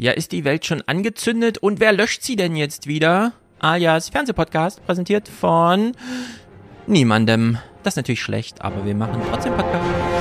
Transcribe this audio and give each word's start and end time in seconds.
Ja, 0.00 0.12
ist 0.12 0.30
die 0.30 0.44
Welt 0.44 0.64
schon 0.64 0.80
angezündet 0.86 1.58
und 1.58 1.80
wer 1.80 1.92
löscht 1.92 2.22
sie 2.22 2.36
denn 2.36 2.54
jetzt 2.54 2.86
wieder? 2.86 3.32
Alias 3.58 4.10
Fernsehpodcast, 4.10 4.86
präsentiert 4.86 5.26
von 5.26 5.90
niemandem. 6.86 7.58
Das 7.82 7.94
ist 7.94 7.96
natürlich 7.96 8.22
schlecht, 8.22 8.62
aber 8.62 8.86
wir 8.86 8.94
machen 8.94 9.20
trotzdem 9.28 9.56
Podcast. 9.56 10.17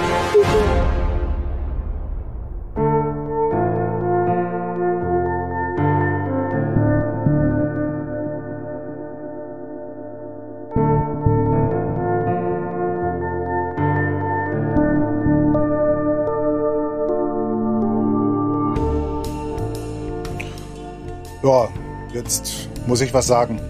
Jetzt 22.27 22.67
muss 22.87 22.99
ich 22.99 23.13
was 23.13 23.25
sagen. 23.25 23.61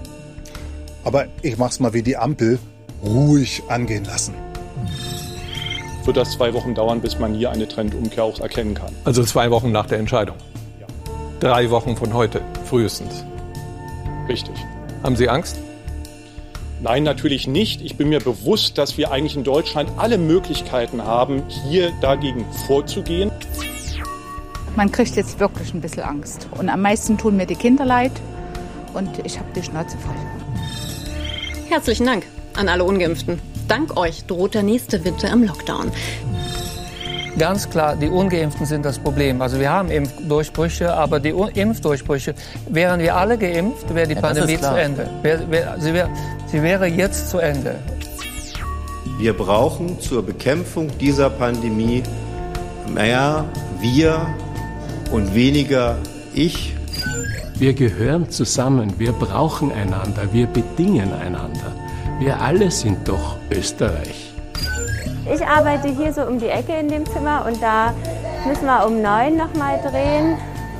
Aber 1.04 1.28
ich 1.44 1.58
mach's 1.58 1.80
mal 1.80 1.94
wie 1.94 2.02
die 2.02 2.18
Ampel. 2.18 2.58
Ruhig 3.04 3.62
angehen 3.68 4.06
lassen. 4.06 4.34
Wird 6.06 6.18
das 6.18 6.32
zwei 6.32 6.54
Wochen 6.56 6.74
dauern, 6.74 7.00
bis 7.00 7.20
man 7.20 7.36
hier 7.36 7.52
eine 7.52 7.68
Trendumkehr 7.68 8.24
auch 8.24 8.40
erkennen 8.40 8.74
kann? 8.74 8.92
Also 9.06 9.24
zwei 9.24 9.52
Wochen 9.52 9.72
nach 9.72 9.86
der 9.86 10.00
Entscheidung. 10.00 10.38
Ja. 10.80 10.88
Drei 11.40 11.70
Wochen 11.70 11.96
von 11.96 12.14
heute, 12.14 12.42
frühestens. 12.66 13.24
Richtig. 14.28 14.56
Haben 15.04 15.16
Sie 15.16 15.30
Angst? 15.30 15.58
Nein, 16.82 17.04
natürlich 17.04 17.48
nicht. 17.48 17.82
Ich 17.82 17.96
bin 17.96 18.10
mir 18.10 18.20
bewusst, 18.20 18.80
dass 18.80 18.98
wir 18.98 19.12
eigentlich 19.12 19.36
in 19.36 19.44
Deutschland 19.44 19.92
alle 19.98 20.18
Möglichkeiten 20.18 21.04
haben, 21.04 21.44
hier 21.70 21.92
dagegen 22.02 22.44
vorzugehen. 22.66 23.32
Man 24.76 24.92
kriegt 24.92 25.16
jetzt 25.16 25.40
wirklich 25.40 25.76
ein 25.76 25.82
bisschen 25.82 26.04
Angst. 26.04 26.48
Und 26.58 26.70
am 26.70 26.82
meisten 26.82 27.20
tun 27.20 27.38
mir 27.38 27.46
die 27.46 27.56
Kinder 27.56 27.86
leid. 27.86 28.12
Und 28.98 29.24
ich 29.24 29.38
habe 29.38 29.48
die 29.56 29.62
Schnauze 29.62 29.96
voll. 30.00 30.16
Herzlichen 31.70 32.08
Dank 32.08 32.26
an 32.56 32.68
alle 32.68 32.84
Ungeimpften. 32.84 33.40
Dank 33.68 33.96
euch 33.96 34.26
droht 34.26 34.56
der 34.56 34.64
nächste 34.64 35.06
Winter 35.06 35.32
im 35.32 35.44
Lockdown. 35.44 35.92
Ganz 37.38 37.70
klar, 37.70 37.96
die 37.96 38.08
Ungeimpften 38.10 38.66
sind 38.66 38.84
das 38.84 38.98
Problem. 38.98 39.44
Also 39.44 39.60
wir 39.60 39.70
haben 39.70 39.92
Impfdurchbrüche, 39.92 40.92
aber 40.92 41.20
die 41.20 41.30
Impfdurchbrüche, 41.30 42.34
wären 42.68 43.00
wir 43.00 43.16
alle 43.16 43.38
geimpft, 43.38 43.94
wäre 43.94 44.08
die 44.08 44.16
ja, 44.16 44.22
Pandemie 44.22 44.60
zu 44.60 44.76
Ende. 44.76 45.08
Wär, 45.22 45.52
wär, 45.52 45.76
sie, 45.78 45.94
wär, 45.94 46.10
sie 46.48 46.64
wäre 46.64 46.88
jetzt 46.88 47.30
zu 47.30 47.38
Ende. 47.38 47.76
Wir 49.20 49.34
brauchen 49.34 50.00
zur 50.00 50.26
Bekämpfung 50.26 50.90
dieser 50.98 51.30
Pandemie 51.30 52.02
mehr 52.92 53.46
wir 53.80 54.26
und 55.12 55.36
weniger 55.36 55.98
ich. 56.34 56.74
Wir 57.60 57.74
gehören 57.74 58.30
zusammen, 58.30 59.00
wir 59.00 59.14
brauchen 59.14 59.72
einander, 59.72 60.32
wir 60.32 60.46
bedingen 60.46 61.12
einander. 61.12 61.74
Wir 62.20 62.40
alle 62.40 62.70
sind 62.70 63.08
doch 63.08 63.38
Österreich. 63.50 64.32
Ich 65.34 65.44
arbeite 65.44 65.88
hier 65.88 66.14
so 66.14 66.22
um 66.22 66.38
die 66.38 66.50
Ecke 66.50 66.74
in 66.74 66.88
dem 66.88 67.04
Zimmer 67.08 67.46
und 67.48 67.60
da 67.60 67.96
müssen 68.48 68.66
wir 68.66 68.86
um 68.86 69.02
neun 69.02 69.38
nochmal 69.38 69.80
drehen. 69.82 70.38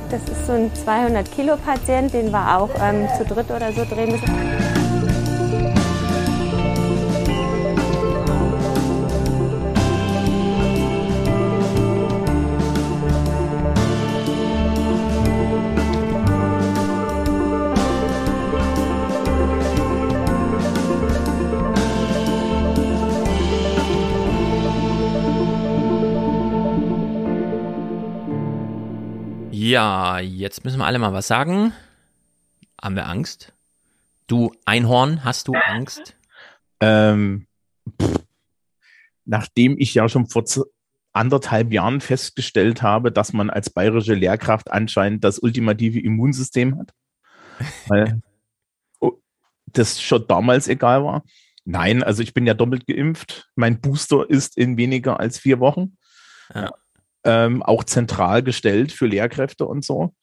Das 0.08 0.22
ist 0.22 0.46
so 0.46 0.52
ein 0.52 0.70
200 0.72 1.28
Kilo 1.32 1.56
Patient, 1.56 2.14
den 2.14 2.30
wir 2.30 2.56
auch 2.56 2.70
ähm, 2.80 3.08
zu 3.18 3.24
dritt 3.24 3.50
oder 3.50 3.72
so 3.72 3.84
drehen 3.84 4.12
müssen. 4.12 4.67
Ja, 29.68 30.18
jetzt 30.18 30.64
müssen 30.64 30.78
wir 30.78 30.86
alle 30.86 30.98
mal 30.98 31.12
was 31.12 31.26
sagen. 31.26 31.74
Haben 32.80 32.96
wir 32.96 33.06
Angst? 33.06 33.52
Du 34.26 34.50
Einhorn, 34.64 35.24
hast 35.24 35.46
du 35.46 35.52
Angst? 35.52 36.16
Ähm, 36.80 37.46
pff, 38.00 38.24
nachdem 39.26 39.76
ich 39.78 39.92
ja 39.92 40.08
schon 40.08 40.26
vor 40.26 40.44
anderthalb 41.12 41.70
Jahren 41.70 42.00
festgestellt 42.00 42.80
habe, 42.80 43.12
dass 43.12 43.34
man 43.34 43.50
als 43.50 43.68
bayerische 43.68 44.14
Lehrkraft 44.14 44.70
anscheinend 44.70 45.22
das 45.22 45.38
ultimative 45.38 46.00
Immunsystem 46.00 46.78
hat, 46.78 46.94
weil 47.88 48.22
das 49.66 50.00
schon 50.00 50.26
damals 50.26 50.68
egal 50.68 51.04
war. 51.04 51.24
Nein, 51.66 52.02
also 52.02 52.22
ich 52.22 52.32
bin 52.32 52.46
ja 52.46 52.54
doppelt 52.54 52.86
geimpft. 52.86 53.50
Mein 53.54 53.82
Booster 53.82 54.24
ist 54.30 54.56
in 54.56 54.78
weniger 54.78 55.20
als 55.20 55.38
vier 55.38 55.60
Wochen. 55.60 55.98
Ja 56.54 56.70
ähm, 57.24 57.62
auch 57.62 57.84
zentral 57.84 58.42
gestellt 58.42 58.92
für 58.92 59.06
Lehrkräfte 59.06 59.66
und 59.66 59.84
so. 59.84 60.14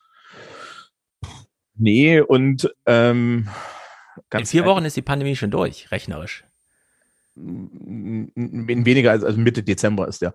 Nee, 1.78 2.22
und 2.22 2.74
ähm, 2.86 3.50
in 4.34 4.46
vier 4.46 4.66
Wochen 4.66 4.86
ist 4.86 4.96
die 4.96 5.02
Pandemie 5.02 5.36
schon 5.36 5.52
durch, 5.52 5.92
rechnerisch. 5.92 6.46
In 7.36 8.32
weniger 8.86 9.12
als 9.12 9.24
also 9.24 9.38
Mitte 9.38 9.62
Dezember 9.62 10.08
ist 10.08 10.22
der. 10.22 10.34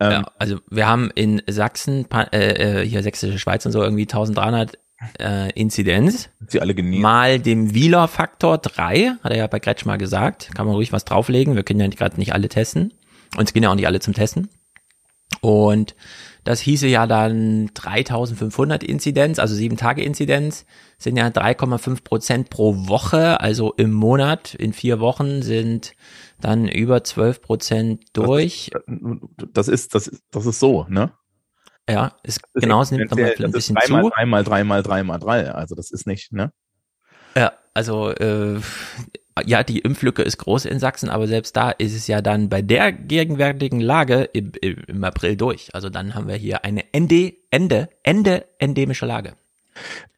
Ähm, 0.00 0.10
ja, 0.10 0.24
also 0.38 0.58
wir 0.68 0.86
haben 0.86 1.10
in 1.14 1.42
Sachsen, 1.48 2.06
äh, 2.10 2.82
äh, 2.82 2.86
hier 2.86 3.02
Sächsische 3.02 3.38
Schweiz 3.38 3.64
und 3.64 3.72
so 3.72 3.82
irgendwie 3.82 4.02
1300 4.02 4.78
äh, 5.18 5.50
Inzidenz. 5.52 6.28
Sie 6.46 6.60
alle 6.60 6.74
genießen. 6.74 7.02
Mal 7.02 7.38
dem 7.40 7.74
Wieler-Faktor 7.74 8.58
3, 8.58 9.16
hat 9.22 9.32
er 9.32 9.38
ja 9.38 9.46
bei 9.46 9.60
Gretsch 9.60 9.86
mal 9.86 9.98
gesagt. 9.98 10.50
Kann 10.54 10.66
man 10.66 10.74
ruhig 10.74 10.92
was 10.92 11.04
drauflegen. 11.04 11.56
Wir 11.56 11.62
können 11.62 11.80
ja 11.80 11.88
gerade 11.88 12.18
nicht 12.18 12.34
alle 12.34 12.48
testen. 12.48 12.92
Und 13.36 13.44
es 13.44 13.52
gehen 13.52 13.62
ja 13.62 13.70
auch 13.70 13.74
nicht 13.74 13.86
alle 13.86 14.00
zum 14.00 14.14
Testen. 14.14 14.48
Und 15.40 15.94
das 16.44 16.60
hieße 16.60 16.88
ja 16.88 17.06
dann 17.06 17.70
3500 17.74 18.82
Inzidenz, 18.82 19.38
also 19.38 19.54
sieben 19.54 19.76
Tage 19.76 20.02
Inzidenz, 20.02 20.66
sind 20.98 21.16
ja 21.16 21.28
3,5 21.28 22.02
Prozent 22.02 22.50
pro 22.50 22.88
Woche, 22.88 23.40
also 23.40 23.72
im 23.74 23.92
Monat, 23.92 24.54
in 24.54 24.72
vier 24.72 24.98
Wochen 24.98 25.42
sind 25.42 25.94
dann 26.40 26.66
über 26.66 27.04
12 27.04 27.42
Prozent 27.42 28.04
durch. 28.12 28.70
Das 29.52 29.68
ist, 29.68 29.94
das 29.94 30.08
ist, 30.08 30.24
das 30.30 30.46
ist 30.46 30.58
so, 30.58 30.86
ne? 30.88 31.12
Ja, 31.88 32.16
ist, 32.22 32.40
das 32.54 32.62
genau, 32.62 32.82
es 32.82 32.90
nimmt 32.90 33.10
nochmal 33.10 33.34
ein 33.38 33.52
bisschen 33.52 33.76
drei 33.76 33.86
zu. 33.86 34.10
Dreimal, 34.10 34.44
dreimal, 34.44 34.82
dreimal, 34.82 35.18
drei, 35.18 35.50
also 35.50 35.74
das 35.74 35.90
ist 35.90 36.06
nicht, 36.06 36.32
ne? 36.32 36.52
Ja, 37.36 37.52
also 37.74 38.10
äh, 38.10 38.60
ja, 39.44 39.62
die 39.62 39.80
Impflücke 39.80 40.22
ist 40.22 40.38
groß 40.38 40.66
in 40.66 40.78
Sachsen, 40.78 41.08
aber 41.08 41.26
selbst 41.26 41.56
da 41.56 41.70
ist 41.70 41.94
es 41.94 42.06
ja 42.06 42.20
dann 42.20 42.48
bei 42.48 42.62
der 42.62 42.92
gegenwärtigen 42.92 43.80
Lage 43.80 44.24
im, 44.32 44.52
im 44.60 45.04
April 45.04 45.36
durch. 45.36 45.74
Also 45.74 45.90
dann 45.90 46.14
haben 46.14 46.28
wir 46.28 46.36
hier 46.36 46.64
eine 46.64 46.84
Ende, 46.92 47.34
Ende, 47.50 47.88
Ende 48.02 48.44
endemische 48.58 49.06
Lage. 49.06 49.34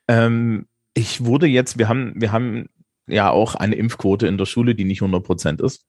Ähm, 0.08 0.66
ich 0.94 1.24
wurde 1.24 1.46
jetzt, 1.46 1.78
wir 1.78 1.88
haben, 1.88 2.14
wir 2.16 2.32
haben 2.32 2.68
ja 3.06 3.30
auch 3.30 3.54
eine 3.54 3.74
Impfquote 3.76 4.26
in 4.26 4.38
der 4.38 4.46
Schule, 4.46 4.74
die 4.74 4.84
nicht 4.84 5.02
100 5.02 5.22
Prozent 5.22 5.60
ist. 5.60 5.84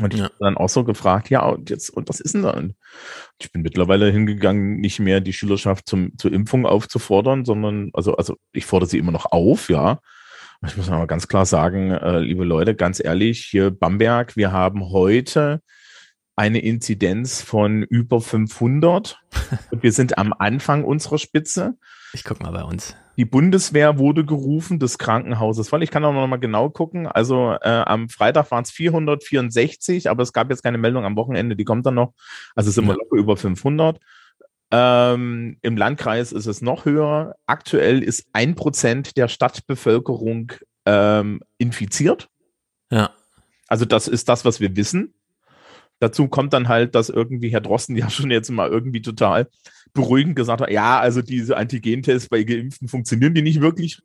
Und 0.00 0.14
ich 0.14 0.20
ja. 0.20 0.26
habe 0.26 0.34
dann 0.40 0.56
auch 0.56 0.70
so 0.70 0.84
gefragt, 0.84 1.28
ja, 1.28 1.44
und 1.44 1.68
jetzt, 1.68 1.90
und 1.90 2.08
was 2.08 2.20
ist 2.20 2.34
denn 2.34 2.42
da? 2.42 2.62
ich 3.38 3.52
bin 3.52 3.62
mittlerweile 3.62 4.10
hingegangen, 4.10 4.80
nicht 4.80 5.00
mehr 5.00 5.20
die 5.20 5.32
Schülerschaft 5.34 5.86
zum, 5.86 6.16
zur 6.16 6.32
Impfung 6.32 6.64
aufzufordern, 6.64 7.44
sondern, 7.44 7.90
also, 7.92 8.16
also 8.16 8.36
ich 8.52 8.64
fordere 8.64 8.88
sie 8.88 8.98
immer 8.98 9.12
noch 9.12 9.26
auf, 9.26 9.68
ja. 9.68 10.00
Ich 10.64 10.76
muss 10.76 10.88
aber 10.90 11.08
ganz 11.08 11.26
klar 11.26 11.44
sagen, 11.44 11.90
äh, 11.90 12.20
liebe 12.20 12.44
Leute, 12.44 12.76
ganz 12.76 13.02
ehrlich, 13.02 13.44
hier 13.44 13.72
Bamberg, 13.72 14.36
wir 14.36 14.52
haben 14.52 14.90
heute 14.90 15.60
eine 16.36 16.60
Inzidenz 16.60 17.42
von 17.42 17.82
über 17.82 18.20
500. 18.20 19.20
wir 19.72 19.92
sind 19.92 20.18
am 20.18 20.32
Anfang 20.32 20.84
unserer 20.84 21.18
Spitze. 21.18 21.76
Ich 22.12 22.22
guck 22.22 22.42
mal 22.42 22.52
bei 22.52 22.62
uns. 22.62 22.96
Die 23.16 23.24
Bundeswehr 23.24 23.98
wurde 23.98 24.24
gerufen 24.24 24.78
des 24.78 24.98
Krankenhauses 24.98 25.68
voll. 25.68 25.82
Ich 25.82 25.90
kann 25.90 26.04
auch 26.04 26.12
noch 26.12 26.26
mal 26.26 26.36
genau 26.36 26.70
gucken. 26.70 27.06
Also 27.06 27.56
äh, 27.60 27.68
am 27.68 28.08
Freitag 28.08 28.50
waren 28.50 28.62
es 28.62 28.70
464, 28.70 30.08
aber 30.08 30.22
es 30.22 30.32
gab 30.32 30.48
jetzt 30.48 30.62
keine 30.62 30.78
Meldung 30.78 31.04
am 31.04 31.16
Wochenende, 31.16 31.56
die 31.56 31.64
kommt 31.64 31.84
dann 31.86 31.96
noch. 31.96 32.14
Also 32.54 32.70
sind 32.70 32.86
wir 32.86 32.94
locker 32.94 33.16
über 33.16 33.36
500. 33.36 33.98
Ähm, 34.74 35.58
Im 35.60 35.76
Landkreis 35.76 36.32
ist 36.32 36.46
es 36.46 36.62
noch 36.62 36.86
höher. 36.86 37.36
Aktuell 37.44 38.02
ist 38.02 38.26
ein 38.32 38.54
Prozent 38.54 39.18
der 39.18 39.28
Stadtbevölkerung 39.28 40.52
ähm, 40.86 41.42
infiziert. 41.58 42.30
Ja. 42.90 43.10
Also 43.68 43.84
das 43.84 44.08
ist 44.08 44.30
das, 44.30 44.46
was 44.46 44.60
wir 44.60 44.74
wissen. 44.74 45.14
Dazu 45.98 46.26
kommt 46.26 46.54
dann 46.54 46.68
halt, 46.68 46.94
dass 46.94 47.10
irgendwie 47.10 47.50
Herr 47.50 47.60
Drosten 47.60 47.96
ja 47.98 48.08
schon 48.08 48.30
jetzt 48.30 48.50
mal 48.50 48.70
irgendwie 48.70 49.02
total 49.02 49.48
beruhigend 49.92 50.36
gesagt 50.36 50.62
hat, 50.62 50.70
ja, 50.70 50.98
also 50.98 51.20
diese 51.20 51.58
Antigentests 51.58 52.30
bei 52.30 52.42
Geimpften 52.42 52.88
funktionieren 52.88 53.34
die 53.34 53.42
nicht 53.42 53.60
wirklich. 53.60 54.00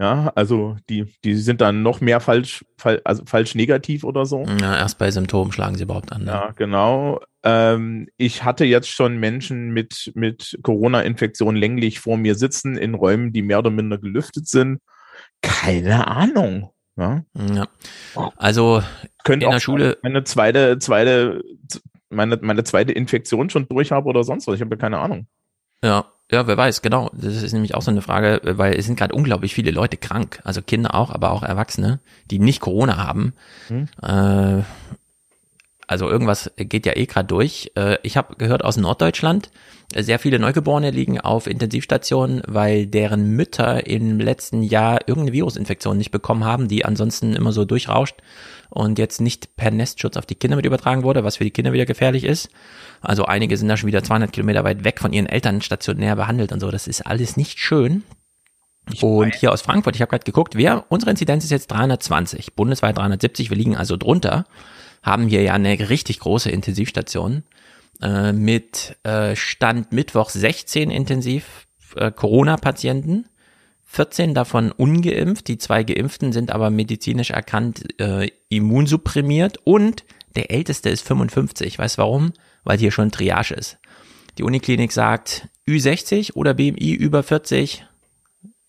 Ja, 0.00 0.32
also 0.34 0.76
die, 0.88 1.06
die 1.22 1.36
sind 1.36 1.60
dann 1.60 1.82
noch 1.82 2.00
mehr 2.00 2.18
falsch, 2.18 2.64
fal 2.76 3.00
also 3.04 3.22
falsch 3.26 3.54
negativ 3.54 4.02
oder 4.02 4.26
so. 4.26 4.44
Ja, 4.60 4.76
erst 4.76 4.98
bei 4.98 5.10
Symptomen 5.10 5.52
schlagen 5.52 5.76
sie 5.76 5.84
überhaupt 5.84 6.10
an. 6.10 6.24
Ne? 6.24 6.32
Ja, 6.32 6.50
genau. 6.56 7.20
Ähm, 7.44 8.08
ich 8.16 8.42
hatte 8.42 8.64
jetzt 8.64 8.88
schon 8.88 9.18
Menschen 9.18 9.70
mit, 9.70 10.10
mit 10.16 10.58
Corona-Infektion 10.62 11.54
länglich 11.54 12.00
vor 12.00 12.16
mir 12.16 12.34
sitzen 12.34 12.76
in 12.76 12.94
Räumen, 12.94 13.32
die 13.32 13.42
mehr 13.42 13.60
oder 13.60 13.70
minder 13.70 13.98
gelüftet 13.98 14.48
sind. 14.48 14.80
Keine 15.42 16.08
Ahnung. 16.08 16.70
Ja. 16.96 17.22
ja. 17.36 17.68
Also 18.36 18.82
Könnte 19.22 19.46
in 19.46 19.52
der 19.52 19.60
Schule 19.60 19.98
meine 20.02 20.24
zweite, 20.24 20.78
zweite, 20.78 21.42
meine, 22.08 22.38
meine 22.42 22.64
zweite 22.64 22.92
Infektion 22.92 23.48
schon 23.48 23.68
durch 23.68 23.92
habe 23.92 24.08
oder 24.08 24.24
sonst 24.24 24.48
was. 24.48 24.56
Ich 24.56 24.60
habe 24.60 24.76
keine 24.76 24.98
Ahnung. 24.98 25.28
Ja, 25.84 26.06
ja, 26.32 26.46
wer 26.46 26.56
weiß, 26.56 26.80
genau. 26.80 27.10
Das 27.12 27.42
ist 27.42 27.52
nämlich 27.52 27.74
auch 27.74 27.82
so 27.82 27.90
eine 27.90 28.00
Frage, 28.00 28.40
weil 28.42 28.74
es 28.74 28.86
sind 28.86 28.98
gerade 28.98 29.14
unglaublich 29.14 29.54
viele 29.54 29.70
Leute 29.70 29.98
krank, 29.98 30.40
also 30.42 30.62
Kinder 30.62 30.94
auch, 30.94 31.10
aber 31.10 31.30
auch 31.30 31.42
Erwachsene, 31.42 32.00
die 32.30 32.38
nicht 32.38 32.60
Corona 32.60 32.96
haben. 32.96 33.34
Hm. 33.68 33.88
Äh, 34.02 34.62
also 35.86 36.08
irgendwas 36.08 36.50
geht 36.56 36.86
ja 36.86 36.96
eh 36.96 37.04
gerade 37.04 37.26
durch. 37.26 37.70
Äh, 37.76 37.98
ich 38.02 38.16
habe 38.16 38.36
gehört 38.36 38.64
aus 38.64 38.78
Norddeutschland, 38.78 39.50
sehr 39.94 40.18
viele 40.18 40.38
Neugeborene 40.38 40.90
liegen 40.90 41.20
auf 41.20 41.46
Intensivstationen, 41.46 42.42
weil 42.46 42.86
deren 42.86 43.36
Mütter 43.36 43.86
im 43.86 44.18
letzten 44.18 44.62
Jahr 44.62 45.06
irgendeine 45.06 45.34
Virusinfektion 45.34 45.98
nicht 45.98 46.10
bekommen 46.10 46.44
haben, 46.44 46.68
die 46.68 46.86
ansonsten 46.86 47.36
immer 47.36 47.52
so 47.52 47.66
durchrauscht 47.66 48.16
und 48.70 48.98
jetzt 48.98 49.20
nicht 49.20 49.56
per 49.56 49.70
Nestschutz 49.70 50.16
auf 50.16 50.26
die 50.26 50.34
Kinder 50.34 50.56
mit 50.56 50.66
übertragen 50.66 51.02
wurde, 51.02 51.24
was 51.24 51.36
für 51.36 51.44
die 51.44 51.50
Kinder 51.50 51.72
wieder 51.72 51.86
gefährlich 51.86 52.24
ist. 52.24 52.50
Also 53.00 53.24
einige 53.24 53.56
sind 53.56 53.68
da 53.68 53.76
schon 53.76 53.88
wieder 53.88 54.02
200 54.02 54.32
Kilometer 54.32 54.64
weit 54.64 54.84
weg 54.84 55.00
von 55.00 55.12
ihren 55.12 55.26
Eltern 55.26 55.60
stationär 55.60 56.16
behandelt 56.16 56.52
und 56.52 56.60
so. 56.60 56.70
Das 56.70 56.86
ist 56.86 57.06
alles 57.06 57.36
nicht 57.36 57.58
schön. 57.58 58.02
Und 59.00 59.34
hier 59.34 59.52
aus 59.52 59.62
Frankfurt, 59.62 59.94
ich 59.96 60.02
habe 60.02 60.10
gerade 60.10 60.24
geguckt, 60.24 60.56
wir, 60.56 60.84
unsere 60.88 61.10
Inzidenz 61.10 61.44
ist 61.44 61.50
jetzt 61.50 61.68
320, 61.68 62.54
bundesweit 62.54 62.98
370, 62.98 63.48
wir 63.48 63.56
liegen 63.56 63.76
also 63.76 63.96
drunter, 63.96 64.44
haben 65.02 65.26
hier 65.26 65.42
ja 65.42 65.54
eine 65.54 65.88
richtig 65.88 66.20
große 66.20 66.50
Intensivstation 66.50 67.44
äh, 68.02 68.32
mit 68.32 68.96
äh, 69.04 69.36
Stand 69.36 69.92
Mittwoch 69.92 70.28
16 70.28 70.90
intensiv 70.90 71.66
äh, 71.96 72.10
Corona-Patienten, 72.10 73.26
14 73.94 74.34
davon 74.34 74.72
ungeimpft, 74.72 75.46
die 75.46 75.56
zwei 75.56 75.84
Geimpften 75.84 76.32
sind 76.32 76.50
aber 76.50 76.70
medizinisch 76.70 77.30
erkannt 77.30 78.00
äh, 78.00 78.30
immunsupprimiert 78.48 79.58
und 79.64 80.04
der 80.34 80.50
älteste 80.50 80.90
ist 80.90 81.06
55. 81.06 81.78
Weißt 81.78 81.96
warum? 81.98 82.32
Weil 82.64 82.78
hier 82.78 82.90
schon 82.90 83.12
Triage 83.12 83.54
ist. 83.54 83.78
Die 84.36 84.42
Uniklinik 84.42 84.90
sagt, 84.90 85.48
Ü60 85.68 86.34
oder 86.34 86.54
BMI 86.54 86.92
über 86.92 87.22
40 87.22 87.86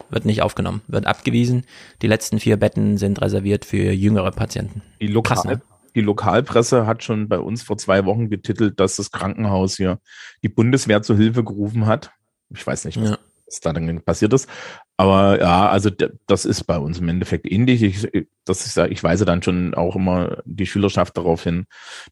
wird 0.10 0.26
nicht 0.26 0.44
aufgenommen, 0.44 0.82
wird 0.88 1.08
abgewiesen. 1.08 1.66
Die 2.04 2.08
letzten 2.08 2.40
vier 2.40 2.58
Betten 2.58 2.98
sind 2.98 3.20
reserviert 3.20 3.66
für 3.66 3.92
jüngere 3.92 4.32
Patienten. 4.32 4.84
Die, 5.02 5.08
Lokal 5.08 5.38
Krass, 5.38 5.46
ne? 5.46 5.62
die 5.96 6.02
Lokalpresse 6.02 6.86
hat 6.86 7.04
schon 7.04 7.28
bei 7.28 7.40
uns 7.40 7.64
vor 7.64 7.80
zwei 7.80 8.06
Wochen 8.06 8.30
getitelt, 8.30 8.80
dass 8.80 8.98
das 8.98 9.10
Krankenhaus 9.10 9.78
hier 9.78 10.00
die 10.44 10.50
Bundeswehr 10.50 11.02
zur 11.02 11.18
Hilfe 11.18 11.44
gerufen 11.44 11.88
hat. 11.88 12.12
Ich 12.54 12.66
weiß 12.66 12.86
nicht, 12.86 13.02
was, 13.02 13.10
ja. 13.10 13.18
was 13.48 13.60
da 13.62 13.74
dann 13.74 14.02
passiert 14.04 14.34
ist. 14.34 14.48
Aber 14.98 15.42
ja, 15.42 15.68
also 15.70 15.90
das 16.26 16.46
ist 16.46 16.64
bei 16.64 16.78
uns 16.78 17.00
im 17.00 17.10
Endeffekt 17.10 17.52
ähnlich. 17.52 17.84
Ich, 17.84 18.28
das 18.46 18.66
ist, 18.66 18.78
ich 18.78 19.04
weise 19.04 19.26
dann 19.26 19.44
schon 19.44 19.74
auch 19.74 19.96
immer 19.96 20.42
die 20.46 20.66
Schülerschaft 20.66 21.18
darauf 21.18 21.44
hin, 21.44 21.66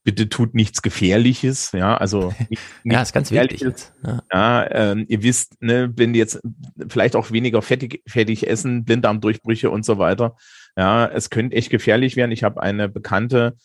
bitte 0.04 0.28
tut 0.28 0.54
nichts 0.54 0.82
Gefährliches, 0.82 1.72
ja, 1.72 1.96
also 1.96 2.34
nicht, 2.50 2.62
ja, 2.84 3.02
ist 3.02 3.14
ganz 3.14 3.32
wichtig. 3.32 3.64
Ja, 4.04 4.24
ja 4.34 4.72
ähm, 4.72 5.06
ihr 5.08 5.24
wisst, 5.24 5.62
ne, 5.62 5.94
wenn 5.96 6.12
die 6.12 6.20
jetzt 6.20 6.42
vielleicht 6.90 7.16
auch 7.16 7.32
weniger 7.32 7.62
fettig, 7.62 8.04
fettig 8.06 8.48
essen, 8.48 8.84
Blinddarmdurchbrüche 8.84 9.70
und 9.70 9.86
so 9.86 9.98
weiter, 9.98 10.36
ja, 10.76 11.06
es 11.06 11.30
könnte 11.30 11.56
echt 11.56 11.70
gefährlich 11.70 12.18
werden. 12.18 12.32
Ich 12.32 12.44
habe 12.44 12.62
eine 12.62 12.90
bekannte 12.90 13.56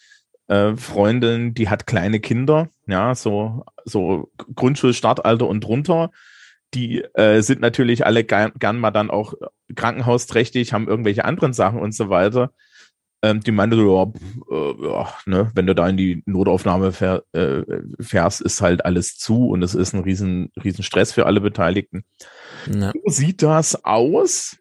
äh, 0.46 0.76
Freundin, 0.76 1.54
die 1.54 1.68
hat 1.68 1.86
kleine 1.86 2.20
Kinder, 2.20 2.68
ja, 2.86 3.16
so 3.16 3.64
so 3.84 4.30
Grundschulstartalter 4.54 5.46
und 5.48 5.64
drunter 5.64 6.10
die 6.74 7.02
äh, 7.14 7.40
sind 7.40 7.60
natürlich 7.60 8.04
alle 8.04 8.24
gern, 8.24 8.52
gern 8.58 8.78
mal 8.78 8.90
dann 8.90 9.10
auch 9.10 9.34
krankenhausträchtig, 9.74 10.72
haben 10.72 10.88
irgendwelche 10.88 11.24
anderen 11.24 11.52
Sachen 11.52 11.80
und 11.80 11.94
so 11.94 12.08
weiter. 12.10 12.52
Ähm, 13.20 13.40
die 13.40 13.50
meinte 13.50 13.76
so, 13.76 14.12
ja, 14.50 14.56
äh, 14.56 14.86
ja, 14.86 15.14
ne, 15.26 15.50
wenn 15.54 15.66
du 15.66 15.74
da 15.74 15.88
in 15.88 15.96
die 15.96 16.22
Notaufnahme 16.26 16.92
fähr, 16.92 17.24
äh, 17.32 17.62
fährst, 17.98 18.40
ist 18.40 18.60
halt 18.60 18.84
alles 18.84 19.16
zu 19.16 19.48
und 19.48 19.62
es 19.62 19.74
ist 19.74 19.92
ein 19.92 20.02
riesen, 20.02 20.52
riesen 20.62 20.84
Stress 20.84 21.12
für 21.12 21.26
alle 21.26 21.40
Beteiligten. 21.40 22.04
Ja. 22.72 22.92
So 22.92 23.10
sieht 23.10 23.42
das 23.42 23.84
aus. 23.84 24.56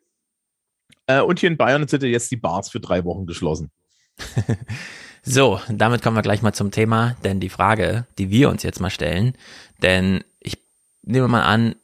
Äh, 1.06 1.22
und 1.22 1.40
hier 1.40 1.50
in 1.50 1.58
Bayern 1.58 1.88
sind 1.88 2.02
ja 2.02 2.10
jetzt 2.10 2.32
die 2.32 2.38
Bars 2.38 2.70
für 2.70 2.80
drei 2.80 3.06
Wochen 3.06 3.28
geschlossen. 3.28 3.70
so, 5.22 5.62
damit 5.70 6.02
kommen 6.02 6.18
wir 6.18 6.24
gleich 6.24 6.42
mal 6.42 6.54
zum 6.54 6.72
Thema, 6.72 7.16
denn 7.24 7.40
die 7.40 7.50
Frage, 7.50 8.08
die 8.18 8.32
wir 8.32 8.50
uns 8.50 8.64
jetzt 8.64 8.80
mal 8.80 8.90
stellen, 8.90 9.34
denn 9.84 10.24
ich 10.40 10.58
nehme 11.04 11.28
mal 11.28 11.44
an, 11.44 11.76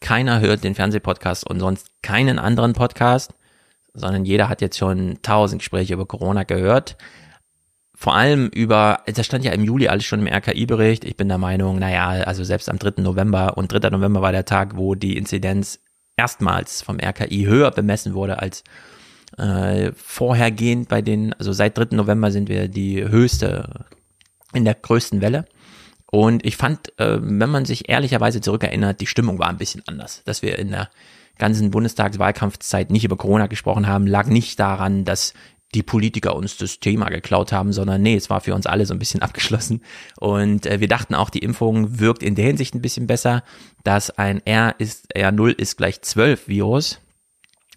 keiner 0.00 0.40
hört 0.40 0.64
den 0.64 0.74
Fernsehpodcast 0.74 1.46
und 1.46 1.60
sonst 1.60 1.90
keinen 2.02 2.38
anderen 2.38 2.72
Podcast, 2.72 3.34
sondern 3.94 4.24
jeder 4.24 4.48
hat 4.48 4.60
jetzt 4.60 4.78
schon 4.78 5.18
tausend 5.22 5.60
Gespräche 5.60 5.94
über 5.94 6.06
Corona 6.06 6.44
gehört. 6.44 6.96
Vor 7.94 8.14
allem 8.14 8.48
über, 8.48 9.00
das 9.14 9.26
stand 9.26 9.44
ja 9.44 9.52
im 9.52 9.62
Juli 9.62 9.88
alles 9.88 10.04
schon 10.06 10.26
im 10.26 10.32
RKI-Bericht. 10.32 11.04
Ich 11.04 11.16
bin 11.16 11.28
der 11.28 11.36
Meinung, 11.36 11.78
naja, 11.78 12.08
also 12.24 12.44
selbst 12.44 12.70
am 12.70 12.78
3. 12.78 13.02
November 13.02 13.58
und 13.58 13.70
3. 13.70 13.90
November 13.90 14.22
war 14.22 14.32
der 14.32 14.46
Tag, 14.46 14.76
wo 14.76 14.94
die 14.94 15.18
Inzidenz 15.18 15.80
erstmals 16.16 16.80
vom 16.80 16.98
RKI 16.98 17.44
höher 17.44 17.70
bemessen 17.70 18.14
wurde 18.14 18.38
als 18.38 18.64
äh, 19.36 19.92
vorhergehend 19.94 20.88
bei 20.88 21.02
den, 21.02 21.34
also 21.34 21.52
seit 21.52 21.76
3. 21.76 21.94
November 21.94 22.30
sind 22.30 22.48
wir 22.48 22.68
die 22.68 23.04
höchste 23.04 23.86
in 24.52 24.64
der 24.64 24.74
größten 24.74 25.20
Welle. 25.20 25.44
Und 26.10 26.44
ich 26.44 26.56
fand, 26.56 26.98
äh, 26.98 27.18
wenn 27.20 27.50
man 27.50 27.64
sich 27.64 27.88
ehrlicherweise 27.88 28.40
zurückerinnert, 28.40 29.00
die 29.00 29.06
Stimmung 29.06 29.38
war 29.38 29.48
ein 29.48 29.58
bisschen 29.58 29.82
anders. 29.86 30.22
Dass 30.24 30.42
wir 30.42 30.58
in 30.58 30.70
der 30.70 30.90
ganzen 31.38 31.70
Bundestagswahlkampfzeit 31.70 32.90
nicht 32.90 33.04
über 33.04 33.16
Corona 33.16 33.46
gesprochen 33.46 33.86
haben, 33.86 34.06
lag 34.06 34.26
nicht 34.26 34.58
daran, 34.58 35.04
dass 35.04 35.34
die 35.74 35.84
Politiker 35.84 36.34
uns 36.34 36.56
das 36.56 36.80
Thema 36.80 37.08
geklaut 37.10 37.52
haben, 37.52 37.72
sondern 37.72 38.02
nee, 38.02 38.16
es 38.16 38.28
war 38.28 38.40
für 38.40 38.54
uns 38.54 38.66
alle 38.66 38.86
so 38.86 38.94
ein 38.94 38.98
bisschen 38.98 39.22
abgeschlossen. 39.22 39.82
Und 40.18 40.66
äh, 40.66 40.80
wir 40.80 40.88
dachten 40.88 41.14
auch, 41.14 41.30
die 41.30 41.38
Impfung 41.40 42.00
wirkt 42.00 42.22
in 42.22 42.34
der 42.34 42.46
Hinsicht 42.46 42.74
ein 42.74 42.82
bisschen 42.82 43.06
besser, 43.06 43.44
dass 43.84 44.10
ein 44.10 44.44
R 44.44 44.74
ist, 44.78 45.14
R0 45.16 45.50
ist 45.50 45.76
gleich 45.76 46.02
12 46.02 46.48
Virus, 46.48 47.00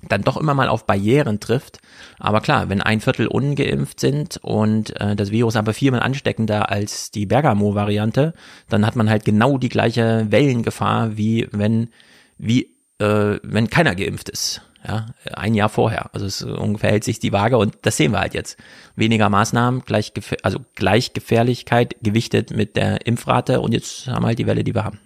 dann 0.09 0.23
doch 0.23 0.37
immer 0.37 0.53
mal 0.53 0.67
auf 0.67 0.85
Barrieren 0.85 1.39
trifft. 1.39 1.79
Aber 2.19 2.41
klar, 2.41 2.69
wenn 2.69 2.81
ein 2.81 3.01
Viertel 3.01 3.27
ungeimpft 3.27 3.99
sind 3.99 4.37
und 4.37 4.99
äh, 4.99 5.15
das 5.15 5.31
Virus 5.31 5.55
aber 5.55 5.73
viermal 5.73 6.01
ansteckender 6.01 6.69
als 6.69 7.11
die 7.11 7.25
Bergamo-Variante, 7.25 8.33
dann 8.69 8.85
hat 8.85 8.95
man 8.95 9.09
halt 9.09 9.25
genau 9.25 9.57
die 9.57 9.69
gleiche 9.69 10.27
Wellengefahr, 10.29 11.17
wie 11.17 11.47
wenn, 11.51 11.89
wie, 12.37 12.75
äh, 12.99 13.39
wenn 13.43 13.69
keiner 13.69 13.95
geimpft 13.95 14.29
ist. 14.29 14.61
Ja, 14.85 15.05
ein 15.31 15.53
Jahr 15.53 15.69
vorher. 15.69 16.13
Also 16.13 16.25
es 16.25 16.41
ungefähr 16.41 16.91
hält 16.91 17.05
sich 17.05 17.19
die 17.19 17.31
Waage 17.31 17.57
und 17.57 17.77
das 17.83 17.95
sehen 17.95 18.11
wir 18.11 18.19
halt 18.19 18.33
jetzt. 18.33 18.57
Weniger 18.97 19.29
Maßnahmen, 19.29 19.83
gleich, 19.85 20.11
also 20.41 20.59
gleich 20.75 21.13
Gefährlichkeit 21.13 21.95
gewichtet 22.01 22.51
mit 22.51 22.75
der 22.75 23.07
Impfrate 23.07 23.61
und 23.61 23.71
jetzt 23.71 24.07
haben 24.07 24.23
wir 24.23 24.27
halt 24.27 24.39
die 24.39 24.45
Welle, 24.45 24.65
die 24.65 24.75
wir 24.75 24.83
haben. 24.83 24.99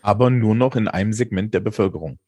Aber 0.00 0.30
nur 0.30 0.54
noch 0.54 0.74
in 0.74 0.88
einem 0.88 1.12
Segment 1.12 1.52
der 1.52 1.60
Bevölkerung 1.60 2.18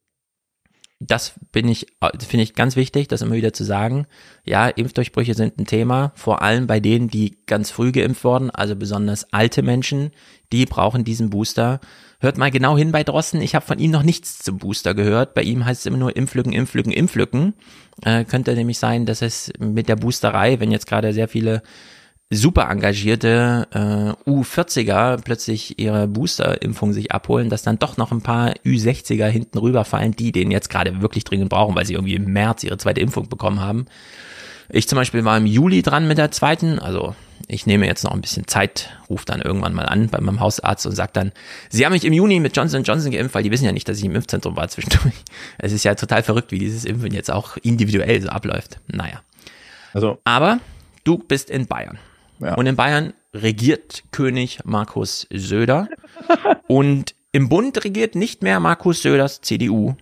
das 0.99 1.35
bin 1.53 1.69
ich, 1.69 1.87
finde 2.27 2.43
ich 2.43 2.55
ganz 2.55 2.75
wichtig, 2.75 3.09
das 3.09 3.21
immer 3.21 3.35
wieder 3.35 3.53
zu 3.53 3.65
sagen. 3.65 4.07
Ja, 4.45 4.69
Impfdurchbrüche 4.69 5.35
sind 5.35 5.59
ein 5.59 5.67
Thema, 5.67 6.13
vor 6.15 6.41
allem 6.41 6.67
bei 6.67 6.81
denen, 6.81 7.09
die 7.09 7.37
ganz 7.47 7.71
früh 7.71 7.93
geimpft 7.93 8.25
wurden, 8.25 8.51
also 8.51 8.77
besonders 8.77 9.33
alte 9.33 9.63
Menschen, 9.63 10.13
die 10.53 10.65
brauchen 10.65 11.05
diesen 11.05 11.29
Booster. 11.29 11.81
Hört 12.19 12.39
mal 12.39 12.51
genau 12.51 12.79
hin 12.79 12.93
bei 12.93 13.05
Drossen, 13.05 13.43
ich 13.43 13.55
habe 13.55 13.67
von 13.67 13.79
ihm 13.79 13.91
noch 13.91 14.03
nichts 14.03 14.39
zum 14.39 14.57
Booster 14.57 14.95
gehört. 14.95 15.35
Bei 15.35 15.43
ihm 15.43 15.67
heißt 15.67 15.81
es 15.81 15.87
immer 15.87 15.99
nur 15.99 16.17
Impflücken, 16.17 16.55
Impflücken, 16.55 16.93
Impflücken. 16.93 17.53
Äh, 18.03 18.25
könnte 18.25 18.55
nämlich 18.55 18.79
sein, 18.79 19.05
dass 19.05 19.21
es 19.21 19.53
mit 19.59 19.91
der 19.91 19.97
Boosterei, 19.97 20.61
wenn 20.61 20.73
jetzt 20.73 20.87
gerade 20.87 21.13
sehr 21.13 21.29
viele 21.29 21.63
super 22.31 22.69
engagierte 22.71 23.69
äh, 23.73 24.31
U40er 24.31 25.23
plötzlich 25.23 25.79
ihre 25.79 26.09
Booster-Impfung 26.09 26.93
sich 26.93 27.13
abholen, 27.13 27.51
dass 27.51 27.63
dann 27.63 27.79
doch 27.79 27.97
noch 27.97 28.11
ein 28.11 28.23
paar 28.23 28.55
Ü60er 28.65 29.27
hinten 29.27 29.59
rüberfallen, 29.59 30.13
die 30.13 30.33
den 30.33 30.51
jetzt 30.51 30.69
gerade 30.69 31.01
wirklich 31.01 31.25
dringend 31.25 31.51
brauchen, 31.51 31.77
weil 31.77 31.87
sie 31.87 31.95
irgendwie 31.95 32.17
im 32.17 32.33
März 32.33 32.65
ihre 32.65 32.79
zweite 32.79 33.01
Impfung 33.01 33.29
bekommen 33.29 33.61
haben. 33.61 33.87
Ich 34.69 34.89
zum 34.89 34.97
Beispiel 34.97 35.25
war 35.25 35.37
im 35.37 35.47
Juli 35.47 35.83
dran 35.83 36.09
mit 36.09 36.19
der 36.19 36.33
zweiten, 36.33 36.81
also 36.81 37.15
ich 37.47 37.67
nehme 37.67 37.87
jetzt 37.87 38.03
noch 38.03 38.11
ein 38.11 38.21
bisschen 38.21 38.49
Zeit, 38.49 38.91
rufe 39.09 39.25
dann 39.25 39.41
irgendwann 39.41 39.75
mal 39.75 39.87
an 39.87 40.09
bei 40.09 40.21
meinem 40.21 40.41
Hausarzt 40.41 40.85
und 40.87 40.97
sage 40.97 41.13
dann, 41.13 41.31
Sie 41.71 41.87
haben 41.87 41.93
mich 41.93 42.05
im 42.05 42.13
Juni 42.13 42.41
mit 42.41 42.57
Johnson 42.57 42.83
Johnson 42.83 43.13
geimpft, 43.13 43.37
weil 43.37 43.45
die 43.45 43.53
wissen 43.53 43.67
ja 43.67 43.73
nicht, 43.73 43.89
dass 43.89 43.99
ich 43.99 44.05
im 44.05 44.17
Impfzentrum 44.17 44.57
war 44.57 44.67
zwischendurch. 44.69 45.15
Es 45.59 45.73
ist 45.73 45.85
ja 45.85 45.95
total 45.95 46.25
verrückt, 46.25 46.51
wie 46.51 46.59
dieses 46.59 46.85
Impfen 46.85 47.15
jetzt 47.15 47.31
auch 47.31 47.57
individuell 47.59 48.21
so 48.21 48.29
abläuft. 48.29 48.81
Naja. 48.89 49.23
Also. 49.93 50.19
Aber 50.25 50.59
du 51.05 51.19
bist 51.19 51.51
in 51.51 51.67
Bayern. 51.67 51.99
Ja. 52.41 52.55
Und 52.55 52.67
in 52.67 52.77
Bayern 52.77 53.15
regiert 53.35 54.05
König 54.13 54.61
Markus 54.65 55.27
Söder. 55.31 55.89
und 56.67 57.15
im 57.33 57.49
Bund 57.49 57.85
regiert 57.85 58.15
nicht 58.15 58.43
mehr 58.43 58.61
Markus 58.61 59.03
Söders 59.03 59.41
CDU, 59.41 59.95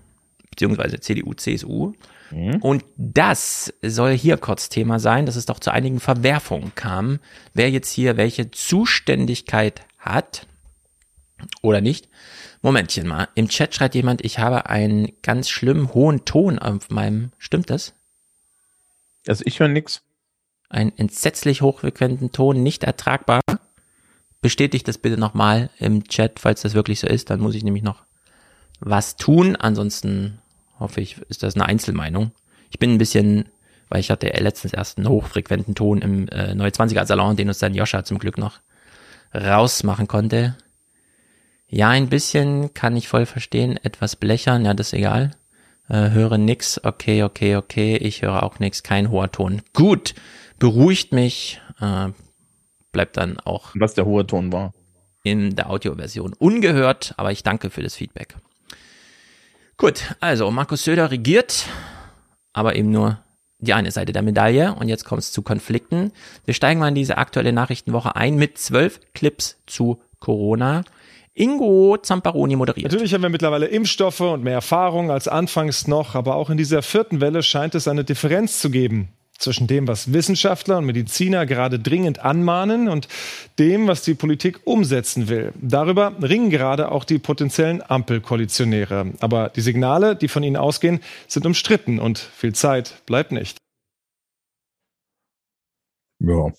beziehungsweise 0.51 1.01
CDU, 1.01 1.35
CSU, 1.35 1.95
Mhm. 2.35 2.57
Und 2.57 2.85
das 2.97 3.73
soll 3.83 4.17
hier 4.17 4.37
kurz 4.37 4.69
Thema 4.69 4.99
sein, 4.99 5.27
dass 5.27 5.37
es 5.37 5.47
doch 5.47 5.61
zu 5.61 5.71
einigen 5.71 6.01
Verwerfungen 6.01 6.75
kam, 6.75 7.21
wer 7.53 7.71
jetzt 7.71 7.91
hier 7.91 8.17
welche 8.17 8.51
Zuständigkeit 8.51 9.83
hat 9.99 10.47
oder 11.63 11.81
nicht. 11.81 12.09
Momentchen 12.63 13.07
mal. 13.07 13.29
Im 13.35 13.49
Chat 13.49 13.75
schreibt 13.75 13.95
jemand, 13.95 14.25
ich 14.25 14.39
habe 14.39 14.67
einen 14.67 15.13
ganz 15.23 15.49
schlimm 15.49 15.93
hohen 15.95 16.25
Ton 16.25 16.59
auf 16.59 16.91
meinem. 16.91 17.33
Stimmt 17.39 17.71
das? 17.71 17.95
Also 19.27 19.45
ich 19.47 19.61
höre 19.61 19.69
nix. 19.69 20.03
Einen 20.75 20.93
entsetzlich 20.97 21.63
hochfrequenten 21.63 22.33
Ton, 22.33 22.65
nicht 22.65 22.83
ertragbar. 22.83 23.43
Bestätigt 24.41 24.89
das 24.89 24.99
bitte 24.99 25.17
nochmal 25.17 25.71
im 25.79 26.09
Chat, 26.09 26.41
falls 26.41 26.63
das 26.63 26.75
wirklich 26.75 26.99
so 26.99 27.07
ist. 27.07 27.31
Dann 27.31 27.39
muss 27.39 27.55
ich 27.55 27.63
nämlich 27.63 27.85
noch 27.85 28.03
was 28.81 29.15
tun. 29.15 29.55
Ansonsten 29.55 30.39
hoffe 30.81 31.01
ich, 31.01 31.19
ist 31.29 31.45
das 31.45 31.55
eine 31.55 31.67
Einzelmeinung. 31.67 32.33
Ich 32.71 32.81
bin 32.81 32.91
ein 32.91 32.99
bisschen, 32.99 33.45
weil 33.89 34.01
ich 34.01 34.11
hatte 34.11 34.27
letztens 34.27 34.73
erst 34.73 34.99
einen 34.99 35.09
hochfrequenten 35.09 35.77
Ton 35.77 36.03
im 36.03 36.27
äh, 36.31 36.57
Neue 36.57 36.71
20er 36.71 37.07
Salon, 37.07 37.37
den 37.37 37.47
uns 37.47 37.61
dann 37.61 37.73
Joscha 37.73 38.03
zum 38.03 38.19
Glück 38.19 38.37
noch 38.37 38.59
rausmachen 39.33 40.09
konnte. 40.09 40.57
Ja, 41.69 41.91
ein 41.91 42.09
bisschen 42.09 42.75
kann 42.75 42.97
ich 42.97 43.07
voll 43.07 43.27
verstehen. 43.27 43.79
Etwas 43.85 44.17
blechern, 44.17 44.65
ja, 44.65 44.75
das 44.75 44.89
ist 44.89 44.95
egal. 44.95 45.31
Äh, 45.89 46.11
höre 46.11 46.37
nix, 46.37 46.81
okay, 46.83 47.23
okay, 47.23 47.55
okay. 47.55 47.97
Ich 47.97 48.23
höre 48.23 48.43
auch 48.43 48.59
nix, 48.59 48.83
kein 48.83 49.11
hoher 49.11 49.31
Ton. 49.31 49.63
Gut, 49.73 50.15
beruhigt 50.65 51.13
mich. 51.13 51.61
Äh, 51.79 52.09
bleibt 52.91 53.19
dann 53.19 53.39
auch. 53.39 53.73
Was 53.75 53.93
der 53.93 54.07
hohe 54.07 54.27
Ton 54.27 54.51
war. 54.51 54.73
In 55.23 55.57
der 55.57 55.69
Audioversion 55.69 56.33
ungehört, 56.33 57.13
aber 57.19 57.33
ich 57.33 57.43
danke 57.43 57.69
für 57.69 57.83
das 57.83 57.97
Feedback. 57.97 58.35
Gut, 59.77 60.15
also 60.21 60.51
Markus 60.51 60.85
Söder 60.85 61.11
regiert, 61.11 61.67
aber 62.55 62.77
eben 62.77 62.91
nur 62.91 63.19
die 63.59 63.75
eine 63.75 63.91
Seite 63.91 64.15
der 64.15 64.23
Medaille. 64.23 64.75
Und 64.75 64.89
jetzt 64.89 65.05
kommt 65.05 65.21
es 65.21 65.33
zu 65.33 65.43
Konflikten. 65.43 66.13
Wir 66.47 66.55
steigen 66.55 66.81
mal 66.81 66.89
in 66.89 66.95
diese 66.95 67.19
aktuelle 67.19 67.53
Nachrichtenwoche 67.53 68.17
ein 68.17 68.37
mit 68.37 68.57
zwölf 68.57 69.01
Clips 69.13 69.63
zu 69.67 70.01
Corona. 70.19 70.83
Ingo 71.35 71.99
Zamparoni 71.99 72.57
moderiert. 72.57 72.91
Natürlich 72.91 73.13
haben 73.13 73.23
wir 73.23 73.29
mittlerweile 73.29 73.67
Impfstoffe 73.67 74.21
und 74.21 74.43
mehr 74.43 74.55
Erfahrung 74.55 75.11
als 75.11 75.29
anfangs 75.29 75.89
noch, 75.89 76.15
aber 76.15 76.37
auch 76.37 76.49
in 76.49 76.57
dieser 76.57 76.81
vierten 76.81 77.21
Welle 77.21 77.43
scheint 77.43 77.75
es 77.75 77.87
eine 77.87 78.05
Differenz 78.05 78.61
zu 78.61 78.71
geben 78.71 79.11
zwischen 79.39 79.67
dem, 79.67 79.89
was 79.89 80.13
Wissenschaftler 80.13 80.79
und 80.79 80.87
Mediziner 80.87 81.47
gerade 81.47 81.79
dringend 81.79 82.21
anmahnen 82.21 82.89
und 82.89 83.09
dem, 83.59 83.87
was 83.87 84.03
die 84.03 84.15
Politik 84.15 84.61
umsetzen 84.65 85.29
will. 85.29 85.53
Darüber 85.61 86.15
ringen 86.23 86.51
gerade 86.51 86.91
auch 86.91 87.05
die 87.05 87.19
potenziellen 87.19 87.83
Ampelkoalitionäre. 87.83 89.13
Aber 89.21 89.51
die 89.51 89.61
Signale, 89.61 90.17
die 90.17 90.29
von 90.29 90.43
ihnen 90.43 90.57
ausgehen, 90.57 91.01
sind 91.27 91.47
umstritten 91.47 91.99
und 91.99 92.19
viel 92.19 92.55
Zeit 92.55 93.03
bleibt 93.07 93.33
nicht. 93.33 93.59
Ja. 96.21 96.53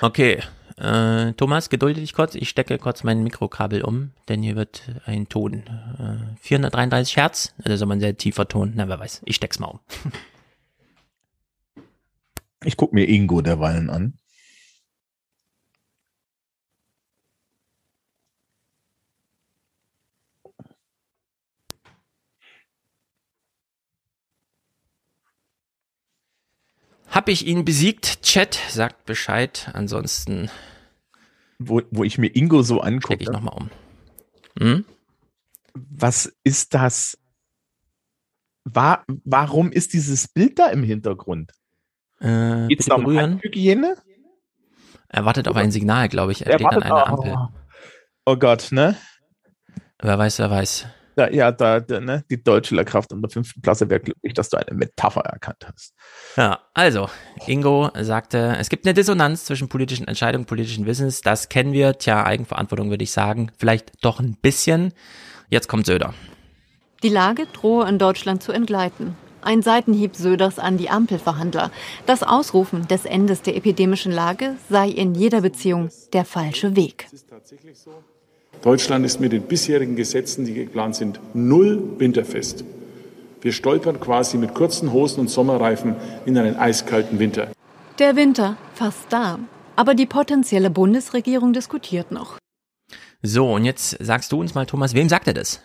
Okay, 0.00 0.42
äh, 0.76 1.32
Thomas, 1.34 1.70
gedulde 1.70 2.00
dich 2.00 2.14
kurz. 2.14 2.34
Ich 2.34 2.48
stecke 2.48 2.78
kurz 2.78 3.04
mein 3.04 3.22
Mikrokabel 3.22 3.82
um, 3.82 4.10
denn 4.28 4.42
hier 4.42 4.56
wird 4.56 4.82
ein 5.06 5.28
Ton. 5.28 5.62
Äh, 5.98 6.36
433 6.40 7.16
Hertz, 7.16 7.54
also 7.62 7.76
soll 7.76 7.88
man 7.88 8.00
sehr 8.00 8.16
tiefer 8.16 8.48
Ton. 8.48 8.72
Na, 8.74 8.88
wer 8.88 8.98
weiß. 8.98 9.22
Ich 9.24 9.36
steck's 9.36 9.58
mal 9.58 9.68
um. 9.68 9.80
Ich 12.64 12.76
guck 12.76 12.92
mir 12.92 13.08
Ingo 13.08 13.42
derweilen 13.42 13.90
an. 13.90 14.18
Hab 27.14 27.28
ich 27.28 27.46
ihn 27.46 27.64
besiegt? 27.64 28.22
Chat 28.22 28.58
sagt 28.70 29.04
Bescheid. 29.04 29.70
Ansonsten. 29.72 30.50
Wo, 31.60 31.80
wo 31.92 32.02
ich 32.02 32.18
mir 32.18 32.34
Ingo 32.34 32.62
so 32.62 32.80
angucke. 32.80 33.22
ich 33.22 33.28
nochmal 33.28 33.54
um. 33.56 33.70
Hm? 34.58 34.84
Was 35.74 36.34
ist 36.42 36.74
das? 36.74 37.18
War, 38.64 39.04
warum 39.24 39.70
ist 39.70 39.92
dieses 39.92 40.26
Bild 40.26 40.58
da 40.58 40.70
im 40.70 40.82
Hintergrund? 40.82 41.52
Äh, 42.20 42.66
bitte 42.68 42.88
da 42.88 42.94
um 42.96 43.04
berühren. 43.04 43.40
Hygiene? 43.42 43.96
Er 45.08 45.24
wartet 45.24 45.48
auf 45.48 45.56
ein 45.56 45.70
Signal, 45.70 46.08
glaube 46.08 46.32
ich. 46.32 46.44
Er, 46.44 46.52
Er 46.52 46.58
steht 46.58 46.72
an 46.72 46.82
einer 46.82 47.06
Ampel. 47.06 47.36
Oh 48.26 48.36
Gott, 48.36 48.68
ne? 48.72 48.96
Wer 50.02 50.18
weiß, 50.18 50.38
wer 50.38 50.50
weiß. 50.50 50.86
Da, 51.16 51.30
ja, 51.30 51.52
da, 51.52 51.78
da, 51.78 52.00
ne? 52.00 52.24
Die 52.28 52.42
deutsche 52.42 52.74
Lehrkraft 52.74 53.12
in 53.12 53.22
der 53.22 53.30
fünften 53.30 53.62
Klasse 53.62 53.88
wäre 53.88 54.00
glücklich, 54.00 54.34
dass 54.34 54.48
du 54.48 54.56
eine 54.56 54.76
Metapher 54.76 55.20
erkannt 55.20 55.64
hast. 55.72 55.94
Ja, 56.36 56.58
also, 56.74 57.08
Ingo 57.46 57.90
sagte, 58.00 58.56
es 58.58 58.68
gibt 58.68 58.84
eine 58.84 58.94
Dissonanz 58.94 59.44
zwischen 59.44 59.68
politischen 59.68 60.08
Entscheidungen 60.08 60.42
und 60.42 60.48
politischen 60.48 60.86
Wissens. 60.86 61.20
Das 61.20 61.48
kennen 61.48 61.72
wir. 61.72 61.98
Tja, 61.98 62.24
Eigenverantwortung 62.24 62.90
würde 62.90 63.04
ich 63.04 63.12
sagen. 63.12 63.52
Vielleicht 63.58 64.04
doch 64.04 64.18
ein 64.18 64.36
bisschen. 64.42 64.92
Jetzt 65.48 65.68
kommt 65.68 65.86
Söder. 65.86 66.14
Die 67.04 67.08
Lage 67.10 67.46
drohe 67.52 67.88
in 67.88 67.98
Deutschland 67.98 68.42
zu 68.42 68.50
entgleiten. 68.50 69.16
Ein 69.44 69.60
Seitenhieb 69.60 70.16
Söders 70.16 70.58
an 70.58 70.78
die 70.78 70.88
Ampelverhandler. 70.88 71.70
Das 72.06 72.22
Ausrufen 72.22 72.88
des 72.88 73.04
Endes 73.04 73.42
der 73.42 73.56
epidemischen 73.56 74.10
Lage 74.10 74.56
sei 74.70 74.88
in 74.88 75.14
jeder 75.14 75.42
Beziehung 75.42 75.90
der 76.14 76.24
falsche 76.24 76.76
Weg. 76.76 77.06
Deutschland 78.62 79.04
ist 79.04 79.20
mit 79.20 79.32
den 79.32 79.42
bisherigen 79.42 79.96
Gesetzen, 79.96 80.46
die 80.46 80.54
geplant 80.54 80.96
sind, 80.96 81.20
null 81.34 81.82
winterfest. 81.98 82.64
Wir 83.42 83.52
stolpern 83.52 84.00
quasi 84.00 84.38
mit 84.38 84.54
kurzen 84.54 84.94
Hosen 84.94 85.20
und 85.20 85.28
Sommerreifen 85.28 85.96
in 86.24 86.38
einen 86.38 86.56
eiskalten 86.56 87.18
Winter. 87.18 87.52
Der 87.98 88.16
Winter 88.16 88.56
fast 88.74 89.04
da. 89.10 89.38
Aber 89.76 89.94
die 89.94 90.06
potenzielle 90.06 90.70
Bundesregierung 90.70 91.52
diskutiert 91.52 92.12
noch. 92.12 92.38
So, 93.20 93.52
und 93.52 93.66
jetzt 93.66 93.98
sagst 94.00 94.32
du 94.32 94.40
uns 94.40 94.54
mal, 94.54 94.64
Thomas, 94.64 94.94
wem 94.94 95.10
sagt 95.10 95.26
er 95.26 95.34
das? 95.34 95.60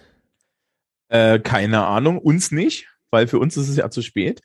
Äh, 1.07 1.39
keine 1.39 1.86
Ahnung, 1.86 2.17
uns 2.17 2.51
nicht, 2.51 2.88
weil 3.12 3.28
für 3.28 3.39
uns 3.39 3.58
ist 3.58 3.70
es 3.70 3.78
ja 3.78 3.89
zu 3.89 4.01
spät. 4.01 4.42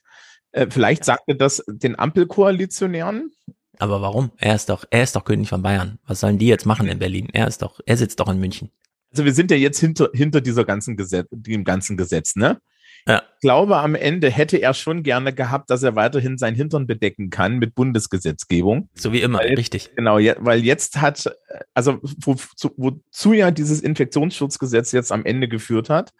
Äh, 0.51 0.67
vielleicht 0.69 1.03
sagt 1.03 1.23
er 1.27 1.35
das 1.35 1.63
den 1.67 1.97
Ampelkoalitionären. 1.97 3.31
Aber 3.77 4.01
warum? 4.01 4.31
Er 4.37 4.55
ist 4.55 4.69
doch, 4.69 4.85
er 4.89 5.03
ist 5.03 5.15
doch 5.15 5.25
König 5.25 5.49
von 5.49 5.61
Bayern. 5.61 5.99
Was 6.05 6.21
sollen 6.21 6.37
die 6.37 6.47
jetzt 6.47 6.65
machen 6.65 6.87
in 6.87 6.99
Berlin? 6.99 7.27
Er 7.33 7.47
ist 7.47 7.61
doch, 7.61 7.79
er 7.85 7.97
sitzt 7.97 8.19
doch 8.19 8.29
in 8.29 8.39
München. 8.39 8.71
Also 9.11 9.25
wir 9.25 9.33
sind 9.33 9.51
ja 9.51 9.57
jetzt 9.57 9.79
hinter, 9.79 10.09
hinter 10.13 10.41
dieser 10.41 10.65
ganzen 10.65 10.97
Gesetz, 10.97 11.27
dem 11.31 11.63
ganzen 11.63 11.97
Gesetz, 11.97 12.35
ne? 12.35 12.59
Ja. 13.07 13.21
Ich 13.35 13.41
glaube, 13.41 13.77
am 13.77 13.93
Ende 13.93 14.31
hätte 14.31 14.57
er 14.57 14.73
schon 14.73 15.03
gerne 15.03 15.31
gehabt, 15.31 15.69
dass 15.69 15.83
er 15.83 15.95
weiterhin 15.95 16.39
sein 16.39 16.55
Hintern 16.55 16.87
bedecken 16.87 17.29
kann 17.29 17.59
mit 17.59 17.75
Bundesgesetzgebung. 17.75 18.89
So 18.95 19.13
wie 19.13 19.21
immer, 19.21 19.39
weil, 19.39 19.53
richtig. 19.53 19.91
Genau, 19.95 20.15
weil 20.15 20.63
jetzt 20.63 21.01
hat, 21.01 21.29
also 21.75 21.99
wo, 22.01 22.33
zu, 22.33 22.71
wozu 22.77 23.33
ja 23.33 23.51
dieses 23.51 23.81
Infektionsschutzgesetz 23.81 24.91
jetzt 24.91 25.11
am 25.11 25.23
Ende 25.23 25.47
geführt 25.47 25.89
hat, 25.89 26.13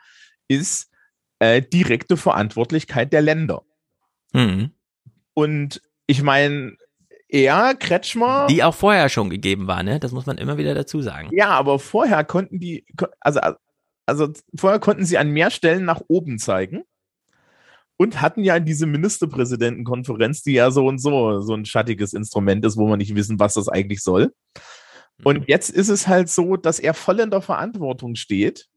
ist 0.48 0.92
äh, 1.40 1.62
direkte 1.62 2.18
Verantwortlichkeit 2.18 3.14
der 3.14 3.22
Länder. 3.22 3.64
Mhm. 4.34 4.72
Und 5.34 5.82
ich 6.08 6.22
meine, 6.22 6.78
er, 7.28 7.76
Kretschmer. 7.76 8.48
Die 8.48 8.64
auch 8.64 8.76
vorher 8.76 9.10
schon 9.10 9.30
gegeben 9.30 9.68
war, 9.68 9.84
ne? 9.84 10.00
Das 10.00 10.12
muss 10.12 10.26
man 10.26 10.38
immer 10.38 10.58
wieder 10.58 10.74
dazu 10.74 11.02
sagen. 11.02 11.30
Ja, 11.32 11.50
aber 11.50 11.80
vorher 11.80 12.24
konnten 12.24 12.60
die, 12.60 12.86
also, 13.20 13.40
also 14.06 14.32
vorher 14.56 14.80
konnten 14.80 15.06
sie 15.06 15.18
an 15.18 15.32
mehr 15.32 15.52
Stellen 15.52 15.86
nach 15.86 16.02
oben 16.08 16.38
zeigen 16.38 16.84
und 17.98 18.22
hatten 18.22 18.44
ja 18.44 18.60
diese 18.60 18.86
Ministerpräsidentenkonferenz, 18.86 20.44
die 20.44 20.54
ja 20.54 20.72
so 20.72 20.86
und 20.86 21.00
so 21.00 21.42
so 21.42 21.54
ein 21.54 21.66
schattiges 21.66 22.14
Instrument 22.14 22.64
ist, 22.66 22.78
wo 22.78 22.88
man 22.88 23.00
nicht 23.00 23.16
wissen, 23.16 23.40
was 23.40 23.56
das 23.56 23.70
eigentlich 23.70 24.02
soll. 24.02 24.34
Und 25.24 25.48
jetzt 25.48 25.70
ist 25.70 25.90
es 25.90 26.08
halt 26.08 26.30
so, 26.30 26.58
dass 26.58 26.80
er 26.80 26.94
voll 26.94 27.22
in 27.22 27.32
der 27.32 27.42
Verantwortung 27.42 28.16
steht 28.16 28.68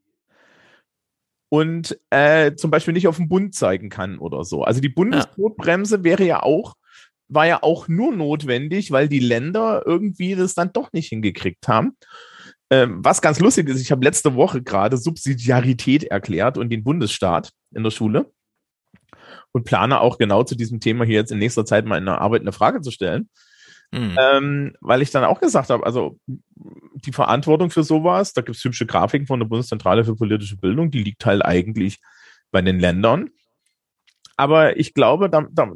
und 1.49 1.99
äh, 2.11 2.55
zum 2.55 2.71
Beispiel 2.71 2.93
nicht 2.93 3.07
auf 3.07 3.17
den 3.17 3.27
Bund 3.27 3.55
zeigen 3.55 3.89
kann 3.89 4.19
oder 4.19 4.43
so. 4.43 4.63
Also 4.63 4.81
die 4.81 4.89
Bundesnotbremse 4.89 6.03
wäre 6.03 6.23
ja 6.23 6.43
auch, 6.43 6.75
war 7.27 7.47
ja 7.47 7.63
auch 7.63 7.87
nur 7.87 8.15
notwendig, 8.15 8.91
weil 8.91 9.09
die 9.09 9.19
Länder 9.19 9.83
irgendwie 9.85 10.35
das 10.35 10.53
dann 10.53 10.71
doch 10.73 10.93
nicht 10.93 11.09
hingekriegt 11.09 11.67
haben. 11.67 11.97
Ähm, 12.71 12.99
was 13.03 13.21
ganz 13.21 13.39
lustig 13.39 13.67
ist, 13.67 13.81
ich 13.81 13.91
habe 13.91 14.05
letzte 14.05 14.35
Woche 14.35 14.61
gerade 14.61 14.97
Subsidiarität 14.97 16.03
erklärt 16.03 16.57
und 16.57 16.69
den 16.69 16.83
Bundesstaat 16.83 17.51
in 17.73 17.83
der 17.83 17.91
Schule 17.91 18.31
und 19.51 19.65
plane 19.65 19.99
auch 19.99 20.19
genau 20.19 20.43
zu 20.43 20.55
diesem 20.55 20.79
Thema 20.79 21.03
hier 21.03 21.15
jetzt 21.15 21.31
in 21.31 21.39
nächster 21.39 21.65
Zeit 21.65 21.85
mal 21.85 21.97
in 21.97 22.05
der 22.05 22.21
Arbeit 22.21 22.41
eine 22.41 22.51
Frage 22.51 22.81
zu 22.81 22.91
stellen. 22.91 23.29
Mhm. 23.91 24.17
Ähm, 24.19 24.73
weil 24.81 25.01
ich 25.01 25.11
dann 25.11 25.23
auch 25.23 25.39
gesagt 25.39 25.69
habe, 25.69 25.85
also 25.85 26.19
die 26.27 27.11
Verantwortung 27.11 27.71
für 27.71 27.83
sowas, 27.83 28.33
da 28.33 28.41
gibt 28.41 28.57
es 28.57 28.63
hübsche 28.63 28.85
Grafiken 28.85 29.25
von 29.25 29.39
der 29.39 29.47
Bundeszentrale 29.47 30.05
für 30.05 30.15
politische 30.15 30.57
Bildung, 30.57 30.91
die 30.91 31.03
liegt 31.03 31.25
halt 31.25 31.43
eigentlich 31.43 31.99
bei 32.51 32.61
den 32.61 32.79
Ländern. 32.79 33.29
Aber 34.37 34.77
ich 34.77 34.93
glaube, 34.93 35.29
da, 35.29 35.45
da, 35.51 35.71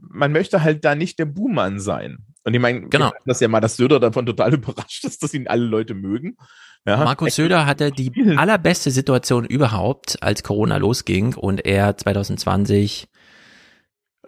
man 0.00 0.32
möchte 0.32 0.62
halt 0.62 0.84
da 0.84 0.94
nicht 0.94 1.18
der 1.18 1.24
Buhmann 1.24 1.80
sein. 1.80 2.18
Und 2.44 2.52
ich 2.52 2.60
meine, 2.60 2.88
genau. 2.88 3.12
dass 3.24 3.40
ja 3.40 3.48
mal 3.48 3.60
das 3.60 3.76
Söder 3.76 3.98
davon 3.98 4.26
total 4.26 4.54
überrascht 4.54 5.04
ist, 5.04 5.22
dass 5.22 5.34
ihn 5.34 5.48
alle 5.48 5.64
Leute 5.64 5.94
mögen. 5.94 6.36
Ja, 6.86 6.98
Markus 6.98 7.36
Söder 7.36 7.64
hatte 7.64 7.90
die 7.90 8.12
allerbeste 8.36 8.90
Situation 8.90 9.46
überhaupt, 9.46 10.22
als 10.22 10.42
Corona 10.42 10.76
losging 10.76 11.34
und 11.34 11.64
er 11.64 11.96
2020 11.96 13.08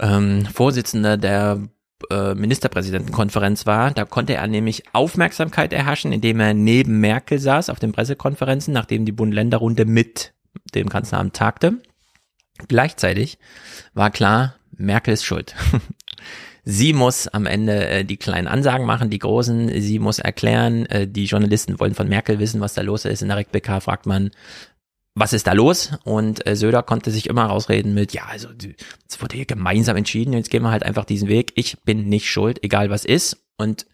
ähm, 0.00 0.46
Vorsitzender 0.46 1.18
der 1.18 1.68
äh, 2.10 2.34
Ministerpräsidentenkonferenz 2.34 3.66
war. 3.66 3.90
Da 3.90 4.04
konnte 4.04 4.34
er 4.34 4.46
nämlich 4.46 4.84
Aufmerksamkeit 4.92 5.72
erhaschen, 5.72 6.12
indem 6.12 6.40
er 6.40 6.54
neben 6.54 7.00
Merkel 7.00 7.38
saß 7.38 7.70
auf 7.70 7.78
den 7.78 7.92
Pressekonferenzen, 7.92 8.72
nachdem 8.72 9.04
die 9.04 9.12
Bund-Länder-Runde 9.12 9.84
mit 9.84 10.32
dem 10.74 10.88
Kanzleramt 10.88 11.34
tagte. 11.34 11.78
Gleichzeitig 12.68 13.38
war 13.94 14.10
klar, 14.10 14.56
Merkel 14.76 15.14
ist 15.14 15.24
schuld. 15.24 15.54
Sie 16.68 16.92
muss 16.92 17.28
am 17.28 17.46
Ende 17.46 17.86
äh, 17.86 18.04
die 18.04 18.16
kleinen 18.16 18.48
Ansagen 18.48 18.86
machen, 18.86 19.08
die 19.08 19.20
großen. 19.20 19.80
Sie 19.80 20.00
muss 20.00 20.18
erklären. 20.18 20.84
Äh, 20.86 21.06
die 21.06 21.26
Journalisten 21.26 21.78
wollen 21.78 21.94
von 21.94 22.08
Merkel 22.08 22.40
wissen, 22.40 22.60
was 22.60 22.74
da 22.74 22.82
los 22.82 23.04
ist. 23.04 23.22
In 23.22 23.28
der 23.28 23.36
RecBK 23.36 23.80
fragt 23.80 24.06
man, 24.06 24.32
was 25.16 25.32
ist 25.32 25.46
da 25.46 25.52
los? 25.54 25.92
Und 26.04 26.46
äh, 26.46 26.54
Söder 26.54 26.82
konnte 26.82 27.10
sich 27.10 27.28
immer 27.28 27.46
rausreden 27.46 27.94
mit, 27.94 28.12
ja, 28.12 28.26
also 28.26 28.48
es 29.08 29.20
wurde 29.20 29.36
hier 29.36 29.46
gemeinsam 29.46 29.96
entschieden, 29.96 30.34
jetzt 30.34 30.50
gehen 30.50 30.62
wir 30.62 30.70
halt 30.70 30.84
einfach 30.84 31.06
diesen 31.06 31.28
Weg. 31.28 31.52
Ich 31.56 31.78
bin 31.84 32.08
nicht 32.08 32.30
schuld, 32.30 32.62
egal 32.62 32.90
was 32.90 33.04
ist. 33.04 33.38
Und 33.56 33.86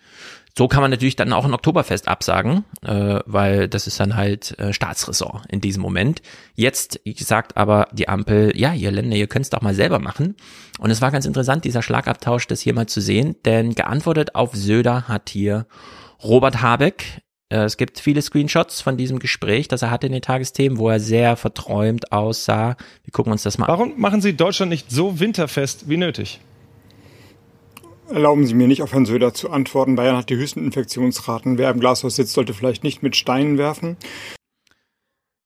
so 0.58 0.66
kann 0.66 0.82
man 0.82 0.90
natürlich 0.90 1.14
dann 1.14 1.32
auch 1.32 1.44
ein 1.44 1.54
Oktoberfest 1.54 2.08
absagen, 2.08 2.64
äh, 2.82 3.20
weil 3.24 3.68
das 3.68 3.86
ist 3.86 4.00
dann 4.00 4.16
halt 4.16 4.58
äh, 4.58 4.72
Staatsressort 4.72 5.46
in 5.48 5.60
diesem 5.60 5.80
Moment. 5.80 6.22
Jetzt 6.56 7.00
sagt 7.18 7.56
aber 7.56 7.86
die 7.92 8.08
Ampel, 8.08 8.52
ja, 8.58 8.74
ihr 8.74 8.90
Länder, 8.90 9.16
ihr 9.16 9.28
könnt 9.28 9.44
es 9.44 9.50
doch 9.50 9.62
mal 9.62 9.74
selber 9.74 10.00
machen. 10.00 10.34
Und 10.80 10.90
es 10.90 11.00
war 11.00 11.12
ganz 11.12 11.24
interessant, 11.24 11.64
dieser 11.64 11.82
Schlagabtausch, 11.82 12.48
das 12.48 12.60
hier 12.60 12.74
mal 12.74 12.88
zu 12.88 13.00
sehen, 13.00 13.36
denn 13.44 13.76
geantwortet 13.76 14.34
auf 14.34 14.54
Söder 14.54 15.06
hat 15.06 15.30
hier 15.30 15.66
Robert 16.22 16.60
Habeck. 16.60 17.22
Äh, 17.52 17.64
es 17.64 17.76
gibt 17.76 18.00
viele 18.00 18.22
Screenshots 18.22 18.80
von 18.80 18.96
diesem 18.96 19.18
Gespräch, 19.18 19.68
das 19.68 19.82
er 19.82 19.90
hatte 19.90 20.06
in 20.06 20.12
den 20.12 20.22
Tagesthemen, 20.22 20.78
wo 20.78 20.88
er 20.88 21.00
sehr 21.00 21.36
verträumt 21.36 22.10
aussah. 22.10 22.76
Wir 23.04 23.12
gucken 23.12 23.30
uns 23.30 23.42
das 23.42 23.58
mal 23.58 23.66
an. 23.66 23.72
Warum 23.72 24.00
machen 24.00 24.22
Sie 24.22 24.34
Deutschland 24.34 24.70
nicht 24.70 24.90
so 24.90 25.20
winterfest 25.20 25.88
wie 25.88 25.98
nötig? 25.98 26.40
Erlauben 28.08 28.46
Sie 28.46 28.54
mir 28.54 28.66
nicht 28.66 28.82
auf 28.82 28.92
Herrn 28.92 29.06
Söder 29.06 29.34
zu 29.34 29.50
antworten. 29.50 29.96
Bayern 29.96 30.16
hat 30.16 30.30
die 30.30 30.36
höchsten 30.36 30.64
Infektionsraten. 30.64 31.58
Wer 31.58 31.70
im 31.70 31.80
Glashaus 31.80 32.16
sitzt, 32.16 32.32
sollte 32.32 32.54
vielleicht 32.54 32.84
nicht 32.84 33.02
mit 33.02 33.16
Steinen 33.16 33.58
werfen. 33.58 33.96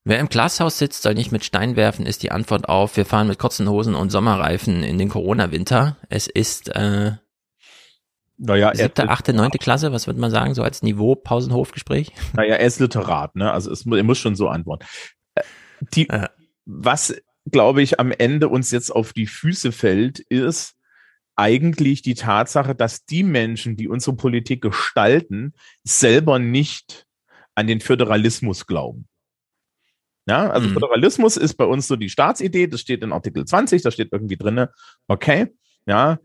Wer 0.05 0.21
im 0.21 0.29
Glashaus 0.29 0.79
sitzt, 0.79 1.03
soll 1.03 1.15
nicht 1.15 1.33
mit 1.33 1.45
Steinen 1.45 1.75
werfen, 1.75 2.07
ist 2.07 2.23
die 2.23 2.31
Antwort 2.31 2.69
auf, 2.69 2.97
wir 2.97 3.05
fahren 3.05 3.27
mit 3.27 3.41
kurzen 3.41 3.69
Hosen 3.69 3.97
und 3.97 4.11
Sommerreifen 4.11 4.85
in 4.85 4.99
den 4.99 5.09
Corona-Winter. 5.09 5.97
Es 6.09 6.29
ist 6.29 6.69
äh, 6.69 7.15
naja, 8.39 8.75
siebte, 8.75 9.09
achte, 9.09 9.33
neunte 9.33 9.59
Klasse, 9.59 9.93
was 9.93 10.07
würde 10.07 10.21
man 10.21 10.31
sagen, 10.31 10.55
so 10.55 10.63
als 10.63 10.83
Niveau 10.83 11.15
Pausenhofgespräch? 11.15 12.13
Naja, 12.35 12.57
er 12.57 12.67
ist 12.67 12.81
Literat, 12.81 13.35
ne? 13.37 13.51
Also 13.51 13.71
es, 13.71 13.87
er 13.87 14.05
muss 14.05 14.19
schon 14.19 14.37
so 14.37 14.49
antworten. 14.49 14.87
Äh, 15.35 15.43
die, 15.95 16.09
äh. 16.09 16.29
Was, 16.65 17.15
glaube 17.51 17.83
ich, 17.83 18.01
am 18.01 18.11
Ende 18.11 18.49
uns 18.49 18.71
jetzt 18.71 18.91
auf 18.91 19.13
die 19.13 19.27
Füße 19.27 19.73
fällt, 19.73 20.19
ist, 20.19 20.77
eigentlich 21.37 22.01
die 22.03 22.15
Tatsache, 22.15 22.75
dass 22.75 23.05
die 23.05 23.23
Menschen, 23.23 23.77
die 23.77 23.89
unsere 23.89 24.17
Politik 24.17 24.63
gestalten, 24.63 25.53
selber 25.85 26.39
nicht 26.39 27.07
an 27.55 27.67
den 27.67 27.81
Föderalismus 27.81 28.67
glauben. 28.67 29.07
Ja, 30.27 30.51
also 30.51 30.69
mhm. 30.69 30.73
Föderalismus 30.73 31.37
ist 31.37 31.55
bei 31.55 31.67
uns 31.67 31.87
so 31.87 31.95
die 31.95 32.09
Staatsidee, 32.09 32.67
das 32.67 32.81
steht 32.81 33.03
in 33.03 33.13
Artikel 33.13 33.45
20, 33.45 33.83
da 33.83 33.91
steht 33.91 34.09
irgendwie 34.11 34.37
drinne, 34.37 34.73
okay, 35.07 35.55
ja, 35.87 36.19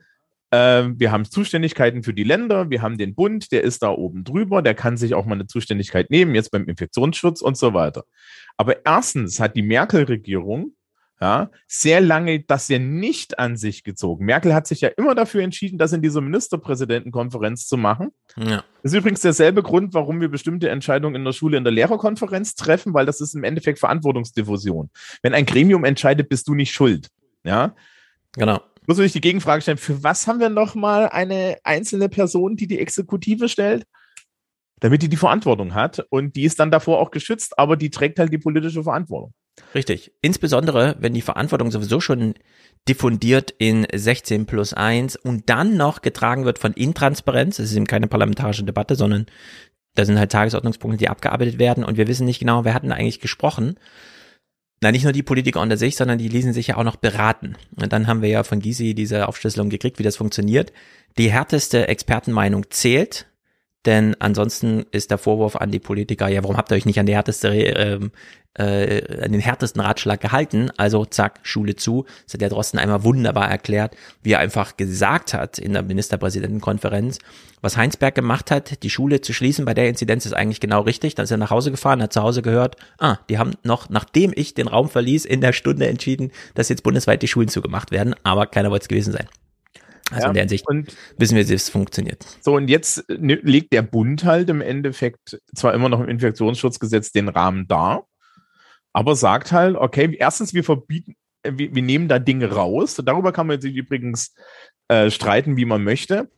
wir 0.51 1.11
haben 1.11 1.23
Zuständigkeiten 1.25 2.03
für 2.03 2.13
die 2.13 2.25
Länder, 2.25 2.69
wir 2.69 2.81
haben 2.81 2.97
den 2.97 3.15
Bund, 3.15 3.53
der 3.53 3.63
ist 3.63 3.83
da 3.83 3.89
oben 3.89 4.25
drüber, 4.25 4.61
der 4.61 4.73
kann 4.73 4.97
sich 4.97 5.13
auch 5.13 5.25
mal 5.25 5.35
eine 5.35 5.47
Zuständigkeit 5.47 6.09
nehmen, 6.09 6.35
jetzt 6.35 6.51
beim 6.51 6.65
Infektionsschutz 6.65 7.41
und 7.41 7.55
so 7.55 7.73
weiter. 7.73 8.03
Aber 8.57 8.85
erstens 8.85 9.39
hat 9.39 9.55
die 9.55 9.61
Merkel-Regierung 9.61 10.73
ja, 11.21 11.51
sehr 11.67 12.01
lange 12.01 12.39
das 12.39 12.67
ja 12.67 12.79
nicht 12.79 13.37
an 13.37 13.55
sich 13.55 13.83
gezogen. 13.83 14.25
Merkel 14.25 14.55
hat 14.55 14.65
sich 14.65 14.81
ja 14.81 14.89
immer 14.89 15.13
dafür 15.13 15.43
entschieden, 15.43 15.77
das 15.77 15.93
in 15.93 16.01
dieser 16.01 16.19
Ministerpräsidentenkonferenz 16.19 17.67
zu 17.67 17.77
machen. 17.77 18.09
Ja. 18.37 18.63
Das 18.81 18.91
ist 18.91 18.97
übrigens 18.97 19.21
derselbe 19.21 19.61
Grund, 19.61 19.93
warum 19.93 20.19
wir 20.19 20.29
bestimmte 20.29 20.69
Entscheidungen 20.69 21.15
in 21.15 21.23
der 21.23 21.31
Schule 21.31 21.57
in 21.57 21.63
der 21.63 21.71
Lehrerkonferenz 21.71 22.55
treffen, 22.55 22.95
weil 22.95 23.05
das 23.05 23.21
ist 23.21 23.35
im 23.35 23.43
Endeffekt 23.43 23.77
Verantwortungsdiffusion. 23.77 24.89
Wenn 25.21 25.35
ein 25.35 25.45
Gremium 25.45 25.85
entscheidet, 25.85 26.27
bist 26.27 26.47
du 26.47 26.55
nicht 26.55 26.73
schuld. 26.73 27.09
Ja. 27.43 27.75
Genau. 28.33 28.59
Muss 28.87 28.99
ich 28.99 29.11
die 29.11 29.21
Gegenfrage 29.21 29.61
stellen, 29.61 29.77
für 29.77 30.03
was 30.03 30.27
haben 30.27 30.39
wir 30.39 30.49
nochmal 30.49 31.09
eine 31.09 31.57
einzelne 31.63 32.09
Person, 32.09 32.55
die 32.55 32.67
die 32.67 32.79
Exekutive 32.79 33.47
stellt? 33.47 33.85
Damit 34.79 35.03
die 35.03 35.09
die 35.09 35.17
Verantwortung 35.17 35.75
hat 35.75 36.05
und 36.09 36.35
die 36.35 36.43
ist 36.43 36.59
dann 36.59 36.71
davor 36.71 36.99
auch 36.99 37.11
geschützt, 37.11 37.59
aber 37.59 37.77
die 37.77 37.91
trägt 37.91 38.17
halt 38.17 38.33
die 38.33 38.39
politische 38.39 38.83
Verantwortung. 38.83 39.33
Richtig. 39.75 40.11
Insbesondere, 40.21 40.95
wenn 40.99 41.13
die 41.13 41.21
Verantwortung 41.21 41.69
sowieso 41.69 41.99
schon 41.99 42.33
diffundiert 42.87 43.51
in 43.51 43.85
16 43.93 44.45
plus 44.47 44.73
1 44.73 45.15
und 45.17 45.49
dann 45.49 45.77
noch 45.77 46.01
getragen 46.01 46.45
wird 46.45 46.57
von 46.57 46.73
Intransparenz. 46.73 47.59
Es 47.59 47.69
ist 47.69 47.77
eben 47.77 47.85
keine 47.85 48.07
parlamentarische 48.07 48.63
Debatte, 48.63 48.95
sondern 48.95 49.27
da 49.93 50.05
sind 50.05 50.17
halt 50.17 50.31
Tagesordnungspunkte, 50.31 50.97
die 50.97 51.09
abgearbeitet 51.09 51.59
werden 51.59 51.83
und 51.83 51.97
wir 51.97 52.07
wissen 52.07 52.25
nicht 52.25 52.39
genau, 52.39 52.65
wer 52.65 52.73
hat 52.73 52.83
denn 52.83 52.91
eigentlich 52.91 53.19
gesprochen. 53.19 53.75
Na, 54.83 54.91
nicht 54.91 55.03
nur 55.03 55.13
die 55.13 55.21
Politiker 55.21 55.61
unter 55.61 55.77
sich, 55.77 55.95
sondern 55.95 56.17
die 56.17 56.27
ließen 56.27 56.53
sich 56.53 56.67
ja 56.67 56.77
auch 56.77 56.83
noch 56.83 56.95
beraten. 56.95 57.55
Und 57.79 57.93
dann 57.93 58.07
haben 58.07 58.23
wir 58.23 58.29
ja 58.29 58.43
von 58.43 58.59
Gysi 58.59 58.95
diese 58.95 59.27
Aufschlüsselung 59.27 59.69
gekriegt, 59.69 59.99
wie 59.99 60.03
das 60.03 60.17
funktioniert. 60.17 60.73
Die 61.19 61.31
härteste 61.31 61.87
Expertenmeinung 61.87 62.65
zählt 62.71 63.27
denn 63.85 64.15
ansonsten 64.19 64.85
ist 64.91 65.09
der 65.09 65.17
Vorwurf 65.17 65.55
an 65.55 65.71
die 65.71 65.79
Politiker, 65.79 66.27
ja, 66.27 66.43
warum 66.43 66.57
habt 66.57 66.71
ihr 66.71 66.75
euch 66.75 66.85
nicht 66.85 66.99
an 66.99 67.07
die 67.07 67.15
härteste, 67.15 67.49
ähm, 67.49 68.11
äh, 68.53 69.23
an 69.23 69.31
den 69.31 69.41
härtesten 69.41 69.81
Ratschlag 69.81 70.21
gehalten? 70.21 70.69
Also 70.77 71.03
zack, 71.05 71.39
Schule 71.41 71.75
zu. 71.75 72.05
Das 72.25 72.35
hat 72.35 72.41
der 72.41 72.49
Drosten 72.49 72.77
einmal 72.77 73.03
wunderbar 73.03 73.49
erklärt, 73.49 73.95
wie 74.21 74.33
er 74.33 74.39
einfach 74.39 74.77
gesagt 74.77 75.33
hat 75.33 75.57
in 75.57 75.73
der 75.73 75.81
Ministerpräsidentenkonferenz, 75.81 77.17
was 77.61 77.75
Heinsberg 77.75 78.13
gemacht 78.13 78.51
hat, 78.51 78.83
die 78.83 78.89
Schule 78.91 79.21
zu 79.21 79.33
schließen 79.33 79.65
bei 79.65 79.73
der 79.73 79.89
Inzidenz 79.89 80.27
ist 80.27 80.33
eigentlich 80.33 80.59
genau 80.59 80.81
richtig. 80.81 81.15
Dann 81.15 81.23
ist 81.23 81.31
er 81.31 81.37
nach 81.37 81.49
Hause 81.49 81.71
gefahren, 81.71 82.03
hat 82.03 82.13
zu 82.13 82.21
Hause 82.21 82.43
gehört, 82.43 82.75
ah, 82.99 83.17
die 83.29 83.39
haben 83.39 83.53
noch, 83.63 83.89
nachdem 83.89 84.31
ich 84.35 84.53
den 84.53 84.67
Raum 84.67 84.89
verließ, 84.89 85.25
in 85.25 85.41
der 85.41 85.53
Stunde 85.53 85.87
entschieden, 85.87 86.31
dass 86.53 86.69
jetzt 86.69 86.83
bundesweit 86.83 87.23
die 87.23 87.27
Schulen 87.27 87.49
zugemacht 87.49 87.89
werden, 87.89 88.15
aber 88.21 88.45
keiner 88.45 88.69
wollte 88.69 88.83
es 88.83 88.89
gewesen 88.89 89.13
sein. 89.13 89.27
Also 90.11 90.23
ja, 90.23 90.27
in 90.27 90.33
der 90.33 90.43
Hinsicht 90.43 90.65
wissen 91.17 91.35
wir, 91.35 91.47
wie 91.47 91.53
es 91.53 91.69
funktioniert. 91.69 92.25
So, 92.41 92.55
und 92.55 92.69
jetzt 92.69 93.09
ne, 93.09 93.35
legt 93.35 93.73
der 93.73 93.81
Bund 93.81 94.25
halt 94.25 94.49
im 94.49 94.61
Endeffekt 94.61 95.41
zwar 95.55 95.73
immer 95.73 95.89
noch 95.89 96.01
im 96.01 96.09
Infektionsschutzgesetz 96.09 97.11
den 97.11 97.29
Rahmen 97.29 97.67
dar, 97.67 98.05
aber 98.93 99.15
sagt 99.15 99.51
halt, 99.51 99.75
okay, 99.75 100.15
erstens, 100.19 100.53
wir 100.53 100.63
verbieten, 100.63 101.15
äh, 101.43 101.53
wir, 101.55 101.73
wir 101.73 101.81
nehmen 101.81 102.07
da 102.07 102.19
Dinge 102.19 102.51
raus. 102.51 103.01
Darüber 103.03 103.31
kann 103.31 103.47
man 103.47 103.61
sich 103.61 103.75
übrigens 103.75 104.33
äh, 104.87 105.09
streiten, 105.09 105.57
wie 105.57 105.65
man 105.65 105.83
möchte. 105.83 106.29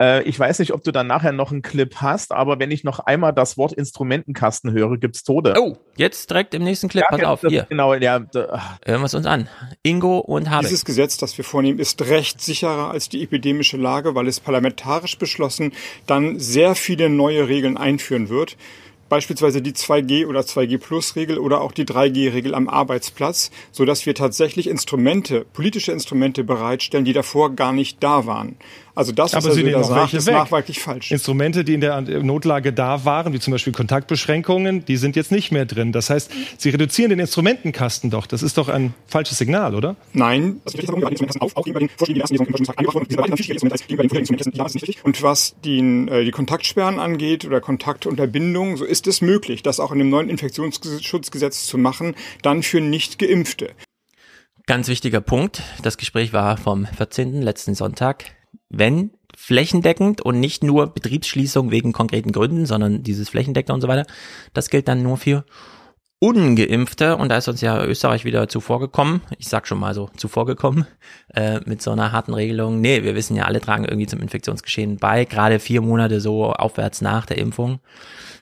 Äh, 0.00 0.22
ich 0.22 0.38
weiß 0.38 0.58
nicht, 0.60 0.72
ob 0.72 0.84
du 0.84 0.92
dann 0.92 1.06
nachher 1.06 1.32
noch 1.32 1.50
einen 1.50 1.62
Clip 1.62 1.94
hast, 1.96 2.32
aber 2.32 2.58
wenn 2.58 2.70
ich 2.70 2.84
noch 2.84 3.00
einmal 3.00 3.32
das 3.32 3.56
Wort 3.56 3.72
Instrumentenkasten 3.72 4.72
höre, 4.72 4.96
gibt's 4.96 5.24
Tode. 5.24 5.54
Oh, 5.58 5.76
jetzt 5.96 6.30
direkt 6.30 6.54
im 6.54 6.64
nächsten 6.64 6.88
Clip, 6.88 7.04
ja, 7.10 7.16
pass 7.16 7.24
auf, 7.24 7.40
hier. 7.46 7.66
Genau, 7.68 7.94
ja. 7.94 8.18
Da. 8.20 8.78
Hören 8.84 9.00
wir 9.00 9.06
es 9.06 9.14
uns 9.14 9.26
an. 9.26 9.48
Ingo 9.82 10.18
und 10.18 10.50
Habeck. 10.50 10.68
Dieses 10.68 10.84
Gesetz, 10.84 11.16
das 11.16 11.36
wir 11.36 11.44
vornehmen, 11.44 11.78
ist 11.78 12.02
rechtssicherer 12.02 12.90
als 12.90 13.08
die 13.08 13.22
epidemische 13.22 13.76
Lage, 13.76 14.14
weil 14.14 14.28
es 14.28 14.40
parlamentarisch 14.40 15.18
beschlossen 15.18 15.72
dann 16.06 16.38
sehr 16.38 16.74
viele 16.74 17.08
neue 17.08 17.48
Regeln 17.48 17.76
einführen 17.76 18.28
wird 18.28 18.56
beispielsweise 19.08 19.62
die 19.62 19.72
2G 19.72 20.26
oder 20.26 20.40
2G 20.40 20.78
Plus 20.78 21.16
Regel 21.16 21.38
oder 21.38 21.60
auch 21.60 21.72
die 21.72 21.84
3G 21.84 22.32
Regel 22.32 22.54
am 22.54 22.68
Arbeitsplatz, 22.68 23.50
so 23.72 23.84
dass 23.84 24.06
wir 24.06 24.14
tatsächlich 24.14 24.68
Instrumente, 24.68 25.44
politische 25.52 25.92
Instrumente 25.92 26.44
bereitstellen, 26.44 27.04
die 27.04 27.12
davor 27.12 27.54
gar 27.54 27.72
nicht 27.72 28.02
da 28.02 28.26
waren. 28.26 28.56
Also 28.98 29.12
das, 29.12 29.32
was 29.32 29.46
Aber 29.46 29.54
Sie 29.54 29.62
da 29.62 29.84
sagt, 29.84 30.12
ist 30.12 30.28
nachweislich 30.28 30.80
falsch. 30.80 31.12
Instrumente, 31.12 31.62
die 31.62 31.74
in 31.74 31.80
der 31.80 32.00
Notlage 32.00 32.72
da 32.72 33.04
waren, 33.04 33.32
wie 33.32 33.38
zum 33.38 33.52
Beispiel 33.52 33.72
Kontaktbeschränkungen, 33.72 34.84
die 34.86 34.96
sind 34.96 35.14
jetzt 35.14 35.30
nicht 35.30 35.52
mehr 35.52 35.66
drin. 35.66 35.92
Das 35.92 36.10
heißt, 36.10 36.32
Sie 36.56 36.70
reduzieren 36.70 37.10
den 37.10 37.20
Instrumentenkasten 37.20 38.10
doch. 38.10 38.26
Das 38.26 38.42
ist 38.42 38.58
doch 38.58 38.68
ein 38.68 38.94
falsches 39.06 39.38
Signal, 39.38 39.76
oder? 39.76 39.94
Nein. 40.14 40.60
Und 45.04 45.22
was 45.22 45.54
die, 45.64 45.78
äh, 45.78 46.24
die 46.24 46.30
Kontaktsperren 46.32 46.98
angeht 46.98 47.44
oder 47.44 47.60
Kontaktunterbindung, 47.60 48.76
so 48.76 48.84
ist 48.84 49.06
es 49.06 49.20
möglich, 49.20 49.62
das 49.62 49.78
auch 49.78 49.92
in 49.92 50.00
dem 50.00 50.10
neuen 50.10 50.28
Infektionsschutzgesetz 50.28 51.66
zu 51.66 51.78
machen, 51.78 52.16
dann 52.42 52.64
für 52.64 52.80
Nicht-Geimpfte. 52.80 53.70
Ganz 54.66 54.88
wichtiger 54.88 55.20
Punkt. 55.20 55.62
Das 55.84 55.98
Gespräch 55.98 56.32
war 56.32 56.56
vom 56.56 56.84
14. 56.84 57.42
letzten 57.42 57.76
Sonntag 57.76 58.32
wenn 58.68 59.10
flächendeckend 59.36 60.20
und 60.20 60.40
nicht 60.40 60.64
nur 60.64 60.92
Betriebsschließung 60.92 61.70
wegen 61.70 61.92
konkreten 61.92 62.32
Gründen, 62.32 62.66
sondern 62.66 63.02
dieses 63.02 63.28
flächendeckende 63.28 63.74
und 63.74 63.80
so 63.80 63.88
weiter, 63.88 64.06
das 64.52 64.68
gilt 64.68 64.88
dann 64.88 65.02
nur 65.02 65.16
für 65.16 65.44
Ungeimpfte 66.20 67.16
und 67.16 67.28
da 67.28 67.36
ist 67.36 67.46
uns 67.46 67.60
ja 67.60 67.84
Österreich 67.84 68.24
wieder 68.24 68.48
zuvorgekommen, 68.48 69.20
ich 69.38 69.48
sag 69.48 69.68
schon 69.68 69.78
mal 69.78 69.94
so 69.94 70.10
zuvorgekommen, 70.16 70.86
äh, 71.34 71.60
mit 71.66 71.80
so 71.80 71.92
einer 71.92 72.10
harten 72.10 72.34
Regelung. 72.34 72.80
Nee, 72.80 73.04
wir 73.04 73.14
wissen 73.14 73.36
ja, 73.36 73.44
alle 73.44 73.60
tragen 73.60 73.84
irgendwie 73.84 74.08
zum 74.08 74.20
Infektionsgeschehen 74.20 74.96
bei, 74.96 75.24
gerade 75.24 75.60
vier 75.60 75.80
Monate 75.80 76.20
so 76.20 76.52
aufwärts 76.52 77.00
nach 77.00 77.26
der 77.26 77.38
Impfung 77.38 77.78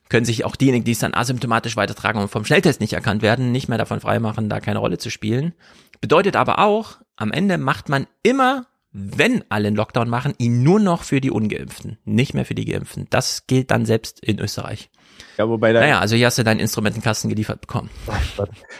können 0.08 0.24
sich 0.24 0.44
auch 0.44 0.56
diejenigen, 0.56 0.84
die 0.84 0.92
es 0.92 1.00
dann 1.00 1.14
asymptomatisch 1.14 1.76
weitertragen 1.76 2.20
und 2.20 2.28
vom 2.28 2.44
Schnelltest 2.44 2.80
nicht 2.80 2.92
erkannt 2.92 3.22
werden, 3.22 3.52
nicht 3.52 3.68
mehr 3.68 3.78
davon 3.78 4.00
freimachen, 4.00 4.48
da 4.48 4.60
keine 4.60 4.78
Rolle 4.78 4.98
zu 4.98 5.10
spielen. 5.10 5.52
Bedeutet 6.00 6.36
aber 6.36 6.60
auch, 6.60 6.98
am 7.16 7.32
Ende 7.32 7.58
macht 7.58 7.88
man 7.88 8.06
immer 8.22 8.66
wenn 8.98 9.44
alle 9.50 9.66
einen 9.68 9.76
Lockdown 9.76 10.08
machen, 10.08 10.32
ihn 10.38 10.62
nur 10.62 10.80
noch 10.80 11.02
für 11.02 11.20
die 11.20 11.30
Ungeimpften, 11.30 11.98
nicht 12.06 12.32
mehr 12.32 12.46
für 12.46 12.54
die 12.54 12.64
Geimpften. 12.64 13.06
Das 13.10 13.46
gilt 13.46 13.70
dann 13.70 13.84
selbst 13.84 14.20
in 14.20 14.38
Österreich. 14.38 14.88
Ja, 15.36 15.46
wobei 15.50 15.74
da 15.74 15.80
Naja, 15.80 16.00
also 16.00 16.16
hier 16.16 16.24
hast 16.26 16.38
du 16.38 16.44
deinen 16.44 16.60
Instrumentenkasten 16.60 17.28
geliefert 17.28 17.60
bekommen. 17.60 17.90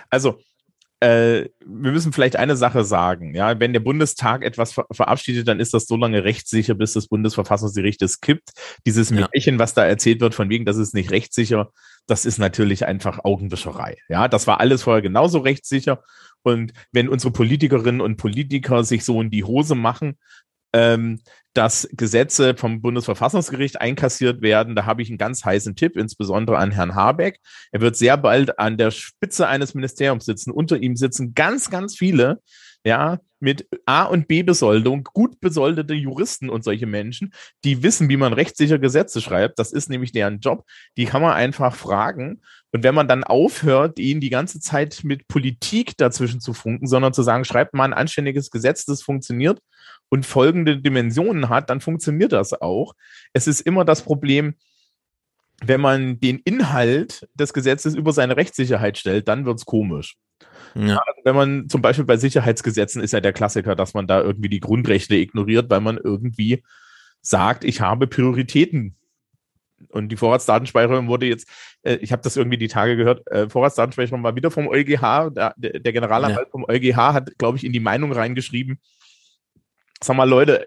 Also, 0.09 0.39
äh, 1.01 1.51
wir 1.67 1.93
müssen 1.93 2.15
vielleicht 2.15 2.37
eine 2.37 2.57
Sache 2.57 2.83
sagen. 2.83 3.35
Ja, 3.35 3.61
wenn 3.61 3.75
der 3.75 3.81
Bundestag 3.81 4.43
etwas 4.43 4.73
ver 4.73 4.87
verabschiedet, 4.91 5.47
dann 5.47 5.61
ist 5.61 5.75
das 5.75 5.87
so 5.87 5.97
lange 5.97 6.25
rechtssicher, 6.25 6.75
bis 6.75 6.95
das 6.95 7.09
Bundesverfassungsgericht 7.09 8.01
es 8.01 8.23
kippt. 8.23 8.53
Dieses 8.87 9.11
Ja. 9.11 9.29
Märchen, 9.31 9.59
was 9.59 9.75
da 9.75 9.85
erzählt 9.85 10.23
wird, 10.23 10.35
von 10.35 10.49
wegen, 10.49 10.65
das 10.65 10.79
ist 10.79 10.95
nicht 10.95 11.11
rechtssicher, 11.11 11.71
das 12.07 12.25
ist 12.25 12.39
natürlich 12.39 12.87
einfach 12.87 13.23
Augenwischerei. 13.23 13.99
Ja, 14.09 14.29
das 14.29 14.47
war 14.47 14.61
alles 14.61 14.85
vorher 14.85 15.03
genauso 15.03 15.41
rechtssicher. 15.41 16.03
Und 16.47 16.73
wenn 16.93 17.09
unsere 17.09 17.33
Politikerinnen 17.33 18.01
und 18.01 18.19
Politiker 18.19 18.85
sich 18.85 19.05
so 19.05 19.21
in 19.21 19.31
die 19.31 19.43
Hose 19.43 19.75
machen, 19.75 20.17
ähm, 20.73 21.19
dass 21.55 21.89
Gesetze 21.93 22.55
vom 22.55 22.81
Bundesverfassungsgericht 22.83 23.81
einkassiert 23.81 24.43
werden. 24.43 24.77
Da 24.77 24.87
habe 24.87 25.03
ich 25.03 25.09
einen 25.09 25.19
ganz 25.19 25.45
heißen 25.45 25.75
Tipp, 25.75 25.97
insbesondere 25.97 26.59
an 26.59 26.71
Herrn 26.71 26.95
Habeck. 26.95 27.41
Er 27.73 27.81
wird 27.81 27.97
sehr 27.97 28.17
bald 28.17 28.61
an 28.61 28.77
der 28.77 28.93
Spitze 28.93 29.49
eines 29.49 29.75
Ministeriums 29.75 30.25
sitzen. 30.25 30.53
Unter 30.53 30.77
ihm 30.77 30.95
sitzen 30.95 31.35
ganz, 31.35 31.69
ganz 31.69 31.97
viele, 31.97 32.43
ja, 32.87 33.19
mit 33.41 33.69
A- 33.85 34.05
und 34.05 34.29
B-Besoldung, 34.29 35.03
gut 35.13 35.41
besoldete 35.41 35.93
Juristen 35.93 36.49
und 36.49 36.63
solche 36.63 36.87
Menschen, 36.87 37.33
die 37.65 37.83
wissen, 37.83 38.09
wie 38.09 38.17
man 38.17 38.33
rechtssicher 38.33 38.79
Gesetze 38.79 39.21
schreibt. 39.21 39.59
Das 39.59 39.73
ist 39.73 39.91
nämlich 39.91 40.13
deren 40.13 40.39
Job. 40.39 40.65
Die 40.97 41.05
kann 41.05 41.21
man 41.21 41.33
einfach 41.33 41.75
fragen. 41.75 42.43
Und 42.71 42.85
wenn 42.85 42.95
man 42.95 43.09
dann 43.09 43.25
aufhört, 43.25 43.99
ihnen 43.99 44.21
die 44.21 44.31
ganze 44.31 44.61
Zeit 44.61 45.01
mit 45.03 45.27
Politik 45.27 45.97
dazwischen 45.97 46.41
zu 46.41 46.55
funken, 46.55 46.87
sondern 46.87 47.13
zu 47.13 47.25
sagen, 47.25 47.45
schreibt 47.45 47.75
mal 47.75 47.87
ein 47.87 47.93
anständiges 47.93 48.53
Gesetz, 48.53 48.85
das 48.85 49.03
funktioniert 49.03 49.59
und 50.09 50.25
folgende 50.25 50.81
Dimensionen 50.81 51.49
hat, 51.49 51.71
dann 51.71 51.81
funktioniert 51.81 52.31
das 52.31 52.53
auch. 52.53 52.95
Es 53.33 53.49
ist 53.49 53.63
immer 53.63 53.85
das 53.85 54.03
Problem, 54.03 54.55
wenn 55.61 55.81
man 55.81 56.21
den 56.21 56.39
Inhalt 56.45 57.27
des 57.35 57.53
Gesetzes 57.53 57.97
über 57.97 58.13
seine 58.13 58.37
Rechtssicherheit 58.37 58.97
stellt, 58.97 59.27
dann 59.27 59.45
wird's 59.45 59.65
komisch. 59.65 60.17
Ja. 60.75 60.99
Also 61.07 61.21
wenn 61.25 61.35
man 61.37 61.69
zum 61.69 61.81
Beispiel 61.83 62.05
bei 62.05 62.17
Sicherheitsgesetzen 62.17 63.03
ist 63.03 63.13
ja 63.13 63.21
der 63.21 63.33
Klassiker, 63.33 63.75
dass 63.75 63.95
man 63.95 64.07
da 64.07 64.21
irgendwie 64.21 64.51
die 64.51 64.61
Grundrechte 64.61 65.17
ignoriert, 65.17 65.71
weil 65.71 65.81
man 65.81 65.97
irgendwie 65.97 66.63
sagt, 67.23 67.65
ich 67.65 67.81
habe 67.81 68.07
Prioritäten. 68.07 68.97
Und 69.89 70.09
die 70.11 70.17
Vorratsdatenspeicherung 70.17 71.09
wurde 71.09 71.27
jetzt, 71.27 71.49
äh, 71.83 71.97
ich 71.97 72.13
habe 72.13 72.23
das 72.23 72.37
irgendwie 72.37 72.57
die 72.59 72.69
Tage 72.69 72.97
gehört, 72.97 73.27
äh, 73.31 73.49
Vorratsdatenspeicherung 73.49 74.23
war 74.23 74.35
wieder 74.37 74.51
vom 74.51 74.69
EuGH. 74.69 75.31
Der, 75.31 75.55
der 75.57 75.93
Generalanwalt 75.93 76.47
Ja. 76.47 76.51
vom 76.51 76.65
EuGH 76.67 76.97
hat, 77.13 77.39
glaube 77.39 77.59
ich, 77.59 77.65
in 77.65 77.73
die 77.73 77.81
Meinung 77.81 78.13
reingeschrieben, 78.13 78.79
sag 80.03 80.17
mal, 80.17 80.29
Leute, 80.29 80.67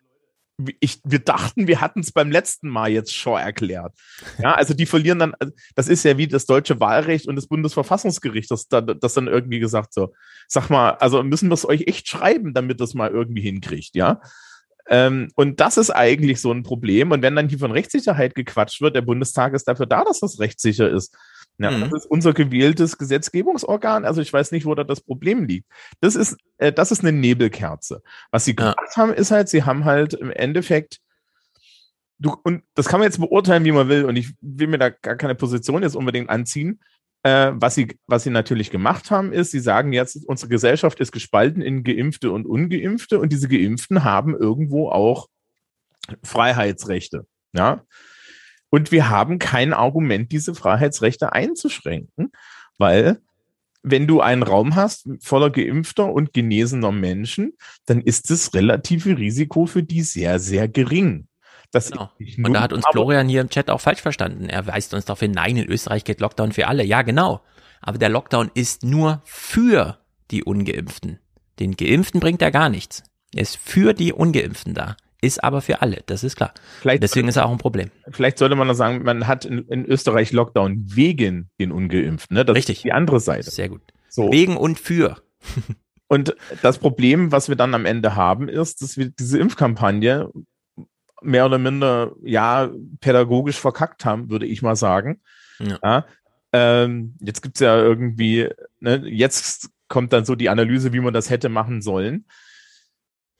ich, 0.80 1.00
wir 1.04 1.20
dachten, 1.20 1.68
wir 1.68 1.82
hatten 1.82 2.02
es 2.02 2.12
beim 2.12 2.32
letzten 2.32 2.70
Mal 2.70 2.90
jetzt 2.90 3.16
schon 3.16 3.40
erklärt. 3.40 3.94
Ja, 4.40 4.54
also 4.56 4.74
die 4.74 4.86
verlieren 4.86 5.20
dann, 5.20 5.34
also 5.40 5.54
das 5.76 5.88
ist 5.88 6.04
ja 6.04 6.18
wie 6.18 6.28
das 6.28 6.46
deutsche 6.46 6.80
Wahlrecht 6.80 7.28
und 7.28 7.36
das 7.36 7.48
Bundesverfassungsgericht, 7.48 8.52
das, 8.52 8.68
da- 8.68 8.82
das 8.82 9.14
dann 9.14 9.28
irgendwie 9.28 9.60
gesagt 9.60 9.94
so, 9.94 10.14
sag 10.48 10.70
mal, 10.70 10.92
also 10.92 11.24
müssen 11.24 11.50
wir 11.50 11.54
es 11.54 11.68
euch 11.68 11.84
echt 11.88 12.08
schreiben, 12.08 12.54
damit 12.54 12.82
das 12.82 12.94
mal 12.94 13.10
irgendwie 13.10 13.42
hinkriegt, 13.42 13.96
ja. 13.96 14.22
Ähm, 14.92 15.30
und 15.36 15.60
das 15.60 15.78
ist 15.78 15.92
eigentlich 15.92 16.42
so 16.42 16.52
ein 16.52 16.64
Problem. 16.64 17.12
Und 17.12 17.22
wenn 17.22 17.36
dann 17.36 17.48
hier 17.48 17.60
von 17.60 17.72
Rechtssicherheit 17.72 18.34
gequatscht 18.34 18.82
wird, 18.82 18.96
der 18.96 19.02
Bundestag 19.02 19.54
ist 19.54 19.68
dafür 19.68 19.86
da, 19.86 20.04
dass 20.04 20.20
das 20.20 20.40
rechtssicher 20.40 20.90
ist. 20.90 21.16
Ja, 21.60 21.72
Mhm. 21.72 21.82
Das 21.90 22.06
ist 22.06 22.06
unser 22.06 22.34
gewähltes 22.34 22.98
Gesetzgebungsorgan. 22.98 24.06
Also 24.06 24.22
ich 24.22 24.32
weiß 24.32 24.52
nicht, 24.52 24.66
wo 24.66 24.74
da 24.76 24.84
das 24.84 25.02
Problem 25.02 25.44
liegt. 25.46 25.68
Das 26.00 26.16
ist, 26.16 26.38
äh, 26.58 26.72
das 26.72 26.92
ist 26.92 27.02
eine 27.02 27.12
Nebelkerze. 27.12 28.02
Was 28.32 28.46
sie 28.46 28.56
gemacht 28.56 28.96
haben, 28.96 29.14
ist 29.14 29.32
halt, 29.32 29.50
sie 29.50 29.64
haben 29.64 29.86
halt 29.86 30.14
im 30.14 30.32
Endeffekt 30.32 31.00
du, 32.20 32.36
und 32.44 32.64
das 32.76 32.88
kann 32.88 33.00
man 33.00 33.08
jetzt 33.08 33.20
beurteilen, 33.20 33.66
wie 33.66 33.72
man 33.72 33.90
will, 33.90 34.06
und 34.06 34.16
ich 34.16 34.34
will 34.42 34.68
mir 34.68 34.78
da 34.78 34.90
gar 34.90 35.16
keine 35.16 35.36
Position 35.36 35.84
jetzt 35.84 35.96
unbedingt 35.96 36.30
anziehen. 36.30 36.80
Äh, 37.24 37.52
was, 37.56 37.76
sie, 37.76 37.98
was 38.08 38.24
sie 38.24 38.30
natürlich 38.30 38.72
gemacht 38.72 39.12
haben, 39.12 39.34
ist, 39.34 39.52
sie 39.52 39.60
sagen 39.60 39.92
jetzt, 39.92 40.26
unsere 40.28 40.50
Gesellschaft 40.50 41.00
ist 41.00 41.12
gespalten 41.12 41.62
in 41.62 41.84
Geimpfte 41.84 42.32
und 42.32 42.46
Ungeimpfte 42.46 43.20
und 43.20 43.34
diese 43.34 43.50
Geimpften 43.50 44.04
haben 44.04 44.36
irgendwo 44.38 44.90
auch 44.90 45.28
Freiheitsrechte. 46.24 47.26
Ja. 47.54 47.84
Und 48.70 48.92
wir 48.92 49.10
haben 49.10 49.40
kein 49.40 49.74
Argument, 49.74 50.32
diese 50.32 50.54
Freiheitsrechte 50.56 51.34
einzuschränken, 51.34 52.32
weil 52.78 53.20
wenn 53.82 54.08
du 54.08 54.22
einen 54.22 54.44
Raum 54.44 54.76
hast 54.76 55.08
voller 55.22 55.50
geimpfter 55.50 56.12
und 56.12 56.34
genesener 56.34 56.92
Menschen, 56.92 57.54
dann 57.86 58.02
ist 58.02 58.30
das 58.30 58.54
relative 58.54 59.18
Risiko 59.18 59.66
für 59.66 59.84
die 59.84 60.02
sehr, 60.02 60.40
sehr 60.40 60.68
gering. 60.68 61.28
Das 61.72 61.92
Genau. 61.92 62.10
Und 62.44 62.54
da 62.54 62.62
hat 62.62 62.74
uns 62.74 62.86
Florian 62.92 63.30
hier 63.30 63.42
im 63.42 63.50
Chat 63.50 63.70
auch 63.70 63.82
falsch 63.82 64.02
verstanden. 64.02 64.50
Er 64.50 64.66
weist 64.68 64.94
uns 64.94 65.06
darauf 65.06 65.20
hin, 65.20 65.32
nein, 65.32 65.56
in 65.56 65.70
Österreich 65.70 66.04
geht 66.04 66.20
Lockdown 66.20 66.52
für 66.52 66.68
alle. 66.68 66.84
Ja, 66.84 67.04
genau. 67.04 67.42
Aber 67.82 67.98
der 67.98 68.10
Lockdown 68.10 68.52
ist 68.54 68.84
nur 68.84 69.22
für 69.24 70.00
die 70.32 70.44
Ungeimpften. 70.44 71.20
Den 71.60 71.76
Geimpften 71.76 72.20
bringt 72.20 72.42
er 72.42 72.52
gar 72.52 72.70
nichts. 72.70 73.04
Er 73.34 73.44
ist 73.44 73.58
für 73.58 73.94
die 73.94 74.12
Ungeimpften 74.14 74.74
da. 74.74 74.98
Ist 75.22 75.44
aber 75.44 75.62
für 75.62 75.82
alle, 75.82 76.02
das 76.06 76.24
ist 76.24 76.36
klar. 76.38 76.54
Vielleicht- 76.80 77.04
Deswegen 77.04 77.28
ist 77.28 77.36
er 77.36 77.46
auch 77.46 77.52
ein 77.52 77.58
Problem. 77.58 77.92
Vielleicht 78.10 78.38
sollte 78.38 78.56
man 78.56 78.68
noch 78.68 78.74
sagen, 78.74 79.04
man 79.04 79.28
hat 79.28 79.44
in, 79.46 79.60
in 79.68 79.86
Österreich 79.86 80.32
Lockdown 80.32 80.84
wegen 80.86 81.50
den 81.60 81.72
Ungeimpften. 81.72 82.36
Ne? 82.36 82.46
Das 82.46 82.56
Richtig. 82.56 82.78
ist 82.78 82.84
die 82.86 82.94
andere 82.94 83.20
Seite. 83.20 83.52
Sehr 83.52 83.68
gut. 83.70 83.82
So. 84.08 84.32
Wegen 84.32 84.56
und 84.58 84.80
für. 84.80 85.18
Und 86.12 86.36
das 86.64 86.80
Problem, 86.80 87.32
was 87.32 87.50
wir 87.50 87.56
dann 87.56 87.76
am 87.76 87.86
Ende 87.86 88.16
haben, 88.16 88.50
ist, 88.50 88.82
dass 88.82 88.98
wir 88.98 89.10
diese 89.12 89.38
Impfkampagne 89.38 90.32
mehr 91.22 91.46
oder 91.46 91.60
minder, 91.60 92.14
ja, 92.24 92.72
pädagogisch 93.00 93.60
verkackt 93.60 94.06
haben, 94.06 94.32
würde 94.32 94.48
ich 94.48 94.64
mal 94.64 94.76
sagen. 94.76 95.22
Ja. 95.60 95.78
Ja, 95.84 96.06
ähm, 96.52 97.16
jetzt 97.20 97.44
gibt's 97.44 97.60
ja 97.60 97.78
irgendwie, 97.78 98.50
ne, 98.80 99.04
jetzt 99.06 99.70
kommt 99.88 100.12
dann 100.12 100.26
so 100.26 100.34
die 100.34 100.50
Analyse, 100.50 100.94
wie 100.94 101.00
man 101.00 101.14
das 101.14 101.30
hätte 101.30 101.48
machen 101.50 101.84
sollen. 101.84 102.26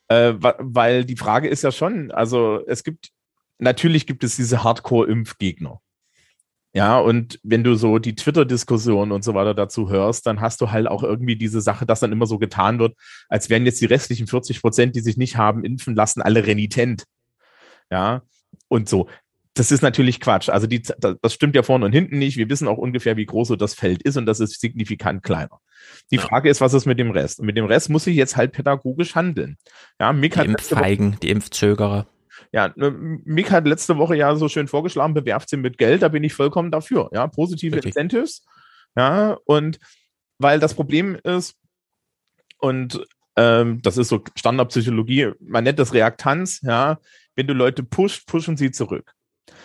Äh, 0.10 0.34
weil 0.38 1.06
die 1.06 1.16
Frage 1.16 1.48
ist 1.48 1.64
ja 1.64 1.72
schon, 1.72 2.12
also 2.12 2.62
es 2.68 2.84
gibt, 2.84 3.12
natürlich 3.60 4.08
gibt 4.08 4.24
es 4.24 4.36
diese 4.36 4.64
Hardcore-Impfgegner. 4.64 5.80
Ja, 6.74 7.00
und 7.00 7.40
wenn 7.44 7.64
du 7.64 7.76
so 7.76 7.98
die 7.98 8.14
Twitter-Diskussion 8.16 9.12
und 9.12 9.24
so 9.24 9.34
weiter 9.34 9.56
dazu 9.56 9.90
hörst, 9.90 10.28
dann 10.28 10.40
hast 10.40 10.62
du 10.62 10.70
halt 10.70 10.88
auch 10.88 11.02
irgendwie 11.02 11.36
diese 11.36 11.62
Sache, 11.62 11.86
dass 11.86 12.00
dann 12.00 12.12
immer 12.12 12.28
so 12.28 12.38
getan 12.38 12.78
wird, 12.78 12.96
als 13.28 13.50
wären 13.50 13.66
jetzt 13.66 13.82
die 13.82 13.86
restlichen 13.86 14.28
40 14.28 14.62
Prozent, 14.62 14.96
die 14.96 15.00
sich 15.00 15.18
nicht 15.18 15.38
haben 15.38 15.64
impfen 15.64 15.96
lassen, 15.96 16.22
alle 16.22 16.46
renitent. 16.46 17.06
Ja, 17.92 18.22
und 18.68 18.88
so. 18.88 19.10
Das 19.56 19.72
ist 19.72 19.82
natürlich 19.82 20.20
Quatsch. 20.20 20.48
Also 20.50 20.68
die, 20.68 20.82
das 20.82 21.34
stimmt 21.34 21.56
ja 21.56 21.64
vorne 21.64 21.86
und 21.86 21.92
hinten 21.92 22.18
nicht. 22.20 22.38
Wir 22.38 22.50
wissen 22.50 22.68
auch 22.68 22.78
ungefähr, 22.78 23.18
wie 23.18 23.26
groß 23.26 23.50
so 23.50 23.56
das 23.56 23.74
Feld 23.74 24.02
ist 24.04 24.16
und 24.16 24.26
das 24.26 24.40
ist 24.40 24.62
signifikant 24.62 25.24
kleiner. 25.24 25.60
Die 26.12 26.18
Frage 26.18 26.50
ist, 26.50 26.62
was 26.62 26.74
ist 26.74 26.86
mit 26.86 27.00
dem 27.00 27.12
Rest? 27.12 27.40
Und 27.40 27.46
mit 27.48 27.58
dem 27.58 27.66
Rest 27.66 27.90
muss 27.90 28.08
ich 28.08 28.16
jetzt 28.16 28.38
halt 28.38 28.52
pädagogisch 28.54 29.16
handeln. 29.16 29.58
Ja, 30.00 30.14
Mick 30.14 30.34
Die 30.34 30.40
hat 30.40 30.48
letzte 30.48 30.76
Woche- 30.76 30.80
Impffeigen, 30.82 31.18
die 31.22 31.30
Impfzögerer. 31.30 32.08
ja, 32.52 32.72
ne, 32.76 32.92
Mick 32.92 33.52
hat 33.52 33.68
letzte 33.68 33.98
Woche 33.98 34.16
ja 34.16 34.36
so 34.36 34.48
schön 34.50 34.68
vorgeschlagen, 34.68 35.14
bewerft 35.14 35.50
sie 35.50 35.58
mit 35.58 35.78
Geld, 35.78 36.04
da 36.04 36.08
bin 36.10 36.24
ich 36.24 36.34
vollkommen 36.34 36.72
dafür. 36.72 37.10
Ja, 37.12 37.28
positive 37.28 37.76
Richtig. 37.78 37.96
Incentives. 37.96 38.46
Ja, 38.96 39.38
und 39.46 39.80
weil 40.38 40.60
das 40.60 40.74
Problem 40.74 41.18
ist, 41.24 41.56
und 42.60 43.04
ähm, 43.36 43.82
das 43.82 43.98
ist 43.98 44.10
so 44.10 44.22
Standardpsychologie, 44.38 45.32
man 45.42 45.64
nennt 45.64 45.80
das 45.80 45.94
Reaktanz, 45.94 46.62
ja, 46.62 47.00
wenn 47.36 47.48
du 47.48 47.54
Leute 47.54 47.84
pusht, 47.84 48.28
pushen 48.28 48.58
sie 48.58 48.72
zurück. 48.72 49.14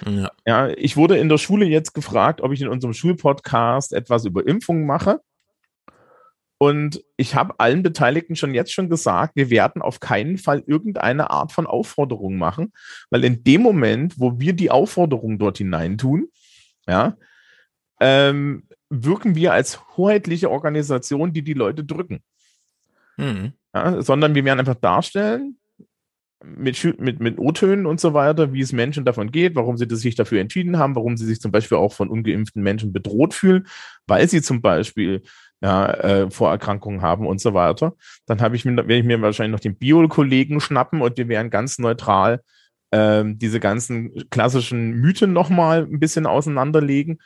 Ja. 0.07 0.31
Ja, 0.47 0.69
ich 0.69 0.97
wurde 0.97 1.17
in 1.19 1.29
der 1.29 1.39
Schule 1.39 1.67
jetzt 1.67 1.95
gefragt, 1.95 2.41
ob 2.41 2.53
ich 2.53 2.61
in 2.61 2.69
unserem 2.69 2.95
Schulpodcast 2.95 3.93
etwas 3.93 4.25
über 4.25 4.47
Impfungen 4.47 4.87
mache. 4.87 5.21
Und 6.59 7.03
ich 7.17 7.35
habe 7.35 7.59
allen 7.59 7.83
Beteiligten 7.83 8.37
schon 8.37 8.55
jetzt 8.55 8.73
schon 8.73 8.89
gesagt, 8.89 9.37
wir 9.37 9.51
werden 9.51 9.83
auf 9.83 10.01
keinen 10.01 10.39
Fall 10.39 10.63
irgendeine 10.67 11.31
Art 11.31 11.53
von 11.53 11.67
Aufforderung 11.67 12.37
machen, 12.37 12.73
weil 13.11 13.25
in 13.25 13.45
dem 13.45 13.61
Moment, 13.61 14.19
wo 14.19 14.39
wir 14.39 14.53
die 14.53 14.71
Aufforderung 14.71 15.39
dort 15.39 15.59
hineintun, 15.59 16.29
ja, 16.87 17.17
ähm, 18.01 18.69
wirken 18.89 19.35
wir 19.35 19.53
als 19.53 19.81
hoheitliche 19.97 20.51
Organisation, 20.51 21.33
die 21.33 21.43
die 21.43 21.55
Leute 21.55 21.85
drücken. 21.85 22.23
Mhm. 23.17 23.53
Ja, 23.75 24.03
sondern 24.03 24.35
wir 24.35 24.45
werden 24.45 24.61
einfach 24.61 24.77
darstellen, 24.77 25.59
mit, 26.57 27.01
mit, 27.01 27.21
mit 27.21 27.39
O-Tönen 27.39 27.87
und 27.87 28.01
so 28.01 28.15
weiter, 28.15 28.53
wie 28.53 28.61
es 28.61 28.73
Menschen 28.73 29.05
davon 29.05 29.31
geht, 29.31 29.55
warum 29.55 29.77
sie 29.77 29.89
das 29.89 30.01
sich 30.01 30.15
dafür 30.15 30.41
entschieden 30.41 30.79
haben, 30.79 30.97
warum 30.97 31.17
sie 31.17 31.27
sich 31.27 31.41
zum 31.41 31.53
Beispiel 31.53 31.79
auch 31.79 31.93
von 31.93 32.09
ungeimpften 32.09 32.63
Menschen 32.63 32.93
bedroht 32.93 33.35
fühlen, 33.35 33.67
weil 34.07 34.29
sie 34.29 34.43
zum 34.43 34.63
Beispiel 34.63 35.23
ja, 35.61 35.91
äh, 35.93 36.31
Vorerkrankungen 36.31 37.03
haben 37.03 37.27
und 37.27 37.41
so 37.41 37.55
weiter. 37.55 37.95
Dann 38.27 38.41
habe 38.41 38.57
ich 38.57 38.65
mir, 38.65 38.77
werde 38.77 38.97
ich 38.97 39.05
mir 39.05 39.21
wahrscheinlich 39.23 39.53
noch 39.53 39.61
den 39.61 39.77
Bio-Kollegen 39.77 40.61
schnappen 40.61 41.01
und 41.01 41.17
wir 41.17 41.29
werden 41.29 41.51
ganz 41.51 41.79
neutral 41.79 42.43
ähm, 42.93 43.39
diese 43.39 43.61
ganzen 43.61 44.29
klassischen 44.31 44.93
Mythen 44.93 45.33
nochmal 45.33 45.83
ein 45.83 46.01
bisschen 46.01 46.27
auseinanderlegen 46.27 47.19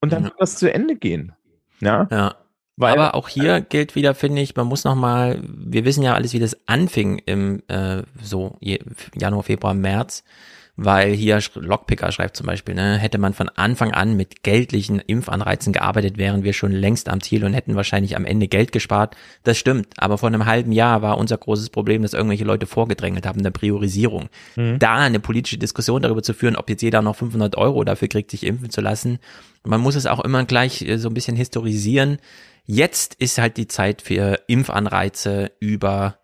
und 0.00 0.12
dann 0.12 0.24
wird 0.24 0.34
das 0.38 0.56
zu 0.56 0.72
Ende 0.72 0.96
gehen. 0.96 1.32
Ja. 1.80 2.08
Ja. 2.10 2.41
Weil, 2.82 2.92
Aber 2.98 3.14
auch 3.14 3.28
hier 3.28 3.60
gilt 3.60 3.94
wieder, 3.94 4.14
finde 4.14 4.42
ich, 4.42 4.54
man 4.56 4.66
muss 4.66 4.84
noch 4.84 4.94
mal, 4.94 5.40
wir 5.42 5.84
wissen 5.84 6.02
ja 6.02 6.14
alles, 6.14 6.32
wie 6.32 6.38
das 6.38 6.56
anfing 6.66 7.22
im 7.24 7.62
äh, 7.68 8.02
so 8.22 8.56
Januar, 9.14 9.42
Februar, 9.42 9.74
März 9.74 10.24
weil 10.76 11.12
hier 11.12 11.38
Lockpicker 11.54 12.12
schreibt 12.12 12.36
zum 12.36 12.46
Beispiel, 12.46 12.74
ne, 12.74 12.96
hätte 12.96 13.18
man 13.18 13.34
von 13.34 13.50
Anfang 13.50 13.92
an 13.92 14.16
mit 14.16 14.42
geldlichen 14.42 15.00
Impfanreizen 15.00 15.72
gearbeitet, 15.72 16.16
wären 16.16 16.44
wir 16.44 16.54
schon 16.54 16.72
längst 16.72 17.10
am 17.10 17.20
Ziel 17.20 17.44
und 17.44 17.52
hätten 17.52 17.76
wahrscheinlich 17.76 18.16
am 18.16 18.24
Ende 18.24 18.48
Geld 18.48 18.72
gespart. 18.72 19.14
Das 19.44 19.58
stimmt, 19.58 19.88
aber 19.98 20.16
vor 20.16 20.28
einem 20.28 20.46
halben 20.46 20.72
Jahr 20.72 21.02
war 21.02 21.18
unser 21.18 21.36
großes 21.36 21.68
Problem, 21.70 22.02
dass 22.02 22.14
irgendwelche 22.14 22.44
Leute 22.44 22.66
vorgedrängelt 22.66 23.26
haben, 23.26 23.40
eine 23.40 23.50
Priorisierung. 23.50 24.30
Mhm. 24.56 24.78
Da 24.78 24.96
eine 24.96 25.20
politische 25.20 25.58
Diskussion 25.58 26.00
darüber 26.00 26.22
zu 26.22 26.32
führen, 26.32 26.56
ob 26.56 26.70
jetzt 26.70 26.82
jeder 26.82 27.02
noch 27.02 27.16
500 27.16 27.56
Euro 27.56 27.84
dafür 27.84 28.08
kriegt, 28.08 28.30
sich 28.30 28.44
impfen 28.44 28.70
zu 28.70 28.80
lassen. 28.80 29.18
Man 29.64 29.80
muss 29.80 29.94
es 29.94 30.06
auch 30.06 30.20
immer 30.20 30.44
gleich 30.44 30.82
äh, 30.82 30.96
so 30.96 31.08
ein 31.08 31.14
bisschen 31.14 31.36
historisieren. 31.36 32.18
Jetzt 32.64 33.14
ist 33.14 33.38
halt 33.38 33.56
die 33.56 33.68
Zeit 33.68 34.02
für 34.02 34.40
Impfanreize 34.46 35.52
über 35.58 36.18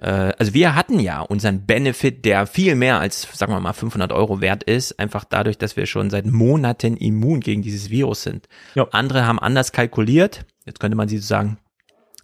äh, 0.00 0.32
also 0.38 0.54
wir 0.54 0.74
hatten 0.74 0.98
ja 0.98 1.20
unseren 1.20 1.66
Benefit, 1.66 2.24
der 2.24 2.46
viel 2.46 2.74
mehr 2.74 2.98
als, 2.98 3.28
sagen 3.32 3.52
wir 3.52 3.60
mal, 3.60 3.72
500 3.72 4.12
Euro 4.12 4.40
wert 4.40 4.64
ist, 4.64 4.98
einfach 4.98 5.24
dadurch, 5.24 5.58
dass 5.58 5.76
wir 5.76 5.86
schon 5.86 6.10
seit 6.10 6.26
Monaten 6.26 6.96
immun 6.96 7.40
gegen 7.40 7.62
dieses 7.62 7.90
Virus 7.90 8.22
sind. 8.22 8.48
Ja. 8.74 8.88
Andere 8.92 9.26
haben 9.26 9.38
anders 9.38 9.72
kalkuliert. 9.72 10.46
Jetzt 10.64 10.80
könnte 10.80 10.96
man 10.96 11.08
sie 11.08 11.18
sozusagen 11.18 11.58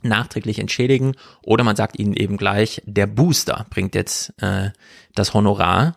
nachträglich 0.02 0.58
entschädigen 0.58 1.14
oder 1.42 1.64
man 1.64 1.76
sagt 1.76 1.98
ihnen 1.98 2.14
eben 2.14 2.36
gleich, 2.36 2.82
der 2.84 3.06
Booster 3.06 3.66
bringt 3.70 3.94
jetzt 3.94 4.32
äh, 4.40 4.70
das 5.14 5.34
Honorar, 5.34 5.96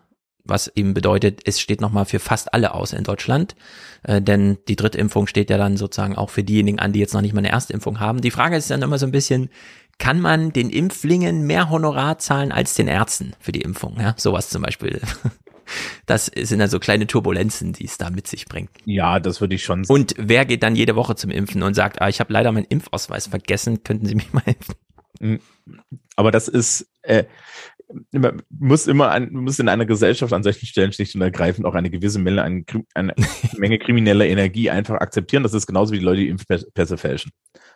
was 0.49 0.67
eben 0.75 0.93
bedeutet, 0.93 1.41
es 1.45 1.59
steht 1.59 1.81
nochmal 1.81 2.05
für 2.05 2.19
fast 2.19 2.53
alle 2.53 2.73
aus 2.73 2.93
in 2.93 3.03
Deutschland, 3.03 3.55
äh, 4.03 4.21
denn 4.21 4.57
die 4.67 4.75
Drittimpfung 4.75 5.27
steht 5.27 5.49
ja 5.49 5.57
dann 5.57 5.77
sozusagen 5.77 6.15
auch 6.15 6.29
für 6.29 6.43
diejenigen 6.43 6.79
an, 6.79 6.93
die 6.93 6.99
jetzt 6.99 7.13
noch 7.13 7.21
nicht 7.21 7.33
mal 7.33 7.39
eine 7.39 7.51
Erstimpfung 7.51 7.99
haben. 7.99 8.21
Die 8.21 8.31
Frage 8.31 8.57
ist 8.57 8.69
dann 8.71 8.81
immer 8.81 8.97
so 8.97 9.05
ein 9.05 9.11
bisschen, 9.11 9.49
kann 9.97 10.21
man 10.21 10.53
den 10.53 10.69
Impflingen 10.69 11.45
mehr 11.45 11.69
Honorar 11.69 12.17
zahlen 12.19 12.51
als 12.51 12.73
den 12.73 12.87
Ärzten 12.87 13.33
für 13.39 13.51
die 13.51 13.61
Impfung. 13.61 13.99
Ja, 13.99 14.15
sowas 14.17 14.49
zum 14.49 14.61
Beispiel. 14.63 15.01
Das 16.07 16.25
sind 16.25 16.61
also 16.61 16.79
kleine 16.79 17.05
Turbulenzen, 17.05 17.73
die 17.73 17.85
es 17.85 17.99
da 17.99 18.09
mit 18.09 18.25
sich 18.25 18.45
bringt. 18.45 18.71
Ja, 18.85 19.19
das 19.19 19.39
würde 19.39 19.53
ich 19.53 19.63
schon 19.63 19.83
sagen. 19.83 20.01
Und 20.01 20.15
wer 20.17 20.45
geht 20.45 20.63
dann 20.63 20.75
jede 20.75 20.95
Woche 20.95 21.15
zum 21.15 21.29
Impfen 21.29 21.61
und 21.61 21.75
sagt, 21.75 22.01
ah, 22.01 22.09
ich 22.09 22.19
habe 22.19 22.33
leider 22.33 22.51
meinen 22.51 22.65
Impfausweis 22.65 23.27
vergessen, 23.27 23.83
könnten 23.83 24.07
Sie 24.07 24.15
mich 24.15 24.33
mal? 24.33 24.43
Hm. 25.19 25.39
Aber 26.15 26.31
das 26.31 26.47
ist, 26.47 26.87
äh, 27.03 27.25
man 28.11 28.41
muss 28.49 28.87
immer 28.87 29.11
an, 29.11 29.31
muss 29.31 29.59
in 29.59 29.67
einer 29.67 29.85
Gesellschaft 29.85 30.31
an 30.33 30.43
solchen 30.43 30.65
Stellen 30.65 30.91
schlicht 30.91 31.15
und 31.15 31.21
ergreifend 31.21 31.65
auch 31.65 31.73
eine 31.73 31.89
gewisse 31.89 32.19
Menge, 32.19 32.43
eine, 32.43 32.63
eine 32.93 33.13
Menge 33.57 33.79
krimineller 33.79 34.25
Energie 34.25 34.69
einfach 34.69 34.95
akzeptieren. 34.95 35.43
Das 35.43 35.53
ist 35.53 35.65
genauso 35.65 35.93
wie 35.93 35.99
die 35.99 36.05
Leute, 36.05 36.21
die 36.21 36.29
Impfpässe 36.29 36.97
fälschen. 36.97 37.31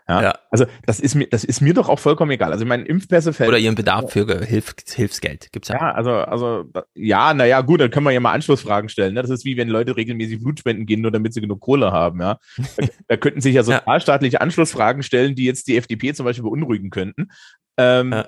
Ja? 0.08 0.22
ja? 0.22 0.40
Also 0.52 0.66
das 0.86 1.00
ist 1.00 1.16
mir, 1.16 1.28
das 1.28 1.44
ist 1.44 1.62
mir 1.62 1.74
doch 1.74 1.90
auch 1.90 2.00
vollkommen 2.00 2.32
egal. 2.32 2.52
Also 2.52 2.66
mein 2.66 2.86
Impfpässe 2.86 3.34
fällt. 3.34 3.50
Oder 3.50 3.58
ihren 3.58 3.76
Bedarf 3.76 4.12
für 4.12 4.26
Hilf, 4.46 4.76
Hilfsgeld 4.88 5.52
gibt's 5.52 5.70
ja. 5.70 5.76
Ja, 5.76 5.92
also, 5.94 6.12
also 6.12 6.70
ja, 6.94 7.34
naja, 7.34 7.62
gut, 7.62 7.82
dann 7.82 7.90
können 7.90 8.06
wir 8.06 8.12
ja 8.12 8.20
mal 8.20 8.34
Anschlussfragen 8.34 8.90
stellen. 8.90 9.16
Ne? 9.16 9.22
Das 9.22 9.32
ist 9.32 9.46
wie 9.46 9.58
wenn 9.58 9.70
Leute 9.70 9.96
regelmäßig 9.96 10.44
Blutspenden 10.44 10.86
gehen, 10.86 11.02
nur 11.02 11.12
damit 11.12 11.34
sie 11.34 11.42
genug 11.42 11.60
Kohle 11.60 11.92
haben, 11.92 12.22
ja. 12.22 12.38
Da, 12.78 12.88
da 13.08 13.18
könnten 13.18 13.42
sich 13.42 13.56
ja 13.56 13.64
sozialstaatliche 13.64 14.42
Anschlussfragen 14.42 15.04
stellen, 15.04 15.36
die 15.36 15.46
jetzt 15.46 15.68
die 15.68 15.78
FDP 15.78 16.14
zum 16.14 16.26
Beispiel 16.26 16.44
beunruhigen 16.44 16.90
könnten. 16.90 17.30
Ähm, 17.78 18.12
ja. 18.12 18.28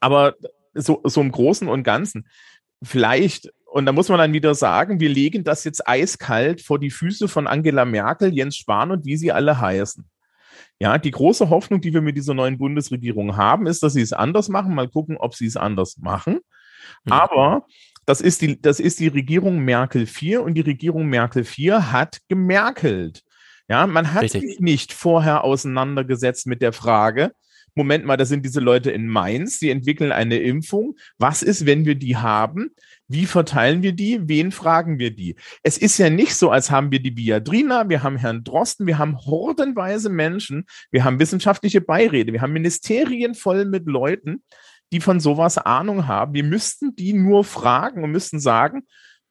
Aber 0.00 0.34
so, 0.74 1.00
so 1.04 1.20
im 1.20 1.32
Großen 1.32 1.68
und 1.68 1.82
Ganzen, 1.82 2.28
vielleicht 2.82 3.50
und 3.70 3.86
da 3.86 3.92
muss 3.92 4.08
man 4.08 4.18
dann 4.18 4.32
wieder 4.32 4.54
sagen, 4.56 4.98
wir 4.98 5.08
legen 5.08 5.44
das 5.44 5.62
jetzt 5.62 5.86
eiskalt 5.86 6.60
vor 6.60 6.80
die 6.80 6.90
Füße 6.90 7.28
von 7.28 7.46
Angela 7.46 7.84
Merkel, 7.84 8.34
Jens 8.34 8.56
Spahn 8.56 8.90
und 8.90 9.04
wie 9.04 9.16
sie 9.16 9.30
alle 9.30 9.60
heißen. 9.60 10.04
Ja, 10.80 10.98
die 10.98 11.12
große 11.12 11.50
Hoffnung, 11.50 11.80
die 11.80 11.94
wir 11.94 12.00
mit 12.00 12.16
dieser 12.16 12.34
neuen 12.34 12.58
Bundesregierung 12.58 13.36
haben, 13.36 13.66
ist, 13.66 13.82
dass 13.84 13.92
sie 13.92 14.00
es 14.00 14.12
anders 14.12 14.48
machen. 14.48 14.74
Mal 14.74 14.88
gucken, 14.88 15.18
ob 15.18 15.36
sie 15.36 15.46
es 15.46 15.56
anders 15.56 15.98
machen. 15.98 16.40
Mhm. 17.04 17.12
Aber 17.12 17.66
das 18.06 18.20
ist 18.20 18.40
die, 18.40 18.60
das 18.60 18.80
ist 18.80 18.98
die 18.98 19.08
Regierung 19.08 19.60
Merkel 19.60 20.06
4 20.06 20.42
und 20.42 20.54
die 20.54 20.62
Regierung 20.62 21.06
Merkel 21.06 21.44
4 21.44 21.92
hat 21.92 22.18
gemerkelt. 22.28 23.22
Ja, 23.68 23.86
man 23.86 24.12
hat 24.12 24.24
Richtig. 24.24 24.42
sich 24.42 24.60
nicht 24.60 24.92
vorher 24.92 25.44
auseinandergesetzt 25.44 26.48
mit 26.48 26.60
der 26.60 26.72
Frage, 26.72 27.32
Moment 27.80 28.04
mal, 28.04 28.18
das 28.18 28.28
sind 28.28 28.44
diese 28.44 28.60
Leute 28.60 28.90
in 28.90 29.08
Mainz, 29.08 29.58
die 29.58 29.70
entwickeln 29.70 30.12
eine 30.12 30.36
Impfung. 30.36 30.96
Was 31.16 31.42
ist, 31.42 31.64
wenn 31.64 31.86
wir 31.86 31.94
die 31.94 32.18
haben? 32.18 32.72
Wie 33.08 33.24
verteilen 33.24 33.82
wir 33.82 33.92
die? 33.92 34.28
Wen 34.28 34.52
fragen 34.52 34.98
wir 34.98 35.12
die? 35.12 35.34
Es 35.62 35.78
ist 35.78 35.96
ja 35.96 36.10
nicht 36.10 36.34
so, 36.34 36.50
als 36.50 36.70
haben 36.70 36.92
wir 36.92 37.00
die 37.00 37.10
Biadrina, 37.10 37.88
wir 37.88 38.02
haben 38.02 38.18
Herrn 38.18 38.44
Drosten, 38.44 38.86
wir 38.86 38.98
haben 38.98 39.16
hordenweise 39.16 40.10
Menschen, 40.10 40.66
wir 40.90 41.04
haben 41.04 41.18
wissenschaftliche 41.18 41.80
Beiräte, 41.80 42.34
wir 42.34 42.42
haben 42.42 42.52
Ministerien 42.52 43.34
voll 43.34 43.64
mit 43.64 43.86
Leuten, 43.86 44.42
die 44.92 45.00
von 45.00 45.18
sowas 45.18 45.56
Ahnung 45.56 46.06
haben. 46.06 46.34
Wir 46.34 46.44
müssten 46.44 46.94
die 46.96 47.14
nur 47.14 47.44
fragen 47.44 48.04
und 48.04 48.10
müssten 48.10 48.40
sagen, 48.40 48.82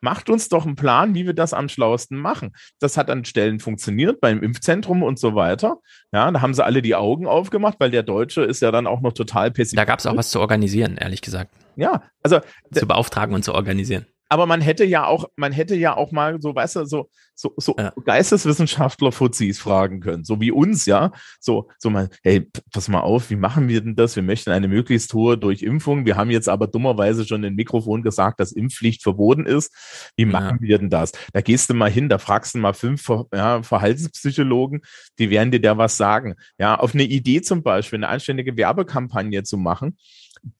macht 0.01 0.29
uns 0.29 0.49
doch 0.49 0.65
einen 0.65 0.75
Plan, 0.75 1.13
wie 1.15 1.25
wir 1.25 1.33
das 1.33 1.53
am 1.53 1.69
schlauesten 1.69 2.17
machen. 2.17 2.51
Das 2.79 2.97
hat 2.97 3.09
an 3.09 3.25
Stellen 3.25 3.59
funktioniert, 3.59 4.21
beim 4.21 4.41
Impfzentrum 4.41 5.03
und 5.03 5.19
so 5.19 5.35
weiter. 5.35 5.77
Ja, 6.11 6.29
da 6.31 6.41
haben 6.41 6.53
sie 6.53 6.63
alle 6.63 6.81
die 6.81 6.95
Augen 6.95 7.27
aufgemacht, 7.27 7.79
weil 7.79 7.91
der 7.91 8.03
Deutsche 8.03 8.41
ist 8.41 8.61
ja 8.61 8.71
dann 8.71 8.87
auch 8.87 9.01
noch 9.01 9.13
total 9.13 9.51
pessimistisch. 9.51 9.75
Da 9.77 9.85
gab 9.85 9.99
es 9.99 10.05
auch 10.05 10.15
was 10.17 10.29
zu 10.29 10.39
organisieren, 10.39 10.97
ehrlich 10.97 11.21
gesagt. 11.21 11.53
Ja, 11.75 12.03
also. 12.23 12.39
Zu 12.73 12.87
beauftragen 12.87 13.33
und 13.35 13.43
zu 13.43 13.53
organisieren 13.53 14.05
aber 14.29 14.45
man 14.45 14.61
hätte 14.61 14.85
ja 14.85 15.05
auch, 15.05 15.25
man 15.35 15.51
hätte 15.51 15.75
ja 15.75 15.97
auch 15.97 16.11
mal 16.11 16.39
so, 16.39 16.53
weißt 16.53 16.77
du, 16.77 16.85
so, 16.85 17.09
so, 17.33 17.53
so 17.57 17.75
ja. 17.77 17.91
Geisteswissenschaftler 18.05 19.11
Fuzis 19.11 19.59
fragen 19.59 20.01
können, 20.01 20.23
so 20.23 20.39
wie 20.39 20.51
uns, 20.51 20.85
ja. 20.85 21.11
So, 21.39 21.67
so 21.79 21.89
mal, 21.89 22.09
hey, 22.21 22.47
pass 22.71 22.87
mal 22.87 23.01
auf, 23.01 23.31
wie 23.31 23.35
machen 23.35 23.67
wir 23.67 23.81
denn 23.81 23.95
das? 23.95 24.15
Wir 24.15 24.21
möchten 24.21 24.51
eine 24.51 24.67
möglichst 24.67 25.13
hohe 25.15 25.37
Durchimpfung. 25.37 26.05
Wir 26.05 26.15
haben 26.15 26.29
jetzt 26.29 26.47
aber 26.47 26.67
dummerweise 26.67 27.25
schon 27.25 27.43
im 27.43 27.55
Mikrofon 27.55 28.03
gesagt, 28.03 28.39
dass 28.39 28.51
Impfpflicht 28.51 29.01
verboten 29.01 29.47
ist. 29.47 29.73
Wie 30.15 30.25
machen 30.25 30.59
ja. 30.61 30.67
wir 30.67 30.77
denn 30.77 30.91
das? 30.91 31.11
Da 31.33 31.41
gehst 31.41 31.71
du 31.71 31.73
mal 31.73 31.89
hin, 31.89 32.07
da 32.07 32.19
fragst 32.19 32.53
du 32.53 32.59
mal 32.59 32.73
fünf 32.73 33.09
ja, 33.33 33.63
Verhaltenspsychologen, 33.63 34.81
die 35.17 35.31
werden 35.31 35.51
dir 35.51 35.61
da 35.61 35.77
was 35.77 35.97
sagen. 35.97 36.35
Ja, 36.59 36.75
auf 36.75 36.93
eine 36.93 37.03
Idee 37.03 37.41
zum 37.41 37.63
Beispiel, 37.63 37.97
eine 37.97 38.09
anständige 38.09 38.55
Werbekampagne 38.55 39.41
zu 39.41 39.57
machen, 39.57 39.97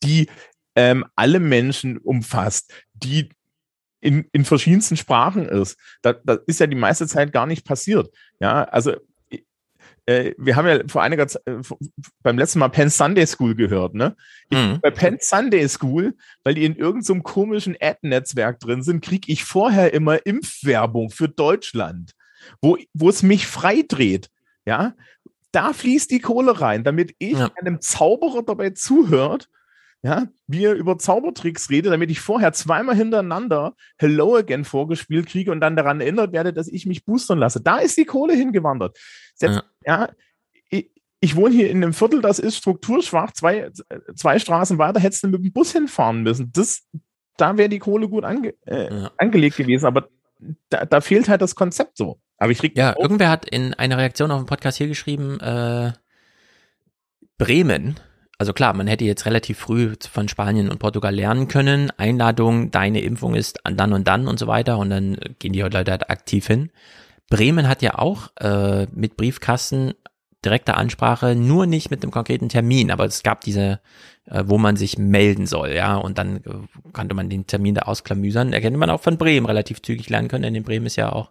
die 0.03 0.27
ähm, 0.75 1.05
alle 1.15 1.39
Menschen 1.39 1.97
umfasst, 1.97 2.73
die 2.93 3.29
in, 4.02 4.28
in 4.32 4.46
verschiedensten 4.46 4.98
Sprachen 4.98 5.48
ist. 5.48 5.78
Das, 6.02 6.18
das 6.24 6.40
ist 6.48 6.60
ja 6.60 6.68
die 6.68 6.76
meiste 6.76 7.08
Zeit 7.08 7.34
gar 7.34 7.46
nicht 7.46 7.66
passiert. 7.66 8.10
Ja, 8.40 8.64
also 8.64 8.96
äh, 10.10 10.34
wir 10.38 10.56
haben 10.56 10.68
ja 10.68 10.80
vor 10.88 11.04
einiger 11.04 11.28
Zeit 11.28 11.44
äh, 11.46 11.62
beim 12.24 12.38
letzten 12.38 12.60
Mal 12.60 12.70
Penn 12.70 12.90
Sunday 12.90 13.28
School 13.28 13.56
gehört, 13.56 13.94
ne? 13.94 14.16
Mhm. 14.50 14.80
Bei 14.82 14.90
Penn 14.90 15.18
Sunday 15.20 15.68
School, 15.70 16.16
weil 16.44 16.56
die 16.56 16.66
in 16.66 16.76
irgendeinem 16.76 17.20
so 17.20 17.22
komischen 17.22 17.78
Ad-Netzwerk 17.80 18.60
drin 18.60 18.82
sind, 18.82 19.04
kriege 19.04 19.32
ich 19.32 19.44
vorher 19.44 19.94
immer 19.94 20.26
Impfwerbung 20.26 21.12
für 21.12 21.30
Deutschland, 21.30 22.14
wo, 22.60 22.78
wo 22.94 23.10
es 23.10 23.22
mich 23.22 23.46
frei 23.46 23.84
dreht. 23.88 24.30
Ja, 24.66 24.96
da 25.52 25.74
fließt 25.74 26.10
die 26.10 26.20
Kohle 26.20 26.60
rein, 26.60 26.84
damit 26.84 27.16
ich 27.20 27.38
ja. 27.38 27.52
einem 27.56 27.82
Zauberer 27.82 28.44
dabei 28.44 28.72
zuhört, 28.72 29.48
ja, 30.02 30.28
wie 30.48 30.64
er 30.64 30.74
über 30.74 30.98
Zaubertricks 30.98 31.70
redet, 31.70 31.92
damit 31.92 32.10
ich 32.10 32.22
vorher 32.22 32.54
zweimal 32.54 32.96
hintereinander 32.96 33.76
Hello 33.98 34.38
Again 34.38 34.64
vorgespielt 34.64 35.28
kriege 35.28 35.52
und 35.52 35.60
dann 35.60 35.76
daran 35.76 36.00
erinnert 36.00 36.32
werde, 36.32 36.54
dass 36.54 36.70
ich 36.70 36.86
mich 36.86 37.04
boostern 37.04 37.38
lasse. 37.38 37.62
Da 37.62 37.80
ist 37.80 37.98
die 37.98 38.06
Kohle 38.06 38.34
hingewandert. 38.34 38.98
Selbst, 39.36 39.62
ja. 39.86 40.04
ja 40.04 40.10
ich, 40.70 40.90
ich, 41.20 41.36
wohne 41.36 41.54
hier 41.54 41.70
in 41.70 41.84
einem 41.84 41.94
Viertel, 41.94 42.22
das 42.22 42.40
ist 42.40 42.58
strukturschwach, 42.58 43.34
zwei, 43.34 43.72
zwei 44.16 44.40
Straßen 44.40 44.78
weiter 44.78 45.02
hättest 45.02 45.24
du 45.24 45.28
mit 45.28 45.44
dem 45.44 45.52
Bus 45.52 45.74
hinfahren 45.74 46.24
müssen. 46.24 46.50
Das, 46.54 46.88
da 47.36 47.58
wäre 47.58 47.70
die 47.70 47.80
Kohle 47.80 48.08
gut 48.08 48.24
ange, 48.24 48.54
äh, 48.66 48.94
ja. 48.94 49.12
angelegt 49.18 49.58
gewesen, 49.58 49.86
aber 49.86 50.08
da, 50.70 50.86
da, 50.86 51.02
fehlt 51.02 51.28
halt 51.28 51.42
das 51.42 51.56
Konzept 51.56 51.98
so. 51.98 52.22
Aber 52.38 52.54
ich 52.54 52.60
krieg 52.60 52.78
ja, 52.78 52.96
irgendwer 52.98 53.30
hat 53.30 53.50
in 53.50 53.74
einer 53.74 53.98
Reaktion 53.98 54.32
auf 54.32 54.40
den 54.40 54.46
Podcast 54.46 54.78
hier 54.78 54.88
geschrieben, 54.88 55.42
äh, 55.42 55.92
Bremen 57.38 58.00
also 58.39 58.54
klar, 58.54 58.73
man 58.73 58.88
hätte 58.88 59.04
jetzt 59.04 59.25
relativ 59.25 59.60
früh 59.60 59.93
von 60.10 60.30
Spanien 60.30 60.69
und 60.69 60.80
Portugal 60.80 61.13
lernen 61.13 61.49
können. 61.49 61.91
Einladung, 61.97 62.71
deine 62.71 63.02
Impfung 63.02 63.36
ist 63.36 63.60
dann 63.63 63.91
und 63.91 64.08
dann 64.08 64.28
und 64.28 64.39
so 64.39 64.47
weiter 64.47 64.78
und 64.78 64.89
dann 64.89 65.17
gehen 65.39 65.52
die 65.52 65.60
Leute 65.60 65.91
halt 65.91 66.10
aktiv 66.10 66.47
hin. 66.47 66.71
Bremen 67.30 67.67
hat 67.67 67.82
ja 67.82 67.99
auch 67.99 68.30
äh, 68.38 68.88
mit 68.93 69.17
Briefkasten 69.17 69.93
direkter 70.43 70.78
Ansprache, 70.78 71.36
nur 71.36 71.65
nicht 71.65 71.91
mit 71.91 72.02
einem 72.02 72.12
konkreten 72.12 72.47
Termin, 72.47 72.91
aber 72.91 73.04
es 73.04 73.23
gab 73.23 73.41
diese, 73.41 73.82
äh, 74.25 74.43
wo 74.45 74.58
man 74.58 74.78
sich 74.78 74.97
melden 74.97 75.45
soll, 75.45 75.71
ja, 75.71 75.97
und 75.97 76.17
dann 76.17 76.38
äh, 76.38 76.91
konnte 76.93 77.15
man 77.15 77.30
den 77.30 77.45
Termin 77.45 77.75
da 77.75 77.82
ausklamüsern. 77.84 78.54
Erkennt 78.54 78.78
man 78.78 78.89
auch 78.89 79.02
von 79.02 79.17
Bremen 79.17 79.47
relativ 79.47 79.82
zügig 79.82 80.10
lernen 80.10 80.30
können, 80.30 80.43
denn 80.43 80.56
in 80.56 80.63
Bremen 80.63 80.86
ist 80.86 80.95
ja 80.95 81.12
auch 81.12 81.30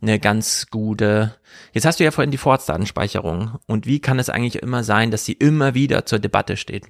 eine 0.00 0.18
ganz 0.18 0.66
gute. 0.70 1.36
Jetzt 1.72 1.86
hast 1.86 2.00
du 2.00 2.04
ja 2.04 2.10
vorhin 2.10 2.30
die 2.30 2.38
Vorratsdatenspeicherung. 2.38 3.58
Und 3.66 3.86
wie 3.86 4.00
kann 4.00 4.18
es 4.18 4.30
eigentlich 4.30 4.62
immer 4.62 4.84
sein, 4.84 5.10
dass 5.10 5.24
sie 5.24 5.32
immer 5.32 5.74
wieder 5.74 6.06
zur 6.06 6.18
Debatte 6.18 6.56
steht? 6.56 6.86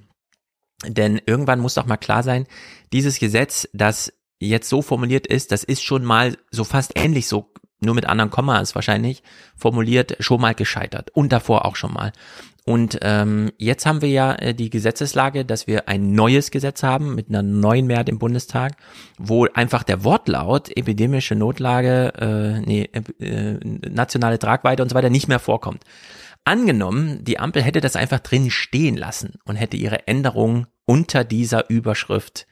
Denn 0.85 1.21
irgendwann 1.25 1.59
muss 1.59 1.75
doch 1.75 1.85
mal 1.85 1.97
klar 1.97 2.23
sein, 2.23 2.47
dieses 2.91 3.19
Gesetz, 3.19 3.67
das 3.73 4.13
jetzt 4.39 4.69
so 4.69 4.81
formuliert 4.81 5.27
ist, 5.27 5.51
das 5.51 5.63
ist 5.63 5.83
schon 5.83 6.03
mal 6.03 6.37
so 6.51 6.63
fast 6.63 6.93
ähnlich 6.95 7.27
so 7.27 7.53
nur 7.79 7.95
mit 7.95 8.05
anderen 8.05 8.31
Kommas 8.31 8.75
wahrscheinlich 8.75 9.23
formuliert, 9.55 10.15
schon 10.19 10.41
mal 10.41 10.55
gescheitert 10.55 11.11
und 11.13 11.31
davor 11.31 11.65
auch 11.65 11.75
schon 11.75 11.93
mal. 11.93 12.11
Und 12.67 12.97
ähm, 13.03 13.51
jetzt 13.59 13.85
haben 13.85 14.01
wir 14.01 14.09
ja 14.09 14.33
äh, 14.33 14.55
die 14.55 14.71
Gesetzeslage, 14.71 15.45
dass 15.45 15.67
wir 15.67 15.87
ein 15.87 16.13
neues 16.13 16.49
Gesetz 16.49 16.81
haben 16.81 17.13
mit 17.13 17.29
einer 17.29 17.43
neuen 17.43 17.85
Mehrheit 17.85 18.09
im 18.09 18.17
Bundestag, 18.17 18.73
wo 19.19 19.45
einfach 19.45 19.83
der 19.83 20.03
Wortlaut 20.03 20.75
epidemische 20.75 21.35
Notlage, 21.35 22.13
äh, 22.17 22.61
nee, 22.61 22.89
äh, 23.19 23.59
nationale 23.87 24.39
Tragweite 24.39 24.81
und 24.81 24.89
so 24.89 24.95
weiter 24.95 25.11
nicht 25.11 25.27
mehr 25.27 25.37
vorkommt. 25.37 25.83
Angenommen, 26.43 27.23
die 27.23 27.39
Ampel 27.39 27.61
hätte 27.61 27.81
das 27.81 27.95
einfach 27.95 28.19
drin 28.19 28.49
stehen 28.49 28.97
lassen 28.97 29.35
und 29.45 29.57
hätte 29.57 29.77
ihre 29.77 30.07
Änderung 30.07 30.65
unter 30.85 31.23
dieser 31.23 31.69
Überschrift. 31.69 32.47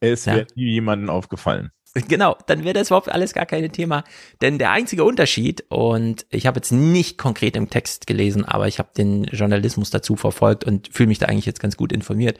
Es 0.00 0.26
wäre 0.26 0.40
ja. 0.40 0.46
nie 0.54 0.70
jemandem 0.70 1.10
aufgefallen. 1.10 1.70
Genau, 1.94 2.36
dann 2.46 2.64
wäre 2.64 2.72
das 2.72 2.88
überhaupt 2.88 3.10
alles 3.10 3.34
gar 3.34 3.44
kein 3.44 3.70
Thema. 3.70 4.04
Denn 4.40 4.58
der 4.58 4.70
einzige 4.70 5.04
Unterschied, 5.04 5.64
und 5.68 6.24
ich 6.30 6.46
habe 6.46 6.56
jetzt 6.56 6.72
nicht 6.72 7.18
konkret 7.18 7.54
im 7.54 7.68
Text 7.68 8.06
gelesen, 8.06 8.46
aber 8.46 8.66
ich 8.66 8.78
habe 8.78 8.88
den 8.96 9.24
Journalismus 9.24 9.90
dazu 9.90 10.16
verfolgt 10.16 10.64
und 10.64 10.88
fühle 10.90 11.08
mich 11.08 11.18
da 11.18 11.26
eigentlich 11.26 11.44
jetzt 11.44 11.60
ganz 11.60 11.76
gut 11.76 11.92
informiert. 11.92 12.38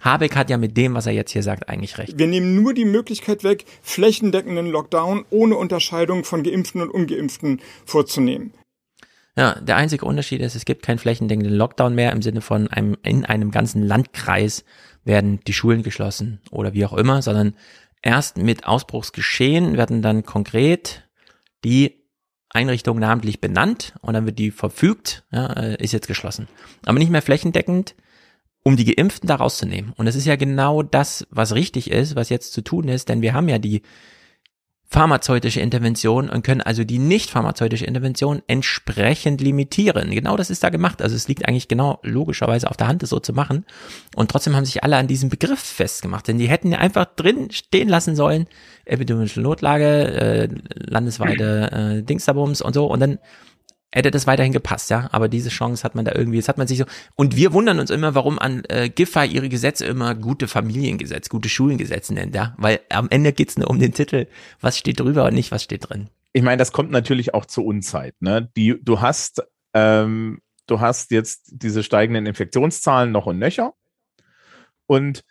Habeck 0.00 0.36
hat 0.36 0.48
ja 0.48 0.56
mit 0.56 0.76
dem, 0.76 0.94
was 0.94 1.06
er 1.06 1.12
jetzt 1.12 1.32
hier 1.32 1.42
sagt, 1.42 1.68
eigentlich 1.68 1.98
recht. 1.98 2.18
Wir 2.18 2.26
nehmen 2.26 2.54
nur 2.62 2.72
die 2.72 2.86
Möglichkeit 2.86 3.44
weg, 3.44 3.66
flächendeckenden 3.82 4.66
Lockdown 4.66 5.26
ohne 5.30 5.56
Unterscheidung 5.56 6.24
von 6.24 6.42
Geimpften 6.42 6.80
und 6.80 6.90
Ungeimpften 6.90 7.60
vorzunehmen. 7.84 8.54
Ja, 9.36 9.58
der 9.60 9.76
einzige 9.76 10.06
Unterschied 10.06 10.40
ist, 10.40 10.54
es 10.54 10.64
gibt 10.64 10.82
keinen 10.82 10.98
flächendeckenden 10.98 11.54
Lockdown 11.54 11.94
mehr 11.94 12.12
im 12.12 12.22
Sinne 12.22 12.40
von 12.40 12.68
einem, 12.68 12.96
in 13.02 13.24
einem 13.24 13.50
ganzen 13.50 13.82
Landkreis 13.82 14.64
werden 15.04 15.40
die 15.46 15.52
Schulen 15.52 15.82
geschlossen 15.82 16.40
oder 16.50 16.72
wie 16.72 16.86
auch 16.86 16.92
immer, 16.92 17.20
sondern 17.20 17.54
Erst 18.06 18.36
mit 18.36 18.66
Ausbruchsgeschehen 18.66 19.78
werden 19.78 20.02
dann 20.02 20.26
konkret 20.26 21.08
die 21.64 22.04
Einrichtung 22.50 22.98
namentlich 22.98 23.40
benannt 23.40 23.94
und 24.02 24.12
dann 24.12 24.26
wird 24.26 24.38
die 24.38 24.50
verfügt, 24.50 25.24
ja, 25.32 25.50
äh, 25.54 25.82
ist 25.82 25.92
jetzt 25.92 26.06
geschlossen. 26.06 26.46
Aber 26.84 26.98
nicht 26.98 27.10
mehr 27.10 27.22
flächendeckend, 27.22 27.94
um 28.62 28.76
die 28.76 28.84
Geimpften 28.84 29.26
da 29.26 29.36
rauszunehmen. 29.36 29.94
Und 29.96 30.06
es 30.06 30.16
ist 30.16 30.26
ja 30.26 30.36
genau 30.36 30.82
das, 30.82 31.26
was 31.30 31.54
richtig 31.54 31.90
ist, 31.90 32.14
was 32.14 32.28
jetzt 32.28 32.52
zu 32.52 32.60
tun 32.60 32.88
ist, 32.88 33.08
denn 33.08 33.22
wir 33.22 33.32
haben 33.32 33.48
ja 33.48 33.58
die 33.58 33.80
pharmazeutische 34.86 35.60
Intervention 35.60 36.28
und 36.28 36.44
können 36.44 36.60
also 36.60 36.84
die 36.84 36.98
nicht 36.98 37.30
pharmazeutische 37.30 37.84
Intervention 37.84 38.42
entsprechend 38.46 39.40
limitieren. 39.40 40.10
Genau 40.10 40.36
das 40.36 40.50
ist 40.50 40.62
da 40.62 40.68
gemacht. 40.68 41.02
Also 41.02 41.16
es 41.16 41.26
liegt 41.26 41.48
eigentlich 41.48 41.68
genau 41.68 41.98
logischerweise 42.02 42.70
auf 42.70 42.76
der 42.76 42.86
Hand, 42.86 43.02
das 43.02 43.10
so 43.10 43.18
zu 43.18 43.32
machen. 43.32 43.64
Und 44.14 44.30
trotzdem 44.30 44.54
haben 44.54 44.64
sich 44.64 44.84
alle 44.84 44.96
an 44.96 45.08
diesem 45.08 45.30
Begriff 45.30 45.58
festgemacht, 45.58 46.28
denn 46.28 46.38
die 46.38 46.48
hätten 46.48 46.70
ja 46.70 46.78
einfach 46.78 47.06
drin 47.06 47.50
stehen 47.50 47.88
lassen 47.88 48.14
sollen, 48.14 48.46
epidemische 48.84 49.40
Notlage, 49.40 49.86
äh, 49.86 50.48
landesweite 50.74 51.70
äh, 51.72 52.02
Dingsdabums 52.02 52.62
und 52.62 52.74
so. 52.74 52.86
Und 52.86 53.00
dann 53.00 53.18
hätte 53.92 54.10
das 54.10 54.26
weiterhin 54.26 54.52
gepasst, 54.52 54.90
ja. 54.90 55.08
Aber 55.12 55.28
diese 55.28 55.48
Chance 55.48 55.84
hat 55.84 55.94
man 55.94 56.04
da 56.04 56.12
irgendwie, 56.14 56.38
das 56.38 56.48
hat 56.48 56.58
man 56.58 56.66
sich 56.66 56.78
so. 56.78 56.84
Und 57.14 57.36
wir 57.36 57.52
wundern 57.52 57.78
uns 57.78 57.90
immer, 57.90 58.14
warum 58.14 58.38
an 58.38 58.64
äh, 58.68 58.88
Giffey 58.88 59.26
ihre 59.26 59.48
Gesetze 59.48 59.86
immer 59.86 60.14
gute 60.14 60.48
Familiengesetz, 60.48 61.28
gute 61.28 61.48
Schulengesetze 61.48 62.12
nennt, 62.14 62.34
ja. 62.34 62.54
Weil 62.58 62.80
am 62.90 63.08
Ende 63.10 63.32
geht's 63.32 63.56
nur 63.56 63.70
um 63.70 63.78
den 63.78 63.92
Titel, 63.92 64.26
was 64.60 64.78
steht 64.78 65.00
drüber 65.00 65.24
und 65.26 65.34
nicht, 65.34 65.52
was 65.52 65.62
steht 65.62 65.88
drin. 65.88 66.08
Ich 66.32 66.42
meine, 66.42 66.56
das 66.56 66.72
kommt 66.72 66.90
natürlich 66.90 67.34
auch 67.34 67.46
zur 67.46 67.64
Unzeit, 67.64 68.14
ne? 68.20 68.50
Die, 68.56 68.76
du 68.82 69.00
hast, 69.00 69.42
ähm, 69.72 70.40
du 70.66 70.80
hast 70.80 71.12
jetzt 71.12 71.50
diese 71.52 71.82
steigenden 71.82 72.26
Infektionszahlen 72.26 73.12
noch 73.12 73.26
und 73.26 73.38
nöcher. 73.38 73.74
Und 74.86 75.24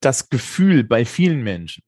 das 0.00 0.28
Gefühl 0.28 0.84
bei 0.84 1.04
vielen 1.04 1.42
Menschen, 1.42 1.82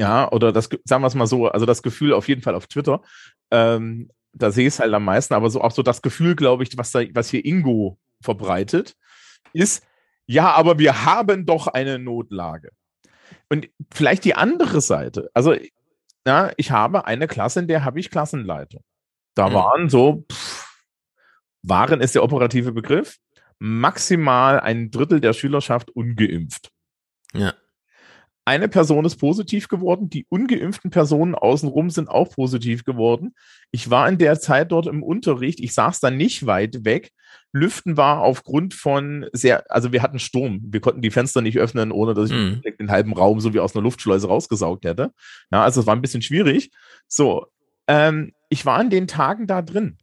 ja, 0.00 0.30
oder 0.30 0.52
das, 0.52 0.68
sagen 0.84 1.02
wir 1.02 1.08
es 1.08 1.14
mal 1.14 1.26
so, 1.26 1.48
also 1.48 1.66
das 1.66 1.82
Gefühl 1.82 2.12
auf 2.12 2.28
jeden 2.28 2.42
Fall 2.42 2.54
auf 2.54 2.68
Twitter, 2.68 3.02
ähm, 3.50 4.10
da 4.32 4.50
sehe 4.50 4.66
ich 4.66 4.74
es 4.74 4.80
halt 4.80 4.92
am 4.92 5.04
meisten, 5.04 5.34
aber 5.34 5.50
so 5.50 5.60
auch 5.60 5.72
so 5.72 5.82
das 5.82 6.02
Gefühl, 6.02 6.36
glaube 6.36 6.62
ich, 6.62 6.76
was 6.76 6.90
da, 6.92 7.02
was 7.14 7.30
hier 7.30 7.44
Ingo 7.44 7.98
verbreitet, 8.20 8.96
ist, 9.52 9.84
ja, 10.26 10.52
aber 10.52 10.78
wir 10.78 11.04
haben 11.04 11.46
doch 11.46 11.66
eine 11.68 11.98
Notlage. 11.98 12.70
Und 13.48 13.68
vielleicht 13.92 14.24
die 14.24 14.34
andere 14.34 14.80
Seite, 14.80 15.30
also 15.32 15.54
na, 16.24 16.52
ich 16.56 16.70
habe 16.70 17.06
eine 17.06 17.26
Klasse, 17.26 17.60
in 17.60 17.68
der 17.68 17.84
habe 17.84 17.98
ich 17.98 18.10
Klassenleitung. 18.10 18.82
Da 19.34 19.48
mhm. 19.48 19.54
waren 19.54 19.88
so, 19.88 20.26
pff, 20.30 20.68
waren 21.62 22.00
ist 22.00 22.14
der 22.14 22.22
operative 22.22 22.72
Begriff, 22.72 23.16
maximal 23.58 24.60
ein 24.60 24.90
Drittel 24.90 25.20
der 25.20 25.32
Schülerschaft 25.32 25.90
ungeimpft. 25.90 26.70
Ja. 27.32 27.54
Eine 28.48 28.68
Person 28.70 29.04
ist 29.04 29.16
positiv 29.16 29.68
geworden, 29.68 30.08
die 30.08 30.24
ungeimpften 30.30 30.90
Personen 30.90 31.34
außenrum 31.34 31.90
sind 31.90 32.08
auch 32.08 32.30
positiv 32.30 32.82
geworden. 32.82 33.34
Ich 33.72 33.90
war 33.90 34.08
in 34.08 34.16
der 34.16 34.40
Zeit 34.40 34.72
dort 34.72 34.86
im 34.86 35.02
Unterricht, 35.02 35.60
ich 35.60 35.74
saß 35.74 36.00
da 36.00 36.10
nicht 36.10 36.46
weit 36.46 36.86
weg. 36.86 37.12
Lüften 37.52 37.98
war 37.98 38.22
aufgrund 38.22 38.72
von 38.72 39.26
sehr, 39.34 39.70
also 39.70 39.92
wir 39.92 40.00
hatten 40.00 40.18
Sturm. 40.18 40.60
Wir 40.64 40.80
konnten 40.80 41.02
die 41.02 41.10
Fenster 41.10 41.42
nicht 41.42 41.58
öffnen, 41.58 41.92
ohne 41.92 42.14
dass 42.14 42.30
ich 42.30 42.36
mm. 42.36 42.62
den 42.80 42.90
halben 42.90 43.12
Raum 43.12 43.38
so 43.40 43.52
wie 43.52 43.60
aus 43.60 43.76
einer 43.76 43.82
Luftschleuse 43.82 44.28
rausgesaugt 44.28 44.86
hätte. 44.86 45.12
Ja, 45.52 45.62
also 45.62 45.82
es 45.82 45.86
war 45.86 45.94
ein 45.94 46.00
bisschen 46.00 46.22
schwierig. 46.22 46.70
So, 47.06 47.48
ähm, 47.86 48.32
ich 48.48 48.64
war 48.64 48.80
in 48.80 48.88
den 48.88 49.08
Tagen 49.08 49.46
da 49.46 49.60
drin. 49.60 49.98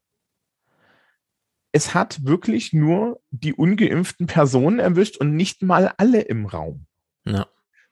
Es 1.72 1.96
hat 1.96 2.24
wirklich 2.24 2.74
nur 2.74 3.22
die 3.32 3.56
ungeimpften 3.56 4.28
Personen 4.28 4.78
erwischt 4.78 5.18
und 5.18 5.36
nicht 5.36 5.64
mal 5.64 5.92
alle 5.98 6.22
im 6.22 6.46
Raum. 6.46 6.86
Ja. 7.26 7.48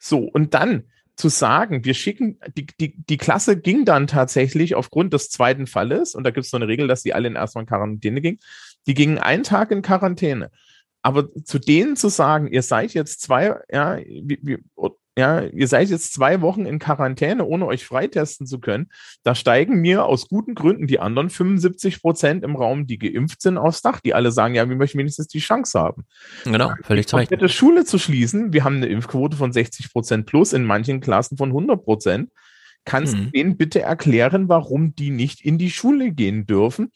So, 0.05 0.19
und 0.19 0.53
dann 0.53 0.83
zu 1.15 1.29
sagen, 1.29 1.85
wir 1.85 1.93
schicken, 1.93 2.37
die, 2.57 2.65
die, 2.65 2.95
die 2.97 3.17
Klasse 3.17 3.57
ging 3.57 3.85
dann 3.85 4.05
tatsächlich 4.05 4.75
aufgrund 4.75 5.13
des 5.13 5.29
zweiten 5.29 5.65
Falles, 5.65 6.13
und 6.13 6.25
da 6.25 6.31
gibt 6.31 6.43
es 6.43 6.51
so 6.51 6.57
eine 6.57 6.67
Regel, 6.67 6.89
dass 6.89 7.03
die 7.03 7.13
alle 7.13 7.29
in 7.29 7.35
erstmal 7.35 7.63
in 7.63 7.67
Quarantäne 7.67 8.19
gingen, 8.19 8.39
die 8.85 8.95
gingen 8.95 9.17
einen 9.17 9.43
Tag 9.43 9.71
in 9.71 9.81
Quarantäne. 9.81 10.51
Aber 11.03 11.33
zu 11.45 11.57
denen 11.57 11.95
zu 11.95 12.09
sagen, 12.09 12.47
ihr 12.47 12.63
seid 12.63 12.93
jetzt 12.93 13.21
zwei, 13.21 13.55
ja, 13.71 13.97
wie, 13.97 14.39
wie, 14.41 14.57
ja, 15.17 15.41
ihr 15.41 15.67
seid 15.67 15.89
jetzt 15.89 16.13
zwei 16.13 16.41
Wochen 16.41 16.65
in 16.65 16.79
Quarantäne, 16.79 17.45
ohne 17.45 17.67
euch 17.67 17.85
freitesten 17.85 18.47
zu 18.47 18.59
können. 18.59 18.89
Da 19.23 19.35
steigen 19.35 19.79
mir 19.79 20.05
aus 20.05 20.27
guten 20.27 20.55
Gründen 20.55 20.87
die 20.87 20.99
anderen 20.99 21.29
75 21.29 22.01
Prozent 22.01 22.43
im 22.43 22.55
Raum, 22.55 22.87
die 22.87 22.97
geimpft 22.97 23.41
sind, 23.41 23.57
aufs 23.57 23.81
Dach, 23.83 23.99
die 23.99 24.15
alle 24.15 24.31
sagen, 24.31 24.55
ja, 24.55 24.67
wir 24.67 24.75
möchten 24.75 24.97
wenigstens 24.97 25.27
die 25.27 25.39
Chance 25.39 25.79
haben. 25.79 26.05
Genau, 26.45 26.71
völlig 26.83 27.07
zu 27.07 27.17
Recht. 27.17 27.31
Schule 27.51 27.85
zu 27.85 27.99
schließen, 27.99 28.53
wir 28.53 28.63
haben 28.63 28.77
eine 28.77 28.87
Impfquote 28.87 29.37
von 29.37 29.51
60 29.51 29.91
Prozent 29.91 30.25
plus, 30.25 30.53
in 30.53 30.63
manchen 30.63 30.99
Klassen 30.99 31.37
von 31.37 31.49
100 31.49 31.83
Prozent. 31.83 32.31
Kannst 32.85 33.15
mhm. 33.15 33.25
du 33.25 33.31
denen 33.31 33.57
bitte 33.57 33.81
erklären, 33.81 34.49
warum 34.49 34.95
die 34.95 35.11
nicht 35.11 35.45
in 35.45 35.57
die 35.57 35.69
Schule 35.69 36.11
gehen 36.11 36.47
dürfen? 36.47 36.91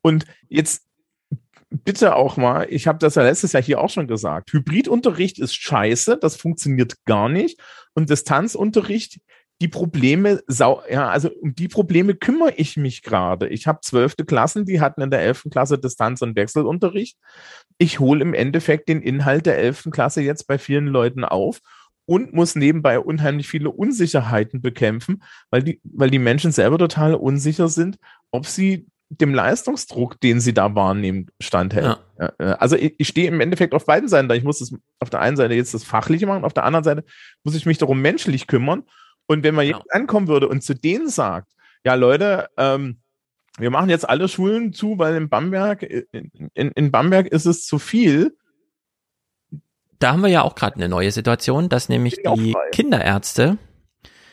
Und 0.00 0.24
jetzt 0.48 0.87
bitte 1.70 2.16
auch 2.16 2.36
mal, 2.36 2.66
ich 2.70 2.86
habe 2.86 2.98
das 2.98 3.14
ja 3.14 3.22
letztes 3.22 3.52
Jahr 3.52 3.62
hier 3.62 3.80
auch 3.80 3.90
schon 3.90 4.06
gesagt, 4.06 4.52
Hybridunterricht 4.52 5.38
ist 5.38 5.54
scheiße, 5.54 6.18
das 6.18 6.36
funktioniert 6.36 7.04
gar 7.04 7.28
nicht. 7.28 7.60
Und 7.94 8.10
Distanzunterricht, 8.10 9.20
die 9.60 9.68
Probleme, 9.68 10.40
ja, 10.48 11.08
also 11.08 11.30
um 11.30 11.54
die 11.54 11.68
Probleme 11.68 12.14
kümmere 12.14 12.54
ich 12.56 12.76
mich 12.76 13.02
gerade. 13.02 13.48
Ich 13.48 13.66
habe 13.66 13.80
zwölfte 13.82 14.24
Klassen, 14.24 14.64
die 14.64 14.80
hatten 14.80 15.02
in 15.02 15.10
der 15.10 15.20
elften 15.20 15.50
Klasse 15.50 15.78
Distanz- 15.78 16.22
und 16.22 16.36
Wechselunterricht. 16.36 17.18
Ich 17.76 17.98
hole 17.98 18.22
im 18.22 18.34
Endeffekt 18.34 18.88
den 18.88 19.02
Inhalt 19.02 19.46
der 19.46 19.58
elften 19.58 19.90
Klasse 19.90 20.22
jetzt 20.22 20.46
bei 20.46 20.58
vielen 20.58 20.86
Leuten 20.86 21.24
auf 21.24 21.58
und 22.06 22.32
muss 22.32 22.54
nebenbei 22.54 23.00
unheimlich 23.00 23.48
viele 23.48 23.70
Unsicherheiten 23.70 24.62
bekämpfen, 24.62 25.24
weil 25.50 25.62
die, 25.62 25.80
weil 25.82 26.10
die 26.10 26.20
Menschen 26.20 26.52
selber 26.52 26.78
total 26.78 27.14
unsicher 27.14 27.68
sind, 27.68 27.98
ob 28.30 28.46
sie 28.46 28.86
dem 29.10 29.34
Leistungsdruck, 29.34 30.20
den 30.20 30.40
sie 30.40 30.52
da 30.52 30.74
wahrnehmen, 30.74 31.30
standhält. 31.40 31.98
Ja. 32.18 32.26
Also 32.36 32.76
ich, 32.76 32.94
ich, 32.98 33.08
stehe 33.08 33.28
im 33.28 33.40
Endeffekt 33.40 33.74
auf 33.74 33.86
beiden 33.86 34.08
Seiten 34.08 34.28
da. 34.28 34.34
Ich 34.34 34.44
muss 34.44 34.58
das 34.58 34.72
auf 34.98 35.10
der 35.10 35.20
einen 35.20 35.36
Seite 35.36 35.54
jetzt 35.54 35.72
das 35.72 35.84
Fachliche 35.84 36.26
machen, 36.26 36.44
auf 36.44 36.52
der 36.52 36.64
anderen 36.64 36.84
Seite 36.84 37.04
muss 37.42 37.54
ich 37.54 37.64
mich 37.64 37.78
darum 37.78 38.00
menschlich 38.02 38.46
kümmern. 38.46 38.84
Und 39.26 39.44
wenn 39.44 39.54
man 39.54 39.66
ja. 39.66 39.76
jetzt 39.76 39.94
ankommen 39.94 40.28
würde 40.28 40.48
und 40.48 40.62
zu 40.62 40.74
denen 40.74 41.08
sagt, 41.08 41.52
ja 41.84 41.94
Leute, 41.94 42.48
ähm, 42.56 42.98
wir 43.58 43.70
machen 43.70 43.90
jetzt 43.90 44.08
alle 44.08 44.28
Schulen 44.28 44.72
zu, 44.72 44.98
weil 44.98 45.16
in 45.16 45.28
Bamberg, 45.28 45.82
in, 45.82 46.30
in, 46.54 46.70
in 46.70 46.90
Bamberg 46.90 47.26
ist 47.26 47.46
es 47.46 47.66
zu 47.66 47.78
viel. 47.78 48.36
Da 49.98 50.12
haben 50.12 50.22
wir 50.22 50.28
ja 50.28 50.42
auch 50.42 50.54
gerade 50.54 50.76
eine 50.76 50.88
neue 50.88 51.10
Situation, 51.10 51.68
dass 51.68 51.88
nämlich 51.88 52.16
die 52.22 52.54
Kinderärzte, 52.72 53.58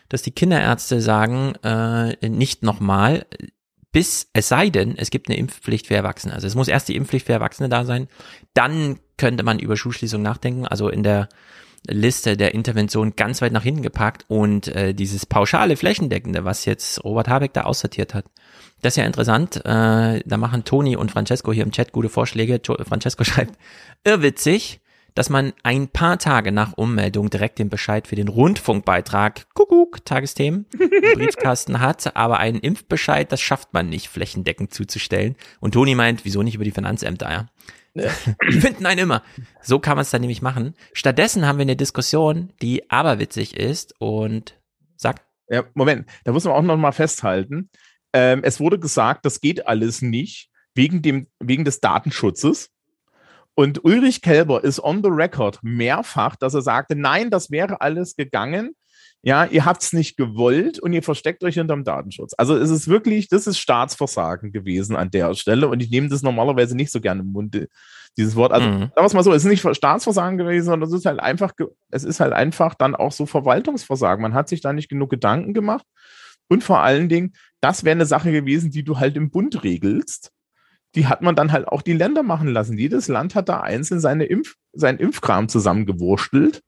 dass 0.09 0.21
die 0.21 0.31
Kinderärzte 0.31 1.01
sagen, 1.01 1.55
äh, 1.63 2.29
nicht 2.29 2.61
nochmal, 2.61 3.25
bis, 3.95 4.27
es 4.33 4.49
sei 4.49 4.69
denn, 4.69 4.97
es 4.97 5.09
gibt 5.09 5.29
eine 5.29 5.37
Impfpflicht 5.37 5.87
für 5.87 5.95
Erwachsene. 5.95 6.33
Also 6.33 6.47
es 6.47 6.55
muss 6.55 6.67
erst 6.67 6.89
die 6.89 6.97
Impfpflicht 6.97 7.27
für 7.27 7.31
Erwachsene 7.31 7.69
da 7.69 7.85
sein. 7.85 8.09
Dann 8.53 8.99
könnte 9.15 9.41
man 9.43 9.57
über 9.57 9.77
Schulschließung 9.77 10.21
nachdenken. 10.21 10.67
Also 10.67 10.89
in 10.89 11.01
der 11.01 11.29
Liste 11.87 12.35
der 12.35 12.53
Intervention 12.53 13.15
ganz 13.15 13.41
weit 13.41 13.53
nach 13.53 13.63
hinten 13.63 13.83
gepackt 13.83 14.25
und 14.27 14.67
äh, 14.67 14.93
dieses 14.93 15.25
pauschale 15.25 15.77
Flächendeckende, 15.77 16.43
was 16.43 16.65
jetzt 16.65 17.05
Robert 17.05 17.29
Habeck 17.29 17.53
da 17.53 17.61
aussortiert 17.61 18.13
hat, 18.13 18.25
das 18.81 18.93
ist 18.93 18.97
ja 18.97 19.05
interessant. 19.05 19.61
Äh, 19.63 20.21
da 20.25 20.37
machen 20.37 20.65
Toni 20.65 20.97
und 20.97 21.11
Francesco 21.11 21.53
hier 21.53 21.63
im 21.63 21.71
Chat 21.71 21.93
gute 21.93 22.09
Vorschläge. 22.09 22.59
Francesco 22.85 23.23
schreibt, 23.23 23.57
irrwitzig, 24.03 24.81
dass 25.15 25.29
man 25.29 25.53
ein 25.63 25.87
paar 25.87 26.19
Tage 26.19 26.51
nach 26.51 26.73
Ummeldung 26.73 27.29
direkt 27.29 27.57
den 27.57 27.69
Bescheid 27.69 28.07
für 28.07 28.15
den 28.15 28.27
Rundfunkbeitrag, 28.27 29.47
Kuckuck, 29.53 30.05
Tagesthemen, 30.05 30.67
im 30.77 30.89
Briefkasten 31.15 31.79
hat, 31.79 32.15
aber 32.15 32.37
einen 32.37 32.59
Impfbescheid, 32.59 33.31
das 33.31 33.41
schafft 33.41 33.73
man 33.73 33.89
nicht 33.89 34.09
flächendeckend 34.09 34.73
zuzustellen. 34.73 35.35
Und 35.59 35.73
Toni 35.73 35.95
meint, 35.95 36.25
wieso 36.25 36.43
nicht 36.43 36.55
über 36.55 36.65
die 36.65 36.71
Finanzämter, 36.71 37.31
ja? 37.31 37.47
Die 38.51 38.59
finden 38.59 38.85
einen 38.85 38.99
immer. 38.99 39.23
So 39.61 39.79
kann 39.79 39.95
man 39.95 40.01
es 40.01 40.09
dann 40.09 40.19
nämlich 40.19 40.41
machen. 40.41 40.75
Stattdessen 40.91 41.45
haben 41.45 41.57
wir 41.57 41.63
eine 41.63 41.77
Diskussion, 41.77 42.51
die 42.61 42.89
aberwitzig 42.89 43.55
ist 43.55 43.95
und 43.99 44.59
sag. 44.97 45.21
Ja, 45.47 45.63
Moment, 45.75 46.05
da 46.25 46.33
muss 46.33 46.43
man 46.43 46.53
auch 46.53 46.61
noch 46.61 46.75
mal 46.75 46.91
festhalten. 46.91 47.69
Ähm, 48.11 48.41
es 48.43 48.59
wurde 48.59 48.79
gesagt, 48.79 49.25
das 49.25 49.39
geht 49.39 49.67
alles 49.67 50.01
nicht 50.01 50.49
wegen 50.73 51.01
dem, 51.01 51.27
wegen 51.39 51.63
des 51.63 51.79
Datenschutzes. 51.79 52.69
Und 53.55 53.85
Ulrich 53.85 54.21
Kelber 54.21 54.63
ist 54.63 54.83
on 54.83 55.01
the 55.01 55.09
record 55.09 55.59
mehrfach, 55.63 56.35
dass 56.35 56.53
er 56.53 56.61
sagte, 56.61 56.95
nein, 56.95 57.29
das 57.31 57.51
wäre 57.51 57.81
alles 57.81 58.15
gegangen. 58.15 58.75
Ja, 59.23 59.45
ihr 59.45 59.65
habt 59.65 59.81
es 59.81 59.91
nicht 59.91 60.17
gewollt 60.17 60.77
und 60.77 60.93
ihr 60.93 61.01
versteckt 61.01 61.43
euch 61.43 61.55
hinterm 61.55 61.83
Datenschutz. 61.83 62.35
Also 62.37 62.55
es 62.55 62.69
ist 62.69 62.87
wirklich, 62.87 63.27
das 63.27 63.47
ist 63.47 63.57
Staatsversagen 63.57 64.51
gewesen 64.51 64.95
an 64.95 65.09
der 65.09 65.33
Stelle 65.33 65.67
und 65.67 65.81
ich 65.81 65.89
nehme 65.89 66.09
das 66.09 66.21
normalerweise 66.21 66.75
nicht 66.75 66.91
so 66.91 67.01
gerne 67.01 67.21
im 67.21 67.31
Mund, 67.31 67.67
dieses 68.17 68.35
Wort. 68.35 68.51
Also 68.51 68.67
mhm. 68.67 68.79
sagen 68.81 68.91
wir 68.95 69.05
es 69.05 69.13
mal 69.13 69.23
so, 69.23 69.33
es 69.33 69.43
ist 69.43 69.49
nicht 69.49 69.75
Staatsversagen 69.75 70.37
gewesen, 70.37 70.65
sondern 70.65 70.87
es 70.87 70.95
ist 70.95 71.05
halt 71.05 71.19
einfach, 71.19 71.53
es 71.89 72.03
ist 72.03 72.19
halt 72.19 72.33
einfach 72.33 72.75
dann 72.75 72.93
auch 72.93 73.11
so 73.11 73.25
Verwaltungsversagen. 73.25 74.21
Man 74.21 74.35
hat 74.35 74.47
sich 74.47 74.61
da 74.61 74.73
nicht 74.73 74.89
genug 74.89 75.09
Gedanken 75.09 75.55
gemacht 75.55 75.87
und 76.47 76.63
vor 76.63 76.81
allen 76.81 77.09
Dingen, 77.09 77.33
das 77.61 77.83
wäre 77.83 77.93
eine 77.93 78.05
Sache 78.05 78.31
gewesen, 78.31 78.69
die 78.69 78.83
du 78.83 78.99
halt 78.99 79.17
im 79.17 79.31
Bund 79.31 79.63
regelst 79.63 80.34
die 80.95 81.07
hat 81.07 81.21
man 81.21 81.35
dann 81.35 81.51
halt 81.51 81.67
auch 81.67 81.81
die 81.81 81.93
Länder 81.93 82.23
machen 82.23 82.47
lassen. 82.47 82.77
Jedes 82.77 83.07
Land 83.07 83.35
hat 83.35 83.49
da 83.49 83.61
einzeln 83.61 83.99
seine 83.99 84.25
Impf, 84.25 84.55
seinen 84.73 84.99
Impfkram 84.99 85.49
zusammengewurstelt. 85.49 86.61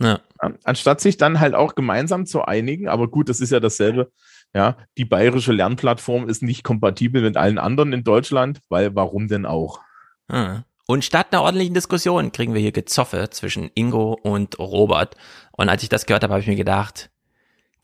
Ja. 0.00 0.20
Anstatt 0.64 1.00
sich 1.00 1.16
dann 1.16 1.40
halt 1.40 1.54
auch 1.54 1.74
gemeinsam 1.74 2.26
zu 2.26 2.42
einigen, 2.42 2.88
aber 2.88 3.08
gut, 3.08 3.28
das 3.28 3.40
ist 3.40 3.50
ja 3.50 3.60
dasselbe. 3.60 4.10
Ja, 4.54 4.76
die 4.98 5.04
bayerische 5.04 5.52
Lernplattform 5.52 6.28
ist 6.28 6.42
nicht 6.42 6.62
kompatibel 6.62 7.22
mit 7.22 7.36
allen 7.36 7.58
anderen 7.58 7.92
in 7.92 8.04
Deutschland, 8.04 8.60
weil 8.68 8.94
warum 8.94 9.26
denn 9.28 9.46
auch? 9.46 9.80
Ah. 10.28 10.62
Und 10.86 11.04
statt 11.04 11.28
einer 11.30 11.42
ordentlichen 11.42 11.74
Diskussion 11.74 12.30
kriegen 12.30 12.54
wir 12.54 12.60
hier 12.60 12.72
Gezoffe 12.72 13.30
zwischen 13.30 13.70
Ingo 13.74 14.12
und 14.12 14.58
Robert. 14.58 15.16
Und 15.52 15.68
als 15.68 15.82
ich 15.82 15.88
das 15.88 16.06
gehört 16.06 16.22
habe, 16.22 16.34
habe 16.34 16.42
ich 16.42 16.46
mir 16.46 16.56
gedacht, 16.56 17.10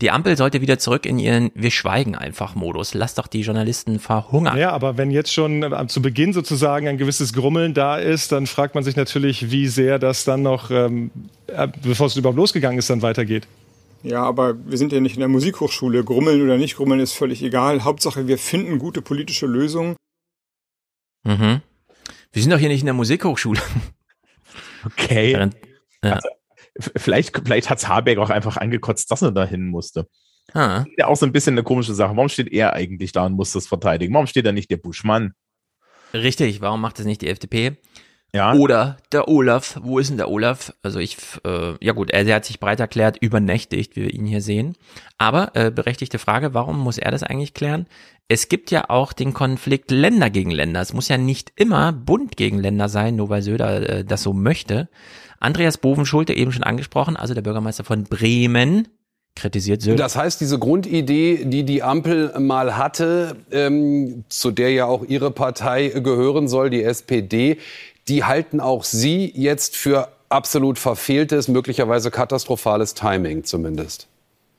die 0.01 0.11
Ampel 0.11 0.37
sollte 0.37 0.61
wieder 0.61 0.79
zurück 0.79 1.05
in 1.05 1.19
ihren 1.19 1.51
Wir 1.55 1.71
schweigen 1.71 2.15
einfach 2.15 2.55
Modus. 2.55 2.95
Lass 2.95 3.15
doch 3.15 3.27
die 3.27 3.43
Journalisten 3.43 3.99
verhungern. 3.99 4.57
Ja, 4.57 4.71
aber 4.71 4.97
wenn 4.97 5.11
jetzt 5.11 5.33
schon 5.33 5.63
äh, 5.63 5.87
zu 5.89 6.01
Beginn 6.01 6.33
sozusagen 6.33 6.89
ein 6.89 6.97
gewisses 6.97 7.33
Grummeln 7.33 7.75
da 7.75 7.99
ist, 7.99 8.33
dann 8.33 8.47
fragt 8.47 8.75
man 8.75 8.85
sich 8.85 8.97
natürlich, 8.97 9.51
wie 9.51 9.69
sehr 9.69 9.99
das 9.99 10.25
dann 10.25 10.43
noch, 10.43 10.71
ähm, 10.71 11.11
äh, 11.49 11.69
bevor 11.83 12.07
es 12.07 12.17
überhaupt 12.17 12.39
losgegangen 12.39 12.79
ist, 12.79 12.89
dann 12.89 13.03
weitergeht. 13.03 13.47
Ja, 14.03 14.23
aber 14.23 14.57
wir 14.67 14.79
sind 14.79 14.93
ja 14.93 15.01
nicht 15.01 15.17
in 15.17 15.21
der 15.21 15.29
Musikhochschule. 15.29 16.03
Grummeln 16.05 16.43
oder 16.43 16.57
nicht 16.57 16.77
grummeln 16.77 17.01
ist 17.01 17.13
völlig 17.13 17.43
egal. 17.43 17.85
Hauptsache, 17.85 18.27
wir 18.27 18.39
finden 18.39 18.79
gute 18.79 19.03
politische 19.03 19.47
Lösungen. 19.47 19.97
Mhm. 21.25 21.61
Wir 22.33 22.43
sind 22.43 22.51
doch 22.51 22.59
hier 22.59 22.69
nicht 22.69 22.81
in 22.81 22.87
der 22.87 22.95
Musikhochschule. 22.95 23.61
Okay. 24.83 25.33
Ja. 26.03 26.13
Also, 26.13 26.29
vielleicht, 26.81 27.37
vielleicht 27.45 27.71
hat 27.71 27.87
Habeck 27.89 28.19
auch 28.19 28.31
einfach 28.31 28.57
angekotzt, 28.57 29.11
dass 29.11 29.23
er 29.23 29.33
da 29.33 29.45
hin 29.45 29.67
musste. 29.69 30.07
Ah. 30.53 30.85
Ja, 30.97 31.07
auch 31.07 31.17
so 31.17 31.27
ein 31.27 31.33
bisschen 31.33 31.55
eine 31.55 31.63
komische 31.63 31.95
Sache. 31.95 32.17
Warum 32.17 32.29
steht 32.29 32.53
er 32.53 32.73
eigentlich 32.73 33.13
da 33.13 33.27
und 33.27 33.35
muss 33.35 33.53
das 33.53 33.67
verteidigen? 33.67 34.13
Warum 34.15 34.27
steht 34.27 34.47
da 34.47 34.53
nicht 34.53 34.71
der 34.71 34.79
Buschmann? 34.79 35.33
Richtig, 36.13 36.61
warum 36.61 36.81
macht 36.81 36.99
das 36.99 37.07
nicht 37.07 37.23
die 37.23 37.29
FDP? 37.29 37.77
Ja. 38.33 38.55
Oder 38.55 38.97
der 39.11 39.29
Olaf. 39.29 39.79
Wo 39.83 39.99
ist 39.99 40.11
denn 40.11 40.17
der 40.17 40.31
Olaf? 40.31 40.73
Also 40.83 41.01
ich, 41.01 41.17
äh, 41.45 41.75
ja 41.85 41.93
gut, 41.93 42.11
er, 42.11 42.27
er 42.27 42.37
hat 42.37 42.45
sich 42.45 42.61
breit 42.61 42.79
erklärt, 42.79 43.17
übernächtigt, 43.21 43.97
wie 43.97 44.03
wir 44.03 44.15
ihn 44.15 44.27
hier 44.27 44.41
sehen. 44.41 44.77
Aber 45.19 45.51
äh, 45.55 45.71
berechtigte 45.71 46.19
Frage, 46.19 46.55
warum 46.55 46.79
muss 46.79 46.99
er 46.99 47.11
das 47.11 47.25
eigentlich 47.25 47.55
klären? 47.55 47.87
Es 48.29 48.49
gibt 48.49 48.71
ja 48.71 48.89
auch 48.89 49.13
den 49.13 49.35
Konflikt 49.35 49.91
Länder 49.91 50.31
gegen 50.31 50.53
Länder. 50.53 50.81
Es 50.81 50.93
muss 50.93 51.09
ja 51.09 51.19
nicht 51.19 51.53
immer 51.57 51.93
Bund 51.93 52.37
gegen 52.37 52.59
Länder 52.59 52.89
sein, 52.89 53.17
nur 53.17 53.31
weil 53.31 53.43
Söder 53.43 53.89
äh, 53.89 54.05
das 54.05 54.23
so 54.23 54.33
möchte. 54.33 54.89
Andreas 55.41 55.79
Bovenschulte 55.79 56.35
eben 56.35 56.53
schon 56.53 56.63
angesprochen, 56.63 57.17
also 57.17 57.35
der 57.35 57.43
Bürgermeister 57.43 57.83
von 57.83 58.05
Bremen, 58.05 58.89
kritisiert 59.35 59.81
Söder. 59.83 59.97
Das 59.97 60.17
heißt, 60.17 60.41
diese 60.41 60.59
Grundidee, 60.59 61.45
die 61.45 61.65
die 61.65 61.83
Ampel 61.83 62.39
mal 62.39 62.77
hatte, 62.77 63.37
ähm, 63.51 64.25
zu 64.29 64.51
der 64.51 64.71
ja 64.71 64.87
auch 64.87 65.05
Ihre 65.05 65.31
Partei 65.31 65.89
gehören 65.89 66.47
soll, 66.47 66.69
die 66.69 66.83
SPD, 66.83 67.59
die 68.09 68.25
halten 68.25 68.61
auch 68.61 68.85
Sie 68.85 69.33
jetzt 69.35 69.77
für 69.77 70.09
absolut 70.29 70.79
verfehltes, 70.79 71.49
möglicherweise 71.49 72.11
katastrophales 72.11 72.95
Timing 72.95 73.45
zumindest. 73.45 74.09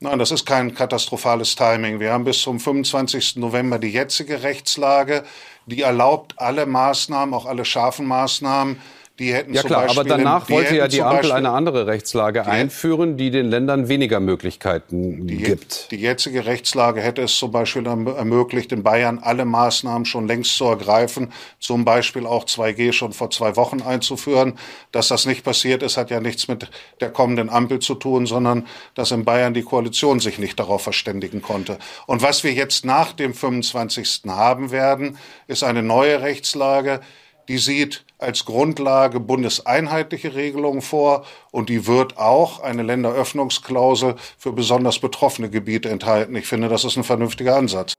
Nein, 0.00 0.18
das 0.18 0.32
ist 0.32 0.44
kein 0.44 0.74
katastrophales 0.74 1.54
Timing. 1.54 2.00
Wir 2.00 2.12
haben 2.12 2.24
bis 2.24 2.42
zum 2.42 2.58
25. 2.58 3.36
November 3.36 3.78
die 3.78 3.92
jetzige 3.92 4.42
Rechtslage, 4.42 5.22
die 5.66 5.82
erlaubt 5.82 6.34
alle 6.38 6.66
Maßnahmen, 6.66 7.32
auch 7.32 7.46
alle 7.46 7.64
scharfen 7.64 8.06
Maßnahmen, 8.06 8.78
die 9.18 9.34
hätten 9.34 9.52
ja 9.52 9.62
klar, 9.62 9.90
aber 9.90 10.04
danach 10.04 10.48
wollte 10.48 10.74
ja 10.74 10.88
die 10.88 11.02
Ampel 11.02 11.16
Beispiel, 11.16 11.32
eine 11.32 11.50
andere 11.50 11.86
Rechtslage 11.86 12.42
die, 12.44 12.48
einführen, 12.48 13.18
die 13.18 13.30
den 13.30 13.46
Ländern 13.46 13.88
weniger 13.88 14.20
Möglichkeiten 14.20 15.26
die, 15.26 15.36
gibt. 15.36 15.90
Die 15.90 15.96
jetzige 15.96 16.46
Rechtslage 16.46 17.02
hätte 17.02 17.20
es 17.20 17.36
zum 17.36 17.52
Beispiel 17.52 17.86
ermöglicht, 17.86 18.72
in 18.72 18.82
Bayern 18.82 19.18
alle 19.18 19.44
Maßnahmen 19.44 20.06
schon 20.06 20.26
längst 20.26 20.56
zu 20.56 20.64
ergreifen, 20.64 21.30
zum 21.60 21.84
Beispiel 21.84 22.26
auch 22.26 22.46
2G 22.46 22.94
schon 22.94 23.12
vor 23.12 23.30
zwei 23.30 23.54
Wochen 23.56 23.82
einzuführen. 23.82 24.54
Dass 24.92 25.08
das 25.08 25.26
nicht 25.26 25.44
passiert 25.44 25.82
ist, 25.82 25.98
hat 25.98 26.10
ja 26.10 26.20
nichts 26.20 26.48
mit 26.48 26.70
der 27.00 27.10
kommenden 27.10 27.50
Ampel 27.50 27.80
zu 27.80 27.94
tun, 27.94 28.24
sondern 28.24 28.66
dass 28.94 29.10
in 29.10 29.26
Bayern 29.26 29.52
die 29.52 29.62
Koalition 29.62 30.20
sich 30.20 30.38
nicht 30.38 30.58
darauf 30.58 30.82
verständigen 30.82 31.42
konnte. 31.42 31.78
Und 32.06 32.22
was 32.22 32.44
wir 32.44 32.52
jetzt 32.54 32.86
nach 32.86 33.12
dem 33.12 33.34
25. 33.34 34.22
haben 34.28 34.70
werden, 34.70 35.18
ist 35.48 35.64
eine 35.64 35.82
neue 35.82 36.22
Rechtslage, 36.22 37.00
die 37.48 37.58
sieht 37.58 38.04
als 38.18 38.44
Grundlage 38.44 39.20
bundeseinheitliche 39.20 40.34
Regelungen 40.34 40.82
vor 40.82 41.24
und 41.50 41.68
die 41.68 41.86
wird 41.86 42.18
auch 42.18 42.60
eine 42.60 42.82
Länderöffnungsklausel 42.82 44.14
für 44.38 44.52
besonders 44.52 44.98
betroffene 44.98 45.50
Gebiete 45.50 45.90
enthalten. 45.90 46.36
Ich 46.36 46.46
finde, 46.46 46.68
das 46.68 46.84
ist 46.84 46.96
ein 46.96 47.04
vernünftiger 47.04 47.56
Ansatz. 47.56 47.94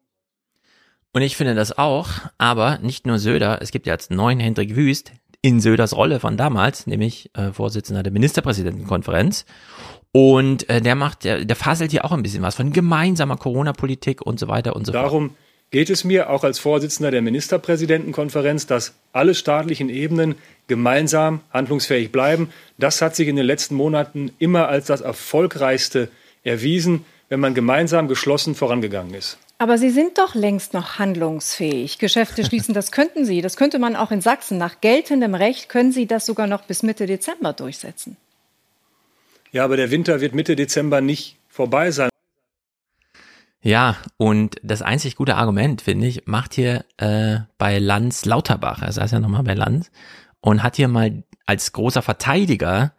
Und 1.12 1.22
ich 1.22 1.38
finde 1.38 1.54
das 1.54 1.78
auch, 1.78 2.10
aber 2.38 2.80
nicht 2.80 3.06
nur 3.06 3.20
Söder, 3.20 3.60
es 3.62 3.72
gibt 3.72 3.86
ja 3.86 3.94
jetzt 3.94 4.10
neuen 4.10 4.40
Hendrik 4.40 4.76
Wüst 4.76 5.12
in 5.44 5.60
Söders 5.60 5.96
Rolle 5.96 6.20
von 6.20 6.38
damals, 6.38 6.88
nämlich 6.88 7.30
äh, 7.36 7.52
Vorsitzender 7.52 8.02
der 8.02 8.14
Ministerpräsidentenkonferenz. 8.14 9.46
Und 10.12 10.70
äh, 10.70 10.82
der 10.82 10.96
macht, 10.96 11.24
der, 11.24 11.44
der 11.44 11.56
faselt 11.56 11.92
hier 11.92 12.06
auch 12.06 12.12
ein 12.12 12.24
bisschen 12.24 12.42
was 12.42 12.56
von 12.56 12.72
gemeinsamer 12.72 13.36
Corona-Politik 13.36 14.22
und 14.22 14.40
so 14.40 14.48
weiter 14.48 14.76
und 14.76 14.86
so 14.86 14.92
Darum 14.94 15.10
fort. 15.10 15.22
Darum 15.22 15.38
geht 15.74 15.90
es 15.90 16.04
mir 16.04 16.30
auch 16.30 16.44
als 16.44 16.60
Vorsitzender 16.60 17.10
der 17.10 17.24
Ministerpräsidentenkonferenz, 17.24 18.68
dass 18.68 18.94
alle 19.12 19.34
staatlichen 19.34 19.90
Ebenen 19.90 20.36
gemeinsam 20.68 21.42
handlungsfähig 21.52 22.12
bleiben. 22.12 22.50
Das 22.78 23.02
hat 23.02 23.16
sich 23.16 23.28
in 23.28 23.36
den 23.36 23.46
letzten 23.48 23.74
Monaten 23.74 24.32
immer 24.38 24.68
als 24.68 24.86
das 24.86 25.02
Erfolgreichste 25.02 26.10
erwiesen, 26.44 27.06
wenn 27.28 27.40
man 27.40 27.56
gemeinsam 27.56 28.08
geschlossen 28.08 28.54
vorangegangen 28.54 29.16
ist. 29.16 29.40
Aber 29.58 29.80
Sie 29.80 29.90
sind 29.90 30.20
doch 30.20 30.36
längst 30.36 30.76
noch 30.76 31.00
handlungsfähig. 31.00 31.98
Geschäfte 31.98 32.46
schließen, 32.46 32.76
das 32.76 32.92
könnten 32.92 33.26
Sie. 33.26 33.42
Das 33.42 33.58
könnte 33.58 33.80
man 33.80 33.96
auch 33.96 34.12
in 34.12 34.22
Sachsen. 34.22 34.60
Nach 34.60 34.80
geltendem 34.80 35.34
Recht 35.34 35.70
können 35.70 35.92
Sie 35.92 36.06
das 36.06 36.28
sogar 36.28 36.46
noch 36.46 36.66
bis 36.66 36.84
Mitte 36.84 37.08
Dezember 37.08 37.52
durchsetzen. 37.52 38.16
Ja, 39.52 39.64
aber 39.64 39.76
der 39.76 39.90
Winter 39.90 40.22
wird 40.22 40.36
Mitte 40.36 40.56
Dezember 40.56 41.02
nicht 41.02 41.36
vorbei 41.50 41.90
sein. 41.90 42.13
Ja, 43.64 43.96
und 44.18 44.58
das 44.62 44.82
einzig 44.82 45.16
gute 45.16 45.36
Argument, 45.36 45.82
finde 45.82 46.06
ich, 46.06 46.28
macht 46.28 46.54
hier 46.54 46.84
äh, 46.98 47.38
bei 47.58 47.80
Lanz 47.80 48.26
Lauterbach, 48.26 48.82
er 48.82 48.92
saß 48.92 49.12
ja 49.12 49.20
nochmal 49.22 49.44
bei 49.44 49.54
Lanz, 49.54 49.90
und 50.42 50.62
hat 50.64 50.76
hier 50.76 50.90
mal 50.90 51.24
als 51.46 51.72
großer 51.72 52.02
Verteidiger 52.02 52.92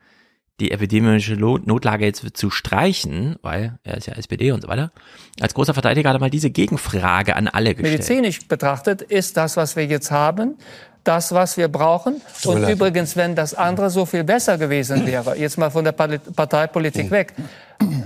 die 0.61 0.71
epidemische 0.71 1.35
Notlage 1.35 2.07
jetzt 2.07 2.25
zu 2.37 2.49
streichen, 2.49 3.37
weil 3.43 3.79
er 3.83 3.99
ist 3.99 4.07
ja 4.07 4.15
SPD 4.15 4.53
und 4.53 4.63
so 4.63 4.69
weiter, 4.69 4.93
als 5.41 5.53
großer 5.53 5.75
Verteidiger 5.75 6.09
hat 6.09 6.17
er 6.17 6.21
mal 6.21 6.31
diese 6.31 6.51
Gegenfrage 6.51 7.37
an 7.37 7.49
alle 7.49 7.75
gestellt. 7.75 7.99
Medizinisch 7.99 8.47
betrachtet 8.49 9.03
ist 9.03 9.37
das, 9.37 9.57
was 9.59 9.77
wir 9.77 9.85
jetzt 9.85 10.11
haben, 10.11 10.57
das, 11.05 11.33
was 11.33 11.57
wir 11.57 11.69
brauchen. 11.69 12.21
Und 12.45 12.69
übrigens, 12.69 13.17
wenn 13.17 13.35
das 13.35 13.55
andere 13.55 13.91
so 13.91 14.07
viel 14.07 14.25
besser 14.25 14.59
gewesen 14.59 15.07
wäre, 15.07 15.37
jetzt 15.37 15.59
mal 15.59 15.71
von 15.71 15.85
der 15.85 15.93
Parteipolitik 15.93 17.11
weg, 17.11 17.35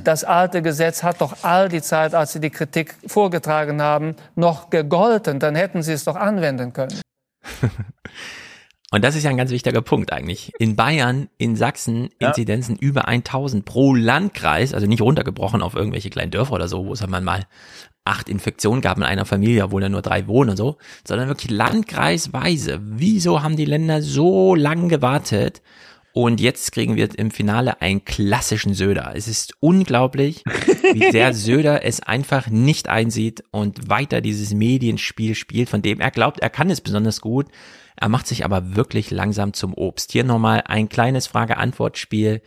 das 0.05 0.25
alte 0.25 0.63
Gesetz 0.63 1.03
hat 1.03 1.21
doch 1.21 1.37
all 1.43 1.69
die 1.69 1.83
Zeit, 1.83 2.15
als 2.15 2.33
Sie 2.33 2.41
die 2.41 2.51
Kritik 2.51 2.95
vorgetragen 3.07 3.81
haben, 3.81 4.17
noch 4.35 4.71
gegolten. 4.71 5.39
Dann 5.39 5.55
hätten 5.55 5.83
Sie 5.83 5.93
es 5.93 6.05
doch 6.05 6.17
anwenden 6.17 6.73
können. 6.73 7.01
Und 8.91 9.05
das 9.05 9.15
ist 9.15 9.25
ja 9.25 9.31
ein 9.31 9.37
ganz 9.37 9.51
wichtiger 9.51 9.83
Punkt 9.83 10.13
eigentlich. 10.13 10.51
In 10.59 10.75
Bayern, 10.75 11.29
in 11.37 11.57
Sachsen 11.57 12.09
ja. 12.21 12.29
Inzidenzen 12.29 12.77
über 12.77 13.07
1000 13.07 13.67
pro 13.67 13.95
Landkreis, 13.95 14.73
also 14.73 14.87
nicht 14.87 15.03
runtergebrochen 15.03 15.61
auf 15.61 15.75
irgendwelche 15.75 16.09
kleinen 16.09 16.31
Dörfer 16.31 16.55
oder 16.55 16.69
so, 16.69 16.87
wo 16.87 16.95
es 16.95 17.03
einmal 17.03 17.21
mal 17.21 17.45
acht 18.09 18.29
Infektionen 18.29 18.81
gab 18.81 18.97
in 18.97 19.05
einer 19.05 19.25
Familie, 19.25 19.65
obwohl 19.65 19.83
da 19.83 19.89
nur 19.89 20.03
drei 20.03 20.27
wohnen 20.27 20.51
und 20.51 20.57
so, 20.57 20.79
sondern 21.07 21.29
wirklich 21.29 21.51
landkreisweise. 21.51 22.81
Wieso 22.83 23.43
haben 23.43 23.57
die 23.57 23.65
Länder 23.65 24.03
so 24.03 24.55
lang 24.55 24.89
gewartet? 24.89 25.63
Und 26.13 26.41
jetzt 26.41 26.73
kriegen 26.73 26.97
wir 26.97 27.17
im 27.17 27.31
Finale 27.31 27.81
einen 27.81 28.05
klassischen 28.05 28.75
Söder. 28.75 29.13
Es 29.15 29.29
ist 29.29 29.55
unglaublich, 29.61 30.43
wie 30.93 31.13
sehr 31.13 31.33
Söder 31.33 31.85
es 31.85 32.01
einfach 32.01 32.49
nicht 32.49 32.89
einsieht 32.89 33.45
und 33.53 33.89
weiter 33.89 34.21
dieses 34.21 34.53
Medienspiel 34.53 35.35
spielt, 35.35 35.69
von 35.69 35.83
dem 35.83 36.01
er 36.01 36.11
glaubt, 36.11 36.41
er 36.41 36.51
kann 36.51 36.71
es 36.71 36.81
besonders 36.81 37.21
gut. 37.21 37.47
Er 37.95 38.09
macht 38.09 38.27
sich 38.27 38.45
aber 38.45 38.75
wirklich 38.77 39.11
langsam 39.11 39.53
zum 39.53 39.75
Obst. 39.75 40.13
Hier 40.13 40.25
nochmal 40.25 40.63
ein 40.67 40.89
kleines 40.89 41.27
Frage-Antwort-Spiel 41.27 42.43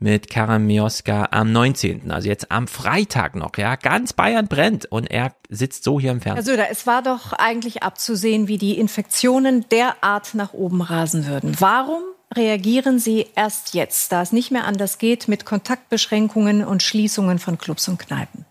mit 0.00 0.30
Karam 0.30 0.66
Mioska 0.66 1.28
am 1.30 1.52
19., 1.52 2.10
also 2.10 2.28
jetzt 2.28 2.50
am 2.50 2.66
Freitag 2.66 3.36
noch, 3.36 3.56
ja. 3.56 3.76
Ganz 3.76 4.12
Bayern 4.14 4.48
brennt 4.48 4.86
und 4.86 5.10
er 5.10 5.34
sitzt 5.48 5.84
so 5.84 6.00
hier 6.00 6.10
im 6.10 6.20
Herr 6.20 6.34
Fernsehen. 6.34 6.56
Söder, 6.56 6.70
es 6.70 6.86
war 6.86 7.02
doch 7.02 7.32
eigentlich 7.34 7.82
abzusehen, 7.82 8.48
wie 8.48 8.58
die 8.58 8.78
Infektionen 8.78 9.66
derart 9.70 10.34
nach 10.34 10.54
oben 10.54 10.80
rasen 10.80 11.26
würden. 11.26 11.54
Warum 11.60 12.02
reagieren 12.34 12.98
Sie 12.98 13.26
erst 13.36 13.74
jetzt, 13.74 14.10
da 14.12 14.22
es 14.22 14.32
nicht 14.32 14.50
mehr 14.50 14.64
anders 14.64 14.98
geht 14.98 15.28
mit 15.28 15.44
Kontaktbeschränkungen 15.44 16.64
und 16.64 16.82
Schließungen 16.82 17.38
von 17.38 17.58
Clubs 17.58 17.88
und 17.88 17.98
Kneipen? 17.98 18.46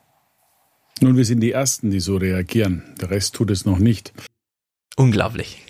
Nun, 1.02 1.16
wir 1.16 1.26
sind 1.26 1.40
die 1.40 1.54
Ersten, 1.54 1.92
die 1.92 2.02
so 2.02 2.18
reagieren. 2.18 2.96
Der 3.02 3.10
Rest 3.10 3.36
tut 3.36 3.52
es 3.52 3.66
noch 3.66 3.80
nicht. 3.80 4.14
Unglaublich. 4.98 5.66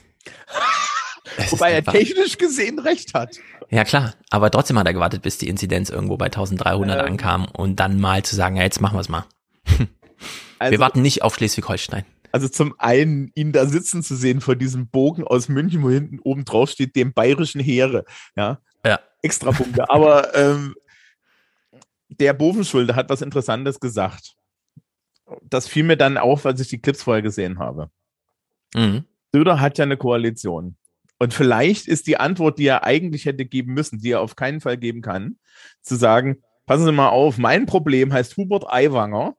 Wobei 1.50 1.72
er 1.74 1.84
technisch 1.84 2.38
gesehen 2.38 2.80
recht 2.80 3.14
hat. 3.14 3.38
Ja 3.70 3.84
klar, 3.84 4.14
aber 4.30 4.50
trotzdem 4.52 4.78
hat 4.80 4.88
er 4.88 4.94
gewartet, 4.94 5.22
bis 5.22 5.38
die 5.38 5.48
Inzidenz 5.48 5.90
irgendwo 5.90 6.18
bei 6.18 6.26
1300 6.26 7.00
Ähm. 7.00 7.06
ankam 7.06 7.46
und 7.46 7.78
dann 7.80 8.00
mal 8.00 8.24
zu 8.24 8.36
sagen, 8.36 8.56
ja, 8.56 8.64
jetzt 8.64 8.82
machen 8.82 8.96
wir 8.98 9.02
es 9.02 9.10
mal. 9.10 9.26
Also- 10.60 10.72
wir 10.72 10.80
warten 10.80 11.02
nicht 11.02 11.22
auf 11.24 11.36
Schleswig-Holstein. 11.36 12.06
Also 12.32 12.48
zum 12.48 12.76
einen, 12.78 13.32
ihn 13.34 13.52
da 13.54 13.66
sitzen 13.66 14.04
zu 14.04 14.16
sehen 14.16 14.40
vor 14.42 14.56
diesem 14.56 14.88
Bogen 14.88 15.24
aus 15.24 15.50
München, 15.50 15.82
wo 15.82 15.90
hinten 15.90 16.20
oben 16.20 16.46
drauf 16.46 16.70
steht, 16.70 16.96
dem 16.96 17.12
bayerischen 17.14 17.60
Heere. 17.60 18.06
Ja. 18.36 18.60
Ja. 18.86 19.00
Extra 19.24 19.52
Punkte. 19.52 19.90
Aber 19.90 20.36
ähm, 20.36 20.76
der 22.10 22.34
Bovenschulde 22.34 22.96
hat 22.96 23.10
was 23.10 23.22
Interessantes 23.22 23.80
gesagt. 23.80 24.36
Das 25.44 25.68
fiel 25.68 25.84
mir 25.84 25.98
dann 25.98 26.18
auf, 26.18 26.46
als 26.46 26.60
ich 26.60 26.68
die 26.68 26.80
Clips 26.82 27.04
vorher 27.04 27.22
gesehen 27.24 27.58
habe. 27.60 27.90
Mhm. 28.76 29.06
Söder 29.34 29.60
hat 29.60 29.78
ja 29.78 29.84
eine 29.86 29.98
Koalition. 29.98 30.76
Und 31.20 31.34
vielleicht 31.34 31.88
ist 31.88 32.07
die 32.07 32.17
Antwort, 32.17 32.57
die 32.57 32.67
er 32.67 32.86
eigentlich 32.86 33.26
hätte 33.26 33.45
geben 33.45 33.74
müssen, 33.74 33.99
die 33.99 34.11
er 34.11 34.22
auf 34.22 34.36
keinen 34.38 34.61
Fall 34.61 34.78
geben 34.78 35.01
kann, 35.01 35.38
zu 35.82 35.95
sagen, 35.95 36.38
passen 36.65 36.86
Sie 36.86 36.91
mal 36.93 37.09
auf, 37.09 37.38
mein 37.38 37.65
Problem 37.65 38.13
heißt 38.13 38.38
Hubert 38.38 38.65
Aiwanger. 38.67 39.36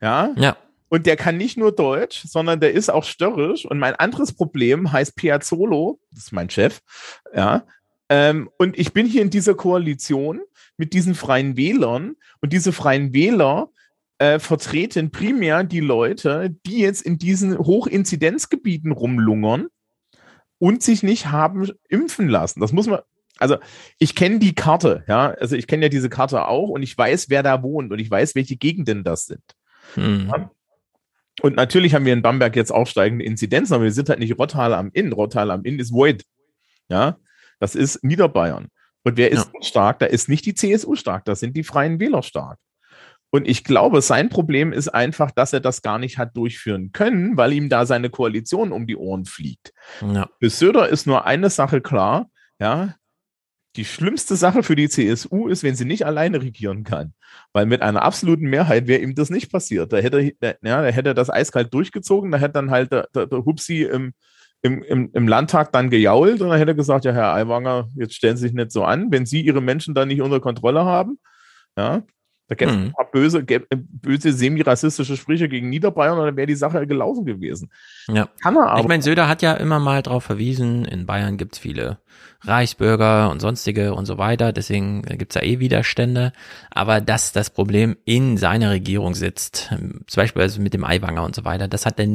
Ja. 0.00 0.34
Ja. 0.36 0.56
Und 0.88 1.06
der 1.06 1.16
kann 1.16 1.38
nicht 1.38 1.56
nur 1.56 1.72
Deutsch, 1.72 2.24
sondern 2.26 2.60
der 2.60 2.72
ist 2.72 2.90
auch 2.90 3.04
störrisch. 3.04 3.64
Und 3.64 3.78
mein 3.78 3.94
anderes 3.94 4.34
Problem 4.34 4.92
heißt 4.92 5.16
Piazzolo, 5.16 6.00
das 6.10 6.24
ist 6.24 6.32
mein 6.32 6.50
Chef. 6.50 6.80
Ja. 7.34 7.64
Ähm, 8.10 8.50
und 8.58 8.78
ich 8.78 8.92
bin 8.92 9.06
hier 9.06 9.22
in 9.22 9.30
dieser 9.30 9.54
Koalition 9.54 10.40
mit 10.76 10.92
diesen 10.92 11.14
freien 11.14 11.56
Wählern. 11.56 12.16
Und 12.40 12.52
diese 12.52 12.72
freien 12.72 13.14
Wähler 13.14 13.70
äh, 14.18 14.38
vertreten 14.38 15.10
primär 15.10 15.64
die 15.64 15.80
Leute, 15.80 16.54
die 16.66 16.80
jetzt 16.80 17.02
in 17.02 17.16
diesen 17.16 17.56
Hochinzidenzgebieten 17.56 18.92
rumlungern 18.92 19.68
und 20.62 20.80
sich 20.80 21.02
nicht 21.02 21.26
haben 21.26 21.68
impfen 21.88 22.28
lassen. 22.28 22.60
Das 22.60 22.70
muss 22.70 22.86
man, 22.86 23.00
also 23.38 23.56
ich 23.98 24.14
kenne 24.14 24.38
die 24.38 24.54
Karte, 24.54 25.02
ja, 25.08 25.32
also 25.32 25.56
ich 25.56 25.66
kenne 25.66 25.86
ja 25.86 25.88
diese 25.88 26.08
Karte 26.08 26.46
auch 26.46 26.68
und 26.68 26.84
ich 26.84 26.96
weiß, 26.96 27.30
wer 27.30 27.42
da 27.42 27.64
wohnt 27.64 27.90
und 27.90 27.98
ich 27.98 28.08
weiß, 28.08 28.36
welche 28.36 28.54
Gegenden 28.54 29.02
das 29.02 29.26
sind. 29.26 29.42
Mhm. 29.96 30.28
Ja. 30.30 30.50
Und 31.40 31.56
natürlich 31.56 31.96
haben 31.96 32.04
wir 32.04 32.12
in 32.12 32.22
Bamberg 32.22 32.54
jetzt 32.54 32.70
auch 32.70 32.86
steigende 32.86 33.24
Inzidenzen, 33.24 33.74
aber 33.74 33.82
wir 33.82 33.90
sind 33.90 34.08
halt 34.08 34.20
nicht 34.20 34.38
Rottal 34.38 34.72
am 34.72 34.90
Inn. 34.92 35.12
Rottal 35.12 35.50
am 35.50 35.64
Inn 35.64 35.80
ist 35.80 35.92
Void. 35.92 36.22
Ja, 36.88 37.18
das 37.58 37.74
ist 37.74 38.04
Niederbayern. 38.04 38.68
Und 39.02 39.16
wer 39.16 39.32
ist 39.32 39.50
stark? 39.62 39.98
Da 39.98 40.06
ist 40.06 40.28
nicht 40.28 40.46
die 40.46 40.54
CSU 40.54 40.94
stark, 40.94 41.24
da 41.24 41.34
sind 41.34 41.56
die 41.56 41.64
Freien 41.64 41.98
Wähler 41.98 42.22
stark. 42.22 42.60
Und 43.34 43.48
ich 43.48 43.64
glaube, 43.64 44.02
sein 44.02 44.28
Problem 44.28 44.72
ist 44.72 44.88
einfach, 44.88 45.30
dass 45.30 45.52
er 45.54 45.60
das 45.60 45.80
gar 45.80 45.98
nicht 45.98 46.18
hat 46.18 46.36
durchführen 46.36 46.92
können, 46.92 47.36
weil 47.36 47.54
ihm 47.54 47.68
da 47.70 47.86
seine 47.86 48.10
Koalition 48.10 48.72
um 48.72 48.86
die 48.86 48.96
Ohren 48.96 49.24
fliegt. 49.24 49.72
Ja. 50.02 50.28
Für 50.38 50.50
Söder 50.50 50.88
ist 50.90 51.06
nur 51.06 51.24
eine 51.26 51.48
Sache 51.48 51.80
klar, 51.80 52.28
ja, 52.60 52.94
die 53.76 53.86
schlimmste 53.86 54.36
Sache 54.36 54.62
für 54.62 54.76
die 54.76 54.90
CSU 54.90 55.48
ist, 55.48 55.62
wenn 55.62 55.74
sie 55.74 55.86
nicht 55.86 56.04
alleine 56.04 56.42
regieren 56.42 56.84
kann. 56.84 57.14
Weil 57.54 57.64
mit 57.64 57.80
einer 57.80 58.02
absoluten 58.02 58.44
Mehrheit 58.50 58.86
wäre 58.86 59.00
ihm 59.00 59.14
das 59.14 59.30
nicht 59.30 59.50
passiert. 59.50 59.94
Da 59.94 59.96
hätte, 59.96 60.18
er- 60.40 60.58
ja, 60.62 60.82
da 60.82 60.88
hätte 60.88 61.08
er 61.10 61.14
das 61.14 61.30
eiskalt 61.30 61.72
durchgezogen, 61.72 62.30
da 62.30 62.36
hätte 62.36 62.52
dann 62.52 62.70
halt 62.70 62.92
der, 62.92 63.08
der, 63.14 63.26
der 63.28 63.46
Hupsi 63.46 63.84
im, 63.84 64.12
im, 64.60 64.82
im, 64.82 65.10
im 65.14 65.26
Landtag 65.26 65.72
dann 65.72 65.88
gejault 65.88 66.42
und 66.42 66.50
dann 66.50 66.58
hätte 66.58 66.72
er 66.72 66.74
gesagt, 66.74 67.06
ja, 67.06 67.12
Herr 67.12 67.32
Aiwanger, 67.32 67.88
jetzt 67.96 68.14
stellen 68.14 68.36
Sie 68.36 68.42
sich 68.42 68.52
nicht 68.52 68.72
so 68.72 68.84
an, 68.84 69.10
wenn 69.10 69.24
Sie 69.24 69.40
Ihre 69.40 69.62
Menschen 69.62 69.94
da 69.94 70.04
nicht 70.04 70.20
unter 70.20 70.40
Kontrolle 70.40 70.84
haben, 70.84 71.18
ja, 71.78 72.02
da 72.52 72.56
gäbe 72.56 72.70
es 72.70 72.76
Mhm. 72.76 72.84
ein 72.84 72.92
paar 72.92 73.10
böse, 73.10 73.38
gäbe- 73.40 73.66
böse 73.74 74.32
semi-rassistische 74.32 75.16
Sprüche 75.16 75.48
gegen 75.48 75.70
Niederbayern 75.70 76.18
und 76.18 76.26
dann 76.26 76.36
wäre 76.36 76.46
die 76.46 76.54
Sache 76.54 76.86
gelaufen 76.86 77.24
gewesen. 77.24 77.70
Ja. 78.08 78.28
Kann 78.42 78.56
er 78.56 78.70
aber. 78.70 78.80
Ich 78.80 78.88
meine, 78.88 79.02
Söder 79.02 79.28
hat 79.28 79.42
ja 79.42 79.54
immer 79.54 79.78
mal 79.78 80.02
darauf 80.02 80.24
verwiesen, 80.24 80.84
in 80.84 81.06
Bayern 81.06 81.36
gibt's 81.38 81.58
viele 81.58 81.98
Reichsbürger 82.42 83.30
und 83.30 83.40
sonstige 83.40 83.94
und 83.94 84.06
so 84.06 84.18
weiter, 84.18 84.52
deswegen 84.52 85.02
gibt's 85.02 85.34
ja 85.36 85.42
eh 85.42 85.60
Widerstände. 85.60 86.32
Aber 86.70 87.00
dass 87.00 87.32
das 87.32 87.50
Problem 87.50 87.96
in 88.04 88.36
seiner 88.36 88.70
Regierung 88.70 89.14
sitzt, 89.14 89.70
ähm, 89.72 90.00
zum 90.06 90.22
Beispiel 90.22 90.42
also 90.42 90.60
mit 90.60 90.74
dem 90.74 90.84
Aiwanger 90.84 91.24
und 91.24 91.34
so 91.34 91.44
weiter, 91.44 91.68
das 91.68 91.86
hat 91.86 91.98
er, 92.00 92.06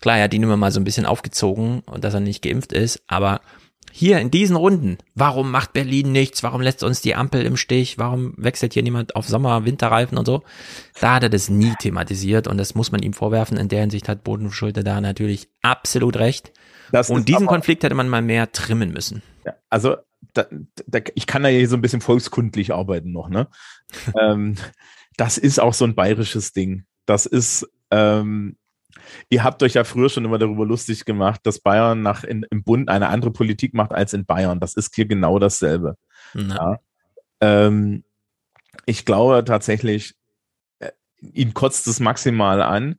klar, 0.00 0.16
er 0.18 0.24
hat 0.24 0.34
ihn 0.34 0.42
immer 0.42 0.56
mal 0.56 0.72
so 0.72 0.80
ein 0.80 0.84
bisschen 0.84 1.06
aufgezogen 1.06 1.80
und 1.86 2.02
dass 2.04 2.14
er 2.14 2.20
nicht 2.20 2.42
geimpft 2.42 2.72
ist, 2.72 3.02
aber 3.06 3.40
hier 3.92 4.20
in 4.20 4.30
diesen 4.30 4.56
Runden, 4.56 4.98
warum 5.14 5.50
macht 5.50 5.72
Berlin 5.72 6.12
nichts? 6.12 6.42
Warum 6.42 6.60
lässt 6.60 6.82
uns 6.82 7.00
die 7.00 7.14
Ampel 7.14 7.44
im 7.44 7.56
Stich? 7.56 7.98
Warum 7.98 8.34
wechselt 8.36 8.72
hier 8.72 8.82
niemand 8.82 9.16
auf 9.16 9.26
Sommer-, 9.26 9.64
Winterreifen 9.64 10.16
und 10.16 10.26
so? 10.26 10.42
Da 11.00 11.14
hat 11.14 11.24
er 11.24 11.28
das 11.28 11.48
nie 11.48 11.74
thematisiert 11.78 12.46
und 12.46 12.56
das 12.56 12.74
muss 12.74 12.92
man 12.92 13.02
ihm 13.02 13.12
vorwerfen. 13.12 13.56
In 13.56 13.68
der 13.68 13.80
Hinsicht 13.80 14.08
hat 14.08 14.24
Bodenschulte 14.24 14.84
da 14.84 15.00
natürlich 15.00 15.48
absolut 15.62 16.16
recht. 16.16 16.52
Das 16.92 17.10
und 17.10 17.28
diesen 17.28 17.46
Konflikt 17.46 17.82
hätte 17.82 17.94
man 17.94 18.08
mal 18.08 18.22
mehr 18.22 18.52
trimmen 18.52 18.92
müssen. 18.92 19.22
Ja, 19.44 19.54
also 19.68 19.96
da, 20.34 20.46
da, 20.86 21.00
ich 21.14 21.26
kann 21.26 21.42
da 21.42 21.48
hier 21.48 21.68
so 21.68 21.76
ein 21.76 21.82
bisschen 21.82 22.00
volkskundlich 22.00 22.72
arbeiten 22.72 23.12
noch, 23.12 23.28
ne? 23.28 23.48
ähm, 24.20 24.56
das 25.16 25.38
ist 25.38 25.58
auch 25.58 25.74
so 25.74 25.84
ein 25.84 25.94
bayerisches 25.94 26.52
Ding. 26.52 26.84
Das 27.06 27.26
ist, 27.26 27.68
ähm, 27.90 28.56
ihr 29.30 29.44
habt 29.44 29.62
euch 29.62 29.74
ja 29.74 29.84
früher 29.84 30.10
schon 30.10 30.24
immer 30.24 30.38
darüber 30.38 30.66
lustig 30.66 31.04
gemacht, 31.04 31.40
dass 31.44 31.60
Bayern 31.60 32.02
nach 32.02 32.24
in, 32.24 32.44
im 32.50 32.64
Bund 32.64 32.88
eine 32.88 33.08
andere 33.08 33.30
Politik 33.30 33.72
macht 33.72 33.92
als 33.92 34.12
in 34.12 34.26
Bayern. 34.26 34.60
Das 34.60 34.74
ist 34.74 34.94
hier 34.94 35.06
genau 35.06 35.38
dasselbe. 35.38 35.96
Ja. 36.34 36.78
Ähm, 37.40 38.04
ich 38.86 39.04
glaube 39.04 39.44
tatsächlich, 39.44 40.14
äh, 40.80 40.90
ihn 41.20 41.54
kotzt 41.54 41.86
es 41.86 42.00
maximal 42.00 42.60
an 42.60 42.96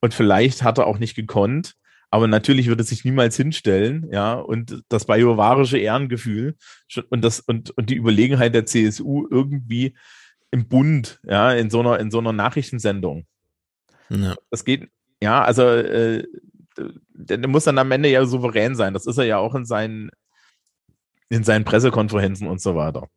und 0.00 0.14
vielleicht 0.14 0.62
hat 0.62 0.78
er 0.78 0.86
auch 0.86 0.98
nicht 0.98 1.14
gekonnt. 1.14 1.74
Aber 2.10 2.28
natürlich 2.28 2.68
würde 2.68 2.84
sich 2.84 3.04
niemals 3.04 3.36
hinstellen, 3.36 4.08
ja, 4.12 4.34
und 4.34 4.84
das 4.88 5.04
bajuwarische 5.06 5.78
Ehrengefühl 5.78 6.54
und 7.10 7.24
das 7.24 7.40
und, 7.40 7.76
und 7.76 7.90
die 7.90 7.96
Überlegenheit 7.96 8.54
der 8.54 8.66
CSU 8.66 9.26
irgendwie 9.28 9.96
im 10.52 10.68
Bund, 10.68 11.18
ja, 11.24 11.52
in 11.52 11.70
so 11.70 11.80
einer, 11.80 11.98
in 11.98 12.12
so 12.12 12.18
einer 12.18 12.32
Nachrichtensendung. 12.32 13.26
Ja. 14.10 14.36
Das 14.50 14.64
geht, 14.64 14.90
ja, 15.24 15.42
also 15.42 15.62
äh, 15.62 16.22
der, 17.14 17.48
muss 17.48 17.64
dann 17.64 17.78
am 17.78 17.90
Ende 17.90 18.10
ja 18.10 18.24
souverän 18.26 18.74
sein. 18.74 18.92
Das 18.92 19.06
ist 19.06 19.16
er 19.16 19.24
ja 19.24 19.38
auch 19.38 19.54
in 19.54 19.64
seinen, 19.64 20.10
in 21.30 21.44
seinen 21.44 21.64
Pressekonferenzen 21.64 22.46
und 22.46 22.60
so 22.60 22.76
weiter. 22.76 23.08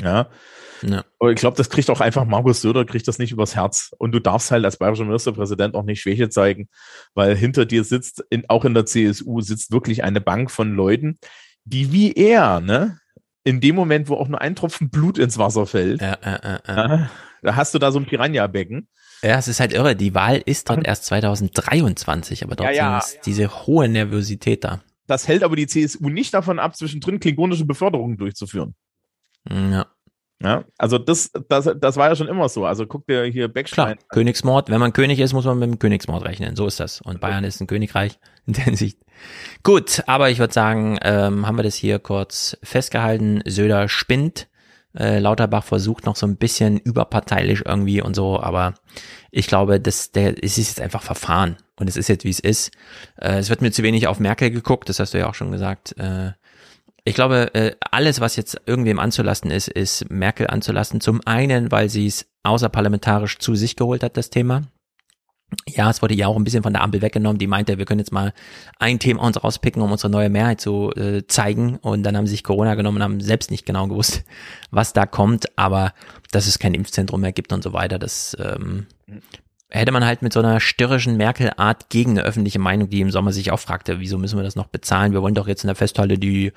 Ja. 0.00 0.28
Ja. 0.82 1.04
Aber 1.18 1.30
ich 1.30 1.36
glaube, 1.36 1.56
das 1.56 1.70
kriegt 1.70 1.88
auch 1.88 2.02
einfach 2.02 2.26
Markus 2.26 2.60
Söder, 2.60 2.84
kriegt 2.84 3.08
das 3.08 3.18
nicht 3.18 3.32
übers 3.32 3.56
Herz. 3.56 3.94
Und 3.96 4.12
du 4.12 4.20
darfst 4.20 4.50
halt 4.50 4.62
als 4.66 4.76
bayerischer 4.76 5.06
Ministerpräsident 5.06 5.74
auch 5.74 5.84
nicht 5.84 6.02
Schwäche 6.02 6.28
zeigen, 6.28 6.68
weil 7.14 7.34
hinter 7.34 7.64
dir 7.64 7.82
sitzt, 7.82 8.22
in, 8.28 8.44
auch 8.50 8.66
in 8.66 8.74
der 8.74 8.84
CSU, 8.84 9.40
sitzt 9.40 9.72
wirklich 9.72 10.04
eine 10.04 10.20
Bank 10.20 10.50
von 10.50 10.74
Leuten, 10.74 11.18
die 11.64 11.92
wie 11.92 12.12
er, 12.12 12.60
ne, 12.60 13.00
in 13.42 13.62
dem 13.62 13.74
Moment, 13.74 14.10
wo 14.10 14.16
auch 14.16 14.28
nur 14.28 14.42
ein 14.42 14.54
Tropfen 14.54 14.90
Blut 14.90 15.16
ins 15.16 15.38
Wasser 15.38 15.64
fällt, 15.64 16.02
Ja, 16.02 16.12
äh. 16.12 16.58
ja, 16.68 17.10
da 17.40 17.56
hast 17.56 17.72
du 17.72 17.78
da 17.78 17.90
so 17.90 17.98
ein 17.98 18.04
Piranha-Becken. 18.04 18.88
Ja, 19.22 19.38
es 19.38 19.48
ist 19.48 19.60
halt 19.60 19.72
irre. 19.72 19.96
Die 19.96 20.14
Wahl 20.14 20.42
ist 20.44 20.68
dort 20.68 20.86
erst 20.86 21.06
2023, 21.06 22.44
aber 22.44 22.56
trotzdem 22.56 22.76
Ja, 22.76 22.92
ja, 22.92 22.98
ist 22.98 23.20
diese 23.26 23.66
hohe 23.66 23.88
Nervosität 23.88 24.64
da. 24.64 24.80
Das 25.06 25.28
hält 25.28 25.42
aber 25.42 25.56
die 25.56 25.66
CSU 25.66 26.08
nicht 26.08 26.34
davon 26.34 26.58
ab, 26.58 26.76
zwischendrin 26.76 27.20
klingonische 27.20 27.64
Beförderungen 27.64 28.16
durchzuführen. 28.16 28.74
Ja. 29.48 29.86
Ja, 30.42 30.64
also 30.76 30.98
das, 30.98 31.30
das, 31.48 31.70
das 31.80 31.96
war 31.96 32.08
ja 32.08 32.16
schon 32.16 32.28
immer 32.28 32.48
so. 32.50 32.66
Also 32.66 32.86
guck 32.86 33.06
dir 33.06 33.24
hier 33.24 33.48
Beckstein 33.48 33.96
Klar, 33.96 34.08
Königsmord, 34.10 34.68
wenn 34.68 34.80
man 34.80 34.92
König 34.92 35.18
ist, 35.18 35.32
muss 35.32 35.46
man 35.46 35.58
mit 35.58 35.70
dem 35.70 35.78
Königsmord 35.78 36.24
rechnen. 36.24 36.56
So 36.56 36.66
ist 36.66 36.78
das. 36.78 37.00
Und 37.00 37.20
Bayern 37.20 37.44
ist 37.44 37.60
ein 37.60 37.66
Königreich 37.66 38.18
in 38.46 38.52
der 38.52 38.64
Hinsicht. 38.64 38.98
Gut, 39.62 40.02
aber 40.06 40.28
ich 40.28 40.38
würde 40.38 40.52
sagen, 40.52 40.98
ähm, 41.02 41.46
haben 41.46 41.56
wir 41.56 41.62
das 41.62 41.74
hier 41.74 41.98
kurz 41.98 42.58
festgehalten. 42.62 43.40
Söder 43.46 43.88
spinnt. 43.88 44.48
Äh, 44.96 45.18
Lauterbach 45.18 45.64
versucht 45.64 46.06
noch 46.06 46.16
so 46.16 46.26
ein 46.26 46.36
bisschen 46.36 46.78
überparteilich 46.78 47.64
irgendwie 47.64 48.00
und 48.00 48.14
so, 48.14 48.40
aber 48.40 48.74
ich 49.30 49.46
glaube, 49.46 49.80
dass 49.80 50.12
der, 50.12 50.42
es 50.42 50.58
ist 50.58 50.68
jetzt 50.68 50.80
einfach 50.80 51.02
verfahren 51.02 51.56
und 51.78 51.88
es 51.88 51.96
ist 51.96 52.08
jetzt 52.08 52.24
wie 52.24 52.30
es 52.30 52.40
ist. 52.40 52.70
Äh, 53.20 53.38
es 53.38 53.50
wird 53.50 53.62
mir 53.62 53.72
zu 53.72 53.82
wenig 53.82 54.06
auf 54.06 54.20
Merkel 54.20 54.50
geguckt, 54.50 54.88
das 54.88 54.98
hast 54.98 55.14
du 55.14 55.18
ja 55.18 55.28
auch 55.28 55.34
schon 55.34 55.52
gesagt. 55.52 55.96
Äh, 55.98 56.32
ich 57.04 57.14
glaube, 57.14 57.54
äh, 57.54 57.76
alles, 57.92 58.20
was 58.20 58.34
jetzt 58.34 58.60
irgendwem 58.66 58.98
anzulasten 58.98 59.52
ist, 59.52 59.68
ist 59.68 60.10
Merkel 60.10 60.48
anzulasten. 60.48 61.00
Zum 61.00 61.20
einen, 61.24 61.70
weil 61.70 61.88
sie 61.88 62.06
es 62.06 62.26
außerparlamentarisch 62.42 63.38
zu 63.38 63.54
sich 63.54 63.76
geholt 63.76 64.02
hat, 64.02 64.16
das 64.16 64.28
Thema. 64.28 64.62
Ja, 65.68 65.90
es 65.90 66.02
wurde 66.02 66.14
ja 66.14 66.26
auch 66.26 66.36
ein 66.36 66.42
bisschen 66.42 66.64
von 66.64 66.72
der 66.72 66.82
Ampel 66.82 67.02
weggenommen. 67.02 67.38
Die 67.38 67.46
meinte, 67.46 67.78
wir 67.78 67.84
können 67.84 68.00
jetzt 68.00 68.12
mal 68.12 68.32
ein 68.78 68.98
Thema 68.98 69.22
uns 69.22 69.42
rauspicken, 69.42 69.80
um 69.80 69.92
unsere 69.92 70.10
neue 70.10 70.28
Mehrheit 70.28 70.60
zu 70.60 70.92
äh, 70.96 71.26
zeigen. 71.28 71.76
Und 71.76 72.02
dann 72.02 72.16
haben 72.16 72.26
sie 72.26 72.32
sich 72.32 72.44
Corona 72.44 72.74
genommen 72.74 72.96
und 72.96 73.02
haben 73.02 73.20
selbst 73.20 73.50
nicht 73.50 73.64
genau 73.64 73.86
gewusst, 73.86 74.24
was 74.70 74.92
da 74.92 75.06
kommt. 75.06 75.56
Aber 75.56 75.92
dass 76.32 76.46
es 76.46 76.58
kein 76.58 76.74
Impfzentrum 76.74 77.20
mehr 77.20 77.32
gibt 77.32 77.52
und 77.52 77.62
so 77.62 77.72
weiter, 77.72 77.98
das 77.98 78.36
ähm, 78.40 78.86
hätte 79.70 79.92
man 79.92 80.04
halt 80.04 80.22
mit 80.22 80.32
so 80.32 80.40
einer 80.40 80.58
störrischen 80.58 81.16
Merkel-Art 81.16 81.90
gegen 81.90 82.12
eine 82.12 82.22
öffentliche 82.22 82.58
Meinung, 82.58 82.90
die 82.90 83.00
im 83.00 83.10
Sommer 83.10 83.32
sich 83.32 83.52
auch 83.52 83.60
fragte, 83.60 84.00
wieso 84.00 84.18
müssen 84.18 84.38
wir 84.38 84.44
das 84.44 84.56
noch 84.56 84.66
bezahlen? 84.66 85.12
Wir 85.12 85.22
wollen 85.22 85.34
doch 85.34 85.48
jetzt 85.48 85.62
in 85.64 85.68
der 85.68 85.76
Festhalle 85.76 86.18
die 86.18 86.52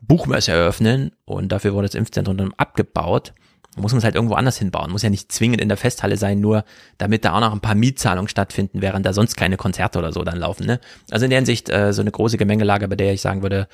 Buchmesse 0.00 0.52
eröffnen 0.52 1.12
und 1.26 1.52
dafür 1.52 1.74
wurde 1.74 1.88
das 1.88 1.94
Impfzentrum 1.94 2.36
dann 2.36 2.54
abgebaut. 2.56 3.34
Muss 3.76 3.92
man 3.92 3.98
es 3.98 4.04
halt 4.04 4.16
irgendwo 4.16 4.34
anders 4.34 4.58
hinbauen. 4.58 4.90
Muss 4.90 5.02
ja 5.02 5.10
nicht 5.10 5.30
zwingend 5.30 5.60
in 5.60 5.68
der 5.68 5.76
Festhalle 5.76 6.16
sein, 6.16 6.40
nur 6.40 6.64
damit 6.98 7.24
da 7.24 7.34
auch 7.34 7.40
noch 7.40 7.52
ein 7.52 7.60
paar 7.60 7.76
Mietzahlungen 7.76 8.28
stattfinden, 8.28 8.82
während 8.82 9.06
da 9.06 9.12
sonst 9.12 9.36
keine 9.36 9.56
Konzerte 9.56 9.98
oder 9.98 10.12
so 10.12 10.24
dann 10.24 10.38
laufen. 10.38 10.66
Ne? 10.66 10.80
Also 11.10 11.24
in 11.24 11.30
der 11.30 11.38
Hinsicht 11.38 11.70
äh, 11.70 11.92
so 11.92 12.00
eine 12.00 12.10
große 12.10 12.36
Gemengelage, 12.36 12.88
bei 12.88 12.96
der 12.96 13.12
ich 13.12 13.20
sagen 13.20 13.42
würde, 13.42 13.68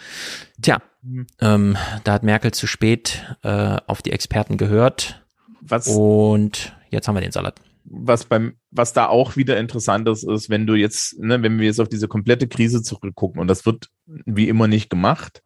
tja, 0.60 0.82
mhm. 1.02 1.26
ähm, 1.40 1.76
da 2.04 2.12
hat 2.12 2.22
Merkel 2.24 2.52
zu 2.52 2.66
spät 2.66 3.24
äh, 3.42 3.78
auf 3.86 4.02
die 4.02 4.12
Experten 4.12 4.58
gehört. 4.58 5.24
Was? 5.62 5.88
Und 5.88 6.76
jetzt 6.90 7.08
haben 7.08 7.14
wir 7.14 7.22
den 7.22 7.32
Salat 7.32 7.60
was 7.88 8.24
beim, 8.24 8.54
was 8.70 8.92
da 8.92 9.06
auch 9.06 9.36
wieder 9.36 9.58
interessant 9.58 10.08
ist, 10.08 10.24
ist, 10.24 10.50
wenn 10.50 10.66
du 10.66 10.74
jetzt, 10.74 11.18
ne, 11.18 11.42
wenn 11.42 11.58
wir 11.58 11.66
jetzt 11.66 11.80
auf 11.80 11.88
diese 11.88 12.08
komplette 12.08 12.48
Krise 12.48 12.82
zurückgucken, 12.82 13.40
und 13.40 13.48
das 13.48 13.64
wird 13.64 13.90
wie 14.06 14.48
immer 14.48 14.68
nicht 14.68 14.90
gemacht, 14.90 15.42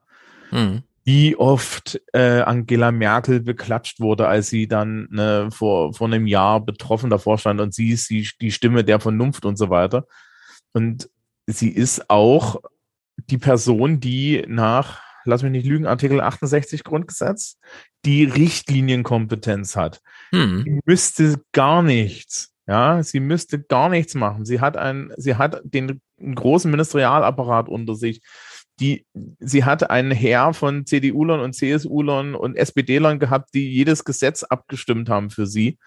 mhm. 0.50 0.82
Wie 1.10 1.34
oft 1.34 2.00
äh, 2.12 2.42
Angela 2.42 2.92
Merkel 2.92 3.40
beklatscht 3.40 3.98
wurde, 3.98 4.28
als 4.28 4.48
sie 4.48 4.68
dann 4.68 5.08
ne, 5.10 5.48
vor, 5.50 5.92
vor 5.92 6.06
einem 6.06 6.28
Jahr 6.28 6.64
betroffen 6.64 7.10
davor 7.10 7.36
stand 7.36 7.60
und 7.60 7.74
sie 7.74 7.90
ist 7.90 8.10
die, 8.10 8.28
die 8.40 8.52
Stimme 8.52 8.84
der 8.84 9.00
Vernunft 9.00 9.44
und 9.44 9.56
so 9.56 9.70
weiter. 9.70 10.06
Und 10.72 11.10
sie 11.48 11.70
ist 11.70 12.08
auch 12.10 12.60
die 13.16 13.38
Person, 13.38 13.98
die 13.98 14.44
nach 14.46 15.00
lass 15.24 15.42
mich 15.42 15.50
nicht 15.50 15.66
lügen, 15.66 15.86
Artikel 15.86 16.20
68 16.20 16.84
Grundgesetz, 16.84 17.58
die 18.04 18.24
Richtlinienkompetenz 18.24 19.74
hat. 19.74 20.00
Hm. 20.30 20.62
Sie 20.64 20.80
müsste 20.84 21.42
gar 21.52 21.82
nichts. 21.82 22.54
Ja, 22.68 23.02
sie 23.02 23.18
müsste 23.18 23.60
gar 23.60 23.88
nichts 23.88 24.14
machen. 24.14 24.44
Sie 24.44 24.60
hat 24.60 24.76
ein, 24.76 25.12
sie 25.16 25.34
hat 25.34 25.60
den 25.64 26.00
großen 26.20 26.70
Ministerialapparat 26.70 27.68
unter 27.68 27.96
sich. 27.96 28.22
Die, 28.80 29.04
sie 29.38 29.64
hat 29.64 29.90
einen 29.90 30.10
Heer 30.10 30.52
von 30.54 30.86
CDU-Lern 30.86 31.40
und 31.40 31.54
CSU-Lern 31.54 32.34
und 32.34 32.56
SPD-Lern 32.56 33.18
gehabt, 33.18 33.50
die 33.54 33.70
jedes 33.70 34.04
Gesetz 34.04 34.42
abgestimmt 34.42 35.08
haben 35.10 35.30
für 35.30 35.46
sie. 35.46 35.78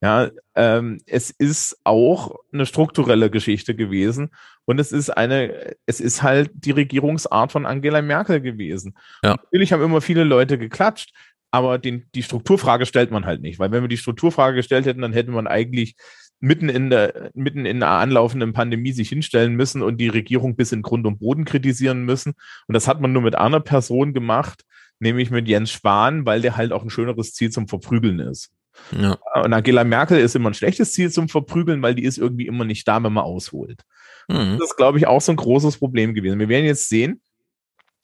Ja, 0.00 0.30
ähm, 0.54 1.00
es 1.06 1.30
ist 1.30 1.76
auch 1.82 2.36
eine 2.52 2.66
strukturelle 2.66 3.30
Geschichte 3.30 3.74
gewesen 3.74 4.30
und 4.64 4.78
es 4.78 4.92
ist 4.92 5.10
eine, 5.10 5.74
es 5.86 6.00
ist 6.00 6.22
halt 6.22 6.50
die 6.54 6.70
Regierungsart 6.70 7.50
von 7.50 7.66
Angela 7.66 8.00
Merkel 8.00 8.40
gewesen. 8.40 8.96
Ja. 9.24 9.30
Natürlich 9.30 9.72
haben 9.72 9.82
immer 9.82 10.00
viele 10.00 10.22
Leute 10.22 10.56
geklatscht, 10.56 11.12
aber 11.50 11.78
den, 11.78 12.06
die 12.14 12.22
Strukturfrage 12.22 12.86
stellt 12.86 13.10
man 13.10 13.26
halt 13.26 13.40
nicht, 13.40 13.58
weil 13.58 13.72
wenn 13.72 13.82
wir 13.82 13.88
die 13.88 13.96
Strukturfrage 13.96 14.56
gestellt 14.56 14.86
hätten, 14.86 15.02
dann 15.02 15.12
hätte 15.12 15.32
man 15.32 15.48
eigentlich 15.48 15.96
mitten 16.40 16.68
in 16.68 16.90
der, 16.90 17.30
mitten 17.34 17.66
in 17.66 17.82
einer 17.82 17.98
anlaufenden 18.00 18.52
Pandemie 18.52 18.92
sich 18.92 19.08
hinstellen 19.08 19.54
müssen 19.54 19.82
und 19.82 19.98
die 19.98 20.08
Regierung 20.08 20.56
bis 20.56 20.72
in 20.72 20.82
Grund 20.82 21.06
und 21.06 21.18
Boden 21.18 21.44
kritisieren 21.44 22.04
müssen. 22.04 22.34
Und 22.66 22.74
das 22.74 22.86
hat 22.86 23.00
man 23.00 23.12
nur 23.12 23.22
mit 23.22 23.34
einer 23.34 23.60
Person 23.60 24.14
gemacht, 24.14 24.64
nämlich 25.00 25.30
mit 25.30 25.48
Jens 25.48 25.70
Spahn, 25.70 26.26
weil 26.26 26.40
der 26.40 26.56
halt 26.56 26.72
auch 26.72 26.82
ein 26.82 26.90
schöneres 26.90 27.34
Ziel 27.34 27.50
zum 27.50 27.68
Verprügeln 27.68 28.20
ist. 28.20 28.52
Ja. 28.92 29.18
Und 29.42 29.52
Angela 29.52 29.84
Merkel 29.84 30.18
ist 30.18 30.36
immer 30.36 30.50
ein 30.50 30.54
schlechtes 30.54 30.92
Ziel 30.92 31.10
zum 31.10 31.28
Verprügeln, 31.28 31.82
weil 31.82 31.94
die 31.94 32.04
ist 32.04 32.18
irgendwie 32.18 32.46
immer 32.46 32.64
nicht 32.64 32.86
da, 32.86 33.02
wenn 33.02 33.12
man 33.12 33.24
ausholt. 33.24 33.82
Mhm. 34.28 34.58
Das 34.58 34.70
ist, 34.70 34.76
glaube 34.76 34.98
ich, 34.98 35.06
auch 35.06 35.20
so 35.20 35.32
ein 35.32 35.36
großes 35.36 35.78
Problem 35.78 36.14
gewesen. 36.14 36.38
Wir 36.38 36.48
werden 36.48 36.66
jetzt 36.66 36.88
sehen, 36.88 37.20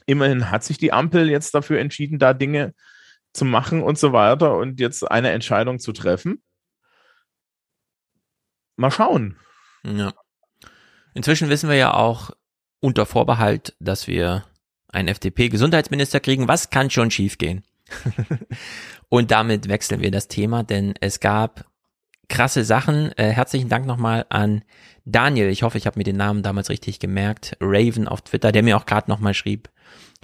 immerhin 0.06 0.50
hat 0.50 0.64
sich 0.64 0.78
die 0.78 0.92
Ampel 0.92 1.30
jetzt 1.30 1.54
dafür 1.54 1.78
entschieden, 1.78 2.18
da 2.18 2.34
Dinge 2.34 2.74
zu 3.32 3.44
machen 3.44 3.82
und 3.82 3.98
so 3.98 4.12
weiter 4.12 4.56
und 4.56 4.80
jetzt 4.80 5.08
eine 5.10 5.30
Entscheidung 5.30 5.78
zu 5.78 5.92
treffen. 5.92 6.42
Mal 8.76 8.90
schauen. 8.90 9.36
Ja. 9.84 10.12
Inzwischen 11.14 11.48
wissen 11.48 11.68
wir 11.68 11.76
ja 11.76 11.94
auch 11.94 12.30
unter 12.80 13.06
Vorbehalt, 13.06 13.74
dass 13.78 14.06
wir 14.06 14.44
einen 14.88 15.08
FDP-Gesundheitsminister 15.08 16.20
kriegen. 16.20 16.48
Was 16.48 16.70
kann 16.70 16.90
schon 16.90 17.10
schiefgehen? 17.10 17.64
Und 19.08 19.30
damit 19.30 19.68
wechseln 19.68 20.00
wir 20.00 20.10
das 20.10 20.28
Thema, 20.28 20.64
denn 20.64 20.94
es 21.00 21.20
gab 21.20 21.66
krasse 22.28 22.64
Sachen. 22.64 23.12
Äh, 23.16 23.30
herzlichen 23.30 23.68
Dank 23.68 23.86
nochmal 23.86 24.26
an 24.28 24.64
Daniel. 25.04 25.48
Ich 25.48 25.62
hoffe, 25.62 25.78
ich 25.78 25.86
habe 25.86 25.98
mir 25.98 26.04
den 26.04 26.16
Namen 26.16 26.42
damals 26.42 26.70
richtig 26.70 26.98
gemerkt. 26.98 27.56
Raven 27.60 28.08
auf 28.08 28.22
Twitter, 28.22 28.52
der 28.52 28.62
mir 28.62 28.76
auch 28.76 28.86
gerade 28.86 29.10
nochmal 29.10 29.34
schrieb 29.34 29.68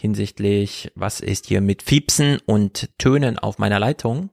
hinsichtlich, 0.01 0.91
was 0.95 1.21
ist 1.21 1.47
hier 1.47 1.61
mit 1.61 1.83
Fiepsen 1.83 2.39
und 2.47 2.89
Tönen 2.99 3.39
auf 3.39 3.59
meiner 3.59 3.79
Leitung. 3.79 4.31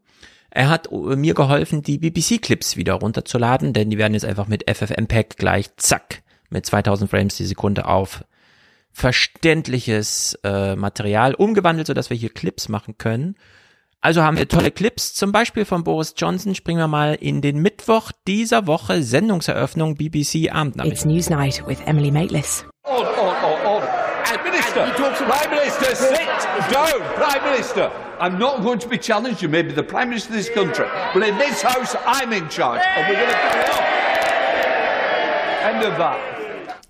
Er 0.57 0.69
hat 0.69 0.91
mir 0.91 1.35
geholfen, 1.35 1.83
die 1.83 1.99
BBC-Clips 1.99 2.77
wieder 2.77 2.95
runterzuladen, 2.95 3.73
denn 3.73 3.91
die 3.91 3.99
werden 3.99 4.15
jetzt 4.15 4.25
einfach 4.25 4.47
mit 4.47 4.67
FFmpeg 4.67 5.37
gleich 5.37 5.69
zack 5.75 6.23
mit 6.49 6.65
2000 6.65 7.11
Frames 7.11 7.37
die 7.37 7.45
Sekunde 7.45 7.85
auf 7.85 8.23
verständliches 8.91 10.35
äh, 10.43 10.75
Material 10.75 11.35
umgewandelt, 11.35 11.85
sodass 11.85 12.09
wir 12.09 12.17
hier 12.17 12.33
Clips 12.33 12.69
machen 12.69 12.97
können. 12.97 13.35
Also 14.01 14.23
haben 14.23 14.39
wir 14.39 14.47
tolle 14.47 14.71
Clips, 14.71 15.13
zum 15.13 15.31
Beispiel 15.31 15.63
von 15.63 15.83
Boris 15.83 16.15
Johnson. 16.17 16.55
Springen 16.55 16.79
wir 16.79 16.87
mal 16.87 17.13
in 17.13 17.41
den 17.43 17.61
Mittwoch 17.61 18.11
dieser 18.27 18.65
Woche, 18.65 19.03
Sendungseröffnung 19.03 19.93
BBC 19.93 20.51
Abendnachrichten. 20.51 21.11
It's 21.11 21.29
Newsnight 21.29 21.67
with 21.67 21.77
Emily 21.85 22.09
Maitlis. 22.09 22.65
Order, 22.81 23.09
order, 23.09 23.26
order. 24.31 24.43
Minister, 24.43 25.25
Prime 25.25 25.49
Minister, 25.49 25.95
sit 25.95 26.27
down. 26.71 26.99
Prime 27.15 27.43
Minister, 27.43 27.91
I'm 28.19 28.37
not 28.39 28.61
going 28.61 28.79
to 28.79 28.87
be 28.87 28.97
challenged. 28.97 29.41
You 29.41 29.49
may 29.49 29.61
be 29.61 29.71
the 29.71 29.83
Prime 29.83 30.09
Minister 30.09 30.29
of 30.29 30.35
this 30.35 30.49
country, 30.49 30.87
but 31.13 31.23
in 31.23 31.37
this 31.37 31.61
House, 31.61 31.95
I'm 32.05 32.33
in 32.33 32.49
charge, 32.49 32.81
and 32.83 33.07
we're 33.07 33.15
going 33.15 33.29
to 33.29 33.35
carry 33.35 33.63
on. 33.69 33.83
End 35.75 35.85
of 35.85 35.97
that. 35.97 36.37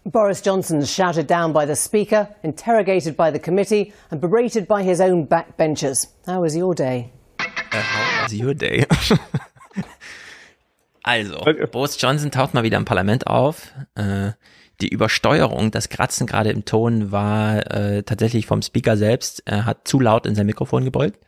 Boris 0.05 0.41
Johnson 0.41 0.85
shouted 0.85 1.27
down 1.27 1.51
by 1.51 1.65
the 1.65 1.75
Speaker, 1.75 2.33
interrogated 2.41 3.17
by 3.17 3.29
the 3.29 3.39
committee, 3.39 3.91
and 4.09 4.21
berated 4.21 4.65
by 4.67 4.83
his 4.83 5.01
own 5.01 5.27
backbenchers. 5.27 6.07
How 6.25 6.41
was 6.41 6.55
your 6.55 6.73
day? 6.73 7.11
Uh, 7.39 7.45
how 7.81 8.23
was 8.23 8.33
your 8.33 8.53
day? 8.53 8.85
also, 11.05 11.43
Boris 11.71 11.97
Johnson 11.97 12.31
taucht 12.31 12.53
mal 12.53 12.63
wieder 12.63 12.77
im 12.77 12.85
Parlament 12.85 13.27
auf. 13.27 13.73
Äh, 13.95 14.31
die 14.81 14.89
Übersteuerung, 14.89 15.71
das 15.71 15.89
Kratzen 15.89 16.27
gerade 16.27 16.51
im 16.51 16.65
Ton 16.65 17.11
war 17.11 17.71
äh, 17.71 18.03
tatsächlich 18.03 18.45
vom 18.45 18.61
Speaker 18.61 18.97
selbst. 18.97 19.43
Er 19.45 19.65
hat 19.65 19.87
zu 19.87 19.99
laut 19.99 20.25
in 20.25 20.35
sein 20.35 20.45
Mikrofon 20.45 20.85
gebeugt. 20.85 21.19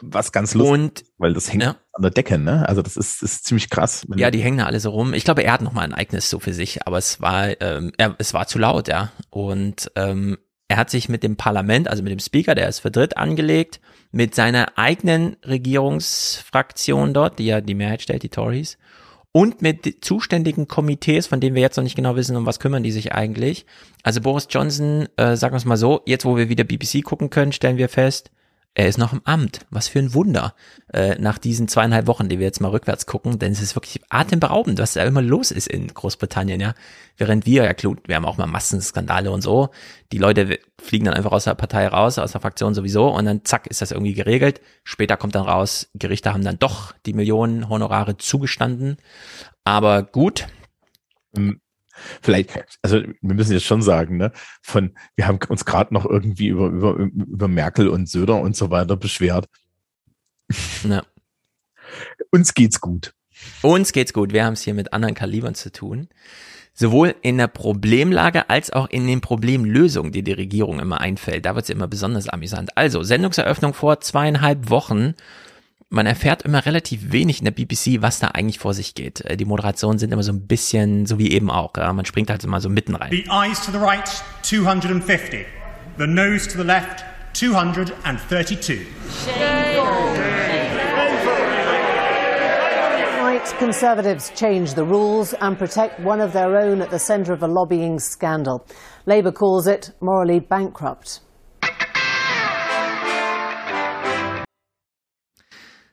Was 0.00 0.32
ganz 0.32 0.54
lustig, 0.54 0.72
und, 0.72 1.04
weil 1.18 1.34
das 1.34 1.52
hängt 1.52 1.64
ja. 1.64 1.76
an 1.92 2.02
der 2.02 2.10
Decke, 2.10 2.38
ne? 2.38 2.68
Also 2.68 2.82
das 2.82 2.96
ist, 2.96 3.22
ist 3.22 3.46
ziemlich 3.46 3.68
krass. 3.68 4.06
Ja, 4.14 4.30
die 4.30 4.40
hängen 4.40 4.58
da 4.58 4.66
alle 4.66 4.80
so 4.80 4.90
rum. 4.90 5.12
Ich 5.12 5.24
glaube, 5.24 5.42
er 5.42 5.52
hat 5.52 5.62
noch 5.62 5.72
mal 5.72 5.82
ein 5.82 5.94
eigenes 5.94 6.30
so 6.30 6.38
für 6.38 6.52
sich, 6.52 6.86
aber 6.86 6.98
es 6.98 7.20
war, 7.20 7.60
ähm, 7.60 7.92
er, 7.96 8.14
es 8.18 8.32
war 8.32 8.46
zu 8.46 8.58
laut, 8.58 8.86
ja. 8.86 9.10
Und 9.30 9.90
ähm, 9.96 10.38
er 10.68 10.76
hat 10.76 10.90
sich 10.90 11.08
mit 11.08 11.22
dem 11.22 11.36
Parlament, 11.36 11.88
also 11.88 12.02
mit 12.02 12.12
dem 12.12 12.20
Speaker, 12.20 12.54
der 12.54 12.68
es 12.68 12.78
vertritt, 12.78 13.16
angelegt, 13.16 13.80
mit 14.12 14.34
seiner 14.34 14.78
eigenen 14.78 15.36
Regierungsfraktion 15.44 17.14
dort, 17.14 17.38
die 17.38 17.46
ja 17.46 17.60
die 17.60 17.74
Mehrheit 17.74 18.02
stellt, 18.02 18.22
die 18.22 18.28
Tories, 18.28 18.78
und 19.32 19.62
mit 19.62 20.04
zuständigen 20.04 20.68
Komitees, 20.68 21.26
von 21.26 21.40
denen 21.40 21.54
wir 21.54 21.62
jetzt 21.62 21.76
noch 21.76 21.84
nicht 21.84 21.96
genau 21.96 22.16
wissen, 22.16 22.36
um 22.36 22.46
was 22.46 22.60
kümmern 22.60 22.82
die 22.82 22.92
sich 22.92 23.12
eigentlich. 23.12 23.66
Also 24.02 24.20
Boris 24.20 24.48
Johnson, 24.50 25.08
äh, 25.16 25.36
sagen 25.36 25.52
wir 25.52 25.58
es 25.58 25.64
mal 25.64 25.76
so, 25.76 26.02
jetzt 26.06 26.24
wo 26.24 26.36
wir 26.36 26.48
wieder 26.48 26.64
BBC 26.64 27.02
gucken 27.02 27.30
können, 27.30 27.52
stellen 27.52 27.76
wir 27.76 27.88
fest, 27.88 28.30
er 28.74 28.86
ist 28.86 28.98
noch 28.98 29.12
im 29.12 29.22
Amt. 29.24 29.66
Was 29.70 29.88
für 29.88 29.98
ein 29.98 30.14
Wunder. 30.14 30.54
Äh, 30.92 31.16
nach 31.18 31.38
diesen 31.38 31.66
zweieinhalb 31.66 32.06
Wochen, 32.06 32.28
die 32.28 32.38
wir 32.38 32.46
jetzt 32.46 32.60
mal 32.60 32.70
rückwärts 32.70 33.06
gucken, 33.06 33.38
denn 33.38 33.50
es 33.50 33.60
ist 33.60 33.74
wirklich 33.74 34.00
atemberaubend, 34.08 34.78
was 34.78 34.92
da 34.92 35.02
immer 35.02 35.20
los 35.20 35.50
ist 35.50 35.66
in 35.66 35.88
Großbritannien, 35.88 36.60
ja. 36.60 36.74
Während 37.16 37.44
wir, 37.44 37.64
ja 37.64 37.74
klar, 37.74 37.96
wir 38.06 38.14
haben 38.14 38.24
auch 38.24 38.36
mal 38.36 38.46
Massenskandale 38.46 39.32
und 39.32 39.40
so. 39.42 39.70
Die 40.12 40.18
Leute 40.18 40.60
fliegen 40.80 41.06
dann 41.06 41.14
einfach 41.14 41.32
aus 41.32 41.44
der 41.44 41.54
Partei 41.54 41.88
raus, 41.88 42.18
aus 42.18 42.32
der 42.32 42.40
Fraktion 42.40 42.74
sowieso 42.74 43.08
und 43.08 43.24
dann 43.24 43.44
zack, 43.44 43.66
ist 43.66 43.82
das 43.82 43.90
irgendwie 43.90 44.14
geregelt. 44.14 44.60
Später 44.84 45.16
kommt 45.16 45.34
dann 45.34 45.44
raus, 45.44 45.90
Gerichte 45.94 46.32
haben 46.32 46.44
dann 46.44 46.60
doch 46.60 46.94
die 47.04 47.14
Millionen 47.14 47.68
Honorare 47.68 48.16
zugestanden. 48.16 48.96
Aber 49.64 50.04
gut. 50.04 50.46
Vielleicht, 52.22 52.78
also 52.82 53.00
wir 53.02 53.34
müssen 53.34 53.52
jetzt 53.52 53.64
schon 53.66 53.82
sagen, 53.82 54.16
ne, 54.16 54.32
von, 54.62 54.94
wir 55.16 55.26
haben 55.26 55.38
uns 55.48 55.64
gerade 55.64 55.92
noch 55.94 56.06
irgendwie 56.06 56.48
über, 56.48 56.68
über, 56.68 56.94
über 56.94 57.48
Merkel 57.48 57.88
und 57.88 58.08
Söder 58.08 58.40
und 58.40 58.56
so 58.56 58.70
weiter 58.70 58.96
beschwert. 58.96 59.46
Ja. 60.88 61.02
Uns 62.30 62.54
geht's 62.54 62.80
gut. 62.80 63.14
Uns 63.62 63.92
geht's 63.92 64.12
gut. 64.12 64.32
Wir 64.32 64.44
haben 64.44 64.54
es 64.54 64.62
hier 64.62 64.74
mit 64.74 64.92
anderen 64.92 65.14
Kalibern 65.14 65.54
zu 65.54 65.70
tun. 65.70 66.08
sowohl 66.78 67.16
in 67.22 67.38
der 67.38 67.48
Problemlage 67.48 68.48
als 68.50 68.70
auch 68.70 68.88
in 68.88 69.06
den 69.06 69.20
Problemlösungen, 69.20 70.12
die 70.12 70.22
die 70.22 70.32
Regierung 70.32 70.78
immer 70.78 71.00
einfällt. 71.00 71.44
Da 71.44 71.56
wird 71.56 71.66
sie 71.66 71.72
immer 71.72 71.88
besonders 71.88 72.28
amüsant. 72.28 72.76
Also, 72.76 73.02
Sendungseröffnung 73.02 73.74
vor 73.74 74.00
zweieinhalb 74.00 74.70
Wochen. 74.70 75.14
Man 75.90 76.04
erfährt 76.04 76.42
immer 76.42 76.66
relativ 76.66 77.12
wenig 77.12 77.38
in 77.38 77.46
der 77.46 77.52
BBC, 77.52 78.02
was 78.02 78.18
da 78.18 78.28
eigentlich 78.28 78.58
vor 78.58 78.74
sich 78.74 78.94
geht. 78.94 79.22
Äh, 79.22 79.38
Die 79.38 79.46
Moderationen 79.46 79.98
sind 79.98 80.12
immer 80.12 80.22
so 80.22 80.32
ein 80.32 80.46
bisschen, 80.46 81.06
so 81.06 81.18
wie 81.18 81.32
eben 81.32 81.50
auch. 81.50 81.74
Ja? 81.78 81.90
Man 81.94 82.04
springt 82.04 82.28
halt 82.28 82.44
immer 82.44 82.60
so 82.60 82.68
mitten 82.68 82.94
rein. 82.94 83.10
The 83.10 83.24
eyes 83.30 83.64
to 83.64 83.72
the 83.72 83.78
right, 83.78 84.06
250. 84.42 85.46
The 85.96 86.06
nose 86.06 86.46
to 86.46 86.58
the 86.58 86.64
left, 86.64 87.04
232. 87.32 88.86
Right 93.22 93.58
Conservatives 93.58 94.30
change 94.34 94.74
the 94.74 94.84
rules 94.84 95.32
and 95.40 95.56
protect 95.56 96.00
one 96.04 96.20
of 96.22 96.32
their 96.32 96.54
own 96.58 96.82
at 96.82 96.90
the 96.90 96.98
centre 96.98 97.32
of 97.32 97.42
a 97.42 97.46
lobbying 97.48 97.98
scandal. 97.98 98.66
Labour 99.06 99.32
calls 99.32 99.66
it 99.66 99.92
morally 100.02 100.38
bankrupt. 100.38 101.20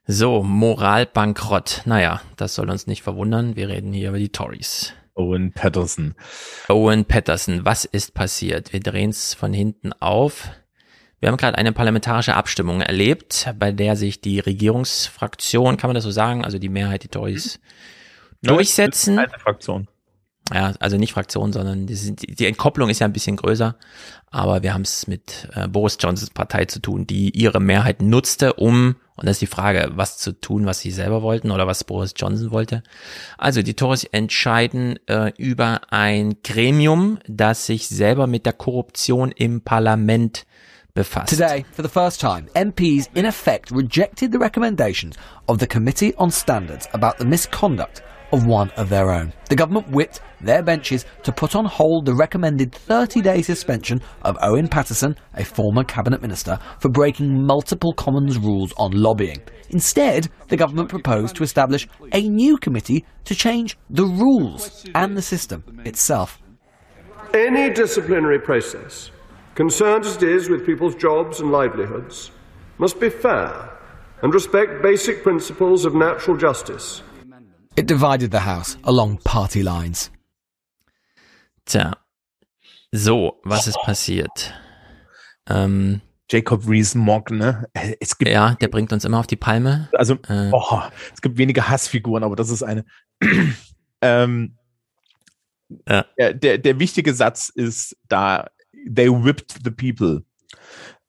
So, 0.07 0.43
Moralbankrott. 0.43 1.81
Naja, 1.85 2.21
das 2.37 2.53
soll 2.53 2.69
uns 2.69 2.85
nicht 2.85 3.01
verwundern. 3.01 3.55
Wir 3.55 3.69
reden 3.69 3.91
hier 3.91 4.09
über 4.09 4.19
die 4.19 4.29
Tories. 4.29 4.93
Owen 5.15 5.51
Patterson. 5.51 6.13
Owen 6.69 7.05
Patterson, 7.05 7.65
was 7.65 7.85
ist 7.85 8.13
passiert? 8.13 8.71
Wir 8.71 8.81
drehen 8.81 9.09
es 9.09 9.33
von 9.33 9.51
hinten 9.51 9.93
auf. 9.93 10.49
Wir 11.19 11.29
haben 11.29 11.37
gerade 11.37 11.57
eine 11.57 11.71
parlamentarische 11.71 12.35
Abstimmung 12.35 12.81
erlebt, 12.81 13.51
bei 13.57 13.71
der 13.71 13.95
sich 13.95 14.21
die 14.21 14.39
Regierungsfraktion, 14.39 15.77
kann 15.77 15.87
man 15.87 15.95
das 15.95 16.03
so 16.03 16.11
sagen, 16.11 16.45
also 16.45 16.59
die 16.59 16.69
Mehrheit, 16.69 17.01
die 17.01 17.07
Tories, 17.07 17.59
durchsetzen. 18.43 19.17
Eine 19.17 19.39
Fraktion. 19.39 19.87
Ja, 20.53 20.73
also 20.79 20.97
nicht 20.97 21.13
Fraktion, 21.13 21.51
sondern 21.51 21.87
die, 21.87 22.15
die 22.15 22.45
Entkopplung 22.45 22.91
ist 22.91 22.99
ja 22.99 23.07
ein 23.07 23.13
bisschen 23.13 23.37
größer, 23.37 23.75
aber 24.29 24.61
wir 24.61 24.75
haben 24.75 24.83
es 24.83 25.07
mit 25.07 25.49
äh, 25.55 25.67
Boris 25.67 25.97
Johnsons 25.99 26.29
Partei 26.29 26.65
zu 26.65 26.79
tun, 26.79 27.07
die 27.07 27.31
ihre 27.31 27.59
Mehrheit 27.59 28.03
nutzte, 28.03 28.53
um, 28.53 28.97
und 29.15 29.27
das 29.27 29.35
ist 29.35 29.41
die 29.41 29.47
Frage, 29.47 29.91
was 29.95 30.17
zu 30.17 30.33
tun, 30.33 30.65
was 30.65 30.79
sie 30.79 30.91
selber 30.91 31.21
wollten 31.21 31.51
oder 31.51 31.67
was 31.67 31.83
Boris 31.83 32.13
Johnson 32.15 32.51
wollte. 32.51 32.83
Also 33.37 33.61
die 33.61 33.73
Tories 33.73 34.03
entscheiden 34.03 34.99
äh, 35.07 35.31
über 35.37 35.81
ein 35.89 36.35
Gremium, 36.43 37.19
das 37.27 37.65
sich 37.65 37.87
selber 37.87 38.27
mit 38.27 38.45
der 38.45 38.53
Korruption 38.53 39.31
im 39.31 39.61
Parlament 39.61 40.45
befasst. 40.93 41.29
Today, 41.29 41.65
for 41.71 41.83
the 41.83 41.91
first 41.91 42.19
time, 42.19 42.47
MPs 42.55 43.09
in 43.13 43.25
effect 43.25 43.71
rejected 43.71 44.33
the 44.33 44.37
recommendations 44.37 45.15
of 45.47 45.59
the 45.59 45.67
Committee 45.67 46.13
on 46.17 46.29
Standards 46.29 46.87
about 46.93 47.13
the 47.17 47.25
misconduct 47.25 48.03
of 48.31 48.45
one 48.45 48.69
of 48.71 48.89
their 48.89 49.11
own. 49.11 49.33
The 49.49 49.55
government 49.55 49.89
whipped 49.89 50.21
their 50.41 50.63
benches 50.63 51.05
to 51.23 51.31
put 51.31 51.55
on 51.55 51.65
hold 51.65 52.05
the 52.05 52.13
recommended 52.13 52.73
30 52.73 53.21
day 53.21 53.41
suspension 53.41 54.01
of 54.23 54.37
Owen 54.41 54.67
Patterson, 54.67 55.15
a 55.33 55.43
former 55.43 55.83
cabinet 55.83 56.21
minister, 56.21 56.59
for 56.79 56.89
breaking 56.89 57.45
multiple 57.45 57.93
Commons 57.93 58.37
rules 58.37 58.73
on 58.77 58.91
lobbying. 58.91 59.41
Instead, 59.69 60.29
the 60.47 60.57
government 60.57 60.89
proposed 60.89 61.35
to 61.35 61.43
establish 61.43 61.87
a 62.11 62.27
new 62.27 62.57
committee 62.57 63.05
to 63.25 63.35
change 63.35 63.77
the 63.89 64.05
rules 64.05 64.85
and 64.93 65.17
the 65.17 65.21
system 65.21 65.63
itself. 65.85 66.41
Any 67.33 67.73
disciplinary 67.73 68.39
process, 68.39 69.11
concerned 69.55 70.05
as 70.05 70.17
it 70.17 70.23
is 70.23 70.49
with 70.49 70.65
people's 70.65 70.95
jobs 70.95 71.39
and 71.39 71.51
livelihoods, 71.51 72.31
must 72.77 72.99
be 72.99 73.09
fair 73.09 73.71
and 74.21 74.33
respect 74.33 74.81
basic 74.81 75.23
principles 75.23 75.85
of 75.85 75.93
natural 75.95 76.37
justice. 76.37 77.01
It 77.77 77.89
divided 77.89 78.31
the 78.31 78.39
House 78.45 78.77
along 78.83 79.19
party 79.23 79.61
lines. 79.61 80.11
Tja, 81.65 81.97
so, 82.91 83.41
was 83.43 83.67
ist 83.67 83.77
passiert? 83.83 84.53
Ähm, 85.47 86.01
Jacob 86.29 86.67
Rees-Mogg, 86.67 87.31
ne? 87.31 87.67
Es 87.99 88.17
gibt 88.17 88.31
ja, 88.31 88.55
der 88.55 88.69
bringt 88.69 88.93
uns 88.93 89.03
immer 89.03 89.19
auf 89.19 89.27
die 89.27 89.35
Palme. 89.35 89.89
Also, 89.93 90.15
Äh. 90.27 90.51
oh, 90.53 90.81
es 91.13 91.21
gibt 91.21 91.37
wenige 91.37 91.67
Hassfiguren, 91.67 92.23
aber 92.23 92.35
das 92.35 92.49
ist 92.49 92.63
eine. 92.63 92.85
ähm, 94.01 94.57
der, 95.69 96.33
der, 96.33 96.57
der 96.59 96.79
wichtige 96.79 97.13
Satz 97.13 97.49
ist 97.49 97.97
da, 98.07 98.47
they 98.71 99.09
whipped 99.09 99.55
the 99.63 99.71
people. 99.71 100.23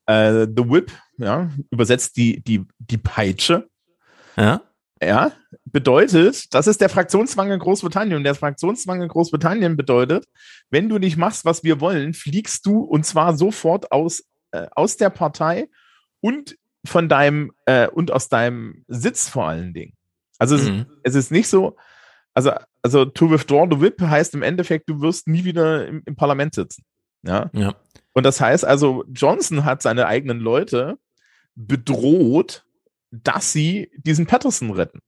Äh, 0.06 0.46
the 0.56 0.68
whip, 0.68 0.92
ja, 1.18 1.50
übersetzt 1.70 2.16
die, 2.16 2.42
die, 2.42 2.64
die 2.78 2.98
Peitsche. 2.98 3.68
Ja. 4.36 4.62
Ja, 5.02 5.32
bedeutet, 5.66 6.54
das 6.54 6.66
ist 6.66 6.80
der 6.80 6.88
Fraktionszwang 6.88 7.50
in 7.50 7.58
Großbritannien. 7.58 8.16
Und 8.16 8.24
der 8.24 8.34
Fraktionszwang 8.34 9.02
in 9.02 9.08
Großbritannien 9.08 9.76
bedeutet, 9.76 10.26
wenn 10.70 10.88
du 10.88 10.98
nicht 10.98 11.18
machst, 11.18 11.44
was 11.44 11.64
wir 11.64 11.80
wollen, 11.80 12.14
fliegst 12.14 12.64
du 12.64 12.80
und 12.80 13.04
zwar 13.04 13.36
sofort 13.36 13.92
aus, 13.92 14.24
äh, 14.52 14.66
aus 14.74 14.96
der 14.96 15.10
Partei 15.10 15.68
und 16.20 16.56
von 16.84 17.08
deinem 17.08 17.52
äh, 17.66 17.88
und 17.88 18.10
aus 18.10 18.28
deinem 18.28 18.84
Sitz 18.88 19.28
vor 19.28 19.48
allen 19.48 19.74
Dingen. 19.74 19.92
Also 20.38 20.54
es, 20.54 20.64
Mhm. 20.68 20.86
es 21.02 21.14
ist 21.14 21.30
nicht 21.30 21.48
so, 21.48 21.76
also, 22.32 22.52
also 22.82 23.04
to 23.04 23.30
withdraw 23.30 23.66
the 23.70 23.80
whip 23.80 24.00
heißt 24.00 24.34
im 24.34 24.42
Endeffekt, 24.42 24.88
du 24.88 25.00
wirst 25.00 25.28
nie 25.28 25.44
wieder 25.44 25.86
im, 25.88 26.02
im 26.06 26.16
Parlament 26.16 26.54
sitzen. 26.54 26.84
Ja. 27.22 27.50
Ja. 27.52 27.74
Und 28.12 28.24
das 28.24 28.40
heißt 28.40 28.64
also, 28.64 29.04
Johnson 29.08 29.64
hat 29.64 29.82
seine 29.82 30.06
eigenen 30.06 30.38
Leute 30.40 30.98
bedroht, 31.54 32.65
dass 33.10 33.52
sie 33.52 33.90
diesen 33.96 34.26
Patterson 34.26 34.70
retten. 34.70 35.00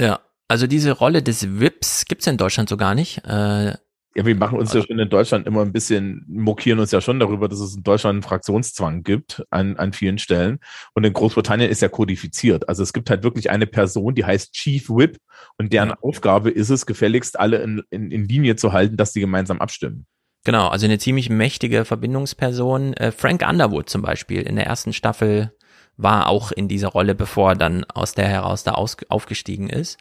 Ja, 0.00 0.20
also 0.48 0.66
diese 0.66 0.92
Rolle 0.92 1.22
des 1.22 1.58
Whips 1.60 2.04
gibt's 2.04 2.26
in 2.26 2.36
Deutschland 2.36 2.68
so 2.68 2.76
gar 2.76 2.94
nicht. 2.94 3.18
Äh, 3.24 3.74
Ja, 4.16 4.24
wir 4.26 4.36
machen 4.36 4.58
uns 4.58 4.72
ja 4.72 4.82
schon 4.82 4.98
in 4.98 5.08
Deutschland 5.08 5.46
immer 5.46 5.62
ein 5.62 5.72
bisschen, 5.72 6.24
mokieren 6.28 6.78
uns 6.78 6.92
ja 6.92 7.00
schon 7.00 7.18
darüber, 7.18 7.48
dass 7.48 7.60
es 7.60 7.76
in 7.76 7.82
Deutschland 7.82 8.14
einen 8.14 8.22
Fraktionszwang 8.22 9.02
gibt 9.02 9.42
an, 9.50 9.76
an 9.76 9.92
vielen 9.92 10.18
Stellen. 10.18 10.60
Und 10.94 11.04
in 11.04 11.12
Großbritannien 11.12 11.70
ist 11.70 11.82
ja 11.82 11.88
kodifiziert. 11.88 12.68
Also 12.68 12.82
es 12.82 12.92
gibt 12.92 13.10
halt 13.10 13.24
wirklich 13.24 13.50
eine 13.50 13.66
Person, 13.66 14.14
die 14.14 14.24
heißt 14.24 14.52
Chief 14.52 14.88
Whip 14.88 15.18
und 15.58 15.72
deren 15.72 15.92
Aufgabe 15.92 16.50
ist 16.50 16.70
es, 16.70 16.86
gefälligst 16.86 17.38
alle 17.40 17.62
in, 17.62 17.82
in, 17.90 18.10
in 18.10 18.24
Linie 18.24 18.56
zu 18.56 18.72
halten, 18.72 18.96
dass 18.96 19.12
die 19.12 19.20
gemeinsam 19.20 19.60
abstimmen. 19.60 20.06
Genau, 20.44 20.68
also 20.68 20.84
eine 20.84 20.98
ziemlich 20.98 21.30
mächtige 21.30 21.84
Verbindungsperson. 21.86 22.92
Äh, 22.94 23.12
Frank 23.12 23.42
Underwood 23.48 23.88
zum 23.88 24.02
Beispiel 24.02 24.42
in 24.42 24.56
der 24.56 24.66
ersten 24.66 24.92
Staffel 24.92 25.52
war 25.96 26.28
auch 26.28 26.52
in 26.52 26.68
dieser 26.68 26.88
Rolle, 26.88 27.14
bevor 27.14 27.50
er 27.50 27.56
dann 27.56 27.84
aus 27.84 28.14
der 28.14 28.28
heraus 28.28 28.64
da 28.64 28.72
aus, 28.72 28.96
aufgestiegen 29.08 29.68
ist. 29.68 29.98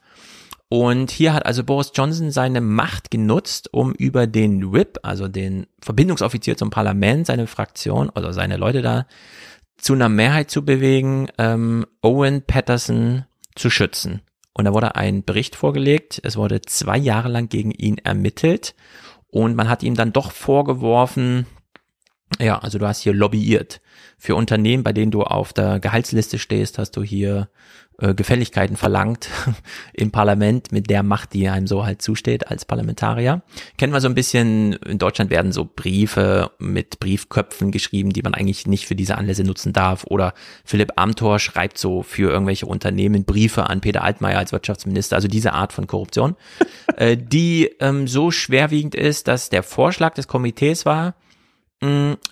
Und 0.69 1.11
hier 1.11 1.33
hat 1.33 1.45
also 1.45 1.63
Boris 1.63 1.91
Johnson 1.93 2.31
seine 2.31 2.59
Macht 2.59 3.11
genutzt, 3.11 3.69
um 3.73 3.93
über 3.93 4.25
den 4.25 4.73
Whip, 4.73 4.97
also 5.03 5.27
den 5.27 5.67
Verbindungsoffizier 5.81 6.57
zum 6.57 6.71
Parlament, 6.71 7.27
seine 7.27 7.45
Fraktion 7.45 8.09
oder 8.09 8.33
seine 8.33 8.57
Leute 8.57 8.81
da 8.81 9.05
zu 9.77 9.93
einer 9.93 10.09
Mehrheit 10.09 10.49
zu 10.49 10.65
bewegen, 10.65 11.27
ähm, 11.37 11.85
Owen 12.01 12.41
Patterson 12.41 13.25
zu 13.53 13.69
schützen. 13.69 14.21
Und 14.53 14.65
da 14.65 14.73
wurde 14.73 14.95
ein 14.95 15.23
Bericht 15.23 15.55
vorgelegt. 15.55 16.19
Es 16.23 16.37
wurde 16.37 16.61
zwei 16.61 16.97
Jahre 16.97 17.29
lang 17.29 17.49
gegen 17.49 17.71
ihn 17.71 17.97
ermittelt. 17.97 18.75
Und 19.29 19.55
man 19.55 19.67
hat 19.69 19.83
ihm 19.83 19.95
dann 19.95 20.13
doch 20.13 20.31
vorgeworfen, 20.31 21.47
ja, 22.39 22.59
also 22.59 22.77
du 22.79 22.87
hast 22.87 23.01
hier 23.01 23.13
lobbyiert. 23.13 23.81
Für 24.17 24.35
Unternehmen, 24.35 24.83
bei 24.83 24.93
denen 24.93 25.11
du 25.11 25.23
auf 25.23 25.53
der 25.53 25.79
Gehaltsliste 25.79 26.39
stehst, 26.39 26.77
hast 26.77 26.91
du 26.91 27.03
hier 27.03 27.49
äh, 27.99 28.15
Gefälligkeiten 28.15 28.75
verlangt 28.75 29.29
im 29.93 30.11
Parlament 30.11 30.71
mit 30.71 30.89
der 30.89 31.03
Macht, 31.03 31.33
die 31.33 31.47
einem 31.47 31.67
so 31.67 31.85
halt 31.85 32.01
zusteht 32.01 32.47
als 32.47 32.65
Parlamentarier. 32.65 33.43
Kennen 33.77 33.93
wir 33.93 34.01
so 34.01 34.07
ein 34.07 34.15
bisschen, 34.15 34.73
in 34.73 34.97
Deutschland 34.97 35.29
werden 35.29 35.51
so 35.51 35.69
Briefe 35.73 36.51
mit 36.57 36.99
Briefköpfen 36.99 37.71
geschrieben, 37.71 38.11
die 38.11 38.23
man 38.23 38.33
eigentlich 38.33 38.65
nicht 38.65 38.87
für 38.87 38.95
diese 38.95 39.17
Anlässe 39.17 39.43
nutzen 39.43 39.73
darf. 39.73 40.05
Oder 40.05 40.33
Philipp 40.65 40.93
Amthor 40.95 41.37
schreibt 41.37 41.77
so 41.77 42.01
für 42.01 42.31
irgendwelche 42.31 42.65
Unternehmen 42.65 43.25
Briefe 43.25 43.69
an 43.69 43.81
Peter 43.81 44.03
Altmaier 44.03 44.39
als 44.39 44.51
Wirtschaftsminister. 44.51 45.15
Also 45.15 45.27
diese 45.27 45.53
Art 45.53 45.71
von 45.71 45.85
Korruption, 45.85 46.35
äh, 46.97 47.15
die 47.15 47.75
ähm, 47.79 48.07
so 48.07 48.31
schwerwiegend 48.31 48.95
ist, 48.95 49.27
dass 49.27 49.49
der 49.49 49.61
Vorschlag 49.63 50.15
des 50.15 50.27
Komitees 50.27 50.85
war, 50.85 51.15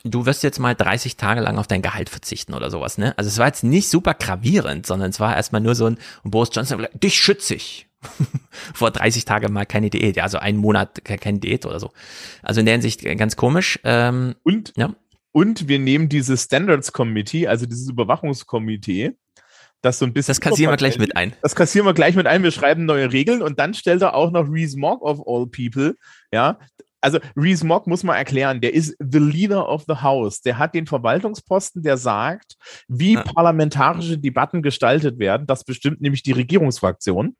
du 0.03 0.25
wirst 0.25 0.43
jetzt 0.43 0.59
mal 0.59 0.75
30 0.75 1.17
Tage 1.17 1.41
lang 1.41 1.57
auf 1.57 1.67
dein 1.67 1.81
Gehalt 1.81 2.09
verzichten 2.09 2.53
oder 2.53 2.69
sowas, 2.69 2.97
ne? 2.97 3.17
Also 3.17 3.27
es 3.27 3.37
war 3.37 3.47
jetzt 3.47 3.63
nicht 3.63 3.89
super 3.89 4.13
gravierend, 4.13 4.85
sondern 4.85 5.09
es 5.09 5.19
war 5.19 5.35
erstmal 5.35 5.61
nur 5.61 5.75
so 5.75 5.87
ein, 5.87 5.97
und 6.23 6.31
Boris 6.31 6.49
Johnson 6.53 6.87
dich 6.93 7.15
schütze 7.15 7.55
ich. 7.55 7.87
Vor 8.73 8.91
30 8.91 9.25
Tagen 9.25 9.53
mal 9.53 9.65
keine 9.65 9.89
Diät, 9.89 10.15
ja, 10.15 10.23
also 10.23 10.37
einen 10.37 10.57
Monat 10.57 11.03
ke- 11.03 11.17
keine 11.17 11.39
Diät 11.39 11.65
oder 11.65 11.79
so. 11.79 11.91
Also 12.41 12.61
in 12.61 12.65
der 12.65 12.73
Hinsicht 12.73 13.03
äh, 13.05 13.15
ganz 13.15 13.35
komisch. 13.35 13.79
Ähm, 13.83 14.35
und, 14.43 14.73
ja. 14.75 14.95
und 15.33 15.67
wir 15.67 15.79
nehmen 15.79 16.09
dieses 16.09 16.43
Standards 16.45 16.93
Committee, 16.93 17.47
also 17.47 17.65
dieses 17.65 17.89
Überwachungskomitee, 17.89 19.11
das 19.81 19.99
so 19.99 20.05
ein 20.05 20.13
bisschen. 20.13 20.31
Das 20.31 20.41
kassieren 20.41 20.71
wir 20.71 20.77
gleich 20.77 20.97
mit 20.97 21.15
ein. 21.15 21.33
Das 21.41 21.55
kassieren 21.55 21.85
wir 21.85 21.93
gleich 21.93 22.15
mit 22.15 22.25
ein. 22.27 22.41
Wir 22.43 22.51
schreiben 22.51 22.85
neue 22.85 23.11
Regeln 23.11 23.41
und 23.41 23.59
dann 23.59 23.73
stellt 23.73 24.01
er 24.01 24.15
auch 24.15 24.31
noch 24.31 24.47
Rees 24.49 24.75
Mogg 24.75 25.01
of 25.01 25.19
all 25.27 25.45
people. 25.47 25.95
Ja. 26.31 26.59
Also 27.01 27.19
Rees 27.35 27.63
Mogg 27.63 27.87
muss 27.87 28.03
man 28.03 28.15
erklären, 28.15 28.61
der 28.61 28.73
ist 28.73 28.95
the 28.99 29.19
leader 29.19 29.67
of 29.67 29.83
the 29.87 29.95
house. 29.95 30.41
Der 30.41 30.57
hat 30.57 30.75
den 30.75 30.85
Verwaltungsposten, 30.87 31.81
der 31.81 31.97
sagt, 31.97 32.55
wie 32.87 33.15
parlamentarische 33.15 34.17
Debatten 34.17 34.61
gestaltet 34.61 35.19
werden. 35.19 35.47
Das 35.47 35.63
bestimmt 35.63 36.01
nämlich 36.01 36.23
die 36.23 36.31
Regierungsfraktion 36.31 37.35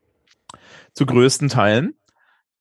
zu 0.94 1.06
größten 1.06 1.48
Teilen. 1.48 1.94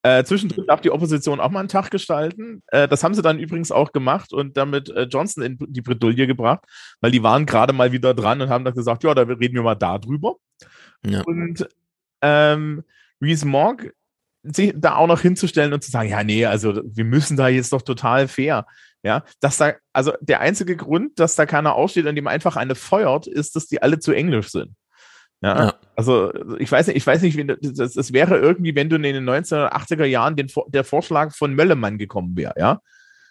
Äh, 0.03 0.23
zwischendrin 0.23 0.65
darf 0.65 0.81
die 0.81 0.89
Opposition 0.89 1.39
auch 1.39 1.51
mal 1.51 1.59
einen 1.59 1.69
Tag 1.69 1.91
gestalten. 1.91 2.63
Äh, 2.67 2.87
das 2.87 3.03
haben 3.03 3.13
sie 3.13 3.21
dann 3.21 3.37
übrigens 3.37 3.71
auch 3.71 3.91
gemacht 3.91 4.33
und 4.33 4.57
damit 4.57 4.89
äh, 4.89 5.03
Johnson 5.03 5.43
in 5.43 5.57
die 5.59 5.81
Bredouille 5.81 6.25
gebracht, 6.25 6.61
weil 7.01 7.11
die 7.11 7.21
waren 7.21 7.45
gerade 7.45 7.71
mal 7.71 7.91
wieder 7.91 8.15
dran 8.15 8.41
und 8.41 8.49
haben 8.49 8.65
dann 8.65 8.73
gesagt, 8.73 9.03
ja, 9.03 9.13
da 9.13 9.21
reden 9.21 9.53
wir 9.53 9.61
mal 9.61 9.75
darüber. 9.75 10.37
Ja. 11.05 11.21
Und 11.21 11.67
ähm, 12.21 12.83
Reese 13.21 13.47
Mogg 13.47 13.91
sich 14.43 14.73
da 14.75 14.95
auch 14.95 15.07
noch 15.07 15.21
hinzustellen 15.21 15.73
und 15.73 15.83
zu 15.83 15.91
sagen, 15.91 16.09
ja, 16.09 16.23
nee, 16.23 16.45
also 16.45 16.81
wir 16.83 17.05
müssen 17.05 17.37
da 17.37 17.47
jetzt 17.47 17.73
doch 17.73 17.81
total 17.81 18.27
fair. 18.27 18.65
Ja, 19.03 19.23
dass 19.39 19.57
da, 19.57 19.73
also 19.93 20.13
der 20.21 20.41
einzige 20.41 20.77
Grund, 20.77 21.19
dass 21.19 21.35
da 21.35 21.47
keiner 21.47 21.73
aufsteht 21.73 22.05
und 22.05 22.17
ihm 22.17 22.27
einfach 22.27 22.55
eine 22.55 22.75
feuert, 22.75 23.25
ist, 23.25 23.55
dass 23.55 23.65
die 23.65 23.81
alle 23.81 23.97
zu 23.97 24.11
englisch 24.11 24.49
sind. 24.49 24.75
Ja, 25.41 25.65
ja. 25.65 25.73
also 25.95 26.31
ich 26.59 26.71
weiß 26.71 26.85
nicht, 26.85 26.97
ich 26.97 27.07
weiß 27.07 27.23
nicht, 27.23 27.35
wie 27.35 27.45
das, 27.47 27.93
das 27.93 28.13
wäre 28.13 28.37
irgendwie, 28.37 28.75
wenn 28.75 28.89
du 28.89 28.97
in 28.97 29.01
den 29.01 29.27
1980er 29.27 30.05
Jahren 30.05 30.35
den, 30.35 30.51
der 30.67 30.83
Vorschlag 30.83 31.33
von 31.33 31.55
Möllemann 31.55 31.97
gekommen 31.97 32.37
wäre, 32.37 32.53
ja? 32.57 32.79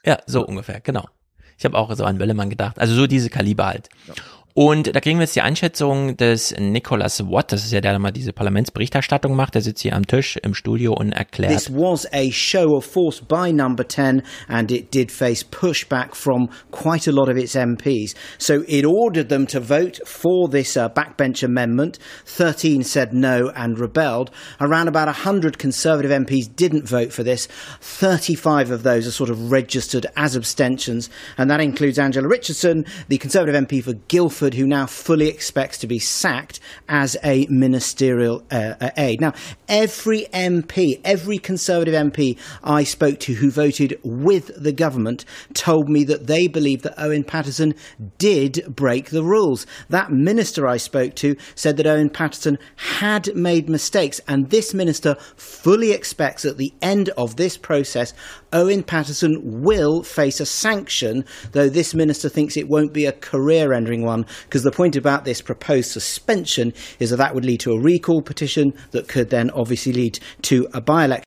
Ja, 0.04 0.18
so 0.26 0.44
ungefähr, 0.44 0.80
genau. 0.80 1.08
Ich 1.56 1.64
habe 1.64 1.78
auch 1.78 1.94
so 1.94 2.04
an 2.04 2.16
Möllemann 2.16 2.50
gedacht. 2.50 2.78
Also 2.78 2.94
so 2.94 3.06
diese 3.06 3.30
Kaliber 3.30 3.66
halt. 3.66 3.90
Ja. 4.08 4.14
Und 4.54 4.94
da 4.94 5.00
kriegen 5.00 5.18
wir 5.18 5.24
jetzt 5.24 5.36
die 5.36 5.42
Einschätzung 5.42 6.16
des 6.16 6.54
Nicholas 6.58 7.20
Watt, 7.20 7.52
das 7.52 7.64
ist 7.64 7.72
ja 7.72 7.80
der, 7.80 7.92
der 7.92 8.00
mal 8.00 8.10
diese 8.10 8.32
Parlamentsberichterstattung 8.32 9.36
macht, 9.36 9.54
der 9.54 9.62
sitzt 9.62 9.82
hier 9.82 9.94
am 9.94 10.06
Tisch 10.06 10.36
im 10.42 10.54
Studio 10.54 10.92
und 10.92 11.12
erklärt. 11.12 11.52
This 11.52 11.70
was 11.70 12.06
a 12.12 12.30
show 12.32 12.76
of 12.76 12.84
force 12.84 13.20
by 13.20 13.52
number 13.52 13.86
10 13.86 14.22
and 14.48 14.72
it 14.72 14.92
did 14.92 15.12
face 15.12 15.44
pushback 15.44 16.16
from 16.16 16.48
quite 16.72 17.06
a 17.06 17.12
lot 17.12 17.28
of 17.28 17.36
its 17.36 17.54
MPs. 17.54 18.16
So 18.38 18.64
it 18.66 18.84
ordered 18.84 19.28
them 19.28 19.46
to 19.48 19.60
vote 19.60 20.00
for 20.04 20.48
this 20.50 20.76
uh, 20.76 20.88
backbench 20.88 21.44
amendment. 21.44 21.98
13 22.26 22.82
said 22.82 23.12
no 23.12 23.52
and 23.54 23.78
rebelled. 23.78 24.32
Around 24.60 24.88
about 24.88 25.06
100 25.06 25.58
Conservative 25.58 26.10
MPs 26.10 26.54
didn't 26.56 26.88
vote 26.88 27.12
for 27.12 27.22
this. 27.22 27.46
35 27.80 28.72
of 28.72 28.82
those 28.82 29.06
are 29.06 29.12
sort 29.12 29.30
of 29.30 29.52
registered 29.52 30.06
as 30.16 30.34
abstentions 30.34 31.08
and 31.38 31.48
that 31.50 31.60
includes 31.60 32.00
Angela 32.00 32.26
Richardson, 32.26 32.84
the 33.08 33.18
Conservative 33.18 33.54
MP 33.54 33.82
for 33.82 33.92
Guildford 34.08 34.39
who 34.40 34.66
now 34.66 34.86
fully 34.86 35.28
expects 35.28 35.78
to 35.78 35.86
be 35.86 35.98
sacked 35.98 36.60
as 36.88 37.16
a 37.22 37.46
ministerial 37.50 38.42
uh, 38.50 38.74
uh 38.80 38.90
aide. 38.96 39.20
Now, 39.20 39.34
every 39.68 40.26
MP, 40.32 41.00
every 41.04 41.38
Conservative 41.38 41.94
MP 41.94 42.38
I 42.62 42.84
spoke 42.84 43.18
to 43.20 43.34
who 43.34 43.50
voted 43.50 43.98
with 44.02 44.50
the 44.56 44.72
government 44.72 45.24
told 45.54 45.88
me 45.88 46.04
that 46.04 46.26
they 46.26 46.48
believe 46.48 46.82
that 46.82 47.00
Owen 47.00 47.24
Patterson 47.24 47.74
did 48.18 48.64
break 48.68 49.10
the 49.10 49.22
rules. 49.22 49.66
That 49.88 50.10
minister 50.10 50.66
I 50.66 50.76
spoke 50.76 51.14
to 51.16 51.36
said 51.54 51.76
that 51.76 51.86
Owen 51.86 52.10
Patterson 52.10 52.58
had 52.76 53.34
made 53.34 53.68
mistakes, 53.68 54.20
and 54.26 54.50
this 54.50 54.72
minister 54.72 55.16
fully 55.36 55.92
expects 55.92 56.44
at 56.44 56.56
the 56.56 56.72
end 56.80 57.10
of 57.10 57.36
this 57.36 57.56
process, 57.56 58.12
Owen 58.52 58.82
Patterson 58.82 59.62
will 59.62 60.02
face 60.02 60.40
a 60.40 60.46
sanction, 60.46 61.24
though 61.52 61.68
this 61.68 61.94
minister 61.94 62.28
thinks 62.28 62.56
it 62.56 62.68
won't 62.68 62.92
be 62.92 63.06
a 63.06 63.12
career 63.12 63.72
ending 63.72 64.04
one 64.04 64.26
because 64.44 64.62
the 64.62 64.70
point 64.70 64.96
about 64.96 65.24
this 65.24 65.40
proposed 65.42 65.90
suspension 65.90 66.72
is 66.98 67.10
that 67.10 67.16
that 67.16 67.34
would 67.34 67.44
lead 67.44 67.60
to 67.60 67.72
a 67.72 67.80
recall 67.80 68.22
petition 68.22 68.72
that 68.90 69.08
could 69.08 69.30
then 69.30 69.50
obviously 69.50 69.92
lead 69.92 70.18
to 70.42 70.68
a 70.72 70.80
by-election. 70.80 71.24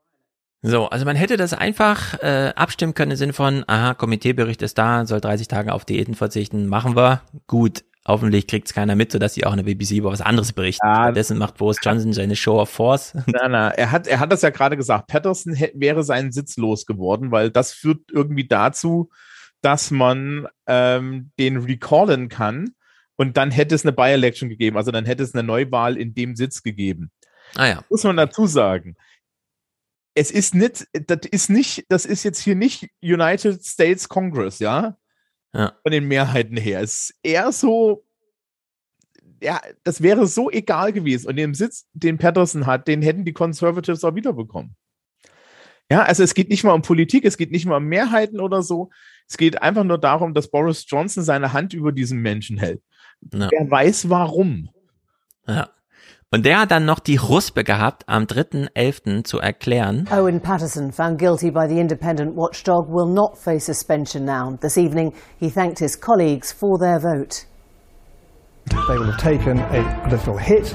So, 0.65 0.85
also 0.85 1.03
man 1.03 1.17
hätte 1.17 1.35
das 1.35 1.53
einfach 1.53 2.13
äh, 2.21 2.53
abstimmen 2.55 2.93
können 2.93 3.11
im 3.11 3.17
Sinne 3.17 3.33
von, 3.33 3.65
aha, 3.67 3.95
Komiteebericht 3.95 4.61
ist 4.61 4.77
da, 4.77 5.05
soll 5.05 5.19
30 5.19 5.49
Tage 5.49 5.73
auf 5.73 5.83
Diäten 5.83 6.15
verzichten, 6.15 6.67
machen 6.67 6.95
wir, 6.95 7.21
gut. 7.47 7.83
Hoffentlich 8.05 8.47
kriegt 8.47 8.67
es 8.67 8.73
keiner 8.73 8.95
mit, 8.95 9.13
sodass 9.13 9.33
sie 9.33 9.45
auch 9.45 9.53
in 9.53 9.57
der 9.57 9.63
BBC 9.63 9.91
über 9.91 10.11
was 10.11 10.19
anderes 10.19 10.51
berichten. 10.51 10.85
Ja, 10.85 11.03
Stattdessen 11.03 11.37
macht 11.37 11.57
Boris 11.57 11.77
Johnson 11.81 12.11
seine 12.11 12.35
Show 12.35 12.59
of 12.59 12.69
Force. 12.69 13.13
Na, 13.27 13.47
na, 13.47 13.69
er 13.69 13.91
hat, 13.91 14.07
er 14.07 14.19
hat 14.19 14.31
das 14.31 14.41
ja 14.41 14.49
gerade 14.49 14.75
gesagt. 14.75 15.07
Patterson 15.07 15.55
wäre 15.73 16.03
seinen 16.03 16.33
Sitz 16.33 16.57
losgeworden, 16.57 17.31
weil 17.31 17.49
das 17.49 17.71
führt 17.71 18.11
irgendwie 18.11 18.45
dazu, 18.45 19.09
dass 19.61 19.89
man 19.89 20.47
ähm, 20.67 21.31
den 21.39 21.57
recallen 21.57 22.27
kann 22.27 22.75
und 23.15 23.37
dann 23.37 23.51
hätte 23.51 23.75
es 23.75 23.85
eine 23.85 23.93
By-Election 23.93 24.49
gegeben. 24.49 24.75
Also 24.75 24.91
dann 24.91 25.05
hätte 25.05 25.23
es 25.23 25.33
eine 25.33 25.43
Neuwahl 25.43 25.97
in 25.97 26.13
dem 26.13 26.35
Sitz 26.35 26.61
gegeben. 26.61 27.09
Ah 27.55 27.67
ja. 27.67 27.83
Muss 27.89 28.03
man 28.03 28.17
dazu 28.17 28.47
sagen. 28.47 28.95
Es 30.15 30.29
ist 30.29 30.53
nicht, 30.53 30.87
das 30.93 31.25
ist 31.31 31.49
nicht, 31.49 31.85
das 31.89 32.05
ist 32.05 32.23
jetzt 32.23 32.39
hier 32.39 32.55
nicht 32.55 32.89
United 33.01 33.63
States 33.63 34.09
Congress, 34.09 34.59
ja? 34.59 34.97
Ja. 35.53 35.73
Von 35.83 35.91
den 35.91 36.07
Mehrheiten 36.07 36.57
her. 36.57 36.81
Es 36.81 37.09
ist 37.09 37.15
eher 37.23 37.51
so, 37.51 38.03
ja, 39.41 39.61
das 39.83 40.01
wäre 40.01 40.25
so 40.25 40.49
egal 40.49 40.93
gewesen. 40.93 41.27
Und 41.27 41.35
den 41.35 41.53
Sitz, 41.53 41.87
den 41.93 42.17
Patterson 42.17 42.65
hat, 42.65 42.87
den 42.87 43.01
hätten 43.01 43.25
die 43.25 43.33
Conservatives 43.33 44.03
auch 44.03 44.15
wiederbekommen. 44.15 44.75
Ja, 45.91 46.03
also 46.03 46.23
es 46.23 46.33
geht 46.33 46.49
nicht 46.49 46.63
mal 46.63 46.73
um 46.73 46.81
Politik, 46.81 47.25
es 47.25 47.37
geht 47.37 47.51
nicht 47.51 47.65
mal 47.65 47.77
um 47.77 47.85
Mehrheiten 47.85 48.39
oder 48.39 48.63
so. 48.63 48.89
Es 49.27 49.37
geht 49.37 49.61
einfach 49.61 49.83
nur 49.83 49.99
darum, 49.99 50.33
dass 50.33 50.49
Boris 50.49 50.85
Johnson 50.87 51.23
seine 51.23 51.53
Hand 51.53 51.73
über 51.73 51.91
diesen 51.91 52.19
Menschen 52.19 52.57
hält. 52.57 52.81
Ja. 53.33 53.49
Wer 53.51 53.69
weiß 53.69 54.09
warum. 54.09 54.69
Ja. 55.47 55.69
Und 56.33 56.47
der 56.47 56.61
hat 56.61 56.71
dann 56.71 56.85
noch 56.85 56.97
die 56.97 57.17
Ruspe 57.17 57.63
gehabt, 57.63 58.05
am 58.07 58.23
3.11. 58.23 59.23
zu 59.23 59.37
erklären. 59.37 60.07
Owen 60.11 60.41
Patterson, 60.41 60.91
found 60.91 61.19
guilty 61.19 61.51
by 61.51 61.67
the 61.69 61.79
independent 61.79 62.35
watchdog, 62.35 62.87
will 62.89 63.07
not 63.07 63.37
face 63.37 63.65
suspension 63.65 64.25
now. 64.25 64.57
This 64.59 64.75
evening, 64.75 65.13
he 65.39 65.51
thanked 65.51 65.77
his 65.77 65.95
colleagues 65.95 66.51
for 66.51 66.79
their 66.79 66.99
vote. 66.99 67.45
They 68.65 68.97
will 68.97 69.11
have 69.11 69.21
taken 69.21 69.59
a 69.59 69.83
political 70.05 70.35
hit, 70.35 70.73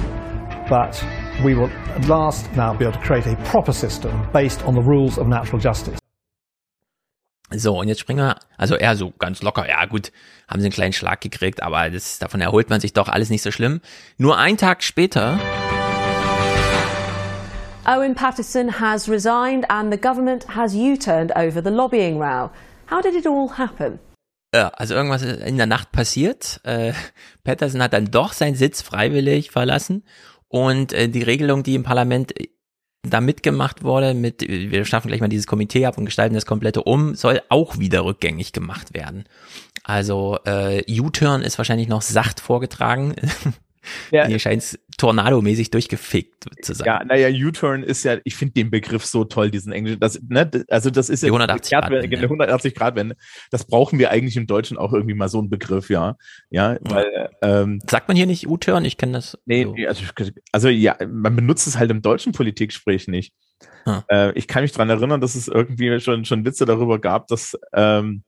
but 0.71 1.05
we 1.45 1.57
will 1.57 1.71
at 1.97 2.07
last 2.07 2.49
now 2.55 2.73
be 2.73 2.85
able 2.85 2.93
to 2.93 3.05
create 3.05 3.27
a 3.27 3.35
proper 3.51 3.73
system 3.73 4.13
based 4.33 4.65
on 4.65 4.77
the 4.77 4.83
rules 4.83 5.19
of 5.19 5.27
natural 5.27 5.59
justice. 5.59 5.99
So, 7.51 7.79
und 7.79 7.89
jetzt 7.89 8.01
springen 8.01 8.27
wir, 8.27 8.37
also 8.59 8.75
eher 8.75 8.95
so 8.95 9.11
ganz 9.19 9.43
locker, 9.43 9.67
ja 9.67 9.87
gut, 9.87 10.13
haben 10.49 10.61
sie 10.61 10.67
einen 10.67 10.73
kleinen 10.73 10.93
Schlag 10.93 11.23
gekriegt, 11.23 11.63
aber 11.63 11.89
das, 11.89 12.19
davon 12.19 12.43
erholt 12.43 12.69
man 12.69 12.81
sich 12.81 12.93
doch 12.93 13.09
alles 13.09 13.31
nicht 13.31 13.43
so 13.43 13.51
schlimm. 13.51 13.81
Nur 14.19 14.37
einen 14.37 14.59
Tag 14.59 14.83
später. 14.83 15.39
Owen 17.87 18.15
Patterson 18.15 18.81
has 18.81 19.09
resigned 19.09 19.71
and 19.71 19.91
the 19.91 19.99
government 19.99 20.47
has 20.55 20.75
U-turned 20.75 21.35
over 21.37 21.63
the 21.63 21.71
lobbying 21.71 22.19
row. 22.19 22.51
How 22.91 23.01
did 23.01 23.15
it 23.15 23.27
all 23.27 23.49
happen? 23.57 23.99
Ja, 24.55 24.69
also 24.69 24.95
irgendwas 24.95 25.23
ist 25.23 25.41
in 25.41 25.57
der 25.57 25.67
Nacht 25.67 25.91
passiert. 25.91 26.61
Äh, 26.65 26.93
Patterson 27.45 27.83
hat 27.83 27.95
dann 27.95 28.11
doch 28.11 28.35
seinen 28.35 28.57
Sitz 28.57 28.83
freiwillig 28.83 29.51
verlassen 29.51 30.05
und 30.49 30.93
äh, 30.93 31.09
die 31.09 31.23
Regelung, 31.23 31.63
die 31.63 31.75
im 31.75 31.83
Parlament 31.83 32.35
da 33.03 33.21
mitgemacht 33.21 33.85
wurde, 33.85 34.15
mit, 34.15 34.43
wir 34.43 34.85
schaffen 34.85 35.09
gleich 35.09 35.21
mal 35.21 35.29
dieses 35.29 35.47
Komitee 35.47 35.87
ab 35.87 35.99
und 35.99 36.05
gestalten 36.05 36.35
das 36.35 36.47
komplette 36.47 36.83
um, 36.83 37.15
soll 37.15 37.41
auch 37.49 37.79
wieder 37.79 38.05
rückgängig 38.05 38.53
gemacht 38.53 38.95
werden. 38.95 39.25
Also 39.85 40.39
äh, 40.45 40.83
U-Turn 41.01 41.43
ist 41.43 41.59
wahrscheinlich 41.59 41.89
noch 41.89 42.03
sacht 42.03 42.41
vorgetragen. 42.41 43.15
Ja. 44.11 44.27
Hier 44.27 44.39
scheint 44.39 44.63
es 44.63 44.79
tornadomäßig 44.97 45.71
durchgefickt 45.71 46.47
zu 46.63 46.75
sein. 46.75 46.87
Ja, 46.87 47.05
naja, 47.05 47.29
U-Turn 47.29 47.83
ist 47.83 48.05
ja, 48.05 48.17
ich 48.25 48.37
finde 48.37 48.55
den 48.55 48.71
Begriff 48.71 49.05
so 49.05 49.25
toll, 49.25 49.51
diesen 49.51 49.73
englischen, 49.73 50.01
das, 50.01 50.21
ne, 50.29 50.51
also 50.69 50.91
das 50.91 51.09
ist 51.09 51.23
ja 51.23 51.29
180 51.29 51.71
Grad, 51.71 51.91
Wende, 51.91 52.17
ja. 52.17 52.23
180 52.23 52.75
Grad 52.75 52.97
Wende. 52.97 53.17
Das 53.51 53.65
brauchen 53.65 53.99
wir 53.99 54.11
eigentlich 54.11 54.37
im 54.37 54.47
Deutschen 54.47 54.77
auch 54.77 54.93
irgendwie 54.93 55.15
mal 55.15 55.29
so 55.29 55.39
einen 55.39 55.51
Begriff, 55.51 55.89
ja. 55.89 56.17
Ja, 56.51 56.77
weil, 56.81 57.31
ähm, 57.43 57.81
Sagt 57.89 58.09
man 58.09 58.17
hier 58.17 58.27
nicht 58.27 58.49
U-Turn? 58.49 58.85
Ich 58.85 58.97
kenne 58.97 59.13
das. 59.13 59.39
Nee, 59.47 59.65
so. 59.65 59.75
also, 59.87 60.05
also 60.53 60.69
ja, 60.69 60.97
man 61.07 61.35
benutzt 61.37 61.67
es 61.67 61.79
halt 61.79 61.91
im 61.91 62.03
deutschen 62.03 62.33
Politikgespräch 62.33 63.09
nicht. 63.09 63.33
Hm. 63.85 64.03
Äh, 64.09 64.33
ich 64.33 64.49
kann 64.49 64.63
mich 64.63 64.73
dran 64.73 64.91
erinnern, 64.91 65.21
dass 65.21 65.35
es 65.35 65.49
irgendwie 65.49 66.01
schon, 66.01 66.25
schon 66.25 66.45
Witze 66.45 66.65
darüber 66.65 66.99
gab, 66.99 67.29
dass, 67.29 67.57
ähm, 67.73 68.25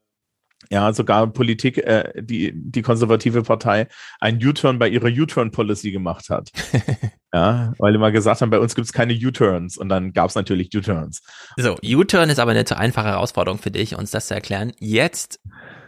ja, 0.68 0.92
sogar 0.92 1.26
Politik, 1.28 1.78
äh, 1.78 2.12
die, 2.22 2.52
die 2.54 2.82
konservative 2.82 3.42
Partei 3.42 3.88
einen 4.20 4.44
U-Turn 4.44 4.78
bei 4.78 4.88
ihrer 4.88 5.08
U-Turn-Policy 5.08 5.90
gemacht 5.90 6.28
hat. 6.28 6.50
ja, 7.34 7.72
weil 7.78 7.94
immer 7.94 8.12
gesagt 8.12 8.40
haben, 8.40 8.50
bei 8.50 8.58
uns 8.58 8.74
gibt 8.74 8.86
es 8.86 8.92
keine 8.92 9.14
U-Turns 9.14 9.78
und 9.78 9.88
dann 9.88 10.12
gab 10.12 10.28
es 10.28 10.34
natürlich 10.34 10.74
U-Turns. 10.74 11.22
So, 11.56 11.76
U-Turn 11.82 12.28
ist 12.28 12.38
aber 12.38 12.50
eine 12.50 12.64
zu 12.64 12.76
einfache 12.76 13.08
Herausforderung 13.08 13.58
für 13.58 13.70
dich, 13.70 13.96
uns 13.96 14.10
das 14.10 14.28
zu 14.28 14.34
erklären. 14.34 14.72
Jetzt, 14.78 15.40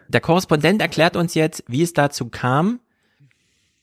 der 0.09 0.20
Korrespondent 0.20 0.81
erklärt 0.81 1.16
uns 1.16 1.35
jetzt, 1.35 1.64
wie 1.68 1.83
es 1.83 1.93
dazu 1.93 2.29
kam, 2.29 2.81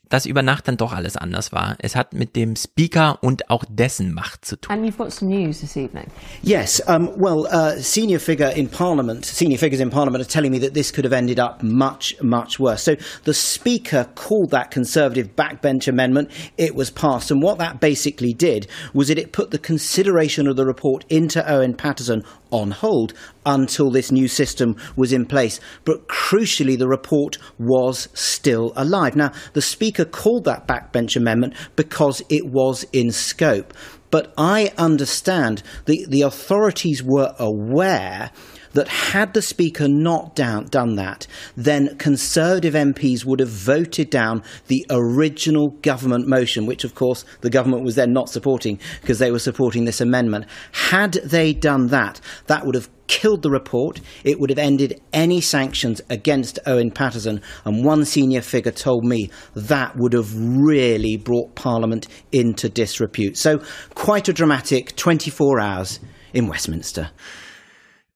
dass 0.10 0.26
über 0.26 0.42
Nacht 0.42 0.68
dann 0.68 0.78
doch 0.78 0.92
alles 0.92 1.16
anders 1.16 1.52
war. 1.52 1.76
Es 1.80 1.96
hat 1.96 2.14
mit 2.14 2.36
dem 2.36 2.56
Speaker 2.56 3.20
und 3.22 3.50
auch 3.50 3.64
dessen 3.70 4.14
Macht 4.14 4.46
zu 4.46 4.56
tun. 4.56 4.76
And 4.76 4.86
you've 4.86 4.98
got 4.98 5.12
some 5.14 5.30
news 5.30 5.62
this 5.62 5.78
evening. 5.78 6.08
Yes, 6.42 6.82
um, 6.88 7.10
well, 7.18 7.48
uh, 7.52 7.80
senior 7.80 8.20
figure 8.20 8.50
in 8.50 8.68
Parliament, 8.70 9.26
senior 9.26 9.58
figures 9.58 9.80
in 9.80 9.90
Parliament 9.90 10.22
are 10.24 10.28
telling 10.28 10.52
me 10.52 10.60
that 10.60 10.74
this 10.74 10.92
could 10.92 11.06
have 11.06 11.14
ended 11.14 11.40
up 11.40 11.64
much, 11.64 12.16
much 12.22 12.60
worse. 12.60 12.84
So 12.84 12.96
the 13.24 13.34
Speaker 13.34 14.08
called 14.16 14.52
that 14.52 14.72
Conservative 14.72 15.36
backbench 15.36 15.88
amendment. 15.88 16.32
It 16.58 16.76
was 16.76 16.90
passed, 16.90 17.32
and 17.32 17.42
what 17.42 17.58
that 17.60 17.80
basically 17.80 18.34
did 18.34 18.68
was 18.94 19.08
that 19.08 19.18
it 19.18 19.32
put 19.32 19.52
the 19.52 19.60
consideration 19.60 20.48
of 20.48 20.56
the 20.56 20.66
report 20.66 21.06
into 21.10 21.48
Owen 21.50 21.76
Patterson 21.76 22.24
on 22.52 22.72
hold 22.72 23.14
until 23.46 23.92
this 23.92 24.12
new 24.12 24.28
system 24.28 24.76
was 24.96 25.14
in 25.14 25.26
place. 25.26 25.60
But 25.86 26.08
crucially, 26.08 26.78
the 26.78 26.88
report 26.88 27.38
was 27.58 28.10
still 28.14 28.74
alive. 28.76 29.16
Now, 29.16 29.32
the 29.54 29.62
Speaker 29.62 30.06
called 30.06 30.46
that 30.46 30.68
backbench 30.68 31.16
amendment 31.16 31.54
because 31.76 32.22
it 32.30 32.46
was 32.46 32.86
in 32.94 33.12
scope. 33.12 33.74
But 34.12 34.34
I 34.38 34.74
understand 34.78 35.62
the, 35.86 36.06
the 36.10 36.24
authorities 36.24 37.04
were 37.04 37.36
aware 37.38 38.32
that 38.74 38.88
had 38.88 39.34
the 39.34 39.42
Speaker 39.42 39.88
not 39.88 40.36
down, 40.36 40.66
done 40.66 40.96
that, 40.96 41.28
then 41.56 41.98
Conservative 41.98 42.74
MPs 42.74 43.26
would 43.26 43.40
have 43.40 43.50
voted 43.50 44.10
down 44.10 44.44
the 44.68 44.86
original 44.90 45.70
government 45.82 46.28
motion, 46.28 46.66
which 46.66 46.84
of 46.84 46.96
course 46.96 47.26
the 47.42 47.50
government 47.50 47.84
was 47.84 47.96
then 47.96 48.14
not 48.14 48.30
supporting 48.30 48.80
because 49.02 49.20
they 49.20 49.32
were 49.32 49.40
supporting 49.40 49.86
this 49.86 50.02
amendment. 50.02 50.46
Had 50.72 51.14
they 51.14 51.54
done 51.54 51.88
that, 51.88 52.22
that 52.48 52.66
would 52.66 52.76
have 52.76 52.90
killed 53.10 53.42
the 53.42 53.50
report. 53.50 54.00
It 54.24 54.40
would 54.40 54.52
have 54.52 54.60
ended 54.60 55.02
any 55.12 55.42
sanctions 55.42 56.00
against 56.10 56.60
Owen 56.66 56.92
Patterson. 56.92 57.42
And 57.66 57.84
one 57.84 58.06
senior 58.06 58.42
figure 58.42 58.72
told 58.72 59.04
me 59.04 59.32
that 59.56 59.98
would 59.98 60.14
have 60.14 60.32
really 60.36 61.18
brought 61.18 61.56
Parliament 61.56 62.08
into 62.32 62.70
disrepute. 62.70 63.36
So, 63.36 63.62
quite 63.96 64.30
a 64.30 64.34
dramatic 64.34 64.96
24 64.96 65.60
hours 65.60 66.00
in 66.34 66.48
Westminster. 66.48 67.10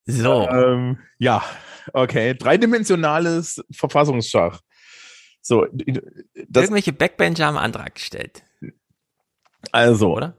So. 0.05 0.47
Ähm, 0.49 0.99
ja, 1.17 1.43
okay. 1.93 2.33
Dreidimensionales 2.35 3.63
Verfassungsschach. 3.71 4.59
So, 5.41 5.65
das, 6.47 6.63
Irgendwelche 6.63 6.93
Backbencher 6.93 7.47
haben 7.47 7.57
Antrag 7.57 7.95
gestellt. 7.95 8.43
Also, 9.71 10.13
oder? 10.13 10.37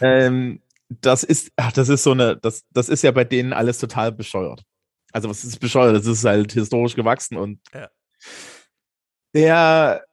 Ähm, 0.00 0.62
das 0.88 1.24
ist, 1.24 1.52
ach, 1.56 1.72
das 1.72 1.88
ist 1.88 2.02
so 2.02 2.12
eine, 2.12 2.36
das, 2.36 2.64
das 2.70 2.88
ist 2.88 3.02
ja 3.02 3.10
bei 3.10 3.24
denen 3.24 3.52
alles 3.52 3.78
total 3.78 4.12
bescheuert. 4.12 4.62
Also, 5.12 5.28
was 5.28 5.44
ist 5.44 5.58
bescheuert? 5.58 5.96
Das 5.96 6.06
ist 6.06 6.24
halt 6.24 6.52
historisch 6.52 6.94
gewachsen 6.94 7.36
und 7.36 7.60
ja. 7.74 7.88
der, 9.34 10.04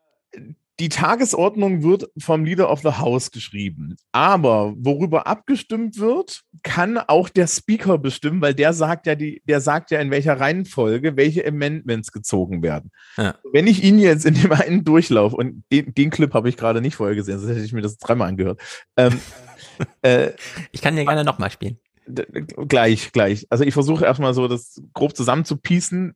die 0.80 0.90
Tagesordnung 0.90 1.84
wird 1.84 2.10
vom 2.18 2.46
Leader 2.46 2.72
of 2.72 2.82
the 2.82 2.94
House 2.94 3.32
geschrieben. 3.32 3.98
Aber 4.14 4.74
worüber 4.78 5.28
abgestimmt 5.28 6.00
wird, 6.00 6.42
kann 6.64 6.98
auch 6.98 7.28
der 7.28 7.48
Speaker 7.48 7.98
bestimmen, 7.98 8.42
weil 8.42 8.54
der 8.54 8.74
sagt 8.74 9.06
ja 9.06 9.16
die, 9.16 9.42
der 9.46 9.60
sagt 9.60 9.92
ja 9.92 10.00
in 10.00 10.10
welcher 10.10 10.40
Reihenfolge 10.40 11.18
welche 11.18 11.46
Amendments 11.46 12.12
gezogen 12.12 12.64
werden. 12.64 12.92
Ja. 13.18 13.36
Wenn 13.52 13.68
ich 13.68 13.84
ihn 13.84 14.00
jetzt 14.00 14.26
in 14.26 14.36
dem 14.36 14.52
einen 14.54 14.86
Durchlauf 14.86 15.34
und 15.34 15.64
den, 15.72 15.94
den 15.94 16.10
Clip 16.10 16.34
habe 16.34 16.48
ich 16.48 16.56
gerade 16.56 16.82
nicht 16.82 16.96
vorher 16.96 17.16
gesehen, 17.16 17.40
sonst 17.40 17.52
hätte 17.52 17.66
ich 17.66 17.74
mir 17.74 17.82
das 17.82 17.98
dreimal 17.98 18.30
angehört. 18.30 18.62
Ähm, 18.96 19.20
äh, 20.02 20.32
ich 20.72 20.82
kann 20.82 20.96
dir 20.96 21.04
gerne 21.04 21.26
nochmal 21.26 21.52
spielen. 21.52 21.78
Gleich, 22.08 23.12
gleich. 23.12 23.46
Also 23.50 23.64
ich 23.66 23.74
versuche 23.74 24.06
erstmal 24.06 24.34
so 24.34 24.48
das 24.48 24.82
grob 24.94 25.16
zusammenzupießen. 25.16 26.16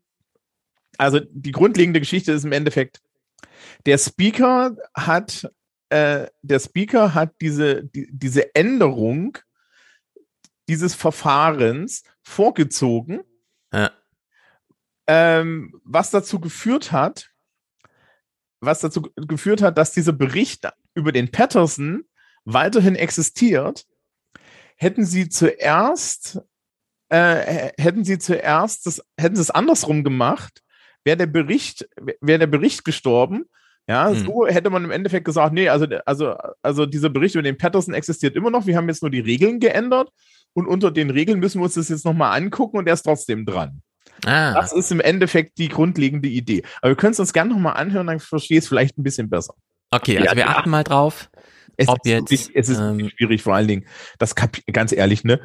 Also 0.98 1.20
die 1.32 1.52
grundlegende 1.52 2.00
Geschichte 2.00 2.32
ist 2.32 2.46
im 2.46 2.52
Endeffekt, 2.52 3.02
der 3.86 3.98
Speaker 3.98 4.76
hat, 4.94 5.50
äh, 5.90 6.28
der 6.42 6.60
Speaker 6.60 7.14
hat 7.14 7.34
diese, 7.42 7.84
die, 7.84 8.08
diese 8.12 8.56
Änderung 8.56 9.38
dieses 10.70 10.96
Verfahrens 10.96 12.04
vorgezogen, 12.22 13.22
ja. 13.74 13.92
ähm, 15.08 15.80
was 15.84 16.10
dazu 16.10 16.40
geführt 16.40 16.92
hat, 16.92 17.30
was 18.62 18.80
dazu 18.80 19.02
geführt 19.16 19.62
hat, 19.62 19.78
dass 19.78 19.92
dieser 19.92 20.14
Bericht 20.14 20.70
über 20.94 21.12
den 21.12 21.32
Patterson 21.32 22.06
weiterhin 22.46 22.96
existiert, 22.96 23.86
hätten 24.78 25.06
sie 25.06 25.30
zuerst, 25.30 26.42
äh, 27.10 27.72
hätten 27.78 28.06
sie 28.06 28.18
zuerst, 28.20 28.86
das, 28.86 29.02
hätten 29.20 29.36
sie 29.36 29.42
es 29.42 29.52
andersrum 29.52 30.04
gemacht, 30.04 30.64
wäre 31.04 31.18
der 31.18 31.28
Bericht, 31.28 31.88
wäre 32.22 32.40
der 32.40 32.48
Bericht 32.48 32.86
gestorben. 32.86 33.46
Ja, 33.88 34.10
hm. 34.10 34.26
so 34.26 34.48
hätte 34.48 34.70
man 34.70 34.86
im 34.86 34.92
Endeffekt 34.92 35.26
gesagt, 35.26 35.54
nee, 35.54 35.68
also, 35.68 35.86
also, 36.06 36.36
also 36.62 36.86
dieser 36.86 37.10
Bericht 37.10 37.36
über 37.36 37.42
den 37.42 37.58
Patterson 37.58 37.94
existiert 37.94 38.36
immer 38.36 38.50
noch. 38.50 38.66
Wir 38.66 38.78
haben 38.78 38.88
jetzt 38.88 39.02
nur 39.02 39.12
die 39.12 39.20
Regeln 39.20 39.60
geändert 39.60 40.10
und 40.54 40.68
unter 40.68 40.90
den 40.90 41.10
Regeln 41.10 41.40
müssen 41.40 41.60
wir 41.60 41.66
uns 41.66 41.74
das 41.74 41.90
jetzt 41.90 42.06
nochmal 42.06 42.40
angucken 42.40 42.78
und 42.78 42.88
er 42.88 42.94
ist 42.94 43.04
trotzdem 43.04 43.46
dran. 43.46 43.82
Ah. 44.26 44.54
Das 44.54 44.72
ist 44.72 44.92
im 44.92 45.02
Endeffekt 45.02 45.58
die 45.58 45.68
grundlegende 45.68 46.30
Idee. 46.30 46.64
Aber 46.82 46.92
wir 46.92 46.96
können 46.96 47.12
es 47.12 47.20
uns 47.20 47.34
gerne 47.34 47.52
nochmal 47.52 47.76
anhören, 47.76 48.08
dann 48.08 48.20
verstehe 48.20 48.58
ich 48.58 48.64
es 48.64 48.70
vielleicht 48.70 48.98
ein 48.98 49.04
bisschen 49.04 49.30
besser. 49.30 49.54
Okay, 49.92 50.18
also 50.18 50.30
ja, 50.30 50.36
wir 50.36 50.50
achten 50.50 50.70
mal 50.70 50.84
drauf. 50.84 51.30
Es 51.76 51.88
ob 51.88 51.98
ist, 52.04 52.30
jetzt, 52.32 52.52
es 52.54 52.70
ist 52.70 52.80
ähm, 52.80 53.10
schwierig, 53.10 53.42
vor 53.42 53.56
allen 53.56 53.68
Dingen, 53.68 53.86
das 54.20 54.36
ganz 54.36 54.92
ehrlich, 54.92 55.24
ne? 55.24 55.42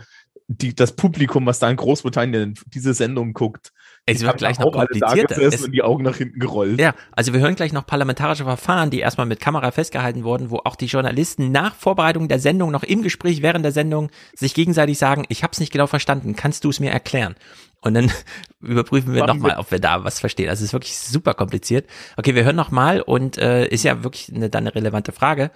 Die, 0.46 0.74
das 0.74 0.96
Publikum, 0.96 1.44
was 1.44 1.58
da 1.58 1.68
in 1.68 1.76
Großbritannien 1.76 2.54
diese 2.66 2.94
Sendung 2.94 3.34
guckt, 3.34 3.72
es 4.16 4.22
wird 4.22 4.38
gleich 4.38 4.58
noch 4.58 4.72
komplizierter. 4.72 5.40
Es, 5.40 5.64
und 5.64 5.72
die 5.72 5.82
Augen 5.82 6.04
nach 6.04 6.16
hinten 6.16 6.38
gerollt. 6.38 6.80
Ja, 6.80 6.94
also 7.12 7.32
wir 7.32 7.40
hören 7.40 7.54
gleich 7.54 7.72
noch 7.72 7.86
parlamentarische 7.86 8.44
Verfahren, 8.44 8.90
die 8.90 9.00
erstmal 9.00 9.26
mit 9.26 9.40
Kamera 9.40 9.70
festgehalten 9.70 10.24
wurden, 10.24 10.50
wo 10.50 10.60
auch 10.64 10.76
die 10.76 10.86
Journalisten 10.86 11.52
nach 11.52 11.74
Vorbereitung 11.74 12.28
der 12.28 12.38
Sendung 12.38 12.70
noch 12.70 12.82
im 12.82 13.02
Gespräch 13.02 13.42
während 13.42 13.64
der 13.64 13.72
Sendung 13.72 14.10
sich 14.34 14.54
gegenseitig 14.54 14.98
sagen, 14.98 15.24
ich 15.28 15.42
habe 15.42 15.52
es 15.52 15.60
nicht 15.60 15.72
genau 15.72 15.86
verstanden, 15.86 16.36
kannst 16.36 16.64
du 16.64 16.70
es 16.70 16.80
mir 16.80 16.90
erklären? 16.90 17.34
Und 17.80 17.94
dann 17.94 18.10
überprüfen 18.60 19.14
wir 19.14 19.26
nochmal, 19.26 19.56
ob 19.58 19.70
wir 19.70 19.78
da 19.78 20.04
was 20.04 20.20
verstehen. 20.20 20.48
Also 20.48 20.62
es 20.62 20.70
ist 20.70 20.72
wirklich 20.72 20.98
super 20.98 21.34
kompliziert. 21.34 21.86
Okay, 22.16 22.34
wir 22.34 22.44
hören 22.44 22.56
nochmal 22.56 23.00
und 23.00 23.38
äh, 23.38 23.66
ist 23.68 23.84
ja 23.84 24.02
wirklich 24.02 24.32
eine, 24.34 24.50
dann 24.50 24.64
eine 24.64 24.74
relevante 24.74 25.12
Frage, 25.12 25.50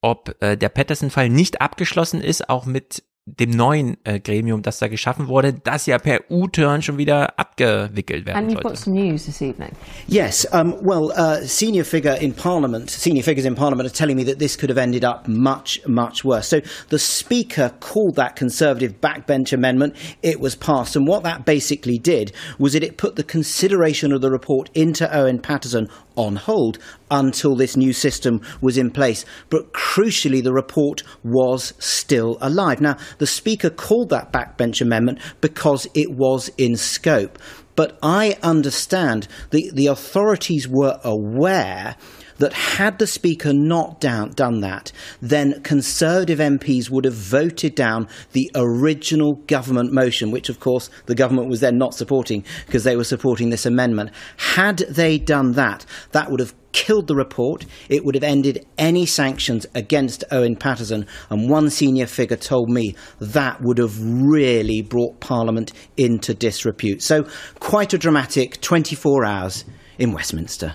ob 0.00 0.34
äh, 0.40 0.56
der 0.56 0.68
Patterson-Fall 0.68 1.28
nicht 1.28 1.60
abgeschlossen 1.60 2.20
ist, 2.20 2.48
auch 2.48 2.64
mit 2.66 3.02
dem 3.26 3.50
neuen 3.50 3.96
äh, 4.04 4.20
Gremium, 4.20 4.62
das 4.62 4.78
da 4.78 4.86
geschaffen 4.86 5.26
wurde, 5.26 5.52
das 5.52 5.86
ja 5.86 5.98
per 5.98 6.30
U-Turn 6.30 6.80
schon 6.80 6.96
wieder 6.96 7.36
abgewickelt 7.36 8.24
werden 8.24 8.38
And 8.38 8.52
you've 8.52 8.62
sollte. 8.62 8.68
got 8.68 8.78
some 8.78 8.94
news 8.94 9.26
this 9.26 9.42
evening. 9.42 9.72
Yes, 10.06 10.46
um, 10.52 10.76
well, 10.80 11.10
uh, 11.16 11.44
senior 11.44 11.84
figure 11.84 12.14
in 12.14 12.34
Parliament, 12.34 12.88
senior 12.88 13.24
figures 13.24 13.44
in 13.44 13.56
Parliament 13.56 13.88
are 13.88 13.92
telling 13.92 14.16
me 14.16 14.22
that 14.24 14.38
this 14.38 14.56
could 14.56 14.70
have 14.70 14.78
ended 14.78 15.04
up 15.04 15.26
much, 15.26 15.80
much 15.88 16.24
worse. 16.24 16.46
So 16.46 16.60
the 16.90 17.00
Speaker 17.00 17.72
called 17.80 18.14
that 18.14 18.36
Conservative 18.36 19.00
backbench 19.00 19.52
amendment. 19.52 19.96
It 20.22 20.38
was 20.38 20.54
passed, 20.54 20.94
and 20.94 21.08
what 21.08 21.24
that 21.24 21.44
basically 21.44 21.98
did 21.98 22.32
was 22.60 22.74
that 22.74 22.84
it 22.84 22.96
put 22.96 23.16
the 23.16 23.24
consideration 23.24 24.12
of 24.12 24.20
the 24.20 24.30
report 24.30 24.70
into 24.72 25.12
Owen 25.12 25.40
Patterson 25.40 25.88
on 26.16 26.36
hold 26.36 26.78
until 27.10 27.54
this 27.54 27.76
new 27.76 27.92
system 27.92 28.40
was 28.60 28.76
in 28.76 28.90
place. 28.90 29.24
But 29.50 29.72
crucially, 29.72 30.42
the 30.42 30.52
report 30.52 31.02
was 31.22 31.74
still 31.78 32.38
alive. 32.40 32.80
Now, 32.80 32.96
the 33.18 33.26
Speaker 33.26 33.70
called 33.70 34.10
that 34.10 34.32
backbench 34.32 34.80
amendment 34.80 35.20
because 35.40 35.86
it 35.94 36.10
was 36.10 36.50
in 36.58 36.76
scope. 36.76 37.38
But 37.76 37.98
I 38.02 38.38
understand 38.42 39.28
the, 39.50 39.70
the 39.72 39.86
authorities 39.86 40.66
were 40.66 40.98
aware 41.04 41.96
that 42.38 42.52
had 42.52 42.98
the 42.98 43.06
Speaker 43.06 43.52
not 43.52 44.00
down, 44.00 44.30
done 44.30 44.60
that, 44.60 44.92
then 45.20 45.60
Conservative 45.62 46.38
MPs 46.38 46.90
would 46.90 47.04
have 47.04 47.14
voted 47.14 47.74
down 47.74 48.08
the 48.32 48.50
original 48.54 49.34
government 49.46 49.92
motion, 49.92 50.30
which 50.30 50.48
of 50.48 50.60
course 50.60 50.90
the 51.06 51.14
government 51.14 51.48
was 51.48 51.60
then 51.60 51.78
not 51.78 51.94
supporting 51.94 52.44
because 52.66 52.84
they 52.84 52.96
were 52.96 53.04
supporting 53.04 53.50
this 53.50 53.66
amendment. 53.66 54.10
Had 54.36 54.78
they 54.78 55.18
done 55.18 55.52
that, 55.52 55.86
that 56.12 56.30
would 56.30 56.40
have 56.40 56.54
killed 56.76 57.06
the 57.06 57.16
report. 57.16 57.64
It 57.88 58.04
would 58.04 58.14
have 58.14 58.22
ended 58.22 58.66
any 58.76 59.06
sanctions 59.06 59.64
against 59.74 60.24
Owen 60.30 60.56
Patterson. 60.56 61.06
And 61.30 61.48
one 61.48 61.70
senior 61.70 62.06
figure 62.06 62.36
told 62.36 62.68
me 62.68 62.94
that 63.18 63.62
would 63.62 63.78
have 63.78 63.98
really 63.98 64.82
brought 64.82 65.18
Parliament 65.20 65.72
into 65.96 66.34
disrepute. 66.34 67.02
So, 67.02 67.26
quite 67.60 67.94
a 67.94 67.98
dramatic 67.98 68.60
24 68.60 69.24
hours 69.24 69.64
in 69.98 70.12
Westminster. 70.12 70.74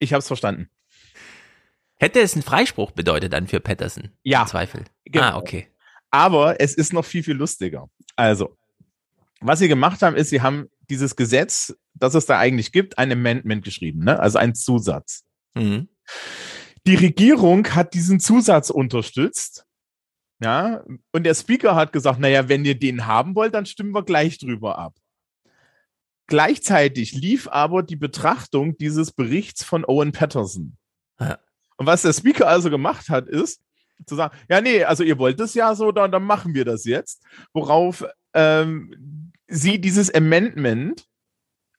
Ich 0.00 0.12
habe 0.12 0.18
es 0.18 0.26
verstanden. 0.26 0.68
Hätte 2.00 2.20
es 2.20 2.34
einen 2.34 2.42
Freispruch 2.42 2.90
bedeutet 2.90 3.32
dann 3.32 3.46
für 3.46 3.60
Patterson? 3.60 4.10
Ja. 4.22 4.42
Im 4.42 4.48
Zweifel. 4.48 4.84
Genau. 5.04 5.26
Ah, 5.26 5.36
okay. 5.36 5.68
Aber 6.10 6.60
es 6.60 6.74
ist 6.74 6.92
noch 6.92 7.04
viel, 7.04 7.22
viel 7.22 7.36
lustiger. 7.36 7.88
Also, 8.16 8.56
was 9.40 9.58
sie 9.58 9.68
gemacht 9.68 10.02
haben, 10.02 10.16
ist, 10.16 10.30
sie 10.30 10.40
haben 10.40 10.68
dieses 10.88 11.14
Gesetz, 11.14 11.76
das 11.94 12.14
es 12.14 12.26
da 12.26 12.38
eigentlich 12.38 12.72
gibt, 12.72 12.98
ein 12.98 13.12
Amendment 13.12 13.64
geschrieben, 13.64 14.04
ne? 14.04 14.18
also 14.18 14.38
ein 14.38 14.54
Zusatz. 14.54 15.24
Mhm. 15.54 15.88
Die 16.86 16.94
Regierung 16.94 17.66
hat 17.68 17.94
diesen 17.94 18.18
Zusatz 18.18 18.70
unterstützt. 18.70 19.66
Ja, 20.42 20.82
und 21.12 21.24
der 21.24 21.34
Speaker 21.34 21.76
hat 21.76 21.92
gesagt, 21.92 22.18
naja, 22.18 22.48
wenn 22.48 22.64
ihr 22.64 22.78
den 22.78 23.06
haben 23.06 23.34
wollt, 23.34 23.54
dann 23.54 23.66
stimmen 23.66 23.94
wir 23.94 24.02
gleich 24.02 24.38
drüber 24.38 24.78
ab. 24.78 24.94
Gleichzeitig 26.30 27.12
lief 27.12 27.48
aber 27.48 27.82
die 27.82 27.96
Betrachtung 27.96 28.78
dieses 28.78 29.10
Berichts 29.10 29.64
von 29.64 29.84
Owen 29.84 30.12
Patterson. 30.12 30.76
Ja. 31.18 31.38
Und 31.76 31.86
was 31.86 32.02
der 32.02 32.12
Speaker 32.12 32.46
also 32.46 32.70
gemacht 32.70 33.08
hat, 33.08 33.28
ist 33.28 33.60
zu 34.06 34.14
sagen, 34.14 34.34
ja, 34.48 34.60
nee, 34.60 34.84
also 34.84 35.02
ihr 35.02 35.18
wollt 35.18 35.40
es 35.40 35.54
ja 35.54 35.74
so, 35.74 35.92
dann, 35.92 36.12
dann 36.12 36.22
machen 36.22 36.54
wir 36.54 36.64
das 36.64 36.84
jetzt. 36.84 37.22
Worauf 37.52 38.06
ähm, 38.32 39.32
sie 39.48 39.80
dieses 39.80 40.14
Amendment 40.14 41.04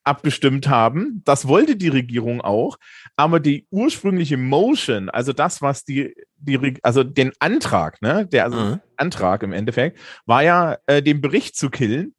abgestimmt 0.03 0.67
haben. 0.67 1.21
Das 1.23 1.47
wollte 1.47 1.77
die 1.77 1.87
Regierung 1.87 2.41
auch, 2.41 2.77
aber 3.15 3.39
die 3.39 3.67
ursprüngliche 3.69 4.35
Motion, 4.35 5.09
also 5.09 5.31
das, 5.31 5.61
was 5.61 5.85
die, 5.85 6.13
die 6.35 6.77
also 6.81 7.03
den 7.03 7.31
Antrag, 7.39 8.01
ne, 8.01 8.27
der 8.27 8.45
also 8.45 8.59
mhm. 8.59 8.81
Antrag 8.97 9.43
im 9.43 9.53
Endeffekt, 9.53 9.97
war 10.25 10.43
ja, 10.43 10.77
äh, 10.87 11.01
den 11.01 11.21
Bericht 11.21 11.55
zu 11.55 11.69
killen. 11.69 12.15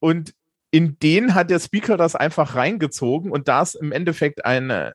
Und 0.00 0.34
in 0.74 0.98
den 0.98 1.36
hat 1.36 1.50
der 1.50 1.60
Speaker 1.60 1.96
das 1.96 2.16
einfach 2.16 2.56
reingezogen 2.56 3.30
und 3.30 3.46
da 3.46 3.62
es 3.62 3.76
im 3.76 3.92
Endeffekt 3.92 4.44
eine, 4.44 4.94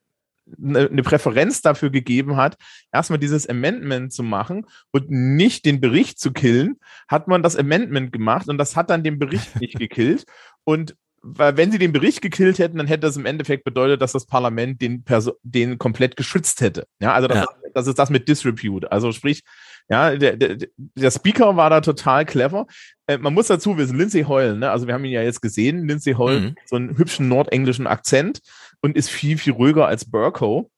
eine, 0.61 0.89
eine 0.89 1.03
Präferenz 1.03 1.61
dafür 1.61 1.89
gegeben 1.89 2.35
hat, 2.35 2.57
erstmal 2.91 3.17
dieses 3.17 3.47
Amendment 3.47 4.11
zu 4.11 4.21
machen 4.21 4.65
und 4.91 5.09
nicht 5.09 5.63
den 5.63 5.79
Bericht 5.79 6.19
zu 6.19 6.33
killen, 6.33 6.81
hat 7.07 7.29
man 7.29 7.43
das 7.43 7.55
Amendment 7.55 8.11
gemacht 8.11 8.49
und 8.49 8.57
das 8.57 8.75
hat 8.75 8.89
dann 8.89 9.05
den 9.05 9.19
Bericht 9.19 9.57
nicht 9.61 9.79
gekillt. 9.79 10.25
Und 10.65 10.97
weil 11.21 11.55
wenn 11.55 11.71
sie 11.71 11.79
den 11.79 11.93
Bericht 11.93 12.21
gekillt 12.21 12.59
hätten, 12.59 12.77
dann 12.77 12.87
hätte 12.87 13.07
das 13.07 13.15
im 13.15 13.25
Endeffekt 13.25 13.63
bedeutet, 13.63 14.01
dass 14.01 14.11
das 14.11 14.25
Parlament 14.25 14.81
den, 14.81 15.03
Perso 15.05 15.37
den 15.43 15.77
komplett 15.77 16.17
geschützt 16.17 16.59
hätte. 16.59 16.87
Ja, 16.99 17.13
also 17.13 17.29
das, 17.29 17.37
ja. 17.37 17.43
Ist, 17.43 17.73
das 17.73 17.87
ist 17.87 17.99
das 17.99 18.09
mit 18.09 18.27
Disrepute. 18.27 18.91
Also 18.91 19.13
sprich, 19.13 19.43
ja, 19.89 20.15
der, 20.15 20.37
der, 20.37 20.57
der 20.77 21.11
Speaker 21.11 21.55
war 21.55 21.69
da 21.69 21.81
total 21.81 22.25
clever. 22.25 22.67
Äh, 23.07 23.17
man 23.17 23.33
muss 23.33 23.47
dazu 23.47 23.77
wissen, 23.77 23.97
Lindsay 23.97 24.23
Hoyle, 24.23 24.55
ne, 24.55 24.69
also 24.69 24.85
wir 24.85 24.93
haben 24.93 25.03
ihn 25.03 25.11
ja 25.11 25.23
jetzt 25.23 25.41
gesehen, 25.41 25.87
Lindsay 25.87 26.13
Hoyle, 26.13 26.39
mhm. 26.39 26.55
so 26.65 26.75
einen 26.75 26.97
hübschen 26.97 27.27
nordenglischen 27.27 27.87
Akzent 27.87 28.39
und 28.81 28.95
ist 28.95 29.09
viel, 29.09 29.37
viel 29.37 29.53
ruhiger 29.53 29.87
als 29.87 30.09
Burko. 30.09 30.69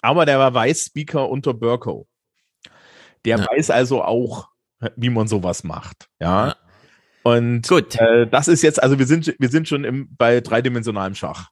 Aber 0.00 0.26
der 0.26 0.38
war 0.38 0.54
Vice-Speaker 0.54 1.28
unter 1.28 1.54
Burko. 1.54 2.06
Der 3.24 3.38
ja. 3.38 3.46
weiß 3.46 3.70
also 3.70 4.04
auch, 4.04 4.48
wie 4.94 5.10
man 5.10 5.26
sowas 5.26 5.64
macht. 5.64 6.08
Ja. 6.20 6.48
ja. 6.48 6.56
Und 7.24 7.66
Gut. 7.66 7.96
Äh, 7.96 8.28
das 8.28 8.46
ist 8.46 8.62
jetzt, 8.62 8.80
also 8.80 9.00
wir 9.00 9.06
sind, 9.06 9.34
wir 9.40 9.48
sind 9.48 9.66
schon 9.66 9.82
im, 9.82 10.08
bei 10.16 10.40
dreidimensionalem 10.40 11.16
Schach. 11.16 11.50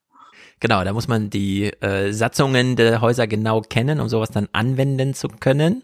Genau, 0.60 0.84
da 0.84 0.92
muss 0.92 1.08
man 1.08 1.30
die 1.30 1.64
äh, 1.80 2.12
Satzungen 2.12 2.76
der 2.76 3.00
Häuser 3.00 3.26
genau 3.26 3.60
kennen, 3.62 3.98
um 3.98 4.08
sowas 4.08 4.30
dann 4.30 4.48
anwenden 4.52 5.14
zu 5.14 5.26
können. 5.26 5.82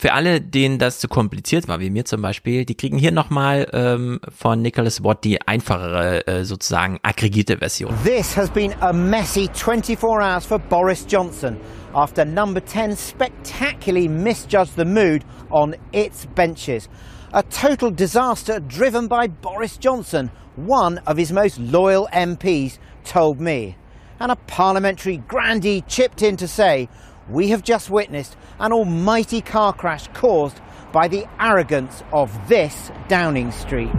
Für 0.00 0.12
alle, 0.12 0.40
denen 0.40 0.78
das 0.78 1.00
zu 1.00 1.08
kompliziert 1.08 1.66
war, 1.66 1.80
wie 1.80 1.90
mir 1.90 2.04
zum 2.04 2.22
Beispiel, 2.22 2.64
die 2.64 2.76
kriegen 2.76 2.98
hier 2.98 3.10
nochmal 3.10 3.66
ähm, 3.72 4.20
von 4.28 4.62
Nicholas 4.62 5.02
Watt 5.02 5.24
die 5.24 5.42
einfachere, 5.44 6.24
äh, 6.28 6.44
sozusagen 6.44 7.00
aggregierte 7.02 7.58
Version. 7.58 7.92
This 8.04 8.36
has 8.36 8.48
been 8.48 8.72
a 8.80 8.92
messy 8.92 9.48
24 9.52 10.04
hours 10.04 10.46
for 10.46 10.60
Boris 10.60 11.04
Johnson 11.04 11.56
after 11.94 12.24
number 12.24 12.64
10 12.64 12.94
spectacularly 12.94 14.06
misjudged 14.06 14.76
the 14.76 14.84
mood 14.84 15.24
on 15.50 15.74
its 15.90 16.26
benches. 16.26 16.88
A 17.32 17.42
total 17.42 17.90
disaster 17.90 18.60
driven 18.60 19.08
by 19.08 19.26
Boris 19.26 19.78
Johnson, 19.78 20.30
one 20.54 20.98
of 21.08 21.16
his 21.16 21.32
most 21.32 21.58
loyal 21.58 22.08
MPs, 22.12 22.78
told 23.04 23.40
me. 23.40 23.76
And 24.20 24.30
a 24.30 24.36
parliamentary 24.46 25.16
grandee 25.26 25.82
chipped 25.88 26.22
in 26.22 26.36
to 26.36 26.46
say, 26.46 26.88
we 27.30 27.52
have 27.52 27.62
just 27.64 27.90
witnessed 27.90 28.36
an 28.58 28.72
almighty 28.72 29.40
car 29.40 29.72
crash 29.72 30.08
caused 30.14 30.60
by 30.92 31.08
the 31.08 31.26
arrogance 31.38 32.02
of 32.12 32.30
this 32.48 32.90
Downing 33.08 33.52
Street. 33.52 33.90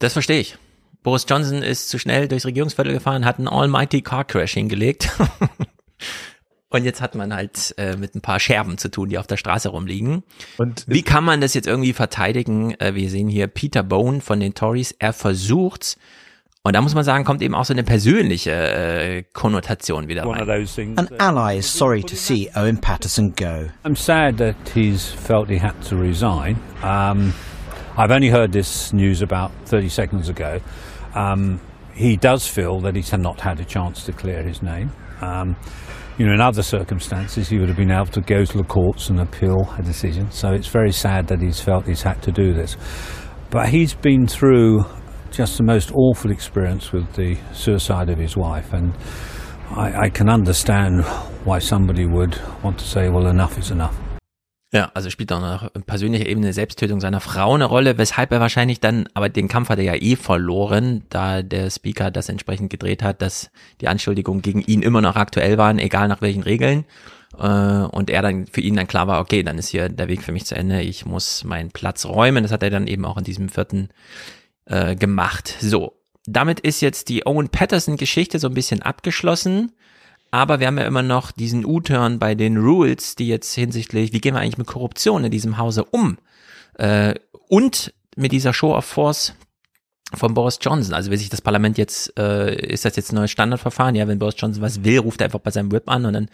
Das 0.00 0.12
verstehe 0.12 0.40
ich. 0.40 0.56
Boris 1.02 1.26
Johnson 1.28 1.62
ist 1.62 1.88
zu 1.88 1.98
schnell 1.98 2.28
durchs 2.28 2.46
Regierungsviertel 2.46 2.92
gefahren, 2.92 3.24
hat 3.24 3.38
einen 3.38 3.48
almighty 3.48 4.02
car 4.02 4.24
crash 4.24 4.54
hingelegt. 4.54 5.10
Und 6.70 6.84
jetzt 6.84 7.02
hat 7.02 7.14
man 7.14 7.34
halt 7.34 7.74
äh, 7.76 7.96
mit 7.96 8.14
ein 8.14 8.22
paar 8.22 8.40
Scherben 8.40 8.78
zu 8.78 8.90
tun, 8.90 9.10
die 9.10 9.18
auf 9.18 9.26
der 9.26 9.36
Straße 9.36 9.68
rumliegen. 9.68 10.22
Und 10.56 10.84
wie 10.88 11.02
kann 11.02 11.22
man 11.22 11.42
das 11.42 11.52
jetzt 11.52 11.66
irgendwie 11.66 11.92
verteidigen? 11.92 12.74
Äh, 12.80 12.94
wir 12.94 13.10
sehen 13.10 13.28
hier 13.28 13.46
Peter 13.46 13.82
Bone 13.82 14.22
von 14.22 14.40
den 14.40 14.54
Tories. 14.54 14.92
Er 14.98 15.12
versucht's 15.12 15.98
Und 16.64 16.76
da 16.76 16.80
muss 16.80 16.94
man 16.94 17.02
sagen, 17.02 17.24
kommt 17.24 17.42
eben 17.42 17.56
auch 17.56 17.64
so 17.64 17.74
eine 17.74 17.82
persönliche 17.82 18.52
äh, 18.52 19.24
Konnotation 19.32 20.06
wieder 20.06 20.22
rein. 20.24 20.96
An 20.96 21.08
ally 21.18 21.58
is 21.58 21.66
sorry 21.66 22.02
to 22.02 22.14
see 22.14 22.48
Owen 22.54 22.80
Patterson 22.80 23.34
go. 23.34 23.66
I'm 23.84 23.96
sad 23.96 24.38
that 24.38 24.54
he's 24.72 25.06
felt 25.06 25.48
he 25.48 25.58
had 25.58 25.74
to 25.88 25.96
resign. 25.96 26.56
Um, 26.84 27.34
I've 27.98 28.12
only 28.12 28.30
heard 28.30 28.52
this 28.52 28.92
news 28.92 29.22
about 29.22 29.50
30 29.64 29.88
seconds 29.88 30.28
ago. 30.28 30.60
Um, 31.16 31.58
he 31.94 32.16
does 32.16 32.46
feel 32.46 32.78
that 32.82 32.94
he's 32.94 33.12
not 33.12 33.40
had 33.40 33.58
a 33.58 33.64
chance 33.64 34.04
to 34.04 34.12
clear 34.12 34.44
his 34.44 34.62
name. 34.62 34.92
Um, 35.20 35.56
you 36.16 36.26
know, 36.26 36.32
in 36.32 36.40
other 36.40 36.62
circumstances, 36.62 37.48
he 37.48 37.58
would 37.58 37.70
have 37.70 37.76
been 37.76 37.90
able 37.90 38.06
to 38.12 38.20
go 38.20 38.44
to 38.44 38.56
the 38.56 38.62
courts 38.62 39.10
and 39.10 39.18
appeal 39.18 39.68
a 39.76 39.82
decision. 39.82 40.30
So 40.30 40.52
it's 40.52 40.68
very 40.68 40.92
sad 40.92 41.26
that 41.26 41.40
he's 41.40 41.60
felt 41.60 41.86
he's 41.86 42.02
had 42.02 42.22
to 42.22 42.30
do 42.30 42.54
this. 42.54 42.76
But 43.50 43.70
he's 43.70 43.94
been 43.94 44.28
through 44.28 44.84
just 45.32 45.56
the 45.56 45.62
most 45.62 45.90
awful 45.94 46.30
experience 46.30 46.92
with 46.92 47.06
the 47.14 47.36
suicide 47.52 48.10
of 48.12 48.18
his 48.18 48.36
wife. 48.36 48.72
And 48.72 48.92
I, 49.74 50.06
I 50.06 50.10
can 50.10 50.28
understand 50.28 51.04
why 51.44 51.60
somebody 51.60 52.06
would 52.06 52.36
want 52.62 52.78
to 52.78 52.84
say, 52.84 53.08
well, 53.08 53.26
enough 53.26 53.58
is 53.58 53.70
enough. 53.70 53.94
Ja, 54.74 54.90
also 54.94 55.10
spielt 55.10 55.30
auch 55.32 55.40
noch 55.40 55.70
persönlicher 55.84 56.26
Ebene 56.26 56.54
Selbsttötung 56.54 56.98
seiner 56.98 57.20
Frau 57.20 57.54
eine 57.54 57.66
Rolle, 57.66 57.98
weshalb 57.98 58.32
er 58.32 58.40
wahrscheinlich 58.40 58.80
dann, 58.80 59.06
aber 59.12 59.28
den 59.28 59.46
Kampf 59.46 59.68
hat 59.68 59.78
er 59.78 59.84
ja 59.84 59.94
eh 59.94 60.16
verloren, 60.16 61.02
da 61.10 61.42
der 61.42 61.68
Speaker 61.68 62.10
das 62.10 62.30
entsprechend 62.30 62.70
gedreht 62.70 63.02
hat, 63.02 63.20
dass 63.20 63.50
die 63.82 63.88
Anschuldigungen 63.88 64.40
gegen 64.40 64.62
ihn 64.62 64.80
immer 64.80 65.02
noch 65.02 65.16
aktuell 65.16 65.58
waren, 65.58 65.78
egal 65.78 66.08
nach 66.08 66.22
welchen 66.22 66.42
Regeln. 66.42 66.86
Äh, 67.38 67.46
und 67.46 68.08
er 68.08 68.22
dann 68.22 68.46
für 68.46 68.62
ihn 68.62 68.76
dann 68.76 68.86
klar 68.86 69.06
war, 69.06 69.20
okay, 69.20 69.42
dann 69.42 69.58
ist 69.58 69.68
hier 69.68 69.90
der 69.90 70.08
Weg 70.08 70.22
für 70.22 70.32
mich 70.32 70.46
zu 70.46 70.54
Ende, 70.54 70.80
ich 70.80 71.04
muss 71.04 71.44
meinen 71.44 71.70
Platz 71.70 72.06
räumen. 72.06 72.42
Das 72.42 72.52
hat 72.52 72.62
er 72.62 72.70
dann 72.70 72.86
eben 72.86 73.04
auch 73.04 73.18
in 73.18 73.24
diesem 73.24 73.50
vierten 73.50 73.90
äh, 74.66 74.96
gemacht. 74.96 75.56
So, 75.60 75.94
damit 76.26 76.60
ist 76.60 76.80
jetzt 76.80 77.08
die 77.08 77.26
Owen 77.26 77.48
Patterson-Geschichte 77.48 78.38
so 78.38 78.48
ein 78.48 78.54
bisschen 78.54 78.82
abgeschlossen. 78.82 79.72
Aber 80.30 80.60
wir 80.60 80.66
haben 80.66 80.78
ja 80.78 80.86
immer 80.86 81.02
noch 81.02 81.30
diesen 81.30 81.66
U-Turn 81.66 82.18
bei 82.18 82.34
den 82.34 82.56
Rules, 82.56 83.16
die 83.16 83.28
jetzt 83.28 83.52
hinsichtlich, 83.54 84.14
wie 84.14 84.20
gehen 84.20 84.34
wir 84.34 84.40
eigentlich 84.40 84.58
mit 84.58 84.66
Korruption 84.66 85.24
in 85.24 85.30
diesem 85.30 85.58
Hause 85.58 85.84
um? 85.84 86.16
Äh, 86.78 87.14
und 87.48 87.92
mit 88.16 88.32
dieser 88.32 88.54
Show 88.54 88.74
of 88.74 88.86
Force 88.86 89.34
von 90.14 90.34
Boris 90.34 90.58
Johnson. 90.60 90.94
Also 90.94 91.10
wie 91.10 91.16
sich 91.16 91.30
das 91.30 91.40
Parlament 91.40 91.78
jetzt, 91.78 92.18
äh, 92.18 92.54
ist 92.54 92.84
das 92.84 92.96
jetzt 92.96 93.12
ein 93.12 93.16
neues 93.16 93.30
Standardverfahren? 93.30 93.94
Ja, 93.94 94.08
wenn 94.08 94.18
Boris 94.18 94.34
Johnson 94.36 94.62
was 94.62 94.84
will, 94.84 94.98
ruft 94.98 95.20
er 95.20 95.26
einfach 95.26 95.40
bei 95.40 95.50
seinem 95.50 95.72
Whip 95.72 95.88
an 95.88 96.04
und 96.06 96.12
dann 96.12 96.28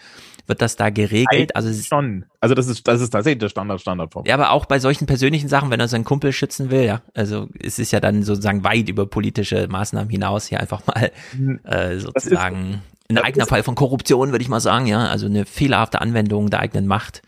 wird 0.47 0.63
das 0.63 0.77
da 0.77 0.91
geregelt. 0.91 1.55
Also 1.55 1.73
schon. 1.83 2.25
Also 2.41 2.55
das 2.55 2.67
ist, 2.67 2.89
das 2.89 3.01
ist 3.01 3.11
tatsächlich 3.11 3.41
der 3.41 3.49
Standard 3.49 3.81
Standardform. 3.81 4.25
Ja, 4.27 4.35
aber 4.35 4.51
auch 4.51 4.67
bei 4.67 4.79
solchen 4.79 5.07
persönlichen 5.07 5.49
Sachen, 5.49 5.71
wenn 5.71 5.81
er 5.81 5.89
seinen 5.89 6.05
Kumpel 6.05 6.33
schützen 6.33 6.71
will, 6.71 6.85
ja. 6.85 7.03
Also 7.15 7.49
es 7.63 7.79
ist 7.79 7.93
ja 7.93 8.01
dann 8.01 8.23
sozusagen 8.23 8.65
weit 8.65 8.89
über 8.89 9.07
politische 9.07 9.69
Maßnahmen 9.69 10.11
hinaus 10.11 10.47
hier 10.47 10.61
einfach 10.61 10.87
mal 10.87 11.13
hm. 11.33 11.61
äh, 11.65 11.99
sozusagen 11.99 12.83
ein 13.11 13.19
eigener 13.19 13.47
Fall 13.47 13.63
von 13.63 13.75
Korruption, 13.75 14.33
würde 14.33 14.43
ich 14.43 14.49
mal 14.49 14.61
sagen, 14.61 14.87
ja. 14.87 15.07
Also 15.07 15.27
eine 15.27 15.45
fehlerhafte 15.45 16.01
Anwendung 16.01 16.51
der 16.51 16.61
eigenen 16.61 16.87
Macht 16.87 17.23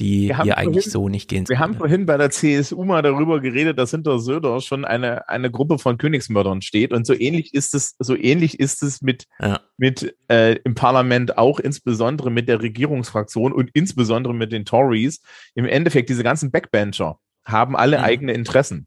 die 0.00 0.34
hier 0.42 0.56
eigentlich 0.56 0.86
so 0.86 1.08
nicht 1.08 1.28
gehen. 1.28 1.46
Wir 1.48 1.58
haben 1.58 1.74
vorhin 1.74 2.06
bei 2.06 2.16
der 2.16 2.30
CSU 2.30 2.84
mal 2.84 3.02
darüber 3.02 3.40
geredet, 3.40 3.78
dass 3.78 3.90
hinter 3.90 4.18
Söder 4.18 4.60
schon 4.60 4.84
eine, 4.84 5.28
eine 5.28 5.50
Gruppe 5.50 5.78
von 5.78 5.98
Königsmördern 5.98 6.62
steht. 6.62 6.92
Und 6.92 7.06
so 7.06 7.14
ähnlich 7.14 7.52
ist 7.52 7.74
es, 7.74 7.94
so 7.98 8.16
ähnlich 8.16 8.58
ist 8.58 8.82
es 8.82 9.02
mit, 9.02 9.26
ja. 9.38 9.60
mit 9.76 10.16
äh, 10.28 10.54
im 10.64 10.74
Parlament 10.74 11.36
auch 11.36 11.60
insbesondere 11.60 12.30
mit 12.30 12.48
der 12.48 12.62
Regierungsfraktion 12.62 13.52
und 13.52 13.70
insbesondere 13.74 14.34
mit 14.34 14.50
den 14.50 14.64
Tories. 14.64 15.20
Im 15.54 15.66
Endeffekt, 15.66 16.08
diese 16.08 16.24
ganzen 16.24 16.50
Backbencher 16.50 17.18
haben 17.44 17.76
alle 17.76 17.98
mhm. 17.98 18.04
eigene 18.04 18.32
Interessen. 18.32 18.86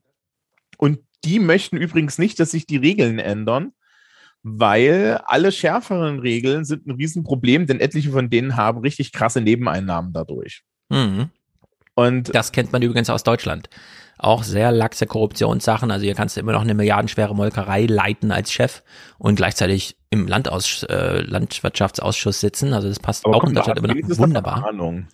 Und 0.77 0.99
die 1.23 1.39
möchten 1.39 1.77
übrigens 1.77 2.17
nicht, 2.17 2.39
dass 2.39 2.51
sich 2.51 2.65
die 2.65 2.77
Regeln 2.77 3.19
ändern, 3.19 3.73
weil 4.41 5.19
alle 5.25 5.51
schärferen 5.51 6.19
Regeln 6.19 6.65
sind 6.65 6.87
ein 6.87 6.91
Riesenproblem, 6.91 7.67
denn 7.67 7.79
etliche 7.79 8.11
von 8.11 8.29
denen 8.29 8.55
haben 8.55 8.79
richtig 8.79 9.11
krasse 9.11 9.41
Nebeneinnahmen 9.41 10.13
dadurch. 10.13 10.63
Mhm. 10.89 11.29
Und 11.95 12.35
das 12.35 12.51
kennt 12.51 12.73
man 12.73 12.81
übrigens 12.81 13.09
aus 13.09 13.23
Deutschland. 13.23 13.69
Auch 14.17 14.43
sehr 14.43 14.71
laxe 14.71 15.07
Korruptionssachen. 15.07 15.91
Also 15.91 16.05
hier 16.05 16.15
kannst 16.15 16.35
du 16.35 16.39
immer 16.41 16.53
noch 16.53 16.61
eine 16.61 16.73
milliardenschwere 16.73 17.35
Molkerei 17.35 17.85
leiten 17.85 18.31
als 18.31 18.51
Chef 18.51 18.81
und 19.17 19.35
gleichzeitig 19.35 19.97
im 20.09 20.27
Landaus 20.27 20.83
äh, 20.83 21.21
Landwirtschaftsausschuss 21.21 22.39
sitzen. 22.39 22.73
Also 22.73 22.87
das 22.87 22.99
passt 22.99 23.25
Aber 23.25 23.35
auch 23.35 23.43
in 23.43 23.53
Deutschland 23.53 23.79
immer 23.79 23.93
noch 23.93 24.17
wunderbar. 24.17 24.65
Ahnung. 24.67 25.07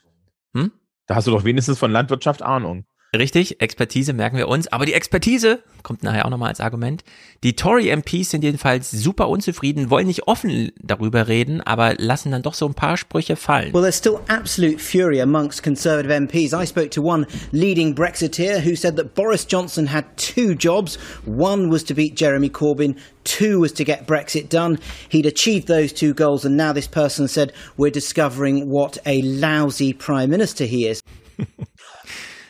Hm? 0.55 0.71
Da 1.07 1.15
hast 1.15 1.27
du 1.27 1.31
doch 1.31 1.43
wenigstens 1.43 1.79
von 1.79 1.91
Landwirtschaft 1.91 2.41
Ahnung. 2.41 2.85
Richtig, 3.13 3.59
Expertise 3.59 4.13
merken 4.13 4.37
wir 4.37 4.47
uns. 4.47 4.69
Aber 4.69 4.85
die 4.85 4.93
Expertise 4.93 5.59
kommt 5.83 6.01
nachher 6.01 6.25
auch 6.25 6.29
nochmal 6.29 6.47
als 6.47 6.61
Argument. 6.61 7.03
Die 7.43 7.57
Tory 7.57 7.89
MPs 7.89 8.29
sind 8.29 8.41
jedenfalls 8.41 8.89
super 8.89 9.27
unzufrieden, 9.27 9.89
wollen 9.89 10.07
nicht 10.07 10.29
offen 10.29 10.71
darüber 10.81 11.27
reden, 11.27 11.59
aber 11.59 11.95
lassen 11.97 12.31
dann 12.31 12.41
doch 12.41 12.53
so 12.53 12.65
ein 12.65 12.73
paar 12.73 12.95
Sprüche 12.95 13.35
fallen. 13.35 13.73
Well, 13.73 13.81
there's 13.81 13.97
still 13.97 14.21
absolute 14.29 14.79
fury 14.79 15.19
amongst 15.19 15.61
Conservative 15.61 16.13
MPs. 16.13 16.53
I 16.53 16.65
spoke 16.65 16.89
to 16.91 17.01
one 17.03 17.27
leading 17.51 17.95
Brexiteer 17.95 18.63
who 18.63 18.77
said 18.77 18.95
that 18.95 19.13
Boris 19.13 19.45
Johnson 19.45 19.87
had 19.87 20.05
two 20.15 20.55
jobs. 20.55 20.97
One 21.25 21.69
was 21.69 21.83
to 21.85 21.93
beat 21.93 22.15
Jeremy 22.15 22.49
Corbyn, 22.49 22.97
two 23.25 23.59
was 23.59 23.73
to 23.73 23.83
get 23.83 24.07
Brexit 24.07 24.47
done. 24.47 24.79
He'd 25.09 25.25
achieved 25.25 25.67
those 25.67 25.91
two 25.91 26.13
goals, 26.13 26.45
and 26.45 26.55
now 26.55 26.71
this 26.71 26.87
person 26.87 27.27
said, 27.27 27.51
We're 27.75 27.91
discovering 27.91 28.69
what 28.69 28.99
a 29.05 29.21
lousy 29.21 29.91
Prime 29.91 30.29
Minister 30.29 30.63
he 30.63 30.87
is. 30.87 31.03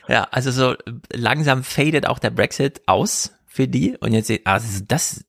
Ja, 0.08 0.28
also 0.32 0.52
so 0.52 0.76
langsam 1.14 1.64
fadet 1.64 2.08
auch 2.08 2.20
der 2.20 2.32
Brexit 2.32 2.82
aus 2.86 3.34
für 3.46 3.68
die. 3.68 3.98
Und 3.98 4.14
jetzt, 4.14 4.32
also 4.46 4.84
das, 4.88 5.24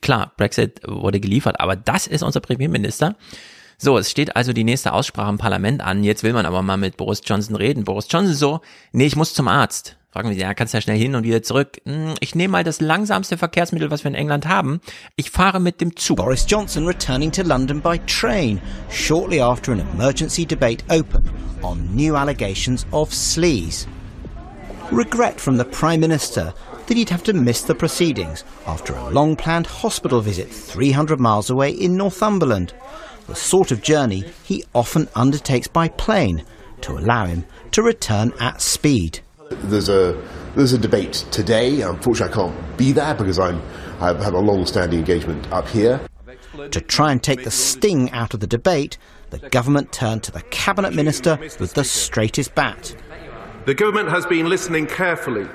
klar, 0.00 0.32
Brexit 0.36 0.80
wurde 0.86 1.20
geliefert, 1.20 1.60
aber 1.60 1.76
das 1.76 2.06
ist 2.06 2.22
unser 2.22 2.40
Premierminister. 2.40 3.16
So, 3.80 3.96
es 3.96 4.10
steht 4.10 4.34
also 4.34 4.52
die 4.52 4.64
nächste 4.64 4.92
Aussprache 4.92 5.30
im 5.30 5.38
Parlament 5.38 5.82
an. 5.82 6.02
Jetzt 6.02 6.24
will 6.24 6.32
man 6.32 6.46
aber 6.46 6.62
mal 6.62 6.76
mit 6.76 6.96
Boris 6.96 7.22
Johnson 7.24 7.54
reden. 7.54 7.84
Boris 7.84 8.08
Johnson 8.10 8.34
so, 8.34 8.60
nee, 8.92 9.06
ich 9.06 9.14
muss 9.14 9.34
zum 9.34 9.46
Arzt. 9.46 9.96
Fragen 10.10 10.30
wir, 10.30 10.36
ja, 10.36 10.54
kannst 10.54 10.74
ja 10.74 10.80
schnell 10.80 10.98
hin 10.98 11.14
und 11.14 11.22
wieder 11.22 11.42
zurück. 11.44 11.80
Hm, 11.84 12.14
Ich 12.20 12.34
nehme 12.34 12.52
mal 12.52 12.64
das 12.64 12.80
langsamste 12.80 13.36
Verkehrsmittel, 13.38 13.90
was 13.90 14.02
wir 14.02 14.08
in 14.08 14.16
England 14.16 14.48
haben. 14.48 14.80
Ich 15.14 15.30
fahre 15.30 15.60
mit 15.60 15.80
dem 15.80 15.94
Zug. 15.96 16.16
Boris 16.16 16.46
Johnson 16.48 16.86
returning 16.86 17.30
to 17.30 17.42
London 17.42 17.80
by 17.80 18.00
train 18.06 18.60
shortly 18.90 19.40
after 19.40 19.70
an 19.70 19.80
emergency 19.94 20.44
debate 20.44 20.82
opened 20.90 21.30
on 21.62 21.94
new 21.94 22.16
allegations 22.16 22.84
of 22.90 23.12
sleaze. 23.12 23.86
Regret 24.90 25.38
from 25.38 25.58
the 25.58 25.66
Prime 25.66 26.00
Minister 26.00 26.54
that 26.86 26.96
he'd 26.96 27.10
have 27.10 27.22
to 27.24 27.34
miss 27.34 27.60
the 27.60 27.74
proceedings 27.74 28.42
after 28.66 28.94
a 28.94 29.10
long 29.10 29.36
planned 29.36 29.66
hospital 29.66 30.22
visit 30.22 30.48
300 30.48 31.20
miles 31.20 31.50
away 31.50 31.70
in 31.70 31.94
Northumberland, 31.94 32.72
the 33.26 33.34
sort 33.34 33.70
of 33.70 33.82
journey 33.82 34.24
he 34.44 34.64
often 34.74 35.06
undertakes 35.14 35.68
by 35.68 35.88
plane 35.88 36.42
to 36.80 36.92
allow 36.92 37.26
him 37.26 37.44
to 37.72 37.82
return 37.82 38.32
at 38.40 38.62
speed. 38.62 39.20
There's 39.50 39.90
a 39.90 40.18
there's 40.56 40.72
a 40.72 40.78
debate 40.78 41.26
today. 41.30 41.82
Unfortunately, 41.82 42.32
I 42.32 42.36
can't 42.36 42.76
be 42.78 42.92
there 42.92 43.14
because 43.14 43.38
I'm 43.38 43.60
I 44.00 44.06
have 44.06 44.34
a 44.34 44.40
long-standing 44.40 45.00
engagement 45.00 45.52
up 45.52 45.68
here. 45.68 46.00
To 46.70 46.80
try 46.80 47.12
and 47.12 47.22
take 47.22 47.44
the 47.44 47.50
sting 47.50 48.10
out 48.12 48.32
of 48.32 48.40
the 48.40 48.46
debate, 48.46 48.96
the 49.30 49.38
government 49.50 49.92
turned 49.92 50.22
to 50.24 50.32
the 50.32 50.42
cabinet 50.42 50.94
minister 50.94 51.36
with 51.60 51.74
the 51.74 51.84
straightest 51.84 52.54
bat. 52.54 52.94
The 53.68 53.74
government 53.74 54.10
has 54.10 54.26
been 54.26 54.48
listening 54.48 54.86
carefully 54.86 55.46